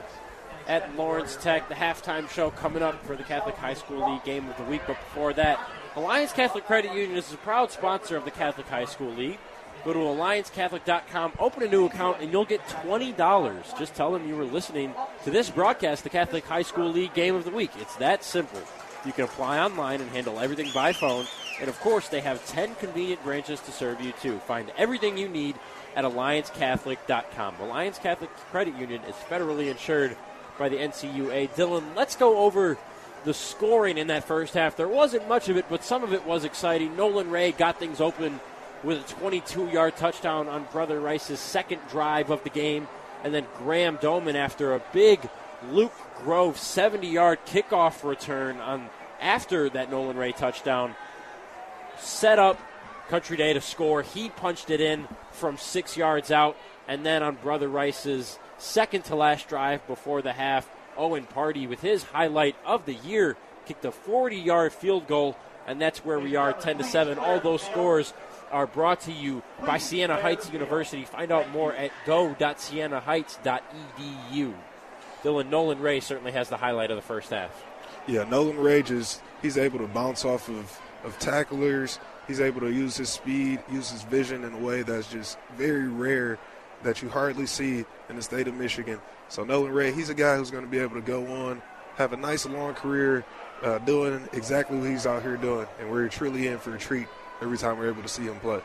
at 0.67 0.93
Lawrence 0.97 1.37
Tech. 1.37 1.69
The 1.69 1.73
halftime 1.73 2.29
show 2.29 2.49
coming 2.51 2.83
up 2.83 3.01
for 3.05 3.15
the 3.15 3.23
Catholic 3.23 3.55
High 3.55 3.75
School 3.75 4.11
League 4.11 4.25
Game 4.25 4.49
of 4.49 4.57
the 4.57 4.65
Week. 4.65 4.81
But 4.85 4.99
before 4.99 5.31
that, 5.35 5.57
Alliance 5.95 6.33
Catholic 6.33 6.65
Credit 6.65 6.93
Union 6.93 7.15
is 7.15 7.31
a 7.31 7.37
proud 7.37 7.71
sponsor 7.71 8.17
of 8.17 8.25
the 8.25 8.31
Catholic 8.31 8.67
High 8.67 8.83
School 8.83 9.11
League. 9.11 9.39
Go 9.85 9.93
to 9.93 9.99
alliancecatholic.com, 9.99 11.31
open 11.39 11.63
a 11.63 11.67
new 11.69 11.85
account, 11.85 12.17
and 12.19 12.29
you'll 12.29 12.43
get 12.43 12.59
$20. 12.67 13.79
Just 13.79 13.95
tell 13.95 14.11
them 14.11 14.27
you 14.27 14.35
were 14.35 14.43
listening 14.43 14.93
to 15.23 15.31
this 15.31 15.49
broadcast, 15.49 16.03
the 16.03 16.09
Catholic 16.09 16.43
High 16.43 16.63
School 16.63 16.89
League 16.89 17.13
Game 17.13 17.35
of 17.35 17.45
the 17.45 17.51
Week. 17.51 17.71
It's 17.79 17.95
that 17.95 18.21
simple. 18.25 18.61
You 19.05 19.13
can 19.13 19.23
apply 19.23 19.59
online 19.59 20.01
and 20.01 20.11
handle 20.11 20.41
everything 20.41 20.71
by 20.73 20.91
phone. 20.91 21.25
And 21.61 21.69
of 21.69 21.79
course, 21.79 22.09
they 22.09 22.19
have 22.19 22.45
10 22.47 22.75
convenient 22.75 23.23
branches 23.23 23.61
to 23.61 23.71
serve 23.71 24.01
you 24.01 24.11
too. 24.21 24.39
Find 24.39 24.69
everything 24.77 25.17
you 25.17 25.29
need 25.29 25.55
at 25.97 26.05
alliancecatholic.com. 26.05 27.55
Alliance 27.59 27.97
Catholic 27.97 28.29
Credit 28.51 28.77
Union 28.77 29.01
is 29.09 29.15
federally 29.15 29.71
insured 29.71 30.15
by 30.59 30.69
the 30.69 30.77
NCUA. 30.77 31.49
Dylan, 31.55 31.95
let's 31.95 32.15
go 32.15 32.37
over 32.37 32.77
the 33.25 33.33
scoring 33.33 33.97
in 33.97 34.05
that 34.07 34.23
first 34.23 34.53
half. 34.53 34.77
There 34.77 34.87
wasn't 34.87 35.27
much 35.27 35.49
of 35.49 35.57
it, 35.57 35.65
but 35.69 35.83
some 35.83 36.03
of 36.03 36.13
it 36.13 36.23
was 36.23 36.45
exciting. 36.45 36.95
Nolan 36.95 37.31
Ray 37.31 37.51
got 37.51 37.79
things 37.79 37.99
open 37.99 38.39
with 38.83 38.99
a 38.99 39.13
22 39.15 39.69
yard 39.69 39.97
touchdown 39.97 40.47
on 40.47 40.67
Brother 40.71 40.99
Rice's 40.99 41.39
second 41.39 41.81
drive 41.89 42.29
of 42.29 42.43
the 42.43 42.51
game. 42.51 42.87
And 43.23 43.33
then 43.33 43.47
Graham 43.57 43.97
Doman, 43.99 44.35
after 44.35 44.75
a 44.75 44.81
big 44.93 45.27
Luke 45.71 45.93
Grove 46.19 46.59
70 46.59 47.07
yard 47.07 47.39
kickoff 47.47 48.07
return 48.07 48.57
on 48.57 48.87
after 49.19 49.67
that 49.71 49.89
Nolan 49.89 50.15
Ray 50.15 50.31
touchdown, 50.31 50.95
set 51.97 52.37
up 52.37 52.59
Country 53.09 53.35
Day 53.35 53.53
to 53.53 53.61
score. 53.61 54.03
He 54.03 54.29
punched 54.29 54.69
it 54.69 54.79
in 54.79 55.07
from 55.37 55.57
six 55.57 55.95
yards 55.95 56.31
out. 56.31 56.57
And 56.87 57.05
then 57.05 57.23
on 57.23 57.35
Brother 57.35 57.67
Rice's 57.67 58.39
second 58.57 59.03
to 59.05 59.15
last 59.15 59.47
drive 59.47 59.85
before 59.87 60.21
the 60.21 60.33
half, 60.33 60.69
Owen 60.97 61.25
Party 61.25 61.67
with 61.67 61.81
his 61.81 62.03
highlight 62.03 62.55
of 62.65 62.85
the 62.85 62.95
year 62.95 63.37
kicked 63.65 63.85
a 63.85 63.91
40 63.91 64.35
yard 64.35 64.73
field 64.73 65.07
goal. 65.07 65.37
And 65.65 65.81
that's 65.81 66.05
where 66.05 66.19
we 66.19 66.35
are 66.35 66.53
10 66.53 66.77
to 66.77 66.83
7. 66.83 67.17
All 67.19 67.39
those 67.39 67.61
scores 67.61 68.13
are 68.51 68.67
brought 68.67 69.01
to 69.01 69.11
you 69.11 69.43
by 69.65 69.77
Siena 69.77 70.21
Heights 70.21 70.49
University. 70.51 71.03
Find 71.03 71.31
out 71.31 71.49
more 71.51 71.73
at 71.73 71.91
go.sienaheights.edu. 72.05 74.53
Dylan 75.23 75.49
Nolan 75.49 75.79
Ray 75.79 75.99
certainly 75.99 76.31
has 76.31 76.49
the 76.49 76.57
highlight 76.57 76.91
of 76.91 76.95
the 76.95 77.01
first 77.01 77.31
half. 77.31 77.65
Yeah, 78.07 78.23
Nolan 78.23 78.57
Ray 78.57 78.83
just 78.83 79.21
he's 79.41 79.57
able 79.57 79.79
to 79.79 79.87
bounce 79.87 80.23
off 80.23 80.47
of, 80.47 80.79
of 81.03 81.17
tacklers. 81.19 81.99
He's 82.27 82.41
able 82.41 82.61
to 82.61 82.71
use 82.71 82.97
his 82.97 83.09
speed, 83.09 83.61
use 83.71 83.89
his 83.89 84.03
vision 84.03 84.43
in 84.43 84.53
a 84.53 84.57
way 84.57 84.81
that's 84.81 85.09
just 85.09 85.37
very 85.55 85.87
rare 85.87 86.37
that 86.83 87.01
you 87.01 87.09
hardly 87.09 87.45
see 87.45 87.85
in 88.09 88.15
the 88.15 88.21
state 88.21 88.47
of 88.47 88.53
Michigan. 88.53 88.99
So 89.29 89.43
Nolan 89.43 89.71
Ray, 89.71 89.91
he's 89.91 90.09
a 90.09 90.13
guy 90.13 90.37
who's 90.37 90.51
going 90.51 90.63
to 90.63 90.69
be 90.69 90.79
able 90.79 90.95
to 90.95 91.01
go 91.01 91.25
on, 91.27 91.61
have 91.95 92.13
a 92.13 92.17
nice 92.17 92.45
long 92.45 92.73
career, 92.73 93.25
uh, 93.63 93.79
doing 93.79 94.27
exactly 94.33 94.77
what 94.77 94.89
he's 94.89 95.05
out 95.05 95.23
here 95.23 95.37
doing, 95.37 95.67
and 95.79 95.89
we're 95.89 96.07
truly 96.09 96.47
in 96.47 96.59
for 96.59 96.75
a 96.75 96.77
treat 96.77 97.07
every 97.41 97.57
time 97.57 97.77
we're 97.77 97.89
able 97.89 98.03
to 98.03 98.07
see 98.07 98.23
him 98.23 98.39
play. 98.39 98.61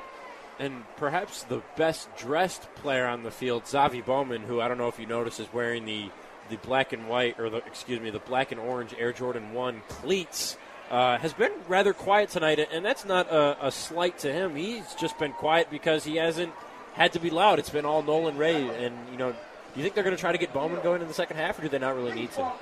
And 0.58 0.84
perhaps 0.96 1.44
the 1.44 1.62
best 1.76 2.14
dressed 2.16 2.62
player 2.76 3.06
on 3.06 3.22
the 3.22 3.30
field, 3.30 3.64
Zavi 3.64 4.04
Bowman, 4.04 4.42
who 4.42 4.60
I 4.60 4.68
don't 4.68 4.78
know 4.78 4.88
if 4.88 4.98
you 4.98 5.06
notice 5.06 5.40
is 5.40 5.52
wearing 5.52 5.84
the 5.84 6.10
the 6.50 6.56
black 6.58 6.92
and 6.92 7.08
white, 7.08 7.38
or 7.40 7.48
the 7.48 7.58
excuse 7.58 8.00
me, 8.00 8.10
the 8.10 8.18
black 8.18 8.52
and 8.52 8.60
orange 8.60 8.94
Air 8.98 9.12
Jordan 9.12 9.54
One 9.54 9.80
cleats. 9.88 10.56
Uh, 10.92 11.16
has 11.16 11.32
been 11.32 11.50
rather 11.68 11.94
quiet 11.94 12.28
tonight, 12.28 12.58
and 12.70 12.84
that's 12.84 13.06
not 13.06 13.26
a, 13.32 13.66
a 13.66 13.72
slight 13.72 14.18
to 14.18 14.30
him. 14.30 14.54
He's 14.54 14.94
just 14.96 15.18
been 15.18 15.32
quiet 15.32 15.70
because 15.70 16.04
he 16.04 16.16
hasn't 16.16 16.52
had 16.92 17.14
to 17.14 17.18
be 17.18 17.30
loud. 17.30 17.58
It's 17.58 17.70
been 17.70 17.86
all 17.86 18.02
Nolan 18.02 18.36
Ray, 18.36 18.68
and 18.84 18.94
you 19.10 19.16
know, 19.16 19.32
do 19.32 19.36
you 19.74 19.82
think 19.82 19.94
they're 19.94 20.04
going 20.04 20.14
to 20.14 20.20
try 20.20 20.32
to 20.32 20.38
get 20.38 20.52
Bowman 20.52 20.82
going 20.82 21.00
in 21.00 21.08
the 21.08 21.14
second 21.14 21.38
half, 21.38 21.58
or 21.58 21.62
do 21.62 21.70
they 21.70 21.78
not 21.78 21.96
really 21.96 22.12
need 22.12 22.30
to? 22.32 22.52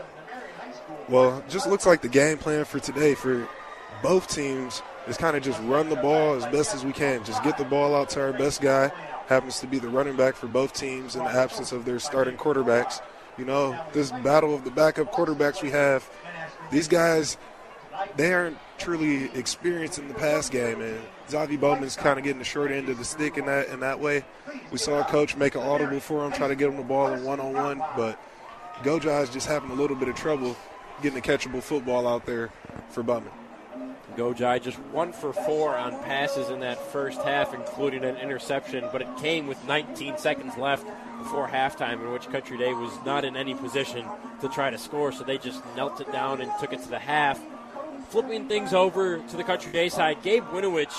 Well, 1.09 1.43
just 1.49 1.67
looks 1.67 1.87
like 1.87 2.03
the 2.03 2.09
game 2.09 2.39
plan 2.39 2.65
for 2.65 2.79
today 2.79 3.17
for 3.17 3.49
both 4.01 4.29
teams 4.29 4.81
is 5.09 5.17
kind 5.17 5.37
of 5.37 5.43
just 5.43 5.61
run 5.63 5.89
the 5.89 5.97
ball 5.97 6.35
as 6.35 6.47
best 6.47 6.73
as 6.73 6.85
we 6.85 6.93
can. 6.93 7.25
Just 7.25 7.43
get 7.43 7.59
the 7.59 7.65
ball 7.65 7.97
out 7.97 8.11
to 8.11 8.21
our 8.21 8.33
best 8.33 8.61
guy. 8.61 8.93
Happens 9.27 9.59
to 9.59 9.67
be 9.67 9.81
the 9.81 9.89
running 9.89 10.17
back 10.17 10.37
for 10.37 10.47
both 10.47 10.73
teams 10.73 11.17
in 11.17 11.25
the 11.25 11.31
absence 11.31 11.73
of 11.73 11.85
their 11.85 11.99
starting 11.99 12.37
quarterbacks. 12.37 13.01
You 13.39 13.45
know, 13.45 13.77
this 13.93 14.13
battle 14.13 14.55
of 14.55 14.63
the 14.63 14.71
backup 14.71 15.13
quarterbacks 15.13 15.63
we 15.63 15.71
have, 15.71 16.09
these 16.71 16.87
guys, 16.87 17.37
they 18.17 18.33
aren't 18.33 18.59
truly 18.79 19.31
experienced 19.37 19.99
in 19.99 20.09
the 20.09 20.15
pass 20.15 20.49
game, 20.49 20.81
and 20.81 21.01
Zavi 21.29 21.61
Bowman's 21.61 21.97
kind 21.97 22.19
of 22.19 22.25
getting 22.25 22.39
the 22.39 22.45
short 22.45 22.71
end 22.71 22.89
of 22.89 22.99
the 22.99 23.05
stick 23.05 23.39
in 23.39 23.47
that 23.47 23.69
in 23.69 23.81
that 23.81 24.01
way. 24.01 24.25
We 24.71 24.79
saw 24.79 25.01
a 25.01 25.05
coach 25.05 25.37
make 25.37 25.55
an 25.55 25.63
audible 25.63 26.01
for 26.01 26.25
him, 26.25 26.33
try 26.33 26.49
to 26.49 26.55
get 26.55 26.71
him 26.71 26.77
the 26.77 26.83
ball 26.83 27.13
in 27.13 27.25
one 27.25 27.41
on 27.41 27.53
one, 27.53 27.83
but 27.97 28.19
Gojai 28.83 29.23
is 29.23 29.31
just 29.31 29.47
having 29.47 29.71
a 29.71 29.75
little 29.75 29.97
bit 29.97 30.09
of 30.09 30.15
trouble 30.15 30.57
getting 31.03 31.19
a 31.19 31.23
catchable 31.23 31.63
football 31.63 32.07
out 32.07 32.27
there 32.27 32.51
for 32.91 33.03
Bowman. 33.03 33.31
Gojai 34.17 34.61
just 34.61 34.79
one 34.79 35.13
for 35.13 35.33
four 35.33 35.77
on 35.77 35.93
passes 36.03 36.51
in 36.51 36.61
that 36.61 36.79
first 36.93 37.21
half, 37.23 37.55
including 37.55 38.05
an 38.05 38.17
interception, 38.17 38.85
but 38.93 39.03
it 39.03 39.09
came 39.19 39.47
with 39.47 39.63
19 39.67 40.19
seconds 40.19 40.57
left 40.57 40.87
before 41.19 41.49
halftime, 41.49 42.01
in 42.01 42.11
which 42.13 42.29
Country 42.29 42.59
Day 42.59 42.73
was 42.73 42.93
not 43.05 43.25
in 43.25 43.37
any 43.37 43.55
position 43.55 44.05
to 44.41 44.49
try 44.49 44.71
to 44.71 44.79
score, 44.79 45.13
so 45.13 45.25
they 45.25 45.39
just 45.39 45.63
knelt 45.77 46.01
it 46.01 46.11
down 46.11 46.41
and 46.41 46.51
took 46.59 46.73
it 46.73 46.83
to 46.83 46.89
the 46.89 46.99
half. 46.99 47.41
Flipping 48.11 48.49
things 48.49 48.75
over 48.75 49.19
to 49.19 49.37
the 49.37 49.45
Country 49.45 49.71
Day 49.71 49.89
side, 49.89 50.21
Gabe 50.25 50.43
Winowich 50.47 50.93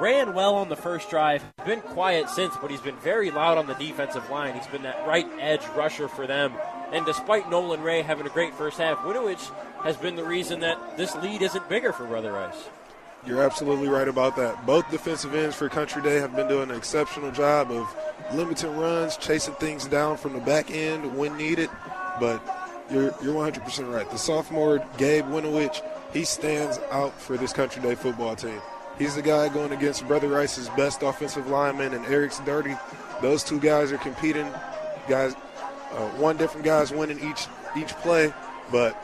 ran 0.00 0.34
well 0.34 0.56
on 0.56 0.68
the 0.68 0.74
first 0.74 1.08
drive, 1.08 1.44
been 1.64 1.80
quiet 1.80 2.28
since, 2.28 2.56
but 2.60 2.72
he's 2.72 2.80
been 2.80 2.96
very 2.96 3.30
loud 3.30 3.56
on 3.56 3.68
the 3.68 3.74
defensive 3.74 4.28
line. 4.30 4.52
He's 4.54 4.66
been 4.66 4.82
that 4.82 5.06
right 5.06 5.28
edge 5.38 5.64
rusher 5.76 6.08
for 6.08 6.26
them. 6.26 6.52
And 6.90 7.06
despite 7.06 7.48
Nolan 7.48 7.82
Ray 7.82 8.02
having 8.02 8.26
a 8.26 8.30
great 8.30 8.52
first 8.52 8.78
half, 8.78 8.98
Winowich 8.98 9.48
has 9.84 9.96
been 9.96 10.16
the 10.16 10.24
reason 10.24 10.58
that 10.60 10.96
this 10.96 11.14
lead 11.16 11.40
isn't 11.40 11.68
bigger 11.68 11.92
for 11.92 12.04
Brother 12.04 12.32
Rice. 12.32 12.68
You're 13.24 13.44
absolutely 13.44 13.88
right 13.88 14.08
about 14.08 14.34
that. 14.34 14.66
Both 14.66 14.90
defensive 14.90 15.36
ends 15.36 15.54
for 15.54 15.68
Country 15.68 16.02
Day 16.02 16.16
have 16.16 16.34
been 16.34 16.48
doing 16.48 16.70
an 16.70 16.76
exceptional 16.76 17.30
job 17.30 17.70
of 17.70 17.96
limiting 18.34 18.76
runs, 18.76 19.16
chasing 19.16 19.54
things 19.54 19.86
down 19.86 20.16
from 20.16 20.32
the 20.32 20.40
back 20.40 20.72
end 20.72 21.16
when 21.16 21.36
needed. 21.36 21.70
But 22.18 22.42
you're, 22.90 23.14
you're 23.22 23.34
100% 23.34 23.92
right. 23.92 24.10
The 24.10 24.18
sophomore, 24.18 24.84
Gabe 24.98 25.26
Winowich, 25.26 25.80
he 26.12 26.24
stands 26.24 26.78
out 26.90 27.18
for 27.20 27.36
this 27.36 27.52
Country 27.52 27.82
Day 27.82 27.94
football 27.94 28.36
team. 28.36 28.60
He's 28.98 29.14
the 29.14 29.22
guy 29.22 29.48
going 29.48 29.72
against 29.72 30.06
Brother 30.06 30.28
Rice's 30.28 30.68
best 30.70 31.02
offensive 31.02 31.48
lineman 31.48 31.92
and 31.92 32.04
Eric 32.06 32.32
Doherty. 32.44 32.74
Those 33.20 33.44
two 33.44 33.60
guys 33.60 33.92
are 33.92 33.98
competing. 33.98 34.50
Guys, 35.08 35.34
uh, 35.92 36.08
one 36.16 36.36
different 36.36 36.64
guys 36.64 36.90
winning 36.90 37.20
each 37.20 37.46
each 37.76 37.92
play, 37.96 38.32
but 38.72 39.00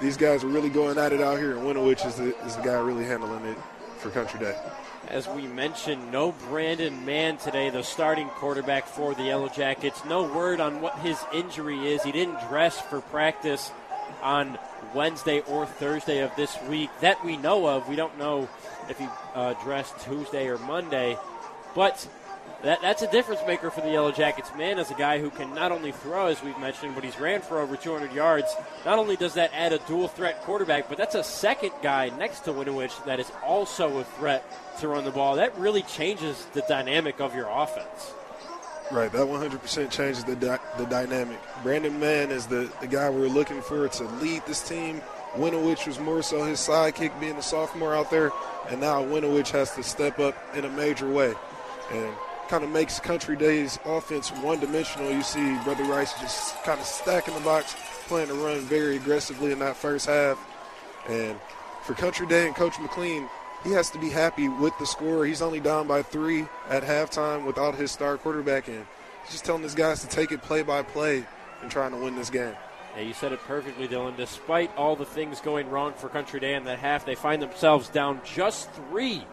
these 0.00 0.16
guys 0.16 0.44
are 0.44 0.48
really 0.48 0.70
going 0.70 0.98
at 0.98 1.12
it 1.12 1.20
out 1.20 1.38
here, 1.38 1.56
and 1.56 1.62
Winowich 1.62 2.06
is 2.06 2.14
the, 2.14 2.36
is 2.46 2.56
the 2.56 2.62
guy 2.62 2.78
really 2.78 3.04
handling 3.04 3.44
it 3.44 3.58
for 3.98 4.10
Country 4.10 4.38
Day. 4.38 4.56
As 5.08 5.26
we 5.26 5.46
mentioned, 5.46 6.12
no 6.12 6.32
Brandon 6.48 7.04
Mann 7.04 7.38
today, 7.38 7.70
the 7.70 7.82
starting 7.82 8.28
quarterback 8.28 8.86
for 8.86 9.14
the 9.14 9.24
Yellow 9.24 9.48
Jackets. 9.48 10.04
No 10.04 10.22
word 10.32 10.60
on 10.60 10.80
what 10.80 10.98
his 10.98 11.18
injury 11.32 11.88
is. 11.88 12.02
He 12.02 12.12
didn't 12.12 12.38
dress 12.48 12.80
for 12.80 13.00
practice 13.00 13.72
on 14.22 14.58
Wednesday 14.94 15.40
or 15.40 15.66
Thursday 15.66 16.18
of 16.20 16.34
this 16.36 16.56
week 16.68 16.90
that 17.00 17.24
we 17.24 17.36
know 17.36 17.68
of. 17.68 17.88
We 17.88 17.96
don't 17.96 18.16
know 18.18 18.48
if 18.88 18.98
he 18.98 19.06
uh, 19.34 19.54
dressed 19.64 19.98
Tuesday 20.00 20.48
or 20.48 20.58
Monday, 20.58 21.16
but 21.74 22.06
that, 22.62 22.82
that's 22.82 23.02
a 23.02 23.10
difference 23.10 23.40
maker 23.46 23.70
for 23.70 23.82
the 23.82 23.90
Yellow 23.90 24.10
Jackets. 24.10 24.50
Mann 24.56 24.78
is 24.78 24.90
a 24.90 24.94
guy 24.94 25.20
who 25.20 25.30
can 25.30 25.54
not 25.54 25.70
only 25.70 25.92
throw, 25.92 26.26
as 26.26 26.42
we've 26.42 26.58
mentioned, 26.58 26.94
but 26.94 27.04
he's 27.04 27.18
ran 27.20 27.40
for 27.40 27.60
over 27.60 27.76
200 27.76 28.12
yards. 28.12 28.52
Not 28.84 28.98
only 28.98 29.14
does 29.14 29.34
that 29.34 29.52
add 29.54 29.72
a 29.72 29.78
dual 29.80 30.08
threat 30.08 30.42
quarterback, 30.42 30.88
but 30.88 30.98
that's 30.98 31.14
a 31.14 31.22
second 31.22 31.70
guy 31.82 32.10
next 32.18 32.40
to 32.40 32.52
Winowich 32.52 33.04
that 33.04 33.20
is 33.20 33.30
also 33.44 33.98
a 33.98 34.04
threat 34.04 34.44
to 34.80 34.88
run 34.88 35.04
the 35.04 35.12
ball. 35.12 35.36
That 35.36 35.56
really 35.56 35.82
changes 35.82 36.46
the 36.52 36.62
dynamic 36.62 37.20
of 37.20 37.34
your 37.34 37.48
offense. 37.48 38.12
Right, 38.90 39.12
that 39.12 39.26
100% 39.26 39.90
changes 39.90 40.24
the, 40.24 40.34
di- 40.34 40.58
the 40.78 40.86
dynamic. 40.86 41.38
Brandon 41.62 42.00
Mann 42.00 42.30
is 42.30 42.46
the, 42.46 42.72
the 42.80 42.86
guy 42.86 43.10
we're 43.10 43.28
looking 43.28 43.60
for 43.60 43.86
to 43.86 44.04
lead 44.04 44.46
this 44.46 44.66
team. 44.66 45.02
Winowich 45.34 45.86
was 45.86 45.98
more 45.98 46.22
so 46.22 46.42
his 46.44 46.58
sidekick 46.58 47.18
being 47.20 47.36
a 47.36 47.42
sophomore 47.42 47.94
out 47.94 48.10
there, 48.10 48.30
and 48.70 48.80
now 48.80 49.04
Winowich 49.04 49.50
has 49.50 49.74
to 49.74 49.82
step 49.82 50.18
up 50.18 50.34
in 50.54 50.64
a 50.64 50.70
major 50.70 51.08
way. 51.08 51.34
And 51.92 52.14
kind 52.48 52.64
of 52.64 52.70
makes 52.70 52.98
Country 52.98 53.36
Day's 53.36 53.78
offense 53.84 54.30
one 54.30 54.58
dimensional. 54.58 55.10
You 55.10 55.22
see 55.22 55.58
Brother 55.64 55.84
Rice 55.84 56.18
just 56.18 56.60
kind 56.62 56.80
of 56.80 56.86
stacking 56.86 57.34
the 57.34 57.40
box, 57.40 57.76
playing 58.06 58.28
the 58.28 58.34
run 58.34 58.60
very 58.60 58.96
aggressively 58.96 59.52
in 59.52 59.58
that 59.58 59.76
first 59.76 60.06
half. 60.06 60.38
And 61.08 61.38
for 61.82 61.92
Country 61.94 62.26
Day 62.26 62.46
and 62.46 62.56
Coach 62.56 62.78
McLean, 62.80 63.28
he 63.68 63.74
has 63.74 63.90
to 63.90 63.98
be 63.98 64.08
happy 64.08 64.48
with 64.48 64.76
the 64.78 64.86
score. 64.86 65.24
He's 65.24 65.42
only 65.42 65.60
down 65.60 65.86
by 65.86 66.02
three 66.02 66.46
at 66.68 66.82
halftime 66.82 67.44
without 67.44 67.74
his 67.74 67.90
star 67.90 68.16
quarterback 68.16 68.68
in. 68.68 68.86
He's 69.22 69.32
just 69.32 69.44
telling 69.44 69.62
his 69.62 69.74
guys 69.74 70.00
to 70.00 70.08
take 70.08 70.32
it 70.32 70.42
play 70.42 70.62
by 70.62 70.82
play 70.82 71.24
and 71.62 71.70
trying 71.70 71.92
to 71.92 71.98
win 71.98 72.16
this 72.16 72.30
game. 72.30 72.54
Yeah, 72.96 73.02
you 73.02 73.12
said 73.12 73.32
it 73.32 73.40
perfectly, 73.40 73.86
Dylan. 73.86 74.16
Despite 74.16 74.74
all 74.76 74.96
the 74.96 75.04
things 75.04 75.40
going 75.40 75.68
wrong 75.68 75.92
for 75.92 76.08
Country 76.08 76.40
Day 76.40 76.54
in 76.54 76.64
that 76.64 76.78
half, 76.78 77.04
they 77.04 77.14
find 77.14 77.40
themselves 77.40 77.88
down 77.88 78.20
just 78.24 78.70
three 78.72 79.24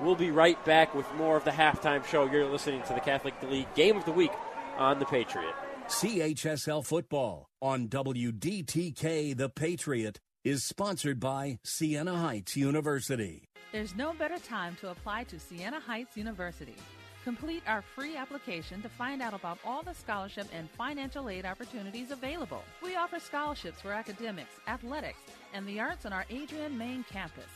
We'll 0.00 0.14
be 0.14 0.30
right 0.30 0.62
back 0.66 0.94
with 0.94 1.06
more 1.14 1.36
of 1.36 1.44
the 1.44 1.50
halftime 1.50 2.04
show. 2.04 2.30
You're 2.30 2.46
listening 2.46 2.82
to 2.82 2.92
the 2.92 3.00
Catholic 3.00 3.34
League 3.42 3.72
Game 3.74 3.96
of 3.96 4.04
the 4.04 4.12
Week 4.12 4.32
on 4.76 4.98
The 4.98 5.06
Patriot. 5.06 5.54
CHSL 5.88 6.84
Football 6.84 7.48
on 7.62 7.88
WDTK 7.88 9.36
The 9.36 9.48
Patriot 9.48 10.20
is 10.44 10.64
sponsored 10.64 11.18
by 11.18 11.58
Siena 11.64 12.18
Heights 12.18 12.56
University. 12.56 13.45
There's 13.76 13.94
no 13.94 14.14
better 14.14 14.38
time 14.38 14.74
to 14.80 14.90
apply 14.90 15.24
to 15.24 15.38
Siena 15.38 15.78
Heights 15.78 16.16
University. 16.16 16.76
Complete 17.24 17.62
our 17.66 17.82
free 17.82 18.16
application 18.16 18.80
to 18.80 18.88
find 18.88 19.20
out 19.20 19.34
about 19.34 19.58
all 19.66 19.82
the 19.82 19.92
scholarship 19.92 20.46
and 20.50 20.70
financial 20.70 21.28
aid 21.28 21.44
opportunities 21.44 22.10
available. 22.10 22.62
We 22.82 22.96
offer 22.96 23.20
scholarships 23.20 23.82
for 23.82 23.92
academics, 23.92 24.54
athletics, 24.66 25.20
and 25.52 25.68
the 25.68 25.78
arts 25.78 26.06
on 26.06 26.14
our 26.14 26.24
Adrian 26.30 26.78
main 26.78 27.04
campus. 27.12 27.50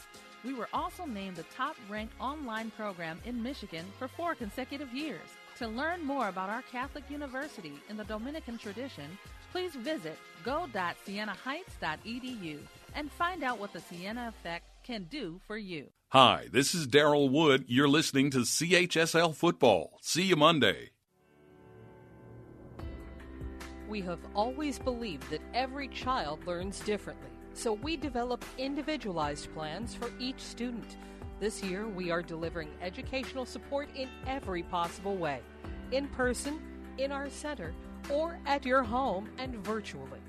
We 0.44 0.52
were 0.52 0.68
also 0.74 1.06
named 1.06 1.36
the 1.36 1.44
top 1.44 1.76
ranked 1.88 2.12
online 2.20 2.70
program 2.72 3.18
in 3.24 3.42
Michigan 3.42 3.86
for 3.98 4.06
four 4.06 4.34
consecutive 4.34 4.92
years. 4.92 5.30
To 5.56 5.68
learn 5.68 6.04
more 6.04 6.28
about 6.28 6.50
our 6.50 6.64
Catholic 6.70 7.04
University 7.08 7.80
in 7.88 7.96
the 7.96 8.04
Dominican 8.04 8.58
tradition, 8.58 9.16
please 9.52 9.74
visit 9.74 10.18
go.sienaheights.edu 10.44 12.58
and 12.94 13.10
find 13.10 13.42
out 13.42 13.58
what 13.58 13.72
the 13.72 13.80
Siena 13.80 14.28
Effect 14.28 14.69
can 14.90 15.04
do 15.04 15.40
for 15.46 15.56
you. 15.56 15.86
Hi, 16.08 16.48
this 16.50 16.74
is 16.74 16.88
Daryl 16.88 17.30
Wood. 17.30 17.64
You're 17.68 17.86
listening 17.86 18.32
to 18.32 18.38
CHSL 18.38 19.36
Football. 19.36 20.00
See 20.02 20.24
you 20.24 20.34
Monday. 20.34 20.90
We 23.88 24.00
have 24.00 24.18
always 24.34 24.80
believed 24.80 25.30
that 25.30 25.42
every 25.54 25.86
child 25.86 26.44
learns 26.44 26.80
differently. 26.80 27.28
So 27.54 27.72
we 27.72 27.96
develop 27.96 28.44
individualized 28.58 29.54
plans 29.54 29.94
for 29.94 30.10
each 30.18 30.40
student. 30.40 30.96
This 31.38 31.62
year, 31.62 31.86
we 31.86 32.10
are 32.10 32.20
delivering 32.20 32.70
educational 32.82 33.46
support 33.46 33.88
in 33.94 34.08
every 34.26 34.64
possible 34.64 35.16
way 35.16 35.40
in 35.92 36.08
person, 36.08 36.60
in 36.98 37.12
our 37.12 37.30
center, 37.30 37.72
or 38.10 38.40
at 38.44 38.66
your 38.66 38.82
home 38.82 39.28
and 39.38 39.54
virtually. 39.64 40.20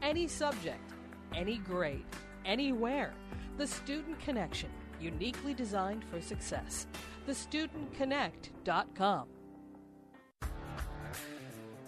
Any 0.00 0.26
subject, 0.26 0.94
any 1.34 1.58
grade, 1.58 2.06
anywhere. 2.46 3.12
The 3.56 3.66
Student 3.66 4.20
Connection, 4.20 4.68
uniquely 5.00 5.54
designed 5.54 6.04
for 6.04 6.20
success. 6.20 6.86
thestudentconnect.com. 7.26 9.28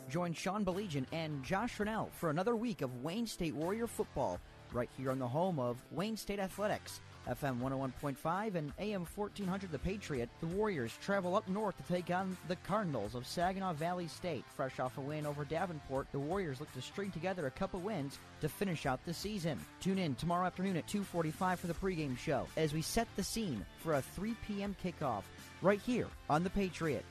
Join 0.08 0.32
Sean 0.32 0.64
Baligian 0.64 1.04
and 1.12 1.44
Josh 1.44 1.78
Rennell 1.78 2.08
for 2.12 2.30
another 2.30 2.56
week 2.56 2.80
of 2.80 3.02
Wayne 3.02 3.26
State 3.26 3.54
Warrior 3.54 3.86
football 3.86 4.40
right 4.72 4.88
here 4.96 5.10
on 5.10 5.18
the 5.18 5.28
home 5.28 5.58
of 5.58 5.84
Wayne 5.90 6.16
State 6.16 6.38
Athletics. 6.38 7.02
FM 7.28 7.60
101.5 7.60 8.54
and 8.54 8.72
AM 8.78 9.06
1400 9.14 9.70
The 9.70 9.78
Patriot, 9.78 10.28
the 10.40 10.46
Warriors 10.46 10.92
travel 11.02 11.36
up 11.36 11.46
north 11.48 11.76
to 11.76 11.82
take 11.92 12.10
on 12.10 12.36
the 12.48 12.56
Cardinals 12.56 13.14
of 13.14 13.26
Saginaw 13.26 13.74
Valley 13.74 14.08
State. 14.08 14.44
Fresh 14.56 14.80
off 14.80 14.96
a 14.98 15.00
win 15.00 15.26
over 15.26 15.44
Davenport, 15.44 16.06
the 16.12 16.18
Warriors 16.18 16.60
look 16.60 16.72
to 16.72 16.82
string 16.82 17.10
together 17.10 17.46
a 17.46 17.50
couple 17.50 17.80
wins 17.80 18.18
to 18.40 18.48
finish 18.48 18.86
out 18.86 19.04
the 19.04 19.14
season. 19.14 19.58
Tune 19.80 19.98
in 19.98 20.14
tomorrow 20.14 20.46
afternoon 20.46 20.76
at 20.76 20.86
2:45 20.86 21.58
for 21.58 21.66
the 21.66 21.74
pregame 21.74 22.16
show 22.16 22.46
as 22.56 22.72
we 22.72 22.82
set 22.82 23.08
the 23.16 23.24
scene 23.24 23.64
for 23.78 23.94
a 23.94 24.02
3 24.02 24.34
p.m. 24.46 24.74
kickoff 24.82 25.22
right 25.62 25.80
here 25.80 26.08
on 26.30 26.44
The 26.44 26.50
Patriot. 26.50 27.04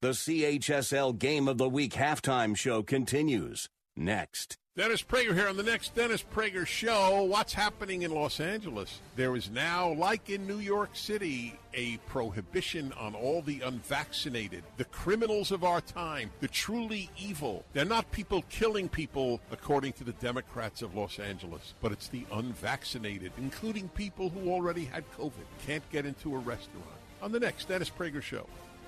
The 0.00 0.10
CHSL 0.10 1.18
Game 1.18 1.46
of 1.46 1.58
the 1.58 1.68
Week 1.68 1.92
halftime 1.92 2.56
show 2.56 2.82
continues 2.82 3.68
next. 3.96 4.58
Dennis 4.74 5.02
Prager 5.02 5.34
here 5.34 5.48
on 5.48 5.58
the 5.58 5.62
next 5.62 5.94
Dennis 5.94 6.24
Prager 6.34 6.66
show. 6.66 7.24
What's 7.24 7.52
happening 7.52 8.02
in 8.02 8.10
Los 8.10 8.40
Angeles? 8.40 9.00
There 9.16 9.36
is 9.36 9.50
now, 9.50 9.92
like 9.92 10.30
in 10.30 10.46
New 10.46 10.60
York 10.60 10.88
City, 10.94 11.58
a 11.74 11.98
prohibition 12.06 12.90
on 12.98 13.14
all 13.14 13.42
the 13.42 13.60
unvaccinated, 13.60 14.64
the 14.78 14.86
criminals 14.86 15.52
of 15.52 15.62
our 15.62 15.82
time, 15.82 16.30
the 16.40 16.48
truly 16.48 17.10
evil. 17.18 17.66
They're 17.74 17.84
not 17.84 18.10
people 18.12 18.46
killing 18.48 18.88
people, 18.88 19.42
according 19.50 19.92
to 19.94 20.04
the 20.04 20.12
Democrats 20.12 20.80
of 20.80 20.94
Los 20.94 21.18
Angeles, 21.18 21.74
but 21.82 21.92
it's 21.92 22.08
the 22.08 22.24
unvaccinated, 22.32 23.32
including 23.36 23.88
people 23.88 24.30
who 24.30 24.50
already 24.50 24.86
had 24.86 25.04
COVID, 25.18 25.32
can't 25.66 25.86
get 25.90 26.06
into 26.06 26.34
a 26.34 26.38
restaurant. 26.38 26.86
On 27.20 27.30
the 27.30 27.40
next 27.40 27.68
Dennis 27.68 27.90
Prager 27.90 28.22
show. 28.22 28.46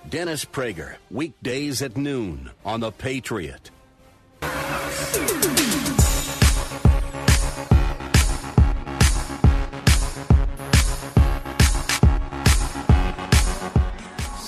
Dennis 0.09 0.47
Prager, 0.47 0.94
weekdays 1.11 1.82
at 1.82 1.98
noon 1.98 2.52
on 2.65 2.81
The 2.81 2.90
Patriot. 2.90 3.70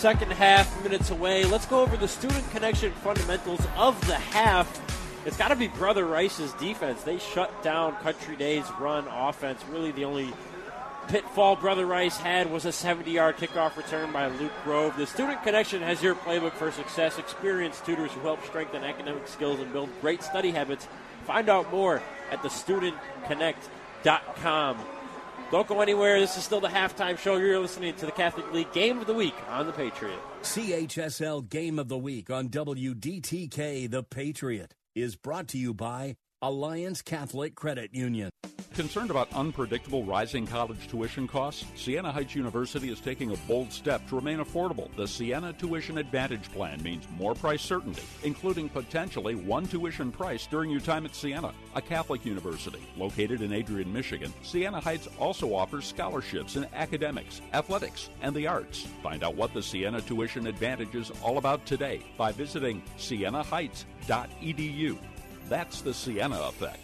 Second 0.07 0.33
half, 0.35 0.85
minutes 0.85 1.11
away. 1.11 1.45
Let's 1.45 1.67
go 1.67 1.81
over 1.81 1.97
the 1.97 2.07
student 2.07 2.49
connection 2.53 2.93
fundamentals 2.93 3.67
of 3.77 4.01
the 4.07 4.15
half. 4.15 4.81
It's 5.27 5.37
got 5.37 5.49
to 5.49 5.57
be 5.57 5.67
Brother 5.67 6.05
Rice's 6.05 6.53
defense. 6.53 7.03
They 7.03 7.19
shut 7.19 7.61
down 7.65 7.97
Country 7.97 8.37
Day's 8.37 8.71
run 8.79 9.09
offense. 9.09 9.65
Really, 9.69 9.91
the 9.91 10.05
only 10.05 10.33
pitfall 11.09 11.57
Brother 11.57 11.87
Rice 11.87 12.17
had 12.17 12.51
was 12.51 12.65
a 12.65 12.73
70 12.73 13.11
yard 13.11 13.37
kickoff 13.37 13.77
return 13.77 14.11
by 14.13 14.29
Luke 14.29 14.53
Grove. 14.65 14.97
The 14.97 15.07
Student 15.07 15.43
Connection 15.43 15.83
has 15.83 16.03
your 16.03 16.15
playbook 16.15 16.53
for 16.53 16.71
success. 16.71 17.19
Experienced 17.19 17.85
tutors 17.85 18.13
who 18.13 18.21
help 18.21 18.43
strengthen 18.45 18.85
academic 18.85 19.29
skills 19.29 19.61
and 19.61 19.71
build 19.73 19.91
great 20.01 20.23
study 20.23 20.51
habits. 20.51 20.89
Find 21.25 21.49
out 21.49 21.71
more 21.73 22.03
at 22.31 22.43
thestudentconnect.com. 22.43 24.79
Don't 25.51 25.69
go 25.69 25.81
anywhere. 25.81 26.19
This 26.19 26.37
is 26.37 26.45
still 26.45 26.61
the 26.61 26.69
halftime 26.69 27.17
show. 27.17 27.37
You're 27.37 27.61
listening 27.61 27.95
to 27.95 28.07
the 28.07 28.13
Catholic 28.13 28.53
League 28.53 28.73
Game 28.73 28.99
of 28.99 29.07
the 29.07 29.15
Week 29.15 29.35
on 29.49 29.67
The 29.67 29.73
Patriot. 29.73 30.19
CHSL 30.43 31.49
Game 31.49 31.79
of 31.79 31.89
the 31.89 31.99
Week 31.99 32.31
on 32.31 32.49
WDTK 32.49 33.89
The 33.89 34.03
Patriot 34.03 34.75
is 34.97 35.15
brought 35.15 35.47
to 35.49 35.59
you 35.59 35.73
by 35.73 36.17
Alliance 36.47 37.03
Catholic 37.03 37.57
Credit 37.57 37.93
Union. 37.93 38.31
Concerned 38.73 39.11
about 39.11 39.33
unpredictable 39.35 40.05
rising 40.05 40.47
college 40.47 40.87
tuition 40.87 41.27
costs? 41.27 41.65
Siena 41.75 42.13
Heights 42.13 42.37
University 42.37 42.89
is 42.89 43.01
taking 43.01 43.33
a 43.33 43.37
bold 43.49 43.73
step 43.73 44.09
to 44.09 44.15
remain 44.15 44.39
affordable. 44.39 44.95
The 44.95 45.09
Siena 45.09 45.53
Tuition 45.55 45.99
Advantage 45.99 46.49
Plan 46.53 46.81
means 46.85 47.05
more 47.19 47.35
price 47.35 47.63
certainty, 47.63 48.05
including 48.23 48.69
potentially 48.69 49.35
one 49.35 49.67
tuition 49.67 50.13
price 50.13 50.47
during 50.47 50.71
your 50.71 50.79
time 50.79 51.05
at 51.05 51.17
Siena, 51.17 51.53
a 51.75 51.83
Catholic 51.83 52.25
university 52.25 52.87
located 52.97 53.43
in 53.43 53.53
Adrian, 53.53 53.93
Michigan. 53.93 54.33
Siena 54.45 54.81
Heights 54.81 55.09
also 55.19 55.53
offers 55.53 55.85
scholarships 55.85 56.55
in 56.55 56.65
academics, 56.75 57.41
athletics, 57.55 58.09
and 58.23 58.37
the 58.37 58.47
arts. 58.47 58.87
Find 59.03 59.25
out 59.25 59.35
what 59.35 59.53
the 59.53 59.65
Siena 59.65 60.01
Tuition 60.01 60.47
Advantage 60.47 60.95
is 60.95 61.11
all 61.25 61.39
about 61.39 61.67
today 61.67 62.03
by 62.17 62.31
visiting 62.31 62.83
sienaheights.edu. 62.99 64.97
That's 65.49 65.81
the 65.83 65.95
Siena 65.95 66.41
effect. 66.49 66.81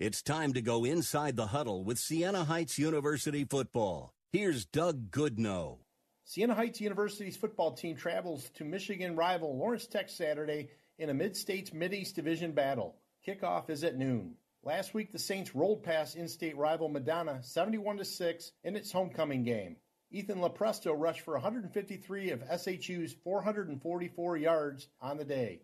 It's 0.00 0.22
time 0.22 0.54
to 0.54 0.62
go 0.62 0.84
inside 0.84 1.36
the 1.36 1.48
huddle 1.48 1.84
with 1.84 1.98
Siena 1.98 2.44
Heights 2.44 2.78
University 2.78 3.44
football. 3.44 4.14
Here's 4.32 4.64
Doug 4.64 5.10
Goodnow. 5.10 5.78
Siena 6.24 6.54
Heights 6.54 6.80
University's 6.80 7.36
football 7.36 7.72
team 7.72 7.94
travels 7.94 8.48
to 8.54 8.64
Michigan 8.64 9.16
rival 9.16 9.58
Lawrence 9.58 9.86
Tech 9.86 10.08
Saturday 10.08 10.70
in 10.98 11.10
a 11.10 11.14
Mid-States 11.14 11.74
Mid-East 11.74 12.16
Division 12.16 12.52
battle. 12.52 12.96
Kickoff 13.26 13.68
is 13.68 13.84
at 13.84 13.98
noon. 13.98 14.36
Last 14.62 14.94
week, 14.94 15.12
the 15.12 15.18
Saints 15.18 15.54
rolled 15.54 15.82
past 15.82 16.16
in-state 16.16 16.56
rival 16.56 16.88
Madonna 16.88 17.42
71 17.42 17.98
to 17.98 18.04
6 18.06 18.52
in 18.64 18.76
its 18.76 18.90
homecoming 18.90 19.44
game. 19.44 19.76
Ethan 20.10 20.38
Lepresto 20.38 20.94
rushed 20.96 21.20
for 21.20 21.34
153 21.34 22.30
of 22.30 22.42
SHU's 22.48 23.12
444 23.22 24.36
yards 24.38 24.88
on 25.02 25.18
the 25.18 25.24
day. 25.24 25.60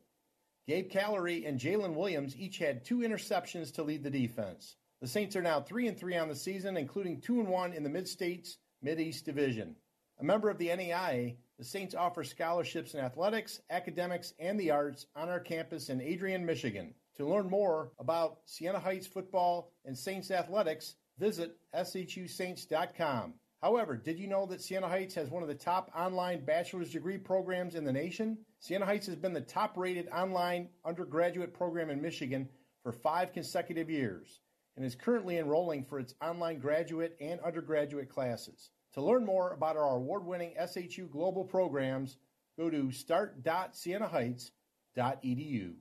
Gabe 0.70 0.88
Callery 0.88 1.48
and 1.48 1.58
Jalen 1.58 1.96
Williams 1.96 2.36
each 2.36 2.58
had 2.58 2.84
two 2.84 2.98
interceptions 2.98 3.74
to 3.74 3.82
lead 3.82 4.04
the 4.04 4.08
defense. 4.08 4.76
The 5.00 5.08
Saints 5.08 5.34
are 5.34 5.42
now 5.42 5.60
3 5.60 5.88
and 5.88 5.98
3 5.98 6.16
on 6.16 6.28
the 6.28 6.34
season, 6.36 6.76
including 6.76 7.20
2 7.20 7.40
and 7.40 7.48
1 7.48 7.72
in 7.72 7.82
the 7.82 7.90
Mid-States 7.90 8.58
Mid-East 8.80 9.24
Division. 9.24 9.74
A 10.20 10.24
member 10.24 10.48
of 10.48 10.58
the 10.58 10.68
NAIA, 10.68 11.34
the 11.58 11.64
Saints 11.64 11.96
offer 11.96 12.22
scholarships 12.22 12.94
in 12.94 13.00
athletics, 13.00 13.60
academics, 13.68 14.32
and 14.38 14.60
the 14.60 14.70
arts 14.70 15.06
on 15.16 15.28
our 15.28 15.40
campus 15.40 15.88
in 15.88 16.00
Adrian, 16.00 16.46
Michigan. 16.46 16.94
To 17.16 17.26
learn 17.26 17.50
more 17.50 17.90
about 17.98 18.38
Siena 18.44 18.78
Heights 18.78 19.08
football 19.08 19.72
and 19.84 19.98
Saints 19.98 20.30
athletics, 20.30 20.94
visit 21.18 21.56
shusaints.com. 21.74 23.34
However, 23.62 23.96
did 23.96 24.18
you 24.18 24.26
know 24.26 24.46
that 24.46 24.62
Siena 24.62 24.88
Heights 24.88 25.14
has 25.16 25.30
one 25.30 25.42
of 25.42 25.48
the 25.48 25.54
top 25.54 25.90
online 25.94 26.42
bachelor's 26.44 26.92
degree 26.92 27.18
programs 27.18 27.74
in 27.74 27.84
the 27.84 27.92
nation? 27.92 28.38
Siena 28.58 28.86
Heights 28.86 29.06
has 29.06 29.16
been 29.16 29.34
the 29.34 29.42
top 29.42 29.76
rated 29.76 30.08
online 30.08 30.70
undergraduate 30.84 31.52
program 31.52 31.90
in 31.90 32.00
Michigan 32.00 32.48
for 32.82 32.92
five 32.92 33.34
consecutive 33.34 33.90
years 33.90 34.40
and 34.76 34.84
is 34.84 34.94
currently 34.94 35.36
enrolling 35.36 35.84
for 35.84 35.98
its 35.98 36.14
online 36.22 36.58
graduate 36.58 37.16
and 37.20 37.38
undergraduate 37.40 38.08
classes. 38.08 38.70
To 38.94 39.02
learn 39.02 39.26
more 39.26 39.52
about 39.52 39.76
our 39.76 39.96
award 39.96 40.24
winning 40.24 40.54
SHU 40.58 41.08
global 41.08 41.44
programs, 41.44 42.16
go 42.58 42.70
to 42.70 42.90
start.sienaheights.edu. 42.90 45.74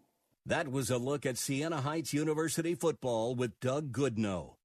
That 0.45 0.71
was 0.71 0.89
a 0.89 0.97
look 0.97 1.25
at 1.25 1.37
Siena 1.37 1.79
Heights 1.81 2.13
University 2.13 2.75
football 2.75 3.35
with 3.35 3.57
Doug 3.61 3.93
Goodnow. 3.93 4.55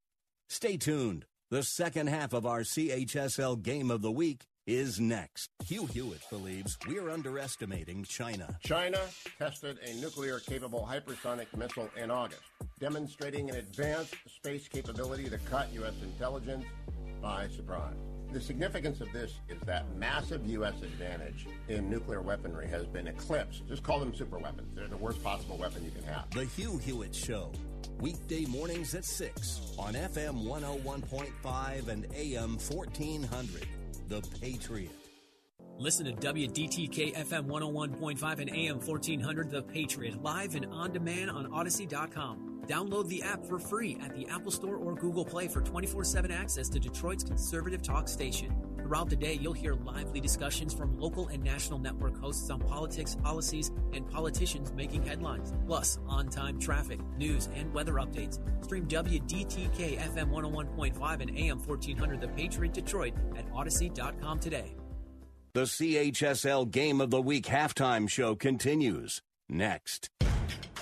Stay 0.49 0.77
tuned. 0.77 1.27
The 1.55 1.63
second 1.63 2.09
half 2.09 2.33
of 2.33 2.47
our 2.47 2.63
CHSL 2.63 3.63
Game 3.63 3.93
of 3.93 4.03
the 4.03 4.11
Week 4.11 4.43
is 4.67 4.99
next. 4.99 5.51
Hugh 5.65 5.87
Hewitt 5.87 6.29
believes 6.29 6.77
we're 6.89 7.09
underestimating 7.09 8.03
China. 8.03 8.59
China 8.61 8.99
tested 9.39 9.79
a 9.87 9.95
nuclear 10.01 10.41
capable 10.41 10.85
hypersonic 10.85 11.47
missile 11.57 11.89
in 11.97 12.11
August, 12.11 12.43
demonstrating 12.81 13.51
an 13.51 13.55
advanced 13.55 14.17
space 14.27 14.67
capability 14.67 15.31
to 15.31 15.39
cut 15.49 15.73
U.S. 15.75 15.95
intelligence 16.03 16.65
by 17.23 17.47
surprise. 17.47 17.95
The 18.33 18.41
significance 18.41 19.01
of 19.01 19.13
this 19.13 19.35
is 19.49 19.61
that 19.61 19.95
massive 19.97 20.45
U.S. 20.49 20.83
advantage 20.83 21.47
in 21.69 21.89
nuclear 21.89 22.21
weaponry 22.21 22.67
has 22.67 22.85
been 22.87 23.07
eclipsed. 23.07 23.69
Just 23.69 23.85
call 23.85 24.01
them 24.01 24.13
super 24.13 24.39
weapons. 24.39 24.75
They're 24.75 24.89
the 24.89 24.97
worst 24.97 25.23
possible 25.23 25.57
weapon 25.57 25.85
you 25.85 25.93
can 25.93 26.03
have. 26.03 26.29
The 26.31 26.47
Hugh 26.47 26.79
Hewitt 26.79 27.15
Show. 27.15 27.53
Weekday 28.01 28.45
mornings 28.47 28.95
at 28.95 29.05
6 29.05 29.75
on 29.79 29.95
FM 29.95 30.45
101.5 30.45 31.89
and 31.89 32.07
AM 32.15 32.59
1400. 32.59 33.67
The 34.09 34.21
Patriot. 34.41 34.91
Listen 35.79 36.07
to 36.07 36.13
WDTK 36.13 37.15
FM 37.15 37.47
101.5 37.47 38.39
and 38.39 38.51
AM 38.51 38.81
1400 38.81 39.51
The 39.51 39.63
Patriot 39.63 40.23
live 40.23 40.55
and 40.55 40.67
on 40.67 40.93
demand 40.93 41.31
on 41.31 41.47
Audacy.com. 41.51 42.63
Download 42.67 43.09
the 43.09 43.23
app 43.23 43.45
for 43.45 43.59
free 43.59 43.99
at 44.03 44.15
the 44.15 44.29
Apple 44.29 44.51
Store 44.51 44.77
or 44.77 44.95
Google 44.95 45.25
Play 45.25 45.49
for 45.49 45.61
24 45.61 46.05
7 46.05 46.31
access 46.31 46.69
to 46.69 46.79
Detroit's 46.79 47.25
conservative 47.25 47.83
talk 47.83 48.09
station. 48.09 48.55
Throughout 48.85 49.09
the 49.09 49.17
day, 49.17 49.39
you'll 49.41 49.55
hear 49.55 49.73
lively 49.73 50.21
discussions 50.21 50.75
from 50.75 51.01
local 51.01 51.29
and 51.29 51.43
national 51.43 51.79
network 51.79 52.21
hosts 52.21 52.51
on 52.51 52.61
politics, 52.61 53.17
policies, 53.17 53.71
and 53.95 54.07
politicians 54.11 54.75
making 54.77 55.05
headlines, 55.05 55.55
plus 55.67 55.99
on 56.07 56.29
time 56.29 56.61
traffic, 56.61 57.01
news, 57.17 57.49
and 57.55 57.73
weather 57.73 57.95
updates. 57.95 58.39
Stream 58.63 58.87
WDTK 58.87 59.99
FM 59.99 60.31
101.5 60.31 61.21
and 61.23 61.31
AM 61.35 61.63
1400 61.63 62.21
The 62.21 62.29
Patriot 62.29 62.75
Detroit 62.75 63.15
at 63.39 63.51
Audacy.com 63.55 64.39
today. 64.39 64.77
The 65.55 65.63
CHSL 65.63 66.71
Game 66.71 67.01
of 67.01 67.09
the 67.09 67.23
Week 67.23 67.47
halftime 67.47 68.07
show 68.07 68.35
continues 68.35 69.23
next. 69.49 70.11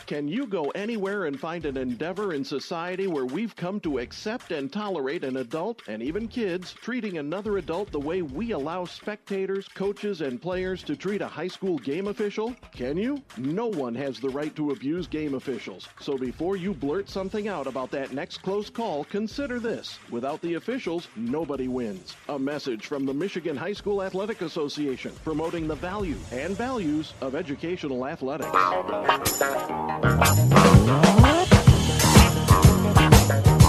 Can 0.06 0.28
you 0.28 0.46
go 0.46 0.70
anywhere 0.70 1.24
and 1.24 1.38
find 1.38 1.64
an 1.64 1.76
endeavor 1.76 2.34
in 2.34 2.44
society 2.44 3.06
where 3.06 3.24
we've 3.24 3.54
come 3.54 3.80
to 3.80 3.98
accept 3.98 4.50
and 4.52 4.72
tolerate 4.72 5.24
an 5.24 5.36
adult 5.36 5.82
and 5.88 6.02
even 6.02 6.28
kids 6.28 6.72
treating 6.72 7.18
another 7.18 7.58
adult 7.58 7.92
the 7.92 8.00
way 8.00 8.20
we 8.20 8.50
allow 8.50 8.84
spectators, 8.84 9.68
coaches, 9.68 10.20
and 10.20 10.42
players 10.42 10.82
to 10.82 10.96
treat 10.96 11.22
a 11.22 11.26
high 11.26 11.48
school 11.48 11.78
game 11.78 12.08
official? 12.08 12.54
Can 12.72 12.96
you? 12.96 13.22
No 13.38 13.66
one 13.68 13.94
has 13.94 14.18
the 14.18 14.28
right 14.28 14.54
to 14.56 14.72
abuse 14.72 15.06
game 15.06 15.34
officials. 15.34 15.88
So 16.00 16.18
before 16.18 16.56
you 16.56 16.74
blurt 16.74 17.08
something 17.08 17.48
out 17.48 17.66
about 17.66 17.90
that 17.92 18.12
next 18.12 18.38
close 18.38 18.68
call, 18.68 19.04
consider 19.04 19.60
this. 19.60 19.98
Without 20.10 20.42
the 20.42 20.54
officials, 20.54 21.08
nobody 21.16 21.68
wins. 21.68 22.16
A 22.28 22.38
message 22.38 22.86
from 22.86 23.06
the 23.06 23.14
Michigan 23.14 23.56
High 23.56 23.72
School 23.72 24.02
Athletic 24.02 24.42
Association 24.42 25.12
promoting 25.24 25.68
the 25.68 25.76
value 25.76 26.16
and 26.32 26.56
values 26.56 27.14
of 27.20 27.34
educational 27.34 28.06
athletics. 28.06 28.50
đàn 30.00 30.18
ông 33.44 33.61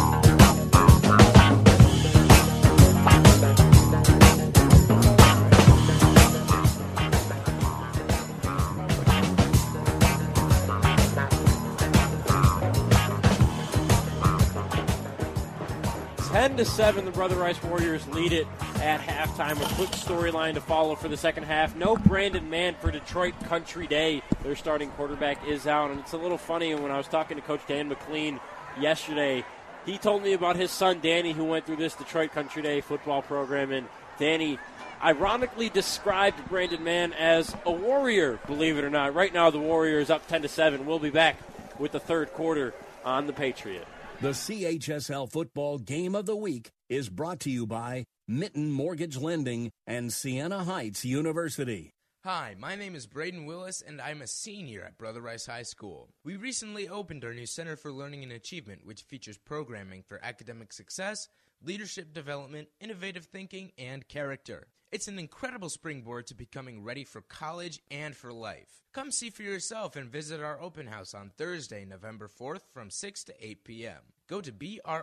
Ten 16.54 16.64
to 16.64 16.72
seven, 16.72 17.06
the 17.06 17.10
Brother 17.10 17.36
Rice 17.36 17.64
Warriors 17.64 18.08
lead 18.10 18.32
it 18.32 18.46
at 18.76 19.02
halftime. 19.02 19.60
A 19.60 19.74
quick 19.74 19.90
storyline 19.90 20.54
to 20.54 20.62
follow 20.62 20.94
for 20.94 21.08
the 21.08 21.18
second 21.18 21.46
half. 21.46 21.76
No 21.76 21.96
Brandon 21.96 22.48
Mann 22.48 22.76
for 22.76 22.92
Detroit 22.92 23.34
Country 23.46 23.88
Day. 23.88 24.22
Their 24.44 24.56
starting 24.56 24.92
quarterback 24.92 25.48
is 25.48 25.66
out, 25.66 25.90
and 25.90 26.00
it's 26.00 26.14
a 26.14 26.18
little 26.18 26.38
funny 26.38 26.72
and 26.72 26.84
when 26.84 26.92
I 26.92 26.98
was 26.98 27.08
talking 27.08 27.38
to 27.38 27.42
Coach 27.42 27.62
Dan 27.68 27.90
McLean 27.90 28.40
yesterday. 28.80 29.44
He 29.88 29.98
told 29.98 30.22
me 30.22 30.34
about 30.34 30.56
his 30.56 30.70
son 30.70 31.00
Danny, 31.02 31.32
who 31.32 31.44
went 31.44 31.66
through 31.66 31.78
this 31.78 31.96
Detroit 31.96 32.34
Country 32.34 32.62
Day 32.62 32.82
football 32.82 33.24
program, 33.24 33.72
and 33.72 33.88
Danny 34.20 34.60
ironically 35.04 35.70
described 35.70 36.38
Brandon 36.50 36.84
Mann 36.84 37.14
as 37.14 37.56
a 37.66 37.72
warrior. 37.72 38.40
Believe 38.46 38.78
it 38.78 38.84
or 38.84 38.92
not, 38.92 39.16
right 39.16 39.34
now 39.34 39.50
the 39.50 39.58
Warriors 39.58 40.12
up 40.12 40.28
ten 40.28 40.44
to 40.44 40.48
seven. 40.48 40.86
We'll 40.86 41.00
be 41.00 41.10
back 41.10 41.36
with 41.80 41.94
the 41.94 42.00
third 42.00 42.32
quarter 42.34 42.76
on 43.04 43.26
the 43.26 43.34
Patriot. 43.34 43.88
The 44.24 44.30
CHSL 44.30 45.30
Football 45.30 45.80
Game 45.80 46.16
of 46.16 46.26
the 46.26 46.38
Week 46.38 46.72
is 46.88 47.10
brought 47.10 47.42
to 47.42 47.50
you 47.50 47.68
by 47.68 48.06
Mitten 48.26 48.72
Mortgage 48.72 49.18
Lending 49.18 49.70
and 49.86 50.14
Siena 50.14 50.64
Heights 50.64 51.04
University. 51.04 51.92
Hi, 52.24 52.56
my 52.58 52.78
name 52.78 52.96
is 52.96 53.06
Braden 53.06 53.46
Willis, 53.46 53.84
and 53.86 54.00
I'm 54.00 54.22
a 54.22 54.28
senior 54.28 54.82
at 54.86 54.98
Brother 54.98 55.20
Rice 55.20 55.48
High 55.48 55.64
School. 55.64 56.08
We 56.24 56.38
recently 56.38 56.88
opened 56.88 57.26
our 57.26 57.34
new 57.34 57.46
Center 57.46 57.76
for 57.76 57.92
Learning 57.92 58.24
and 58.24 58.32
Achievement, 58.32 58.86
which 58.86 59.02
features 59.02 59.38
programming 59.38 60.04
for 60.08 60.24
academic 60.24 60.72
success, 60.72 61.28
leadership 61.64 62.14
development, 62.14 62.68
innovative 62.80 63.26
thinking, 63.26 63.72
and 63.78 64.08
character. 64.08 64.68
It's 64.92 65.08
an 65.08 65.18
incredible 65.18 65.70
springboard 65.70 66.28
to 66.28 66.36
becoming 66.36 66.84
ready 66.84 67.04
for 67.04 67.22
college 67.22 67.82
and 67.90 68.16
for 68.16 68.32
life. 68.32 68.84
Come 68.94 69.10
see 69.10 69.32
for 69.32 69.42
yourself 69.42 69.96
and 69.96 70.12
visit 70.12 70.40
our 70.40 70.62
open 70.62 70.86
house 70.86 71.16
on 71.16 71.32
Thursday, 71.36 71.84
November 71.84 72.28
4th 72.28 72.62
from 72.72 72.92
6 72.92 73.24
to 73.24 73.34
8 73.44 73.64
p.m. 73.64 74.02
Go 74.30 74.40
to 74.40 74.52
brrice.edu 74.52 75.00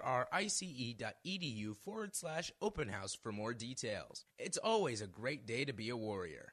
forward 1.77 2.15
slash 2.15 2.53
open 2.62 2.89
house 2.89 3.16
for 3.20 3.32
more 3.32 3.53
details. 3.53 4.24
It's 4.39 4.59
always 4.59 5.03
a 5.03 5.09
great 5.09 5.45
day 5.45 5.65
to 5.65 5.73
be 5.73 5.89
a 5.89 5.97
warrior. 5.97 6.53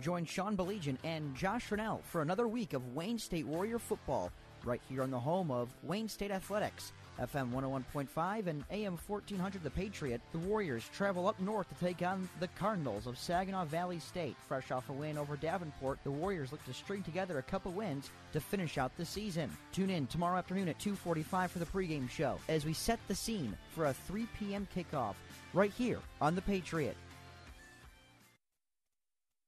Join 0.00 0.24
Sean 0.24 0.56
Baligian 0.56 0.96
and 1.04 1.34
Josh 1.34 1.70
Rennell 1.70 2.00
for 2.04 2.22
another 2.22 2.48
week 2.48 2.72
of 2.72 2.94
Wayne 2.94 3.18
State 3.18 3.46
Warrior 3.46 3.78
football 3.78 4.32
right 4.64 4.80
here 4.88 5.02
on 5.02 5.10
the 5.10 5.20
home 5.20 5.50
of 5.50 5.68
Wayne 5.82 6.08
State 6.08 6.30
Athletics. 6.30 6.92
FM 7.20 7.50
101.5 7.50 8.46
and 8.46 8.64
AM 8.70 8.98
1400 9.06 9.62
The 9.62 9.70
Patriot, 9.70 10.20
the 10.32 10.38
Warriors 10.38 10.88
travel 10.94 11.26
up 11.26 11.40
north 11.40 11.68
to 11.68 11.84
take 11.84 12.02
on 12.02 12.28
the 12.40 12.48
Cardinals 12.48 13.06
of 13.06 13.18
Saginaw 13.18 13.64
Valley 13.64 13.98
State. 13.98 14.36
Fresh 14.48 14.70
off 14.70 14.88
a 14.88 14.92
win 14.92 15.18
over 15.18 15.36
Davenport, 15.36 15.98
the 16.04 16.10
Warriors 16.10 16.52
look 16.52 16.64
to 16.66 16.74
string 16.74 17.02
together 17.02 17.38
a 17.38 17.42
couple 17.42 17.72
wins 17.72 18.10
to 18.32 18.40
finish 18.40 18.78
out 18.78 18.96
the 18.96 19.04
season. 19.04 19.50
Tune 19.72 19.90
in 19.90 20.06
tomorrow 20.06 20.38
afternoon 20.38 20.68
at 20.68 20.78
2:45 20.78 21.50
for 21.50 21.58
the 21.58 21.66
pregame 21.66 22.10
show 22.10 22.38
as 22.48 22.64
we 22.64 22.72
set 22.72 23.00
the 23.08 23.14
scene 23.14 23.56
for 23.74 23.86
a 23.86 23.94
3 23.94 24.26
p.m. 24.38 24.68
kickoff 24.74 25.14
right 25.54 25.72
here 25.72 26.00
on 26.20 26.34
The 26.34 26.42
Patriot. 26.42 26.96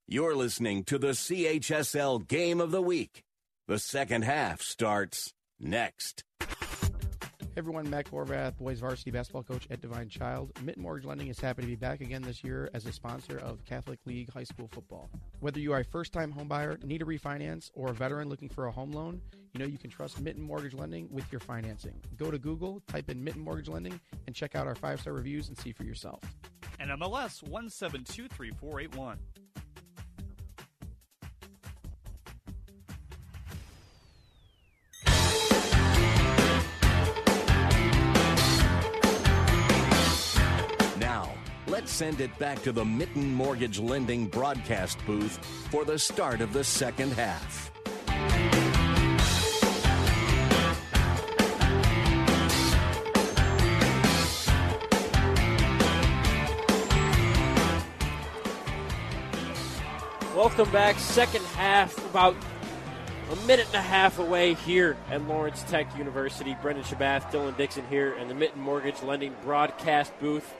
You're 0.07 0.35
listening 0.35 0.85
to 0.85 0.97
the 0.97 1.09
CHSL 1.09 2.27
Game 2.27 2.59
of 2.59 2.71
the 2.71 2.81
Week. 2.81 3.23
The 3.67 3.77
second 3.77 4.23
half 4.23 4.59
starts 4.59 5.33
next. 5.59 6.23
Everyone, 7.57 7.89
Matt 7.89 8.09
Horvath, 8.09 8.57
boys 8.57 8.79
varsity 8.79 9.11
basketball 9.11 9.43
coach 9.43 9.67
at 9.69 9.81
Divine 9.81 10.07
Child. 10.07 10.51
Mitten 10.63 10.81
Mortgage 10.81 11.05
Lending 11.05 11.27
is 11.27 11.39
happy 11.39 11.63
to 11.63 11.67
be 11.67 11.75
back 11.75 11.99
again 11.99 12.21
this 12.21 12.43
year 12.43 12.69
as 12.73 12.85
a 12.85 12.91
sponsor 12.91 13.37
of 13.39 13.65
Catholic 13.65 13.99
League 14.05 14.31
High 14.31 14.43
School 14.43 14.69
Football. 14.71 15.09
Whether 15.39 15.59
you 15.59 15.73
are 15.73 15.79
a 15.79 15.83
first 15.83 16.13
time 16.13 16.31
homebuyer, 16.31 16.81
need 16.83 17.01
a 17.01 17.05
refinance, 17.05 17.71
or 17.73 17.89
a 17.89 17.93
veteran 17.93 18.29
looking 18.29 18.49
for 18.49 18.67
a 18.67 18.71
home 18.71 18.91
loan, 18.91 19.19
you 19.53 19.59
know 19.59 19.65
you 19.65 19.77
can 19.77 19.89
trust 19.89 20.21
Mitten 20.21 20.41
Mortgage 20.41 20.73
Lending 20.73 21.09
with 21.11 21.29
your 21.31 21.41
financing. 21.41 21.99
Go 22.17 22.31
to 22.31 22.37
Google, 22.37 22.81
type 22.87 23.09
in 23.09 23.23
Mitten 23.23 23.41
Mortgage 23.41 23.67
Lending, 23.67 23.99
and 24.27 24.35
check 24.35 24.55
out 24.55 24.67
our 24.67 24.75
five 24.75 25.01
star 25.01 25.13
reviews 25.13 25.49
and 25.49 25.57
see 25.57 25.71
for 25.71 25.83
yourself. 25.83 26.21
NMLS 26.79 27.43
1723481. 27.49 29.17
Let's 41.79 41.93
send 41.93 42.19
it 42.19 42.37
back 42.37 42.61
to 42.61 42.73
the 42.73 42.83
Mitten 42.83 43.33
Mortgage 43.33 43.79
Lending 43.79 44.27
broadcast 44.27 44.97
booth 45.05 45.37
for 45.71 45.85
the 45.85 45.97
start 45.97 46.41
of 46.41 46.51
the 46.51 46.61
second 46.61 47.13
half. 47.13 47.71
Welcome 60.35 60.69
back. 60.73 60.99
Second 60.99 61.45
half, 61.45 61.97
about 62.09 62.35
a 63.31 63.35
minute 63.47 63.67
and 63.67 63.75
a 63.75 63.81
half 63.81 64.19
away 64.19 64.55
here 64.55 64.97
at 65.09 65.25
Lawrence 65.29 65.63
Tech 65.63 65.97
University. 65.97 66.57
Brendan 66.61 66.83
Shabath, 66.83 67.31
Dylan 67.31 67.55
Dixon 67.55 67.85
here 67.89 68.15
in 68.15 68.27
the 68.27 68.35
Mitten 68.35 68.61
Mortgage 68.61 69.01
Lending 69.01 69.33
broadcast 69.45 70.11
booth. 70.19 70.53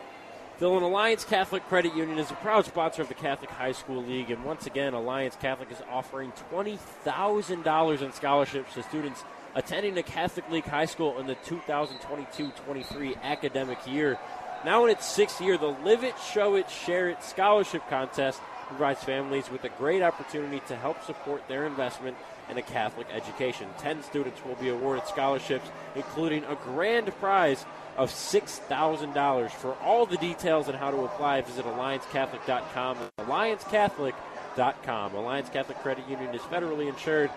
Dylan, 0.59 0.81
Alliance 0.81 1.23
Catholic 1.23 1.65
Credit 1.69 1.95
Union 1.95 2.19
is 2.19 2.31
a 2.31 2.35
proud 2.35 2.65
sponsor 2.65 3.01
of 3.01 3.07
the 3.07 3.13
Catholic 3.13 3.49
High 3.49 3.71
School 3.71 4.03
League, 4.03 4.29
and 4.29 4.43
once 4.43 4.67
again, 4.67 4.93
Alliance 4.93 5.37
Catholic 5.39 5.71
is 5.71 5.81
offering 5.89 6.33
$20,000 6.51 8.01
in 8.01 8.11
scholarships 8.11 8.73
to 8.73 8.83
students 8.83 9.23
attending 9.55 9.95
the 9.95 10.03
Catholic 10.03 10.49
League 10.51 10.65
High 10.65 10.83
School 10.83 11.17
in 11.17 11.27
the 11.27 11.35
2022-23 11.35 13.21
academic 13.23 13.77
year. 13.87 14.19
Now 14.65 14.83
in 14.83 14.91
its 14.91 15.05
sixth 15.05 15.39
year, 15.39 15.57
the 15.57 15.67
Live 15.67 16.03
It, 16.03 16.15
Show 16.33 16.55
It, 16.55 16.69
Share 16.69 17.07
It 17.07 17.23
scholarship 17.23 17.87
contest 17.89 18.41
provides 18.67 19.01
families 19.01 19.49
with 19.49 19.63
a 19.63 19.69
great 19.69 20.01
opportunity 20.01 20.61
to 20.67 20.75
help 20.75 21.01
support 21.05 21.47
their 21.47 21.67
investment 21.67 22.17
in 22.49 22.57
a 22.57 22.61
Catholic 22.61 23.07
education. 23.13 23.69
Ten 23.77 24.03
students 24.03 24.43
will 24.43 24.55
be 24.55 24.67
awarded 24.67 25.07
scholarships, 25.07 25.69
including 25.95 26.43
a 26.43 26.55
grand 26.55 27.15
prize 27.15 27.63
of 27.99 28.09
$6,000. 28.09 29.51
For 29.51 29.73
all 29.83 30.05
the 30.05 30.15
details 30.17 30.69
on 30.69 30.75
how 30.75 30.89
to 30.89 31.03
apply, 31.03 31.41
visit 31.41 31.65
AllianceCatholic.com. 31.65 32.97
AllianceCatholic.com. 33.19 35.15
Alliance 35.15 35.49
Catholic 35.49 35.77
Credit 35.79 36.07
Union 36.07 36.33
is 36.33 36.41
federally 36.43 36.87
insured 36.87 37.29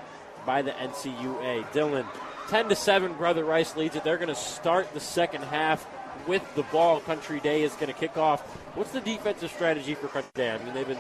by 0.47 0.63
the 0.63 0.71
NCUA. 0.71 1.65
Dylan, 1.73 2.07
10 2.49 2.69
to 2.69 2.77
7, 2.77 3.13
Brother 3.15 3.45
Rice 3.45 3.75
leads 3.77 3.97
it. 3.97 4.05
They're 4.05 4.17
going 4.17 4.29
to 4.29 4.37
start 4.37 4.95
the 4.95 5.01
second 5.01 5.43
half 5.43 5.85
with 6.29 6.43
the 6.55 6.63
ball. 6.65 7.01
Country 7.01 7.41
Day 7.41 7.63
is 7.63 7.73
going 7.75 7.93
to 7.93 7.99
kick 7.99 8.17
off. 8.17 8.43
What's 8.77 8.93
the 8.93 9.01
defensive 9.01 9.51
strategy 9.51 9.97
for 9.97 10.07
Country 10.07 10.31
Day? 10.35 10.53
I 10.53 10.59
mean, 10.59 10.75
they've 10.75 10.87
been 10.87 10.97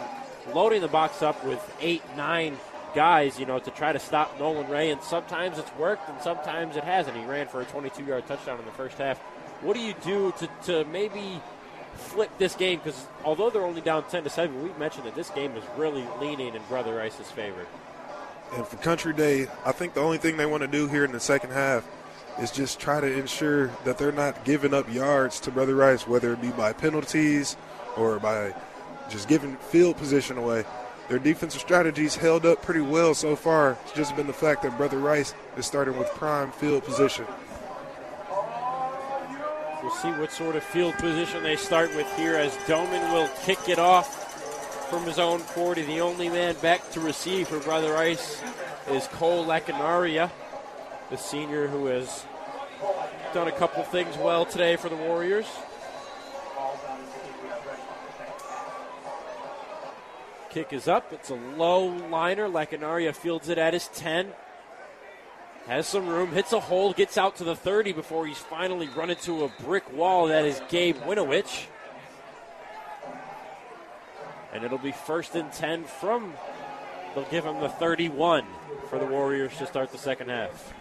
loading 0.53 0.81
the 0.81 0.89
box 0.89 1.23
up 1.23 1.45
with 1.45 1.77
eight, 1.81 2.03
nine 2.17 2.59
guys, 2.97 3.39
you 3.39 3.47
know, 3.47 3.61
to 3.61 3.71
try 3.71 3.93
to 3.93 4.01
stop 4.01 4.39
Nolan 4.41 4.69
Ray, 4.69 4.91
and 4.91 5.01
sometimes 5.03 5.59
it's 5.59 5.73
worked 5.77 6.09
and 6.09 6.21
sometimes 6.21 6.77
it 6.77 6.85
hasn't. 6.85 7.17
He 7.17 7.25
ran 7.25 7.47
for 7.47 7.61
a 7.61 7.65
22 7.65 8.05
yard 8.05 8.27
touchdown 8.27 8.59
in 8.59 8.65
the 8.65 8.73
first 8.73 8.99
half. 8.99 9.21
What 9.63 9.77
do 9.77 9.81
you 9.81 9.95
do 10.05 10.33
to, 10.39 10.49
to 10.65 10.85
maybe 10.87 11.41
flip 11.95 12.31
this 12.39 12.55
game? 12.55 12.81
Because 12.83 13.07
although 13.25 13.49
they're 13.49 13.65
only 13.65 13.81
down 13.81 14.05
10 14.09 14.25
to 14.25 14.31
7, 14.31 14.63
we've 14.63 14.77
mentioned 14.79 15.07
that 15.07 15.15
this 15.15 15.31
game 15.31 15.57
is 15.57 15.65
really 15.77 16.05
leaning 16.21 16.55
in 16.55 16.63
Brother 16.69 16.97
Rice's 16.97 17.31
favor. 17.31 17.67
And 18.55 18.67
for 18.67 18.77
Country 18.79 19.15
Day, 19.15 19.47
I 19.65 19.73
think 19.73 19.95
the 19.95 20.01
only 20.01 20.19
thing 20.19 20.37
they 20.37 20.47
want 20.47 20.63
to 20.63 20.69
do 20.69 20.89
here 20.89 21.05
in 21.05 21.13
the 21.13 21.21
second 21.21 21.51
half 21.53 21.87
is 22.41 22.51
just 22.51 22.81
try 22.81 23.01
to 23.01 23.19
ensure 23.19 23.69
that 23.85 23.99
they're 23.99 24.13
not 24.13 24.45
giving 24.45 24.75
up 24.75 24.93
yards 24.93 25.39
to 25.41 25.51
Brother 25.51 25.75
Rice, 25.75 26.07
whether 26.09 26.33
it 26.33 26.43
be 26.43 26.51
by 26.51 26.73
penalties 26.73 27.57
or 27.97 28.19
by 28.19 28.55
just 29.09 29.29
giving 29.29 29.57
field 29.57 29.97
position 29.97 30.39
away. 30.39 30.65
their 31.09 31.19
defensive 31.19 31.61
strategies 31.61 32.17
held 32.17 32.47
up 32.47 32.63
pretty 32.63 32.81
well 32.81 33.15
so 33.15 33.37
far. 33.37 33.77
It's 33.83 33.93
just 33.93 34.17
been 34.17 34.27
the 34.27 34.33
fact 34.33 34.63
that 34.63 34.77
Brother 34.79 34.99
Rice 34.99 35.35
is 35.57 35.67
starting 35.67 35.99
with 35.99 36.09
prime 36.15 36.51
field 36.53 36.85
position. 36.85 37.27
We'll 39.83 39.91
see 39.91 40.11
what 40.13 40.31
sort 40.31 40.55
of 40.55 40.63
field 40.63 40.95
position 40.99 41.43
they 41.43 41.57
start 41.57 41.95
with 41.97 42.07
here 42.17 42.37
as 42.37 42.57
Doman 42.69 43.13
will 43.13 43.29
kick 43.43 43.69
it 43.69 43.81
off 43.81 44.89
from 44.89 45.05
his 45.05 45.19
own 45.19 45.41
40. 45.41 45.83
The 45.83 46.01
only 46.01 46.29
man 46.29 46.55
back 46.63 46.89
to 46.93 47.01
receive 47.01 47.49
for 47.49 47.59
Brother 47.59 47.93
Rice 47.93 48.41
is 48.89 49.09
Cole 49.09 49.45
Lacanaria, 49.45 50.31
the 51.11 51.17
senior 51.17 51.67
who 51.67 51.87
has 51.87 52.25
done 53.35 53.49
a 53.49 53.53
couple 53.53 53.83
things 53.83 54.17
well 54.19 54.45
today 54.45 54.77
for 54.77 54.89
the 54.89 54.95
Warriors. 54.95 55.47
Kick 60.51 60.73
is 60.73 60.87
up. 60.87 61.13
It's 61.13 61.31
a 61.31 61.35
low 61.35 61.87
liner. 61.87 62.49
Lacanaria 62.49 63.17
fields 63.17 63.49
it 63.49 63.59
at 63.59 63.73
his 63.73 63.89
10. 63.89 64.33
Has 65.67 65.87
some 65.87 66.09
room, 66.09 66.33
hits 66.33 66.53
a 66.53 66.59
hole, 66.59 66.93
gets 66.93 67.17
out 67.17 67.37
to 67.37 67.45
the 67.45 67.55
30 67.55 67.93
before 67.93 68.27
he's 68.27 68.39
finally 68.39 68.89
run 68.89 69.11
into 69.11 69.45
a 69.45 69.49
brick 69.63 69.91
wall. 69.93 70.27
That 70.27 70.45
is 70.45 70.61
Gabe 70.69 70.97
Winowich. 70.97 71.67
And 74.53 74.65
it'll 74.65 74.79
be 74.79 74.93
first 74.93 75.35
and 75.35 75.51
10 75.53 75.85
from, 75.85 76.35
they'll 77.15 77.25
give 77.27 77.45
him 77.45 77.61
the 77.61 77.69
31 77.69 78.45
for 78.91 78.99
the 78.99 79.07
Warriors 79.07 79.57
to 79.59 79.67
start 79.67 79.93
the 79.93 79.99
second 79.99 80.29
half. 80.29 80.75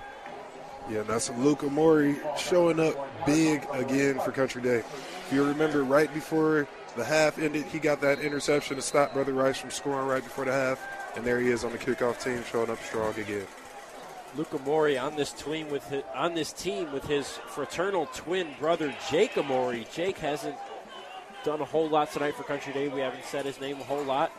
Yeah, 0.89 1.03
that's 1.03 1.29
Luca 1.29 1.67
Mori 1.67 2.17
showing 2.37 2.79
up 2.79 3.25
big 3.25 3.65
again 3.71 4.19
for 4.19 4.31
Country 4.31 4.61
Day. 4.61 4.79
If 4.79 5.29
you 5.31 5.43
remember, 5.43 5.83
right 5.83 6.11
before 6.13 6.67
the 6.97 7.05
half 7.05 7.37
ended, 7.37 7.65
he 7.65 7.77
got 7.79 8.01
that 8.01 8.19
interception 8.19 8.75
to 8.75 8.81
stop 8.81 9.13
Brother 9.13 9.33
Rice 9.33 9.59
from 9.59 9.69
scoring 9.69 10.07
right 10.07 10.23
before 10.23 10.45
the 10.45 10.51
half, 10.51 10.85
and 11.15 11.23
there 11.23 11.39
he 11.39 11.49
is 11.49 11.63
on 11.63 11.71
the 11.71 11.77
kickoff 11.77 12.21
team 12.21 12.43
showing 12.51 12.69
up 12.69 12.81
strong 12.83 13.17
again. 13.17 13.45
Luca 14.35 14.59
Mori 14.59 14.97
on 14.97 15.15
this 15.15 15.33
team 15.33 15.69
with 15.69 15.83
his, 15.89 16.03
on 16.15 16.33
this 16.33 16.53
team 16.53 16.91
with 16.91 17.05
his 17.05 17.27
fraternal 17.27 18.05
twin 18.07 18.47
brother 18.59 18.93
Jake 19.09 19.35
Mori. 19.45 19.85
Jake 19.93 20.17
hasn't 20.19 20.55
done 21.43 21.59
a 21.59 21.65
whole 21.65 21.89
lot 21.89 22.11
tonight 22.11 22.35
for 22.35 22.43
Country 22.43 22.71
Day. 22.71 22.87
We 22.87 23.01
haven't 23.01 23.25
said 23.25 23.45
his 23.45 23.59
name 23.59 23.79
a 23.81 23.83
whole 23.83 24.03
lot. 24.03 24.31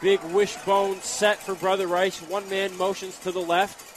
Big 0.00 0.20
wishbone 0.24 1.00
set 1.00 1.38
for 1.38 1.54
Brother 1.54 1.86
Rice. 1.86 2.20
One 2.22 2.48
man 2.48 2.76
motions 2.76 3.18
to 3.20 3.30
the 3.30 3.40
left. 3.40 3.88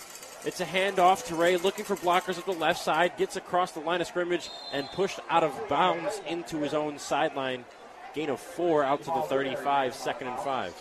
It's 0.45 0.61
a 0.61 0.65
handoff 0.65 1.25
to 1.27 1.35
Ray, 1.35 1.57
looking 1.57 1.85
for 1.85 1.95
blockers 1.95 2.37
at 2.37 2.45
the 2.45 2.51
left 2.51 2.79
side. 2.79 3.17
Gets 3.17 3.35
across 3.35 3.71
the 3.71 3.79
line 3.79 4.01
of 4.01 4.07
scrimmage 4.07 4.51
and 4.71 4.87
pushed 4.91 5.19
out 5.29 5.43
of 5.43 5.51
bounds 5.67 6.21
into 6.27 6.57
his 6.59 6.75
own 6.75 6.99
sideline. 6.99 7.65
Gain 8.13 8.29
of 8.29 8.39
four 8.39 8.83
out 8.83 8.99
to 8.99 9.05
the 9.05 9.21
35, 9.23 9.95
second 9.95 10.27
and 10.27 10.39
five. 10.39 10.73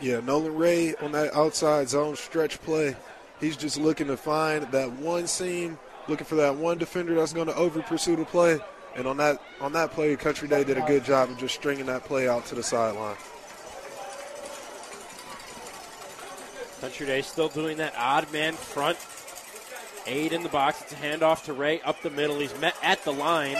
Yeah, 0.00 0.20
Nolan 0.20 0.56
Ray 0.56 0.94
on 0.96 1.12
that 1.12 1.34
outside 1.34 1.88
zone 1.88 2.16
stretch 2.16 2.60
play. 2.62 2.96
He's 3.38 3.56
just 3.56 3.78
looking 3.78 4.06
to 4.06 4.16
find 4.16 4.64
that 4.72 4.90
one 4.92 5.26
seam, 5.26 5.78
looking 6.08 6.26
for 6.26 6.36
that 6.36 6.56
one 6.56 6.78
defender 6.78 7.14
that's 7.14 7.32
going 7.32 7.48
to 7.48 7.54
over 7.54 7.82
pursue 7.82 8.16
the 8.16 8.24
play. 8.24 8.58
And 8.96 9.06
on 9.06 9.18
that 9.18 9.40
on 9.60 9.72
that 9.74 9.92
play, 9.92 10.16
Country 10.16 10.48
Day 10.48 10.64
did 10.64 10.78
a 10.78 10.86
good 10.86 11.04
job 11.04 11.30
of 11.30 11.38
just 11.38 11.54
stringing 11.54 11.86
that 11.86 12.04
play 12.04 12.28
out 12.28 12.46
to 12.46 12.54
the 12.54 12.62
sideline. 12.62 13.16
Country 16.80 17.06
Day 17.06 17.20
still 17.22 17.48
doing 17.48 17.76
that 17.76 17.94
odd 17.96 18.32
man 18.32 18.54
front. 18.54 18.98
Eight 20.06 20.32
in 20.32 20.42
the 20.42 20.48
box. 20.48 20.80
It's 20.80 20.92
a 20.92 20.96
handoff 20.96 21.44
to 21.44 21.52
Ray 21.52 21.82
up 21.82 22.00
the 22.02 22.10
middle. 22.10 22.38
He's 22.38 22.58
met 22.58 22.74
at 22.82 23.04
the 23.04 23.12
line. 23.12 23.56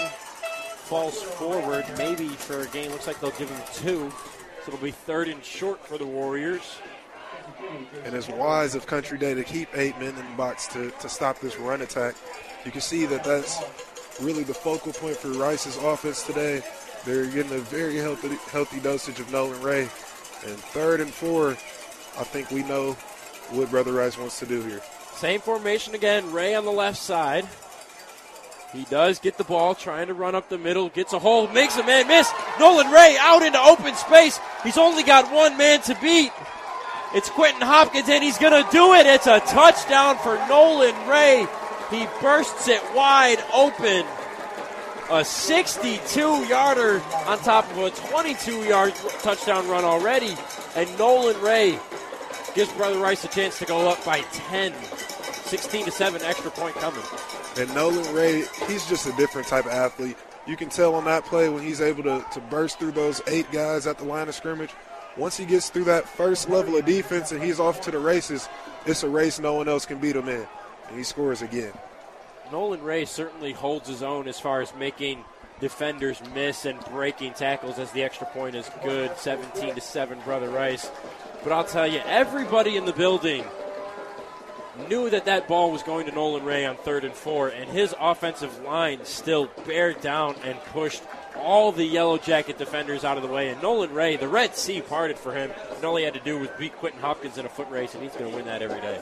Falls 0.85 1.23
forward, 1.23 1.85
maybe 1.99 2.29
for 2.29 2.63
a 2.63 2.67
game. 2.69 2.91
Looks 2.91 3.07
like 3.07 3.21
they'll 3.21 3.31
give 3.33 3.51
him 3.51 3.63
two. 3.75 4.11
So 4.65 4.73
it'll 4.73 4.85
be 4.85 4.91
third 4.91 5.29
and 5.29 5.43
short 5.43 5.85
for 5.87 5.97
the 5.97 6.07
Warriors. 6.07 6.79
And 8.05 8.15
it's 8.15 8.29
wise 8.29 8.75
of 8.75 8.87
Country 8.87 9.19
Day 9.19 9.35
to 9.35 9.43
keep 9.45 9.69
eight 9.75 9.99
men 9.99 10.11
in 10.11 10.17
the 10.17 10.37
box 10.37 10.67
to, 10.69 10.91
to 10.91 11.09
stop 11.09 11.41
this 11.41 11.57
run 11.57 11.81
attack. 11.83 12.15
You 12.65 12.71
can 12.71 12.81
see 12.81 13.07
that 13.07 13.25
that's 13.25 13.59
really 14.21 14.43
the 14.43 14.55
focal 14.55 14.93
point 14.93 15.17
for 15.17 15.29
Rice's 15.29 15.77
offense 15.79 16.25
today. 16.25 16.63
They're 17.07 17.27
getting 17.27 17.53
a 17.53 17.59
very 17.59 17.97
healthy, 17.97 18.37
healthy 18.51 18.81
dosage 18.81 19.19
of 19.19 19.33
Nolan 19.33 19.61
Ray. 19.63 19.83
And 20.47 20.59
third 20.59 21.01
and 21.01 21.13
four, 21.13 21.51
I 21.51 22.25
think 22.25 22.51
we 22.51 22.63
know 22.63 22.93
what 23.51 23.71
Brother 23.71 23.93
Rice 23.93 24.19
wants 24.19 24.39
to 24.41 24.47
do 24.47 24.63
here. 24.63 24.83
Same 25.15 25.41
formation 25.41 25.95
again. 25.95 26.33
Ray 26.33 26.55
on 26.55 26.65
the 26.65 26.71
left 26.71 26.99
side. 26.99 27.49
He 28.73 28.85
does 28.85 29.19
get 29.19 29.37
the 29.37 29.45
ball, 29.45 29.75
trying 29.75 30.07
to 30.07 30.15
run 30.15 30.37
up 30.37 30.49
the 30.49 30.59
middle, 30.59 30.89
gets 30.91 31.13
a 31.13 31.19
hole, 31.19 31.49
makes 31.49 31.77
a 31.77 31.85
man 31.85 32.07
miss. 32.07 32.31
Nolan 32.61 32.91
Ray 32.91 33.17
out 33.19 33.43
into 33.43 33.61
open 33.61 33.95
space. 33.97 34.39
He's 34.63 34.79
only 34.79 35.03
got 35.03 35.33
one 35.33 35.57
man 35.57 35.81
to 35.83 35.99
beat. 36.01 36.31
It's 37.13 37.29
Quentin 37.29 37.63
Hopkins, 37.63 38.09
and 38.09 38.23
he's 38.23 38.39
going 38.39 38.65
to 38.65 38.71
do 38.71 38.95
it. 38.95 39.07
It's 39.07 39.27
a 39.27 39.41
touchdown 39.41 40.19
for 40.19 40.37
Nolan 40.49 40.95
Ray. 41.09 41.47
He 41.91 42.07
bursts 42.21 42.69
it 42.69 42.81
wide 42.95 43.43
open. 43.53 44.07
A 45.11 45.25
62 45.25 46.21
yarder 46.45 47.03
on 47.27 47.39
top 47.41 47.69
of 47.73 47.79
a 47.79 47.91
22 47.91 48.63
yard 48.63 48.95
touchdown 49.23 49.67
run 49.69 49.83
already. 49.85 50.37
And 50.77 50.89
Nolan 50.97 51.41
Ray 51.41 51.77
gives 52.55 52.73
Brother 52.75 53.01
Rice 53.01 53.25
a 53.25 53.29
chance 53.29 53.59
to 53.59 53.65
go 53.65 53.89
up 53.89 54.05
by 54.05 54.21
10. 54.21 54.73
16 54.83 55.87
to 55.87 55.91
7, 55.91 56.23
extra 56.23 56.53
point 56.53 56.77
coming. 56.77 57.03
And 57.59 57.73
Nolan 57.75 58.15
Ray, 58.15 58.45
he's 58.69 58.87
just 58.87 59.07
a 59.07 59.13
different 59.13 59.49
type 59.49 59.67
of 59.67 59.73
athlete. 59.73 60.17
You 60.47 60.57
can 60.57 60.69
tell 60.69 60.95
on 60.95 61.05
that 61.05 61.25
play 61.25 61.49
when 61.49 61.63
he's 61.63 61.81
able 61.81 62.03
to, 62.05 62.25
to 62.33 62.41
burst 62.41 62.79
through 62.79 62.93
those 62.93 63.21
eight 63.27 63.51
guys 63.53 63.87
at 63.87 63.99
the 63.99 64.05
line 64.05 64.29
of 64.29 64.35
scrimmage. 64.35 64.71
Once 65.17 65.37
he 65.37 65.45
gets 65.45 65.69
through 65.69 65.85
that 65.85 66.09
first 66.09 66.49
level 66.49 66.77
of 66.77 66.85
defense 66.85 67.33
and 67.33 67.43
he's 67.43 67.61
off 67.61 67.81
to 67.83 67.91
the 67.91 67.99
races, 67.99 68.49
it's 68.87 69.03
a 69.03 69.09
race 69.09 69.39
no 69.39 69.55
one 69.55 69.69
else 69.69 69.85
can 69.85 69.99
beat 69.99 70.17
him 70.17 70.29
in. 70.29 70.47
And 70.89 70.97
he 70.97 71.03
scores 71.03 71.43
again. 71.43 71.73
Nolan 72.51 72.83
Ray 72.83 73.05
certainly 73.05 73.53
holds 73.53 73.89
his 73.89 74.03
own 74.03 74.27
as 74.29 74.41
far 74.41 74.61
as 74.61 74.75
making 74.75 75.25
defenders 75.61 76.21
miss 76.35 76.65
and 76.65 76.81
breaking 76.87 77.35
tackles 77.35 77.79
as 77.79 77.93
the 77.93 78.03
extra 78.03 78.27
point 78.29 78.55
is 78.55 78.69
good 78.83 79.15
17 79.19 79.75
to 79.75 79.81
7 79.81 80.19
brother 80.25 80.49
rice 80.49 80.91
but 81.45 81.53
i'll 81.53 81.65
tell 81.65 81.87
you 81.87 82.01
everybody 82.07 82.79
in 82.79 82.87
the 82.87 82.95
building 82.95 83.45
knew 84.89 85.11
that 85.11 85.25
that 85.25 85.49
ball 85.49 85.71
was 85.71 85.83
going 85.83 86.07
to 86.07 86.13
nolan 86.13 86.45
ray 86.45 86.65
on 86.65 86.77
third 86.77 87.05
and 87.05 87.15
four 87.15 87.49
and 87.49 87.71
his 87.71 87.95
offensive 88.01 88.63
line 88.63 89.05
still 89.05 89.51
bared 89.67 90.01
down 90.01 90.35
and 90.45 90.59
pushed 90.67 91.03
all 91.37 91.73
the 91.73 91.85
yellow 91.85 92.19
jacket 92.19 92.59
defenders 92.59 93.05
out 93.05 93.17
of 93.17 93.23
the 93.23 93.29
way 93.29 93.49
and 93.49 93.63
nolan 93.63 93.93
ray 93.93 94.17
the 94.17 94.29
red 94.29 94.55
sea 94.55 94.81
parted 94.81 95.19
for 95.19 95.33
him 95.33 95.51
and 95.75 95.85
all 95.85 95.97
he 95.97 96.05
had 96.05 96.15
to 96.15 96.21
do 96.21 96.39
was 96.39 96.49
beat 96.59 96.75
quentin 96.77 97.01
hopkins 97.01 97.39
in 97.39 97.47
a 97.47 97.49
foot 97.49 97.69
race 97.71 97.95
and 97.95 98.03
he's 98.03 98.13
going 98.13 98.31
to 98.31 98.37
win 98.37 98.45
that 98.45 98.63
every 98.63 98.81
day 98.81 99.01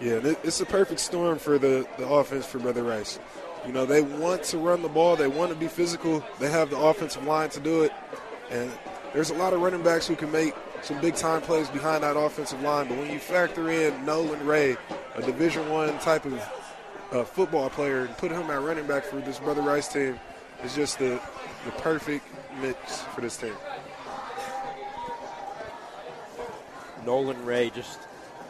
yeah, 0.00 0.20
it's 0.44 0.60
a 0.60 0.66
perfect 0.66 1.00
storm 1.00 1.38
for 1.38 1.58
the, 1.58 1.86
the 1.98 2.06
offense 2.08 2.46
for 2.46 2.60
Brother 2.60 2.84
Rice. 2.84 3.18
You 3.66 3.72
know, 3.72 3.84
they 3.84 4.00
want 4.00 4.44
to 4.44 4.58
run 4.58 4.82
the 4.82 4.88
ball, 4.88 5.16
they 5.16 5.26
want 5.26 5.50
to 5.50 5.56
be 5.56 5.66
physical, 5.66 6.24
they 6.38 6.50
have 6.50 6.70
the 6.70 6.78
offensive 6.78 7.24
line 7.24 7.50
to 7.50 7.60
do 7.60 7.82
it. 7.82 7.92
And 8.50 8.70
there's 9.12 9.30
a 9.30 9.34
lot 9.34 9.52
of 9.52 9.60
running 9.60 9.82
backs 9.82 10.06
who 10.06 10.14
can 10.14 10.30
make 10.30 10.54
some 10.82 11.00
big 11.00 11.14
time 11.14 11.40
plays 11.40 11.68
behind 11.68 12.02
that 12.02 12.16
offensive 12.16 12.60
line. 12.62 12.88
But 12.88 12.98
when 12.98 13.10
you 13.10 13.18
factor 13.18 13.70
in 13.70 14.04
Nolan 14.04 14.44
Ray, 14.46 14.76
a 15.14 15.22
Division 15.22 15.68
One 15.70 15.98
type 15.98 16.24
of 16.24 16.48
uh, 17.12 17.24
football 17.24 17.70
player, 17.70 18.04
and 18.04 18.16
put 18.16 18.30
him 18.30 18.50
at 18.50 18.62
running 18.62 18.86
back 18.86 19.04
for 19.04 19.20
this 19.20 19.38
Brother 19.38 19.62
Rice 19.62 19.88
team, 19.88 20.18
it's 20.62 20.74
just 20.74 20.98
the, 20.98 21.20
the 21.64 21.70
perfect 21.78 22.26
mix 22.60 23.02
for 23.14 23.20
this 23.20 23.36
team. 23.36 23.54
Nolan 27.04 27.44
Ray 27.44 27.70
just 27.70 28.00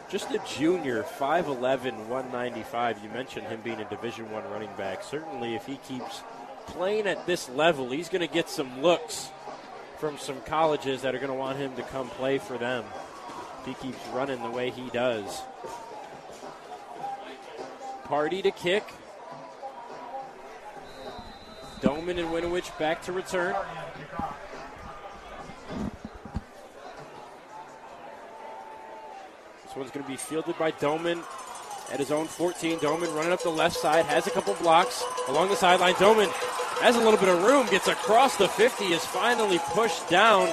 just 0.09 0.31
a 0.31 0.39
junior, 0.39 1.03
5'11", 1.03 2.07
195. 2.07 3.03
You 3.03 3.09
mentioned 3.09 3.45
him 3.47 3.61
being 3.63 3.79
a 3.79 3.87
Division 3.89 4.29
One 4.31 4.43
running 4.49 4.71
back. 4.75 5.03
Certainly, 5.03 5.55
if 5.55 5.67
he 5.67 5.77
keeps 5.77 6.23
playing 6.65 7.05
at 7.05 7.27
this 7.27 7.47
level, 7.49 7.91
he's 7.91 8.09
going 8.09 8.27
to 8.27 8.33
get 8.33 8.49
some 8.49 8.81
looks 8.81 9.29
from 9.99 10.17
some 10.17 10.39
colleges 10.41 11.01
that 11.01 11.13
are 11.13 11.17
going 11.19 11.31
to 11.31 11.37
want 11.37 11.57
him 11.57 11.75
to 11.75 11.83
come 11.83 12.07
play 12.11 12.37
for 12.37 12.57
them. 12.57 12.85
If 13.59 13.65
he 13.65 13.73
keeps 13.87 14.07
running 14.07 14.41
the 14.41 14.49
way 14.49 14.69
he 14.69 14.89
does. 14.91 15.41
Party 18.05 18.41
to 18.41 18.51
kick. 18.51 18.83
Doman 21.81 22.17
and 22.17 22.29
Winowich 22.29 22.77
back 22.79 23.01
to 23.03 23.11
return. 23.11 23.55
This 29.65 29.75
one's 29.75 29.91
going 29.91 30.03
to 30.03 30.09
be 30.09 30.17
fielded 30.17 30.57
by 30.57 30.71
Doman 30.71 31.21
at 31.91 31.99
his 31.99 32.11
own 32.11 32.25
14. 32.25 32.79
Doman 32.79 33.13
running 33.13 33.33
up 33.33 33.43
the 33.43 33.49
left 33.49 33.75
side, 33.75 34.05
has 34.05 34.27
a 34.27 34.31
couple 34.31 34.53
blocks 34.55 35.03
along 35.27 35.49
the 35.49 35.55
sideline. 35.55 35.93
Doman 35.99 36.29
has 36.81 36.95
a 36.95 36.99
little 36.99 37.19
bit 37.19 37.29
of 37.29 37.43
room, 37.43 37.67
gets 37.67 37.87
across 37.87 38.37
the 38.37 38.47
50, 38.47 38.85
is 38.85 39.05
finally 39.05 39.59
pushed 39.73 40.07
down 40.09 40.49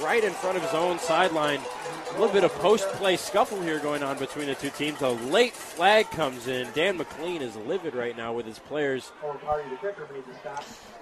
right 0.00 0.22
in 0.24 0.32
front 0.32 0.56
of 0.56 0.62
his 0.62 0.72
own 0.74 0.98
sideline. 0.98 1.60
A 2.10 2.12
little 2.12 2.32
bit 2.32 2.44
of 2.44 2.52
post 2.54 2.88
play 2.92 3.16
scuffle 3.16 3.60
here 3.60 3.78
going 3.78 4.02
on 4.02 4.18
between 4.18 4.46
the 4.46 4.54
two 4.54 4.70
teams. 4.70 5.02
A 5.02 5.10
late 5.10 5.52
flag 5.52 6.10
comes 6.10 6.46
in. 6.46 6.66
Dan 6.72 6.96
McLean 6.96 7.42
is 7.42 7.56
livid 7.56 7.94
right 7.94 8.16
now 8.16 8.32
with 8.32 8.46
his 8.46 8.58
players. 8.58 9.12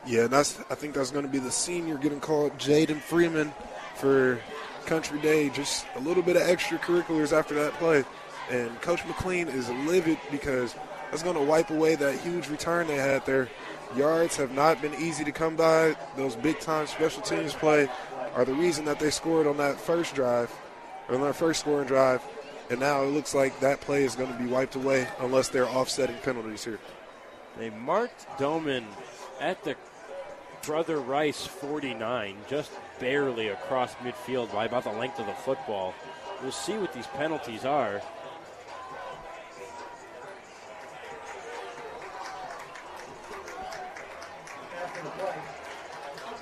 Yeah, 0.06 0.22
and 0.22 0.32
that's. 0.32 0.58
I 0.70 0.74
think 0.74 0.94
that's 0.94 1.12
going 1.12 1.24
to 1.24 1.30
be 1.30 1.38
the 1.38 1.52
senior 1.52 1.98
getting 1.98 2.20
called, 2.20 2.58
Jaden 2.58 3.00
Freeman. 3.00 3.52
for 3.96 4.40
Country 4.86 5.20
Day 5.20 5.50
just 5.50 5.86
a 5.96 6.00
little 6.00 6.22
bit 6.22 6.36
of 6.36 6.42
extracurriculars 6.42 7.32
after 7.32 7.54
that 7.54 7.72
play. 7.74 8.04
And 8.50 8.80
Coach 8.82 9.04
McLean 9.06 9.48
is 9.48 9.68
livid 9.86 10.18
because 10.30 10.74
that's 11.10 11.22
going 11.22 11.36
to 11.36 11.42
wipe 11.42 11.70
away 11.70 11.94
that 11.94 12.18
huge 12.20 12.48
return 12.48 12.86
they 12.86 12.96
had 12.96 13.24
there. 13.24 13.48
Yards 13.96 14.36
have 14.36 14.52
not 14.52 14.82
been 14.82 14.94
easy 14.94 15.24
to 15.24 15.32
come 15.32 15.56
by. 15.56 15.96
Those 16.16 16.34
big 16.36 16.58
time 16.58 16.86
special 16.86 17.22
teams 17.22 17.52
play 17.54 17.88
are 18.34 18.44
the 18.44 18.54
reason 18.54 18.84
that 18.86 18.98
they 18.98 19.10
scored 19.10 19.46
on 19.46 19.56
that 19.58 19.80
first 19.80 20.14
drive, 20.14 20.52
on 21.08 21.20
their 21.20 21.32
first 21.32 21.60
scoring 21.60 21.86
drive. 21.86 22.20
And 22.70 22.80
now 22.80 23.02
it 23.02 23.08
looks 23.08 23.34
like 23.34 23.60
that 23.60 23.80
play 23.80 24.04
is 24.04 24.16
going 24.16 24.32
to 24.32 24.38
be 24.38 24.46
wiped 24.46 24.74
away 24.74 25.06
unless 25.20 25.48
they're 25.48 25.68
offsetting 25.68 26.16
penalties 26.22 26.64
here. 26.64 26.80
They 27.58 27.70
marked 27.70 28.26
Doman 28.38 28.86
at 29.40 29.62
the 29.62 29.76
Brother 30.66 30.98
Rice 30.98 31.46
49, 31.46 32.36
just 32.48 32.72
barely 32.98 33.48
across 33.48 33.94
midfield 33.96 34.52
by 34.52 34.64
about 34.64 34.84
the 34.84 34.92
length 34.92 35.20
of 35.20 35.26
the 35.26 35.32
football. 35.34 35.94
We'll 36.42 36.52
see 36.52 36.76
what 36.78 36.92
these 36.94 37.06
penalties 37.08 37.64
are. 37.64 38.00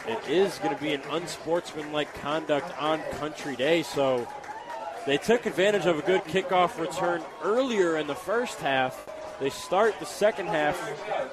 It 0.08 0.28
is 0.28 0.58
going 0.58 0.74
to 0.74 0.82
be 0.82 0.92
an 0.92 1.02
unsportsmanlike 1.10 2.12
conduct 2.14 2.76
on 2.80 3.00
Country 3.18 3.54
Day, 3.54 3.84
so 3.84 4.26
they 5.06 5.16
took 5.16 5.46
advantage 5.46 5.86
of 5.86 5.98
a 5.98 6.02
good 6.02 6.22
kickoff 6.24 6.78
return 6.80 7.22
earlier 7.44 7.96
in 7.96 8.08
the 8.08 8.14
first 8.14 8.58
half. 8.58 9.08
They 9.38 9.50
start 9.50 9.98
the 10.00 10.06
second 10.06 10.48
half 10.48 10.76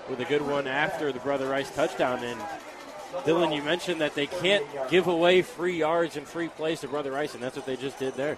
with 0.07 0.19
a 0.19 0.25
good 0.25 0.43
one 0.43 0.67
after 0.67 1.11
the 1.11 1.19
Brother 1.19 1.47
Rice 1.47 1.71
touchdown. 1.71 2.23
And 2.23 2.39
Dylan, 3.25 3.55
you 3.55 3.63
mentioned 3.63 4.01
that 4.01 4.13
they 4.13 4.27
can't 4.27 4.65
give 4.89 5.07
away 5.07 5.41
free 5.41 5.77
yards 5.77 6.15
and 6.15 6.27
free 6.27 6.47
plays 6.47 6.81
to 6.81 6.87
Brother 6.87 7.11
Rice, 7.11 7.33
and 7.33 7.41
that's 7.41 7.55
what 7.55 7.65
they 7.65 7.75
just 7.75 7.97
did 7.97 8.13
there. 8.13 8.37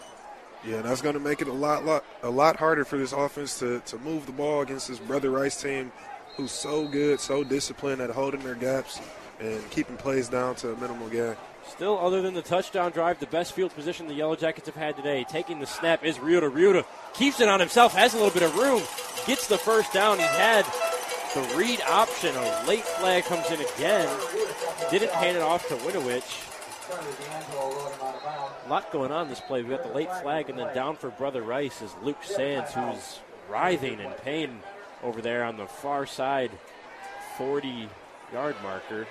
Yeah, 0.66 0.82
that's 0.82 1.02
going 1.02 1.16
to 1.16 1.20
make 1.20 1.42
it 1.42 1.50
a 1.50 1.54
lot, 1.54 1.84
lot, 1.84 2.06
a 2.24 2.30
lot 2.30 2.56
harder 2.56 2.86
for 2.86 2.98
this 2.98 3.12
offense 3.12 3.60
to, 3.60 3.82
to 3.88 3.98
move 3.98 4.28
the 4.28 4.32
ball 4.32 4.62
against 4.62 4.88
this 4.88 5.00
Brother 5.00 5.30
Rice 5.30 5.62
team, 5.62 5.92
who's 6.38 6.52
so 6.52 6.88
good, 6.88 7.20
so 7.20 7.44
disciplined 7.44 8.02
at 8.02 8.12
holding 8.12 8.42
their 8.42 8.56
gaps 8.56 9.02
and 9.42 9.70
keeping 9.72 9.98
plays 9.98 10.30
down 10.30 10.56
to 10.56 10.72
a 10.72 10.76
minimal 10.78 11.10
gap. 11.10 11.38
Still, 11.68 11.98
other 12.00 12.22
than 12.22 12.34
the 12.34 12.42
touchdown 12.42 12.92
drive, 12.92 13.20
the 13.20 13.28
best 13.28 13.54
field 13.54 13.74
position 13.74 14.08
the 14.08 14.14
Yellow 14.14 14.36
Jackets 14.36 14.68
have 14.68 14.76
had 14.76 14.96
today. 14.96 15.26
Taking 15.30 15.60
the 15.60 15.68
snap 15.68 16.04
is 16.04 16.18
Ryuta. 16.18 16.52
Ryuta 16.52 16.86
keeps 17.14 17.40
it 17.40 17.48
on 17.48 17.60
himself, 17.60 17.94
has 17.94 18.14
a 18.14 18.18
little 18.18 18.32
bit 18.32 18.44
of 18.44 18.56
room, 18.56 18.82
gets 19.26 19.48
the 19.48 19.58
first 19.58 19.94
down. 19.94 20.18
He 20.18 20.24
had 20.24 20.66
the 21.34 21.42
read 21.56 21.82
option. 21.82 22.36
A 22.36 22.64
late 22.68 22.84
flag 22.84 23.24
comes 23.26 23.50
in 23.52 23.62
again. 23.62 24.10
Didn't 24.90 25.12
hand 25.12 25.38
it 25.38 25.44
off 25.44 25.68
to 25.70 25.76
Winowich. 25.76 26.48
A 28.66 28.70
lot 28.70 28.92
going 28.92 29.12
on 29.12 29.30
this 29.30 29.40
play. 29.40 29.64
We 29.64 29.70
got 29.70 29.84
the 29.84 29.94
late 29.94 30.14
flag, 30.22 30.50
and 30.50 30.60
then 30.60 30.74
down 30.76 30.98
for 30.98 31.10
Brother 31.10 31.42
Rice 31.42 31.82
is 31.82 31.92
Luke 32.04 32.24
Sands, 32.24 32.74
who's 32.74 33.20
writhing 33.50 34.00
in 34.00 34.12
pain 34.24 34.60
over 35.04 35.22
there 35.22 35.44
on 35.44 35.58
the 35.58 35.68
far 35.68 36.06
side 36.06 36.52
40 37.38 37.90
yard 38.34 38.56
marker 38.64 39.08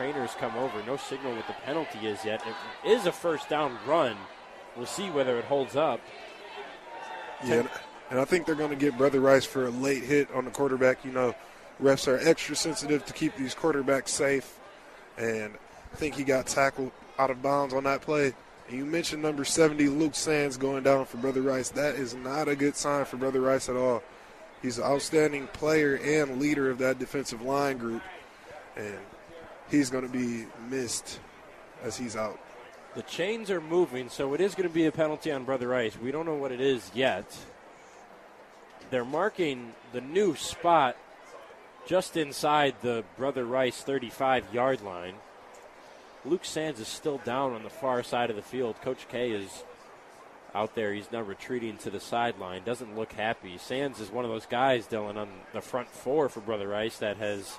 trainers 0.00 0.30
come 0.38 0.56
over. 0.56 0.82
No 0.86 0.96
signal 0.96 1.34
what 1.34 1.46
the 1.46 1.52
penalty 1.52 2.06
is 2.06 2.24
yet. 2.24 2.42
It 2.46 2.88
is 2.90 3.04
a 3.04 3.12
first 3.12 3.50
down 3.50 3.76
run. 3.86 4.16
We'll 4.74 4.86
see 4.86 5.10
whether 5.10 5.36
it 5.36 5.44
holds 5.44 5.76
up. 5.76 6.00
Yeah, 7.44 7.66
and 8.10 8.18
I 8.18 8.24
think 8.24 8.46
they're 8.46 8.54
going 8.54 8.70
to 8.70 8.76
get 8.76 8.96
Brother 8.96 9.20
Rice 9.20 9.44
for 9.44 9.66
a 9.66 9.70
late 9.70 10.02
hit 10.02 10.30
on 10.32 10.46
the 10.46 10.50
quarterback. 10.50 11.04
You 11.04 11.12
know, 11.12 11.34
refs 11.82 12.08
are 12.08 12.18
extra 12.26 12.56
sensitive 12.56 13.04
to 13.04 13.12
keep 13.12 13.36
these 13.36 13.54
quarterbacks 13.54 14.08
safe, 14.08 14.58
and 15.18 15.52
I 15.92 15.96
think 15.96 16.14
he 16.14 16.24
got 16.24 16.46
tackled 16.46 16.92
out 17.18 17.30
of 17.30 17.42
bounds 17.42 17.74
on 17.74 17.84
that 17.84 18.00
play. 18.00 18.32
And 18.68 18.78
you 18.78 18.86
mentioned 18.86 19.22
number 19.22 19.44
70, 19.44 19.86
Luke 19.88 20.14
Sands, 20.14 20.56
going 20.56 20.82
down 20.82 21.04
for 21.04 21.18
Brother 21.18 21.42
Rice. 21.42 21.68
That 21.68 21.96
is 21.96 22.14
not 22.14 22.48
a 22.48 22.56
good 22.56 22.74
sign 22.74 23.04
for 23.04 23.18
Brother 23.18 23.42
Rice 23.42 23.68
at 23.68 23.76
all. 23.76 24.02
He's 24.62 24.78
an 24.78 24.84
outstanding 24.84 25.46
player 25.48 25.96
and 25.96 26.40
leader 26.40 26.70
of 26.70 26.78
that 26.78 26.98
defensive 26.98 27.42
line 27.42 27.76
group, 27.76 28.02
and 28.76 28.96
he's 29.70 29.90
going 29.90 30.06
to 30.06 30.12
be 30.12 30.46
missed 30.68 31.20
as 31.82 31.96
he's 31.96 32.16
out. 32.16 32.38
The 32.94 33.02
chains 33.02 33.50
are 33.50 33.60
moving, 33.60 34.08
so 34.08 34.34
it 34.34 34.40
is 34.40 34.54
going 34.54 34.68
to 34.68 34.74
be 34.74 34.86
a 34.86 34.92
penalty 34.92 35.30
on 35.30 35.44
Brother 35.44 35.68
Rice. 35.68 35.96
We 35.96 36.10
don't 36.10 36.26
know 36.26 36.34
what 36.34 36.50
it 36.50 36.60
is 36.60 36.90
yet. 36.92 37.36
They're 38.90 39.04
marking 39.04 39.72
the 39.92 40.00
new 40.00 40.34
spot 40.34 40.96
just 41.86 42.16
inside 42.16 42.74
the 42.82 43.04
Brother 43.16 43.44
Rice 43.44 43.80
35 43.82 44.52
yard 44.52 44.82
line. 44.82 45.14
Luke 46.24 46.44
Sands 46.44 46.80
is 46.80 46.88
still 46.88 47.18
down 47.18 47.52
on 47.52 47.62
the 47.62 47.70
far 47.70 48.02
side 48.02 48.28
of 48.28 48.36
the 48.36 48.42
field. 48.42 48.76
Coach 48.82 49.06
K 49.08 49.30
is 49.30 49.64
out 50.54 50.74
there. 50.74 50.92
He's 50.92 51.10
now 51.10 51.22
retreating 51.22 51.78
to 51.78 51.90
the 51.90 52.00
sideline. 52.00 52.64
Doesn't 52.64 52.96
look 52.96 53.12
happy. 53.12 53.56
Sands 53.56 54.00
is 54.00 54.10
one 54.10 54.24
of 54.24 54.30
those 54.30 54.46
guys, 54.46 54.86
Dylan, 54.86 55.16
on 55.16 55.28
the 55.52 55.60
front 55.60 55.88
four 55.88 56.28
for 56.28 56.40
Brother 56.40 56.68
Rice 56.68 56.98
that 56.98 57.16
has 57.18 57.58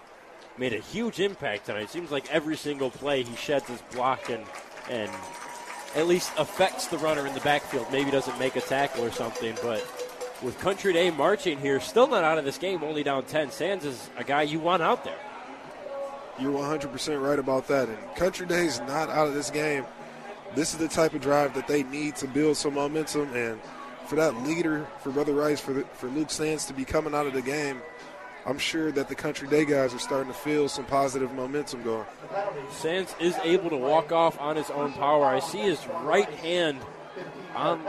made 0.57 0.73
a 0.73 0.80
huge 0.80 1.19
impact 1.19 1.65
tonight. 1.65 1.84
It 1.84 1.90
seems 1.90 2.11
like 2.11 2.32
every 2.32 2.57
single 2.57 2.90
play 2.90 3.23
he 3.23 3.36
sheds 3.36 3.68
his 3.68 3.82
block 3.94 4.30
and 4.30 4.44
and 4.90 5.11
at 5.95 6.07
least 6.07 6.32
affects 6.38 6.88
the 6.88 6.98
runner 6.98 7.28
in 7.28 7.34
the 7.34 7.40
backfield. 7.41 7.88
Maybe 7.91 8.11
doesn't 8.11 8.40
make 8.40 8.56
a 8.56 8.61
tackle 8.61 9.03
or 9.03 9.11
something, 9.11 9.56
but 9.61 9.86
with 10.41 10.57
Country 10.60 10.94
Day 10.94 11.11
marching 11.11 11.60
here, 11.60 11.80
still 11.80 12.07
not 12.07 12.23
out 12.23 12.38
of 12.38 12.45
this 12.45 12.57
game, 12.57 12.84
only 12.84 13.03
down 13.03 13.26
10. 13.26 13.52
Sands 13.52 13.86
is 13.86 14.10
a 14.18 14.23
guy 14.23 14.44
you 14.44 14.60
want 14.60 14.82
out 14.82 15.03
there. 15.03 15.18
You're 16.40 16.52
100% 16.52 17.22
right 17.22 17.38
about 17.38 17.68
that. 17.68 17.90
And 17.90 17.98
Country 18.15 18.48
Day's 18.48 18.80
not 18.80 19.10
out 19.10 19.28
of 19.28 19.34
this 19.34 19.49
game. 19.49 19.86
This 20.56 20.73
is 20.73 20.80
the 20.80 20.88
type 20.88 21.14
of 21.14 21.22
drive 21.22 21.53
that 21.53 21.68
they 21.68 21.84
need 21.84 22.15
to 22.18 22.28
build 22.28 22.57
some 22.57 22.73
momentum. 22.73 23.34
And 23.36 23.60
for 24.07 24.15
that 24.15 24.36
leader, 24.44 24.88
for 25.02 25.11
Brother 25.11 25.34
Rice, 25.34 25.61
for, 25.61 25.73
the, 25.73 25.84
for 25.94 26.07
Luke 26.07 26.32
Sands 26.32 26.65
to 26.65 26.73
be 26.73 26.86
coming 26.86 27.14
out 27.14 27.28
of 27.28 27.34
the 27.34 27.41
game, 27.41 27.82
I'm 28.45 28.57
sure 28.57 28.91
that 28.91 29.07
the 29.07 29.15
Country 29.15 29.47
Day 29.47 29.65
guys 29.65 29.93
are 29.93 29.99
starting 29.99 30.31
to 30.31 30.38
feel 30.38 30.68
some 30.68 30.85
positive 30.85 31.31
momentum 31.34 31.84
going. 31.84 32.05
Sands 32.72 33.15
is 33.19 33.35
able 33.43 33.69
to 33.69 33.77
walk 33.77 34.11
off 34.11 34.39
on 34.39 34.55
his 34.55 34.69
own 34.72 34.93
power. 34.93 35.26
I 35.26 35.39
see 35.39 35.59
his 35.59 35.85
right 36.03 36.30
hand 36.30 36.80
on 37.55 37.81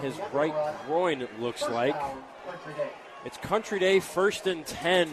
his 0.00 0.18
right 0.32 0.54
groin, 0.86 1.22
it 1.22 1.40
looks 1.40 1.62
like. 1.68 1.96
It's 3.24 3.36
Country 3.38 3.78
Day 3.78 4.00
first 4.00 4.46
and 4.46 4.66
10 4.66 5.08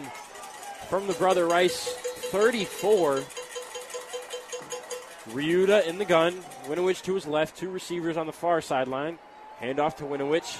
from 0.88 1.06
the 1.06 1.12
Brother 1.14 1.46
Rice 1.46 1.92
34. 2.30 3.20
Ryuta 5.30 5.86
in 5.86 5.98
the 5.98 6.04
gun. 6.04 6.34
Winowich 6.66 7.02
to 7.02 7.14
his 7.14 7.26
left, 7.26 7.56
two 7.56 7.70
receivers 7.70 8.16
on 8.16 8.26
the 8.26 8.32
far 8.32 8.60
sideline. 8.60 9.18
Hand 9.58 9.78
off 9.78 9.96
to 9.96 10.04
Winowich 10.04 10.58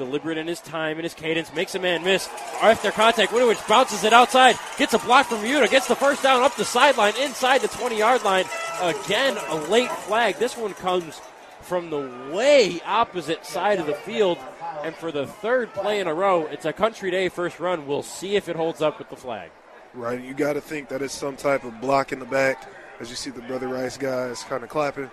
deliberate 0.00 0.38
in 0.38 0.46
his 0.46 0.60
time 0.60 0.96
and 0.96 1.04
his 1.04 1.14
cadence, 1.14 1.54
makes 1.54 1.74
a 1.74 1.78
man 1.78 2.02
miss. 2.02 2.28
After 2.62 2.90
contact, 2.90 3.32
Winowich 3.32 3.68
bounces 3.68 4.02
it 4.02 4.12
outside, 4.12 4.56
gets 4.78 4.94
a 4.94 4.98
block 4.98 5.26
from 5.26 5.38
Ryuta, 5.38 5.70
gets 5.70 5.86
the 5.86 5.94
first 5.94 6.22
down 6.22 6.42
up 6.42 6.56
the 6.56 6.64
sideline, 6.64 7.14
inside 7.20 7.60
the 7.60 7.68
20 7.68 7.98
yard 7.98 8.24
line. 8.24 8.46
Again, 8.80 9.36
a 9.48 9.56
late 9.68 9.90
flag. 9.90 10.36
This 10.36 10.56
one 10.56 10.72
comes 10.74 11.20
from 11.60 11.90
the 11.90 12.32
way 12.32 12.80
opposite 12.86 13.44
side 13.44 13.78
of 13.78 13.86
the 13.86 13.94
field. 13.94 14.38
And 14.82 14.94
for 14.94 15.12
the 15.12 15.26
third 15.26 15.74
play 15.74 16.00
in 16.00 16.06
a 16.06 16.14
row, 16.14 16.46
it's 16.46 16.64
a 16.64 16.72
country 16.72 17.10
day 17.10 17.28
first 17.28 17.60
run. 17.60 17.86
We'll 17.86 18.02
see 18.02 18.36
if 18.36 18.48
it 18.48 18.56
holds 18.56 18.80
up 18.80 18.98
with 18.98 19.10
the 19.10 19.16
flag. 19.16 19.50
Right. 19.92 20.18
You 20.18 20.32
got 20.32 20.54
to 20.54 20.62
think 20.62 20.88
that 20.88 21.02
it's 21.02 21.12
some 21.12 21.36
type 21.36 21.64
of 21.64 21.78
block 21.82 22.12
in 22.12 22.18
the 22.18 22.24
back 22.24 22.66
as 23.00 23.10
you 23.10 23.16
see 23.16 23.30
the 23.30 23.42
Brother 23.42 23.68
Rice 23.68 23.98
guys 23.98 24.42
kind 24.44 24.62
of 24.62 24.70
clapping. 24.70 25.10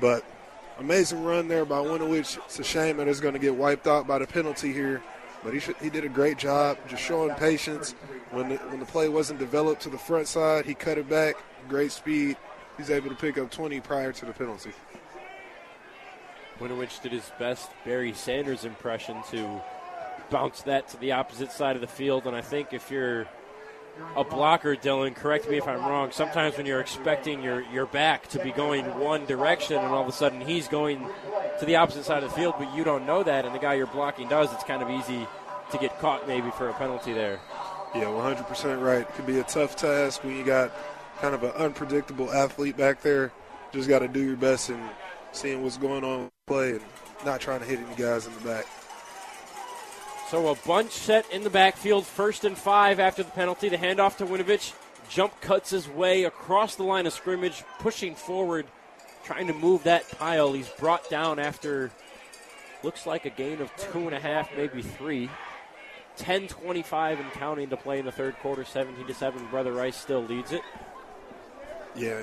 But 0.00 0.24
amazing 0.78 1.22
run 1.22 1.48
there 1.48 1.64
by 1.64 1.78
Winowich. 1.78 2.38
It's 2.44 2.58
a 2.58 2.64
shame 2.64 2.96
that 2.98 3.08
it's 3.08 3.20
going 3.20 3.34
to 3.34 3.40
get 3.40 3.54
wiped 3.54 3.86
out 3.86 4.06
by 4.06 4.18
the 4.18 4.26
penalty 4.26 4.72
here, 4.72 5.02
but 5.42 5.52
he 5.52 5.60
should, 5.60 5.76
he 5.76 5.90
did 5.90 6.04
a 6.04 6.08
great 6.08 6.38
job 6.38 6.78
just 6.88 7.02
showing 7.02 7.34
patience. 7.36 7.94
When 8.30 8.50
the, 8.50 8.56
when 8.56 8.80
the 8.80 8.86
play 8.86 9.08
wasn't 9.08 9.38
developed 9.38 9.82
to 9.82 9.90
the 9.90 9.98
front 9.98 10.28
side, 10.28 10.64
he 10.64 10.74
cut 10.74 10.98
it 10.98 11.08
back. 11.08 11.36
Great 11.68 11.92
speed. 11.92 12.36
He's 12.76 12.90
able 12.90 13.10
to 13.10 13.14
pick 13.14 13.38
up 13.38 13.50
20 13.50 13.80
prior 13.80 14.12
to 14.12 14.26
the 14.26 14.32
penalty. 14.32 14.72
Winowich 16.58 17.02
did 17.02 17.12
his 17.12 17.30
best 17.38 17.70
Barry 17.84 18.12
Sanders 18.12 18.64
impression 18.64 19.16
to 19.30 19.60
bounce 20.30 20.62
that 20.62 20.88
to 20.88 20.96
the 20.98 21.12
opposite 21.12 21.52
side 21.52 21.76
of 21.76 21.82
the 21.82 21.88
field, 21.88 22.26
and 22.26 22.34
I 22.34 22.40
think 22.40 22.72
if 22.72 22.90
you're 22.90 23.26
a 24.16 24.24
blocker, 24.24 24.76
Dylan. 24.76 25.14
Correct 25.14 25.48
me 25.48 25.58
if 25.58 25.66
I'm 25.66 25.80
wrong. 25.80 26.12
Sometimes 26.12 26.56
when 26.56 26.66
you're 26.66 26.80
expecting 26.80 27.42
your, 27.42 27.62
your 27.72 27.86
back 27.86 28.28
to 28.28 28.42
be 28.42 28.50
going 28.50 28.84
one 28.98 29.26
direction 29.26 29.76
and 29.76 29.86
all 29.86 30.02
of 30.02 30.08
a 30.08 30.12
sudden 30.12 30.40
he's 30.40 30.68
going 30.68 31.06
to 31.60 31.66
the 31.66 31.76
opposite 31.76 32.04
side 32.04 32.22
of 32.22 32.30
the 32.30 32.36
field, 32.36 32.54
but 32.58 32.74
you 32.74 32.84
don't 32.84 33.06
know 33.06 33.22
that, 33.22 33.44
and 33.44 33.54
the 33.54 33.58
guy 33.58 33.74
you're 33.74 33.86
blocking 33.86 34.28
does, 34.28 34.52
it's 34.52 34.64
kind 34.64 34.82
of 34.82 34.90
easy 34.90 35.26
to 35.70 35.78
get 35.78 35.98
caught 35.98 36.26
maybe 36.26 36.50
for 36.50 36.68
a 36.68 36.74
penalty 36.74 37.12
there. 37.12 37.38
Yeah, 37.94 38.04
100% 38.04 38.82
right. 38.82 39.02
It 39.02 39.14
could 39.14 39.26
be 39.26 39.38
a 39.38 39.44
tough 39.44 39.76
task 39.76 40.24
when 40.24 40.36
you 40.36 40.44
got 40.44 40.72
kind 41.20 41.34
of 41.34 41.42
an 41.42 41.52
unpredictable 41.52 42.32
athlete 42.32 42.76
back 42.76 43.02
there. 43.02 43.32
Just 43.72 43.88
got 43.88 44.00
to 44.00 44.08
do 44.08 44.20
your 44.20 44.36
best 44.36 44.70
and 44.70 44.82
seeing 45.32 45.62
what's 45.62 45.76
going 45.76 46.04
on 46.04 46.30
play 46.46 46.72
and 46.72 46.80
not 47.24 47.40
trying 47.40 47.60
to 47.60 47.66
hit 47.66 47.78
any 47.78 47.94
guys 47.96 48.26
in 48.26 48.34
the 48.34 48.40
back. 48.40 48.66
So 50.32 50.48
a 50.48 50.54
bunch 50.66 50.92
set 50.92 51.30
in 51.30 51.44
the 51.44 51.50
backfield, 51.50 52.06
first 52.06 52.46
and 52.46 52.56
five 52.56 52.98
after 52.98 53.22
the 53.22 53.30
penalty. 53.32 53.68
The 53.68 53.76
handoff 53.76 54.16
to 54.16 54.24
Winowich. 54.24 54.72
Jump 55.10 55.38
cuts 55.42 55.68
his 55.68 55.86
way 55.86 56.24
across 56.24 56.74
the 56.74 56.84
line 56.84 57.06
of 57.06 57.12
scrimmage, 57.12 57.62
pushing 57.80 58.14
forward 58.14 58.64
trying 59.24 59.48
to 59.48 59.52
move 59.52 59.82
that 59.82 60.10
pile. 60.12 60.54
He's 60.54 60.70
brought 60.70 61.10
down 61.10 61.38
after 61.38 61.90
looks 62.82 63.04
like 63.04 63.26
a 63.26 63.28
gain 63.28 63.60
of 63.60 63.70
two 63.76 64.06
and 64.06 64.14
a 64.14 64.18
half, 64.18 64.48
maybe 64.56 64.80
three. 64.80 65.28
10-25 66.16 67.20
and 67.20 67.30
counting 67.32 67.68
to 67.68 67.76
play 67.76 67.98
in 67.98 68.06
the 68.06 68.12
third 68.12 68.34
quarter, 68.38 68.64
17 68.64 69.06
to 69.06 69.12
seven. 69.12 69.46
Brother 69.48 69.72
Rice 69.72 69.98
still 69.98 70.22
leads 70.22 70.52
it. 70.52 70.62
Yeah, 71.94 72.14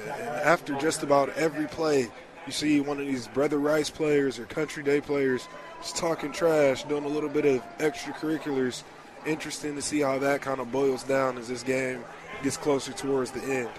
after 0.43 0.73
just 0.79 1.03
about 1.03 1.29
every 1.37 1.67
play, 1.67 2.09
you 2.47 2.51
see 2.51 2.81
one 2.81 2.99
of 2.99 3.05
these 3.05 3.27
Brother 3.27 3.59
Rice 3.59 3.91
players 3.91 4.39
or 4.39 4.45
Country 4.45 4.81
Day 4.81 4.99
players 4.99 5.47
just 5.81 5.95
talking 5.95 6.31
trash, 6.31 6.83
doing 6.83 7.05
a 7.05 7.07
little 7.07 7.29
bit 7.29 7.45
of 7.45 7.61
extracurriculars. 7.77 8.83
Interesting 9.25 9.75
to 9.75 9.81
see 9.81 9.99
how 9.99 10.17
that 10.19 10.41
kind 10.41 10.59
of 10.59 10.71
boils 10.71 11.03
down 11.03 11.37
as 11.37 11.47
this 11.47 11.63
game 11.63 12.03
gets 12.41 12.57
closer 12.57 12.91
towards 12.93 13.31
the 13.31 13.41
end. 13.43 13.69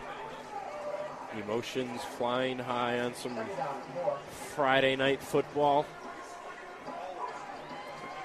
Emotions 1.43 2.03
flying 2.19 2.59
high 2.59 3.01
on 3.01 3.15
some 3.15 3.39
Friday 4.55 4.97
night 4.97 5.23
football. 5.23 5.87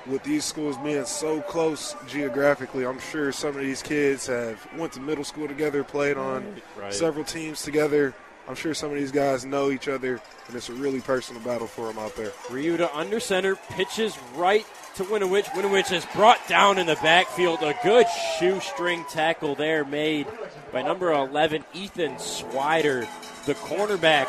With 0.08 0.24
these 0.24 0.44
schools 0.46 0.78
being 0.78 1.06
so 1.06 1.42
close 1.42 1.96
geographically, 2.08 2.86
I'm 2.86 3.00
sure 3.00 3.32
some 3.32 3.50
of 3.56 3.62
these 3.62 3.82
kids 3.82 4.28
have 4.28 4.68
went 4.78 4.94
to 4.94 5.00
middle 5.00 5.24
school 5.24 5.48
together, 5.48 5.84
played 5.84 6.18
on 6.18 6.62
Right. 6.78 6.94
several 6.94 7.24
teams 7.26 7.64
together. 7.64 8.14
I'm 8.48 8.56
sure 8.56 8.74
some 8.74 8.92
of 8.92 8.98
these 8.98 9.12
guys 9.12 9.46
know 9.46 9.72
each 9.72 9.88
other, 9.88 10.22
and 10.48 10.56
it's 10.56 10.70
a 10.70 10.74
really 10.74 11.02
personal 11.02 11.42
battle 11.42 11.68
for 11.68 11.88
them 11.88 11.98
out 11.98 12.16
there. 12.16 12.30
Ryuta 12.48 12.90
under 12.94 13.20
center, 13.20 13.56
pitches 13.72 14.18
right 14.36 14.66
to 14.96 15.04
Winowich. 15.04 15.46
Winowich 15.46 15.92
is 15.92 16.06
brought 16.16 16.48
down 16.48 16.78
in 16.78 16.86
the 16.86 16.96
backfield. 16.96 17.64
A 17.64 17.76
good 17.84 18.06
shoestring 18.40 19.04
tackle 19.10 19.56
there 19.56 19.84
made 19.84 20.28
by 20.72 20.84
number 20.84 21.12
11, 21.12 21.64
Ethan 21.74 22.16
Swider, 22.16 23.08
the 23.46 23.56
cornerback, 23.56 24.28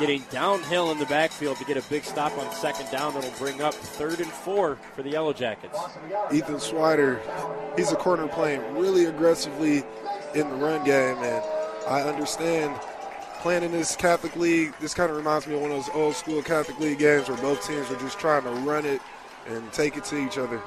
getting 0.00 0.24
downhill 0.30 0.90
in 0.90 0.98
the 0.98 1.06
backfield 1.06 1.56
to 1.58 1.64
get 1.64 1.76
a 1.76 1.82
big 1.88 2.04
stop 2.04 2.36
on 2.36 2.52
second 2.52 2.90
down 2.90 3.14
that'll 3.14 3.30
bring 3.38 3.62
up 3.62 3.74
third 3.74 4.18
and 4.18 4.30
four 4.30 4.76
for 4.96 5.02
the 5.02 5.10
Yellow 5.10 5.32
Jackets. 5.32 5.78
Ethan 6.32 6.56
Swider, 6.56 7.20
he's 7.76 7.92
a 7.92 7.96
corner 7.96 8.26
playing 8.26 8.60
really 8.76 9.04
aggressively 9.04 9.84
in 10.34 10.50
the 10.50 10.56
run 10.56 10.84
game, 10.84 11.16
and 11.18 11.44
I 11.86 12.02
understand 12.02 12.74
playing 13.44 13.62
in 13.62 13.72
this 13.72 13.94
Catholic 13.94 14.34
League. 14.36 14.72
This 14.80 14.94
kind 14.94 15.10
of 15.10 15.18
reminds 15.18 15.46
me 15.46 15.54
of 15.54 15.60
one 15.60 15.70
of 15.70 15.76
those 15.76 15.94
old 15.94 16.14
school 16.14 16.40
Catholic 16.40 16.80
League 16.80 16.98
games 16.98 17.28
where 17.28 17.36
both 17.36 17.62
teams 17.66 17.90
are 17.90 18.00
just 18.00 18.18
trying 18.18 18.42
to 18.42 18.48
run 18.48 18.86
it 18.86 19.02
and 19.46 19.70
take 19.70 19.98
it 19.98 20.04
to 20.04 20.16
each 20.16 20.38
other. 20.38 20.62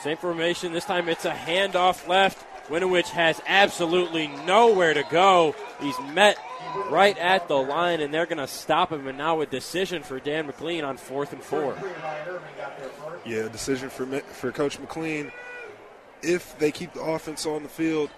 Same 0.00 0.16
formation. 0.16 0.72
This 0.72 0.84
time 0.84 1.08
it's 1.08 1.24
a 1.24 1.32
handoff 1.32 2.06
left. 2.06 2.46
Winowich 2.68 3.08
has 3.08 3.42
absolutely 3.48 4.28
nowhere 4.28 4.94
to 4.94 5.02
go. 5.10 5.56
He's 5.80 5.98
met 6.12 6.38
right 6.88 7.18
at 7.18 7.48
the 7.48 7.56
line, 7.56 8.00
and 8.00 8.14
they're 8.14 8.26
going 8.26 8.38
to 8.38 8.46
stop 8.46 8.92
him. 8.92 9.08
And 9.08 9.18
now 9.18 9.40
a 9.40 9.46
decision 9.46 10.04
for 10.04 10.20
Dan 10.20 10.46
McLean 10.46 10.84
on 10.84 10.96
fourth 10.96 11.32
and 11.32 11.42
four. 11.42 11.76
Yeah, 13.26 13.48
decision 13.48 13.90
for 13.90 14.06
for 14.20 14.52
Coach 14.52 14.78
McLean. 14.78 15.32
If 16.22 16.56
they 16.60 16.70
keep 16.70 16.92
the 16.92 17.02
offense 17.02 17.44
on 17.44 17.64
the 17.64 17.68
field, 17.68 18.08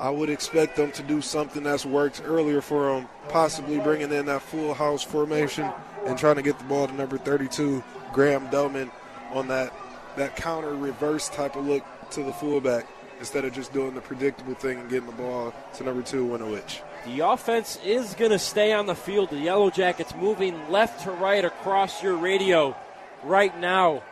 I 0.00 0.08
would 0.08 0.30
expect 0.30 0.76
them 0.76 0.92
to 0.92 1.02
do 1.02 1.20
something 1.20 1.62
that's 1.62 1.84
worked 1.84 2.22
earlier 2.24 2.62
for 2.62 2.94
them, 2.94 3.06
possibly 3.28 3.78
bringing 3.78 4.10
in 4.10 4.26
that 4.26 4.40
full 4.40 4.72
house 4.72 5.02
formation 5.02 5.70
and 6.06 6.18
trying 6.18 6.36
to 6.36 6.42
get 6.42 6.58
the 6.58 6.64
ball 6.64 6.86
to 6.86 6.94
number 6.94 7.18
32, 7.18 7.84
Graham 8.14 8.48
Doman, 8.48 8.90
on 9.32 9.48
that 9.48 9.72
that 10.16 10.34
counter 10.36 10.74
reverse 10.74 11.28
type 11.28 11.54
of 11.54 11.66
look 11.66 11.84
to 12.10 12.22
the 12.22 12.32
fullback 12.32 12.86
instead 13.20 13.44
of 13.44 13.52
just 13.52 13.72
doing 13.72 13.94
the 13.94 14.00
predictable 14.00 14.54
thing 14.54 14.78
and 14.78 14.88
getting 14.88 15.06
the 15.06 15.12
ball 15.12 15.54
to 15.74 15.84
number 15.84 16.02
two, 16.02 16.26
Winowich. 16.26 16.80
The 17.04 17.20
offense 17.20 17.78
is 17.84 18.14
going 18.14 18.30
to 18.30 18.38
stay 18.38 18.72
on 18.72 18.86
the 18.86 18.94
field. 18.94 19.30
The 19.30 19.38
Yellow 19.38 19.70
Jackets 19.70 20.14
moving 20.14 20.68
left 20.70 21.04
to 21.04 21.10
right 21.10 21.44
across 21.44 22.02
your 22.02 22.16
radio 22.16 22.74
right 23.22 23.56
now 23.60 24.02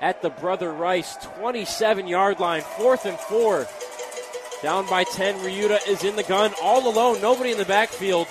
at 0.00 0.20
the 0.20 0.30
Brother 0.30 0.72
Rice 0.72 1.16
27 1.38 2.08
yard 2.08 2.40
line, 2.40 2.62
fourth 2.62 3.06
and 3.06 3.18
four. 3.18 3.66
Down 4.62 4.88
by 4.88 5.02
10. 5.02 5.40
Ryuta 5.40 5.88
is 5.88 6.04
in 6.04 6.14
the 6.14 6.22
gun 6.22 6.52
all 6.62 6.88
alone, 6.88 7.20
nobody 7.20 7.50
in 7.50 7.58
the 7.58 7.64
backfield. 7.64 8.28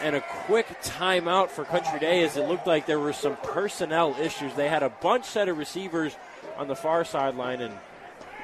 And 0.00 0.16
a 0.16 0.20
quick 0.20 0.66
timeout 0.82 1.48
for 1.50 1.64
Country 1.64 2.00
Day 2.00 2.24
as 2.24 2.36
it 2.36 2.48
looked 2.48 2.66
like 2.66 2.86
there 2.86 2.98
were 2.98 3.12
some 3.12 3.36
personnel 3.36 4.16
issues. 4.20 4.54
They 4.54 4.68
had 4.68 4.82
a 4.82 4.90
bunch 4.90 5.24
set 5.24 5.48
of 5.48 5.56
receivers 5.56 6.16
on 6.56 6.66
the 6.66 6.74
far 6.74 7.04
sideline 7.04 7.60
and 7.60 7.74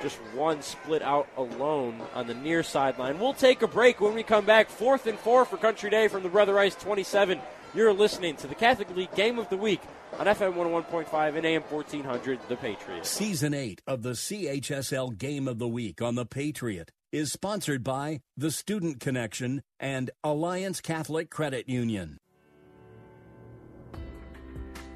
just 0.01 0.17
one 0.35 0.63
split 0.63 1.03
out 1.03 1.29
alone 1.37 2.01
on 2.15 2.27
the 2.27 2.35
near 2.35 2.63
sideline. 2.63 3.19
We'll 3.19 3.35
take 3.35 3.63
a 3.63 3.69
break 3.69 4.01
when 4.01 4.15
we 4.15 4.23
come 4.23 4.45
back. 4.45 4.69
Fourth 4.69 5.07
and 5.07 5.19
four 5.19 5.45
for 5.45 5.57
Country 5.57 5.91
Day 5.91 6.09
from 6.09 6.23
the 6.23 6.29
Brother 6.29 6.55
Rice 6.55 6.75
27. 6.77 7.41
You're 7.75 7.93
listening 7.93 8.37
to 8.37 8.47
the 8.47 8.55
Catholic 8.55 8.95
League 8.95 9.15
Game 9.17 9.39
of 9.41 9.49
the 9.49 9.57
Week 9.57 9.81
on 10.19 10.27
FM 10.27 10.55
101.5 10.55 11.37
and 11.37 11.45
AM 11.45 11.63
1400, 11.63 12.39
The 12.49 12.57
Patriot. 12.57 13.07
Season 13.07 13.55
8 13.55 13.83
of 13.87 14.03
the 14.03 14.13
CHSL 14.13 15.19
Game 15.19 15.49
of 15.49 15.59
the 15.59 15.67
Week 15.67 16.01
on 16.01 16.15
The 16.15 16.27
Patriot 16.27 16.93
is 17.15 17.31
sponsored 17.31 17.85
by 17.85 18.21
The 18.37 18.51
Student 18.51 18.99
Connection 18.99 19.63
and 19.79 20.11
Alliance 20.25 20.81
Catholic 20.81 21.31
Credit 21.31 21.69
Union. 21.69 22.19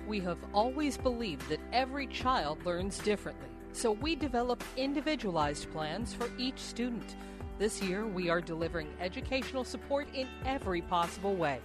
We 0.09 0.19
have 0.23 0.39
always 0.53 0.99
believed 0.99 1.49
that 1.49 1.61
every 1.73 2.09
child 2.09 2.66
learns 2.66 2.99
differently, 2.99 3.47
so 3.73 3.93
we 3.93 4.16
develop 4.16 4.65
individualized 4.77 5.70
plans 5.70 6.12
for 6.12 6.28
each 6.36 6.59
student. 6.59 7.15
This 7.61 7.81
year, 7.81 8.05
we 8.05 8.28
are 8.28 8.40
delivering 8.40 8.89
educational 9.01 9.62
support 9.62 10.09
in 10.12 10.27
every 10.45 10.82
possible 10.82 11.36
way 11.36 11.61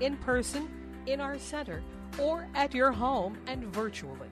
in 0.00 0.16
person, 0.16 0.70
in 1.04 1.20
our 1.20 1.38
center, 1.38 1.82
or 2.18 2.48
at 2.54 2.72
your 2.72 2.92
home 2.92 3.36
and 3.46 3.62
virtually. 3.74 4.30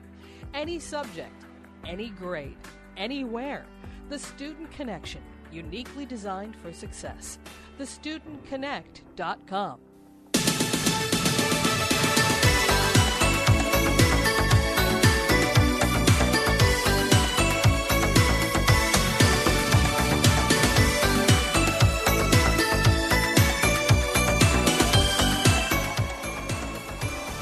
Any 0.55 0.79
subject, 0.79 1.45
any 1.85 2.09
grade, 2.09 2.57
anywhere. 2.97 3.67
The 4.09 4.17
Student 4.17 4.71
Connection, 4.71 5.21
uniquely 5.51 6.05
designed 6.05 6.55
for 6.55 6.71
success. 6.71 7.39
TheStudentConnect.com. 7.79 9.79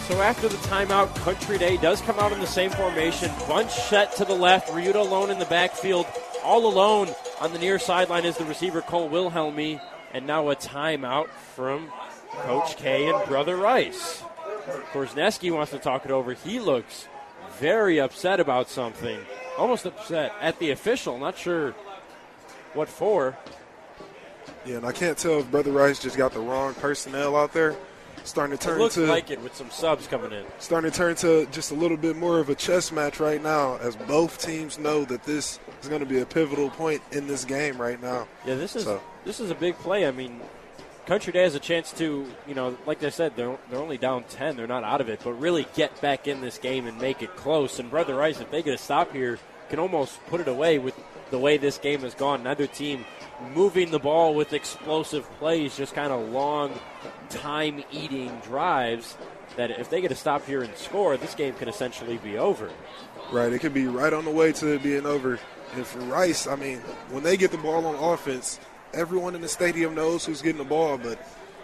So 0.08 0.22
after 0.22 0.48
the 0.48 0.56
timeout, 0.58 1.14
Country 1.18 1.58
Day 1.58 1.76
does 1.76 2.00
come 2.02 2.20
out 2.20 2.32
in 2.32 2.40
the 2.40 2.48
same 2.48 2.70
formation. 2.70 3.30
Bunch 3.50 3.72
set 3.72 4.16
to 4.16 4.24
the 4.24 4.34
left. 4.34 4.70
Ryuta 4.70 4.96
alone 4.96 5.30
in 5.30 5.40
the 5.40 5.46
backfield. 5.46 6.06
All 6.44 6.68
alone 6.68 7.10
on 7.40 7.54
the 7.54 7.60
near 7.60 7.80
sideline 7.80 8.26
is 8.26 8.38
the 8.38 8.46
receiver 8.46 8.82
Cole 8.82 9.10
Wilhelmy. 9.10 9.82
And 10.14 10.26
now 10.26 10.50
a 10.50 10.56
timeout 10.56 11.28
from 11.28 11.92
Coach 12.32 12.78
K 12.78 13.10
and 13.10 13.28
Brother 13.28 13.58
Rice. 13.58 14.24
Of 14.66 14.84
course, 14.94 15.14
Korzeniewski 15.14 15.54
wants 15.54 15.72
to 15.72 15.78
talk 15.78 16.06
it 16.06 16.12
over. 16.12 16.32
He 16.32 16.60
looks 16.60 17.10
very 17.60 18.00
upset 18.00 18.40
about 18.40 18.70
something. 18.70 19.20
Almost 19.58 19.86
upset 19.86 20.32
at 20.40 20.58
the 20.60 20.72
official. 20.72 21.18
Not 21.18 21.38
sure 21.38 21.72
what 22.74 22.88
for. 22.88 23.38
Yeah, 24.66 24.78
and 24.78 24.86
I 24.86 24.94
can't 24.94 25.18
tell 25.18 25.40
if 25.40 25.52
Brother 25.52 25.72
Rice 25.72 26.00
just 26.00 26.16
got 26.18 26.32
the 26.32 26.40
wrong 26.40 26.74
personnel 26.76 27.36
out 27.36 27.52
there. 27.52 27.76
Starting 28.26 28.58
to 28.58 28.62
It 28.62 28.66
turn 28.72 28.80
looks 28.80 28.96
to 28.96 29.06
like 29.06 29.30
it 29.30 29.40
with 29.42 29.56
some 29.56 29.70
subs 29.70 30.08
coming 30.08 30.32
in. 30.32 30.44
starting 30.60 30.90
to 30.92 30.98
turn 30.98 31.16
to 31.18 31.46
just 31.52 31.72
a 31.72 31.76
little 31.76 31.96
bit 31.96 32.16
more 32.18 32.40
of 32.40 32.50
a 32.50 32.56
chess 32.56 32.92
match 32.92 33.20
right 33.20 33.42
now, 33.42 33.78
as 33.78 33.96
both 33.96 34.42
teams 34.42 34.80
know 34.80 35.06
that 35.06 35.24
this 35.24 35.60
is 35.82 35.88
going 35.88 36.00
to 36.02 36.08
be 36.08 36.20
a 36.20 36.26
pivotal 36.26 36.70
point 36.72 37.02
in 37.12 37.28
this 37.28 37.46
game 37.46 37.78
right 37.80 38.02
now. 38.02 38.28
Yeah, 38.46 38.56
this 38.56 38.76
is 38.76 38.84
So- 38.86 39.02
this 39.26 39.40
is 39.40 39.52
a 39.52 39.56
big 39.56 39.78
play. 39.78 40.08
I 40.08 40.12
mean, 40.12 40.42
Country 41.06 41.32
Day 41.34 41.44
has 41.44 41.54
a 41.54 41.60
chance 41.60 41.92
to, 41.94 42.26
you 42.48 42.56
know, 42.56 42.76
like 42.88 43.04
I 43.04 43.10
said, 43.10 43.34
they're 43.36 43.58
they're 43.70 43.80
only 43.80 43.98
down 44.00 44.24
ten. 44.24 44.56
They're 44.58 44.66
not 44.66 44.84
out 44.84 45.02
of 45.02 45.08
it, 45.10 45.22
but 45.24 45.34
really 45.34 45.68
get 45.76 46.02
back 46.02 46.28
in 46.28 46.42
this 46.42 46.58
game 46.58 46.88
and 46.88 46.98
make 47.00 47.22
it 47.22 47.36
close. 47.36 47.78
And 47.78 47.92
Brother 47.92 48.16
Rice, 48.16 48.40
if 48.42 48.50
they 48.50 48.64
get 48.64 48.74
a 48.74 48.78
stop 48.80 49.14
here, 49.14 49.38
can 49.70 49.78
almost 49.78 50.20
put 50.28 50.42
it 50.42 50.48
away 50.48 50.80
with 50.80 50.96
the 51.30 51.38
way 51.38 51.58
this 51.58 51.78
game 51.78 52.00
has 52.02 52.16
gone. 52.16 52.42
Neither 52.42 52.66
team 52.66 53.06
moving 53.54 53.92
the 53.92 54.00
ball 54.00 54.34
with 54.34 54.54
explosive 54.54 55.30
plays, 55.38 55.76
just 55.78 55.94
kind 55.94 56.12
of 56.12 56.30
long, 56.30 56.72
time-eating 57.26 58.40
drives. 58.44 59.18
That 59.58 59.72
if 59.72 59.90
they 59.90 60.02
get 60.02 60.12
a 60.12 60.16
stop 60.16 60.46
here 60.46 60.64
and 60.64 60.76
score, 60.76 61.16
this 61.16 61.34
game 61.34 61.54
could 61.54 61.70
essentially 61.70 62.18
be 62.18 62.38
over. 62.38 62.70
Right, 63.32 63.54
it 63.54 63.60
could 63.60 63.74
be 63.74 63.88
right 63.88 64.12
on 64.12 64.26
the 64.26 64.32
way 64.32 64.52
to 64.54 64.80
being 64.80 65.06
over. 65.06 65.40
And 65.74 65.88
for 65.88 66.00
Rice, 66.00 66.48
I 66.48 66.56
mean, 66.56 66.80
when 67.10 67.24
they 67.24 67.38
get 67.38 67.52
the 67.52 67.58
ball 67.58 67.86
on 67.86 67.96
offense, 67.96 68.60
everyone 68.94 69.36
in 69.36 69.42
the 69.42 69.48
stadium 69.48 69.96
knows 69.96 70.26
who's 70.26 70.42
getting 70.42 70.58
the 70.58 70.68
ball, 70.68 70.98
but 70.98 71.20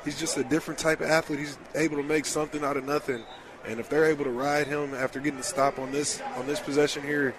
he's 0.06 0.20
just 0.20 0.38
a 0.38 0.44
different 0.44 0.80
type 0.80 1.02
of 1.02 1.08
athlete. 1.08 1.40
He's 1.40 1.58
able 1.76 1.98
to 1.98 2.04
make 2.04 2.26
something 2.26 2.64
out 2.64 2.78
of 2.78 2.86
nothing. 2.86 3.24
And 3.66 3.80
if 3.80 3.90
they're 3.90 4.06
able 4.06 4.24
to 4.24 4.32
ride 4.32 4.68
him 4.68 4.94
after 4.94 5.20
getting 5.20 5.38
the 5.38 5.44
stop 5.44 5.78
on 5.78 5.92
this 5.92 6.22
on 6.36 6.48
this 6.48 6.60
possession 6.60 7.04
here, 7.04 7.36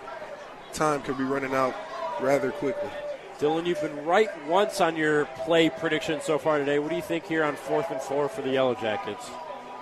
time 0.73 1.03
could 1.03 1.19
be 1.19 1.24
running 1.24 1.55
out 1.55 1.74
rather 2.20 2.53
quickly. 2.53 2.90
Dylan, 3.38 3.66
you've 3.66 3.80
been 3.80 4.04
right 4.04 4.28
once 4.46 4.80
on 4.80 4.96
your 4.96 5.26
play 5.44 5.70
prediction 5.70 6.20
so 6.20 6.38
far 6.38 6.59
today. 6.59 6.78
What 6.78 6.90
do 6.90 6.96
you 6.96 7.02
think 7.02 7.26
here 7.26 7.44
on 7.44 7.56
fourth 7.56 7.90
and 7.90 8.00
four 8.00 8.28
for 8.28 8.42
the 8.42 8.50
Yellow 8.50 8.74
Jackets? 8.74 9.30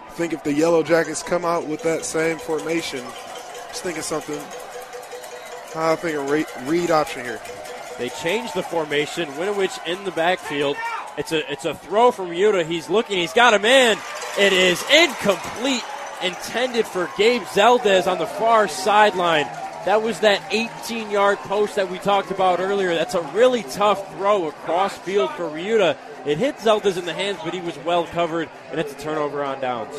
I 0.06 0.10
think 0.12 0.32
if 0.32 0.42
the 0.42 0.52
Yellow 0.52 0.82
Jackets 0.82 1.22
come 1.22 1.44
out 1.44 1.66
with 1.66 1.82
that 1.82 2.04
same 2.04 2.38
formation, 2.38 3.04
just 3.68 3.82
thinking 3.82 4.02
something. 4.02 4.40
I 5.76 5.94
think 5.96 6.16
a 6.16 6.20
read, 6.20 6.46
read 6.64 6.90
option 6.90 7.24
here. 7.24 7.40
They 7.98 8.08
changed 8.08 8.54
the 8.54 8.62
formation. 8.62 9.28
Winowich 9.30 9.86
in 9.86 10.02
the 10.04 10.10
backfield. 10.10 10.76
It's 11.18 11.32
a 11.32 11.52
it's 11.52 11.64
a 11.64 11.74
throw 11.74 12.10
from 12.10 12.28
Ryuta. 12.28 12.64
He's 12.64 12.88
looking. 12.88 13.18
He's 13.18 13.34
got 13.34 13.52
a 13.52 13.58
man. 13.58 13.98
It 14.38 14.52
is 14.52 14.82
incomplete. 14.90 15.84
Intended 16.22 16.86
for 16.86 17.10
Gabe 17.16 17.42
Zeldez 17.42 18.06
on 18.06 18.18
the 18.18 18.26
far 18.26 18.68
sideline. 18.68 19.46
That 19.86 20.02
was 20.02 20.20
that 20.20 20.42
18 20.50 21.10
yard 21.10 21.38
post 21.38 21.76
that 21.76 21.90
we 21.90 21.98
talked 21.98 22.30
about 22.30 22.60
earlier. 22.60 22.94
That's 22.94 23.14
a 23.14 23.22
really 23.32 23.62
tough 23.62 24.14
throw 24.14 24.48
across 24.48 24.96
field 24.98 25.30
for 25.32 25.44
Ryuta. 25.44 25.96
It 26.26 26.36
hit 26.36 26.56
Zeldas 26.58 26.98
in 26.98 27.06
the 27.06 27.14
hands, 27.14 27.38
but 27.42 27.54
he 27.54 27.60
was 27.60 27.78
well 27.78 28.06
covered, 28.06 28.50
and 28.70 28.78
it's 28.78 28.92
a 28.92 28.96
turnover 28.96 29.42
on 29.42 29.60
downs. 29.60 29.96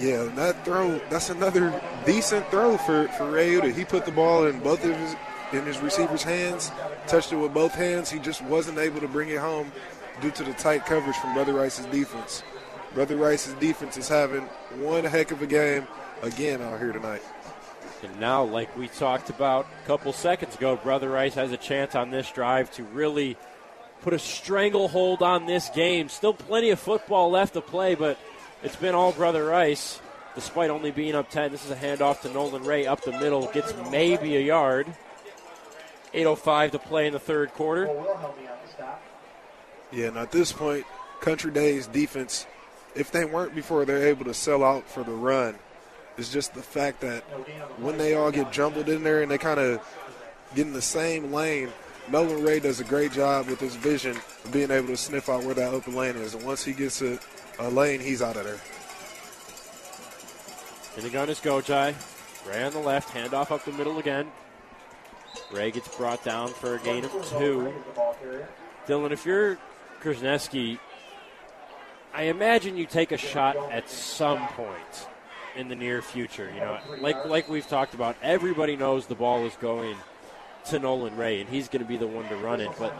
Yeah, 0.00 0.24
that 0.34 0.64
throw, 0.64 0.98
that's 1.10 1.30
another 1.30 1.80
decent 2.04 2.48
throw 2.50 2.76
for, 2.76 3.06
for 3.08 3.24
Ryuta. 3.24 3.72
He 3.72 3.84
put 3.84 4.04
the 4.04 4.10
ball 4.10 4.46
in 4.46 4.58
both 4.60 4.84
of 4.84 4.96
his 4.96 5.14
in 5.52 5.64
his 5.64 5.78
receiver's 5.78 6.24
hands, 6.24 6.72
touched 7.06 7.32
it 7.32 7.36
with 7.36 7.54
both 7.54 7.74
hands. 7.74 8.10
He 8.10 8.18
just 8.18 8.42
wasn't 8.42 8.78
able 8.78 9.00
to 9.00 9.06
bring 9.06 9.28
it 9.28 9.38
home 9.38 9.70
due 10.20 10.32
to 10.32 10.42
the 10.42 10.52
tight 10.54 10.84
coverage 10.84 11.16
from 11.16 11.34
Brother 11.34 11.52
Rice's 11.52 11.86
defense. 11.86 12.42
Brother 12.92 13.16
Rice's 13.16 13.54
defense 13.54 13.96
is 13.96 14.08
having 14.08 14.42
one 14.76 15.04
heck 15.04 15.30
of 15.30 15.42
a 15.42 15.46
game 15.46 15.86
again 16.22 16.60
out 16.60 16.78
here 16.78 16.92
tonight. 16.92 17.22
And 18.04 18.20
now, 18.20 18.44
like 18.44 18.76
we 18.76 18.88
talked 18.88 19.30
about 19.30 19.66
a 19.82 19.86
couple 19.86 20.12
seconds 20.12 20.54
ago, 20.54 20.76
Brother 20.76 21.08
Rice 21.08 21.34
has 21.34 21.52
a 21.52 21.56
chance 21.56 21.94
on 21.94 22.10
this 22.10 22.30
drive 22.30 22.70
to 22.72 22.84
really 22.84 23.36
put 24.02 24.12
a 24.12 24.18
stranglehold 24.18 25.22
on 25.22 25.46
this 25.46 25.70
game. 25.70 26.08
Still 26.08 26.34
plenty 26.34 26.70
of 26.70 26.78
football 26.78 27.30
left 27.30 27.54
to 27.54 27.62
play, 27.62 27.94
but 27.94 28.18
it's 28.62 28.76
been 28.76 28.94
all 28.94 29.12
Brother 29.12 29.46
Rice, 29.46 30.00
despite 30.34 30.68
only 30.68 30.90
being 30.90 31.14
up 31.14 31.30
10. 31.30 31.50
This 31.50 31.64
is 31.64 31.70
a 31.70 31.76
handoff 31.76 32.20
to 32.20 32.30
Nolan 32.30 32.64
Ray 32.64 32.86
up 32.86 33.02
the 33.02 33.12
middle, 33.12 33.46
gets 33.52 33.72
maybe 33.90 34.36
a 34.36 34.40
yard. 34.40 34.86
8.05 36.12 36.72
to 36.72 36.78
play 36.78 37.06
in 37.06 37.12
the 37.12 37.18
third 37.18 37.52
quarter. 37.54 37.90
Yeah, 39.90 40.08
and 40.08 40.18
at 40.18 40.30
this 40.30 40.52
point, 40.52 40.84
Country 41.20 41.50
Day's 41.50 41.86
defense, 41.86 42.46
if 42.94 43.10
they 43.10 43.24
weren't 43.24 43.54
before, 43.54 43.84
they're 43.84 44.06
able 44.08 44.26
to 44.26 44.34
sell 44.34 44.62
out 44.62 44.88
for 44.88 45.02
the 45.02 45.12
run. 45.12 45.56
It's 46.16 46.32
just 46.32 46.54
the 46.54 46.62
fact 46.62 47.00
that 47.00 47.22
when 47.78 47.98
they 47.98 48.14
all 48.14 48.30
get 48.30 48.52
jumbled 48.52 48.88
in 48.88 49.02
there 49.02 49.22
and 49.22 49.30
they 49.30 49.38
kind 49.38 49.58
of 49.58 49.80
get 50.54 50.66
in 50.66 50.72
the 50.72 50.82
same 50.82 51.32
lane, 51.32 51.70
Nolan 52.08 52.42
Ray 52.42 52.60
does 52.60 52.80
a 52.80 52.84
great 52.84 53.12
job 53.12 53.48
with 53.48 53.58
his 53.58 53.74
vision 53.74 54.16
of 54.44 54.52
being 54.52 54.70
able 54.70 54.88
to 54.88 54.96
sniff 54.96 55.28
out 55.28 55.42
where 55.42 55.54
that 55.54 55.74
open 55.74 55.94
lane 55.94 56.16
is. 56.16 56.34
And 56.34 56.44
once 56.44 56.64
he 56.64 56.72
gets 56.72 57.02
a, 57.02 57.18
a 57.58 57.68
lane, 57.68 58.00
he's 58.00 58.22
out 58.22 58.36
of 58.36 58.44
there. 58.44 58.60
In 60.96 61.02
the 61.02 61.10
gun 61.10 61.28
is 61.28 61.40
Gojai. 61.40 61.94
Ray 62.46 62.62
on 62.62 62.72
the 62.72 62.78
left, 62.78 63.12
handoff 63.12 63.50
up 63.50 63.64
the 63.64 63.72
middle 63.72 63.98
again. 63.98 64.30
Ray 65.50 65.72
gets 65.72 65.88
brought 65.96 66.22
down 66.22 66.48
for 66.48 66.76
a 66.76 66.78
gain 66.80 67.04
of 67.04 67.10
two. 67.28 67.72
Dylan, 68.86 69.10
if 69.10 69.24
you're 69.24 69.58
Korzeniewski, 70.02 70.78
I 72.12 72.24
imagine 72.24 72.76
you 72.76 72.86
take 72.86 73.10
a 73.10 73.16
shot 73.16 73.56
at 73.72 73.88
some 73.90 74.46
point 74.48 75.08
in 75.56 75.68
the 75.68 75.74
near 75.74 76.02
future. 76.02 76.50
You 76.54 76.60
know, 76.60 76.78
like 77.00 77.24
like 77.26 77.48
we've 77.48 77.66
talked 77.66 77.94
about, 77.94 78.16
everybody 78.22 78.76
knows 78.76 79.06
the 79.06 79.14
ball 79.14 79.44
is 79.46 79.54
going 79.56 79.96
to 80.66 80.78
Nolan 80.78 81.16
Ray, 81.16 81.40
and 81.40 81.48
he's 81.48 81.68
going 81.68 81.82
to 81.82 81.88
be 81.88 81.96
the 81.96 82.06
one 82.06 82.28
to 82.28 82.36
run 82.36 82.60
it. 82.60 82.70
But 82.78 82.94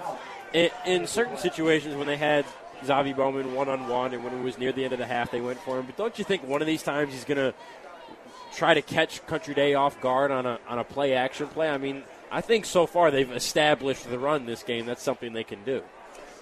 in, 0.52 0.70
in 0.86 1.06
certain 1.06 1.36
situations, 1.36 1.96
when 1.96 2.06
they 2.06 2.16
had 2.16 2.44
Zavi 2.84 3.16
Bowman 3.16 3.54
one 3.54 3.68
on 3.68 3.88
one, 3.88 4.12
and 4.14 4.24
when 4.24 4.34
it 4.34 4.42
was 4.42 4.58
near 4.58 4.72
the 4.72 4.84
end 4.84 4.92
of 4.92 4.98
the 4.98 5.06
half, 5.06 5.30
they 5.30 5.40
went 5.40 5.58
for 5.60 5.78
him. 5.78 5.86
But 5.86 5.96
don't 5.96 6.18
you 6.18 6.24
think 6.24 6.46
one 6.46 6.60
of 6.60 6.66
these 6.66 6.82
times 6.82 7.12
he's 7.12 7.24
going 7.24 7.38
to 7.38 7.54
try 8.54 8.74
to 8.74 8.82
catch 8.82 9.26
Country 9.26 9.54
Day 9.54 9.74
off 9.74 10.00
guard 10.00 10.30
on 10.30 10.46
a 10.46 10.58
on 10.68 10.78
a 10.78 10.84
play 10.84 11.14
action 11.14 11.48
play? 11.48 11.68
I 11.68 11.78
mean, 11.78 12.04
I 12.30 12.40
think 12.40 12.66
so 12.66 12.86
far 12.86 13.10
they've 13.10 13.30
established 13.30 14.08
the 14.08 14.18
run 14.18 14.46
this 14.46 14.62
game. 14.62 14.86
That's 14.86 15.02
something 15.02 15.32
they 15.32 15.44
can 15.44 15.62
do. 15.64 15.82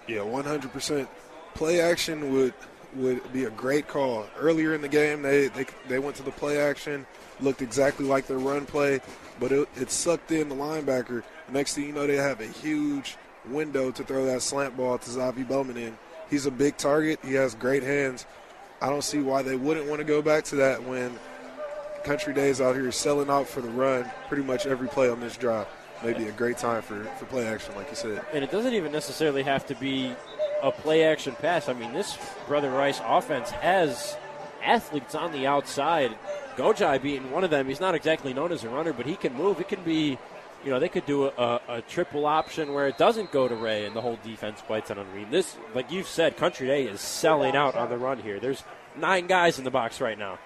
Yeah, 0.09 0.18
100%. 0.18 1.06
Play 1.55 1.80
action 1.80 2.32
would 2.32 2.55
would 2.94 3.32
be 3.32 3.44
a 3.44 3.51
great 3.51 3.89
call. 3.89 4.27
Earlier 4.39 4.74
in 4.74 4.82
the 4.82 4.89
game, 4.89 5.23
they 5.23 5.48
they, 5.48 5.66
they 5.89 5.98
went 5.98 6.16
to 6.16 6.23
the 6.23 6.31
play 6.31 6.60
action, 6.60 7.06
looked 7.40 7.62
exactly 7.62 8.06
like 8.06 8.27
their 8.27 8.39
run 8.39 8.66
play, 8.66 9.01
but 9.40 9.52
it, 9.52 9.69
it 9.77 9.90
sucked 9.90 10.31
in 10.31 10.48
the 10.48 10.55
linebacker. 10.55 11.23
Next 11.51 11.74
thing 11.74 11.85
you 11.85 11.93
know, 11.93 12.06
they 12.06 12.16
have 12.16 12.40
a 12.40 12.47
huge 12.47 13.16
window 13.48 13.90
to 13.90 14.05
throw 14.05 14.24
that 14.27 14.43
slant 14.43 14.77
ball 14.77 14.98
to 14.98 15.10
Zavi 15.10 15.47
Bowman 15.47 15.77
in. 15.77 15.98
He's 16.31 16.47
a 16.47 16.51
big 16.51 16.77
target. 16.77 17.19
He 17.24 17.35
has 17.35 17.55
great 17.55 17.82
hands. 17.82 18.27
I 18.81 18.89
don't 18.89 19.05
see 19.05 19.20
why 19.20 19.43
they 19.43 19.56
wouldn't 19.56 19.86
want 19.86 20.01
to 20.01 20.05
go 20.05 20.23
back 20.23 20.44
to 20.44 20.56
that 20.56 20.82
when 20.82 21.19
Country 22.05 22.35
Days 22.35 22.60
out 22.60 22.74
here 22.74 22.90
selling 22.90 23.31
out 23.31 23.47
for 23.47 23.60
the 23.60 23.69
run 23.69 24.10
pretty 24.28 24.43
much 24.43 24.66
every 24.66 24.89
play 24.89 25.09
on 25.09 25.20
this 25.20 25.36
drive. 25.36 25.66
Maybe 26.05 26.29
a 26.29 26.33
great 26.33 26.59
time 26.59 26.83
for, 26.83 27.05
for 27.05 27.27
play 27.27 27.47
action, 27.47 27.74
like 27.77 27.89
you 27.91 27.97
said. 27.97 28.24
And 28.33 28.43
it 28.43 28.51
doesn't 28.51 28.74
even 28.74 28.93
necessarily 28.93 29.43
have 29.45 29.66
to 29.66 29.74
be 29.74 30.15
a 30.62 30.70
play 30.70 31.05
action 31.05 31.35
pass. 31.37 31.69
I 31.69 31.73
mean, 31.73 31.93
this 31.93 32.19
Brother 32.47 32.70
Rice 32.70 33.01
offense 33.05 33.51
has 33.51 34.16
athletes 34.62 35.15
on 35.15 35.33
the 35.33 35.47
outside. 35.47 36.16
Gojai 36.57 37.01
being 37.01 37.31
one 37.31 37.45
of 37.45 37.51
them. 37.51 37.69
He's 37.69 37.81
not 37.81 37.95
exactly 37.95 38.35
known 38.35 38.53
as 38.53 38.65
a 38.65 38.69
runner, 38.69 38.93
but 38.93 39.07
he 39.07 39.16
can 39.16 39.35
move. 39.35 39.61
It 39.61 39.69
can 39.69 39.83
be, 39.83 40.19
you 40.65 40.70
know, 40.70 40.79
they 40.79 40.89
could 40.89 41.07
do 41.07 41.27
a, 41.27 41.31
a, 41.39 41.61
a 41.69 41.83
triple 41.83 42.27
option 42.27 42.74
where 42.74 42.89
it 42.89 42.99
doesn't 42.99 43.33
go 43.33 43.49
to 43.49 43.55
Ray 43.55 43.87
and 43.87 43.97
the 43.97 44.01
whole 44.01 44.19
defense 44.24 44.62
bites 44.69 44.91
on 44.91 44.99
Reed. 45.15 45.31
This, 45.31 45.57
like 45.74 45.91
you've 45.91 46.09
said, 46.09 46.37
Country 46.37 46.66
Day 46.66 46.85
is 46.85 47.01
selling 47.01 47.57
out 47.57 47.74
on 47.74 47.89
the 47.91 47.97
run 47.97 48.19
here. 48.19 48.39
There's 48.39 48.62
nine 48.97 49.27
guys 49.27 49.59
in 49.59 49.65
the 49.65 49.70
box 49.70 50.01
right 50.01 50.19
now. 50.19 50.39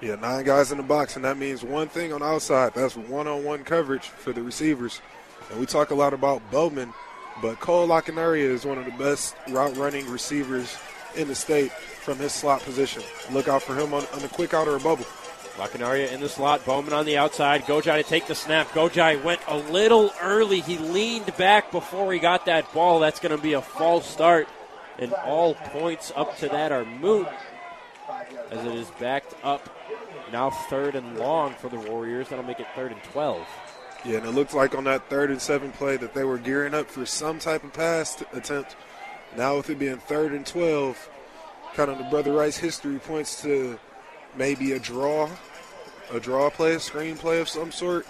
Yeah, 0.00 0.14
nine 0.14 0.44
guys 0.44 0.70
in 0.70 0.78
the 0.78 0.84
box, 0.84 1.16
and 1.16 1.24
that 1.24 1.38
means 1.38 1.64
one 1.64 1.88
thing 1.88 2.12
on 2.12 2.22
outside. 2.22 2.72
That's 2.72 2.96
one-on-one 2.96 3.64
coverage 3.64 4.04
for 4.04 4.32
the 4.32 4.42
receivers. 4.42 5.00
And 5.50 5.58
we 5.58 5.66
talk 5.66 5.90
a 5.90 5.94
lot 5.94 6.12
about 6.12 6.40
Bowman, 6.52 6.94
but 7.42 7.58
Cole 7.58 7.88
Lockenaria 7.88 8.44
is 8.44 8.64
one 8.64 8.78
of 8.78 8.84
the 8.84 8.92
best 8.92 9.34
route-running 9.48 10.08
receivers 10.08 10.76
in 11.16 11.26
the 11.26 11.34
state 11.34 11.72
from 11.72 12.18
his 12.18 12.32
slot 12.32 12.62
position. 12.62 13.02
Look 13.32 13.48
out 13.48 13.60
for 13.62 13.74
him 13.74 13.92
on, 13.92 14.06
on 14.12 14.20
the 14.20 14.28
quick 14.28 14.54
out 14.54 14.68
or 14.68 14.76
a 14.76 14.80
bubble. 14.80 15.06
Lockenaria 15.56 16.12
in 16.12 16.20
the 16.20 16.28
slot, 16.28 16.64
Bowman 16.64 16.92
on 16.92 17.04
the 17.04 17.18
outside. 17.18 17.64
Gojai 17.64 18.00
to 18.00 18.08
take 18.08 18.28
the 18.28 18.36
snap. 18.36 18.68
Gojai 18.68 19.20
went 19.24 19.40
a 19.48 19.56
little 19.56 20.12
early. 20.22 20.60
He 20.60 20.78
leaned 20.78 21.36
back 21.36 21.72
before 21.72 22.12
he 22.12 22.20
got 22.20 22.46
that 22.46 22.72
ball. 22.72 23.00
That's 23.00 23.18
going 23.18 23.36
to 23.36 23.42
be 23.42 23.54
a 23.54 23.62
false 23.62 24.08
start. 24.08 24.46
And 25.00 25.12
all 25.12 25.54
points 25.54 26.12
up 26.14 26.36
to 26.38 26.48
that 26.50 26.70
are 26.70 26.84
moot 26.84 27.26
as 28.52 28.64
it 28.64 28.74
is 28.74 28.88
backed 29.00 29.34
up 29.42 29.68
now 30.32 30.50
third 30.50 30.94
and 30.94 31.18
long 31.18 31.54
for 31.54 31.68
the 31.68 31.78
Warriors. 31.78 32.28
That'll 32.28 32.44
make 32.44 32.60
it 32.60 32.66
third 32.74 32.92
and 32.92 33.02
12. 33.04 33.46
Yeah, 34.04 34.18
and 34.18 34.26
it 34.26 34.30
looked 34.30 34.54
like 34.54 34.76
on 34.76 34.84
that 34.84 35.10
third 35.10 35.30
and 35.30 35.40
seven 35.40 35.72
play 35.72 35.96
that 35.96 36.14
they 36.14 36.24
were 36.24 36.38
gearing 36.38 36.74
up 36.74 36.88
for 36.88 37.04
some 37.04 37.38
type 37.38 37.64
of 37.64 37.72
pass 37.72 38.22
attempt. 38.32 38.76
Now, 39.36 39.56
with 39.56 39.70
it 39.70 39.78
being 39.78 39.98
third 39.98 40.32
and 40.32 40.46
12, 40.46 41.10
kind 41.74 41.90
of 41.90 41.98
the 41.98 42.04
Brother 42.04 42.32
Rice 42.32 42.56
history 42.56 42.98
points 42.98 43.42
to 43.42 43.78
maybe 44.36 44.72
a 44.72 44.78
draw, 44.78 45.28
a 46.12 46.20
draw 46.20 46.48
play, 46.50 46.74
a 46.74 46.80
screen 46.80 47.16
play 47.16 47.40
of 47.40 47.48
some 47.48 47.72
sort. 47.72 48.06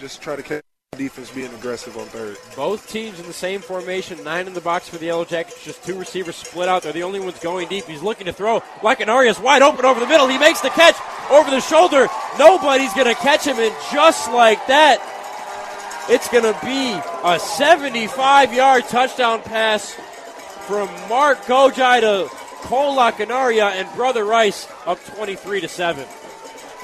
Just 0.00 0.20
try 0.20 0.36
to 0.36 0.42
catch 0.42 0.62
defense 0.98 1.30
being 1.30 1.54
aggressive 1.54 1.96
on 1.96 2.06
third. 2.06 2.36
Both 2.56 2.90
teams 2.90 3.20
in 3.20 3.26
the 3.26 3.32
same 3.32 3.60
formation, 3.60 4.22
nine 4.24 4.48
in 4.48 4.52
the 4.52 4.60
box 4.60 4.88
for 4.88 4.98
the 4.98 5.06
Yellow 5.06 5.24
Jackets, 5.24 5.64
just 5.64 5.82
two 5.84 5.96
receivers 5.96 6.34
split 6.34 6.68
out. 6.68 6.82
They're 6.82 6.92
the 6.92 7.04
only 7.04 7.20
ones 7.20 7.38
going 7.38 7.68
deep. 7.68 7.84
He's 7.84 8.02
looking 8.02 8.26
to 8.26 8.32
throw. 8.32 8.60
Lockenaria 8.80 9.30
is 9.30 9.38
wide 9.38 9.62
open 9.62 9.84
over 9.84 10.00
the 10.00 10.08
middle. 10.08 10.26
He 10.26 10.38
makes 10.38 10.60
the 10.60 10.70
catch 10.70 10.96
over 11.30 11.50
the 11.50 11.60
shoulder. 11.60 12.08
Nobody's 12.38 12.92
going 12.94 13.06
to 13.06 13.14
catch 13.14 13.46
him, 13.46 13.58
and 13.58 13.74
just 13.92 14.30
like 14.32 14.66
that, 14.66 14.98
it's 16.10 16.28
going 16.28 16.44
to 16.44 16.58
be 16.64 17.00
a 17.24 17.38
75 17.38 18.52
yard 18.52 18.84
touchdown 18.88 19.40
pass 19.42 19.92
from 20.66 20.88
Mark 21.08 21.38
Gojai 21.42 22.00
to 22.00 22.28
Cole 22.66 22.96
Lockenaria 22.96 23.70
and 23.70 23.88
Brother 23.94 24.24
Rice 24.24 24.66
up 24.84 25.02
23 25.04 25.60
to 25.60 25.68
7. 25.68 26.04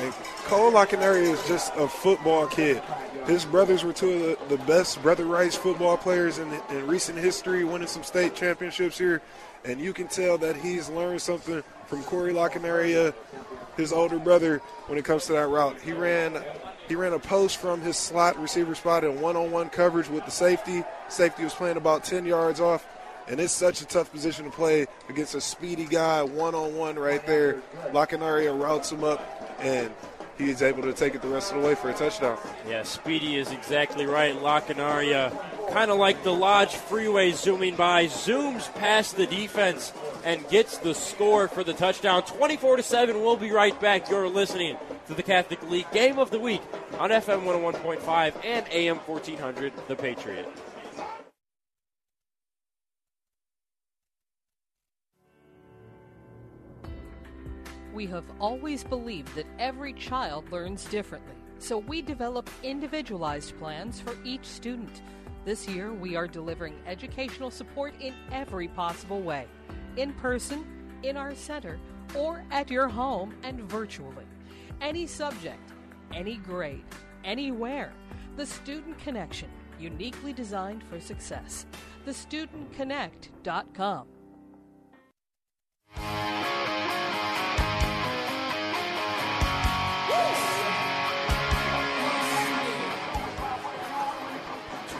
And 0.00 0.12
Cole 0.44 0.70
Lockenaria 0.70 1.32
is 1.32 1.48
just 1.48 1.72
a 1.74 1.88
football 1.88 2.46
kid. 2.46 2.80
His 3.26 3.46
brothers 3.46 3.84
were 3.84 3.94
two 3.94 4.12
of 4.12 4.48
the, 4.48 4.56
the 4.56 4.64
best 4.64 5.00
Brother 5.02 5.24
Rice 5.24 5.56
football 5.56 5.96
players 5.96 6.38
in, 6.38 6.52
in 6.68 6.86
recent 6.86 7.18
history, 7.18 7.64
winning 7.64 7.88
some 7.88 8.02
state 8.02 8.34
championships 8.34 8.98
here. 8.98 9.22
And 9.64 9.80
you 9.80 9.94
can 9.94 10.08
tell 10.08 10.36
that 10.38 10.56
he's 10.56 10.90
learned 10.90 11.22
something 11.22 11.62
from 11.86 12.02
Corey 12.02 12.34
Lockenaria, 12.34 13.14
his 13.78 13.92
older 13.94 14.18
brother, 14.18 14.58
when 14.88 14.98
it 14.98 15.06
comes 15.06 15.24
to 15.26 15.32
that 15.32 15.48
route. 15.48 15.80
He 15.80 15.92
ran 15.92 16.44
he 16.86 16.94
ran 16.94 17.14
a 17.14 17.18
post 17.18 17.56
from 17.56 17.80
his 17.80 17.96
slot 17.96 18.38
receiver 18.38 18.74
spot 18.74 19.04
in 19.04 19.20
one-on-one 19.20 19.70
coverage 19.70 20.08
with 20.08 20.26
the 20.26 20.30
safety. 20.30 20.84
Safety 21.08 21.44
was 21.44 21.54
playing 21.54 21.78
about 21.78 22.04
10 22.04 22.26
yards 22.26 22.60
off, 22.60 22.86
and 23.26 23.40
it's 23.40 23.54
such 23.54 23.80
a 23.80 23.86
tough 23.86 24.12
position 24.12 24.44
to 24.44 24.50
play 24.50 24.86
against 25.08 25.34
a 25.34 25.40
speedy 25.40 25.86
guy 25.86 26.22
one-on-one 26.22 26.96
right 26.98 27.26
there. 27.26 27.62
Lockenaria 27.92 28.58
routes 28.60 28.92
him 28.92 29.02
up, 29.02 29.56
and 29.60 29.90
he's 30.38 30.62
able 30.62 30.82
to 30.82 30.92
take 30.92 31.14
it 31.14 31.22
the 31.22 31.28
rest 31.28 31.52
of 31.52 31.60
the 31.60 31.66
way 31.66 31.74
for 31.74 31.90
a 31.90 31.94
touchdown. 31.94 32.38
Yeah, 32.68 32.82
Speedy 32.82 33.36
is 33.36 33.50
exactly 33.52 34.06
right. 34.06 34.34
Lockenaria, 34.34 35.32
kind 35.72 35.90
of 35.90 35.98
like 35.98 36.22
the 36.24 36.32
Lodge 36.32 36.74
Freeway 36.74 37.32
zooming 37.32 37.76
by, 37.76 38.06
zooms 38.06 38.72
past 38.74 39.16
the 39.16 39.26
defense 39.26 39.92
and 40.24 40.46
gets 40.48 40.78
the 40.78 40.94
score 40.94 41.48
for 41.48 41.64
the 41.64 41.74
touchdown. 41.74 42.22
24 42.22 42.76
to 42.76 42.82
7. 42.82 43.20
We'll 43.20 43.36
be 43.36 43.50
right 43.50 43.78
back. 43.80 44.08
You're 44.08 44.28
listening 44.28 44.76
to 45.06 45.14
the 45.14 45.22
Catholic 45.22 45.62
League 45.70 45.90
Game 45.92 46.18
of 46.18 46.30
the 46.30 46.40
Week 46.40 46.62
on 46.98 47.10
FM 47.10 47.44
101.5 47.44 48.44
and 48.44 48.66
AM 48.70 48.96
1400, 48.98 49.72
The 49.88 49.96
Patriot. 49.96 50.48
We 57.94 58.06
have 58.06 58.24
always 58.40 58.82
believed 58.82 59.36
that 59.36 59.46
every 59.60 59.92
child 59.92 60.50
learns 60.50 60.84
differently, 60.86 61.36
so 61.60 61.78
we 61.78 62.02
develop 62.02 62.50
individualized 62.64 63.56
plans 63.56 64.00
for 64.00 64.16
each 64.24 64.44
student. 64.44 65.02
This 65.44 65.68
year, 65.68 65.92
we 65.92 66.16
are 66.16 66.26
delivering 66.26 66.74
educational 66.86 67.52
support 67.52 67.94
in 68.00 68.12
every 68.32 68.66
possible 68.66 69.20
way 69.20 69.46
in 69.96 70.12
person, 70.14 70.64
in 71.04 71.16
our 71.16 71.36
center, 71.36 71.78
or 72.16 72.44
at 72.50 72.68
your 72.68 72.88
home 72.88 73.32
and 73.44 73.60
virtually. 73.70 74.26
Any 74.80 75.06
subject, 75.06 75.70
any 76.12 76.38
grade, 76.38 76.84
anywhere. 77.22 77.92
The 78.36 78.46
Student 78.46 78.98
Connection, 78.98 79.48
uniquely 79.78 80.32
designed 80.32 80.82
for 80.82 80.98
success. 80.98 81.66
TheStudentConnect.com. 82.06 84.08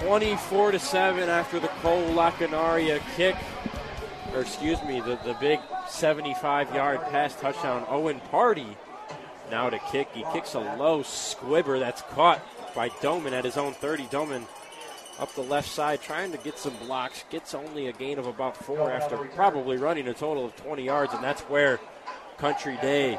Twenty-four 0.05 0.73
to 0.73 0.79
seven 0.79 1.31
after 1.31 1.59
the 1.59 1.69
Cole 1.81 2.11
Lockenaria 2.11 3.01
kick, 3.17 3.37
or 4.35 4.43
excuse 4.43 4.83
me, 4.83 5.01
the, 5.01 5.19
the 5.25 5.35
big 5.41 5.61
75-yard 5.87 7.01
pass 7.11 7.35
touchdown. 7.41 7.87
Owen 7.89 8.21
Party 8.31 8.67
now 9.51 9.71
to 9.71 9.79
kick. 9.91 10.09
He 10.13 10.23
kicks 10.31 10.53
a 10.53 10.61
low 10.61 11.03
squibber 11.03 11.79
that's 11.79 12.03
caught 12.03 12.43
by 12.75 12.91
Doman 13.01 13.33
at 13.33 13.47
his 13.47 13.57
own 13.57 13.73
30. 13.73 14.05
Doman 14.11 14.47
up 15.19 15.35
the 15.35 15.41
left 15.41 15.71
side 15.71 16.03
trying 16.03 16.33
to 16.33 16.39
get 16.39 16.59
some 16.59 16.77
blocks. 16.85 17.25
Gets 17.31 17.55
only 17.55 17.87
a 17.87 17.93
gain 17.93 18.19
of 18.19 18.27
about 18.27 18.59
four 18.59 18.91
after 18.91 19.17
probably 19.17 19.79
running 19.79 20.07
a 20.09 20.13
total 20.13 20.45
of 20.45 20.57
20 20.57 20.85
yards, 20.85 21.15
and 21.15 21.25
that's 21.25 21.41
where 21.43 21.81
Country 22.39 22.77
Day 22.83 23.19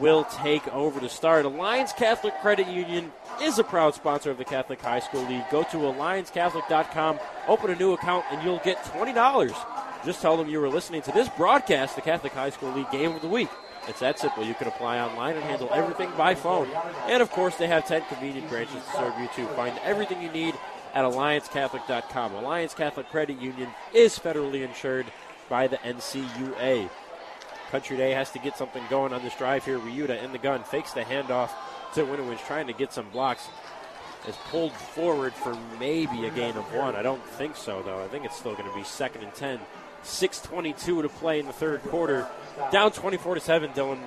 will 0.00 0.24
take 0.24 0.66
over 0.68 1.00
to 1.00 1.08
start. 1.08 1.44
Alliance 1.44 1.92
Catholic 1.92 2.34
Credit 2.40 2.66
Union 2.68 3.12
is 3.42 3.58
a 3.58 3.64
proud 3.64 3.94
sponsor 3.94 4.30
of 4.30 4.38
the 4.38 4.44
Catholic 4.44 4.80
High 4.80 5.00
School 5.00 5.26
League. 5.28 5.44
Go 5.50 5.62
to 5.64 5.76
alliancecatholic.com, 5.76 7.18
open 7.48 7.70
a 7.70 7.76
new 7.76 7.92
account, 7.92 8.24
and 8.30 8.42
you'll 8.42 8.58
get 8.58 8.76
$20. 8.84 10.04
Just 10.04 10.22
tell 10.22 10.36
them 10.36 10.48
you 10.48 10.60
were 10.60 10.68
listening 10.68 11.02
to 11.02 11.12
this 11.12 11.28
broadcast, 11.30 11.96
the 11.96 12.02
Catholic 12.02 12.32
High 12.32 12.50
School 12.50 12.72
League 12.72 12.90
Game 12.90 13.12
of 13.12 13.22
the 13.22 13.28
Week. 13.28 13.50
It's 13.88 14.00
that 14.00 14.18
simple. 14.18 14.44
You 14.44 14.54
can 14.54 14.68
apply 14.68 14.98
online 15.00 15.36
and 15.36 15.44
handle 15.44 15.68
everything 15.72 16.10
by 16.16 16.34
phone. 16.34 16.68
And 17.08 17.22
of 17.22 17.30
course, 17.30 17.56
they 17.56 17.66
have 17.66 17.86
10 17.86 18.02
convenient 18.08 18.48
branches 18.48 18.82
to 18.84 18.92
serve 18.92 19.18
you 19.18 19.28
too. 19.34 19.46
Find 19.48 19.78
everything 19.82 20.22
you 20.22 20.30
need 20.30 20.54
at 20.94 21.04
alliancecatholic.com. 21.04 22.34
Alliance 22.34 22.74
Catholic 22.74 23.08
Credit 23.08 23.40
Union 23.40 23.70
is 23.94 24.18
federally 24.18 24.62
insured 24.62 25.06
by 25.48 25.66
the 25.66 25.78
NCUA. 25.78 26.88
Country 27.70 27.96
Day 27.96 28.12
has 28.12 28.30
to 28.32 28.38
get 28.38 28.56
something 28.56 28.82
going 28.90 29.12
on 29.12 29.22
this 29.22 29.36
drive 29.36 29.64
here. 29.64 29.78
Ryuta 29.78 30.22
in 30.22 30.32
the 30.32 30.38
gun 30.38 30.62
fakes 30.64 30.92
the 30.92 31.02
handoff 31.02 31.50
to 31.94 32.02
Winowich, 32.02 32.44
trying 32.46 32.66
to 32.66 32.72
get 32.72 32.92
some 32.92 33.08
blocks. 33.10 33.48
Is 34.28 34.36
pulled 34.50 34.72
forward 34.72 35.32
for 35.32 35.56
maybe 35.78 36.26
a 36.26 36.30
gain 36.30 36.54
of 36.54 36.74
one. 36.74 36.94
I 36.94 37.00
don't 37.00 37.24
think 37.24 37.56
so, 37.56 37.82
though. 37.82 38.04
I 38.04 38.08
think 38.08 38.26
it's 38.26 38.36
still 38.36 38.52
going 38.54 38.68
to 38.68 38.76
be 38.76 38.84
second 38.84 39.22
and 39.22 39.34
10. 39.34 39.58
6.22 40.04 41.02
to 41.02 41.08
play 41.08 41.40
in 41.40 41.46
the 41.46 41.54
third 41.54 41.82
quarter. 41.84 42.28
Down 42.70 42.92
24 42.92 43.36
to 43.36 43.40
7, 43.40 43.70
Dylan. 43.70 43.98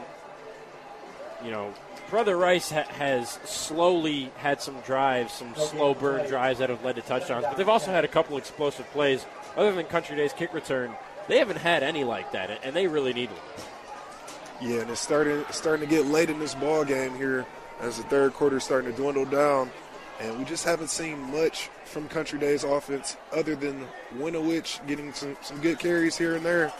You 1.43 1.49
know, 1.49 1.73
Brother 2.11 2.37
Rice 2.37 2.69
ha- 2.69 2.85
has 2.99 3.39
slowly 3.43 4.31
had 4.37 4.61
some 4.61 4.79
drives, 4.81 5.33
some 5.33 5.55
slow 5.55 5.95
burn 5.95 6.27
drives 6.27 6.59
that 6.59 6.69
have 6.69 6.85
led 6.85 6.95
to 6.95 7.01
touchdowns, 7.01 7.45
but 7.45 7.57
they've 7.57 7.67
also 7.67 7.89
had 7.89 8.05
a 8.05 8.07
couple 8.07 8.37
explosive 8.37 8.87
plays. 8.91 9.25
Other 9.57 9.71
than 9.71 9.85
Country 9.87 10.15
Day's 10.15 10.33
kick 10.33 10.53
return, 10.53 10.93
they 11.27 11.39
haven't 11.39 11.57
had 11.57 11.83
any 11.83 12.03
like 12.03 12.31
that, 12.33 12.59
and 12.63 12.75
they 12.75 12.87
really 12.87 13.13
need 13.13 13.29
one. 13.29 14.69
Yeah, 14.69 14.81
and 14.81 14.89
it's 14.91 14.99
starting 14.99 15.43
starting 15.51 15.87
to 15.87 15.95
get 15.95 16.05
late 16.05 16.29
in 16.29 16.39
this 16.39 16.55
ball 16.55 16.85
game 16.85 17.15
here 17.15 17.45
as 17.81 17.97
the 17.97 18.03
third 18.03 18.33
quarter 18.33 18.57
is 18.57 18.63
starting 18.63 18.91
to 18.91 18.97
dwindle 18.97 19.25
down, 19.25 19.71
and 20.19 20.37
we 20.37 20.45
just 20.45 20.63
haven't 20.63 20.89
seen 20.89 21.19
much 21.31 21.69
from 21.85 22.07
Country 22.07 22.39
Day's 22.39 22.63
offense 22.63 23.17
other 23.31 23.55
than 23.55 23.85
Winowich 24.17 24.85
getting 24.87 25.13
some, 25.13 25.35
some 25.41 25.59
good 25.59 25.79
carries 25.79 26.17
here 26.17 26.35
and 26.35 26.45
there. 26.45 26.71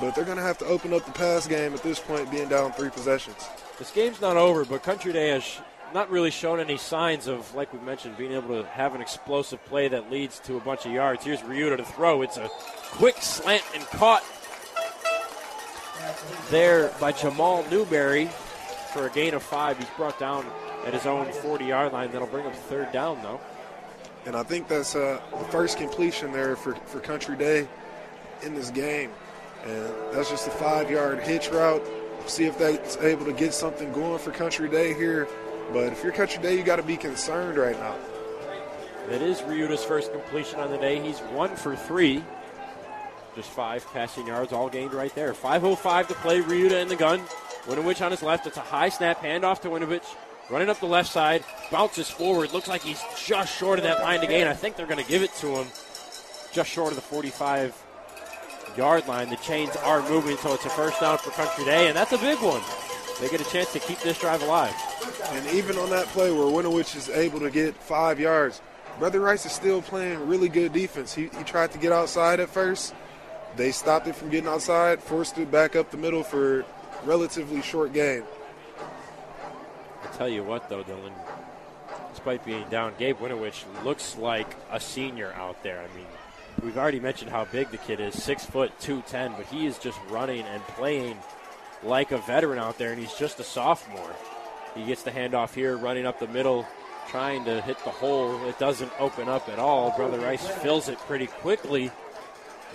But 0.00 0.14
they're 0.14 0.24
going 0.24 0.38
to 0.38 0.42
have 0.42 0.58
to 0.58 0.64
open 0.66 0.94
up 0.94 1.04
the 1.04 1.12
pass 1.12 1.46
game 1.46 1.74
at 1.74 1.82
this 1.82 1.98
point, 1.98 2.30
being 2.30 2.48
down 2.48 2.72
three 2.72 2.88
possessions. 2.88 3.36
This 3.78 3.90
game's 3.90 4.20
not 4.20 4.36
over, 4.36 4.64
but 4.64 4.82
Country 4.82 5.12
Day 5.12 5.28
has 5.28 5.60
not 5.92 6.10
really 6.10 6.30
shown 6.30 6.60
any 6.60 6.76
signs 6.76 7.26
of, 7.26 7.54
like 7.54 7.72
we 7.72 7.78
mentioned, 7.80 8.16
being 8.16 8.32
able 8.32 8.62
to 8.62 8.68
have 8.68 8.94
an 8.94 9.00
explosive 9.00 9.64
play 9.66 9.88
that 9.88 10.10
leads 10.10 10.38
to 10.40 10.56
a 10.56 10.60
bunch 10.60 10.86
of 10.86 10.92
yards. 10.92 11.24
Here's 11.24 11.40
Ryuta 11.40 11.76
to 11.76 11.84
throw. 11.84 12.22
It's 12.22 12.36
a 12.36 12.48
quick 12.92 13.16
slant 13.18 13.64
and 13.74 13.84
caught 13.86 14.24
there 16.50 16.88
by 17.00 17.12
Jamal 17.12 17.64
Newberry 17.70 18.26
for 18.92 19.06
a 19.06 19.10
gain 19.10 19.34
of 19.34 19.42
five. 19.42 19.78
He's 19.78 19.88
brought 19.96 20.18
down 20.18 20.46
at 20.86 20.94
his 20.94 21.06
own 21.06 21.30
40 21.32 21.64
yard 21.64 21.92
line. 21.92 22.10
That'll 22.10 22.26
bring 22.26 22.44
him 22.44 22.52
third 22.52 22.92
down, 22.92 23.22
though. 23.22 23.40
And 24.24 24.36
I 24.36 24.42
think 24.42 24.68
that's 24.68 24.94
uh, 24.94 25.20
the 25.32 25.44
first 25.46 25.78
completion 25.78 26.32
there 26.32 26.54
for, 26.56 26.74
for 26.74 27.00
Country 27.00 27.36
Day 27.36 27.68
in 28.42 28.54
this 28.54 28.70
game. 28.70 29.10
And 29.64 29.92
that's 30.12 30.30
just 30.30 30.46
a 30.46 30.50
five 30.50 30.90
yard 30.90 31.20
hitch 31.20 31.50
route. 31.50 31.82
See 32.26 32.44
if 32.44 32.56
that's 32.56 32.96
able 32.98 33.24
to 33.24 33.32
get 33.32 33.52
something 33.52 33.92
going 33.92 34.18
for 34.18 34.30
Country 34.30 34.68
Day 34.68 34.94
here. 34.94 35.28
But 35.72 35.92
if 35.92 36.02
you're 36.02 36.12
Country 36.12 36.42
Day, 36.42 36.56
you 36.56 36.62
got 36.62 36.76
to 36.76 36.82
be 36.82 36.96
concerned 36.96 37.56
right 37.56 37.78
now. 37.78 37.96
That 39.08 39.22
is 39.22 39.40
Ryuta's 39.40 39.82
first 39.82 40.12
completion 40.12 40.60
on 40.60 40.70
the 40.70 40.76
day. 40.76 41.00
He's 41.00 41.18
one 41.20 41.56
for 41.56 41.74
three. 41.74 42.22
Just 43.34 43.48
five 43.48 43.84
passing 43.92 44.26
yards, 44.26 44.52
all 44.52 44.68
gained 44.68 44.92
right 44.92 45.14
there. 45.14 45.32
5.05 45.32 46.08
to 46.08 46.14
play. 46.14 46.42
Ryuta 46.42 46.82
in 46.82 46.88
the 46.88 46.96
gun. 46.96 47.20
Winowich 47.64 48.04
on 48.04 48.10
his 48.10 48.22
left. 48.22 48.46
It's 48.46 48.58
a 48.58 48.60
high 48.60 48.90
snap 48.90 49.22
handoff 49.22 49.60
to 49.62 49.68
Winowich. 49.68 50.04
Running 50.50 50.68
up 50.68 50.78
the 50.80 50.86
left 50.86 51.10
side. 51.10 51.42
Bounces 51.70 52.10
forward. 52.10 52.52
Looks 52.52 52.68
like 52.68 52.82
he's 52.82 53.02
just 53.24 53.56
short 53.56 53.78
of 53.78 53.84
that 53.84 54.02
line 54.02 54.20
to 54.20 54.26
gain. 54.26 54.46
I 54.46 54.52
think 54.52 54.76
they're 54.76 54.86
going 54.86 55.02
to 55.02 55.10
give 55.10 55.22
it 55.22 55.32
to 55.36 55.46
him. 55.46 55.66
Just 56.52 56.68
short 56.70 56.90
of 56.90 56.96
the 56.96 57.02
45 57.02 57.74
yard 58.76 59.08
line. 59.08 59.30
The 59.30 59.36
chains 59.36 59.74
are 59.76 60.06
moving, 60.08 60.36
so 60.36 60.52
it's 60.52 60.66
a 60.66 60.70
first 60.70 61.00
down 61.00 61.16
for 61.16 61.30
Country 61.30 61.64
Day, 61.64 61.88
and 61.88 61.96
that's 61.96 62.12
a 62.12 62.18
big 62.18 62.38
one. 62.40 62.60
They 63.20 63.28
get 63.30 63.40
a 63.40 63.50
chance 63.50 63.72
to 63.72 63.78
keep 63.78 64.00
this 64.00 64.20
drive 64.20 64.42
alive. 64.42 64.74
And 65.30 65.46
even 65.50 65.78
on 65.78 65.90
that 65.90 66.06
play 66.08 66.30
where 66.32 66.44
Winowich 66.44 66.96
is 66.96 67.08
able 67.08 67.40
to 67.40 67.50
get 67.50 67.76
five 67.76 68.20
yards, 68.20 68.60
Brother 68.98 69.20
Rice 69.20 69.46
is 69.46 69.52
still 69.52 69.80
playing 69.82 70.28
really 70.28 70.48
good 70.48 70.72
defense. 70.72 71.14
He, 71.14 71.22
he 71.36 71.44
tried 71.44 71.72
to 71.72 71.78
get 71.78 71.92
outside 71.92 72.40
at 72.40 72.50
first. 72.50 72.94
They 73.56 73.70
stopped 73.72 74.06
it 74.06 74.14
from 74.14 74.30
getting 74.30 74.48
outside, 74.48 75.02
forced 75.02 75.38
it 75.38 75.50
back 75.50 75.76
up 75.76 75.90
the 75.90 75.96
middle 75.96 76.22
for 76.22 76.64
relatively 77.04 77.62
short 77.62 77.92
game. 77.92 78.24
I'll 80.02 80.12
tell 80.12 80.28
you 80.28 80.42
what, 80.42 80.68
though, 80.68 80.84
Dylan, 80.84 81.12
despite 82.12 82.44
being 82.44 82.68
down, 82.68 82.94
Gabe 82.98 83.18
Winowich 83.18 83.64
looks 83.84 84.16
like 84.16 84.54
a 84.70 84.80
senior 84.80 85.32
out 85.34 85.62
there. 85.62 85.80
I 85.80 85.96
mean, 85.96 86.06
we've 86.62 86.78
already 86.78 87.00
mentioned 87.00 87.30
how 87.30 87.44
big 87.46 87.70
the 87.70 87.78
kid 87.78 88.00
is 88.00 88.22
six 88.22 88.44
foot, 88.44 88.78
210, 88.80 89.34
but 89.36 89.46
he 89.46 89.66
is 89.66 89.78
just 89.78 89.98
running 90.10 90.44
and 90.44 90.62
playing 90.68 91.16
like 91.82 92.12
a 92.12 92.18
veteran 92.18 92.58
out 92.58 92.78
there, 92.78 92.92
and 92.92 93.00
he's 93.00 93.14
just 93.14 93.40
a 93.40 93.44
sophomore. 93.44 94.14
He 94.74 94.84
gets 94.84 95.02
the 95.02 95.10
handoff 95.10 95.54
here, 95.54 95.76
running 95.76 96.06
up 96.06 96.18
the 96.18 96.28
middle, 96.28 96.66
trying 97.08 97.44
to 97.44 97.60
hit 97.60 97.78
the 97.84 97.90
hole. 97.90 98.42
It 98.48 98.58
doesn't 98.58 98.90
open 98.98 99.28
up 99.28 99.48
at 99.48 99.58
all. 99.58 99.94
Brother 99.96 100.18
Rice 100.18 100.46
fills 100.46 100.88
it 100.88 100.98
pretty 101.00 101.26
quickly. 101.26 101.90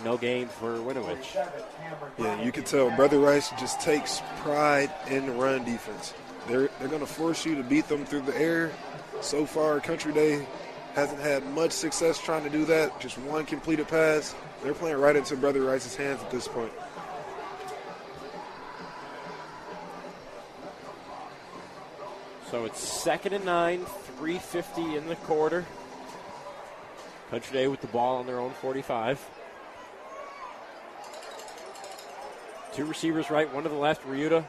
No 0.04 0.16
gain 0.16 0.48
for 0.48 0.78
Winowich. 0.78 1.36
Yeah, 2.20 2.42
you 2.44 2.52
can 2.52 2.64
tell 2.64 2.92
Brother 2.92 3.20
Rice 3.20 3.52
just 3.60 3.82
takes 3.82 4.22
pride 4.42 4.92
in 5.10 5.26
the 5.26 5.32
run 5.32 5.64
defense. 5.64 6.14
They're, 6.48 6.70
they're 6.80 6.88
going 6.88 7.02
to 7.02 7.08
force 7.08 7.46
you 7.46 7.56
to 7.56 7.64
beat 7.64 7.88
them 7.88 8.06
through 8.06 8.22
the 8.22 8.38
air. 8.38 8.72
So 9.22 9.46
far, 9.46 9.80
Country 9.80 10.14
Day 10.14 10.46
hasn't 10.94 11.20
had 11.20 11.46
much 11.54 11.72
success 11.72 12.20
trying 12.20 12.44
to 12.44 12.50
do 12.50 12.64
that. 12.66 13.00
Just 13.00 13.18
one 13.20 13.46
completed 13.46 13.88
pass. 13.88 14.36
They're 14.64 14.74
playing 14.74 14.98
right 14.98 15.16
into 15.16 15.36
Brother 15.36 15.62
Rice's 15.62 15.96
hands 15.96 16.22
at 16.22 16.30
this 16.30 16.48
point. 16.48 16.72
So 22.50 22.64
it's 22.64 22.80
second 22.80 23.34
and 23.34 23.44
nine, 23.44 23.86
350 24.18 24.96
in 24.96 25.08
the 25.08 25.16
quarter. 25.16 25.66
Country 27.30 27.54
Day 27.54 27.68
with 27.68 27.82
the 27.82 27.88
ball 27.88 28.18
on 28.18 28.26
their 28.26 28.40
own 28.40 28.52
45. 28.52 29.20
Two 32.74 32.86
receivers 32.86 33.30
right, 33.30 33.54
one 33.54 33.64
to 33.64 33.70
the 33.70 33.76
left, 33.76 34.08
Ryuta. 34.08 34.46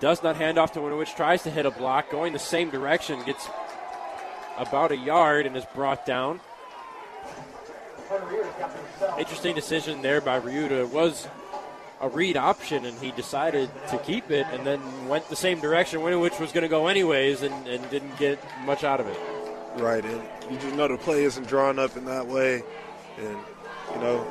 Does 0.00 0.22
not 0.22 0.36
hand 0.36 0.56
off 0.56 0.72
to 0.72 0.80
Winowich, 0.80 1.14
tries 1.14 1.42
to 1.42 1.50
hit 1.50 1.66
a 1.66 1.70
block, 1.70 2.10
going 2.10 2.32
the 2.32 2.38
same 2.38 2.70
direction, 2.70 3.22
gets 3.24 3.50
about 4.56 4.90
a 4.90 4.96
yard 4.96 5.44
and 5.44 5.54
is 5.56 5.66
brought 5.74 6.06
down. 6.06 6.40
Interesting 9.18 9.54
decision 9.54 10.00
there 10.00 10.22
by 10.22 10.40
Ryuta. 10.40 10.70
It 10.70 10.88
was 10.88 11.28
a 12.00 12.08
read 12.08 12.36
option, 12.36 12.84
and 12.86 12.98
he 12.98 13.10
decided 13.12 13.70
to 13.90 13.98
keep 13.98 14.30
it 14.30 14.46
and 14.52 14.66
then 14.66 14.80
went 15.08 15.28
the 15.28 15.36
same 15.36 15.60
direction, 15.60 16.00
which 16.02 16.38
was 16.38 16.50
going 16.52 16.62
to 16.62 16.68
go 16.68 16.86
anyways, 16.86 17.42
and, 17.42 17.68
and 17.68 17.88
didn't 17.90 18.16
get 18.18 18.38
much 18.64 18.84
out 18.84 19.00
of 19.00 19.06
it. 19.06 19.18
Right, 19.76 20.04
and 20.04 20.22
you 20.50 20.58
just 20.58 20.74
know 20.74 20.88
the 20.88 20.96
play 20.96 21.24
isn't 21.24 21.46
drawn 21.46 21.78
up 21.78 21.96
in 21.96 22.04
that 22.06 22.26
way. 22.26 22.62
And, 23.18 23.36
you 23.94 24.00
know, 24.00 24.26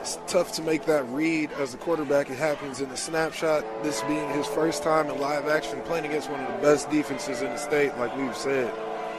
it's 0.00 0.18
tough 0.26 0.52
to 0.54 0.62
make 0.62 0.86
that 0.86 1.06
read 1.10 1.52
as 1.52 1.74
a 1.74 1.76
quarterback. 1.76 2.30
It 2.30 2.38
happens 2.38 2.80
in 2.80 2.88
the 2.88 2.96
snapshot. 2.96 3.64
This 3.82 4.00
being 4.02 4.28
his 4.30 4.46
first 4.46 4.82
time 4.82 5.10
in 5.10 5.20
live 5.20 5.46
action 5.46 5.80
playing 5.82 6.06
against 6.06 6.30
one 6.30 6.40
of 6.40 6.52
the 6.52 6.62
best 6.62 6.90
defenses 6.90 7.42
in 7.42 7.50
the 7.50 7.58
state, 7.58 7.96
like 7.98 8.16
we've 8.16 8.36
said. 8.36 8.72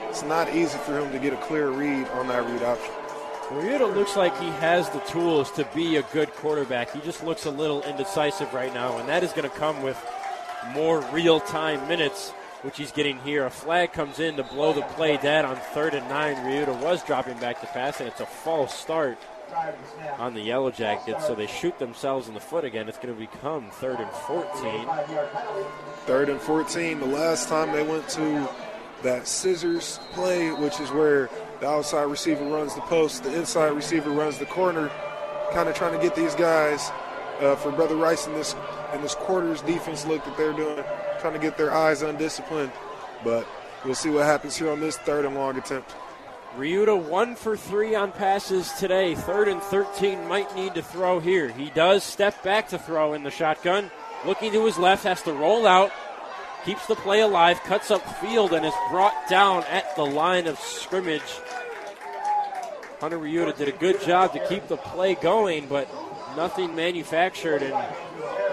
It's 0.09 0.23
not 0.23 0.53
easy 0.55 0.77
for 0.79 0.99
him 0.99 1.11
to 1.11 1.19
get 1.19 1.33
a 1.33 1.37
clear 1.37 1.69
read 1.69 2.07
on 2.09 2.27
that 2.29 2.43
read 2.49 2.63
option. 2.63 2.93
Ryuta 3.51 3.93
looks 3.93 4.15
like 4.15 4.37
he 4.39 4.47
has 4.47 4.89
the 4.91 4.99
tools 5.01 5.51
to 5.51 5.67
be 5.75 5.97
a 5.97 6.03
good 6.13 6.31
quarterback. 6.35 6.93
He 6.93 7.01
just 7.01 7.21
looks 7.21 7.45
a 7.45 7.51
little 7.51 7.83
indecisive 7.83 8.53
right 8.53 8.73
now, 8.73 8.97
and 8.97 9.09
that 9.09 9.23
is 9.23 9.33
going 9.33 9.49
to 9.49 9.55
come 9.57 9.83
with 9.83 10.01
more 10.73 11.01
real 11.11 11.41
time 11.41 11.85
minutes, 11.89 12.29
which 12.61 12.77
he's 12.77 12.93
getting 12.93 13.19
here. 13.19 13.45
A 13.45 13.49
flag 13.49 13.91
comes 13.91 14.21
in 14.21 14.37
to 14.37 14.43
blow 14.43 14.71
the 14.71 14.83
play 14.83 15.17
dead 15.17 15.43
on 15.43 15.57
third 15.73 15.93
and 15.93 16.07
nine. 16.07 16.37
Ryuta 16.37 16.81
was 16.81 17.03
dropping 17.03 17.37
back 17.39 17.59
to 17.59 17.67
pass, 17.67 17.99
and 17.99 18.07
it's 18.07 18.21
a 18.21 18.25
false 18.25 18.73
start 18.73 19.17
on 20.17 20.33
the 20.33 20.41
Yellow 20.41 20.71
Jackets, 20.71 21.27
so 21.27 21.35
they 21.35 21.47
shoot 21.47 21.77
themselves 21.77 22.29
in 22.29 22.33
the 22.33 22.39
foot 22.39 22.63
again. 22.63 22.87
It's 22.87 22.97
going 22.97 23.13
to 23.13 23.19
become 23.19 23.69
third 23.69 23.99
and 23.99 24.11
14. 24.11 24.87
Third 26.05 26.29
and 26.29 26.39
14. 26.39 26.99
The 27.01 27.05
last 27.05 27.49
time 27.49 27.73
they 27.73 27.83
went 27.83 28.07
to 28.09 28.49
that 29.03 29.27
scissors 29.27 29.99
play, 30.13 30.51
which 30.51 30.79
is 30.79 30.89
where 30.91 31.29
the 31.61 31.69
outside 31.69 32.03
receiver 32.03 32.43
runs 32.43 32.73
the 32.75 32.81
post, 32.81 33.23
the 33.23 33.33
inside 33.33 33.69
receiver 33.69 34.09
runs 34.09 34.39
the 34.39 34.45
corner, 34.47 34.89
kind 35.53 35.69
of 35.69 35.75
trying 35.75 35.97
to 35.97 36.03
get 36.03 36.15
these 36.15 36.35
guys 36.35 36.91
uh, 37.39 37.55
for 37.55 37.71
Brother 37.71 37.95
Rice 37.95 38.27
in 38.27 38.33
this 38.33 38.55
in 38.93 39.01
this 39.01 39.15
quarters 39.15 39.61
defense 39.61 40.05
look 40.05 40.25
that 40.25 40.35
they're 40.35 40.53
doing, 40.53 40.83
trying 41.21 41.33
to 41.33 41.39
get 41.39 41.57
their 41.57 41.71
eyes 41.71 42.01
undisciplined. 42.01 42.71
But 43.23 43.47
we'll 43.85 43.95
see 43.95 44.09
what 44.09 44.25
happens 44.25 44.57
here 44.57 44.71
on 44.71 44.79
this 44.79 44.97
third 44.97 45.23
and 45.23 45.35
long 45.35 45.55
attempt. 45.57 45.95
Ryuta 46.57 47.01
one 47.01 47.35
for 47.35 47.55
three 47.55 47.95
on 47.95 48.11
passes 48.11 48.71
today. 48.73 49.15
Third 49.15 49.47
and 49.47 49.61
13 49.61 50.27
might 50.27 50.53
need 50.55 50.73
to 50.73 50.81
throw 50.81 51.19
here. 51.19 51.47
He 51.47 51.69
does 51.69 52.03
step 52.03 52.43
back 52.43 52.67
to 52.69 52.79
throw 52.79 53.13
in 53.13 53.23
the 53.23 53.31
shotgun. 53.31 53.89
Looking 54.25 54.51
to 54.51 54.65
his 54.65 54.77
left, 54.77 55.03
has 55.03 55.21
to 55.23 55.33
roll 55.33 55.65
out, 55.65 55.91
keeps 56.65 56.85
the 56.87 56.95
play 56.95 57.21
alive, 57.21 57.61
cuts 57.63 57.91
up 57.91 58.01
field, 58.19 58.53
and 58.53 58.65
is 58.65 58.73
brought 58.89 59.15
down 59.29 59.63
at 59.63 59.95
the 59.95 60.05
line 60.05 60.47
of 60.47 60.59
scrimmage. 60.59 61.21
Hunter 62.99 63.17
Ryuta 63.17 63.57
did 63.57 63.67
a 63.67 63.71
good 63.71 63.99
job 64.01 64.33
to 64.33 64.47
keep 64.47 64.67
the 64.67 64.77
play 64.77 65.15
going, 65.15 65.67
but 65.67 65.89
nothing 66.35 66.75
manufactured, 66.75 67.63
and 67.63 67.73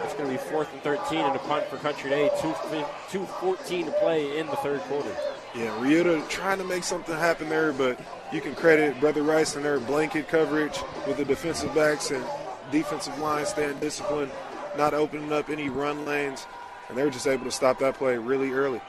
it's 0.05 0.15
going 0.15 0.25
to 0.25 0.31
be 0.31 0.51
fourth 0.51 0.73
and 0.73 0.83
13 0.83 1.19
and 1.19 1.37
a 1.37 1.39
punt 1.41 1.67
for 1.67 1.77
Country 1.77 2.11
Day. 2.11 2.31
2.14 2.39 3.85
to 3.85 3.93
play 3.93 4.39
in 4.39 4.47
the 4.47 4.57
third 4.57 4.81
quarter. 4.83 5.15
Yeah, 5.55 5.77
Ryuta 5.79 6.27
trying 6.29 6.59
to 6.59 6.65
make 6.65 6.85
something 6.85 7.15
happen 7.15 7.49
there, 7.49 7.73
but 7.73 8.01
you 8.33 8.41
can 8.41 8.55
credit 8.55 8.99
Brother 9.01 9.23
Rice 9.23 9.57
and 9.57 9.65
their 9.65 9.81
blanket 9.81 10.29
coverage 10.29 10.79
with 11.07 11.19
the 11.19 11.25
defensive 11.25 11.75
backs 11.75 12.11
and 12.11 12.25
defensive 12.71 13.19
line 13.19 13.45
staying 13.47 13.79
disciplined, 13.81 14.31
not 14.77 14.95
opening 14.95 15.33
up 15.33 15.49
any 15.51 15.69
run 15.69 16.05
lanes, 16.05 16.47
and 16.89 16.97
they 16.97 17.05
were 17.05 17.11
just 17.11 17.27
able 17.27 17.45
to 17.45 17.51
stop 17.51 17.79
that 17.81 17.95
play 17.95 18.17
really 18.17 18.51
early. 18.51 18.81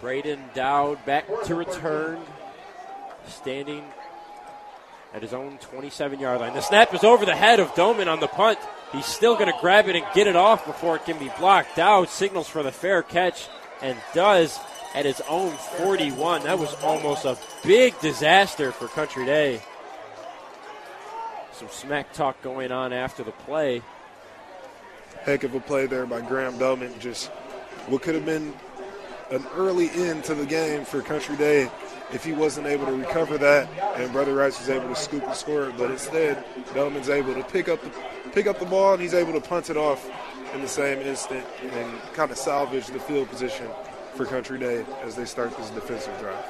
Braden 0.00 0.40
Dowd 0.54 1.04
back 1.04 1.26
to 1.44 1.54
return, 1.54 2.20
standing 3.26 3.84
at 5.14 5.22
his 5.22 5.32
own 5.32 5.58
27 5.58 6.20
yard 6.20 6.40
line. 6.40 6.54
The 6.54 6.60
snap 6.60 6.94
is 6.94 7.04
over 7.04 7.24
the 7.24 7.34
head 7.34 7.60
of 7.60 7.74
Doman 7.74 8.08
on 8.08 8.20
the 8.20 8.28
punt. 8.28 8.58
He's 8.92 9.06
still 9.06 9.34
going 9.34 9.52
to 9.52 9.58
grab 9.60 9.88
it 9.88 9.96
and 9.96 10.04
get 10.14 10.26
it 10.26 10.36
off 10.36 10.66
before 10.66 10.96
it 10.96 11.04
can 11.04 11.18
be 11.18 11.30
blocked. 11.38 11.76
Dowd 11.76 12.08
signals 12.08 12.48
for 12.48 12.62
the 12.62 12.72
fair 12.72 13.02
catch 13.02 13.48
and 13.82 13.96
does 14.14 14.58
at 14.94 15.04
his 15.04 15.20
own 15.28 15.52
41. 15.52 16.44
That 16.44 16.58
was 16.58 16.74
almost 16.82 17.24
a 17.24 17.36
big 17.62 17.98
disaster 18.00 18.72
for 18.72 18.88
Country 18.88 19.24
Day. 19.24 19.60
Some 21.52 21.68
smack 21.68 22.12
talk 22.12 22.40
going 22.42 22.70
on 22.72 22.92
after 22.92 23.24
the 23.24 23.32
play. 23.32 23.82
Heck 25.28 25.44
of 25.44 25.54
a 25.54 25.60
play 25.60 25.84
there 25.84 26.06
by 26.06 26.22
Graham 26.22 26.56
Doman. 26.56 26.90
Just 27.00 27.26
what 27.88 28.00
could 28.00 28.14
have 28.14 28.24
been 28.24 28.54
an 29.30 29.44
early 29.54 29.90
end 29.90 30.24
to 30.24 30.34
the 30.34 30.46
game 30.46 30.86
for 30.86 31.02
Country 31.02 31.36
Day 31.36 31.70
if 32.14 32.24
he 32.24 32.32
wasn't 32.32 32.66
able 32.66 32.86
to 32.86 32.92
recover 32.92 33.36
that 33.36 33.68
and 33.98 34.10
Brother 34.10 34.34
Rice 34.34 34.58
was 34.58 34.70
able 34.70 34.88
to 34.88 34.96
scoop 34.96 35.22
and 35.24 35.34
score 35.34 35.68
it. 35.68 35.76
But 35.76 35.90
instead, 35.90 36.42
Doman's 36.72 37.10
able 37.10 37.34
to 37.34 37.42
pick 37.42 37.68
up 37.68 37.82
the 37.82 37.90
pick 38.30 38.46
up 38.46 38.58
the 38.58 38.64
ball 38.64 38.94
and 38.94 39.02
he's 39.02 39.12
able 39.12 39.34
to 39.34 39.40
punt 39.42 39.68
it 39.68 39.76
off 39.76 40.10
in 40.54 40.62
the 40.62 40.66
same 40.66 40.98
instant 41.00 41.44
and 41.60 42.00
kind 42.14 42.30
of 42.30 42.38
salvage 42.38 42.86
the 42.86 42.98
field 42.98 43.28
position 43.28 43.66
for 44.14 44.24
Country 44.24 44.58
Day 44.58 44.86
as 45.02 45.14
they 45.14 45.26
start 45.26 45.54
this 45.58 45.68
defensive 45.68 46.18
drive. 46.20 46.42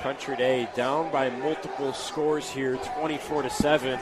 Country 0.00 0.34
Day 0.34 0.66
down 0.74 1.12
by 1.12 1.28
multiple 1.28 1.92
scores 1.92 2.48
here, 2.48 2.76
24 2.98 3.42
to 3.42 3.50
7 3.50 4.00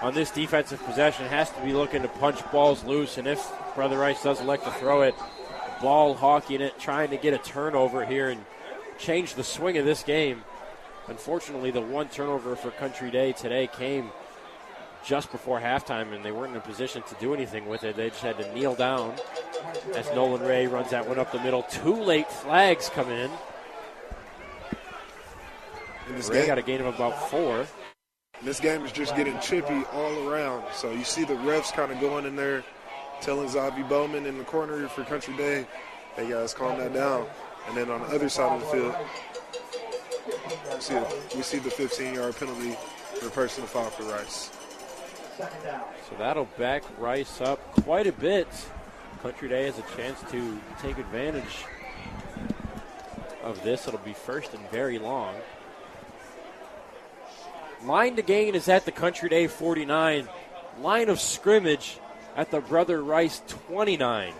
on 0.00 0.14
this 0.14 0.30
defensive 0.30 0.82
possession. 0.84 1.26
Has 1.26 1.50
to 1.50 1.60
be 1.62 1.72
looking 1.72 2.02
to 2.02 2.08
punch 2.08 2.40
balls 2.50 2.84
loose, 2.84 3.18
and 3.18 3.26
if 3.26 3.50
Brother 3.74 3.98
Rice 3.98 4.22
does 4.22 4.40
elect 4.40 4.64
to 4.64 4.70
throw 4.72 5.02
it, 5.02 5.14
ball 5.80 6.14
hawking 6.14 6.60
it, 6.60 6.78
trying 6.78 7.10
to 7.10 7.16
get 7.16 7.34
a 7.34 7.38
turnover 7.38 8.04
here 8.04 8.28
and 8.28 8.44
change 8.98 9.34
the 9.34 9.44
swing 9.44 9.78
of 9.78 9.84
this 9.84 10.02
game. 10.02 10.42
Unfortunately, 11.08 11.70
the 11.70 11.80
one 11.80 12.08
turnover 12.08 12.54
for 12.56 12.70
Country 12.72 13.10
Day 13.10 13.32
today 13.32 13.66
came 13.66 14.10
just 15.04 15.30
before 15.32 15.60
halftime, 15.60 16.12
and 16.14 16.24
they 16.24 16.32
weren't 16.32 16.52
in 16.52 16.58
a 16.58 16.60
position 16.60 17.02
to 17.02 17.14
do 17.20 17.32
anything 17.32 17.66
with 17.66 17.84
it. 17.84 17.96
They 17.96 18.10
just 18.10 18.20
had 18.20 18.36
to 18.38 18.54
kneel 18.54 18.74
down 18.74 19.14
as 19.94 20.06
Nolan 20.14 20.42
Ray 20.42 20.66
runs 20.66 20.90
that 20.90 21.08
one 21.08 21.18
up 21.18 21.32
the 21.32 21.40
middle. 21.40 21.62
Two 21.62 21.94
late 21.94 22.30
flags 22.30 22.90
come 22.90 23.10
in. 23.10 23.30
in 26.08 26.16
this 26.16 26.28
Ray 26.28 26.40
game, 26.40 26.46
got 26.48 26.58
a 26.58 26.62
gain 26.62 26.80
of 26.80 26.86
about 26.94 27.30
four. 27.30 27.66
This 28.42 28.60
game 28.60 28.84
is 28.84 28.92
just 28.92 29.16
getting 29.16 29.38
chippy 29.40 29.82
all 29.92 30.28
around. 30.28 30.64
So 30.72 30.92
you 30.92 31.04
see 31.04 31.24
the 31.24 31.34
refs 31.34 31.72
kind 31.72 31.90
of 31.90 32.00
going 32.00 32.24
in 32.24 32.36
there, 32.36 32.62
telling 33.20 33.48
Zavi 33.48 33.88
Bowman 33.88 34.26
in 34.26 34.38
the 34.38 34.44
corner 34.44 34.86
for 34.88 35.02
Country 35.04 35.36
Day, 35.36 35.66
hey 36.14 36.30
guys, 36.30 36.54
calm 36.54 36.78
that 36.78 36.94
down. 36.94 37.26
And 37.66 37.76
then 37.76 37.90
on 37.90 38.00
the 38.00 38.14
other 38.14 38.28
side 38.28 38.52
of 38.52 38.60
the 38.60 38.66
field, 38.66 38.94
we 40.72 40.80
see, 40.80 40.98
we 41.36 41.42
see 41.42 41.58
the 41.58 41.70
15 41.70 42.14
yard 42.14 42.36
penalty 42.36 42.76
for 43.20 43.28
personal 43.30 43.66
foul 43.66 43.90
for 43.90 44.04
Rice. 44.04 44.50
So 45.38 46.16
that'll 46.18 46.46
back 46.56 46.84
Rice 46.98 47.40
up 47.40 47.60
quite 47.82 48.06
a 48.06 48.12
bit. 48.12 48.48
Country 49.22 49.48
Day 49.48 49.66
has 49.66 49.78
a 49.78 49.96
chance 49.96 50.18
to 50.30 50.60
take 50.80 50.96
advantage 50.98 51.64
of 53.42 53.60
this. 53.64 53.88
It'll 53.88 53.98
be 54.00 54.12
first 54.12 54.54
and 54.54 54.70
very 54.70 54.98
long. 54.98 55.34
Line 57.84 58.16
to 58.16 58.22
gain 58.22 58.54
is 58.54 58.68
at 58.68 58.84
the 58.84 58.92
Country 58.92 59.28
Day 59.28 59.46
49. 59.46 60.28
Line 60.80 61.08
of 61.08 61.20
scrimmage 61.20 61.98
at 62.36 62.50
the 62.50 62.60
Brother 62.60 63.02
Rice 63.02 63.40
29. 63.48 64.32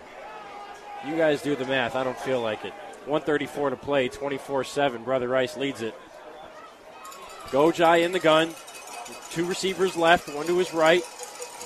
You 1.06 1.16
guys 1.16 1.43
do 1.43 1.55
the 1.55 1.65
math. 1.65 1.94
I 1.94 2.05
don't 2.05 2.19
feel 2.19 2.40
like 2.40 2.65
it. 2.65 2.73
134 3.06 3.70
to 3.70 3.77
play, 3.77 4.09
24 4.09 4.65
7. 4.65 5.05
Brother 5.05 5.28
Rice 5.28 5.56
leads 5.56 5.82
it. 5.82 5.94
Gojai 7.47 8.05
in 8.05 8.12
the 8.12 8.19
gun. 8.19 8.55
Two 9.31 9.47
receivers 9.47 9.97
left, 9.97 10.28
one 10.35 10.47
to 10.47 10.59
his 10.59 10.74
right. 10.74 11.02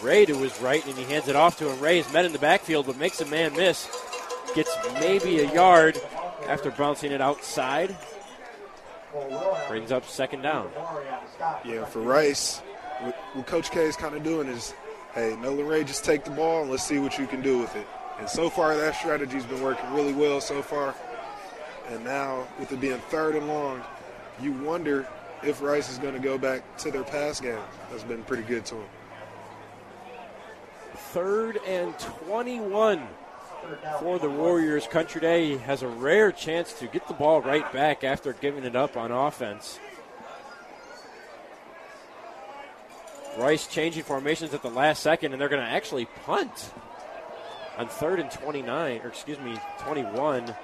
Ray 0.02 0.26
to 0.26 0.36
his 0.36 0.60
right, 0.60 0.84
and 0.86 0.96
he 0.96 1.04
hands 1.04 1.28
it 1.28 1.36
off 1.36 1.58
to 1.58 1.70
him. 1.70 1.80
Ray 1.80 1.98
is 1.98 2.12
met 2.12 2.24
in 2.24 2.32
the 2.32 2.38
backfield, 2.38 2.86
but 2.86 2.98
makes 2.98 3.20
a 3.20 3.26
man 3.26 3.54
miss. 3.54 3.88
Gets 4.54 4.76
maybe 4.94 5.40
a 5.40 5.52
yard 5.52 6.00
after 6.46 6.70
bouncing 6.70 7.12
it 7.12 7.20
outside. 7.20 7.96
Brings 9.68 9.92
up 9.92 10.06
second 10.06 10.42
down. 10.42 10.70
Yeah, 11.64 11.84
for 11.84 12.00
Rice, 12.00 12.58
what, 13.00 13.46
Coach 13.46 13.70
K 13.70 13.84
is 13.84 13.96
kind 13.96 14.14
of 14.14 14.22
doing 14.22 14.48
is, 14.48 14.74
hey, 15.14 15.36
Nolan 15.40 15.66
Ray, 15.66 15.84
just 15.84 16.04
take 16.04 16.24
the 16.24 16.30
ball 16.30 16.62
and 16.62 16.70
let's 16.70 16.82
see 16.82 16.98
what 16.98 17.18
you 17.18 17.26
can 17.26 17.42
do 17.42 17.58
with 17.58 17.74
it. 17.76 17.86
And 18.18 18.28
so 18.28 18.48
far, 18.48 18.76
that 18.76 18.94
strategy's 18.94 19.44
been 19.44 19.62
working 19.62 19.92
really 19.92 20.12
well 20.12 20.40
so 20.40 20.62
far. 20.62 20.94
And 21.88 22.04
now, 22.04 22.46
with 22.58 22.72
it 22.72 22.80
being 22.80 22.98
third 23.10 23.34
and 23.34 23.48
long, 23.48 23.82
you 24.40 24.52
wonder 24.52 25.06
if 25.42 25.60
Rice 25.60 25.90
is 25.90 25.98
going 25.98 26.14
to 26.14 26.20
go 26.20 26.38
back 26.38 26.76
to 26.78 26.90
their 26.90 27.04
pass 27.04 27.40
game. 27.40 27.58
That's 27.90 28.04
been 28.04 28.22
pretty 28.24 28.44
good 28.44 28.64
to 28.66 28.76
them. 28.76 28.84
Third 30.94 31.58
and 31.66 31.98
21 31.98 33.06
for 33.98 34.18
the 34.18 34.30
Warriors. 34.30 34.86
Country 34.86 35.20
Day 35.20 35.56
has 35.58 35.82
a 35.82 35.88
rare 35.88 36.32
chance 36.32 36.72
to 36.74 36.86
get 36.86 37.06
the 37.08 37.14
ball 37.14 37.40
right 37.40 37.70
back 37.72 38.04
after 38.04 38.32
giving 38.32 38.64
it 38.64 38.76
up 38.76 38.96
on 38.96 39.10
offense. 39.10 39.78
Rice 43.38 43.66
changing 43.66 44.02
formations 44.02 44.52
at 44.52 44.62
the 44.62 44.70
last 44.70 45.02
second, 45.02 45.32
and 45.32 45.40
they're 45.40 45.48
going 45.48 45.64
to 45.64 45.70
actually 45.70 46.06
punt. 46.26 46.72
on 47.78 47.88
third 47.88 48.20
and 48.20 48.30
29, 48.30 49.00
or 49.02 49.08
excuse 49.08 49.38
me, 49.40 49.56
21. 49.80 50.54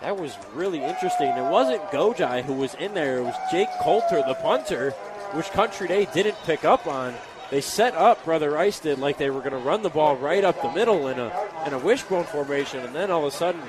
That 0.00 0.16
was 0.16 0.36
really 0.52 0.82
interesting. 0.82 1.28
It 1.28 1.50
wasn't 1.50 1.82
Gojai 1.90 2.42
who 2.42 2.54
was 2.54 2.74
in 2.74 2.94
there, 2.94 3.18
it 3.18 3.22
was 3.22 3.34
Jake 3.50 3.68
Coulter, 3.80 4.22
the 4.26 4.34
punter, 4.34 4.90
which 5.32 5.46
Country 5.50 5.88
Day 5.88 6.06
didn't 6.12 6.36
pick 6.44 6.64
up 6.64 6.86
on. 6.86 7.14
They 7.50 7.60
set 7.60 7.94
up 7.94 8.24
Brother 8.24 8.50
Rice 8.50 8.80
did 8.80 8.98
like 8.98 9.18
they 9.18 9.30
were 9.30 9.40
going 9.40 9.52
to 9.52 9.58
run 9.58 9.82
the 9.82 9.90
ball 9.90 10.16
right 10.16 10.42
up 10.42 10.60
the 10.60 10.72
middle 10.72 11.08
in 11.08 11.18
a 11.18 11.32
in 11.66 11.72
a 11.72 11.78
wishbone 11.78 12.24
formation, 12.24 12.80
and 12.80 12.94
then 12.94 13.10
all 13.10 13.26
of 13.26 13.32
a 13.32 13.36
sudden 13.36 13.62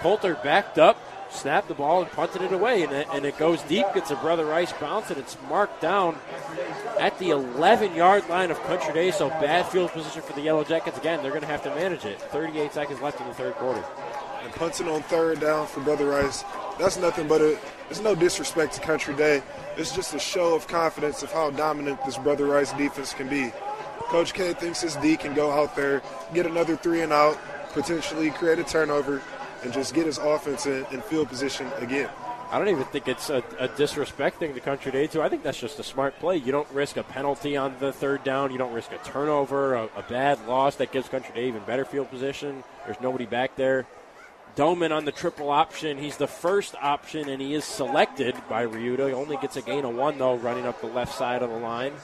Coulter 0.00 0.34
backed 0.42 0.78
up, 0.78 0.98
snapped 1.30 1.68
the 1.68 1.74
ball, 1.74 2.02
and 2.02 2.10
punted 2.10 2.42
it 2.42 2.52
away, 2.52 2.82
and 2.82 2.92
it, 2.92 3.06
and 3.12 3.24
it 3.24 3.38
goes 3.38 3.62
deep. 3.62 3.86
Gets 3.94 4.10
a 4.10 4.16
Brother 4.16 4.44
Rice 4.44 4.72
bounce, 4.72 5.10
and 5.10 5.18
it's 5.18 5.36
marked 5.48 5.80
down 5.80 6.18
at 6.98 7.16
the 7.20 7.30
11 7.30 7.94
yard 7.94 8.28
line 8.28 8.50
of 8.50 8.60
Country 8.64 8.92
Day. 8.92 9.10
So 9.12 9.28
bad 9.28 9.66
field 9.66 9.90
position 9.92 10.22
for 10.22 10.32
the 10.32 10.42
Yellow 10.42 10.64
Jackets 10.64 10.98
again. 10.98 11.22
They're 11.22 11.30
going 11.30 11.42
to 11.42 11.48
have 11.48 11.62
to 11.62 11.74
manage 11.76 12.04
it. 12.04 12.20
38 12.20 12.72
seconds 12.72 13.00
left 13.00 13.20
in 13.20 13.28
the 13.28 13.34
third 13.34 13.54
quarter. 13.54 13.84
And 14.42 14.52
punting 14.54 14.88
on 14.88 15.02
third 15.02 15.40
down 15.40 15.68
for 15.68 15.80
Brother 15.80 16.06
Rice, 16.06 16.42
that's 16.78 16.96
nothing 16.96 17.28
but 17.28 17.40
a. 17.40 17.58
It's 17.92 18.00
no 18.00 18.14
disrespect 18.14 18.72
to 18.72 18.80
Country 18.80 19.14
Day. 19.14 19.42
It's 19.76 19.94
just 19.94 20.14
a 20.14 20.18
show 20.18 20.54
of 20.54 20.66
confidence 20.66 21.22
of 21.22 21.30
how 21.30 21.50
dominant 21.50 22.02
this 22.06 22.16
Brother 22.16 22.46
Rice 22.46 22.72
defense 22.72 23.12
can 23.12 23.28
be. 23.28 23.52
Coach 24.04 24.32
K 24.32 24.54
thinks 24.54 24.80
his 24.80 24.96
D 24.96 25.14
can 25.14 25.34
go 25.34 25.50
out 25.50 25.76
there, 25.76 26.00
get 26.32 26.46
another 26.46 26.74
three 26.74 27.02
and 27.02 27.12
out, 27.12 27.36
potentially 27.74 28.30
create 28.30 28.58
a 28.58 28.64
turnover, 28.64 29.20
and 29.62 29.74
just 29.74 29.92
get 29.92 30.06
his 30.06 30.16
offense 30.16 30.64
in, 30.64 30.86
in 30.90 31.02
field 31.02 31.28
position 31.28 31.70
again. 31.80 32.08
I 32.50 32.58
don't 32.58 32.68
even 32.68 32.84
think 32.84 33.08
it's 33.08 33.28
a, 33.28 33.44
a, 33.58 33.68
disrespect 33.68 34.38
thing 34.38 34.54
to 34.54 34.60
Country 34.60 34.90
Day, 34.90 35.06
too. 35.06 35.20
I 35.20 35.28
think 35.28 35.42
that's 35.42 35.60
just 35.60 35.78
a 35.78 35.84
smart 35.84 36.18
play. 36.18 36.38
You 36.38 36.50
don't 36.50 36.70
risk 36.70 36.96
a 36.96 37.02
penalty 37.02 37.58
on 37.58 37.76
the 37.78 37.92
third 37.92 38.24
down. 38.24 38.52
You 38.52 38.58
don't 38.58 38.72
risk 38.72 38.92
a 38.92 38.98
turnover, 39.04 39.74
a, 39.74 39.84
a 39.96 40.02
bad 40.08 40.46
loss 40.48 40.76
that 40.76 40.92
gives 40.92 41.10
Country 41.10 41.34
Day 41.34 41.46
even 41.46 41.62
better 41.64 41.84
field 41.84 42.08
position. 42.08 42.64
There's 42.86 43.00
nobody 43.02 43.26
back 43.26 43.54
there. 43.56 43.86
Doman 44.54 44.92
on 44.92 45.06
the 45.06 45.12
triple 45.12 45.50
option. 45.50 45.96
He's 45.96 46.18
the 46.18 46.26
first 46.26 46.74
option, 46.80 47.28
and 47.28 47.40
he 47.40 47.54
is 47.54 47.64
selected 47.64 48.36
by 48.50 48.66
Ryuta. 48.66 49.08
He 49.08 49.14
only 49.14 49.38
gets 49.38 49.56
a 49.56 49.62
gain 49.62 49.84
of 49.84 49.94
one, 49.94 50.18
though, 50.18 50.36
running 50.36 50.66
up 50.66 50.80
the 50.80 50.88
left 50.88 51.14
side 51.14 51.42
of 51.42 51.50
the 51.50 51.56
line. 51.56 51.94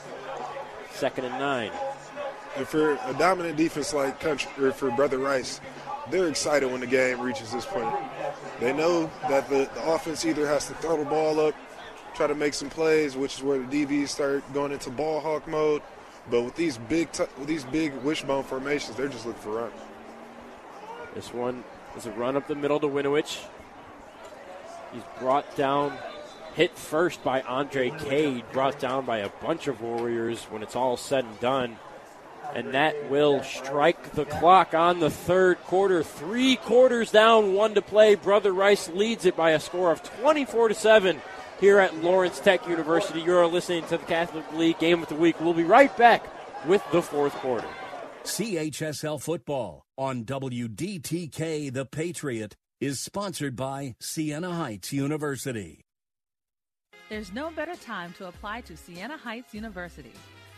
Second 0.91 1.25
and 1.25 1.37
nine. 1.37 1.71
And 2.57 2.67
for 2.67 2.93
a 2.93 3.15
dominant 3.19 3.55
defense 3.55 3.93
like 3.93 4.19
Country, 4.19 4.51
or 4.59 4.71
for 4.71 4.89
Brother 4.91 5.19
Rice, 5.19 5.61
they're 6.09 6.27
excited 6.27 6.71
when 6.71 6.81
the 6.81 6.87
game 6.87 7.21
reaches 7.21 7.51
this 7.51 7.67
point. 7.67 7.93
They 8.59 8.73
know 8.73 9.11
that 9.29 9.47
the, 9.47 9.69
the 9.75 9.91
offense 9.91 10.25
either 10.25 10.47
has 10.47 10.65
to 10.67 10.73
throw 10.75 10.97
the 10.97 11.05
ball 11.05 11.39
up, 11.39 11.53
try 12.15 12.25
to 12.25 12.35
make 12.35 12.55
some 12.55 12.69
plays, 12.69 13.15
which 13.15 13.37
is 13.37 13.43
where 13.43 13.59
the 13.59 13.85
DBs 13.85 14.09
start 14.09 14.53
going 14.53 14.71
into 14.71 14.89
ball 14.89 15.19
hawk 15.19 15.47
mode. 15.47 15.83
But 16.31 16.41
with 16.41 16.55
these 16.55 16.79
big, 16.79 17.11
t- 17.11 17.25
with 17.37 17.47
these 17.47 17.63
big 17.65 17.93
wishbone 17.97 18.43
formations, 18.43 18.97
they're 18.97 19.07
just 19.07 19.27
looking 19.27 19.41
for 19.41 19.51
runs. 19.51 19.73
This 21.13 21.31
one 21.33 21.63
is 21.97 22.05
a 22.05 22.11
run 22.11 22.35
up 22.35 22.47
the 22.47 22.55
middle 22.55 22.79
to 22.79 22.87
Winowich. 22.87 23.43
He's 24.93 25.03
brought 25.19 25.55
down, 25.55 25.93
hit 26.55 26.77
first 26.77 27.23
by 27.23 27.41
Andre 27.41 27.91
Cade, 27.91 28.43
brought 28.51 28.79
down 28.79 29.05
by 29.05 29.19
a 29.19 29.29
bunch 29.41 29.67
of 29.67 29.81
Warriors 29.81 30.43
when 30.45 30.63
it's 30.63 30.75
all 30.75 30.97
said 30.97 31.25
and 31.25 31.39
done. 31.39 31.77
And 32.55 32.73
that 32.73 33.11
will 33.11 33.43
strike 33.43 34.11
the 34.13 34.25
clock 34.25 34.73
on 34.73 34.99
the 34.99 35.11
third 35.11 35.59
quarter. 35.65 36.01
Three 36.01 36.55
quarters 36.55 37.11
down, 37.11 37.53
one 37.53 37.75
to 37.75 37.81
play. 37.81 38.15
Brother 38.15 38.51
Rice 38.51 38.89
leads 38.89 39.25
it 39.25 39.37
by 39.37 39.51
a 39.51 39.59
score 39.59 39.91
of 39.91 40.01
24 40.21 40.69
to 40.69 40.73
7 40.73 41.21
here 41.59 41.79
at 41.79 41.95
Lawrence 42.03 42.39
Tech 42.39 42.67
University. 42.67 43.21
You're 43.21 43.45
listening 43.45 43.83
to 43.85 43.97
the 43.97 44.05
Catholic 44.05 44.51
League 44.53 44.79
Game 44.79 45.03
of 45.03 45.09
the 45.09 45.15
Week. 45.15 45.39
We'll 45.39 45.53
be 45.53 45.63
right 45.63 45.95
back 45.95 46.25
with 46.65 46.83
the 46.91 47.03
fourth 47.03 47.33
quarter. 47.35 47.67
CHSL 48.25 49.21
football 49.21 49.85
on 49.97 50.25
WDTK 50.25 51.71
The 51.71 51.85
Patriot 51.85 52.55
is 52.81 52.99
sponsored 52.99 53.55
by 53.55 53.95
Siena 54.01 54.51
Heights 54.51 54.91
University. 54.91 55.81
There's 57.07 57.31
no 57.31 57.49
better 57.49 57.75
time 57.75 58.13
to 58.17 58.27
apply 58.27 58.61
to 58.61 58.75
Siena 58.75 59.17
Heights 59.17 59.53
University. 59.53 60.11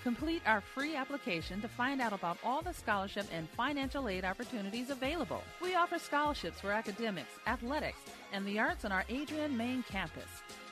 Complete 0.04 0.42
our 0.48 0.60
free 0.60 0.96
application 0.96 1.62
to 1.62 1.68
find 1.68 2.02
out 2.02 2.14
about 2.14 2.40
all 2.44 2.64
the 2.64 2.74
scholarship 2.74 3.28
and 3.32 3.48
financial 3.50 4.10
aid 4.10 4.26
opportunities 4.26 4.90
available. 4.90 5.44
We 5.62 5.76
offer 5.76 6.00
scholarships 6.00 6.60
for 6.60 6.72
academics, 6.72 7.34
athletics, 7.46 8.00
and 8.34 8.46
the 8.46 8.60
arts 8.60 8.86
on 8.86 8.92
our 8.92 9.06
Adrian 9.08 9.56
main 9.56 9.84
campus. 9.84 10.30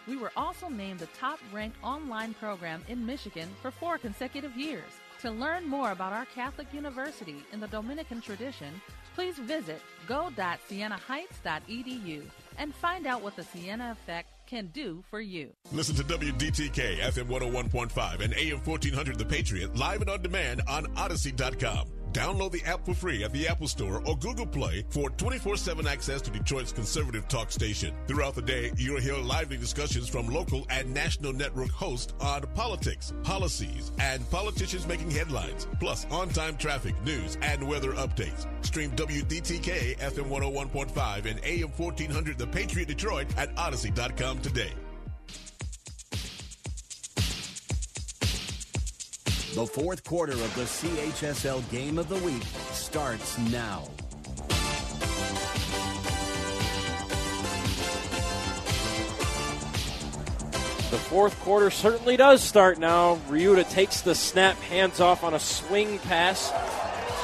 We 0.07 0.17
were 0.17 0.31
also 0.35 0.67
named 0.69 0.99
the 0.99 1.07
top 1.07 1.39
ranked 1.53 1.77
online 1.83 2.33
program 2.33 2.83
in 2.87 3.05
Michigan 3.05 3.47
for 3.61 3.69
four 3.69 3.99
consecutive 3.99 4.57
years. 4.57 4.91
To 5.21 5.31
learn 5.31 5.67
more 5.67 5.91
about 5.91 6.13
our 6.13 6.25
Catholic 6.25 6.73
University 6.73 7.43
in 7.51 7.59
the 7.59 7.67
Dominican 7.67 8.21
tradition, 8.21 8.81
please 9.15 9.37
visit 9.37 9.81
go.sienaheights.edu 10.07 12.21
and 12.57 12.73
find 12.75 13.05
out 13.05 13.21
what 13.21 13.35
the 13.35 13.43
Siena 13.43 13.91
Effect 13.91 14.29
can 14.47 14.67
do 14.67 15.03
for 15.09 15.19
you. 15.19 15.51
Listen 15.73 15.95
to 15.95 16.03
WDTK 16.03 16.99
FM 16.99 17.27
101.5 17.27 18.21
and 18.21 18.33
AM 18.33 18.59
1400 18.63 19.17
The 19.17 19.25
Patriot 19.25 19.75
live 19.75 19.99
and 20.01 20.09
on 20.09 20.21
demand 20.21 20.61
on 20.67 20.85
Audacy.com. 20.95 21.98
Download 22.13 22.51
the 22.51 22.63
app 22.65 22.85
for 22.85 22.93
free 22.93 23.23
at 23.23 23.31
the 23.33 23.47
Apple 23.47 23.67
Store 23.67 24.01
or 24.05 24.17
Google 24.17 24.47
Play 24.47 24.85
for 24.89 25.09
24-7 25.11 25.85
access 25.85 26.21
to 26.21 26.31
Detroit's 26.31 26.71
conservative 26.71 27.27
talk 27.27 27.51
station. 27.51 27.93
Throughout 28.07 28.35
the 28.35 28.41
day, 28.41 28.71
you'll 28.77 28.99
hear 28.99 29.17
lively 29.17 29.57
discussions 29.57 30.09
from 30.09 30.27
local 30.27 30.65
and 30.69 30.93
national 30.93 31.33
network 31.33 31.71
hosts 31.71 32.13
on 32.19 32.41
politics, 32.55 33.13
policies, 33.23 33.91
and 33.99 34.27
politicians 34.31 34.87
making 34.87 35.11
headlines, 35.11 35.67
plus 35.79 36.05
on-time 36.09 36.57
traffic, 36.57 36.95
news, 37.03 37.37
and 37.41 37.67
weather 37.67 37.91
updates. 37.93 38.47
Stream 38.65 38.91
WDTK 38.91 39.97
FM 39.97 40.29
101.5 40.29 41.25
and 41.25 41.39
AM 41.43 41.69
1400 41.69 42.37
The 42.37 42.47
Patriot 42.47 42.87
Detroit 42.87 43.27
at 43.37 43.55
Audacy.com 43.55 44.39
today. 44.39 44.71
The 49.55 49.65
fourth 49.65 50.03
quarter 50.03 50.33
of 50.33 50.55
the 50.55 50.61
CHSL 50.61 51.69
Game 51.71 51.97
of 51.97 52.07
the 52.07 52.17
Week 52.17 52.43
starts 52.71 53.35
now. 53.49 53.83
The 60.91 60.97
fourth 60.97 61.39
quarter 61.39 61.71
certainly 61.71 62.15
does 62.15 62.43
start 62.43 62.77
now. 62.77 63.15
Ryuta 63.27 63.67
takes 63.67 64.01
the 64.01 64.13
snap, 64.13 64.55
hands 64.57 64.99
off 64.99 65.23
on 65.23 65.33
a 65.33 65.39
swing 65.39 65.97
pass. 65.97 66.51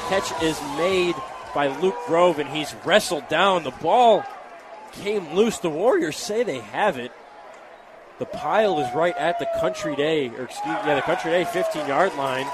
Catch 0.08 0.42
is 0.42 0.60
made 0.76 1.14
by 1.54 1.68
Luke 1.78 1.96
Grove, 2.06 2.40
and 2.40 2.48
he's 2.48 2.74
wrestled 2.84 3.28
down. 3.28 3.62
The 3.62 3.70
ball 3.70 4.24
came 4.90 5.32
loose. 5.32 5.58
The 5.58 5.70
Warriors 5.70 6.16
say 6.16 6.42
they 6.42 6.58
have 6.58 6.98
it. 6.98 7.12
The 8.18 8.26
pile 8.26 8.78
is 8.80 8.94
right 8.94 9.16
at 9.16 9.38
the 9.38 9.46
Country 9.60 9.94
Day, 9.94 10.28
or 10.28 10.44
excuse 10.44 10.64
yeah, 10.66 10.94
the 10.94 11.02
Country 11.02 11.30
Day 11.30 11.44
15 11.44 11.86
yard 11.86 12.14
line. 12.16 12.46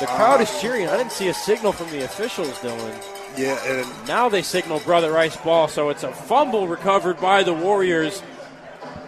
The 0.00 0.08
uh, 0.08 0.16
crowd 0.16 0.40
is 0.40 0.60
cheering. 0.60 0.88
I 0.88 0.96
didn't 0.96 1.12
see 1.12 1.28
a 1.28 1.34
signal 1.34 1.72
from 1.72 1.90
the 1.90 2.04
officials, 2.04 2.58
Dylan. 2.58 3.04
Yeah, 3.36 3.56
and 3.64 4.08
now 4.08 4.28
they 4.28 4.42
signal 4.42 4.80
Brother 4.80 5.12
Rice 5.12 5.36
ball, 5.36 5.68
so 5.68 5.90
it's 5.90 6.02
a 6.02 6.12
fumble 6.12 6.66
recovered 6.66 7.20
by 7.20 7.44
the 7.44 7.54
Warriors. 7.54 8.22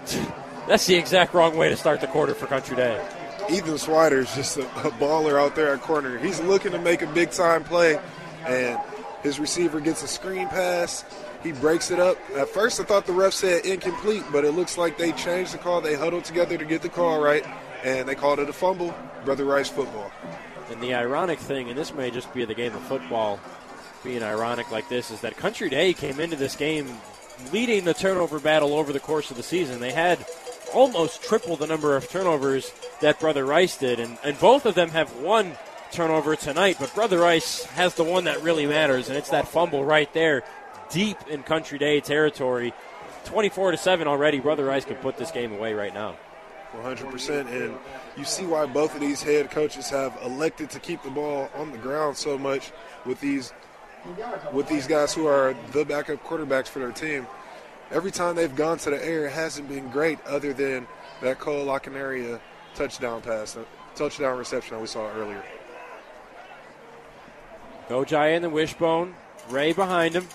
That's 0.69 0.87
the 0.87 0.95
exact 0.95 1.35
wrong 1.35 1.57
way 1.57 1.69
to 1.69 1.77
start 1.77 2.01
the 2.01 2.07
quarter 2.07 2.35
for 2.35 2.47
Country 2.47 2.77
Day. 2.77 3.05
Ethan 3.51 3.79
Swider's 3.79 4.33
just 4.37 4.57
a, 4.57 4.63
a 4.87 4.93
baller 4.93 5.41
out 5.41 5.57
there 5.57 5.75
at 5.75 5.81
corner. 5.81 6.17
He's 6.19 6.41
looking 6.41 6.71
to 6.71 6.79
make 6.79 7.03
a 7.03 7.09
big 7.09 7.33
time 7.33 7.65
play, 7.65 7.99
and 8.47 8.79
his 9.25 9.41
receiver 9.41 9.81
gets 9.81 10.05
a 10.05 10.09
screen 10.09 10.47
pass. 10.47 11.05
He 11.43 11.53
breaks 11.53 11.91
it 11.91 11.99
up. 11.99 12.19
At 12.37 12.49
first, 12.49 12.81
I 12.81 12.85
thought 12.85 13.07
the 13.07 13.13
ref 13.13 13.33
said 13.33 13.65
incomplete, 13.65 14.25
but 14.31 14.45
it 14.45 14.53
looks 14.53 14.77
like 14.77 14.99
they 14.99 15.13
changed 15.13 15.55
the 15.55 15.59
call. 15.59 15.81
They 15.81 15.95
huddled 15.95 16.25
together 16.25 16.59
to 16.59 16.65
get 16.65 16.83
the 16.83 16.89
call 16.89 17.21
right, 17.21 17.47
and 17.83 18.09
they 18.09 18.15
called 18.15 18.39
it 18.39 18.49
a 18.49 18.53
fumble. 18.53 18.95
Brother 19.25 19.45
Rice 19.45 19.69
football. 19.69 20.11
And 20.71 20.81
the 20.81 20.95
ironic 20.95 21.39
thing, 21.39 21.69
and 21.69 21.79
this 21.79 21.93
may 21.93 22.11
just 22.11 22.33
be 22.33 22.45
the 22.45 22.55
game 22.55 22.75
of 22.75 22.83
football 22.83 23.41
being 24.05 24.23
ironic 24.23 24.71
like 24.71 24.89
this, 24.89 25.11
is 25.11 25.21
that 25.23 25.37
Country 25.37 25.69
Day 25.69 25.93
came 25.93 26.21
into 26.21 26.37
this 26.37 26.57
game 26.57 26.89
leading 27.53 27.85
the 27.85 27.95
turnover 27.95 28.39
battle 28.39 28.75
over 28.75 28.93
the 28.93 29.01
course 29.01 29.31
of 29.31 29.37
the 29.37 29.43
season. 29.43 29.81
They 29.81 29.93
had 29.93 30.25
almost 30.73 31.23
triple 31.23 31.57
the 31.57 31.67
number 31.67 31.97
of 31.97 32.09
turnovers 32.09 32.73
that 33.01 33.19
Brother 33.19 33.45
Rice 33.45 33.77
did, 33.77 33.99
and, 33.99 34.19
and 34.23 34.39
both 34.39 34.67
of 34.67 34.75
them 34.75 34.91
have 34.91 35.15
one 35.17 35.53
turnover 35.91 36.37
tonight, 36.37 36.77
but 36.79 36.95
Brother 36.95 37.19
Rice 37.19 37.65
has 37.65 37.95
the 37.95 38.05
one 38.05 38.25
that 38.25 38.43
really 38.43 38.67
matters, 38.67 39.09
and 39.09 39.19
it's 39.19 39.31
that 39.31 39.49
fumble 39.49 39.85
right 39.85 40.13
there, 40.15 40.45
deep 40.91 41.17
in 41.29 41.43
Country 41.43 41.79
Day 41.79 42.01
territory. 42.01 42.73
24 43.25 43.73
to 43.73 43.77
7 43.77 44.09
already. 44.09 44.41
Brother 44.41 44.65
Rice 44.65 44.85
can 44.85 44.97
put 44.97 45.17
this 45.17 45.31
game 45.31 45.53
away 45.53 45.75
right 45.75 45.95
now. 45.95 46.17
100%. 46.83 47.47
And 47.51 47.77
you 48.17 48.25
see 48.25 48.47
why 48.47 48.67
both 48.67 48.95
of 48.95 49.01
these 49.01 49.23
head 49.23 49.51
coaches 49.51 49.91
have 49.91 50.17
elected 50.25 50.71
to 50.71 50.81
keep 50.81 51.03
the 51.03 51.11
ball 51.11 51.51
on 51.55 51.73
the 51.73 51.79
ground 51.79 52.17
so 52.17 52.39
much 52.39 52.73
with 53.05 53.21
these 53.21 53.53
with 54.53 54.67
these 54.67 54.87
guys 54.87 55.13
who 55.13 55.27
are 55.27 55.55
the 55.73 55.85
backup 55.85 56.25
quarterbacks 56.25 56.69
for 56.69 56.79
their 56.79 56.93
team. 56.93 57.27
Every 57.91 58.11
time 58.11 58.35
they've 58.35 58.55
gone 58.55 58.79
to 58.79 58.91
the 58.91 59.05
air, 59.05 59.27
it 59.27 59.33
hasn't 59.33 59.69
been 59.69 59.91
great 59.91 60.19
other 60.25 60.55
than 60.55 60.87
that 61.21 61.39
Cole 61.39 61.67
Lockenaria 61.67 62.41
touchdown 62.75 63.21
pass, 63.21 63.57
uh, 63.57 63.65
touchdown 63.95 64.39
reception 64.39 64.77
that 64.77 64.81
we 64.81 64.87
saw 64.87 65.11
earlier. 65.11 65.43
Gojai 67.89 68.37
in 68.37 68.43
the 68.43 68.49
wishbone. 68.49 69.15
Ray 69.51 69.73
behind 69.73 70.15
him. 70.15 70.27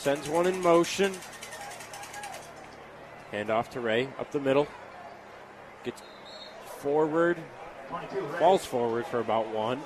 Sends 0.00 0.30
one 0.30 0.46
in 0.46 0.62
motion. 0.62 1.12
Hand 3.32 3.50
off 3.50 3.68
to 3.72 3.80
Ray 3.80 4.08
up 4.18 4.30
the 4.30 4.40
middle. 4.40 4.66
Gets 5.84 6.00
forward. 6.78 7.36
Falls 8.38 8.64
forward 8.64 9.04
for 9.04 9.20
about 9.20 9.48
one. 9.48 9.82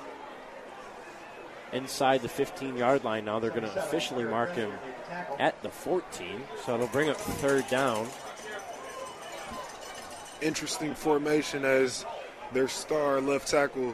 Inside 1.73 2.21
the 2.21 2.29
15 2.29 2.77
yard 2.77 3.03
line 3.03 3.25
now. 3.25 3.39
They're 3.39 3.49
going 3.49 3.63
to 3.63 3.75
officially 3.77 4.23
mark 4.23 4.55
him 4.55 4.71
at 5.37 5.61
the 5.61 5.69
14. 5.69 6.41
So 6.65 6.75
it'll 6.75 6.87
bring 6.87 7.09
up 7.09 7.17
third 7.17 7.67
down. 7.67 8.07
Interesting 10.39 10.95
formation 10.95 11.65
as 11.65 12.05
their 12.53 12.69
star 12.69 13.19
left 13.19 13.49
tackle, 13.49 13.93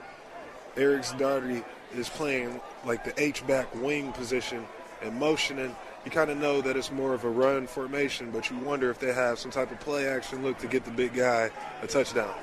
Eric 0.78 1.04
Doherty, 1.18 1.64
is 1.96 2.10
playing 2.10 2.62
like 2.86 3.04
the 3.04 3.20
H 3.20 3.46
back 3.48 3.74
wing 3.74 4.12
position 4.14 4.68
and 5.02 5.16
motioning. 5.16 5.76
You 6.04 6.10
kind 6.12 6.32
of 6.32 6.38
know 6.38 6.62
that 6.62 6.76
it's 6.76 6.92
more 6.92 7.14
of 7.14 7.24
a 7.24 7.30
run 7.30 7.68
formation, 7.68 8.32
but 8.32 8.50
you 8.50 8.58
wonder 8.58 8.90
if 8.90 9.00
they 9.00 9.14
have 9.14 9.38
some 9.38 9.52
type 9.52 9.72
of 9.72 9.80
play 9.80 10.08
action 10.08 10.42
look 10.42 10.58
to 10.60 10.68
get 10.68 10.84
the 10.84 10.92
big 10.92 11.14
guy 11.14 11.52
a 11.82 11.88
touchdown. 11.88 12.34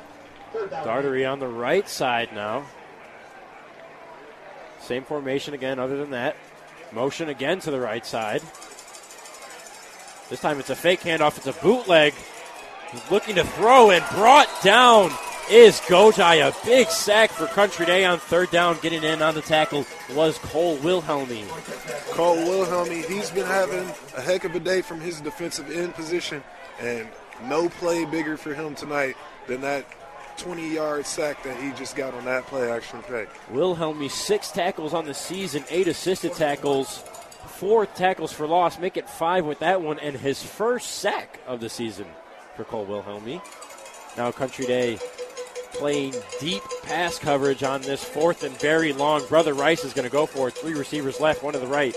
Doherty 0.70 1.24
on 1.24 1.40
the 1.40 1.48
right 1.48 1.88
side 1.88 2.32
now. 2.32 2.64
Same 4.80 5.02
formation 5.02 5.54
again, 5.54 5.78
other 5.78 5.96
than 5.96 6.10
that. 6.10 6.36
Motion 6.92 7.28
again 7.28 7.58
to 7.60 7.70
the 7.70 7.80
right 7.80 8.06
side. 8.06 8.42
This 10.30 10.40
time 10.40 10.60
it's 10.60 10.70
a 10.70 10.76
fake 10.76 11.00
handoff, 11.00 11.36
it's 11.36 11.46
a 11.46 11.52
bootleg. 11.60 12.14
He's 12.92 13.10
looking 13.10 13.34
to 13.34 13.44
throw 13.44 13.90
and 13.90 14.04
brought 14.14 14.48
down 14.62 15.10
is 15.50 15.80
Gojai. 15.80 16.46
A 16.46 16.54
big 16.66 16.88
sack 16.88 17.30
for 17.30 17.46
Country 17.46 17.86
Day 17.86 18.04
on 18.04 18.18
third 18.18 18.50
down. 18.50 18.78
Getting 18.82 19.02
in 19.02 19.22
on 19.22 19.34
the 19.34 19.40
tackle 19.40 19.86
was 20.14 20.38
Cole 20.38 20.76
Wilhelmy. 20.78 21.48
Cole 22.10 22.36
Wilhelmy, 22.36 23.04
he's 23.04 23.30
been 23.30 23.46
having 23.46 23.88
a 24.16 24.20
heck 24.20 24.44
of 24.44 24.54
a 24.54 24.60
day 24.60 24.82
from 24.82 25.00
his 25.00 25.20
defensive 25.20 25.70
end 25.70 25.94
position, 25.94 26.42
and 26.80 27.08
no 27.44 27.68
play 27.68 28.04
bigger 28.04 28.36
for 28.36 28.54
him 28.54 28.74
tonight 28.74 29.16
than 29.46 29.60
that 29.62 29.86
20 30.38 30.74
yard 30.74 31.06
sack 31.06 31.42
that 31.42 31.60
he 31.60 31.72
just 31.72 31.96
got 31.96 32.14
on 32.14 32.24
that 32.24 32.46
play 32.46 32.70
action 32.70 33.00
play. 33.02 33.26
Wilhelmy, 33.50 34.10
six 34.10 34.50
tackles 34.50 34.94
on 34.94 35.04
the 35.04 35.14
season, 35.14 35.64
eight 35.70 35.88
assisted 35.88 36.34
tackles, 36.34 36.98
four 37.46 37.86
tackles 37.86 38.32
for 38.32 38.46
loss, 38.46 38.78
make 38.78 38.96
it 38.96 39.08
five 39.08 39.44
with 39.44 39.60
that 39.60 39.82
one, 39.82 39.98
and 39.98 40.16
his 40.16 40.42
first 40.42 40.96
sack 40.96 41.40
of 41.46 41.60
the 41.60 41.68
season 41.68 42.06
for 42.56 42.64
Cole 42.64 42.86
Wilhelmy. 42.86 43.42
Now 44.16 44.32
Country 44.32 44.66
Day 44.66 44.98
playing 45.72 46.14
deep 46.40 46.62
pass 46.82 47.18
coverage 47.18 47.62
on 47.62 47.82
this 47.82 48.02
fourth 48.02 48.42
and 48.42 48.58
very 48.60 48.92
long. 48.92 49.26
Brother 49.26 49.54
Rice 49.54 49.84
is 49.84 49.92
going 49.92 50.06
to 50.06 50.12
go 50.12 50.26
for 50.26 50.48
it. 50.48 50.54
Three 50.54 50.74
receivers 50.74 51.20
left, 51.20 51.42
one 51.42 51.54
to 51.54 51.58
the 51.58 51.66
right. 51.66 51.94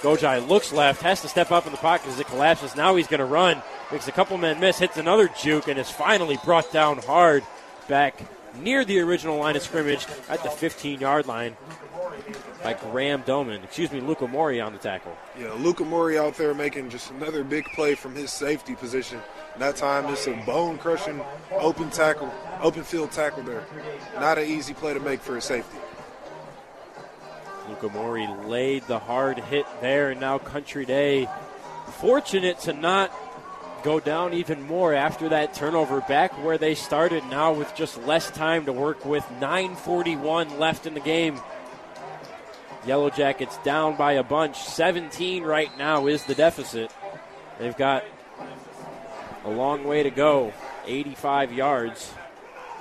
Gojai 0.00 0.46
looks 0.46 0.72
left, 0.72 1.02
has 1.02 1.22
to 1.22 1.28
step 1.28 1.50
up 1.50 1.66
in 1.66 1.72
the 1.72 1.78
pocket 1.78 2.08
as 2.08 2.20
it 2.20 2.26
collapses. 2.26 2.76
Now 2.76 2.94
he's 2.94 3.06
going 3.06 3.20
to 3.20 3.24
run. 3.24 3.62
Makes 3.90 4.08
a 4.08 4.12
couple 4.12 4.36
men 4.38 4.60
miss, 4.60 4.78
hits 4.78 4.96
another 4.96 5.28
juke, 5.40 5.68
and 5.68 5.78
is 5.78 5.90
finally 5.90 6.38
brought 6.44 6.70
down 6.72 6.98
hard 6.98 7.42
back 7.88 8.18
near 8.60 8.84
the 8.84 9.00
original 9.00 9.38
line 9.38 9.56
of 9.56 9.62
scrimmage 9.62 10.06
at 10.28 10.42
the 10.42 10.50
15 10.50 11.00
yard 11.00 11.26
line 11.26 11.56
by 12.62 12.74
Graham 12.74 13.22
Doman. 13.22 13.62
Excuse 13.62 13.92
me, 13.92 14.00
Luca 14.00 14.26
Mori 14.26 14.60
on 14.60 14.72
the 14.72 14.78
tackle. 14.78 15.16
Yeah, 15.38 15.52
Luca 15.52 15.84
Mori 15.84 16.18
out 16.18 16.36
there 16.36 16.54
making 16.54 16.90
just 16.90 17.10
another 17.10 17.44
big 17.44 17.64
play 17.74 17.94
from 17.94 18.14
his 18.14 18.30
safety 18.32 18.74
position. 18.74 19.20
That 19.60 19.76
time, 19.76 20.12
it's 20.12 20.26
a 20.26 20.34
bone 20.44 20.78
crushing 20.78 21.20
open 21.52 21.90
tackle, 21.90 22.32
open 22.60 22.82
field 22.82 23.12
tackle 23.12 23.42
there. 23.42 23.64
Not 24.16 24.38
an 24.38 24.46
easy 24.46 24.74
play 24.74 24.94
to 24.94 25.00
make 25.00 25.20
for 25.20 25.36
a 25.36 25.40
safety. 25.40 25.78
Luca 27.68 27.88
Mori 27.88 28.26
laid 28.46 28.86
the 28.86 28.98
hard 28.98 29.38
hit 29.38 29.66
there, 29.80 30.10
and 30.10 30.20
now 30.20 30.38
Country 30.38 30.84
Day 30.84 31.28
fortunate 31.98 32.58
to 32.60 32.72
not 32.72 33.12
go 33.82 34.00
down 34.00 34.32
even 34.32 34.62
more 34.62 34.94
after 34.94 35.28
that 35.28 35.52
turnover 35.52 36.00
back 36.02 36.32
where 36.42 36.56
they 36.56 36.74
started 36.74 37.22
now 37.26 37.52
with 37.52 37.74
just 37.74 38.02
less 38.04 38.30
time 38.30 38.64
to 38.64 38.72
work 38.72 39.04
with 39.04 39.30
941 39.32 40.58
left 40.58 40.86
in 40.86 40.94
the 40.94 41.00
game 41.00 41.38
yellow 42.86 43.10
jackets 43.10 43.58
down 43.58 43.94
by 43.94 44.12
a 44.12 44.22
bunch 44.22 44.56
17 44.56 45.42
right 45.42 45.76
now 45.76 46.06
is 46.06 46.24
the 46.24 46.34
deficit 46.34 46.90
they've 47.58 47.76
got 47.76 48.04
a 49.44 49.50
long 49.50 49.84
way 49.84 50.02
to 50.02 50.10
go 50.10 50.52
85 50.86 51.52
yards 51.52 52.12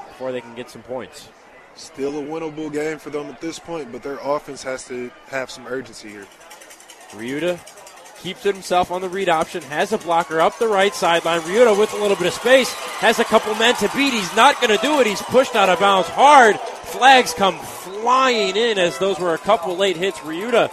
before 0.07 0.31
they 0.31 0.41
can 0.41 0.55
get 0.55 0.69
some 0.69 0.83
points 0.83 1.29
Still 1.75 2.19
a 2.19 2.21
winnable 2.21 2.71
game 2.71 2.99
for 2.99 3.09
them 3.09 3.27
at 3.27 3.41
this 3.41 3.57
point, 3.57 3.91
but 3.91 4.03
their 4.03 4.19
offense 4.21 4.61
has 4.63 4.87
to 4.87 5.09
have 5.27 5.49
some 5.49 5.65
urgency 5.65 6.09
here. 6.09 6.27
Ryuta 7.11 7.59
keeps 8.21 8.45
it 8.45 8.53
himself 8.53 8.91
on 8.91 9.01
the 9.01 9.09
read 9.09 9.27
option, 9.27 9.63
has 9.63 9.91
a 9.91 9.97
blocker 9.97 10.39
up 10.39 10.57
the 10.59 10.67
right 10.67 10.93
sideline. 10.93 11.41
Ryuta 11.41 11.77
with 11.77 11.93
a 11.93 11.97
little 11.97 12.15
bit 12.15 12.27
of 12.27 12.33
space, 12.33 12.71
has 12.73 13.19
a 13.19 13.23
couple 13.23 13.55
men 13.55 13.73
to 13.75 13.89
beat. 13.95 14.13
He's 14.13 14.35
not 14.35 14.61
going 14.61 14.75
to 14.75 14.81
do 14.83 14.99
it. 14.99 15.07
He's 15.07 15.21
pushed 15.23 15.55
out 15.55 15.69
of 15.69 15.79
bounds 15.79 16.09
hard. 16.09 16.59
Flags 16.59 17.33
come 17.33 17.57
flying 17.57 18.55
in 18.55 18.77
as 18.77 18.99
those 18.99 19.19
were 19.19 19.33
a 19.33 19.39
couple 19.39 19.75
late 19.75 19.97
hits. 19.97 20.19
Ryuta 20.19 20.71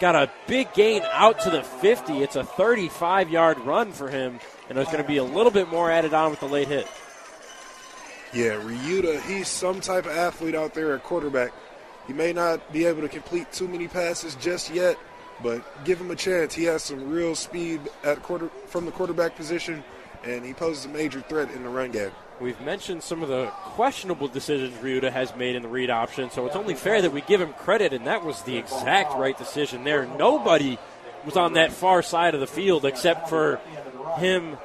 got 0.00 0.14
a 0.14 0.30
big 0.46 0.72
gain 0.72 1.02
out 1.12 1.40
to 1.40 1.50
the 1.50 1.62
50. 1.62 2.22
It's 2.22 2.36
a 2.36 2.44
35 2.44 3.28
yard 3.28 3.58
run 3.58 3.92
for 3.92 4.08
him, 4.08 4.40
and 4.70 4.78
there's 4.78 4.86
going 4.86 5.02
to 5.02 5.08
be 5.08 5.18
a 5.18 5.24
little 5.24 5.50
bit 5.50 5.68
more 5.68 5.90
added 5.90 6.14
on 6.14 6.30
with 6.30 6.40
the 6.40 6.46
late 6.46 6.68
hit. 6.68 6.86
Yeah, 8.32 8.52
Ryuta, 8.52 9.20
he's 9.22 9.48
some 9.48 9.80
type 9.80 10.06
of 10.06 10.12
athlete 10.12 10.54
out 10.54 10.72
there 10.72 10.94
at 10.94 11.02
quarterback. 11.02 11.52
He 12.06 12.12
may 12.12 12.32
not 12.32 12.72
be 12.72 12.86
able 12.86 13.02
to 13.02 13.08
complete 13.08 13.50
too 13.52 13.66
many 13.66 13.88
passes 13.88 14.36
just 14.36 14.70
yet, 14.72 14.96
but 15.42 15.84
give 15.84 16.00
him 16.00 16.12
a 16.12 16.16
chance. 16.16 16.54
He 16.54 16.64
has 16.64 16.84
some 16.84 17.10
real 17.10 17.34
speed 17.34 17.80
at 18.04 18.22
quarter 18.22 18.48
from 18.66 18.86
the 18.86 18.92
quarterback 18.92 19.34
position, 19.34 19.82
and 20.22 20.44
he 20.44 20.54
poses 20.54 20.84
a 20.84 20.88
major 20.88 21.20
threat 21.22 21.50
in 21.50 21.64
the 21.64 21.68
run 21.68 21.90
game. 21.90 22.12
We've 22.40 22.60
mentioned 22.60 23.02
some 23.02 23.22
of 23.22 23.28
the 23.28 23.46
questionable 23.46 24.28
decisions 24.28 24.74
Ryuta 24.76 25.10
has 25.10 25.34
made 25.34 25.56
in 25.56 25.62
the 25.62 25.68
read 25.68 25.90
option, 25.90 26.30
so 26.30 26.46
it's 26.46 26.56
only 26.56 26.74
fair 26.74 27.02
that 27.02 27.12
we 27.12 27.22
give 27.22 27.40
him 27.40 27.52
credit, 27.54 27.92
and 27.92 28.06
that 28.06 28.24
was 28.24 28.40
the 28.42 28.56
exact 28.56 29.14
right 29.16 29.36
decision 29.36 29.82
there. 29.82 30.06
Nobody 30.06 30.78
was 31.24 31.36
on 31.36 31.54
that 31.54 31.72
far 31.72 32.02
side 32.02 32.34
of 32.34 32.40
the 32.40 32.46
field 32.46 32.84
except 32.84 33.28
for 33.28 33.60
him 34.18 34.56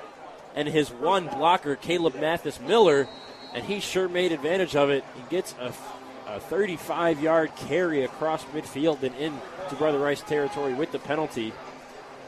and 0.56 0.68
his 0.68 0.90
one 0.90 1.28
blocker, 1.28 1.76
Caleb 1.76 2.16
Mathis 2.16 2.60
Miller, 2.60 3.08
and 3.54 3.64
he 3.66 3.80
sure 3.80 4.08
made 4.08 4.32
advantage 4.32 4.76
of 4.76 4.90
it. 4.90 5.04
He 5.16 5.24
gets 5.30 5.54
a, 5.60 5.74
a 6.28 6.40
35 6.40 7.22
yard 7.22 7.52
carry 7.56 8.04
across 8.04 8.44
midfield 8.46 9.04
and 9.04 9.16
into 9.16 9.76
Brother 9.78 10.00
Rice 10.00 10.22
territory 10.22 10.74
with 10.74 10.92
the 10.92 11.00
penalty. 11.00 11.54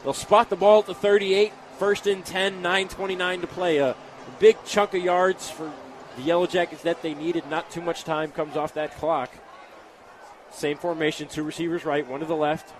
They'll 0.04 0.12
spot 0.12 0.50
the 0.50 0.56
ball 0.56 0.80
at 0.80 0.86
the 0.86 0.94
38, 0.94 1.52
first 1.78 2.06
and 2.06 2.24
10, 2.24 2.62
9.29 2.62 3.40
to 3.40 3.46
play. 3.46 3.78
A, 3.78 3.90
a 3.90 3.96
big 4.38 4.56
chunk 4.64 4.94
of 4.94 5.02
yards 5.02 5.50
for 5.50 5.72
the 6.16 6.22
Yellow 6.22 6.46
Jackets 6.46 6.82
that 6.82 7.02
they 7.02 7.14
needed. 7.14 7.48
Not 7.48 7.70
too 7.70 7.80
much 7.80 8.04
time 8.04 8.30
comes 8.30 8.56
off 8.56 8.74
that 8.74 8.96
clock. 8.96 9.30
Same 10.50 10.76
formation, 10.76 11.28
two 11.28 11.42
receivers 11.42 11.84
right, 11.84 12.06
one 12.06 12.20
to 12.20 12.26
the 12.26 12.36
left. 12.36 12.72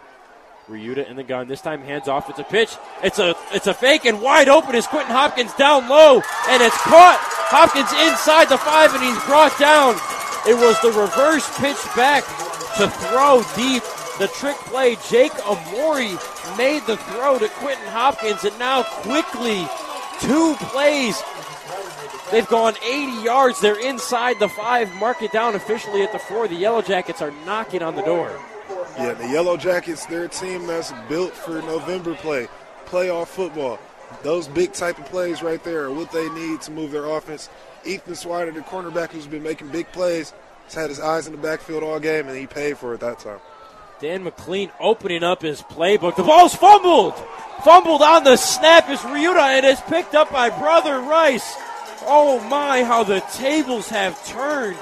Ryuta 0.68 1.08
in 1.08 1.16
the 1.16 1.22
gun. 1.22 1.48
This 1.48 1.60
time 1.60 1.82
hands 1.82 2.08
off. 2.08 2.28
It's 2.28 2.38
a 2.38 2.44
pitch. 2.44 2.76
It's 3.02 3.18
a 3.18 3.34
it's 3.52 3.66
a 3.66 3.74
fake 3.74 4.04
and 4.04 4.20
wide 4.20 4.48
open 4.48 4.74
is 4.74 4.86
Quentin 4.86 5.12
Hopkins 5.12 5.54
down 5.54 5.88
low 5.88 6.20
and 6.48 6.62
it's 6.62 6.76
caught. 6.82 7.18
Hopkins 7.48 7.90
inside 8.06 8.48
the 8.48 8.58
five 8.58 8.92
and 8.92 9.02
he's 9.02 9.24
brought 9.24 9.56
down. 9.58 9.94
It 10.46 10.54
was 10.54 10.80
the 10.82 10.92
reverse 10.92 11.48
pitch 11.58 11.80
back 11.96 12.24
to 12.76 12.88
throw 12.88 13.42
deep. 13.56 13.82
The 14.18 14.28
trick 14.28 14.56
play. 14.66 14.96
Jake 15.08 15.32
Amori 15.46 16.18
made 16.56 16.82
the 16.86 16.96
throw 16.96 17.38
to 17.38 17.48
Quentin 17.48 17.86
Hopkins 17.88 18.44
and 18.44 18.58
now 18.58 18.82
quickly 18.82 19.66
two 20.20 20.54
plays. 20.68 21.22
They've 22.30 22.48
gone 22.48 22.74
80 22.84 23.24
yards. 23.24 23.60
They're 23.60 23.80
inside 23.80 24.38
the 24.38 24.48
five. 24.48 24.94
Mark 24.96 25.22
it 25.22 25.32
down 25.32 25.54
officially 25.54 26.02
at 26.02 26.12
the 26.12 26.18
four. 26.18 26.46
The 26.46 26.56
Yellow 26.56 26.82
Jackets 26.82 27.22
are 27.22 27.32
knocking 27.46 27.82
on 27.82 27.94
the 27.94 28.02
door. 28.02 28.38
Yeah, 28.98 29.14
the 29.14 29.28
Yellow 29.28 29.56
Jackets, 29.56 30.06
they're 30.06 30.24
a 30.24 30.28
team 30.28 30.66
that's 30.66 30.92
built 31.08 31.32
for 31.32 31.62
November 31.62 32.14
play, 32.14 32.48
playoff 32.86 33.28
football. 33.28 33.78
Those 34.22 34.48
big 34.48 34.72
type 34.72 34.98
of 34.98 35.04
plays 35.06 35.42
right 35.42 35.62
there 35.62 35.84
are 35.84 35.92
what 35.92 36.10
they 36.10 36.28
need 36.30 36.60
to 36.62 36.72
move 36.72 36.90
their 36.90 37.04
offense. 37.04 37.48
Ethan 37.84 38.14
Swider, 38.14 38.52
the 38.52 38.60
cornerback 38.60 39.10
who's 39.10 39.26
been 39.26 39.42
making 39.42 39.68
big 39.68 39.90
plays, 39.92 40.32
has 40.64 40.74
had 40.74 40.88
his 40.90 40.98
eyes 40.98 41.26
in 41.26 41.32
the 41.32 41.38
backfield 41.38 41.84
all 41.84 42.00
game, 42.00 42.26
and 42.26 42.36
he 42.36 42.46
paid 42.46 42.76
for 42.76 42.92
it 42.94 43.00
that 43.00 43.20
time. 43.20 43.38
Dan 44.00 44.24
McLean 44.24 44.70
opening 44.80 45.22
up 45.22 45.42
his 45.42 45.62
playbook. 45.62 46.16
The 46.16 46.22
ball's 46.22 46.54
fumbled. 46.54 47.14
Fumbled 47.64 48.02
on 48.02 48.24
the 48.24 48.36
snap 48.36 48.88
is 48.90 49.00
Ryuta 49.00 49.40
and 49.40 49.66
is 49.66 49.80
picked 49.82 50.14
up 50.14 50.30
by 50.32 50.50
Brother 50.50 51.00
Rice. 51.00 51.54
Oh 52.02 52.40
my, 52.48 52.84
how 52.84 53.04
the 53.04 53.20
tables 53.32 53.88
have 53.88 54.24
turned. 54.26 54.78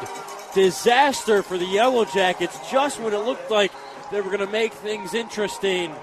Disaster 0.54 1.42
for 1.42 1.58
the 1.58 1.66
Yellow 1.66 2.04
Jackets 2.04 2.58
just 2.70 3.00
when 3.00 3.12
it 3.12 3.18
looked 3.18 3.50
like 3.50 3.72
they 4.10 4.20
were 4.20 4.30
going 4.30 4.44
to 4.46 4.52
make 4.52 4.72
things 4.72 5.14
interesting. 5.14 5.94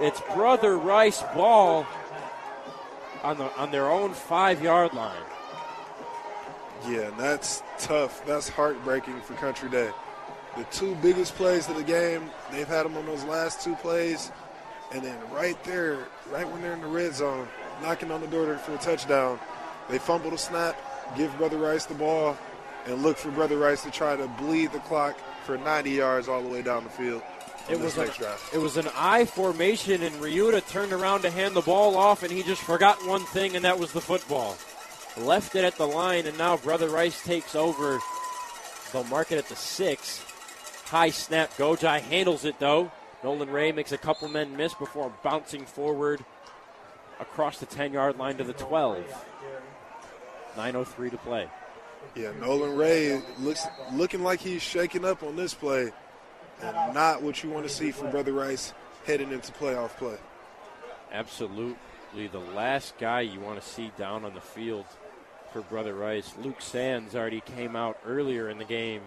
It's 0.00 0.20
Brother 0.34 0.76
Rice 0.76 1.22
ball 1.34 1.86
on 3.22 3.38
the 3.38 3.54
on 3.56 3.70
their 3.70 3.90
own 3.90 4.12
five 4.12 4.62
yard 4.62 4.92
line. 4.92 5.22
Yeah, 6.88 7.08
and 7.08 7.18
that's 7.18 7.62
tough. 7.78 8.24
That's 8.26 8.48
heartbreaking 8.48 9.20
for 9.22 9.34
Country 9.34 9.70
Day. 9.70 9.90
the 10.56 10.64
two 10.64 10.94
biggest 10.96 11.34
plays 11.36 11.68
of 11.68 11.76
the 11.76 11.82
game. 11.82 12.30
They've 12.52 12.68
had 12.68 12.84
them 12.84 12.96
on 12.96 13.06
those 13.06 13.24
last 13.24 13.62
two 13.62 13.74
plays. 13.76 14.30
And 14.92 15.02
then 15.02 15.18
right 15.32 15.62
there, 15.64 16.06
right 16.30 16.48
when 16.50 16.62
they're 16.62 16.74
in 16.74 16.80
the 16.80 16.86
red 16.86 17.14
zone, 17.14 17.48
knocking 17.82 18.10
on 18.10 18.20
the 18.20 18.26
door 18.28 18.56
for 18.58 18.74
a 18.74 18.78
touchdown, 18.78 19.40
they 19.88 19.98
fumble 19.98 20.30
the 20.30 20.38
snap, 20.38 20.76
give 21.16 21.36
Brother 21.36 21.58
Rice 21.58 21.86
the 21.86 21.94
ball, 21.94 22.36
and 22.86 23.02
look 23.02 23.16
for 23.16 23.30
Brother 23.30 23.58
Rice 23.58 23.82
to 23.82 23.90
try 23.90 24.14
to 24.14 24.28
bleed 24.38 24.72
the 24.72 24.78
clock 24.80 25.18
for 25.44 25.58
90 25.58 25.90
yards 25.90 26.28
all 26.28 26.42
the 26.42 26.48
way 26.48 26.62
down 26.62 26.84
the 26.84 26.90
field. 26.90 27.22
It 27.70 27.80
was, 27.80 27.96
a, 27.96 28.12
it 28.52 28.58
was 28.58 28.76
an 28.76 28.88
I 28.94 29.24
formation, 29.24 30.02
and 30.02 30.14
Ryuta 30.16 30.68
turned 30.68 30.92
around 30.92 31.22
to 31.22 31.30
hand 31.30 31.54
the 31.54 31.62
ball 31.62 31.96
off, 31.96 32.22
and 32.22 32.30
he 32.30 32.42
just 32.42 32.60
forgot 32.60 33.06
one 33.06 33.24
thing, 33.24 33.56
and 33.56 33.64
that 33.64 33.78
was 33.78 33.92
the 33.92 34.02
football. 34.02 34.58
Left 35.16 35.56
it 35.56 35.64
at 35.64 35.76
the 35.76 35.86
line, 35.86 36.26
and 36.26 36.36
now 36.36 36.58
Brother 36.58 36.90
Rice 36.90 37.24
takes 37.24 37.54
over. 37.54 38.00
They'll 38.92 39.04
mark 39.04 39.32
it 39.32 39.38
at 39.38 39.48
the 39.48 39.56
six. 39.56 40.22
High 40.84 41.10
snap. 41.10 41.56
Gojai 41.56 42.00
handles 42.00 42.44
it, 42.44 42.58
though. 42.58 42.92
Nolan 43.22 43.50
Ray 43.50 43.72
makes 43.72 43.92
a 43.92 43.98
couple 43.98 44.28
men 44.28 44.54
miss 44.56 44.74
before 44.74 45.10
bouncing 45.22 45.64
forward 45.64 46.22
across 47.18 47.58
the 47.58 47.66
10 47.66 47.94
yard 47.94 48.18
line 48.18 48.36
to 48.36 48.44
the 48.44 48.52
12. 48.52 49.04
9.03 50.56 51.10
to 51.10 51.16
play. 51.18 51.48
Yeah, 52.14 52.30
Nolan 52.40 52.76
Ray 52.76 53.20
looks 53.40 53.66
looking 53.92 54.22
like 54.22 54.40
he's 54.40 54.62
shaking 54.62 55.04
up 55.04 55.22
on 55.22 55.36
this 55.36 55.54
play, 55.54 55.90
and 56.62 56.94
not 56.94 57.22
what 57.22 57.42
you 57.42 57.50
want 57.50 57.66
to 57.66 57.72
see 57.72 57.90
from 57.90 58.10
Brother 58.10 58.32
Rice 58.32 58.72
heading 59.04 59.32
into 59.32 59.52
playoff 59.52 59.90
play. 59.96 60.16
Absolutely, 61.12 62.28
the 62.30 62.38
last 62.38 62.96
guy 62.98 63.22
you 63.22 63.40
want 63.40 63.60
to 63.60 63.66
see 63.66 63.90
down 63.98 64.24
on 64.24 64.34
the 64.34 64.40
field 64.40 64.86
for 65.52 65.62
Brother 65.62 65.94
Rice. 65.94 66.32
Luke 66.42 66.60
Sands 66.60 67.14
already 67.14 67.40
came 67.40 67.76
out 67.76 67.98
earlier 68.06 68.48
in 68.48 68.58
the 68.58 68.64
game 68.64 69.02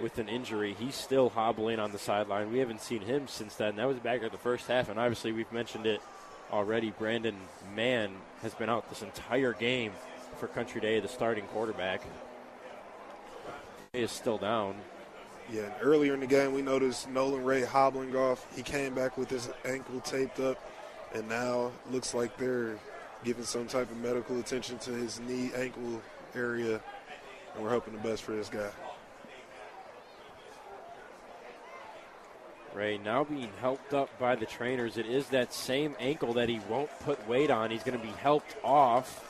with 0.00 0.18
an 0.18 0.28
injury. 0.28 0.74
He's 0.78 0.94
still 0.94 1.30
hobbling 1.30 1.78
on 1.78 1.92
the 1.92 1.98
sideline. 1.98 2.52
We 2.52 2.58
haven't 2.58 2.82
seen 2.82 3.00
him 3.00 3.28
since 3.28 3.54
then. 3.56 3.76
That 3.76 3.88
was 3.88 3.98
back 3.98 4.22
at 4.22 4.32
the 4.32 4.38
first 4.38 4.66
half, 4.66 4.88
and 4.88 4.98
obviously 4.98 5.32
we've 5.32 5.50
mentioned 5.52 5.86
it 5.86 6.00
already. 6.52 6.90
Brandon 6.90 7.36
Mann 7.74 8.12
has 8.42 8.54
been 8.54 8.68
out 8.68 8.88
this 8.88 9.02
entire 9.02 9.52
game 9.52 9.92
for 10.36 10.46
Country 10.48 10.80
Day, 10.80 11.00
the 11.00 11.08
starting 11.08 11.44
quarterback. 11.46 12.02
Is 13.92 14.10
still 14.10 14.38
down. 14.38 14.76
Yeah, 15.50 15.62
and 15.62 15.74
earlier 15.80 16.14
in 16.14 16.20
the 16.20 16.26
game, 16.26 16.52
we 16.52 16.60
noticed 16.60 17.08
Nolan 17.08 17.44
Ray 17.44 17.64
hobbling 17.64 18.14
off. 18.14 18.46
He 18.54 18.62
came 18.62 18.94
back 18.94 19.16
with 19.16 19.30
his 19.30 19.48
ankle 19.64 20.00
taped 20.00 20.40
up, 20.40 20.58
and 21.14 21.28
now 21.28 21.72
looks 21.90 22.12
like 22.12 22.36
they're 22.36 22.78
giving 23.24 23.44
some 23.44 23.66
type 23.66 23.90
of 23.90 23.96
medical 23.98 24.38
attention 24.38 24.78
to 24.80 24.90
his 24.90 25.20
knee 25.20 25.50
ankle 25.56 26.02
area, 26.34 26.80
and 27.54 27.64
we're 27.64 27.70
hoping 27.70 27.94
the 27.94 28.00
best 28.00 28.22
for 28.22 28.32
this 28.32 28.48
guy. 28.48 28.68
Ray 32.74 32.98
now 32.98 33.24
being 33.24 33.50
helped 33.60 33.94
up 33.94 34.10
by 34.18 34.36
the 34.36 34.44
trainers. 34.44 34.98
It 34.98 35.06
is 35.06 35.28
that 35.28 35.54
same 35.54 35.96
ankle 35.98 36.34
that 36.34 36.50
he 36.50 36.60
won't 36.68 36.90
put 37.00 37.26
weight 37.26 37.50
on. 37.50 37.70
He's 37.70 37.82
going 37.82 37.98
to 37.98 38.04
be 38.06 38.12
helped 38.12 38.54
off 38.62 39.25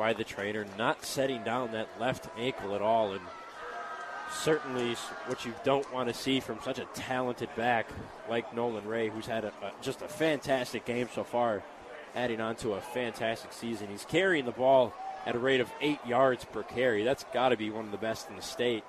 by 0.00 0.14
the 0.14 0.24
trainer, 0.24 0.64
not 0.78 1.04
setting 1.04 1.44
down 1.44 1.72
that 1.72 1.86
left 2.00 2.26
ankle 2.38 2.74
at 2.74 2.80
all. 2.80 3.12
And 3.12 3.20
certainly 4.32 4.94
what 5.26 5.44
you 5.44 5.52
don't 5.62 5.92
want 5.92 6.08
to 6.08 6.14
see 6.14 6.40
from 6.40 6.58
such 6.64 6.78
a 6.78 6.86
talented 6.94 7.54
back 7.54 7.86
like 8.26 8.54
Nolan 8.54 8.86
Ray, 8.86 9.10
who's 9.10 9.26
had 9.26 9.44
a, 9.44 9.48
a, 9.48 9.72
just 9.82 10.00
a 10.00 10.08
fantastic 10.08 10.86
game 10.86 11.10
so 11.14 11.22
far, 11.22 11.62
adding 12.16 12.40
on 12.40 12.56
to 12.56 12.72
a 12.72 12.80
fantastic 12.80 13.52
season. 13.52 13.88
He's 13.88 14.06
carrying 14.06 14.46
the 14.46 14.52
ball 14.52 14.94
at 15.26 15.36
a 15.36 15.38
rate 15.38 15.60
of 15.60 15.70
eight 15.82 16.00
yards 16.06 16.46
per 16.46 16.62
carry. 16.62 17.04
That's 17.04 17.24
got 17.34 17.50
to 17.50 17.58
be 17.58 17.68
one 17.68 17.84
of 17.84 17.90
the 17.90 17.98
best 17.98 18.30
in 18.30 18.36
the 18.36 18.42
state 18.42 18.84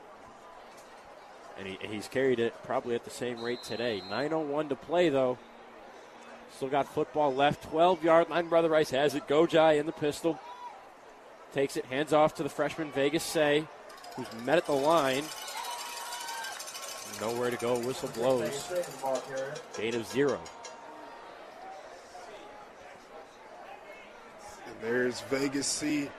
and 1.59 1.67
he, 1.67 1.77
he's 1.89 2.07
carried 2.07 2.39
it 2.39 2.53
probably 2.63 2.95
at 2.95 3.03
the 3.03 3.11
same 3.11 3.43
rate 3.43 3.61
today. 3.63 4.01
9.01 4.09 4.69
to 4.69 4.75
play, 4.77 5.09
though. 5.09 5.37
Still 6.55 6.69
got 6.69 6.87
football 6.87 7.35
left. 7.35 7.63
12 7.69 8.01
yard 8.03 8.29
line. 8.29 8.47
Brother 8.47 8.69
Rice 8.69 8.91
has 8.91 9.13
it. 9.13 9.27
Gojai 9.27 9.77
in 9.77 9.85
the 9.85 9.91
pistol. 9.91 10.39
Takes 11.53 11.75
it, 11.75 11.85
hands 11.85 12.13
off 12.13 12.35
to 12.35 12.43
the 12.43 12.49
freshman 12.49 12.91
Vegas 12.91 13.23
Say, 13.23 13.65
who's 14.15 14.27
met 14.45 14.57
at 14.57 14.65
the 14.65 14.73
line. 14.73 15.23
Nowhere 17.19 17.51
to 17.51 17.57
go. 17.57 17.77
Whistle 17.79 18.09
blows. 18.09 18.71
Gain 19.77 19.95
of 19.95 20.07
zero. 20.07 20.39
And 24.67 24.75
there's 24.81 25.21
Vegas 25.21 25.67
C, 25.67 26.09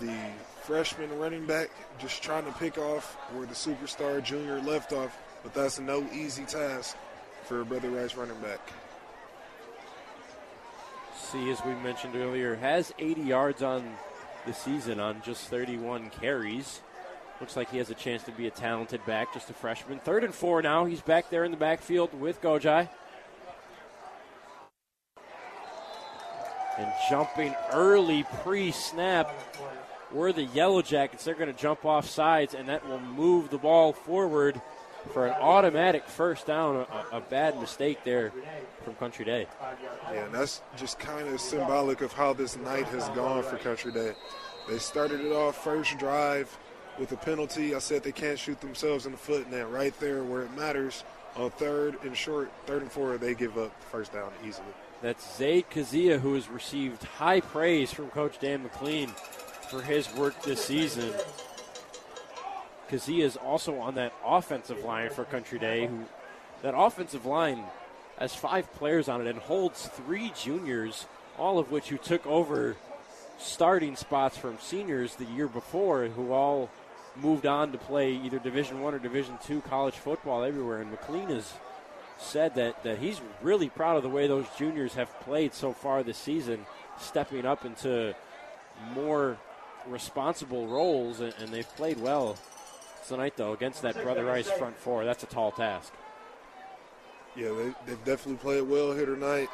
the 0.00 0.16
freshman 0.62 1.16
running 1.18 1.46
back 1.46 1.70
just 1.98 2.22
trying 2.22 2.44
to 2.44 2.52
pick 2.52 2.78
off 2.78 3.14
where 3.32 3.46
the 3.46 3.54
superstar 3.54 4.22
junior 4.22 4.60
left 4.60 4.92
off, 4.92 5.16
but 5.42 5.54
that's 5.54 5.78
no 5.78 6.04
easy 6.12 6.44
task 6.44 6.96
for 7.44 7.60
a 7.60 7.64
Brother 7.64 7.90
Rice 7.90 8.14
running 8.14 8.38
back. 8.40 8.60
See, 11.16 11.50
as 11.50 11.64
we 11.64 11.72
mentioned 11.76 12.16
earlier, 12.16 12.56
has 12.56 12.92
80 12.98 13.22
yards 13.22 13.62
on 13.62 13.96
the 14.46 14.52
season 14.52 15.00
on 15.00 15.22
just 15.22 15.48
31 15.48 16.10
carries. 16.10 16.80
Looks 17.40 17.56
like 17.56 17.70
he 17.70 17.78
has 17.78 17.90
a 17.90 17.94
chance 17.94 18.22
to 18.24 18.32
be 18.32 18.46
a 18.46 18.50
talented 18.50 19.04
back, 19.04 19.32
just 19.34 19.50
a 19.50 19.52
freshman. 19.52 19.98
Third 19.98 20.24
and 20.24 20.34
four 20.34 20.62
now. 20.62 20.84
He's 20.84 21.00
back 21.00 21.30
there 21.30 21.44
in 21.44 21.50
the 21.50 21.56
backfield 21.56 22.18
with 22.18 22.40
Gojai. 22.40 22.88
And 26.78 26.92
jumping 27.10 27.54
early 27.72 28.24
pre 28.42 28.70
snap 28.70 29.30
were 30.12 30.32
the 30.32 30.44
Yellow 30.44 30.82
Jackets. 30.82 31.24
They're 31.24 31.34
going 31.34 31.52
to 31.52 31.60
jump 31.60 31.84
off 31.84 32.08
sides, 32.08 32.54
and 32.54 32.68
that 32.68 32.88
will 32.88 33.00
move 33.00 33.50
the 33.50 33.58
ball 33.58 33.92
forward 33.92 34.60
for 35.12 35.26
an 35.26 35.34
automatic 35.40 36.06
first 36.06 36.46
down. 36.46 36.76
A, 36.76 37.16
a 37.16 37.20
bad 37.20 37.60
mistake 37.60 38.04
there 38.04 38.32
from 38.84 38.94
Country 38.94 39.24
Day. 39.24 39.46
Yeah, 40.12 40.24
and 40.24 40.34
that's 40.34 40.62
just 40.76 40.98
kind 40.98 41.28
of 41.28 41.40
symbolic 41.40 42.00
of 42.00 42.12
how 42.12 42.32
this 42.32 42.56
night 42.56 42.86
has 42.86 43.08
gone 43.10 43.42
for 43.42 43.56
Country 43.58 43.92
Day. 43.92 44.12
They 44.68 44.78
started 44.78 45.20
it 45.20 45.32
off 45.32 45.62
first 45.62 45.98
drive 45.98 46.56
with 46.98 47.12
a 47.12 47.16
penalty. 47.16 47.74
I 47.74 47.78
said 47.78 48.02
they 48.02 48.12
can't 48.12 48.38
shoot 48.38 48.60
themselves 48.60 49.06
in 49.06 49.12
the 49.12 49.18
foot. 49.18 49.44
and 49.44 49.52
then 49.52 49.70
right 49.70 49.98
there 49.98 50.22
where 50.22 50.42
it 50.42 50.56
matters, 50.56 51.04
on 51.36 51.50
third 51.50 51.96
and 52.04 52.16
short, 52.16 52.50
third 52.66 52.82
and 52.82 52.92
four, 52.92 53.16
they 53.16 53.34
give 53.34 53.56
up 53.58 53.78
the 53.80 53.86
first 53.86 54.12
down 54.12 54.30
easily. 54.46 54.66
That's 55.00 55.36
Zaid 55.36 55.68
Kazia, 55.70 56.20
who 56.20 56.34
has 56.34 56.48
received 56.48 57.02
high 57.02 57.40
praise 57.40 57.92
from 57.92 58.08
Coach 58.10 58.38
Dan 58.38 58.62
McLean 58.62 59.08
for 59.70 59.82
his 59.82 60.12
work 60.14 60.40
this 60.42 60.64
season. 60.64 61.12
Kazia 62.92 63.22
is 63.22 63.38
also 63.38 63.78
on 63.78 63.94
that 63.94 64.12
offensive 64.22 64.84
line 64.84 65.08
for 65.08 65.24
Country 65.24 65.58
Day. 65.58 65.86
Who 65.86 66.04
that 66.60 66.76
offensive 66.76 67.24
line 67.24 67.64
has 68.18 68.34
five 68.34 68.70
players 68.74 69.08
on 69.08 69.22
it 69.22 69.26
and 69.26 69.38
holds 69.38 69.86
three 69.86 70.30
juniors, 70.38 71.06
all 71.38 71.58
of 71.58 71.72
which 71.72 71.88
who 71.88 71.96
took 71.96 72.26
over 72.26 72.76
starting 73.38 73.96
spots 73.96 74.36
from 74.36 74.58
seniors 74.60 75.16
the 75.16 75.24
year 75.24 75.48
before, 75.48 76.04
who 76.04 76.32
all 76.32 76.68
moved 77.16 77.46
on 77.46 77.72
to 77.72 77.78
play 77.78 78.12
either 78.12 78.38
Division 78.38 78.82
One 78.82 78.94
or 78.94 78.98
Division 78.98 79.38
Two 79.42 79.62
college 79.62 79.94
football 79.94 80.44
everywhere. 80.44 80.82
And 80.82 80.90
McLean 80.90 81.28
has 81.28 81.50
said 82.18 82.54
that 82.56 82.84
that 82.84 82.98
he's 82.98 83.22
really 83.40 83.70
proud 83.70 83.96
of 83.96 84.02
the 84.02 84.10
way 84.10 84.26
those 84.26 84.46
juniors 84.58 84.92
have 84.94 85.18
played 85.20 85.54
so 85.54 85.72
far 85.72 86.02
this 86.02 86.18
season, 86.18 86.66
stepping 86.98 87.46
up 87.46 87.64
into 87.64 88.14
more 88.94 89.38
responsible 89.86 90.66
roles, 90.66 91.20
and, 91.20 91.32
and 91.40 91.48
they've 91.48 91.74
played 91.76 91.98
well 91.98 92.36
tonight, 93.08 93.36
though, 93.36 93.52
against 93.52 93.82
that 93.82 94.00
Brother 94.02 94.24
Rice 94.24 94.50
front 94.50 94.76
four. 94.76 95.04
That's 95.04 95.22
a 95.22 95.26
tall 95.26 95.52
task. 95.52 95.92
Yeah, 97.36 97.48
they, 97.48 97.74
they've 97.86 98.04
definitely 98.04 98.36
played 98.36 98.62
well 98.62 98.92
here 98.92 99.06
tonight. 99.06 99.48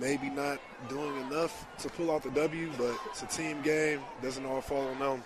Maybe 0.00 0.28
not 0.28 0.58
doing 0.88 1.16
enough 1.22 1.66
to 1.78 1.88
pull 1.88 2.10
out 2.10 2.22
the 2.22 2.30
W, 2.30 2.70
but 2.76 2.94
it's 3.06 3.22
a 3.22 3.26
team 3.26 3.62
game. 3.62 4.00
Doesn't 4.22 4.44
all 4.44 4.60
fall 4.60 4.86
on 4.88 4.98
them. 4.98 5.24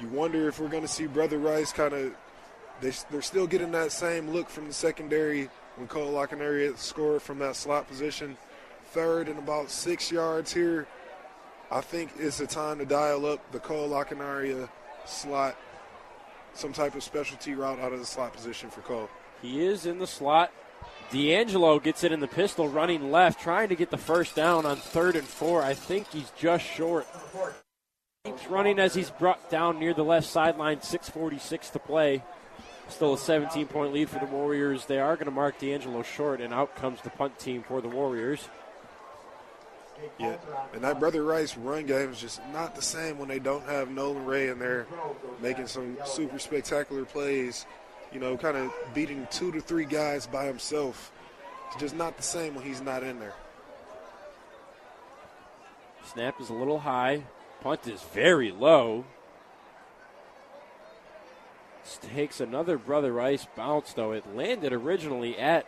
You 0.00 0.08
wonder 0.08 0.48
if 0.48 0.58
we're 0.60 0.68
going 0.68 0.82
to 0.82 0.88
see 0.88 1.06
Brother 1.06 1.38
Rice 1.38 1.72
kind 1.72 1.92
of. 1.92 2.14
They, 2.80 2.92
they're 3.10 3.22
still 3.22 3.46
getting 3.46 3.72
that 3.72 3.90
same 3.90 4.30
look 4.30 4.48
from 4.48 4.66
the 4.66 4.72
secondary 4.72 5.48
when 5.76 5.88
Cole 5.88 6.12
Lockenaria 6.12 6.76
scored 6.76 7.22
from 7.22 7.38
that 7.38 7.56
slot 7.56 7.88
position. 7.88 8.36
Third 8.92 9.28
and 9.28 9.38
about 9.38 9.70
six 9.70 10.12
yards 10.12 10.52
here. 10.52 10.86
I 11.70 11.80
think 11.80 12.12
it's 12.18 12.40
a 12.40 12.46
time 12.46 12.78
to 12.78 12.84
dial 12.84 13.26
up 13.26 13.50
the 13.50 13.58
Cole 13.58 13.88
Lockenaria 13.88 14.64
uh, 14.64 14.68
slot, 15.04 15.56
some 16.58 16.72
type 16.72 16.94
of 16.94 17.02
specialty 17.02 17.54
route 17.54 17.78
out 17.78 17.92
of 17.92 17.98
the 17.98 18.06
slot 18.06 18.32
position 18.32 18.70
for 18.70 18.80
Cole. 18.82 19.08
He 19.42 19.64
is 19.64 19.86
in 19.86 19.98
the 19.98 20.06
slot. 20.06 20.52
D'Angelo 21.10 21.78
gets 21.78 22.02
it 22.02 22.10
in 22.10 22.20
the 22.20 22.26
pistol, 22.26 22.68
running 22.68 23.12
left, 23.12 23.40
trying 23.40 23.68
to 23.68 23.76
get 23.76 23.90
the 23.90 23.98
first 23.98 24.34
down 24.34 24.66
on 24.66 24.76
third 24.76 25.14
and 25.14 25.26
four. 25.26 25.62
I 25.62 25.74
think 25.74 26.08
he's 26.08 26.30
just 26.36 26.64
short. 26.64 27.06
Keeps 28.24 28.46
running 28.48 28.78
as 28.80 28.94
he's 28.94 29.10
brought 29.10 29.48
down 29.50 29.78
near 29.78 29.94
the 29.94 30.02
left 30.02 30.26
sideline. 30.26 30.80
6:46 30.80 31.70
to 31.70 31.78
play. 31.78 32.24
Still 32.88 33.14
a 33.14 33.18
17 33.18 33.66
point 33.66 33.92
lead 33.92 34.08
for 34.08 34.18
the 34.18 34.26
Warriors. 34.26 34.86
They 34.86 34.98
are 34.98 35.14
going 35.16 35.26
to 35.26 35.32
mark 35.32 35.58
D'Angelo 35.58 36.02
short, 36.02 36.40
and 36.40 36.52
out 36.52 36.74
comes 36.74 37.00
the 37.02 37.10
punt 37.10 37.38
team 37.38 37.62
for 37.62 37.80
the 37.80 37.88
Warriors. 37.88 38.48
Yeah, 40.18 40.36
and 40.72 40.82
that 40.82 41.00
Brother 41.00 41.24
Rice 41.24 41.56
run 41.56 41.86
game 41.86 42.10
is 42.10 42.20
just 42.20 42.40
not 42.52 42.74
the 42.74 42.82
same 42.82 43.18
when 43.18 43.28
they 43.28 43.38
don't 43.38 43.64
have 43.64 43.90
Nolan 43.90 44.24
Ray 44.24 44.48
in 44.48 44.58
there 44.58 44.86
making 45.40 45.66
some 45.66 45.96
super 46.04 46.38
spectacular 46.38 47.04
plays. 47.04 47.66
You 48.12 48.20
know, 48.20 48.36
kind 48.36 48.56
of 48.56 48.72
beating 48.94 49.26
two 49.30 49.52
to 49.52 49.60
three 49.60 49.84
guys 49.84 50.26
by 50.26 50.44
himself. 50.44 51.12
It's 51.68 51.80
just 51.80 51.96
not 51.96 52.16
the 52.16 52.22
same 52.22 52.54
when 52.54 52.64
he's 52.64 52.80
not 52.80 53.02
in 53.02 53.18
there. 53.18 53.34
Snap 56.12 56.40
is 56.40 56.50
a 56.50 56.54
little 56.54 56.78
high. 56.78 57.24
Punt 57.62 57.86
is 57.88 58.00
very 58.14 58.52
low. 58.52 59.04
Takes 62.14 62.40
another 62.40 62.78
Brother 62.78 63.12
Rice 63.12 63.46
bounce, 63.56 63.92
though. 63.92 64.12
It 64.12 64.34
landed 64.34 64.72
originally 64.72 65.38
at 65.38 65.66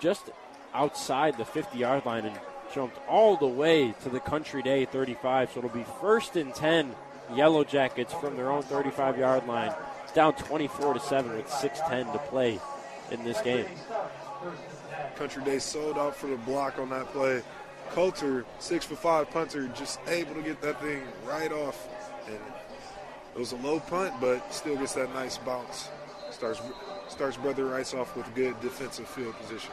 just 0.00 0.30
outside 0.72 1.38
the 1.38 1.44
50 1.44 1.78
yard 1.78 2.04
line 2.04 2.24
and 2.24 2.38
jumped 2.74 2.98
all 3.08 3.36
the 3.36 3.46
way 3.46 3.94
to 4.02 4.08
the 4.08 4.20
Country 4.20 4.62
Day 4.62 4.84
35. 4.84 5.52
So 5.52 5.58
it'll 5.58 5.70
be 5.70 5.84
first 6.00 6.36
and 6.36 6.54
10 6.54 6.94
Yellow 7.34 7.64
Jackets 7.64 8.12
from 8.12 8.36
their 8.36 8.50
own 8.50 8.62
35 8.62 9.18
yard 9.18 9.46
line. 9.46 9.72
It's 10.02 10.12
down 10.12 10.34
24 10.34 10.94
to 10.94 11.00
7 11.00 11.36
with 11.36 11.48
6:10 11.48 12.12
to 12.12 12.18
play 12.18 12.60
in 13.10 13.24
this 13.24 13.40
game. 13.40 13.66
Country 15.16 15.44
Day 15.44 15.58
sold 15.58 15.96
out 15.96 16.16
for 16.16 16.26
the 16.26 16.36
block 16.36 16.78
on 16.78 16.90
that 16.90 17.06
play. 17.12 17.42
Coulter, 17.92 18.44
six 18.58 18.84
for 18.84 18.96
five 18.96 19.30
punter, 19.30 19.68
just 19.68 20.00
able 20.08 20.34
to 20.34 20.42
get 20.42 20.60
that 20.62 20.80
thing 20.80 21.02
right 21.26 21.52
off. 21.52 21.88
And 22.26 22.40
it 23.34 23.38
was 23.38 23.52
a 23.52 23.56
low 23.56 23.78
punt, 23.78 24.14
but 24.20 24.52
still 24.52 24.76
gets 24.76 24.94
that 24.94 25.14
nice 25.14 25.38
bounce. 25.38 25.88
Starts 26.30 26.60
starts 27.08 27.36
Brother 27.36 27.66
Rice 27.66 27.94
off 27.94 28.16
with 28.16 28.34
good 28.34 28.60
defensive 28.60 29.08
field 29.08 29.34
position. 29.38 29.70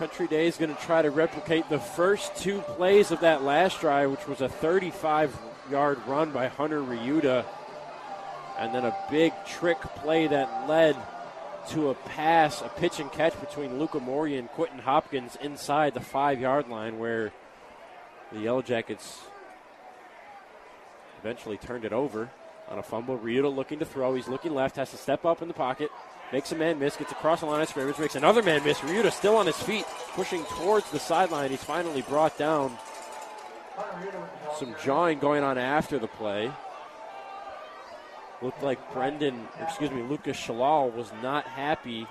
Country 0.00 0.28
Day 0.28 0.46
is 0.46 0.56
going 0.56 0.74
to 0.74 0.80
try 0.80 1.02
to 1.02 1.10
replicate 1.10 1.68
the 1.68 1.78
first 1.78 2.34
two 2.34 2.62
plays 2.62 3.10
of 3.10 3.20
that 3.20 3.42
last 3.42 3.82
drive, 3.82 4.10
which 4.10 4.26
was 4.26 4.40
a 4.40 4.48
35 4.48 5.38
yard 5.70 5.98
run 6.06 6.30
by 6.30 6.48
Hunter 6.48 6.80
Ryuta, 6.80 7.44
and 8.58 8.74
then 8.74 8.86
a 8.86 8.96
big 9.10 9.34
trick 9.44 9.78
play 9.96 10.26
that 10.26 10.66
led 10.66 10.96
to 11.72 11.90
a 11.90 11.94
pass, 11.94 12.62
a 12.62 12.70
pitch 12.70 12.98
and 12.98 13.12
catch 13.12 13.38
between 13.42 13.78
Luca 13.78 14.00
Mori 14.00 14.38
and 14.38 14.48
Quentin 14.48 14.78
Hopkins 14.78 15.36
inside 15.42 15.92
the 15.92 16.00
five 16.00 16.40
yard 16.40 16.66
line, 16.70 16.98
where 16.98 17.30
the 18.32 18.40
Yellow 18.40 18.62
Jackets 18.62 19.20
eventually 21.18 21.58
turned 21.58 21.84
it 21.84 21.92
over 21.92 22.30
on 22.70 22.78
a 22.78 22.82
fumble. 22.82 23.18
Ryuta 23.18 23.54
looking 23.54 23.80
to 23.80 23.84
throw. 23.84 24.14
He's 24.14 24.28
looking 24.28 24.54
left, 24.54 24.76
has 24.76 24.92
to 24.92 24.96
step 24.96 25.26
up 25.26 25.42
in 25.42 25.48
the 25.48 25.52
pocket, 25.52 25.90
makes 26.32 26.52
a 26.52 26.56
man 26.56 26.78
miss, 26.78 26.96
gets 26.96 27.12
across 27.12 27.40
the 27.40 27.46
line 27.46 27.60
of 27.60 27.68
scrimmage, 27.68 27.98
makes 27.98 28.14
another 28.14 28.42
man 28.42 28.62
miss. 28.64 28.78
Ryuta 28.78 29.10
still 29.12 29.36
on 29.36 29.46
his 29.46 29.60
feet, 29.62 29.84
pushing 30.14 30.44
towards 30.44 30.90
the 30.90 30.98
sideline. 30.98 31.50
He's 31.50 31.64
finally 31.64 32.02
brought 32.02 32.36
down. 32.38 32.76
Some 34.58 34.74
jawing 34.84 35.18
going 35.18 35.42
on 35.42 35.58
after 35.58 35.98
the 35.98 36.08
play. 36.08 36.52
Looked 38.42 38.62
like 38.62 38.92
Brendan, 38.92 39.48
excuse 39.60 39.90
me, 39.90 40.02
Lucas 40.02 40.36
Shalal 40.36 40.92
was 40.94 41.10
not 41.22 41.44
happy 41.44 42.06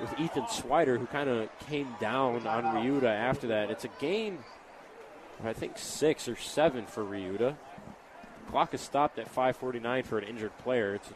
with 0.00 0.18
Ethan 0.18 0.44
Swider, 0.44 0.98
who 0.98 1.06
kind 1.06 1.28
of 1.28 1.48
came 1.68 1.94
down 2.00 2.46
on 2.46 2.64
Ryuta 2.64 3.04
after 3.04 3.46
that. 3.48 3.70
It's 3.70 3.84
a 3.84 3.88
of, 5.40 5.46
I 5.46 5.52
think, 5.52 5.78
six 5.78 6.28
or 6.28 6.36
seven 6.36 6.86
for 6.86 7.04
Ryuta. 7.04 7.56
Clock 8.50 8.74
is 8.74 8.80
stopped 8.80 9.18
at 9.18 9.32
5:49 9.32 10.04
for 10.04 10.18
an 10.18 10.24
injured 10.24 10.56
player. 10.58 10.94
It's 10.96 11.10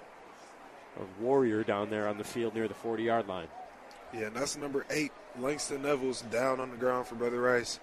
a, 0.99 1.23
warrior 1.23 1.65
down 1.65 1.91
there 1.91 2.09
on 2.09 2.19
the 2.19 2.25
field 2.25 2.55
near 2.55 2.69
the 2.69 2.75
40-yard 2.75 3.29
line. 3.29 3.49
Yeah, 4.13 4.27
and 4.27 4.37
that's 4.37 4.57
number 4.57 4.87
eight, 4.91 5.13
Langston 5.39 5.83
Neville's 5.83 6.23
down 6.23 6.61
on 6.61 6.71
the 6.71 6.77
ground 6.77 7.07
for 7.07 7.15
Brother 7.15 7.41
Rice, 7.41 7.79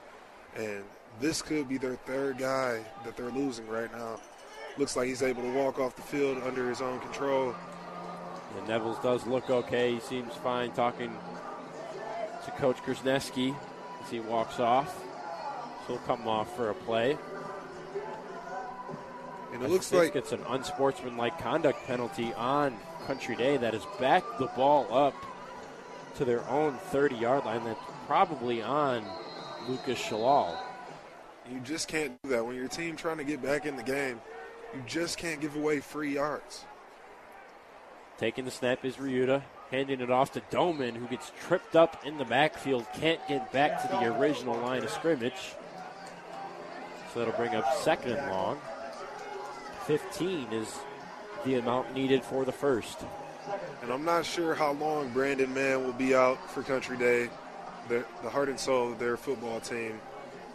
and 0.56 0.84
this 1.19 1.42
could 1.42 1.69
be 1.69 1.77
their 1.77 1.95
third 1.95 2.38
guy 2.38 2.84
that 3.03 3.16
they're 3.16 3.30
losing 3.30 3.68
right 3.68 3.92
now. 3.92 4.19
Looks 4.77 4.95
like 4.95 5.08
he's 5.08 5.24
able 5.24 5.44
to 5.44 5.53
walk 5.53 5.80
off 5.80 5.95
the 5.95 6.02
field 6.02 6.42
under 6.44 6.68
his 6.68 6.82
own 6.82 7.00
control. 7.00 7.56
And 8.58 8.68
Neville's 8.68 9.00
does 9.00 9.26
look 9.26 9.50
okay. 9.50 9.94
He 9.94 10.00
seems 10.00 10.34
fine 10.35 10.72
talking 10.72 11.16
to 12.44 12.52
Coach 12.52 12.77
Korzeniewski 12.77 13.56
as 14.03 14.10
he 14.10 14.19
walks 14.19 14.60
off. 14.60 15.02
So 15.88 15.94
he'll 15.94 15.98
come 16.00 16.27
off 16.27 16.53
for 16.56 16.69
a 16.69 16.74
play. 16.74 17.18
And 19.53 19.64
it 19.64 19.66
I 19.66 19.69
looks 19.69 19.94
like 19.94 20.16
it's 20.16 20.34
an 20.34 20.42
unsportsmanlike 20.50 21.40
conduct 21.40 21.85
penalty 21.85 22.34
on 22.34 22.77
Country 23.08 23.35
Day 23.35 23.58
that 23.58 23.74
has 23.74 23.85
backed 24.00 24.40
the 24.40 24.48
ball 24.48 24.88
up 24.93 25.14
to 26.17 26.25
their 26.25 26.48
own 26.50 26.74
30 26.92 27.16
yard 27.16 27.45
line. 27.45 27.64
That's 27.64 27.80
probably 28.08 28.61
on 28.61 29.03
Lucas 29.67 30.00
Shalal. 30.00 30.58
you 31.51 31.59
just 31.59 31.88
can't 31.88 32.22
do 32.24 32.30
that 32.30 32.45
when 32.45 32.56
your 32.56 32.67
team 32.67 32.95
trying 32.95 33.17
to 33.17 33.24
get 33.24 33.42
back 33.42 33.66
in 33.66 33.75
the 33.75 33.84
game. 33.84 34.19
You 34.74 34.82
just 34.85 35.17
can't 35.17 35.40
give 35.40 35.56
away 35.56 35.80
free 35.80 36.14
yards. 36.14 36.66
Taking 38.17 38.45
the 38.45 38.51
snap 38.51 38.85
is 38.85 38.95
Ryuta, 38.95 39.43
handing 39.72 40.00
it 40.00 40.09
off 40.09 40.32
to 40.34 40.42
Doman, 40.50 40.95
who 40.95 41.06
gets 41.08 41.32
tripped 41.48 41.75
up 41.75 42.06
in 42.06 42.17
the 42.17 42.25
backfield, 42.25 42.85
can't 42.93 43.19
get 43.27 43.51
back 43.51 43.82
to 43.82 43.88
the 43.88 44.17
original 44.17 44.58
line 44.58 44.84
of 44.84 44.90
scrimmage. 44.90 45.53
So 47.14 47.19
that'll 47.19 47.34
bring 47.34 47.56
up 47.56 47.66
second 47.75 48.14
and 48.14 48.32
long. 48.32 48.59
15 49.85 50.48
is 50.51 50.74
the 51.45 51.56
amount 51.56 51.93
needed 51.93 52.24
for 52.24 52.43
the 52.43 52.51
first. 52.51 53.06
And 53.82 53.91
I'm 53.91 54.03
not 54.03 54.25
sure 54.25 54.56
how 54.56 54.74
long 54.74 55.09
Brandon 55.09 55.53
Mann 55.53 55.83
will 55.85 55.93
be 55.93 56.15
out 56.15 56.49
for 56.51 56.64
Country 56.64 56.98
Day. 56.98 57.30
The, 57.88 58.03
the 58.24 58.30
heart 58.30 58.49
and 58.49 58.59
soul 58.59 58.91
of 58.91 58.99
their 58.99 59.15
football 59.15 59.59
team 59.59 59.99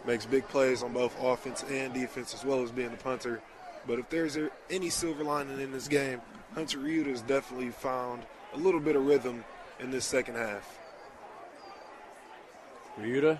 makes 0.05 0.25
big 0.25 0.47
plays 0.49 0.83
on 0.83 0.91
both 0.91 1.15
offense 1.21 1.63
and 1.69 1.93
defense, 1.93 2.33
as 2.33 2.43
well 2.43 2.61
as 2.61 2.71
being 2.71 2.91
the 2.91 2.97
punter. 2.97 3.41
But 3.87 3.99
if 3.99 4.09
there's 4.09 4.37
any 4.69 4.89
silver 4.89 5.23
lining 5.23 5.61
in 5.61 5.71
this 5.71 5.87
game, 5.87 6.21
Hunter 6.53 6.79
Ryuta 6.79 7.07
has 7.07 7.21
definitely 7.21 7.69
found 7.69 8.23
a 8.53 8.57
little 8.57 8.81
bit 8.81 8.97
of 8.97 9.05
rhythm 9.05 9.45
in 9.79 9.91
this 9.91 10.05
second 10.05 10.35
half. 10.35 10.77
Ryuta 12.99 13.39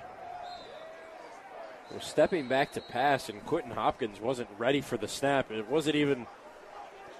was 1.93 2.05
stepping 2.05 2.47
back 2.47 2.71
to 2.71 2.81
pass, 2.81 3.27
and 3.27 3.45
Quentin 3.45 3.71
Hopkins 3.71 4.21
wasn't 4.21 4.47
ready 4.57 4.79
for 4.79 4.95
the 4.95 5.09
snap. 5.09 5.51
It 5.51 5.69
wasn't 5.69 5.97
even 5.97 6.25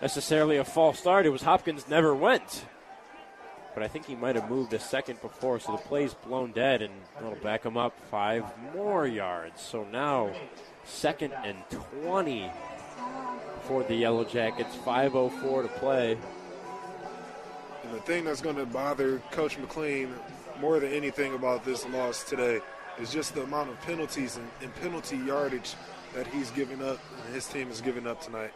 necessarily 0.02 0.58
a 0.58 0.66
false 0.66 1.00
start. 1.00 1.26
It 1.26 1.30
was 1.30 1.42
Hopkins 1.42 1.88
never 1.88 2.14
went. 2.16 2.66
But 3.74 3.84
I 3.84 3.88
think 3.88 4.06
he 4.06 4.16
might 4.16 4.36
have 4.36 4.50
moved 4.50 4.74
a 4.74 4.80
second 4.80 5.22
before, 5.22 5.60
so 5.60 5.72
the 5.72 5.78
play's 5.78 6.14
blown 6.14 6.52
dead, 6.52 6.82
and 6.82 6.94
it'll 7.20 7.36
back 7.36 7.66
him 7.66 7.78
up 7.78 7.98
five 8.10 8.44
more 8.76 9.08
yards. 9.08 9.62
So 9.62 9.86
now, 9.86 10.32
second 10.84 11.34
and 11.46 11.58
20 12.04 12.52
for 13.64 13.84
the 13.84 13.96
Yellow 13.96 14.26
Jackets. 14.26 14.76
5.04 14.78 15.62
to 15.64 15.68
play. 15.80 16.18
And 17.84 17.94
the 17.94 18.02
thing 18.02 18.26
that's 18.26 18.42
going 18.42 18.58
to 18.58 18.66
bother 18.66 19.20
Coach 19.32 19.58
McLean 19.58 20.14
more 20.60 20.80
than 20.80 20.92
anything 20.92 21.34
about 21.34 21.64
this 21.64 21.88
loss 21.90 22.24
today 22.24 22.60
is 23.00 23.12
just 23.12 23.34
the 23.34 23.44
amount 23.44 23.70
of 23.70 23.80
penalties 23.82 24.38
and, 24.38 24.48
and 24.62 24.76
penalty 24.76 25.18
yardage 25.18 25.76
that 26.14 26.28
he's 26.28 26.52
giving 26.52 26.84
up 26.84 27.00
and 27.26 27.34
his 27.34 27.48
team 27.48 27.70
is 27.70 27.80
giving 27.80 28.06
up 28.06 28.22
tonight. 28.22 28.52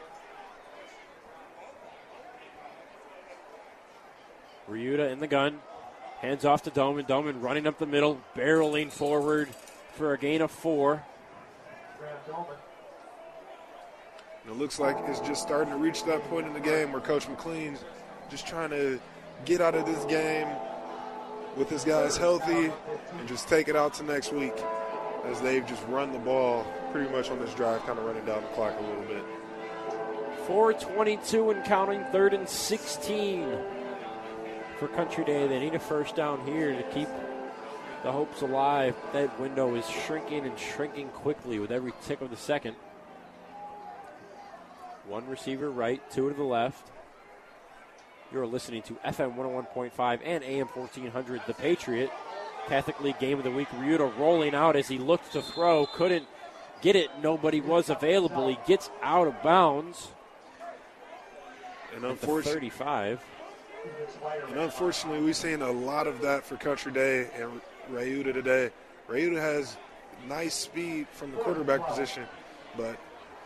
Ryuta 4.69 5.11
in 5.11 5.19
the 5.19 5.27
gun. 5.27 5.59
Hands 6.19 6.43
off 6.45 6.63
to 6.63 6.69
Doman. 6.69 7.05
Doman 7.05 7.41
running 7.41 7.67
up 7.67 7.77
the 7.77 7.85
middle, 7.85 8.19
barreling 8.35 8.91
forward 8.91 9.49
for 9.93 10.13
a 10.13 10.17
gain 10.17 10.41
of 10.41 10.51
four. 10.51 11.03
And 14.43 14.53
it 14.53 14.57
looks 14.57 14.79
like 14.79 14.97
it's 15.07 15.19
just 15.21 15.41
starting 15.41 15.71
to 15.71 15.77
reach 15.77 16.03
that 16.05 16.23
point 16.29 16.47
in 16.47 16.53
the 16.53 16.59
game 16.59 16.91
where 16.91 17.01
Coach 17.01 17.27
McLean's 17.27 17.83
just 18.29 18.47
trying 18.47 18.69
to 18.71 18.99
get 19.43 19.61
out 19.61 19.75
of 19.75 19.85
this 19.85 20.03
game 20.05 20.47
with 21.57 21.69
his 21.69 21.83
guys 21.83 22.17
healthy 22.17 22.71
and 23.17 23.27
just 23.27 23.47
take 23.47 23.67
it 23.67 23.75
out 23.75 23.93
to 23.95 24.03
next 24.03 24.33
week 24.33 24.53
as 25.25 25.41
they've 25.41 25.65
just 25.65 25.85
run 25.87 26.11
the 26.11 26.19
ball 26.19 26.65
pretty 26.91 27.09
much 27.11 27.29
on 27.29 27.39
this 27.39 27.53
drive, 27.53 27.83
kind 27.85 27.97
of 27.97 28.05
running 28.05 28.25
down 28.25 28.41
the 28.41 28.47
clock 28.49 28.73
a 28.79 28.83
little 28.83 29.03
bit. 29.03 29.23
422 30.47 31.51
and 31.51 31.65
counting, 31.65 32.03
third 32.11 32.33
and 32.33 32.47
16 32.47 33.47
for 34.77 34.87
Country 34.89 35.23
Day. 35.23 35.47
They 35.47 35.59
need 35.59 35.73
a 35.73 35.79
first 35.79 36.15
down 36.15 36.45
here 36.45 36.73
to 36.73 36.83
keep 36.91 37.07
the 38.03 38.11
hopes 38.11 38.41
alive. 38.41 38.95
That 39.13 39.39
window 39.39 39.75
is 39.75 39.87
shrinking 39.89 40.45
and 40.45 40.57
shrinking 40.57 41.09
quickly 41.09 41.59
with 41.59 41.71
every 41.71 41.93
tick 42.03 42.21
of 42.21 42.29
the 42.29 42.37
second. 42.37 42.75
One 45.07 45.27
receiver 45.27 45.69
right, 45.69 46.01
two 46.11 46.29
to 46.29 46.35
the 46.35 46.43
left. 46.43 46.87
You're 48.31 48.47
listening 48.47 48.81
to 48.83 48.93
FM 49.05 49.35
101.5 49.35 50.19
and 50.23 50.43
AM 50.43 50.67
1400, 50.67 51.41
The 51.47 51.53
Patriot. 51.53 52.09
Catholic 52.67 52.99
League 53.01 53.19
Game 53.19 53.37
of 53.37 53.43
the 53.43 53.51
Week. 53.51 53.69
Ryuta 53.69 54.17
rolling 54.17 54.55
out 54.55 54.75
as 54.75 54.87
he 54.87 54.97
looked 54.97 55.33
to 55.33 55.41
throw, 55.41 55.85
couldn't 55.85 56.25
get 56.81 56.95
it. 56.95 57.09
Nobody 57.21 57.61
was 57.61 57.89
available. 57.89 58.47
He 58.47 58.57
gets 58.65 58.89
out 59.03 59.27
of 59.27 59.41
bounds. 59.43 60.09
And 61.95 62.03
unfortunately, 62.03 62.69
35. 62.69 63.21
And 64.49 64.59
unfortunately, 64.59 65.22
we've 65.22 65.35
seen 65.35 65.61
a 65.61 65.72
lot 65.72 66.07
of 66.07 66.22
that 66.22 66.43
for 66.43 66.55
Country 66.57 66.91
Day 66.91 67.30
and 67.38 67.61
Ryuta 67.91 68.33
today. 68.33 68.72
Ryuta 69.09 69.38
has 69.38 69.77
nice 70.27 70.53
speed 70.53 71.07
from 71.11 71.31
the 71.31 71.38
quarterback 71.38 71.85
position, 71.88 72.23
but 72.77 72.97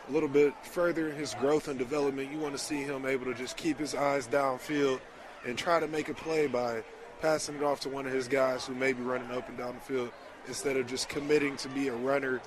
a 0.08 0.12
little 0.12 0.28
bit 0.28 0.54
further 0.62 1.08
in 1.08 1.16
his 1.16 1.34
growth 1.34 1.68
and 1.68 1.78
development, 1.78 2.32
you 2.32 2.38
want 2.38 2.54
to 2.54 2.58
see 2.58 2.82
him 2.82 3.06
able 3.06 3.26
to 3.26 3.34
just 3.34 3.56
keep 3.56 3.78
his 3.78 3.94
eyes 3.94 4.26
downfield 4.26 5.00
and 5.46 5.56
try 5.56 5.80
to 5.80 5.88
make 5.88 6.08
a 6.08 6.14
play 6.14 6.46
by 6.46 6.82
passing 7.20 7.56
it 7.56 7.62
off 7.62 7.80
to 7.80 7.88
one 7.88 8.06
of 8.06 8.12
his 8.12 8.28
guys 8.28 8.66
who 8.66 8.74
may 8.74 8.92
be 8.92 9.02
running 9.02 9.30
up 9.30 9.48
and 9.48 9.58
down 9.58 9.74
the 9.74 9.80
field 9.80 10.10
instead 10.48 10.76
of 10.76 10.86
just 10.86 11.08
committing 11.08 11.56
to 11.56 11.68
be 11.68 11.88
a 11.88 11.94
runner 11.94 12.40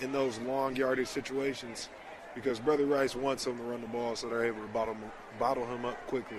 in 0.00 0.12
those 0.12 0.38
long 0.40 0.76
yardage 0.76 1.08
situations 1.08 1.88
because 2.34 2.58
Brother 2.58 2.86
Rice 2.86 3.14
wants 3.14 3.46
him 3.46 3.56
to 3.56 3.62
run 3.62 3.80
the 3.80 3.86
ball 3.88 4.16
so 4.16 4.28
they're 4.28 4.44
able 4.44 4.62
to 4.62 4.68
bottle, 4.68 4.96
bottle 5.38 5.66
him 5.66 5.84
up 5.84 6.06
quickly. 6.06 6.38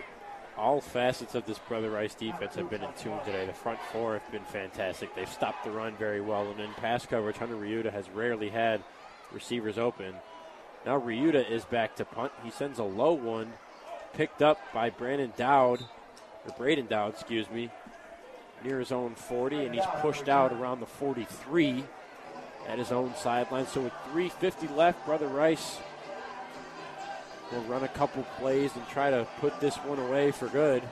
All 0.58 0.82
facets 0.82 1.34
of 1.36 1.46
this 1.46 1.58
Brother 1.58 1.90
Rice 1.90 2.14
defense 2.14 2.56
have 2.56 2.70
been 2.70 2.84
in 2.84 2.94
tune 2.94 3.20
today. 3.26 3.46
The 3.46 3.54
front 3.54 3.80
four 3.92 4.14
have 4.14 4.32
been 4.32 4.44
fantastic. 4.44 5.14
They've 5.16 5.28
stopped 5.28 5.64
the 5.64 5.72
run 5.72 5.96
very 5.96 6.22
well. 6.22 6.50
And 6.50 6.60
in 6.60 6.72
pass 6.74 7.06
coverage, 7.06 7.38
Hunter 7.38 7.56
Ryuta 7.56 7.92
has 7.92 8.10
rarely 8.10 8.50
had 8.50 8.84
receivers 9.32 9.78
open. 9.78 10.14
Now 10.86 11.00
Ryuta 11.00 11.50
is 11.50 11.66
back 11.66 11.96
to 11.96 12.06
punt. 12.06 12.32
He 12.44 12.52
sends 12.52 12.78
a 12.78 12.84
low 12.84 13.14
one, 13.14 13.54
picked 14.14 14.42
up 14.42 14.60
by 14.74 14.90
Brandon 14.92 15.34
Dowd, 15.36 15.82
or 16.46 16.56
Braden 16.58 16.88
Dowd, 16.88 17.14
excuse 17.14 17.50
me, 17.50 17.72
near 18.64 18.80
his 18.80 18.92
own 18.92 19.16
40, 19.16 19.66
and 19.66 19.74
he's 19.74 19.86
pushed 20.02 20.30
out 20.30 20.52
around 20.52 20.82
the 20.82 20.86
43 20.86 21.84
at 22.68 22.78
his 22.78 22.92
own 22.92 23.16
sideline. 23.16 23.66
So 23.68 23.82
with 23.82 23.94
3.50 24.14 24.76
left, 24.76 25.06
Brother 25.06 25.28
Rice 25.28 25.80
will 27.54 27.64
run 27.64 27.84
a 27.84 27.88
couple 27.88 28.24
plays 28.40 28.76
and 28.76 28.88
try 28.88 29.10
to 29.10 29.28
put 29.40 29.60
this 29.60 29.76
one 29.78 30.00
away 30.00 30.32
for 30.32 30.48
good. 30.50 30.84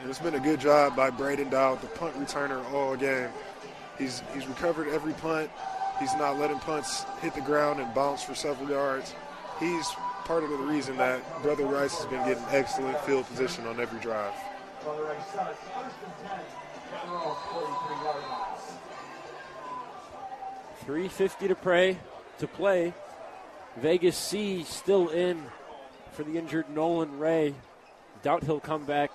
And 0.00 0.10
it's 0.10 0.18
been 0.18 0.34
a 0.34 0.40
good 0.40 0.60
job 0.60 0.96
by 0.96 1.10
Braden 1.10 1.50
Dowd, 1.50 1.80
the 1.80 1.86
punt 1.88 2.14
returner 2.16 2.62
all 2.72 2.96
game. 2.96 3.30
He's 3.98 4.22
he's 4.34 4.46
recovered 4.46 4.88
every 4.88 5.12
punt. 5.14 5.50
He's 6.00 6.14
not 6.14 6.38
letting 6.38 6.58
punts 6.58 7.04
hit 7.20 7.34
the 7.34 7.40
ground 7.40 7.80
and 7.80 7.94
bounce 7.94 8.22
for 8.22 8.34
several 8.34 8.68
yards. 8.68 9.14
He's 9.60 9.88
part 10.24 10.42
of 10.42 10.50
the 10.50 10.56
reason 10.56 10.96
that 10.96 11.22
Brother 11.42 11.64
Rice 11.64 11.96
has 11.96 12.06
been 12.06 12.26
getting 12.26 12.44
excellent 12.50 12.98
field 13.00 13.26
position 13.26 13.66
on 13.66 13.78
every 13.78 14.00
drive. 14.00 14.32
350 20.80 21.48
to 21.48 21.54
pray 21.54 21.98
to 22.38 22.46
play. 22.46 22.92
Vegas 23.76 24.16
C 24.16 24.64
still 24.64 25.08
in 25.08 25.42
for 26.12 26.22
the 26.22 26.38
injured 26.38 26.70
Nolan 26.70 27.18
Ray. 27.18 27.54
Doubt 28.22 28.44
he'll 28.44 28.60
come 28.60 28.84
back 28.84 29.10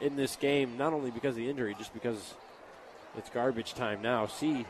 in 0.00 0.16
this 0.16 0.36
game, 0.36 0.76
not 0.76 0.92
only 0.92 1.10
because 1.10 1.30
of 1.30 1.36
the 1.36 1.50
injury, 1.50 1.74
just 1.78 1.92
because 1.92 2.34
it's 3.16 3.30
garbage 3.30 3.74
time 3.74 4.00
now. 4.02 4.26
C 4.26 4.64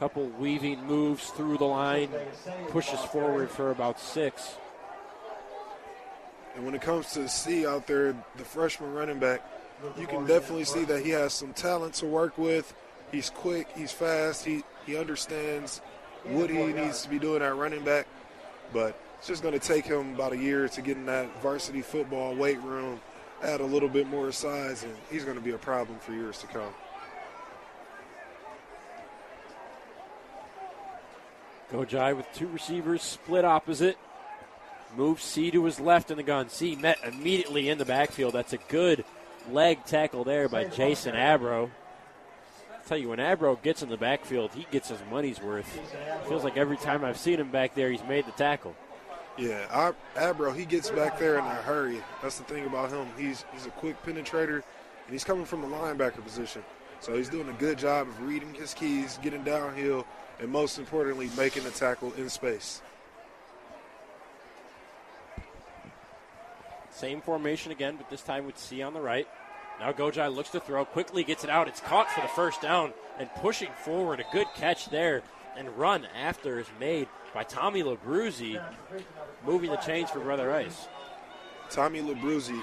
couple 0.00 0.26
weaving 0.38 0.84
moves 0.84 1.30
through 1.30 1.56
the 1.56 1.64
line, 1.64 2.10
pushes 2.70 3.00
forward 3.00 3.50
for 3.50 3.70
about 3.70 4.00
six. 4.00 4.56
And 6.54 6.64
when 6.64 6.74
it 6.74 6.82
comes 6.82 7.12
to 7.12 7.28
C 7.28 7.66
out 7.66 7.86
there, 7.86 8.14
the 8.36 8.44
freshman 8.44 8.92
running 8.92 9.18
back, 9.18 9.42
you 9.98 10.06
can 10.06 10.26
definitely 10.26 10.64
see 10.64 10.84
that 10.84 11.04
he 11.04 11.10
has 11.10 11.32
some 11.32 11.52
talent 11.52 11.94
to 11.94 12.06
work 12.06 12.36
with. 12.38 12.74
He's 13.12 13.30
quick, 13.30 13.68
he's 13.76 13.92
fast, 13.92 14.44
he, 14.44 14.64
he 14.86 14.96
understands 14.96 15.80
he 16.26 16.72
needs 16.72 17.02
to 17.02 17.08
be 17.08 17.18
doing 17.18 17.42
at 17.42 17.56
running 17.56 17.84
back. 17.84 18.06
But 18.72 18.98
it's 19.18 19.28
just 19.28 19.42
going 19.42 19.58
to 19.58 19.64
take 19.64 19.84
him 19.84 20.14
about 20.14 20.32
a 20.32 20.36
year 20.36 20.68
to 20.68 20.82
get 20.82 20.96
in 20.96 21.06
that 21.06 21.28
varsity 21.42 21.82
football 21.82 22.34
weight 22.34 22.60
room, 22.62 23.00
add 23.42 23.60
a 23.60 23.64
little 23.64 23.88
bit 23.88 24.06
more 24.08 24.32
size, 24.32 24.84
and 24.84 24.94
he's 25.10 25.24
going 25.24 25.36
to 25.36 25.42
be 25.42 25.52
a 25.52 25.58
problem 25.58 25.98
for 25.98 26.12
years 26.12 26.38
to 26.38 26.46
come. 26.46 26.72
Gojai 31.72 32.16
with 32.16 32.26
two 32.34 32.46
receivers 32.48 33.02
split 33.02 33.44
opposite. 33.44 33.98
Moves 34.96 35.24
C 35.24 35.50
to 35.50 35.64
his 35.64 35.80
left 35.80 36.10
in 36.10 36.16
the 36.16 36.22
gun. 36.22 36.48
C 36.48 36.76
met 36.76 36.98
immediately 37.04 37.68
in 37.68 37.78
the 37.78 37.84
backfield. 37.84 38.34
That's 38.34 38.52
a 38.52 38.58
good 38.68 39.04
leg 39.50 39.84
tackle 39.84 40.22
there 40.22 40.48
by 40.48 40.64
Jason 40.64 41.16
Abro. 41.16 41.70
Tell 42.86 42.98
you, 42.98 43.08
when 43.08 43.20
Abro 43.20 43.56
gets 43.56 43.82
in 43.82 43.88
the 43.88 43.96
backfield, 43.96 44.52
he 44.54 44.66
gets 44.70 44.90
his 44.90 44.98
money's 45.10 45.40
worth. 45.40 45.80
Feels 46.28 46.44
like 46.44 46.58
every 46.58 46.76
time 46.76 47.02
I've 47.02 47.16
seen 47.16 47.40
him 47.40 47.50
back 47.50 47.74
there, 47.74 47.90
he's 47.90 48.04
made 48.04 48.26
the 48.26 48.32
tackle. 48.32 48.76
Yeah, 49.38 49.92
Abro, 50.16 50.52
he 50.52 50.64
gets 50.64 50.90
back 50.90 51.18
there 51.18 51.38
in 51.38 51.44
a 51.44 51.54
hurry. 51.54 52.02
That's 52.22 52.38
the 52.38 52.44
thing 52.44 52.66
about 52.66 52.90
him. 52.90 53.06
He's 53.16 53.44
he's 53.52 53.66
a 53.66 53.70
quick 53.70 54.00
penetrator, 54.04 54.56
and 54.56 55.10
he's 55.10 55.24
coming 55.24 55.44
from 55.44 55.62
the 55.62 55.66
linebacker 55.66 56.22
position. 56.22 56.62
So 57.00 57.16
he's 57.16 57.28
doing 57.28 57.48
a 57.48 57.54
good 57.54 57.78
job 57.78 58.06
of 58.06 58.22
reading 58.22 58.54
his 58.54 58.74
keys, 58.74 59.18
getting 59.22 59.42
downhill, 59.42 60.06
and 60.38 60.50
most 60.50 60.78
importantly, 60.78 61.30
making 61.36 61.64
the 61.64 61.70
tackle 61.70 62.12
in 62.14 62.28
space. 62.28 62.82
Same 66.90 67.20
formation 67.20 67.72
again, 67.72 67.96
but 67.96 68.08
this 68.08 68.22
time 68.22 68.46
with 68.46 68.56
C 68.56 68.82
on 68.82 68.94
the 68.94 69.00
right. 69.00 69.26
Now 69.84 69.92
Gojai 69.92 70.34
looks 70.34 70.48
to 70.52 70.60
throw, 70.60 70.86
quickly 70.86 71.24
gets 71.24 71.44
it 71.44 71.50
out. 71.50 71.68
It's 71.68 71.80
caught 71.80 72.10
for 72.10 72.22
the 72.22 72.28
first 72.28 72.62
down 72.62 72.94
and 73.18 73.28
pushing 73.34 73.68
forward. 73.84 74.18
A 74.18 74.24
good 74.32 74.46
catch 74.54 74.88
there 74.88 75.20
and 75.58 75.68
run 75.76 76.08
after 76.18 76.58
is 76.58 76.66
made 76.80 77.06
by 77.34 77.44
Tommy 77.44 77.82
Labruzzi, 77.82 78.58
moving 79.44 79.70
the 79.70 79.76
chains 79.76 80.08
for 80.08 80.20
Brother 80.20 80.48
Rice. 80.48 80.88
Tommy 81.68 82.00
Labruzzi 82.00 82.62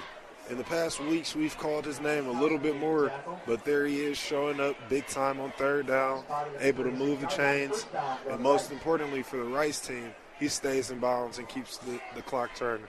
in 0.50 0.58
the 0.58 0.64
past 0.64 0.98
weeks, 0.98 1.36
we've 1.36 1.56
called 1.58 1.84
his 1.84 2.00
name 2.00 2.26
a 2.26 2.32
little 2.32 2.58
bit 2.58 2.76
more, 2.76 3.12
but 3.46 3.64
there 3.64 3.86
he 3.86 4.00
is 4.00 4.18
showing 4.18 4.58
up 4.58 4.74
big 4.88 5.06
time 5.06 5.38
on 5.38 5.52
third 5.52 5.86
down, 5.86 6.24
able 6.58 6.82
to 6.82 6.90
move 6.90 7.20
the 7.20 7.28
chains, 7.28 7.86
and 8.28 8.40
most 8.40 8.72
importantly 8.72 9.22
for 9.22 9.36
the 9.36 9.44
Rice 9.44 9.78
team, 9.78 10.12
he 10.40 10.48
stays 10.48 10.90
in 10.90 10.98
bounds 10.98 11.38
and 11.38 11.48
keeps 11.48 11.76
the, 11.78 12.00
the 12.16 12.22
clock 12.22 12.50
turning. 12.56 12.88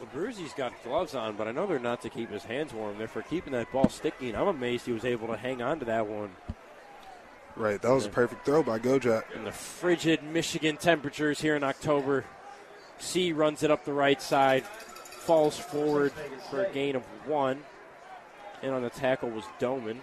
Labruzzi's 0.00 0.54
got 0.54 0.72
gloves 0.82 1.14
on, 1.14 1.36
but 1.36 1.46
I 1.46 1.52
know 1.52 1.66
they're 1.66 1.78
not 1.78 2.00
to 2.02 2.08
keep 2.08 2.30
his 2.30 2.44
hands 2.44 2.72
warm. 2.72 2.96
They're 2.96 3.08
for 3.08 3.22
keeping 3.22 3.52
that 3.52 3.70
ball 3.70 3.88
sticky, 3.88 4.28
and 4.28 4.36
I'm 4.36 4.48
amazed 4.48 4.86
he 4.86 4.92
was 4.92 5.04
able 5.04 5.28
to 5.28 5.36
hang 5.36 5.60
on 5.60 5.78
to 5.80 5.84
that 5.86 6.06
one. 6.06 6.30
Right, 7.56 7.80
that 7.82 7.92
was 7.92 8.06
a 8.06 8.10
perfect 8.10 8.46
throw 8.46 8.62
by 8.62 8.78
Gojai. 8.78 9.22
In 9.34 9.44
the 9.44 9.52
frigid 9.52 10.22
Michigan 10.22 10.76
temperatures 10.76 11.40
here 11.40 11.56
in 11.56 11.64
October, 11.64 12.24
C 12.98 13.32
runs 13.32 13.62
it 13.62 13.70
up 13.70 13.84
the 13.84 13.92
right 13.92 14.20
side, 14.22 14.64
falls 14.64 15.58
forward 15.58 16.12
for 16.50 16.64
a 16.64 16.72
gain 16.72 16.96
of 16.96 17.02
one. 17.26 17.62
And 18.62 18.72
on 18.72 18.82
the 18.82 18.90
tackle 18.90 19.30
was 19.30 19.44
Doman. 19.58 20.00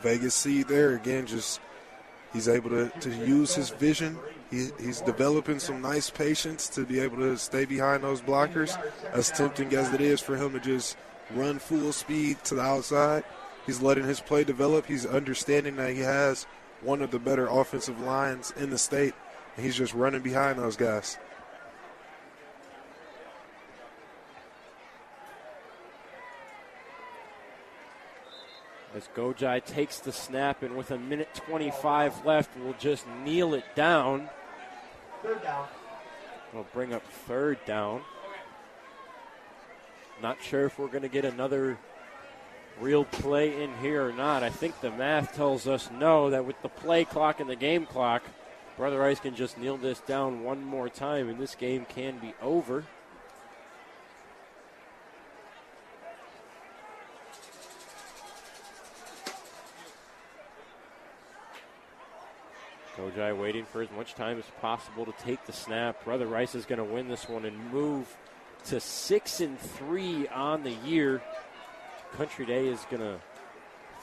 Vegas 0.00 0.34
C 0.34 0.62
there 0.62 0.94
again, 0.94 1.26
just 1.26 1.60
he's 2.32 2.48
able 2.48 2.70
to, 2.70 2.88
to 3.00 3.10
use 3.10 3.54
his 3.54 3.70
vision. 3.70 4.18
He, 4.52 4.68
he's 4.78 5.00
developing 5.00 5.58
some 5.58 5.80
nice 5.80 6.10
patience 6.10 6.68
to 6.70 6.84
be 6.84 7.00
able 7.00 7.16
to 7.16 7.38
stay 7.38 7.64
behind 7.64 8.04
those 8.04 8.20
blockers. 8.20 8.78
As 9.12 9.30
tempting 9.30 9.74
as 9.74 9.94
it 9.94 10.02
is 10.02 10.20
for 10.20 10.36
him 10.36 10.52
to 10.52 10.60
just 10.60 10.98
run 11.34 11.58
full 11.58 11.90
speed 11.90 12.44
to 12.44 12.56
the 12.56 12.60
outside, 12.60 13.24
he's 13.64 13.80
letting 13.80 14.04
his 14.04 14.20
play 14.20 14.44
develop. 14.44 14.84
He's 14.84 15.06
understanding 15.06 15.76
that 15.76 15.94
he 15.94 16.00
has 16.00 16.46
one 16.82 17.00
of 17.00 17.10
the 17.10 17.18
better 17.18 17.46
offensive 17.46 17.98
lines 18.02 18.52
in 18.58 18.68
the 18.68 18.76
state, 18.76 19.14
and 19.56 19.64
he's 19.64 19.76
just 19.76 19.94
running 19.94 20.20
behind 20.20 20.58
those 20.58 20.76
guys. 20.76 21.16
As 28.94 29.08
Gojai 29.16 29.64
takes 29.64 30.00
the 30.00 30.12
snap 30.12 30.62
and 30.62 30.76
with 30.76 30.90
a 30.90 30.98
minute 30.98 31.32
25 31.32 32.26
left, 32.26 32.54
will 32.60 32.74
just 32.74 33.06
kneel 33.24 33.54
it 33.54 33.64
down. 33.74 34.28
Third 35.22 35.42
down. 35.42 35.66
We'll 36.52 36.66
bring 36.72 36.92
up 36.92 37.06
third 37.06 37.58
down. 37.64 38.02
Not 40.20 40.42
sure 40.42 40.66
if 40.66 40.78
we're 40.78 40.88
going 40.88 41.02
to 41.02 41.08
get 41.08 41.24
another 41.24 41.78
real 42.80 43.04
play 43.04 43.62
in 43.62 43.74
here 43.78 44.06
or 44.06 44.12
not. 44.12 44.42
I 44.42 44.50
think 44.50 44.80
the 44.80 44.90
math 44.90 45.34
tells 45.34 45.66
us 45.66 45.90
no, 45.90 46.30
that 46.30 46.44
with 46.44 46.60
the 46.62 46.68
play 46.68 47.04
clock 47.04 47.40
and 47.40 47.48
the 47.48 47.56
game 47.56 47.86
clock, 47.86 48.22
Brother 48.76 48.98
Rice 48.98 49.20
can 49.20 49.34
just 49.34 49.58
kneel 49.58 49.76
this 49.76 50.00
down 50.00 50.42
one 50.42 50.64
more 50.64 50.88
time 50.88 51.28
and 51.28 51.38
this 51.38 51.54
game 51.54 51.86
can 51.88 52.18
be 52.18 52.34
over. 52.42 52.84
Gojai 62.96 63.36
waiting 63.36 63.64
for 63.64 63.82
as 63.82 63.90
much 63.90 64.14
time 64.14 64.38
as 64.38 64.44
possible 64.60 65.06
to 65.06 65.12
take 65.24 65.44
the 65.46 65.52
snap. 65.52 66.04
Brother 66.04 66.26
Rice 66.26 66.54
is 66.54 66.66
going 66.66 66.78
to 66.78 66.84
win 66.84 67.08
this 67.08 67.28
one 67.28 67.44
and 67.44 67.72
move 67.72 68.06
to 68.66 68.80
six 68.80 69.40
and 69.40 69.58
three 69.58 70.28
on 70.28 70.62
the 70.62 70.72
year. 70.84 71.22
Country 72.16 72.44
Day 72.44 72.68
is 72.68 72.84
going 72.90 73.00
to 73.00 73.18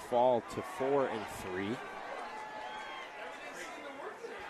fall 0.09 0.42
to 0.56 0.61
four 0.77 1.08
and 1.08 1.22
three. 1.43 1.77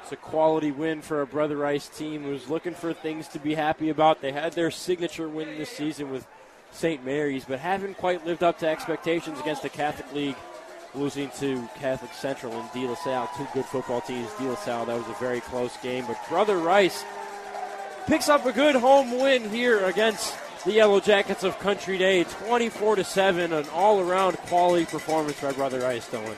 It's 0.01 0.14
a 0.14 0.16
quality 0.16 0.72
win 0.72 1.01
for 1.01 1.22
a 1.22 1.27
Brother 1.27 1.58
Rice 1.58 1.90
team 1.90 2.24
who's 2.24 2.50
looking 2.50 2.74
for 2.74 2.93
things 2.93 3.27
to 3.30 3.40
be 3.40 3.53
happy 3.53 3.90
about. 3.90 4.22
They 4.22 4.32
had 4.32 4.53
their 4.53 4.72
signature 4.72 5.27
win 5.27 5.58
this 5.58 5.69
season 5.69 6.09
with 6.11 6.26
St. 6.72 7.03
Mary's, 7.03 7.45
but 7.45 7.59
haven't 7.59 7.98
quite 7.98 8.26
lived 8.26 8.42
up 8.42 8.58
to 8.59 8.68
expectations 8.68 9.40
against 9.40 9.64
the 9.64 9.69
Catholic 9.69 10.11
League 10.14 10.35
losing 10.95 11.30
to 11.40 11.68
Catholic 11.76 12.14
Central 12.14 12.53
and 12.53 12.72
De 12.72 12.88
La 12.88 12.95
Salle, 12.95 13.30
two 13.38 13.48
good 13.53 13.66
football 13.66 14.01
teams. 14.01 14.32
De 14.34 14.43
La 14.43 14.56
Salle, 14.56 14.85
that 14.85 14.98
was 14.98 15.08
a 15.08 15.19
very 15.19 15.42
close 15.42 15.76
game, 15.77 16.06
but 16.08 16.18
Brother 16.30 16.58
Rice 16.58 17.03
picks 18.08 18.30
up 18.30 18.45
a 18.45 18.51
good 18.51 18.76
home 18.76 19.19
win 19.19 19.50
here 19.50 19.85
against 19.85 20.35
the 20.66 20.74
Yellow 20.74 21.00
Jackets 21.00 21.43
of 21.43 21.58
Country 21.59 21.98
Day, 21.98 22.24
24 22.24 22.98
to 22.98 23.03
seven, 23.03 23.53
an 23.53 23.66
all-around 23.69 24.38
quality 24.38 24.85
performance 24.85 25.40
by 25.40 25.51
Brother 25.53 25.80
Rice, 25.80 26.09
Dylan. 26.09 26.35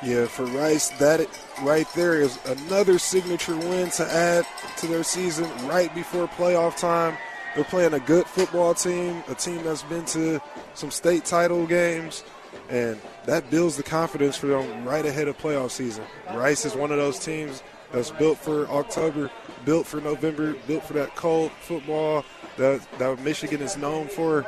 Yeah, 0.00 0.26
for 0.26 0.44
Rice, 0.44 0.90
that 0.98 1.26
right 1.62 1.88
there 1.96 2.20
is 2.20 2.38
another 2.46 2.98
signature 2.98 3.56
win 3.56 3.90
to 3.90 4.04
add 4.06 4.46
to 4.76 4.86
their 4.86 5.02
season 5.02 5.46
right 5.66 5.92
before 5.92 6.28
playoff 6.28 6.76
time. 6.78 7.16
They're 7.54 7.64
playing 7.64 7.94
a 7.94 8.00
good 8.00 8.26
football 8.26 8.74
team, 8.74 9.24
a 9.28 9.34
team 9.34 9.64
that's 9.64 9.82
been 9.82 10.04
to 10.06 10.40
some 10.74 10.92
state 10.92 11.24
title 11.24 11.66
games, 11.66 12.22
and 12.68 13.00
that 13.24 13.50
builds 13.50 13.76
the 13.76 13.82
confidence 13.82 14.36
for 14.36 14.46
them 14.46 14.84
right 14.84 15.04
ahead 15.04 15.28
of 15.28 15.38
playoff 15.38 15.70
season. 15.70 16.04
Rice 16.34 16.64
is 16.64 16.74
one 16.74 16.90
of 16.90 16.98
those 16.98 17.18
teams 17.18 17.62
that's 17.92 18.10
built 18.10 18.38
for 18.38 18.66
October, 18.68 19.30
built 19.64 19.86
for 19.86 20.00
November, 20.00 20.54
built 20.66 20.84
for 20.84 20.92
that 20.94 21.14
cold 21.16 21.50
football 21.60 22.24
that, 22.56 22.80
that 22.98 23.20
Michigan 23.20 23.62
is 23.62 23.76
known 23.76 24.08
for. 24.08 24.46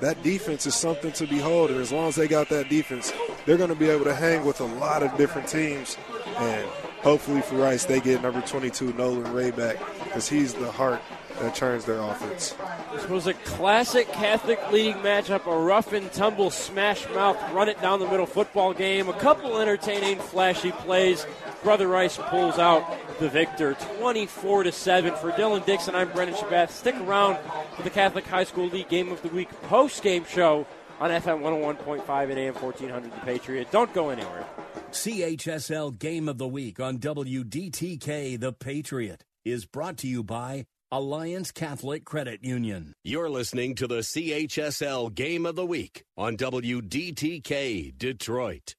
That 0.00 0.22
defense 0.22 0.66
is 0.66 0.74
something 0.74 1.12
to 1.12 1.26
behold, 1.26 1.70
and 1.70 1.80
as 1.80 1.92
long 1.92 2.08
as 2.08 2.16
they 2.16 2.26
got 2.26 2.48
that 2.48 2.68
defense, 2.68 3.12
they're 3.46 3.56
going 3.56 3.68
to 3.68 3.76
be 3.76 3.88
able 3.88 4.04
to 4.04 4.14
hang 4.14 4.44
with 4.44 4.60
a 4.60 4.64
lot 4.64 5.02
of 5.02 5.16
different 5.16 5.46
teams. 5.46 5.96
And 6.38 6.68
hopefully 7.02 7.42
for 7.42 7.56
Rice, 7.56 7.84
they 7.84 8.00
get 8.00 8.22
number 8.22 8.40
22 8.40 8.92
Nolan 8.94 9.32
Ray 9.32 9.50
back 9.50 9.76
because 10.04 10.28
he's 10.28 10.54
the 10.54 10.70
heart 10.70 11.00
that 11.40 11.54
turns 11.54 11.84
their 11.84 12.00
offense. 12.00 12.54
This 12.94 13.08
was 13.08 13.26
a 13.26 13.34
classic 13.34 14.08
Catholic 14.12 14.58
League 14.70 14.96
matchup, 14.96 15.46
a 15.46 15.58
rough 15.58 15.92
and 15.92 16.10
tumble 16.12 16.50
smash 16.50 17.08
mouth, 17.10 17.36
run 17.52 17.68
it 17.68 17.80
down 17.80 18.00
the 18.00 18.06
middle 18.06 18.26
football 18.26 18.72
game. 18.72 19.08
A 19.08 19.12
couple 19.14 19.58
entertaining, 19.58 20.18
flashy 20.18 20.72
plays. 20.72 21.26
Brother 21.62 21.88
Rice 21.88 22.16
pulls 22.16 22.58
out 22.58 22.84
the 23.18 23.28
victor, 23.28 23.74
24 23.98 24.64
to 24.64 24.72
seven 24.72 25.14
for 25.14 25.30
Dylan 25.32 25.64
Dixon. 25.64 25.94
I'm 25.94 26.10
Brendan 26.10 26.36
Shabath. 26.36 26.70
Stick 26.70 26.96
around 26.96 27.38
for 27.76 27.82
the 27.82 27.90
Catholic 27.90 28.26
High 28.26 28.44
School 28.44 28.66
League 28.66 28.88
Game 28.88 29.12
of 29.12 29.22
the 29.22 29.28
Week 29.28 29.48
post 29.62 30.02
game 30.02 30.24
show 30.28 30.66
on 31.00 31.10
FM 31.10 31.40
101.5 31.40 32.30
and 32.30 32.38
AM 32.38 32.54
1400 32.54 33.12
The 33.12 33.20
Patriot. 33.20 33.70
Don't 33.70 33.92
go 33.92 34.10
anywhere. 34.10 34.44
CHSL 34.92 35.98
Game 35.98 36.28
of 36.28 36.36
the 36.36 36.46
Week 36.46 36.78
on 36.78 36.98
WDTK 36.98 38.38
The 38.38 38.52
Patriot 38.52 39.24
is 39.42 39.64
brought 39.64 39.96
to 39.98 40.06
you 40.06 40.22
by 40.22 40.66
Alliance 40.90 41.50
Catholic 41.50 42.04
Credit 42.04 42.44
Union. 42.44 42.92
You're 43.02 43.30
listening 43.30 43.74
to 43.76 43.86
the 43.86 44.00
CHSL 44.00 45.14
Game 45.14 45.46
of 45.46 45.56
the 45.56 45.64
Week 45.64 46.04
on 46.18 46.36
WDTK 46.36 47.96
Detroit. 47.96 48.74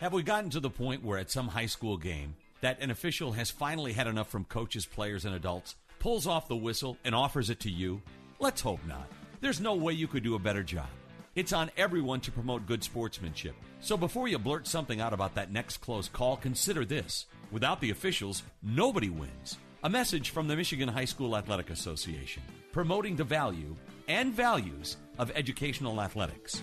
Have 0.00 0.14
we 0.14 0.22
gotten 0.22 0.48
to 0.50 0.60
the 0.60 0.70
point 0.70 1.04
where 1.04 1.18
at 1.18 1.30
some 1.30 1.48
high 1.48 1.66
school 1.66 1.98
game 1.98 2.34
that 2.62 2.80
an 2.80 2.90
official 2.90 3.32
has 3.32 3.50
finally 3.50 3.92
had 3.92 4.06
enough 4.06 4.30
from 4.30 4.46
coaches, 4.46 4.86
players, 4.86 5.26
and 5.26 5.34
adults, 5.34 5.76
pulls 5.98 6.26
off 6.26 6.48
the 6.48 6.56
whistle, 6.56 6.96
and 7.04 7.14
offers 7.14 7.50
it 7.50 7.60
to 7.60 7.70
you? 7.70 8.00
Let's 8.40 8.62
hope 8.62 8.80
not. 8.86 9.06
There's 9.42 9.60
no 9.60 9.74
way 9.74 9.92
you 9.92 10.08
could 10.08 10.22
do 10.22 10.34
a 10.34 10.38
better 10.38 10.62
job. 10.62 10.88
It's 11.34 11.52
on 11.52 11.72
everyone 11.76 12.20
to 12.20 12.30
promote 12.30 12.64
good 12.64 12.84
sportsmanship. 12.84 13.56
So 13.80 13.96
before 13.96 14.28
you 14.28 14.38
blurt 14.38 14.68
something 14.68 15.00
out 15.00 15.12
about 15.12 15.34
that 15.34 15.50
next 15.50 15.78
close 15.78 16.08
call, 16.08 16.36
consider 16.36 16.84
this. 16.84 17.26
Without 17.50 17.80
the 17.80 17.90
officials, 17.90 18.44
nobody 18.62 19.10
wins. 19.10 19.58
A 19.82 19.90
message 19.90 20.30
from 20.30 20.46
the 20.46 20.54
Michigan 20.54 20.88
High 20.88 21.04
School 21.06 21.36
Athletic 21.36 21.70
Association, 21.70 22.44
promoting 22.70 23.16
the 23.16 23.24
value 23.24 23.74
and 24.06 24.32
values 24.32 24.96
of 25.18 25.32
educational 25.34 26.00
athletics. 26.00 26.62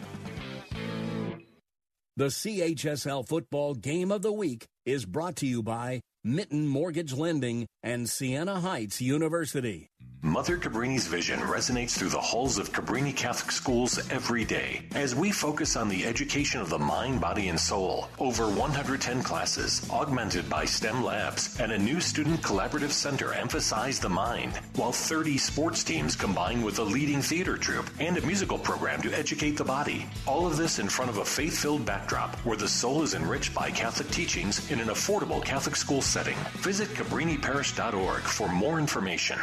The 2.16 2.28
CHSL 2.28 3.28
Football 3.28 3.76
Game 3.76 4.10
of 4.10 4.22
the 4.22 4.32
Week 4.32 4.68
is 4.86 5.06
brought 5.06 5.36
to 5.38 5.48
you 5.48 5.62
by 5.62 6.00
Mitten 6.24 6.68
Mortgage 6.68 7.14
Lending 7.14 7.66
and 7.82 8.08
Siena 8.08 8.60
Heights 8.60 9.02
University. 9.02 9.90
Mother 10.24 10.56
Cabrini's 10.56 11.08
vision 11.08 11.40
resonates 11.40 11.98
through 11.98 12.10
the 12.10 12.22
halls 12.22 12.60
of 12.60 12.72
Cabrini 12.72 13.16
Catholic 13.16 13.52
schools 13.52 13.98
every 14.12 14.46
day 14.46 14.84
as 14.94 15.16
we 15.16 15.32
focus 15.32 15.76
on 15.76 15.90
the 15.90 16.06
education 16.06 16.62
of 16.62 16.70
the 16.70 16.78
mind, 16.78 17.20
body, 17.20 17.48
and 17.48 17.60
soul. 17.60 18.08
Over 18.20 18.48
110 18.48 19.24
classes, 19.24 19.82
augmented 19.90 20.48
by 20.48 20.66
STEM 20.66 21.04
labs, 21.04 21.60
and 21.60 21.72
a 21.72 21.78
new 21.78 22.00
student 22.00 22.40
collaborative 22.44 22.92
center 22.92 23.34
emphasize 23.34 24.00
the 24.00 24.10
mind, 24.10 24.58
while 24.76 24.92
30 24.92 25.40
sports 25.40 25.84
teams 25.84 26.16
combine 26.16 26.62
with 26.62 26.78
a 26.78 26.84
leading 26.84 27.24
theater 27.24 27.58
troupe 27.58 27.90
and 28.00 28.16
a 28.16 28.26
musical 28.26 28.60
program 28.60 29.02
to 29.02 29.12
educate 29.18 29.58
the 29.58 29.64
body. 29.64 30.06
All 30.28 30.46
of 30.46 30.56
this 30.56 30.78
in 30.78 30.88
front 30.88 31.10
of 31.10 31.18
a 31.18 31.26
faith 31.26 31.58
filled 31.58 31.84
backdrop 31.84 32.36
where 32.46 32.58
the 32.58 32.68
soul 32.68 33.02
is 33.02 33.16
enriched 33.16 33.56
by 33.56 33.72
Catholic 33.72 34.12
teachings 34.12 34.70
in 34.70 34.80
an 34.80 34.90
affordable 34.90 35.44
Catholic 35.44 35.76
school 35.76 36.04
setting. 36.12 36.38
Visit 36.58 36.90
CabriniParish.org 36.90 38.22
for 38.22 38.50
more 38.50 38.80
information. 38.80 39.40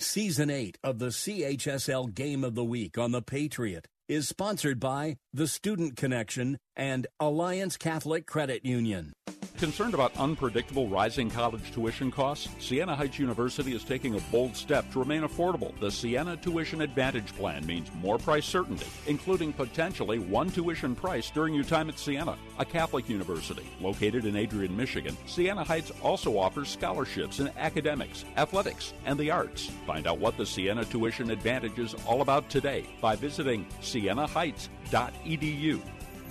Season 0.00 0.50
8 0.50 0.78
of 0.84 0.98
the 0.98 1.08
CHSL 1.08 2.14
Game 2.14 2.44
of 2.44 2.54
the 2.54 2.64
Week 2.64 2.96
on 2.98 3.12
The 3.12 3.22
Patriot 3.22 3.88
is 4.08 4.28
sponsored 4.28 4.80
by 4.80 5.16
The 5.32 5.46
Student 5.46 5.96
Connection 5.96 6.58
and 6.76 7.06
Alliance 7.20 7.76
Catholic 7.76 8.26
Credit 8.26 8.64
Union. 8.64 9.12
Concerned 9.58 9.94
about 9.94 10.16
unpredictable 10.16 10.86
rising 10.86 11.28
college 11.28 11.72
tuition 11.72 12.12
costs? 12.12 12.48
Siena 12.64 12.94
Heights 12.94 13.18
University 13.18 13.74
is 13.74 13.82
taking 13.82 14.14
a 14.14 14.20
bold 14.30 14.54
step 14.54 14.88
to 14.92 15.00
remain 15.00 15.22
affordable. 15.22 15.76
The 15.80 15.90
Siena 15.90 16.36
Tuition 16.36 16.80
Advantage 16.80 17.34
Plan 17.34 17.66
means 17.66 17.90
more 18.00 18.18
price 18.18 18.46
certainty, 18.46 18.86
including 19.08 19.52
potentially 19.52 20.20
one 20.20 20.48
tuition 20.50 20.94
price 20.94 21.30
during 21.30 21.54
your 21.54 21.64
time 21.64 21.88
at 21.88 21.98
Siena, 21.98 22.38
a 22.60 22.64
Catholic 22.64 23.08
university 23.08 23.68
located 23.80 24.26
in 24.26 24.36
Adrian, 24.36 24.76
Michigan. 24.76 25.16
Siena 25.26 25.64
Heights 25.64 25.90
also 26.04 26.38
offers 26.38 26.68
scholarships 26.68 27.40
in 27.40 27.50
academics, 27.58 28.24
athletics, 28.36 28.94
and 29.06 29.18
the 29.18 29.32
arts. 29.32 29.72
Find 29.88 30.06
out 30.06 30.20
what 30.20 30.36
the 30.36 30.46
Siena 30.46 30.84
Tuition 30.84 31.32
Advantage 31.32 31.80
is 31.80 31.96
all 32.06 32.22
about 32.22 32.48
today 32.48 32.86
by 33.00 33.16
visiting 33.16 33.66
sienaheights.edu. 33.82 35.80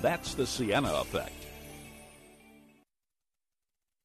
That's 0.01 0.33
the 0.33 0.47
Siena 0.47 0.93
effect. 0.93 1.36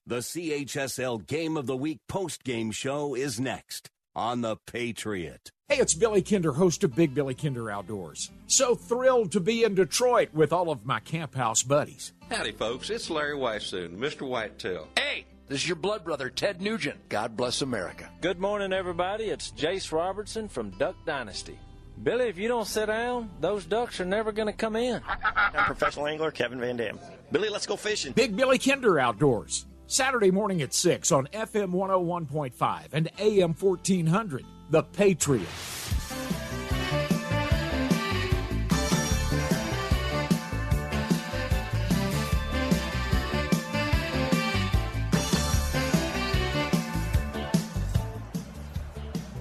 The 0.05 0.16
CHSL 0.18 1.28
Game 1.28 1.56
of 1.56 1.66
the 1.66 1.76
Week 1.76 2.00
post 2.08 2.42
game 2.42 2.72
show 2.72 3.14
is 3.14 3.39
next 3.39 3.89
on 4.16 4.40
The 4.40 4.56
Patriot. 4.66 5.52
Hey, 5.68 5.78
it's 5.78 5.94
Billy 5.94 6.22
Kinder, 6.22 6.52
host 6.55 6.82
of 6.82 6.97
Big 6.97 7.14
Billy 7.14 7.34
Kinder 7.36 7.70
Outdoors. 7.70 8.32
So 8.48 8.74
thrilled 8.74 9.31
to 9.31 9.39
be 9.39 9.62
in 9.62 9.76
Detroit 9.76 10.31
with 10.34 10.52
all 10.52 10.70
of 10.70 10.84
my 10.84 10.98
camp 10.98 11.36
house 11.36 11.62
buddies. 11.62 12.14
Howdy, 12.32 12.50
folks. 12.50 12.90
It's 12.90 13.10
Larry 13.10 13.36
Weishuhn, 13.36 13.97
Mr. 13.97 14.26
Whitetail. 14.28 14.89
Hey, 14.98 15.24
this 15.47 15.62
is 15.62 15.68
your 15.68 15.76
blood 15.76 16.02
brother, 16.02 16.31
Ted 16.31 16.60
Nugent. 16.60 17.08
God 17.08 17.36
bless 17.36 17.62
America. 17.62 18.10
Good 18.20 18.40
morning, 18.40 18.72
everybody. 18.72 19.26
It's 19.26 19.52
Jase 19.52 19.92
Robertson 19.92 20.48
from 20.48 20.70
Duck 20.70 20.97
Dynasty. 21.06 21.56
Billy, 22.02 22.24
if 22.24 22.39
you 22.39 22.48
don't 22.48 22.66
sit 22.66 22.86
down, 22.86 23.31
those 23.39 23.64
ducks 23.66 24.00
are 24.00 24.05
never 24.05 24.32
going 24.32 24.48
to 24.48 24.52
come 24.52 24.74
in. 24.74 25.00
I'm 25.36 25.64
professional 25.64 26.08
angler 26.08 26.32
Kevin 26.32 26.58
Van 26.58 26.76
Dam. 26.76 26.98
Billy, 27.31 27.48
let's 27.50 27.66
go 27.66 27.76
fishing. 27.76 28.12
Big 28.14 28.36
Billy 28.36 28.58
Kinder 28.58 28.98
Outdoors. 28.98 29.66
Saturday 29.92 30.30
morning 30.30 30.62
at 30.62 30.72
6 30.72 31.12
on 31.12 31.26
FM 31.34 31.72
101.5 31.72 32.84
and 32.92 33.10
AM 33.18 33.52
1400. 33.52 34.46
The 34.70 34.82
Patriot. 34.84 35.46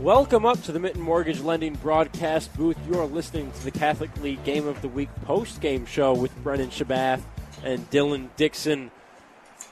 Welcome 0.01 0.45
up 0.45 0.61
to 0.63 0.73
the 0.73 0.80
Mitten 0.81 1.01
Mortgage 1.01 1.39
Lending 1.39 1.75
broadcast 1.75 2.53
booth. 2.57 2.75
You 2.89 2.99
are 2.99 3.05
listening 3.05 3.53
to 3.53 3.63
the 3.63 3.71
Catholic 3.71 4.13
League 4.21 4.43
Game 4.43 4.67
of 4.67 4.81
the 4.81 4.89
Week 4.89 5.07
post 5.23 5.61
game 5.61 5.85
show 5.85 6.11
with 6.11 6.35
Brennan 6.43 6.71
Shabath 6.71 7.21
and 7.63 7.89
Dylan 7.89 8.27
Dixon. 8.35 8.91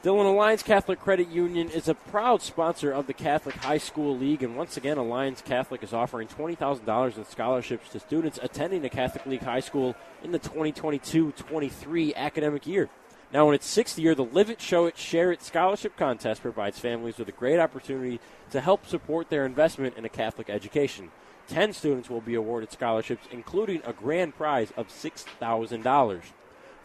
Dylan 0.01 0.31
Alliance 0.31 0.63
Catholic 0.63 1.01
Credit 1.01 1.27
Union 1.27 1.69
is 1.69 1.89
a 1.89 1.93
proud 1.93 2.41
sponsor 2.41 2.89
of 2.89 3.05
the 3.05 3.13
Catholic 3.13 3.55
High 3.55 3.79
School 3.79 4.17
League, 4.17 4.41
and 4.41 4.55
once 4.55 4.77
again, 4.77 4.97
Alliance 4.97 5.41
Catholic 5.41 5.83
is 5.83 5.91
offering 5.91 6.29
$20,000 6.29 7.17
in 7.17 7.25
scholarships 7.25 7.89
to 7.89 7.99
students 7.99 8.39
attending 8.41 8.85
a 8.85 8.89
Catholic 8.89 9.25
League 9.25 9.41
high 9.41 9.59
school 9.59 9.97
in 10.23 10.31
the 10.31 10.39
2022 10.39 11.33
23 11.33 12.15
academic 12.15 12.65
year. 12.65 12.87
Now, 13.33 13.49
in 13.49 13.55
its 13.55 13.67
sixth 13.67 13.99
year, 13.99 14.15
the 14.15 14.23
Live 14.23 14.49
It, 14.49 14.61
Show 14.61 14.85
It, 14.85 14.97
Share 14.97 15.33
It 15.33 15.43
scholarship 15.43 15.97
contest 15.97 16.43
provides 16.43 16.79
families 16.79 17.17
with 17.17 17.27
a 17.27 17.33
great 17.33 17.59
opportunity 17.59 18.21
to 18.51 18.61
help 18.61 18.85
support 18.85 19.29
their 19.29 19.45
investment 19.45 19.97
in 19.97 20.05
a 20.05 20.09
Catholic 20.09 20.49
education. 20.49 21.11
Ten 21.49 21.73
students 21.73 22.09
will 22.09 22.21
be 22.21 22.35
awarded 22.35 22.71
scholarships, 22.71 23.27
including 23.31 23.81
a 23.83 23.91
grand 23.91 24.37
prize 24.37 24.71
of 24.77 24.87
$6,000. 24.87 26.21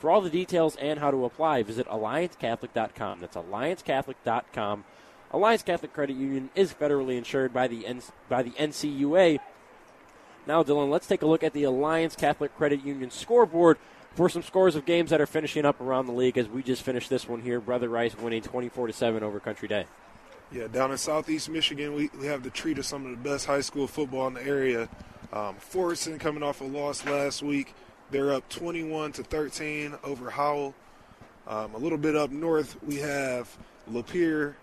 For 0.05 0.11
all 0.11 0.21
the 0.21 0.29
details 0.29 0.77
and 0.77 0.99
how 0.99 1.11
to 1.11 1.25
apply, 1.25 1.63
visit 1.63 1.89
AllianceCatholic.com. 1.89 3.21
That's 3.23 3.37
AllianceCatholic.com. 3.39 4.85
Alliance 5.31 5.63
Catholic 5.63 5.95
Credit 5.95 6.15
Union 6.15 6.51
is 6.55 6.75
federally 6.75 7.17
insured 7.17 7.55
by 7.55 7.69
the, 7.69 7.87
N- 7.87 8.03
by 8.29 8.43
the 8.43 8.51
NCUA. 8.51 9.39
Now, 10.47 10.63
Dylan, 10.63 10.91
let's 10.91 11.07
take 11.07 11.23
a 11.23 11.27
look 11.27 11.43
at 11.43 11.55
the 11.55 11.63
Alliance 11.63 12.17
Catholic 12.17 12.55
Credit 12.55 12.85
Union 12.85 13.11
scoreboard 13.11 13.79
for 14.15 14.29
some 14.29 14.43
scores 14.43 14.77
of 14.77 14.85
games 14.85 15.09
that 15.09 15.23
are 15.23 15.27
finishing 15.27 15.65
up 15.65 15.81
around 15.81 16.05
the 16.05 16.13
league 16.13 16.37
as 16.37 16.49
we 16.49 16.63
just 16.63 16.83
finished 16.83 17.09
this 17.09 17.27
one 17.27 17.41
here. 17.41 17.59
Brother 17.59 17.89
Rice 17.89 18.15
winning 18.15 18.43
24 18.43 18.89
to 18.89 18.93
7 18.93 19.23
over 19.23 19.41
Country 19.41 19.69
Day. 19.69 19.87
Yeah, 20.53 20.67
down 20.67 20.91
in 20.91 20.99
southeast 20.99 21.49
Michigan, 21.49 21.95
we, 21.95 22.11
we 22.21 22.27
have 22.27 22.43
the 22.43 22.51
treat 22.51 22.77
of 22.77 22.85
some 22.85 23.07
of 23.07 23.11
the 23.13 23.31
best 23.31 23.47
high 23.47 23.63
school 23.63 23.87
football 23.87 24.27
in 24.27 24.35
the 24.35 24.47
area. 24.47 24.83
Um, 25.33 25.57
Fordson 25.57 26.21
coming 26.21 26.43
off 26.43 26.61
a 26.61 26.65
loss 26.65 27.07
last 27.07 27.43
week. 27.43 27.75
They're 28.11 28.33
up 28.33 28.49
21 28.49 29.13
to 29.13 29.23
13 29.25 29.95
over 30.05 30.31
Howell. 30.31 30.75
Um, 31.47 31.75
a 31.75 31.79
little 31.79 31.99
bit 31.99 32.17
up 32.17 32.31
north, 32.31 32.77
we 32.83 32.97
have 32.97 33.57
Lapeer 33.91 34.55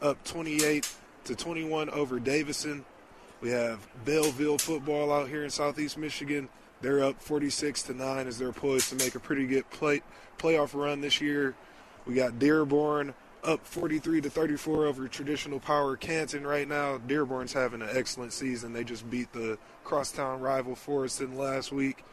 up 0.00 0.22
28 0.24 0.88
to 1.24 1.34
21 1.34 1.90
over 1.90 2.20
Davison. 2.20 2.84
We 3.40 3.50
have 3.50 3.86
Belleville 4.04 4.58
football 4.58 5.12
out 5.12 5.28
here 5.28 5.44
in 5.44 5.50
Southeast 5.50 5.96
Michigan. 5.98 6.48
They're 6.80 7.02
up 7.02 7.20
46 7.20 7.82
to 7.84 7.94
9 7.94 8.26
as 8.26 8.38
they're 8.38 8.52
poised 8.52 8.90
to 8.90 8.96
make 8.96 9.14
a 9.14 9.20
pretty 9.20 9.46
good 9.46 9.68
play, 9.70 10.02
playoff 10.38 10.74
run 10.74 11.00
this 11.00 11.20
year. 11.20 11.54
We 12.06 12.14
got 12.14 12.38
Dearborn 12.38 13.14
up 13.44 13.64
43 13.66 14.20
to 14.22 14.30
34 14.30 14.86
over 14.86 15.08
traditional 15.08 15.60
power 15.60 15.96
Canton 15.96 16.46
right 16.46 16.68
now. 16.68 16.98
Dearborn's 16.98 17.52
having 17.52 17.82
an 17.82 17.88
excellent 17.92 18.32
season. 18.32 18.72
They 18.72 18.84
just 18.84 19.08
beat 19.10 19.32
the 19.32 19.58
crosstown 19.84 20.40
rival 20.40 20.74
Fordson 20.74 21.36
last 21.36 21.72
week. 21.72 22.04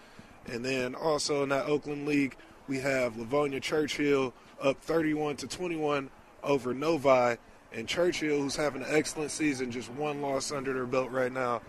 And 0.47 0.63
then 0.63 0.95
also 0.95 1.43
in 1.43 1.49
that 1.49 1.65
Oakland 1.65 2.07
League, 2.07 2.35
we 2.67 2.79
have 2.79 3.17
Livonia 3.17 3.59
Churchill 3.59 4.33
up 4.61 4.81
31 4.81 5.37
to 5.37 5.47
21 5.47 6.09
over 6.43 6.73
Novi. 6.73 7.37
And 7.73 7.87
Churchill, 7.87 8.39
who's 8.39 8.55
having 8.55 8.81
an 8.81 8.87
excellent 8.89 9.31
season, 9.31 9.71
just 9.71 9.91
one 9.91 10.21
loss 10.21 10.51
under 10.51 10.73
their 10.73 10.85
belt 10.85 11.11
right 11.11 11.31
now. 11.31 11.61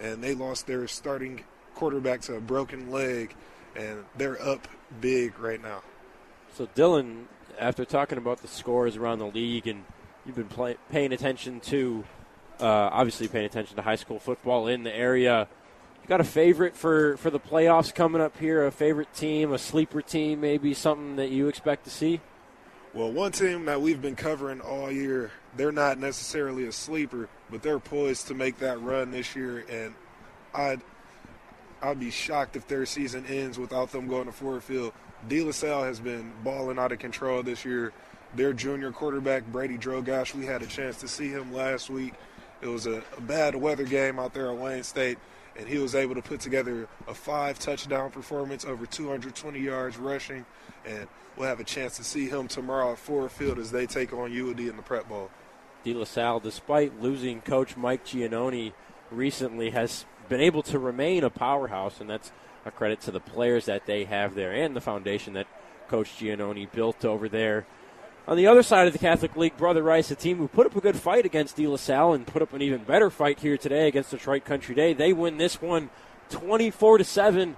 And 0.00 0.22
they 0.22 0.34
lost 0.34 0.66
their 0.66 0.86
starting 0.88 1.42
quarterback 1.74 2.20
to 2.22 2.36
a 2.36 2.40
broken 2.40 2.90
leg. 2.90 3.34
And 3.74 4.04
they're 4.16 4.40
up 4.42 4.68
big 5.00 5.38
right 5.38 5.62
now. 5.62 5.82
So, 6.56 6.66
Dylan, 6.66 7.24
after 7.58 7.84
talking 7.84 8.18
about 8.18 8.42
the 8.42 8.48
scores 8.48 8.96
around 8.96 9.18
the 9.18 9.26
league 9.26 9.66
and 9.66 9.84
you've 10.26 10.36
been 10.36 10.48
play, 10.48 10.76
paying 10.90 11.12
attention 11.12 11.60
to, 11.60 12.04
uh, 12.60 12.64
obviously 12.92 13.26
paying 13.26 13.46
attention 13.46 13.76
to 13.76 13.82
high 13.82 13.96
school 13.96 14.18
football 14.18 14.68
in 14.68 14.84
the 14.84 14.94
area, 14.94 15.48
got 16.06 16.20
a 16.20 16.24
favorite 16.24 16.76
for, 16.76 17.16
for 17.16 17.30
the 17.30 17.40
playoffs 17.40 17.94
coming 17.94 18.20
up 18.20 18.38
here? 18.38 18.66
A 18.66 18.70
favorite 18.72 19.12
team, 19.14 19.52
a 19.52 19.58
sleeper 19.58 20.02
team, 20.02 20.40
maybe 20.40 20.74
something 20.74 21.16
that 21.16 21.30
you 21.30 21.48
expect 21.48 21.84
to 21.84 21.90
see? 21.90 22.20
Well, 22.92 23.10
one 23.10 23.32
team 23.32 23.64
that 23.64 23.80
we've 23.80 24.00
been 24.00 24.14
covering 24.14 24.60
all 24.60 24.90
year, 24.90 25.32
they're 25.56 25.72
not 25.72 25.98
necessarily 25.98 26.66
a 26.66 26.72
sleeper, 26.72 27.28
but 27.50 27.62
they're 27.62 27.80
poised 27.80 28.28
to 28.28 28.34
make 28.34 28.58
that 28.58 28.80
run 28.80 29.10
this 29.10 29.34
year, 29.34 29.64
and 29.68 29.94
I'd 30.54 30.80
I'd 31.82 32.00
be 32.00 32.10
shocked 32.10 32.56
if 32.56 32.66
their 32.66 32.86
season 32.86 33.26
ends 33.26 33.58
without 33.58 33.90
them 33.92 34.06
going 34.06 34.26
to 34.26 34.32
Ford 34.32 34.62
Field. 34.62 34.92
De 35.28 35.42
La 35.42 35.50
Salle 35.52 35.84
has 35.84 36.00
been 36.00 36.32
balling 36.42 36.78
out 36.78 36.92
of 36.92 36.98
control 36.98 37.42
this 37.42 37.64
year. 37.64 37.92
Their 38.34 38.52
junior 38.52 38.90
quarterback 38.90 39.44
Brady 39.46 39.76
Drogosh, 39.76 40.34
we 40.34 40.46
had 40.46 40.62
a 40.62 40.66
chance 40.66 40.98
to 41.00 41.08
see 41.08 41.28
him 41.28 41.52
last 41.52 41.90
week. 41.90 42.14
It 42.62 42.68
was 42.68 42.86
a, 42.86 43.02
a 43.16 43.20
bad 43.20 43.54
weather 43.54 43.84
game 43.84 44.18
out 44.18 44.32
there 44.32 44.50
at 44.50 44.56
Wayne 44.56 44.82
State, 44.82 45.18
and 45.56 45.68
he 45.68 45.78
was 45.78 45.94
able 45.94 46.14
to 46.14 46.22
put 46.22 46.40
together 46.40 46.88
a 47.06 47.14
five 47.14 47.58
touchdown 47.58 48.10
performance, 48.10 48.64
over 48.64 48.86
220 48.86 49.58
yards 49.58 49.96
rushing, 49.96 50.44
and 50.84 51.06
we'll 51.36 51.48
have 51.48 51.60
a 51.60 51.64
chance 51.64 51.96
to 51.96 52.04
see 52.04 52.28
him 52.28 52.48
tomorrow 52.48 52.92
at 52.92 52.98
Ford 52.98 53.30
Field 53.30 53.58
as 53.58 53.70
they 53.70 53.86
take 53.86 54.12
on 54.12 54.32
UD 54.32 54.60
in 54.60 54.76
the 54.76 54.82
Prep 54.82 55.08
Bowl. 55.08 55.30
De 55.84 55.92
La 55.92 56.04
Salle, 56.04 56.40
despite 56.40 57.00
losing 57.00 57.40
coach 57.40 57.76
Mike 57.76 58.04
Giannone 58.04 58.72
recently, 59.10 59.70
has 59.70 60.06
been 60.28 60.40
able 60.40 60.62
to 60.62 60.78
remain 60.78 61.22
a 61.24 61.30
powerhouse, 61.30 62.00
and 62.00 62.08
that's 62.08 62.32
a 62.64 62.70
credit 62.70 63.00
to 63.02 63.10
the 63.10 63.20
players 63.20 63.66
that 63.66 63.86
they 63.86 64.04
have 64.04 64.34
there 64.34 64.52
and 64.52 64.74
the 64.74 64.80
foundation 64.80 65.34
that 65.34 65.46
Coach 65.88 66.16
Giannone 66.18 66.70
built 66.72 67.04
over 67.04 67.28
there. 67.28 67.66
On 68.26 68.38
the 68.38 68.46
other 68.46 68.62
side 68.62 68.86
of 68.86 68.94
the 68.94 68.98
Catholic 68.98 69.36
League, 69.36 69.56
Brother 69.58 69.82
Rice, 69.82 70.10
a 70.10 70.14
team 70.14 70.38
who 70.38 70.48
put 70.48 70.64
up 70.66 70.74
a 70.74 70.80
good 70.80 70.96
fight 70.96 71.26
against 71.26 71.56
De 71.56 71.66
La 71.66 71.76
Salle 71.76 72.14
and 72.14 72.26
put 72.26 72.40
up 72.40 72.54
an 72.54 72.62
even 72.62 72.82
better 72.82 73.10
fight 73.10 73.40
here 73.40 73.58
today 73.58 73.86
against 73.86 74.12
Detroit 74.12 74.46
Country 74.46 74.74
Day. 74.74 74.94
They 74.94 75.12
win 75.12 75.36
this 75.36 75.60
one 75.60 75.90
24 76.30 76.98
to 76.98 77.04
7. 77.04 77.56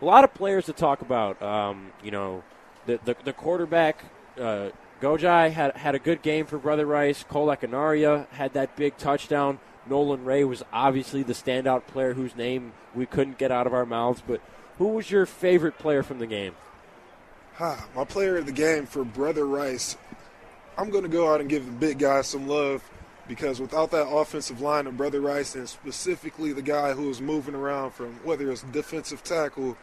A 0.00 0.04
lot 0.04 0.22
of 0.22 0.32
players 0.32 0.66
to 0.66 0.72
talk 0.72 1.00
about. 1.00 1.42
Um, 1.42 1.90
you 2.02 2.12
know, 2.12 2.44
the, 2.86 3.00
the, 3.04 3.16
the 3.24 3.32
quarterback, 3.32 4.04
uh, 4.38 4.68
Gojai, 5.00 5.50
had, 5.50 5.76
had 5.76 5.96
a 5.96 5.98
good 5.98 6.22
game 6.22 6.46
for 6.46 6.58
Brother 6.58 6.86
Rice. 6.86 7.24
Cole 7.24 7.48
Lockenaria 7.48 8.28
had 8.28 8.52
that 8.52 8.76
big 8.76 8.96
touchdown. 8.96 9.58
Nolan 9.84 10.24
Ray 10.24 10.44
was 10.44 10.62
obviously 10.72 11.24
the 11.24 11.32
standout 11.32 11.88
player 11.88 12.14
whose 12.14 12.36
name 12.36 12.72
we 12.94 13.04
couldn't 13.04 13.36
get 13.36 13.50
out 13.50 13.66
of 13.66 13.74
our 13.74 13.84
mouths. 13.84 14.22
But 14.24 14.40
who 14.78 14.88
was 14.88 15.10
your 15.10 15.26
favorite 15.26 15.76
player 15.76 16.04
from 16.04 16.20
the 16.20 16.26
game? 16.28 16.54
Ah, 17.60 17.86
my 17.94 18.04
player 18.04 18.36
of 18.36 18.46
the 18.46 18.52
game 18.52 18.84
for 18.84 19.04
Brother 19.04 19.46
Rice, 19.46 19.96
I'm 20.76 20.90
going 20.90 21.04
to 21.04 21.08
go 21.08 21.32
out 21.32 21.40
and 21.40 21.48
give 21.48 21.66
the 21.66 21.72
big 21.72 21.98
guys 21.98 22.26
some 22.26 22.48
love 22.48 22.82
because 23.28 23.60
without 23.60 23.90
that 23.92 24.08
offensive 24.08 24.60
line 24.60 24.86
of 24.86 24.96
Brother 24.96 25.20
Rice 25.20 25.54
and 25.54 25.68
specifically 25.68 26.52
the 26.52 26.62
guy 26.62 26.92
who 26.92 27.08
was 27.08 27.20
moving 27.20 27.54
around 27.54 27.92
from 27.92 28.14
whether 28.24 28.50
it's 28.50 28.62
defensive 28.64 29.22
tackle, 29.22 29.76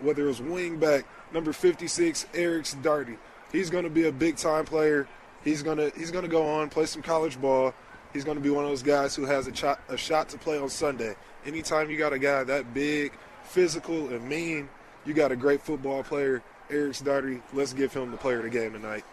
whether 0.00 0.24
it 0.24 0.28
was 0.28 0.40
wing 0.40 0.78
back, 0.78 1.04
number 1.32 1.52
56, 1.52 2.26
Eric's 2.32 2.74
Doherty, 2.74 3.16
he's 3.50 3.70
going 3.70 3.84
to 3.84 3.90
be 3.90 4.06
a 4.06 4.12
big 4.12 4.36
time 4.36 4.64
player. 4.64 5.08
He's 5.42 5.62
going 5.62 5.78
to 5.78 5.90
he's 5.96 6.10
going 6.10 6.24
to 6.24 6.30
go 6.30 6.46
on 6.46 6.68
play 6.70 6.86
some 6.86 7.02
college 7.02 7.40
ball. 7.40 7.74
He's 8.12 8.24
going 8.24 8.36
to 8.36 8.42
be 8.42 8.50
one 8.50 8.64
of 8.64 8.70
those 8.70 8.82
guys 8.82 9.14
who 9.14 9.26
has 9.26 9.46
a, 9.46 9.52
ch- 9.52 9.78
a 9.88 9.96
shot 9.96 10.28
to 10.30 10.38
play 10.38 10.58
on 10.58 10.70
Sunday. 10.70 11.16
Anytime 11.44 11.90
you 11.90 11.98
got 11.98 12.12
a 12.12 12.18
guy 12.18 12.44
that 12.44 12.72
big, 12.72 13.12
physical, 13.44 14.08
and 14.08 14.26
mean, 14.26 14.68
you 15.04 15.12
got 15.12 15.32
a 15.32 15.36
great 15.36 15.60
football 15.60 16.02
player, 16.02 16.42
Eric's 16.70 17.00
Doherty. 17.00 17.42
Let's 17.52 17.72
give 17.72 17.92
him 17.92 18.10
the 18.12 18.16
player 18.16 18.38
of 18.38 18.44
the 18.44 18.50
game 18.50 18.72
tonight. 18.72 19.04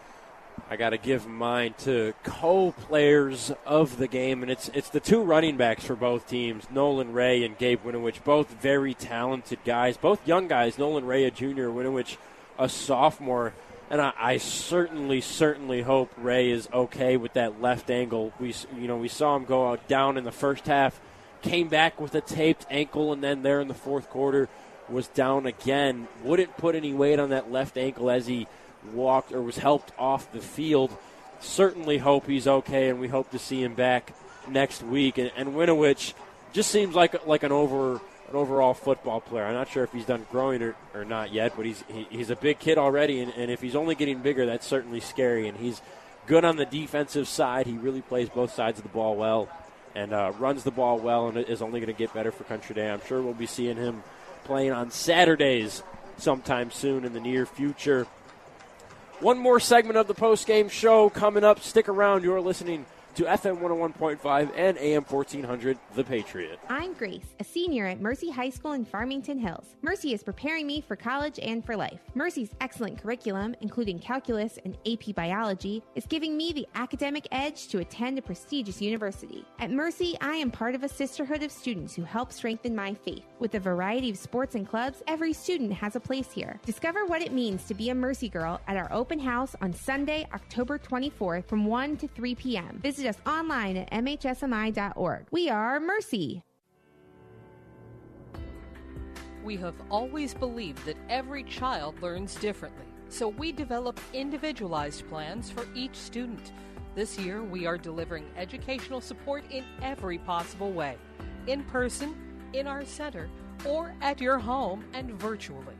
I 0.70 0.76
got 0.76 0.90
to 0.90 0.98
give 0.98 1.26
mine 1.26 1.74
to 1.80 2.14
co-players 2.22 3.52
of 3.66 3.98
the 3.98 4.08
game, 4.08 4.42
and 4.42 4.50
it's 4.50 4.68
it's 4.72 4.88
the 4.88 5.00
two 5.00 5.22
running 5.22 5.56
backs 5.56 5.84
for 5.84 5.94
both 5.94 6.26
teams, 6.26 6.64
Nolan 6.70 7.12
Ray 7.12 7.44
and 7.44 7.56
Gabe 7.58 7.84
Winovich, 7.84 8.24
both 8.24 8.50
very 8.50 8.94
talented 8.94 9.58
guys, 9.64 9.96
both 9.96 10.26
young 10.26 10.48
guys. 10.48 10.78
Nolan 10.78 11.04
Ray, 11.04 11.24
a 11.24 11.30
junior, 11.30 11.68
Winovich, 11.68 12.16
a 12.58 12.68
sophomore, 12.68 13.52
and 13.90 14.00
I, 14.00 14.12
I, 14.18 14.36
certainly, 14.38 15.20
certainly 15.20 15.82
hope 15.82 16.10
Ray 16.16 16.50
is 16.50 16.68
okay 16.72 17.16
with 17.16 17.34
that 17.34 17.60
left 17.60 17.90
ankle. 17.90 18.32
We 18.40 18.54
you 18.76 18.88
know 18.88 18.96
we 18.96 19.08
saw 19.08 19.36
him 19.36 19.44
go 19.44 19.68
out 19.68 19.86
down 19.86 20.16
in 20.16 20.24
the 20.24 20.32
first 20.32 20.66
half, 20.66 20.98
came 21.42 21.68
back 21.68 22.00
with 22.00 22.14
a 22.14 22.20
taped 22.22 22.66
ankle, 22.70 23.12
and 23.12 23.22
then 23.22 23.42
there 23.42 23.60
in 23.60 23.68
the 23.68 23.74
fourth 23.74 24.08
quarter 24.08 24.48
was 24.88 25.08
down 25.08 25.46
again. 25.46 26.08
Wouldn't 26.22 26.56
put 26.56 26.74
any 26.74 26.94
weight 26.94 27.18
on 27.18 27.30
that 27.30 27.52
left 27.52 27.76
ankle 27.76 28.10
as 28.10 28.26
he 28.26 28.46
walked 28.92 29.32
or 29.32 29.42
was 29.42 29.58
helped 29.58 29.92
off 29.98 30.30
the 30.32 30.40
field. 30.40 30.96
Certainly 31.40 31.98
hope 31.98 32.26
he's 32.26 32.46
okay, 32.46 32.88
and 32.88 33.00
we 33.00 33.08
hope 33.08 33.30
to 33.30 33.38
see 33.38 33.62
him 33.62 33.74
back 33.74 34.12
next 34.48 34.82
week. 34.82 35.18
And, 35.18 35.30
and 35.36 35.50
Winovich 35.50 36.14
just 36.52 36.70
seems 36.70 36.94
like 36.94 37.26
like 37.26 37.42
an 37.42 37.52
over 37.52 38.00
an 38.28 38.34
overall 38.34 38.74
football 38.74 39.20
player. 39.20 39.44
I'm 39.44 39.54
not 39.54 39.68
sure 39.68 39.84
if 39.84 39.92
he's 39.92 40.06
done 40.06 40.26
growing 40.30 40.62
or, 40.62 40.74
or 40.94 41.04
not 41.04 41.32
yet, 41.32 41.54
but 41.56 41.66
he's 41.66 41.84
he, 41.88 42.06
he's 42.10 42.30
a 42.30 42.36
big 42.36 42.58
kid 42.58 42.78
already, 42.78 43.20
and, 43.20 43.32
and 43.34 43.50
if 43.50 43.60
he's 43.60 43.76
only 43.76 43.94
getting 43.94 44.20
bigger, 44.20 44.46
that's 44.46 44.66
certainly 44.66 45.00
scary. 45.00 45.48
And 45.48 45.58
he's 45.58 45.82
good 46.26 46.44
on 46.44 46.56
the 46.56 46.64
defensive 46.64 47.28
side. 47.28 47.66
He 47.66 47.74
really 47.74 48.00
plays 48.00 48.28
both 48.28 48.52
sides 48.52 48.78
of 48.78 48.82
the 48.82 48.90
ball 48.90 49.16
well, 49.16 49.48
and 49.94 50.12
uh, 50.12 50.32
runs 50.38 50.64
the 50.64 50.70
ball 50.70 50.98
well, 50.98 51.28
and 51.28 51.36
is 51.36 51.60
only 51.60 51.80
going 51.80 51.92
to 51.92 51.98
get 51.98 52.14
better 52.14 52.32
for 52.32 52.44
Country 52.44 52.74
Day. 52.74 52.90
I'm 52.90 53.02
sure 53.06 53.20
we'll 53.20 53.34
be 53.34 53.46
seeing 53.46 53.76
him 53.76 54.02
playing 54.44 54.72
on 54.72 54.90
Saturdays 54.90 55.82
sometime 56.16 56.70
soon 56.70 57.04
in 57.04 57.12
the 57.12 57.20
near 57.20 57.44
future. 57.44 58.06
One 59.24 59.38
more 59.38 59.58
segment 59.58 59.96
of 59.96 60.06
the 60.06 60.12
post 60.12 60.46
game 60.46 60.68
show 60.68 61.08
coming 61.08 61.44
up. 61.44 61.60
Stick 61.60 61.88
around. 61.88 62.24
You're 62.24 62.42
listening 62.42 62.84
to 63.14 63.22
FM 63.22 63.60
101.5 63.60 64.50
and 64.56 64.76
AM 64.78 65.04
1400, 65.04 65.78
The 65.94 66.02
Patriot. 66.02 66.58
I'm 66.68 66.94
Grace, 66.94 67.36
a 67.38 67.44
senior 67.44 67.86
at 67.86 68.00
Mercy 68.00 68.28
High 68.28 68.50
School 68.50 68.72
in 68.72 68.84
Farmington 68.84 69.38
Hills. 69.38 69.76
Mercy 69.82 70.12
is 70.12 70.24
preparing 70.24 70.66
me 70.66 70.80
for 70.80 70.96
college 70.96 71.38
and 71.40 71.64
for 71.64 71.76
life. 71.76 72.00
Mercy's 72.14 72.50
excellent 72.60 73.00
curriculum, 73.00 73.54
including 73.60 74.00
calculus 74.00 74.58
and 74.64 74.76
AP 74.84 75.14
biology, 75.14 75.80
is 75.94 76.06
giving 76.06 76.36
me 76.36 76.52
the 76.52 76.66
academic 76.74 77.28
edge 77.30 77.68
to 77.68 77.78
attend 77.78 78.18
a 78.18 78.22
prestigious 78.22 78.82
university. 78.82 79.44
At 79.60 79.70
Mercy, 79.70 80.16
I 80.20 80.34
am 80.34 80.50
part 80.50 80.74
of 80.74 80.82
a 80.82 80.88
sisterhood 80.88 81.44
of 81.44 81.52
students 81.52 81.94
who 81.94 82.02
help 82.02 82.32
strengthen 82.32 82.74
my 82.74 82.94
faith. 82.94 83.22
With 83.38 83.54
a 83.54 83.60
variety 83.60 84.10
of 84.10 84.18
sports 84.18 84.56
and 84.56 84.68
clubs, 84.68 85.04
every 85.06 85.32
student 85.32 85.72
has 85.74 85.94
a 85.94 86.00
place 86.00 86.32
here. 86.32 86.58
Discover 86.66 87.06
what 87.06 87.22
it 87.22 87.32
means 87.32 87.62
to 87.66 87.74
be 87.74 87.90
a 87.90 87.94
Mercy 87.94 88.28
girl 88.28 88.60
at 88.66 88.76
our 88.76 88.92
open 88.92 89.20
house 89.20 89.54
on 89.60 89.72
Sunday, 89.72 90.26
October 90.34 90.80
24th 90.80 91.46
from 91.46 91.66
1 91.66 91.96
to 91.98 92.08
3 92.08 92.34
p.m. 92.34 92.80
Visit 92.82 93.03
us 93.06 93.16
online 93.26 93.76
at 93.76 93.90
mhsmi.org. 93.90 95.26
We 95.30 95.48
are 95.50 95.80
Mercy. 95.80 96.42
We 99.44 99.56
have 99.58 99.74
always 99.90 100.32
believed 100.32 100.84
that 100.86 100.96
every 101.08 101.44
child 101.44 102.00
learns 102.00 102.34
differently, 102.36 102.86
so 103.08 103.28
we 103.28 103.52
develop 103.52 104.00
individualized 104.12 105.08
plans 105.08 105.50
for 105.50 105.66
each 105.74 105.96
student. 105.96 106.52
This 106.94 107.18
year, 107.18 107.42
we 107.42 107.66
are 107.66 107.76
delivering 107.76 108.24
educational 108.36 109.00
support 109.00 109.44
in 109.50 109.64
every 109.82 110.18
possible 110.18 110.72
way 110.72 110.96
in 111.46 111.62
person, 111.64 112.14
in 112.52 112.66
our 112.66 112.84
center, 112.84 113.28
or 113.64 113.94
at 114.00 114.20
your 114.20 114.38
home 114.38 114.84
and 114.94 115.10
virtually. 115.20 115.74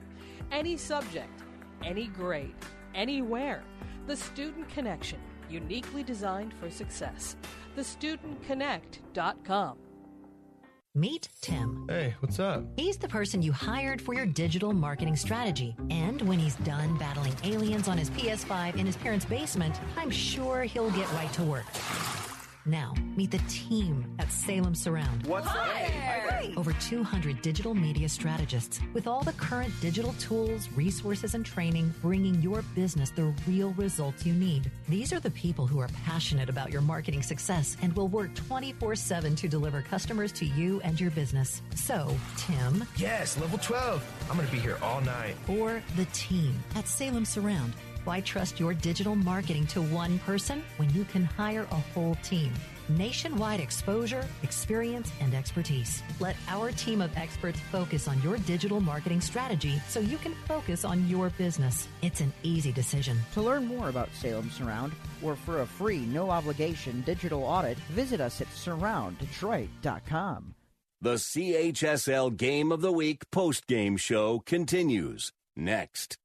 Any 0.51 0.77
subject, 0.77 1.43
any 1.83 2.07
grade, 2.07 2.55
anywhere. 2.95 3.63
The 4.07 4.17
Student 4.17 4.69
Connection, 4.69 5.19
uniquely 5.51 6.03
designed 6.03 6.55
for 6.55 6.71
success. 6.71 7.37
TheStudentConnect.com. 7.77 9.79
Meet 10.97 11.29
Tim. 11.41 11.87
Hey, 11.89 12.15
what's 12.21 12.39
up? 12.39 12.63
He's 12.77 12.97
the 12.97 13.09
person 13.09 13.43
you 13.43 13.51
hired 13.51 14.01
for 14.01 14.15
your 14.15 14.27
digital 14.27 14.73
marketing 14.73 15.17
strategy. 15.17 15.75
And 15.91 16.23
when 16.23 16.39
he's 16.39 16.55
done 16.57 16.97
battling 16.99 17.35
aliens 17.43 17.89
on 17.89 17.99
his 17.99 18.11
PS5 18.11 18.77
in 18.77 18.87
his 18.87 18.97
parents' 18.97 19.25
basement, 19.25 19.75
I'm 19.97 20.11
sure 20.11 20.63
he'll 20.63 20.93
get 20.93 21.13
right 21.15 21.33
to 21.33 21.43
work. 21.43 21.65
Now, 22.67 22.95
meet 23.15 23.31
the 23.31 23.43
team 23.47 24.07
at 24.19 24.33
Salem 24.33 24.75
Surround. 24.75 25.27
What's 25.27 25.47
up? 25.49 25.59
Over 26.57 26.73
200 26.73 27.43
digital 27.43 27.75
media 27.75 28.09
strategists 28.09 28.81
with 28.95 29.07
all 29.07 29.23
the 29.23 29.35
current 29.35 29.73
digital 29.83 30.15
tools, 30.15 30.69
resources, 30.75 31.35
and 31.35 31.45
training, 31.45 31.93
bringing 32.01 32.41
your 32.41 32.63
business 32.75 33.11
the 33.11 33.35
real 33.47 33.73
results 33.73 34.25
you 34.25 34.33
need. 34.33 34.71
These 34.89 35.13
are 35.13 35.21
the 35.21 35.31
people 35.31 35.67
who 35.67 35.79
are 35.79 35.89
passionate 36.05 36.49
about 36.49 36.73
your 36.73 36.81
marketing 36.81 37.23
success 37.23 37.77
and 37.83 37.95
will 37.95 38.09
work 38.09 38.35
24 38.35 38.97
7 38.97 39.37
to 39.37 39.49
deliver 39.49 39.83
customers 39.83 40.33
to 40.33 40.47
you 40.47 40.81
and 40.83 40.99
your 40.99 41.11
business. 41.11 41.61
So, 41.75 42.17
Tim. 42.39 42.87
Yes, 42.97 43.39
level 43.39 43.59
12. 43.59 44.03
I'm 44.31 44.37
going 44.37 44.47
to 44.47 44.53
be 44.53 44.61
here 44.61 44.79
all 44.81 45.03
night. 45.03 45.37
Or 45.49 45.83
the 45.97 46.07
team 46.15 46.59
at 46.77 46.89
Salem 46.89 47.27
Surround. 47.27 47.75
Why 48.05 48.21
trust 48.21 48.61
your 48.61 48.75
digital 48.75 49.17
marketing 49.17 49.67
to 49.69 49.81
one 49.81 50.19
person 50.21 50.63
when 50.77 50.93
you 50.93 51.05
can 51.05 51.25
hire 51.25 51.67
a 51.71 51.77
whole 51.77 52.17
team? 52.17 52.53
Nationwide 52.91 53.61
exposure, 53.61 54.29
experience, 54.43 55.11
and 55.23 55.33
expertise. 55.33 56.03
Let 56.21 56.37
our 56.49 56.71
team 56.71 57.01
of 57.01 57.17
experts 57.17 57.59
focus 57.73 58.07
on 58.07 58.21
your 58.21 58.37
digital 58.37 58.79
marketing 58.79 59.23
strategy 59.23 59.81
so 59.89 60.01
you 60.01 60.19
can 60.19 60.35
focus 60.47 60.85
on 60.85 61.09
your 61.09 61.31
business. 61.31 61.89
It's 62.03 62.21
an 62.21 62.31
easy 62.43 62.73
decision. 62.73 63.17
To 63.33 63.41
learn 63.41 63.65
more 63.65 63.89
about 63.89 64.11
Salem 64.13 64.51
Surround 64.51 64.93
or 65.23 65.35
for 65.35 65.63
a 65.63 65.67
free, 65.67 66.01
no 66.01 66.29
obligation 66.29 67.01
digital 67.07 67.43
audit, 67.43 67.79
visit 67.89 68.21
us 68.21 68.43
at 68.43 68.49
surrounddetroit.com. 68.49 70.55
The 71.01 71.15
CHSL 71.15 72.37
Game 72.37 72.71
of 72.71 72.83
the 72.83 72.93
Week 72.93 73.31
post 73.31 73.67
game 73.67 73.97
show 73.97 74.41
continues 74.41 75.33
next. 75.57 76.19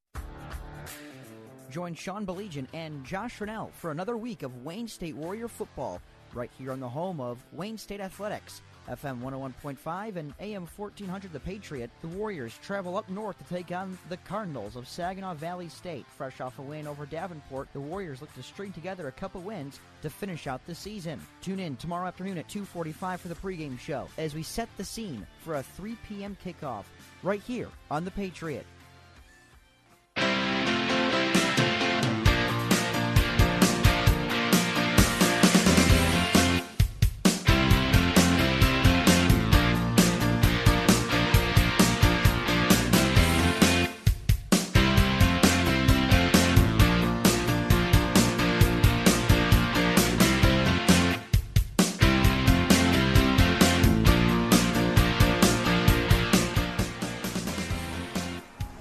Join 1.69 1.93
Sean 1.93 2.25
Baligian 2.25 2.65
and 2.73 3.05
Josh 3.05 3.39
Rennell 3.39 3.71
for 3.75 3.91
another 3.91 4.17
week 4.17 4.41
of 4.41 4.63
Wayne 4.63 4.87
State 4.87 5.15
Warrior 5.15 5.47
football 5.47 6.01
right 6.33 6.49
here 6.57 6.71
on 6.71 6.79
the 6.79 6.89
home 6.89 7.21
of 7.21 7.43
Wayne 7.51 7.77
State 7.77 7.99
Athletics. 7.99 8.61
FM 8.89 9.21
101.5 9.21 10.15
and 10.15 10.33
AM 10.39 10.67
1400 10.75 11.31
The 11.31 11.39
Patriot, 11.39 11.91
the 12.01 12.07
Warriors 12.07 12.57
travel 12.63 12.97
up 12.97 13.07
north 13.07 13.37
to 13.37 13.43
take 13.43 13.71
on 13.71 13.99
the 14.09 14.17
Cardinals 14.17 14.75
of 14.75 14.87
Saginaw 14.87 15.35
Valley 15.35 15.69
State. 15.69 16.07
Fresh 16.17 16.41
off 16.41 16.57
a 16.57 16.63
win 16.63 16.87
over 16.87 17.05
Davenport, 17.05 17.67
the 17.71 17.79
Warriors 17.79 18.19
look 18.19 18.33
to 18.33 18.41
string 18.41 18.71
together 18.71 19.07
a 19.07 19.11
couple 19.11 19.41
wins 19.41 19.79
to 20.01 20.09
finish 20.09 20.47
out 20.47 20.65
the 20.65 20.73
season. 20.73 21.21
Tune 21.41 21.59
in 21.59 21.75
tomorrow 21.75 22.07
afternoon 22.07 22.39
at 22.39 22.49
2:45 22.49 23.19
for 23.19 23.27
the 23.27 23.35
pregame 23.35 23.77
show 23.77 24.07
as 24.17 24.33
we 24.33 24.41
set 24.41 24.69
the 24.77 24.83
scene 24.83 25.27
for 25.43 25.55
a 25.55 25.63
3 25.63 25.95
p.m. 26.07 26.35
kickoff 26.43 26.85
right 27.21 27.43
here 27.43 27.69
on 27.91 28.05
The 28.05 28.11
Patriot. 28.11 28.65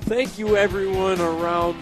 Thank 0.08 0.38
you, 0.38 0.56
everyone 0.56 1.20
around 1.20 1.76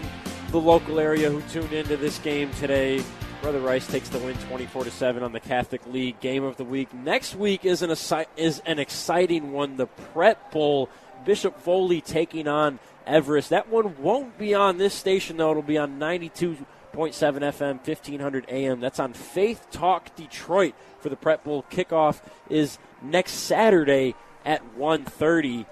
the 0.51 0.59
local 0.59 0.99
area 0.99 1.31
who 1.31 1.41
tuned 1.43 1.71
into 1.71 1.95
this 1.95 2.19
game 2.19 2.51
today. 2.55 3.01
Brother 3.41 3.61
Rice 3.61 3.87
takes 3.87 4.09
the 4.09 4.19
win 4.19 4.35
24 4.49 4.83
to 4.83 4.91
7 4.91 5.23
on 5.23 5.31
the 5.31 5.39
Catholic 5.39 5.87
League 5.87 6.19
Game 6.19 6.43
of 6.43 6.57
the 6.57 6.65
Week. 6.65 6.93
Next 6.93 7.35
week 7.35 7.63
is 7.63 7.83
an, 7.83 7.95
is 8.35 8.61
an 8.65 8.79
exciting 8.79 9.53
one 9.53 9.77
the 9.77 9.87
Prep 9.87 10.51
Bowl. 10.51 10.89
Bishop 11.23 11.57
Foley 11.61 12.01
taking 12.01 12.49
on 12.49 12.79
Everest. 13.05 13.51
That 13.51 13.69
one 13.69 13.95
won't 14.01 14.37
be 14.37 14.53
on 14.53 14.77
this 14.77 14.93
station, 14.93 15.37
though. 15.37 15.51
It'll 15.51 15.63
be 15.63 15.77
on 15.77 15.97
92.7 15.97 16.65
FM, 16.93 17.75
1500 17.87 18.45
AM. 18.49 18.81
That's 18.81 18.99
on 18.99 19.13
Faith 19.13 19.67
Talk 19.71 20.13
Detroit 20.17 20.75
for 20.99 21.07
the 21.07 21.15
Prep 21.15 21.45
Bowl. 21.45 21.63
Kickoff 21.71 22.19
is 22.49 22.77
next 23.01 23.35
Saturday 23.35 24.15
at 24.43 24.77
1.30. 24.77 25.65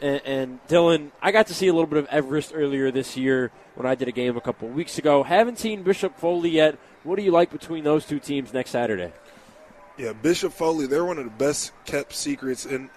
And, 0.00 0.20
and, 0.24 0.68
Dylan, 0.68 1.10
I 1.20 1.32
got 1.32 1.48
to 1.48 1.54
see 1.54 1.66
a 1.66 1.72
little 1.72 1.88
bit 1.88 1.98
of 1.98 2.06
Everest 2.06 2.52
earlier 2.54 2.90
this 2.90 3.16
year 3.16 3.50
when 3.74 3.86
I 3.86 3.94
did 3.94 4.06
a 4.06 4.12
game 4.12 4.36
a 4.36 4.40
couple 4.40 4.68
weeks 4.68 4.98
ago. 4.98 5.24
Haven't 5.24 5.58
seen 5.58 5.82
Bishop 5.82 6.16
Foley 6.18 6.50
yet. 6.50 6.78
What 7.02 7.16
do 7.16 7.24
you 7.24 7.32
like 7.32 7.50
between 7.50 7.84
those 7.84 8.06
two 8.06 8.20
teams 8.20 8.52
next 8.52 8.70
Saturday? 8.70 9.12
Yeah, 9.96 10.12
Bishop 10.12 10.52
Foley, 10.52 10.86
they're 10.86 11.04
one 11.04 11.18
of 11.18 11.24
the 11.24 11.30
best 11.30 11.72
kept 11.84 12.12
secrets 12.12 12.64
in 12.64 12.90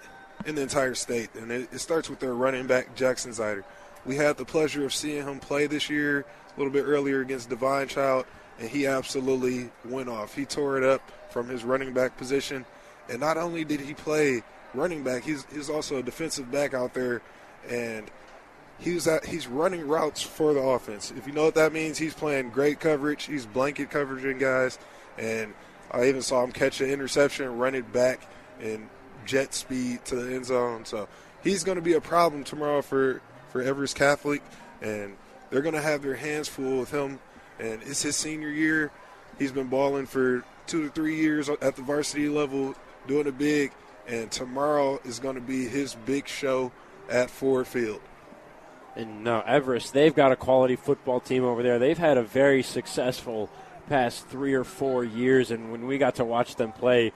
in 0.46 0.54
the 0.54 0.62
entire 0.62 0.94
state, 0.94 1.30
and 1.34 1.50
it, 1.50 1.68
it 1.72 1.78
starts 1.78 2.10
with 2.10 2.18
their 2.18 2.34
running 2.34 2.66
back 2.66 2.94
Jackson 2.96 3.32
Zyder. 3.32 3.64
We 4.04 4.16
had 4.16 4.36
the 4.36 4.44
pleasure 4.44 4.84
of 4.84 4.92
seeing 4.92 5.26
him 5.26 5.38
play 5.38 5.66
this 5.66 5.88
year 5.88 6.20
a 6.20 6.58
little 6.58 6.72
bit 6.72 6.82
earlier 6.82 7.20
against 7.20 7.48
Divine 7.48 7.88
Child, 7.88 8.26
and 8.58 8.68
he 8.68 8.86
absolutely 8.86 9.70
went 9.84 10.08
off. 10.08 10.34
He 10.34 10.44
tore 10.44 10.78
it 10.78 10.84
up 10.84 11.00
from 11.30 11.48
his 11.48 11.64
running 11.64 11.92
back 11.92 12.16
position, 12.16 12.64
and 13.08 13.20
not 13.20 13.36
only 13.36 13.64
did 13.64 13.80
he 13.80 13.94
play 13.94 14.42
running 14.74 15.02
back. 15.02 15.24
He's 15.24 15.46
he's 15.52 15.70
also 15.70 15.96
a 15.96 16.02
defensive 16.02 16.50
back 16.50 16.74
out 16.74 16.94
there, 16.94 17.22
and 17.68 18.10
he's 18.78 19.06
at, 19.06 19.24
he's 19.24 19.46
running 19.46 19.86
routes 19.86 20.22
for 20.22 20.54
the 20.54 20.60
offense. 20.60 21.12
If 21.16 21.26
you 21.26 21.32
know 21.32 21.44
what 21.44 21.54
that 21.54 21.72
means, 21.72 21.98
he's 21.98 22.14
playing 22.14 22.50
great 22.50 22.80
coverage. 22.80 23.24
He's 23.24 23.46
blanket 23.46 23.90
coveraging 23.90 24.38
guys, 24.38 24.78
and 25.18 25.54
I 25.90 26.06
even 26.06 26.22
saw 26.22 26.42
him 26.44 26.52
catch 26.52 26.80
an 26.80 26.90
interception, 26.90 27.58
run 27.58 27.74
it 27.74 27.92
back 27.92 28.26
in 28.60 28.88
jet 29.24 29.54
speed 29.54 30.04
to 30.06 30.16
the 30.16 30.34
end 30.34 30.46
zone. 30.46 30.84
So 30.84 31.08
he's 31.42 31.64
going 31.64 31.76
to 31.76 31.82
be 31.82 31.94
a 31.94 32.00
problem 32.00 32.44
tomorrow 32.44 32.82
for 32.82 33.20
for 33.50 33.62
Everest 33.62 33.96
Catholic, 33.96 34.42
and 34.80 35.16
they're 35.50 35.62
going 35.62 35.74
to 35.74 35.82
have 35.82 36.02
their 36.02 36.16
hands 36.16 36.48
full 36.48 36.80
with 36.80 36.90
him. 36.90 37.18
And 37.58 37.82
it's 37.82 38.02
his 38.02 38.16
senior 38.16 38.48
year. 38.48 38.90
He's 39.38 39.52
been 39.52 39.68
balling 39.68 40.06
for 40.06 40.44
two 40.66 40.84
to 40.84 40.90
three 40.90 41.16
years 41.16 41.48
at 41.48 41.76
the 41.76 41.82
varsity 41.82 42.28
level, 42.28 42.74
doing 43.06 43.26
it 43.26 43.38
big 43.38 43.72
and 44.06 44.30
tomorrow 44.30 45.00
is 45.04 45.18
going 45.18 45.34
to 45.34 45.40
be 45.40 45.66
his 45.66 45.94
big 46.06 46.28
show 46.28 46.72
at 47.08 47.30
Ford 47.30 47.66
Field. 47.66 48.00
And 48.94 49.24
now 49.24 49.42
Everest, 49.42 49.92
they've 49.92 50.14
got 50.14 50.32
a 50.32 50.36
quality 50.36 50.76
football 50.76 51.20
team 51.20 51.44
over 51.44 51.62
there. 51.62 51.78
They've 51.78 51.96
had 51.96 52.18
a 52.18 52.22
very 52.22 52.62
successful 52.62 53.48
past 53.88 54.26
three 54.28 54.54
or 54.54 54.64
four 54.64 55.04
years, 55.04 55.50
and 55.50 55.72
when 55.72 55.86
we 55.86 55.98
got 55.98 56.16
to 56.16 56.24
watch 56.24 56.56
them 56.56 56.72
play, 56.72 57.12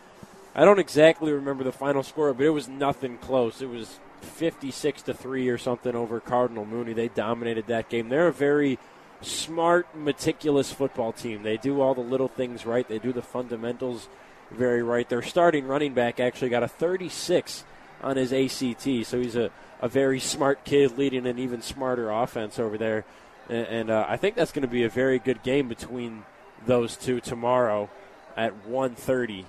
I 0.54 0.64
don't 0.64 0.78
exactly 0.78 1.32
remember 1.32 1.64
the 1.64 1.72
final 1.72 2.02
score, 2.02 2.32
but 2.32 2.46
it 2.46 2.50
was 2.50 2.68
nothing 2.68 3.18
close. 3.18 3.60
It 3.60 3.68
was 3.68 3.98
56 4.22 5.02
to 5.02 5.14
3 5.14 5.48
or 5.48 5.58
something 5.58 5.94
over 5.94 6.18
Cardinal 6.18 6.64
Mooney. 6.64 6.94
They 6.94 7.08
dominated 7.08 7.66
that 7.66 7.90
game. 7.90 8.08
They're 8.08 8.28
a 8.28 8.32
very 8.32 8.78
smart, 9.20 9.94
meticulous 9.94 10.72
football 10.72 11.12
team. 11.12 11.42
They 11.42 11.58
do 11.58 11.80
all 11.80 11.94
the 11.94 12.00
little 12.00 12.28
things 12.28 12.64
right, 12.64 12.88
they 12.88 12.98
do 12.98 13.12
the 13.12 13.22
fundamentals 13.22 14.08
very 14.50 14.82
right. 14.82 15.08
Their 15.08 15.22
starting 15.22 15.66
running 15.66 15.94
back 15.94 16.20
actually 16.20 16.50
got 16.50 16.62
a 16.62 16.68
36 16.68 17.64
on 18.02 18.16
his 18.16 18.32
ACT, 18.32 19.06
so 19.06 19.20
he's 19.20 19.36
a, 19.36 19.50
a 19.80 19.88
very 19.88 20.20
smart 20.20 20.64
kid 20.64 20.96
leading 20.98 21.26
an 21.26 21.38
even 21.38 21.62
smarter 21.62 22.10
offense 22.10 22.58
over 22.58 22.78
there. 22.78 23.04
And, 23.48 23.66
and 23.66 23.90
uh, 23.90 24.06
I 24.08 24.16
think 24.16 24.34
that's 24.34 24.52
going 24.52 24.62
to 24.62 24.68
be 24.68 24.84
a 24.84 24.88
very 24.88 25.18
good 25.18 25.42
game 25.42 25.68
between 25.68 26.24
those 26.66 26.96
two 26.96 27.20
tomorrow 27.20 27.90
at 28.36 28.68
1.30 28.68 29.44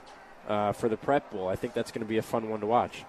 uh, 0.48 0.72
for 0.72 0.90
the 0.90 0.98
Prep 0.98 1.32
Bowl. 1.32 1.48
I 1.48 1.56
think 1.56 1.74
that's 1.74 1.92
going 1.92 2.06
to 2.06 2.08
be 2.08 2.17
a 2.17 2.22
fun 2.22 2.50
one 2.50 2.61
to 2.61 2.66
watch. 2.66 3.03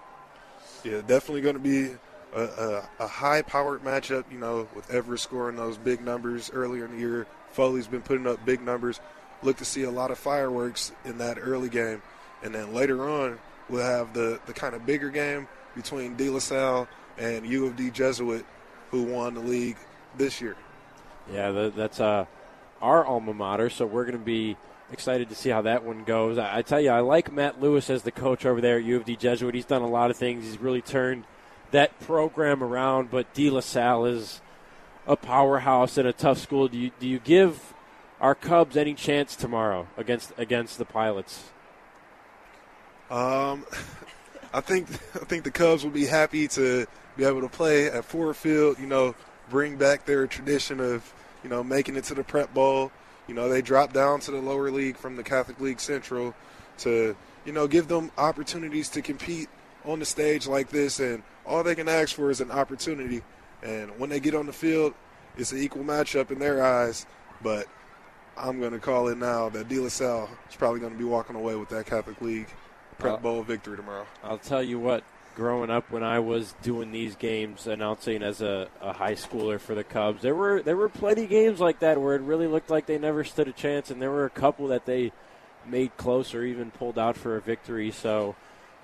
Yeah, 0.83 1.01
definitely 1.01 1.41
going 1.41 1.55
to 1.55 1.61
be 1.61 1.95
a, 2.33 2.41
a, 2.41 2.89
a 2.99 3.07
high-powered 3.07 3.83
matchup. 3.83 4.25
You 4.31 4.39
know, 4.39 4.67
with 4.75 4.89
Everest 4.91 5.23
scoring 5.23 5.55
those 5.55 5.77
big 5.77 6.01
numbers 6.01 6.51
earlier 6.53 6.85
in 6.85 6.91
the 6.91 6.99
year, 6.99 7.27
Foley's 7.51 7.87
been 7.87 8.01
putting 8.01 8.27
up 8.27 8.43
big 8.45 8.61
numbers 8.61 8.99
look 9.43 9.57
to 9.57 9.65
see 9.65 9.83
a 9.83 9.91
lot 9.91 10.11
of 10.11 10.17
fireworks 10.17 10.91
in 11.05 11.17
that 11.19 11.37
early 11.39 11.69
game. 11.69 12.01
And 12.43 12.53
then 12.53 12.73
later 12.73 13.07
on, 13.07 13.39
we'll 13.69 13.85
have 13.85 14.13
the, 14.13 14.39
the 14.45 14.53
kind 14.53 14.75
of 14.75 14.85
bigger 14.85 15.09
game 15.09 15.47
between 15.75 16.15
De 16.15 16.29
La 16.29 16.39
Salle 16.39 16.87
and 17.17 17.45
U 17.45 17.65
of 17.65 17.75
D 17.75 17.89
Jesuit, 17.89 18.45
who 18.91 19.03
won 19.03 19.33
the 19.33 19.41
league 19.41 19.77
this 20.17 20.41
year. 20.41 20.55
Yeah, 21.31 21.69
that's 21.75 21.99
uh, 21.99 22.25
our 22.81 23.05
alma 23.05 23.33
mater, 23.33 23.69
so 23.69 23.85
we're 23.85 24.05
going 24.05 24.17
to 24.17 24.23
be 24.23 24.57
excited 24.91 25.29
to 25.29 25.35
see 25.35 25.49
how 25.49 25.61
that 25.61 25.83
one 25.83 26.03
goes. 26.03 26.37
I, 26.37 26.61
tell 26.63 26.81
you, 26.81 26.89
I 26.89 27.01
like 27.01 27.31
Matt 27.31 27.61
Lewis 27.61 27.89
as 27.89 28.03
the 28.03 28.11
coach 28.11 28.45
over 28.45 28.61
there 28.61 28.77
at 28.77 28.83
U 28.83 28.97
of 28.97 29.05
D 29.05 29.15
Jesuit. 29.15 29.53
He's 29.53 29.65
done 29.65 29.81
a 29.81 29.87
lot 29.87 30.09
of 30.09 30.17
things. 30.17 30.45
He's 30.45 30.57
really 30.57 30.81
turned 30.81 31.25
that 31.71 31.99
program 31.99 32.63
around, 32.63 33.11
but 33.11 33.31
De 33.33 33.49
La 33.49 33.59
Salle 33.59 34.05
is 34.05 34.41
a 35.05 35.15
powerhouse 35.15 35.97
and 35.97 36.07
a 36.07 36.13
tough 36.13 36.39
school. 36.39 36.67
Do 36.67 36.77
you 36.77 36.91
do 36.99 37.07
you 37.07 37.19
give 37.19 37.73
our 38.21 38.35
Cubs 38.35 38.75
any 38.75 38.93
chance 38.93 39.35
tomorrow 39.35 39.87
against 39.97 40.33
against 40.37 40.77
the 40.77 40.85
Pilots? 40.85 41.49
Um, 43.09 43.65
I 44.53 44.61
think 44.61 44.89
I 45.15 45.25
think 45.25 45.43
the 45.43 45.51
Cubs 45.51 45.83
will 45.83 45.91
be 45.91 46.05
happy 46.05 46.47
to 46.49 46.85
be 47.17 47.23
able 47.23 47.41
to 47.41 47.49
play 47.49 47.87
at 47.87 48.05
Ford 48.05 48.35
Field. 48.35 48.79
You 48.79 48.87
know, 48.87 49.15
bring 49.49 49.77
back 49.77 50.05
their 50.05 50.27
tradition 50.27 50.79
of 50.79 51.13
you 51.43 51.49
know 51.49 51.63
making 51.63 51.95
it 51.95 52.05
to 52.05 52.13
the 52.13 52.23
Prep 52.23 52.53
Bowl. 52.53 52.91
You 53.27 53.35
know, 53.35 53.47
they 53.47 53.61
dropped 53.61 53.93
down 53.93 54.21
to 54.21 54.31
the 54.31 54.41
lower 54.41 54.71
league 54.71 54.97
from 54.97 55.15
the 55.15 55.23
Catholic 55.23 55.59
League 55.59 55.79
Central 55.79 56.33
to 56.79 57.15
you 57.45 57.51
know 57.51 57.67
give 57.67 57.87
them 57.87 58.11
opportunities 58.17 58.89
to 58.89 59.01
compete 59.01 59.49
on 59.85 59.99
the 59.99 60.05
stage 60.05 60.47
like 60.47 60.69
this, 60.69 60.99
and 60.99 61.23
all 61.45 61.63
they 61.63 61.75
can 61.75 61.87
ask 61.87 62.15
for 62.15 62.29
is 62.29 62.41
an 62.41 62.51
opportunity. 62.51 63.21
And 63.61 63.97
when 63.99 64.09
they 64.09 64.19
get 64.19 64.35
on 64.35 64.45
the 64.45 64.53
field, 64.53 64.93
it's 65.37 65.51
an 65.51 65.59
equal 65.59 65.83
matchup 65.83 66.31
in 66.31 66.39
their 66.39 66.63
eyes. 66.63 67.05
But 67.41 67.67
I'm 68.39 68.59
going 68.59 68.71
to 68.71 68.79
call 68.79 69.09
it 69.09 69.17
now 69.17 69.49
that 69.49 69.67
De 69.67 69.79
La 69.79 69.89
Salle 69.89 70.29
is 70.49 70.55
probably 70.55 70.79
going 70.79 70.93
to 70.93 70.97
be 70.97 71.03
walking 71.05 71.35
away 71.35 71.55
with 71.55 71.69
that 71.69 71.85
Catholic 71.85 72.21
League 72.21 72.47
Prep 72.97 73.15
Uh, 73.15 73.17
Bowl 73.17 73.43
victory 73.43 73.75
tomorrow. 73.77 74.05
I'll 74.23 74.37
tell 74.37 74.63
you 74.63 74.79
what, 74.79 75.03
growing 75.35 75.69
up 75.69 75.91
when 75.91 76.03
I 76.03 76.19
was 76.19 76.55
doing 76.61 76.91
these 76.91 77.15
games, 77.15 77.67
announcing 77.67 78.23
as 78.23 78.41
a, 78.41 78.67
a 78.81 78.93
high 78.93 79.15
schooler 79.15 79.59
for 79.59 79.75
the 79.75 79.83
Cubs, 79.83 80.21
there 80.21 80.35
were 80.35 80.61
there 80.61 80.77
were 80.77 80.89
plenty 80.89 81.27
games 81.27 81.59
like 81.59 81.79
that 81.79 81.99
where 82.01 82.15
it 82.15 82.21
really 82.21 82.47
looked 82.47 82.69
like 82.69 82.85
they 82.85 82.97
never 82.97 83.23
stood 83.23 83.47
a 83.47 83.53
chance, 83.53 83.91
and 83.91 84.01
there 84.01 84.11
were 84.11 84.25
a 84.25 84.29
couple 84.29 84.67
that 84.67 84.85
they 84.85 85.11
made 85.65 85.95
close 85.97 86.33
or 86.33 86.43
even 86.43 86.71
pulled 86.71 86.97
out 86.97 87.17
for 87.17 87.35
a 87.35 87.41
victory. 87.41 87.91
So, 87.91 88.35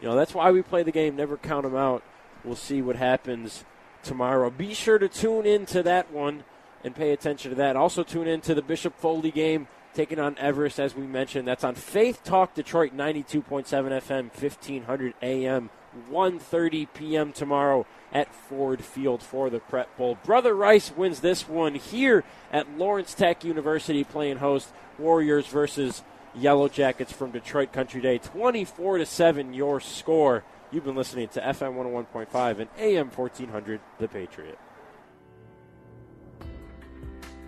you 0.02 0.08
know, 0.08 0.16
that's 0.16 0.34
why 0.34 0.52
we 0.52 0.62
play 0.62 0.84
the 0.84 0.92
game. 0.92 1.16
Never 1.16 1.38
count 1.38 1.64
them 1.64 1.76
out. 1.76 2.04
We'll 2.44 2.56
see 2.56 2.82
what 2.82 2.98
happens 2.98 3.64
tomorrow. 4.04 4.50
Be 4.50 4.74
sure 4.74 5.00
to 5.00 5.08
tune 5.08 5.46
in 5.46 5.66
to 5.68 5.82
that 5.84 6.12
one 6.12 6.44
and 6.86 6.96
pay 6.96 7.12
attention 7.12 7.50
to 7.50 7.56
that. 7.56 7.76
Also, 7.76 8.04
tune 8.04 8.28
in 8.28 8.40
to 8.42 8.54
the 8.54 8.62
Bishop 8.62 8.96
Foley 8.98 9.32
game 9.32 9.68
taking 9.96 10.20
on 10.20 10.38
Everest, 10.38 10.80
as 10.80 10.96
we 10.96 11.08
mentioned. 11.08 11.48
That's 11.48 11.64
on 11.64 11.74
Faith 11.74 12.24
Talk 12.24 12.54
Detroit 12.54 12.96
92.7 12.96 13.66
FM, 13.66 14.42
1500 14.42 15.14
AM, 15.22 15.70
1.30 16.12 16.88
p.m. 16.94 17.34
tomorrow 17.34 17.88
at 18.14 18.34
Ford 18.34 18.84
Field 18.84 19.24
for 19.24 19.50
the 19.50 19.60
Prep 19.60 19.98
Bowl. 19.98 20.18
Brother 20.24 20.54
Rice 20.54 20.92
wins 20.96 21.22
this 21.22 21.50
one 21.50 21.76
here 21.76 22.24
at 22.52 22.78
Lawrence 22.78 23.14
Tech 23.14 23.44
University 23.44 24.04
playing 24.04 24.38
host 24.38 24.70
Warriors 25.00 25.48
versus 25.48 26.04
Yellow 26.36 26.70
Jackets 26.70 27.12
from 27.12 27.32
Detroit 27.32 27.72
Country 27.72 28.02
Day. 28.02 28.20
24 28.20 29.00
to 29.00 29.06
7 29.06 29.54
your 29.54 29.80
score. 29.80 30.44
You've 30.72 30.86
been 30.86 30.96
listening 30.96 31.30
to 31.30 31.42
FM 31.42 31.76
101.5 31.76 32.60
and 32.60 32.70
AM 32.78 33.10
1400 33.10 33.80
The 33.98 34.08
Patriot. 34.08 34.60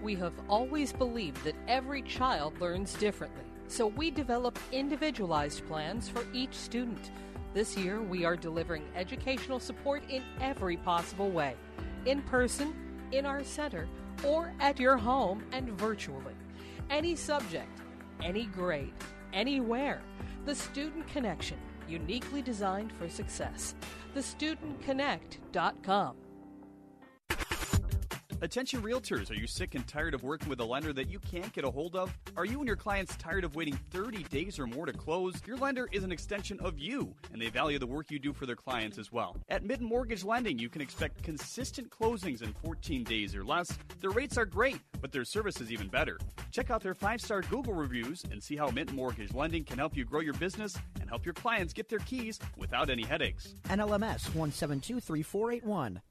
We 0.01 0.15
have 0.15 0.33
always 0.47 0.93
believed 0.93 1.43
that 1.43 1.55
every 1.67 2.03
child 2.03 2.59
learns 2.61 2.93
differently, 2.93 3.43
so 3.67 3.87
we 3.87 4.11
develop 4.11 4.59
individualized 4.71 5.67
plans 5.67 6.07
for 6.07 6.23
each 6.33 6.53
student. 6.53 7.11
This 7.53 7.75
year, 7.75 8.01
we 8.01 8.23
are 8.23 8.35
delivering 8.35 8.85
educational 8.95 9.59
support 9.59 10.03
in 10.09 10.23
every 10.39 10.77
possible 10.77 11.29
way 11.29 11.55
in 12.05 12.21
person, 12.23 12.73
in 13.11 13.25
our 13.25 13.43
center, 13.43 13.87
or 14.23 14.53
at 14.59 14.79
your 14.79 14.97
home 14.97 15.43
and 15.51 15.69
virtually. 15.71 16.35
Any 16.89 17.15
subject, 17.15 17.81
any 18.23 18.45
grade, 18.45 18.93
anywhere. 19.33 20.01
The 20.45 20.55
Student 20.55 21.07
Connection, 21.07 21.57
uniquely 21.87 22.41
designed 22.41 22.91
for 22.93 23.09
success. 23.09 23.75
TheStudentConnect.com. 24.15 26.15
Attention 28.39 28.83
realtors, 28.83 29.31
are 29.31 29.33
you 29.35 29.47
sick 29.47 29.73
and 29.73 29.87
tired 29.87 30.13
of 30.13 30.21
working 30.21 30.47
with 30.47 30.59
a 30.59 30.63
lender 30.63 30.93
that 30.93 31.09
you 31.09 31.17
can't 31.17 31.51
get 31.53 31.63
a 31.63 31.71
hold 31.71 31.95
of? 31.95 32.15
Are 32.35 32.45
you 32.45 32.59
and 32.59 32.67
your 32.67 32.75
clients 32.75 33.15
tired 33.15 33.43
of 33.43 33.55
waiting 33.55 33.79
30 33.89 34.23
days 34.25 34.59
or 34.59 34.67
more 34.67 34.85
to 34.85 34.93
close? 34.93 35.33
Your 35.47 35.57
lender 35.57 35.89
is 35.91 36.03
an 36.03 36.11
extension 36.11 36.59
of 36.59 36.77
you, 36.77 37.15
and 37.33 37.41
they 37.41 37.49
value 37.49 37.79
the 37.79 37.87
work 37.87 38.11
you 38.11 38.19
do 38.19 38.33
for 38.33 38.45
their 38.45 38.55
clients 38.55 38.99
as 38.99 39.11
well. 39.11 39.37
At 39.49 39.63
Mitten 39.63 39.87
Mortgage 39.87 40.23
Lending, 40.23 40.59
you 40.59 40.69
can 40.69 40.83
expect 40.83 41.23
consistent 41.23 41.89
closings 41.89 42.43
in 42.43 42.53
14 42.63 43.03
days 43.03 43.35
or 43.35 43.43
less. 43.43 43.75
Their 44.01 44.11
rates 44.11 44.37
are 44.37 44.45
great, 44.45 44.77
but 45.01 45.11
their 45.11 45.25
service 45.25 45.59
is 45.59 45.71
even 45.71 45.87
better. 45.87 46.19
Check 46.51 46.69
out 46.69 46.83
their 46.83 46.93
five 46.93 47.19
star 47.21 47.41
Google 47.41 47.73
reviews 47.73 48.23
and 48.31 48.41
see 48.41 48.55
how 48.55 48.69
Mitten 48.69 48.95
Mortgage 48.95 49.33
Lending 49.33 49.63
can 49.63 49.79
help 49.79 49.97
you 49.97 50.05
grow 50.05 50.21
your 50.21 50.35
business 50.35 50.77
and 51.01 51.09
help 51.09 51.25
your 51.25 51.33
clients 51.33 51.73
get 51.73 51.89
their 51.89 51.99
keys 51.99 52.39
without 52.55 52.91
any 52.91 53.03
headaches. 53.03 53.55
NMLS 53.69 54.29
1723481. 54.29 56.01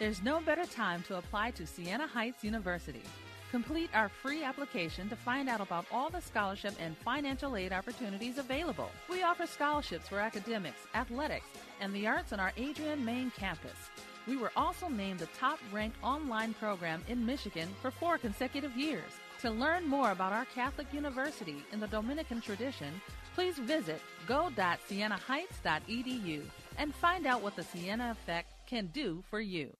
There's 0.00 0.22
no 0.22 0.40
better 0.40 0.64
time 0.64 1.02
to 1.08 1.18
apply 1.18 1.50
to 1.50 1.66
Siena 1.66 2.06
Heights 2.06 2.42
University. 2.42 3.02
Complete 3.50 3.90
our 3.92 4.08
free 4.08 4.42
application 4.42 5.10
to 5.10 5.16
find 5.16 5.46
out 5.46 5.60
about 5.60 5.84
all 5.92 6.08
the 6.08 6.22
scholarship 6.22 6.72
and 6.80 6.96
financial 6.96 7.54
aid 7.54 7.70
opportunities 7.70 8.38
available. 8.38 8.88
We 9.10 9.22
offer 9.22 9.46
scholarships 9.46 10.08
for 10.08 10.18
academics, 10.18 10.86
athletics, 10.94 11.48
and 11.82 11.94
the 11.94 12.06
arts 12.06 12.32
on 12.32 12.40
our 12.40 12.54
Adrian 12.56 13.04
main 13.04 13.30
campus. 13.32 13.76
We 14.26 14.38
were 14.38 14.52
also 14.56 14.88
named 14.88 15.18
the 15.18 15.26
top 15.38 15.58
ranked 15.70 16.02
online 16.02 16.54
program 16.54 17.04
in 17.06 17.26
Michigan 17.26 17.68
for 17.82 17.90
four 17.90 18.16
consecutive 18.16 18.74
years. 18.74 19.12
To 19.42 19.50
learn 19.50 19.86
more 19.86 20.12
about 20.12 20.32
our 20.32 20.46
Catholic 20.46 20.86
University 20.94 21.56
in 21.74 21.80
the 21.80 21.88
Dominican 21.88 22.40
tradition, 22.40 23.02
please 23.34 23.58
visit 23.58 24.00
go.sienaheights.edu 24.26 26.42
and 26.78 26.94
find 26.94 27.26
out 27.26 27.42
what 27.42 27.54
the 27.54 27.64
Siena 27.64 28.12
Effect 28.12 28.48
can 28.66 28.86
do 28.94 29.22
for 29.28 29.40
you. 29.40 29.70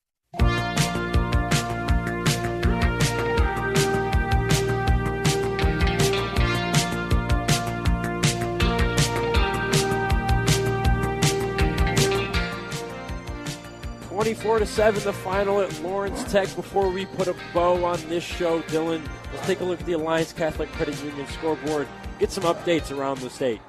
Twenty-four 14.20 14.58
to 14.58 14.66
seven, 14.66 15.02
the 15.02 15.14
final 15.14 15.62
at 15.62 15.82
Lawrence 15.82 16.30
Tech. 16.30 16.54
Before 16.54 16.90
we 16.90 17.06
put 17.06 17.26
a 17.26 17.34
bow 17.54 17.82
on 17.86 17.98
this 18.10 18.22
show, 18.22 18.60
Dylan, 18.64 19.02
let's 19.32 19.46
take 19.46 19.60
a 19.60 19.64
look 19.64 19.80
at 19.80 19.86
the 19.86 19.94
Alliance 19.94 20.34
Catholic 20.34 20.70
Credit 20.72 21.02
Union 21.02 21.26
scoreboard. 21.28 21.88
Get 22.18 22.30
some 22.30 22.44
updates 22.44 22.94
around 22.94 23.20
the 23.20 23.30
state. 23.30 23.62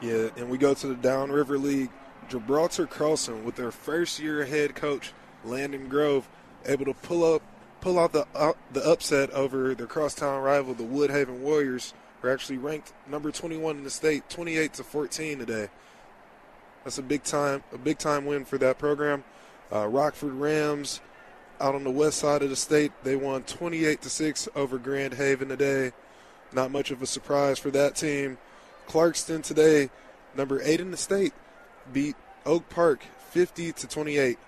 Yeah, 0.00 0.30
and 0.36 0.50
we 0.50 0.58
go 0.58 0.74
to 0.74 0.86
the 0.88 0.96
Downriver 0.96 1.56
League. 1.56 1.90
Gibraltar 2.28 2.88
Carlson, 2.88 3.44
with 3.44 3.54
their 3.54 3.70
first 3.70 4.18
year 4.18 4.44
head 4.44 4.74
coach 4.74 5.12
Landon 5.46 5.88
Grove, 5.88 6.28
able 6.64 6.84
to 6.84 6.94
pull 6.94 7.34
up, 7.34 7.42
pull 7.80 7.98
out 7.98 8.12
the 8.12 8.26
uh, 8.34 8.52
the 8.72 8.84
upset 8.84 9.30
over 9.30 9.74
their 9.74 9.86
crosstown 9.86 10.42
rival, 10.42 10.74
the 10.74 10.84
Woodhaven 10.84 11.38
Warriors, 11.40 11.94
who 12.20 12.28
are 12.28 12.32
actually 12.32 12.58
ranked 12.58 12.92
number 13.08 13.30
21 13.30 13.78
in 13.78 13.84
the 13.84 13.90
state, 13.90 14.28
28 14.28 14.74
to 14.74 14.84
14 14.84 15.38
today. 15.38 15.68
That's 16.84 16.98
a 16.98 17.02
big 17.02 17.24
time, 17.24 17.64
a 17.72 17.78
big 17.78 17.98
time 17.98 18.26
win 18.26 18.44
for 18.44 18.58
that 18.58 18.78
program. 18.78 19.24
Uh, 19.72 19.88
Rockford 19.88 20.34
Rams, 20.34 21.00
out 21.60 21.74
on 21.74 21.84
the 21.84 21.90
west 21.90 22.18
side 22.18 22.42
of 22.42 22.50
the 22.50 22.56
state, 22.56 22.92
they 23.02 23.16
won 23.16 23.42
28 23.42 24.02
to 24.02 24.10
six 24.10 24.48
over 24.54 24.78
Grand 24.78 25.14
Haven 25.14 25.48
today. 25.48 25.92
Not 26.52 26.70
much 26.70 26.90
of 26.90 27.02
a 27.02 27.06
surprise 27.06 27.58
for 27.58 27.70
that 27.72 27.96
team. 27.96 28.38
Clarkston 28.86 29.42
today, 29.42 29.90
number 30.36 30.62
eight 30.62 30.80
in 30.80 30.92
the 30.92 30.96
state, 30.96 31.32
beat 31.92 32.14
Oak 32.44 32.68
Park 32.68 33.04
50 33.30 33.72
to 33.72 33.88
28. 33.88 34.38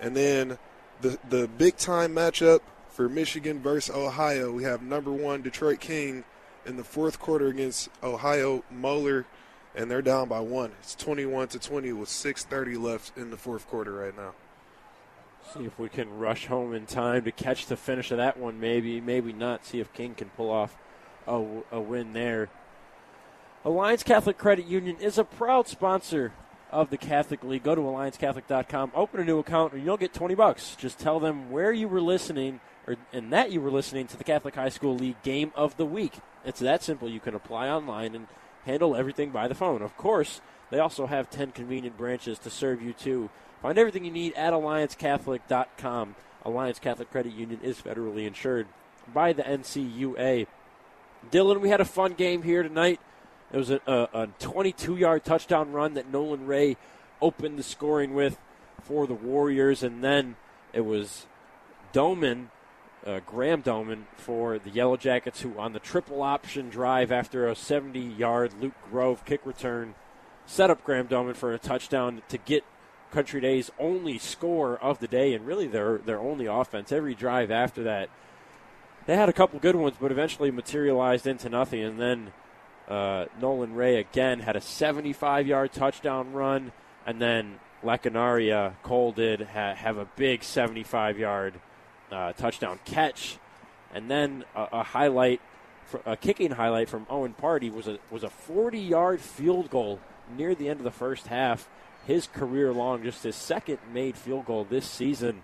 And 0.00 0.16
then 0.16 0.58
the 1.00 1.18
the 1.28 1.48
big 1.48 1.76
time 1.76 2.14
matchup 2.14 2.60
for 2.88 3.08
Michigan 3.08 3.60
versus 3.60 3.94
Ohio, 3.94 4.52
we 4.52 4.64
have 4.64 4.82
number 4.82 5.12
one 5.12 5.42
Detroit 5.42 5.80
King 5.80 6.24
in 6.66 6.76
the 6.76 6.84
fourth 6.84 7.18
quarter 7.18 7.48
against 7.48 7.90
Ohio 8.02 8.64
Moeller, 8.70 9.26
and 9.74 9.90
they're 9.90 10.02
down 10.02 10.28
by 10.28 10.40
one. 10.40 10.72
It's 10.80 10.94
21 10.94 11.48
to 11.48 11.58
20 11.58 11.92
with 11.92 12.08
6:30 12.08 12.80
left 12.80 13.16
in 13.16 13.30
the 13.30 13.36
fourth 13.36 13.68
quarter 13.68 13.92
right 13.92 14.16
now. 14.16 14.34
See 15.52 15.64
if 15.64 15.78
we 15.78 15.88
can 15.88 16.18
rush 16.18 16.46
home 16.46 16.74
in 16.74 16.86
time 16.86 17.24
to 17.24 17.32
catch 17.32 17.66
the 17.66 17.76
finish 17.76 18.10
of 18.10 18.16
that 18.16 18.38
one. 18.38 18.58
Maybe, 18.58 19.00
maybe 19.00 19.32
not. 19.32 19.66
See 19.66 19.78
if 19.78 19.92
King 19.92 20.14
can 20.14 20.30
pull 20.30 20.50
off 20.50 20.76
a, 21.26 21.44
a 21.70 21.80
win 21.80 22.12
there. 22.12 22.48
Alliance 23.64 24.02
Catholic 24.02 24.38
Credit 24.38 24.66
Union 24.66 24.96
is 25.00 25.18
a 25.18 25.24
proud 25.24 25.68
sponsor 25.68 26.32
of 26.74 26.90
the 26.90 26.98
Catholic 26.98 27.44
League. 27.44 27.62
Go 27.62 27.74
to 27.74 27.80
alliancecatholic.com, 27.80 28.92
open 28.94 29.20
a 29.20 29.24
new 29.24 29.38
account, 29.38 29.72
and 29.72 29.84
you'll 29.84 29.96
get 29.96 30.12
20 30.12 30.34
bucks. 30.34 30.76
Just 30.76 30.98
tell 30.98 31.20
them 31.20 31.50
where 31.50 31.72
you 31.72 31.88
were 31.88 32.00
listening 32.00 32.60
or 32.86 32.96
and 33.12 33.32
that 33.32 33.52
you 33.52 33.60
were 33.60 33.70
listening 33.70 34.06
to 34.08 34.16
the 34.16 34.24
Catholic 34.24 34.56
High 34.56 34.68
School 34.68 34.96
League 34.96 35.22
game 35.22 35.52
of 35.54 35.76
the 35.76 35.86
week. 35.86 36.14
It's 36.44 36.60
that 36.60 36.82
simple. 36.82 37.08
You 37.08 37.20
can 37.20 37.34
apply 37.34 37.68
online 37.68 38.14
and 38.14 38.26
handle 38.66 38.96
everything 38.96 39.30
by 39.30 39.48
the 39.48 39.54
phone. 39.54 39.82
Of 39.82 39.96
course, 39.96 40.40
they 40.70 40.80
also 40.80 41.06
have 41.06 41.30
10 41.30 41.52
convenient 41.52 41.96
branches 41.96 42.38
to 42.40 42.50
serve 42.50 42.82
you 42.82 42.92
too. 42.92 43.30
Find 43.62 43.78
everything 43.78 44.04
you 44.04 44.10
need 44.10 44.34
at 44.34 44.52
alliancecatholic.com. 44.52 46.16
Alliance 46.44 46.78
Catholic 46.78 47.10
Credit 47.10 47.32
Union 47.32 47.60
is 47.62 47.80
federally 47.80 48.26
insured 48.26 48.66
by 49.14 49.32
the 49.32 49.42
NCUA. 49.42 50.46
Dylan, 51.30 51.60
we 51.60 51.70
had 51.70 51.80
a 51.80 51.86
fun 51.86 52.12
game 52.12 52.42
here 52.42 52.62
tonight. 52.62 53.00
It 53.54 53.58
was 53.58 53.70
a, 53.70 53.80
a 53.86 54.28
22 54.40 54.96
yard 54.96 55.24
touchdown 55.24 55.70
run 55.70 55.94
that 55.94 56.10
Nolan 56.10 56.44
Ray 56.44 56.76
opened 57.22 57.56
the 57.56 57.62
scoring 57.62 58.12
with 58.12 58.36
for 58.82 59.06
the 59.06 59.14
Warriors, 59.14 59.84
and 59.84 60.02
then 60.02 60.34
it 60.72 60.80
was 60.80 61.26
Doman, 61.92 62.50
uh, 63.06 63.20
Graham 63.24 63.60
Doman, 63.60 64.08
for 64.16 64.58
the 64.58 64.70
Yellow 64.70 64.96
Jackets, 64.96 65.42
who 65.42 65.56
on 65.56 65.72
the 65.72 65.78
triple 65.78 66.20
option 66.20 66.68
drive 66.68 67.12
after 67.12 67.46
a 67.46 67.54
70 67.54 68.00
yard 68.00 68.54
Luke 68.60 68.74
Grove 68.90 69.24
kick 69.24 69.46
return 69.46 69.94
set 70.46 70.68
up 70.68 70.82
Graham 70.82 71.06
Doman 71.06 71.34
for 71.34 71.54
a 71.54 71.58
touchdown 71.58 72.22
to 72.30 72.38
get 72.38 72.64
Country 73.12 73.40
Day's 73.40 73.70
only 73.78 74.18
score 74.18 74.76
of 74.78 74.98
the 74.98 75.06
day 75.06 75.32
and 75.32 75.46
really 75.46 75.68
their, 75.68 75.98
their 75.98 76.18
only 76.18 76.46
offense. 76.46 76.90
Every 76.90 77.14
drive 77.14 77.52
after 77.52 77.84
that, 77.84 78.08
they 79.06 79.14
had 79.14 79.28
a 79.28 79.32
couple 79.32 79.60
good 79.60 79.76
ones, 79.76 79.94
but 80.00 80.10
eventually 80.10 80.50
materialized 80.50 81.24
into 81.24 81.48
nothing. 81.48 81.80
And 81.80 82.00
then 82.00 82.32
uh, 82.88 83.26
Nolan 83.40 83.74
Ray 83.74 83.96
again 83.96 84.40
had 84.40 84.56
a 84.56 84.60
75 84.60 85.46
yard 85.46 85.72
touchdown 85.72 86.32
run, 86.32 86.72
and 87.06 87.20
then 87.20 87.58
Lockenaria 87.82 88.74
Cole 88.82 89.12
did 89.12 89.42
ha- 89.42 89.74
have 89.74 89.96
a 89.96 90.04
big 90.16 90.42
75 90.42 91.18
yard 91.18 91.54
uh, 92.12 92.32
touchdown 92.32 92.78
catch, 92.84 93.38
and 93.92 94.10
then 94.10 94.44
a, 94.54 94.68
a 94.72 94.82
highlight, 94.82 95.40
a 96.04 96.16
kicking 96.16 96.52
highlight 96.52 96.88
from 96.88 97.06
Owen 97.08 97.32
Party 97.32 97.70
was 97.70 97.88
a 97.88 97.98
was 98.10 98.22
a 98.22 98.30
40 98.30 98.78
yard 98.78 99.20
field 99.20 99.70
goal 99.70 100.00
near 100.36 100.54
the 100.54 100.68
end 100.68 100.80
of 100.80 100.84
the 100.84 100.90
first 100.90 101.28
half. 101.28 101.68
His 102.06 102.26
career 102.26 102.70
long, 102.70 103.02
just 103.02 103.22
his 103.22 103.34
second 103.34 103.78
made 103.94 104.16
field 104.16 104.44
goal 104.44 104.66
this 104.68 104.88
season, 104.88 105.42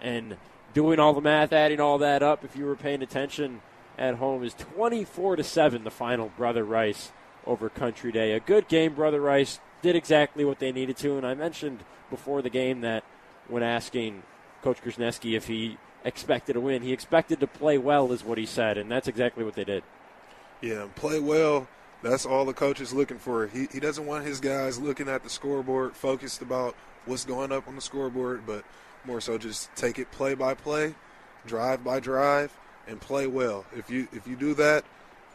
and 0.00 0.36
doing 0.72 1.00
all 1.00 1.14
the 1.14 1.20
math, 1.20 1.52
adding 1.52 1.80
all 1.80 1.98
that 1.98 2.22
up, 2.22 2.44
if 2.44 2.54
you 2.54 2.64
were 2.64 2.76
paying 2.76 3.02
attention 3.02 3.60
at 3.98 4.16
home, 4.16 4.42
is 4.42 4.54
24 4.54 5.36
to 5.36 5.44
seven. 5.44 5.84
The 5.84 5.90
final, 5.90 6.30
Brother 6.36 6.64
Rice 6.64 7.12
over 7.46 7.68
Country 7.68 8.12
Day. 8.12 8.32
A 8.32 8.40
good 8.40 8.68
game, 8.68 8.94
Brother 8.94 9.20
Rice 9.20 9.60
did 9.82 9.96
exactly 9.96 10.44
what 10.44 10.58
they 10.58 10.72
needed 10.72 10.96
to, 10.98 11.16
and 11.16 11.26
I 11.26 11.34
mentioned 11.34 11.80
before 12.10 12.42
the 12.42 12.50
game 12.50 12.80
that 12.80 13.04
when 13.48 13.62
asking 13.62 14.22
Coach 14.62 14.82
Korzeniewski 14.82 15.36
if 15.36 15.46
he 15.46 15.78
expected 16.04 16.56
a 16.56 16.60
win, 16.60 16.82
he 16.82 16.92
expected 16.92 17.40
to 17.40 17.46
play 17.46 17.78
well, 17.78 18.12
is 18.12 18.24
what 18.24 18.38
he 18.38 18.46
said, 18.46 18.78
and 18.78 18.90
that's 18.90 19.08
exactly 19.08 19.44
what 19.44 19.54
they 19.54 19.64
did. 19.64 19.82
Yeah, 20.60 20.86
play 20.94 21.20
well. 21.20 21.68
That's 22.02 22.26
all 22.26 22.44
the 22.44 22.52
coach 22.52 22.80
is 22.80 22.92
looking 22.92 23.18
for. 23.18 23.46
He, 23.46 23.66
he 23.72 23.80
doesn't 23.80 24.06
want 24.06 24.24
his 24.24 24.40
guys 24.40 24.78
looking 24.78 25.08
at 25.08 25.22
the 25.22 25.30
scoreboard, 25.30 25.94
focused 25.96 26.42
about 26.42 26.76
what's 27.04 27.24
going 27.24 27.52
up 27.52 27.66
on 27.68 27.74
the 27.74 27.80
scoreboard, 27.80 28.42
but 28.46 28.64
more 29.04 29.20
so 29.20 29.38
just 29.38 29.74
take 29.76 29.98
it 29.98 30.10
play 30.10 30.34
by 30.34 30.54
play, 30.54 30.94
drive 31.46 31.82
by 31.82 32.00
drive, 32.00 32.56
and 32.86 33.00
play 33.00 33.26
well. 33.26 33.64
If 33.76 33.90
you 33.90 34.08
if 34.12 34.26
you 34.26 34.36
do 34.36 34.54
that, 34.54 34.84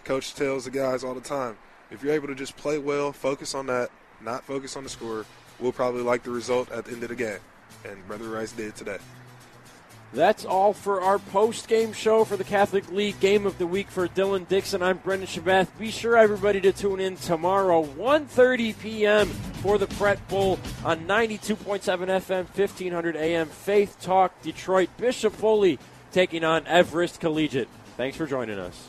coach 0.04 0.34
tells 0.34 0.66
the 0.66 0.72
guys 0.72 1.04
all 1.04 1.14
the 1.14 1.22
time, 1.22 1.58
if 1.90 2.04
you're 2.04 2.14
able 2.14 2.28
to 2.28 2.36
just 2.36 2.56
play 2.58 2.78
well, 2.78 3.12
focus 3.12 3.54
on 3.54 3.68
that, 3.68 3.92
not 4.22 4.44
focus 4.44 4.76
on 4.76 4.84
the 4.84 4.90
score, 4.90 5.26
we'll 5.60 5.72
probably 5.72 6.02
like 6.02 6.24
the 6.24 6.32
result 6.32 6.72
at 6.72 6.86
the 6.86 6.92
end 6.92 7.04
of 7.04 7.10
the 7.10 7.16
game. 7.16 7.40
And 7.86 8.06
Brother 8.08 8.30
Rice 8.30 8.52
did 8.52 8.76
today. 8.76 8.98
That's 10.14 10.44
all 10.44 10.74
for 10.74 11.02
our 11.02 11.20
post 11.20 11.70
game 11.70 11.94
show 11.94 12.26
for 12.26 12.36
the 12.36 12.44
Catholic 12.44 12.92
League 12.92 13.18
Game 13.22 13.46
of 13.46 13.58
the 13.58 13.66
Week 13.66 13.90
for 13.90 14.10
Dylan 14.10 14.46
Dixon. 14.46 14.84
I'm 14.84 14.98
Brendan 14.98 15.28
Shabath. 15.28 15.70
Be 15.80 15.90
sure 15.90 16.18
everybody 16.18 16.60
to 16.62 16.74
tune 16.74 17.00
in 17.00 17.16
tomorrow, 17.16 17.86
1.30 17.86 18.78
p.m. 18.80 19.28
for 19.30 19.78
the 19.78 19.88
Prep 19.88 20.28
Bowl 20.28 20.60
on 20.84 21.08
92.7 21.08 21.80
FM, 21.80 22.44
1500 22.44 23.16
AM. 23.16 23.48
Faith 23.48 23.96
Talk 24.02 24.42
Detroit. 24.42 24.90
Bishop 24.98 25.34
Foley 25.34 25.80
taking 26.12 26.44
on 26.44 26.66
Everest 26.68 27.20
Collegiate. 27.20 27.70
Thanks 27.98 28.18
for 28.18 28.26
joining 28.26 28.60
us. 28.60 28.88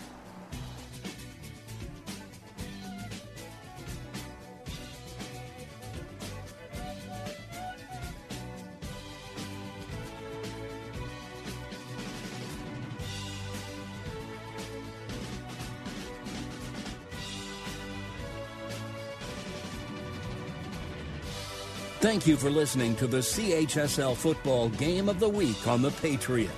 Thank 22.02 22.26
you 22.26 22.36
for 22.36 22.51
listening 22.51 22.97
to 22.97 23.07
the 23.07 23.18
CHSL 23.18 24.17
Football 24.17 24.70
Game 24.70 25.09
of 25.09 25.20
the 25.20 25.28
Week 25.28 25.68
on 25.68 25.83
The 25.83 25.92
Patriot. 25.92 26.51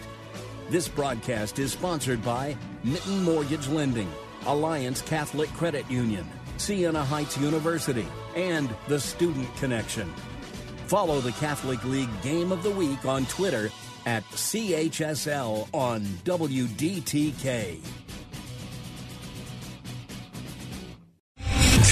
This 0.70 0.88
broadcast 0.88 1.58
is 1.58 1.72
sponsored 1.72 2.24
by 2.24 2.56
Mitten 2.84 3.22
Mortgage 3.22 3.68
Lending, 3.68 4.10
Alliance 4.46 5.02
Catholic 5.02 5.52
Credit 5.52 5.88
Union, 5.90 6.26
Siena 6.56 7.04
Heights 7.04 7.36
University, 7.36 8.06
and 8.34 8.74
the 8.88 8.98
Student 8.98 9.54
Connection. 9.56 10.10
Follow 10.86 11.20
the 11.20 11.32
Catholic 11.32 11.84
League 11.84 12.08
Game 12.22 12.50
of 12.50 12.62
the 12.62 12.70
Week 12.70 13.04
on 13.04 13.26
Twitter 13.26 13.70
at 14.06 14.24
CHSL 14.30 15.68
on 15.74 16.00
WDTK. 16.24 17.78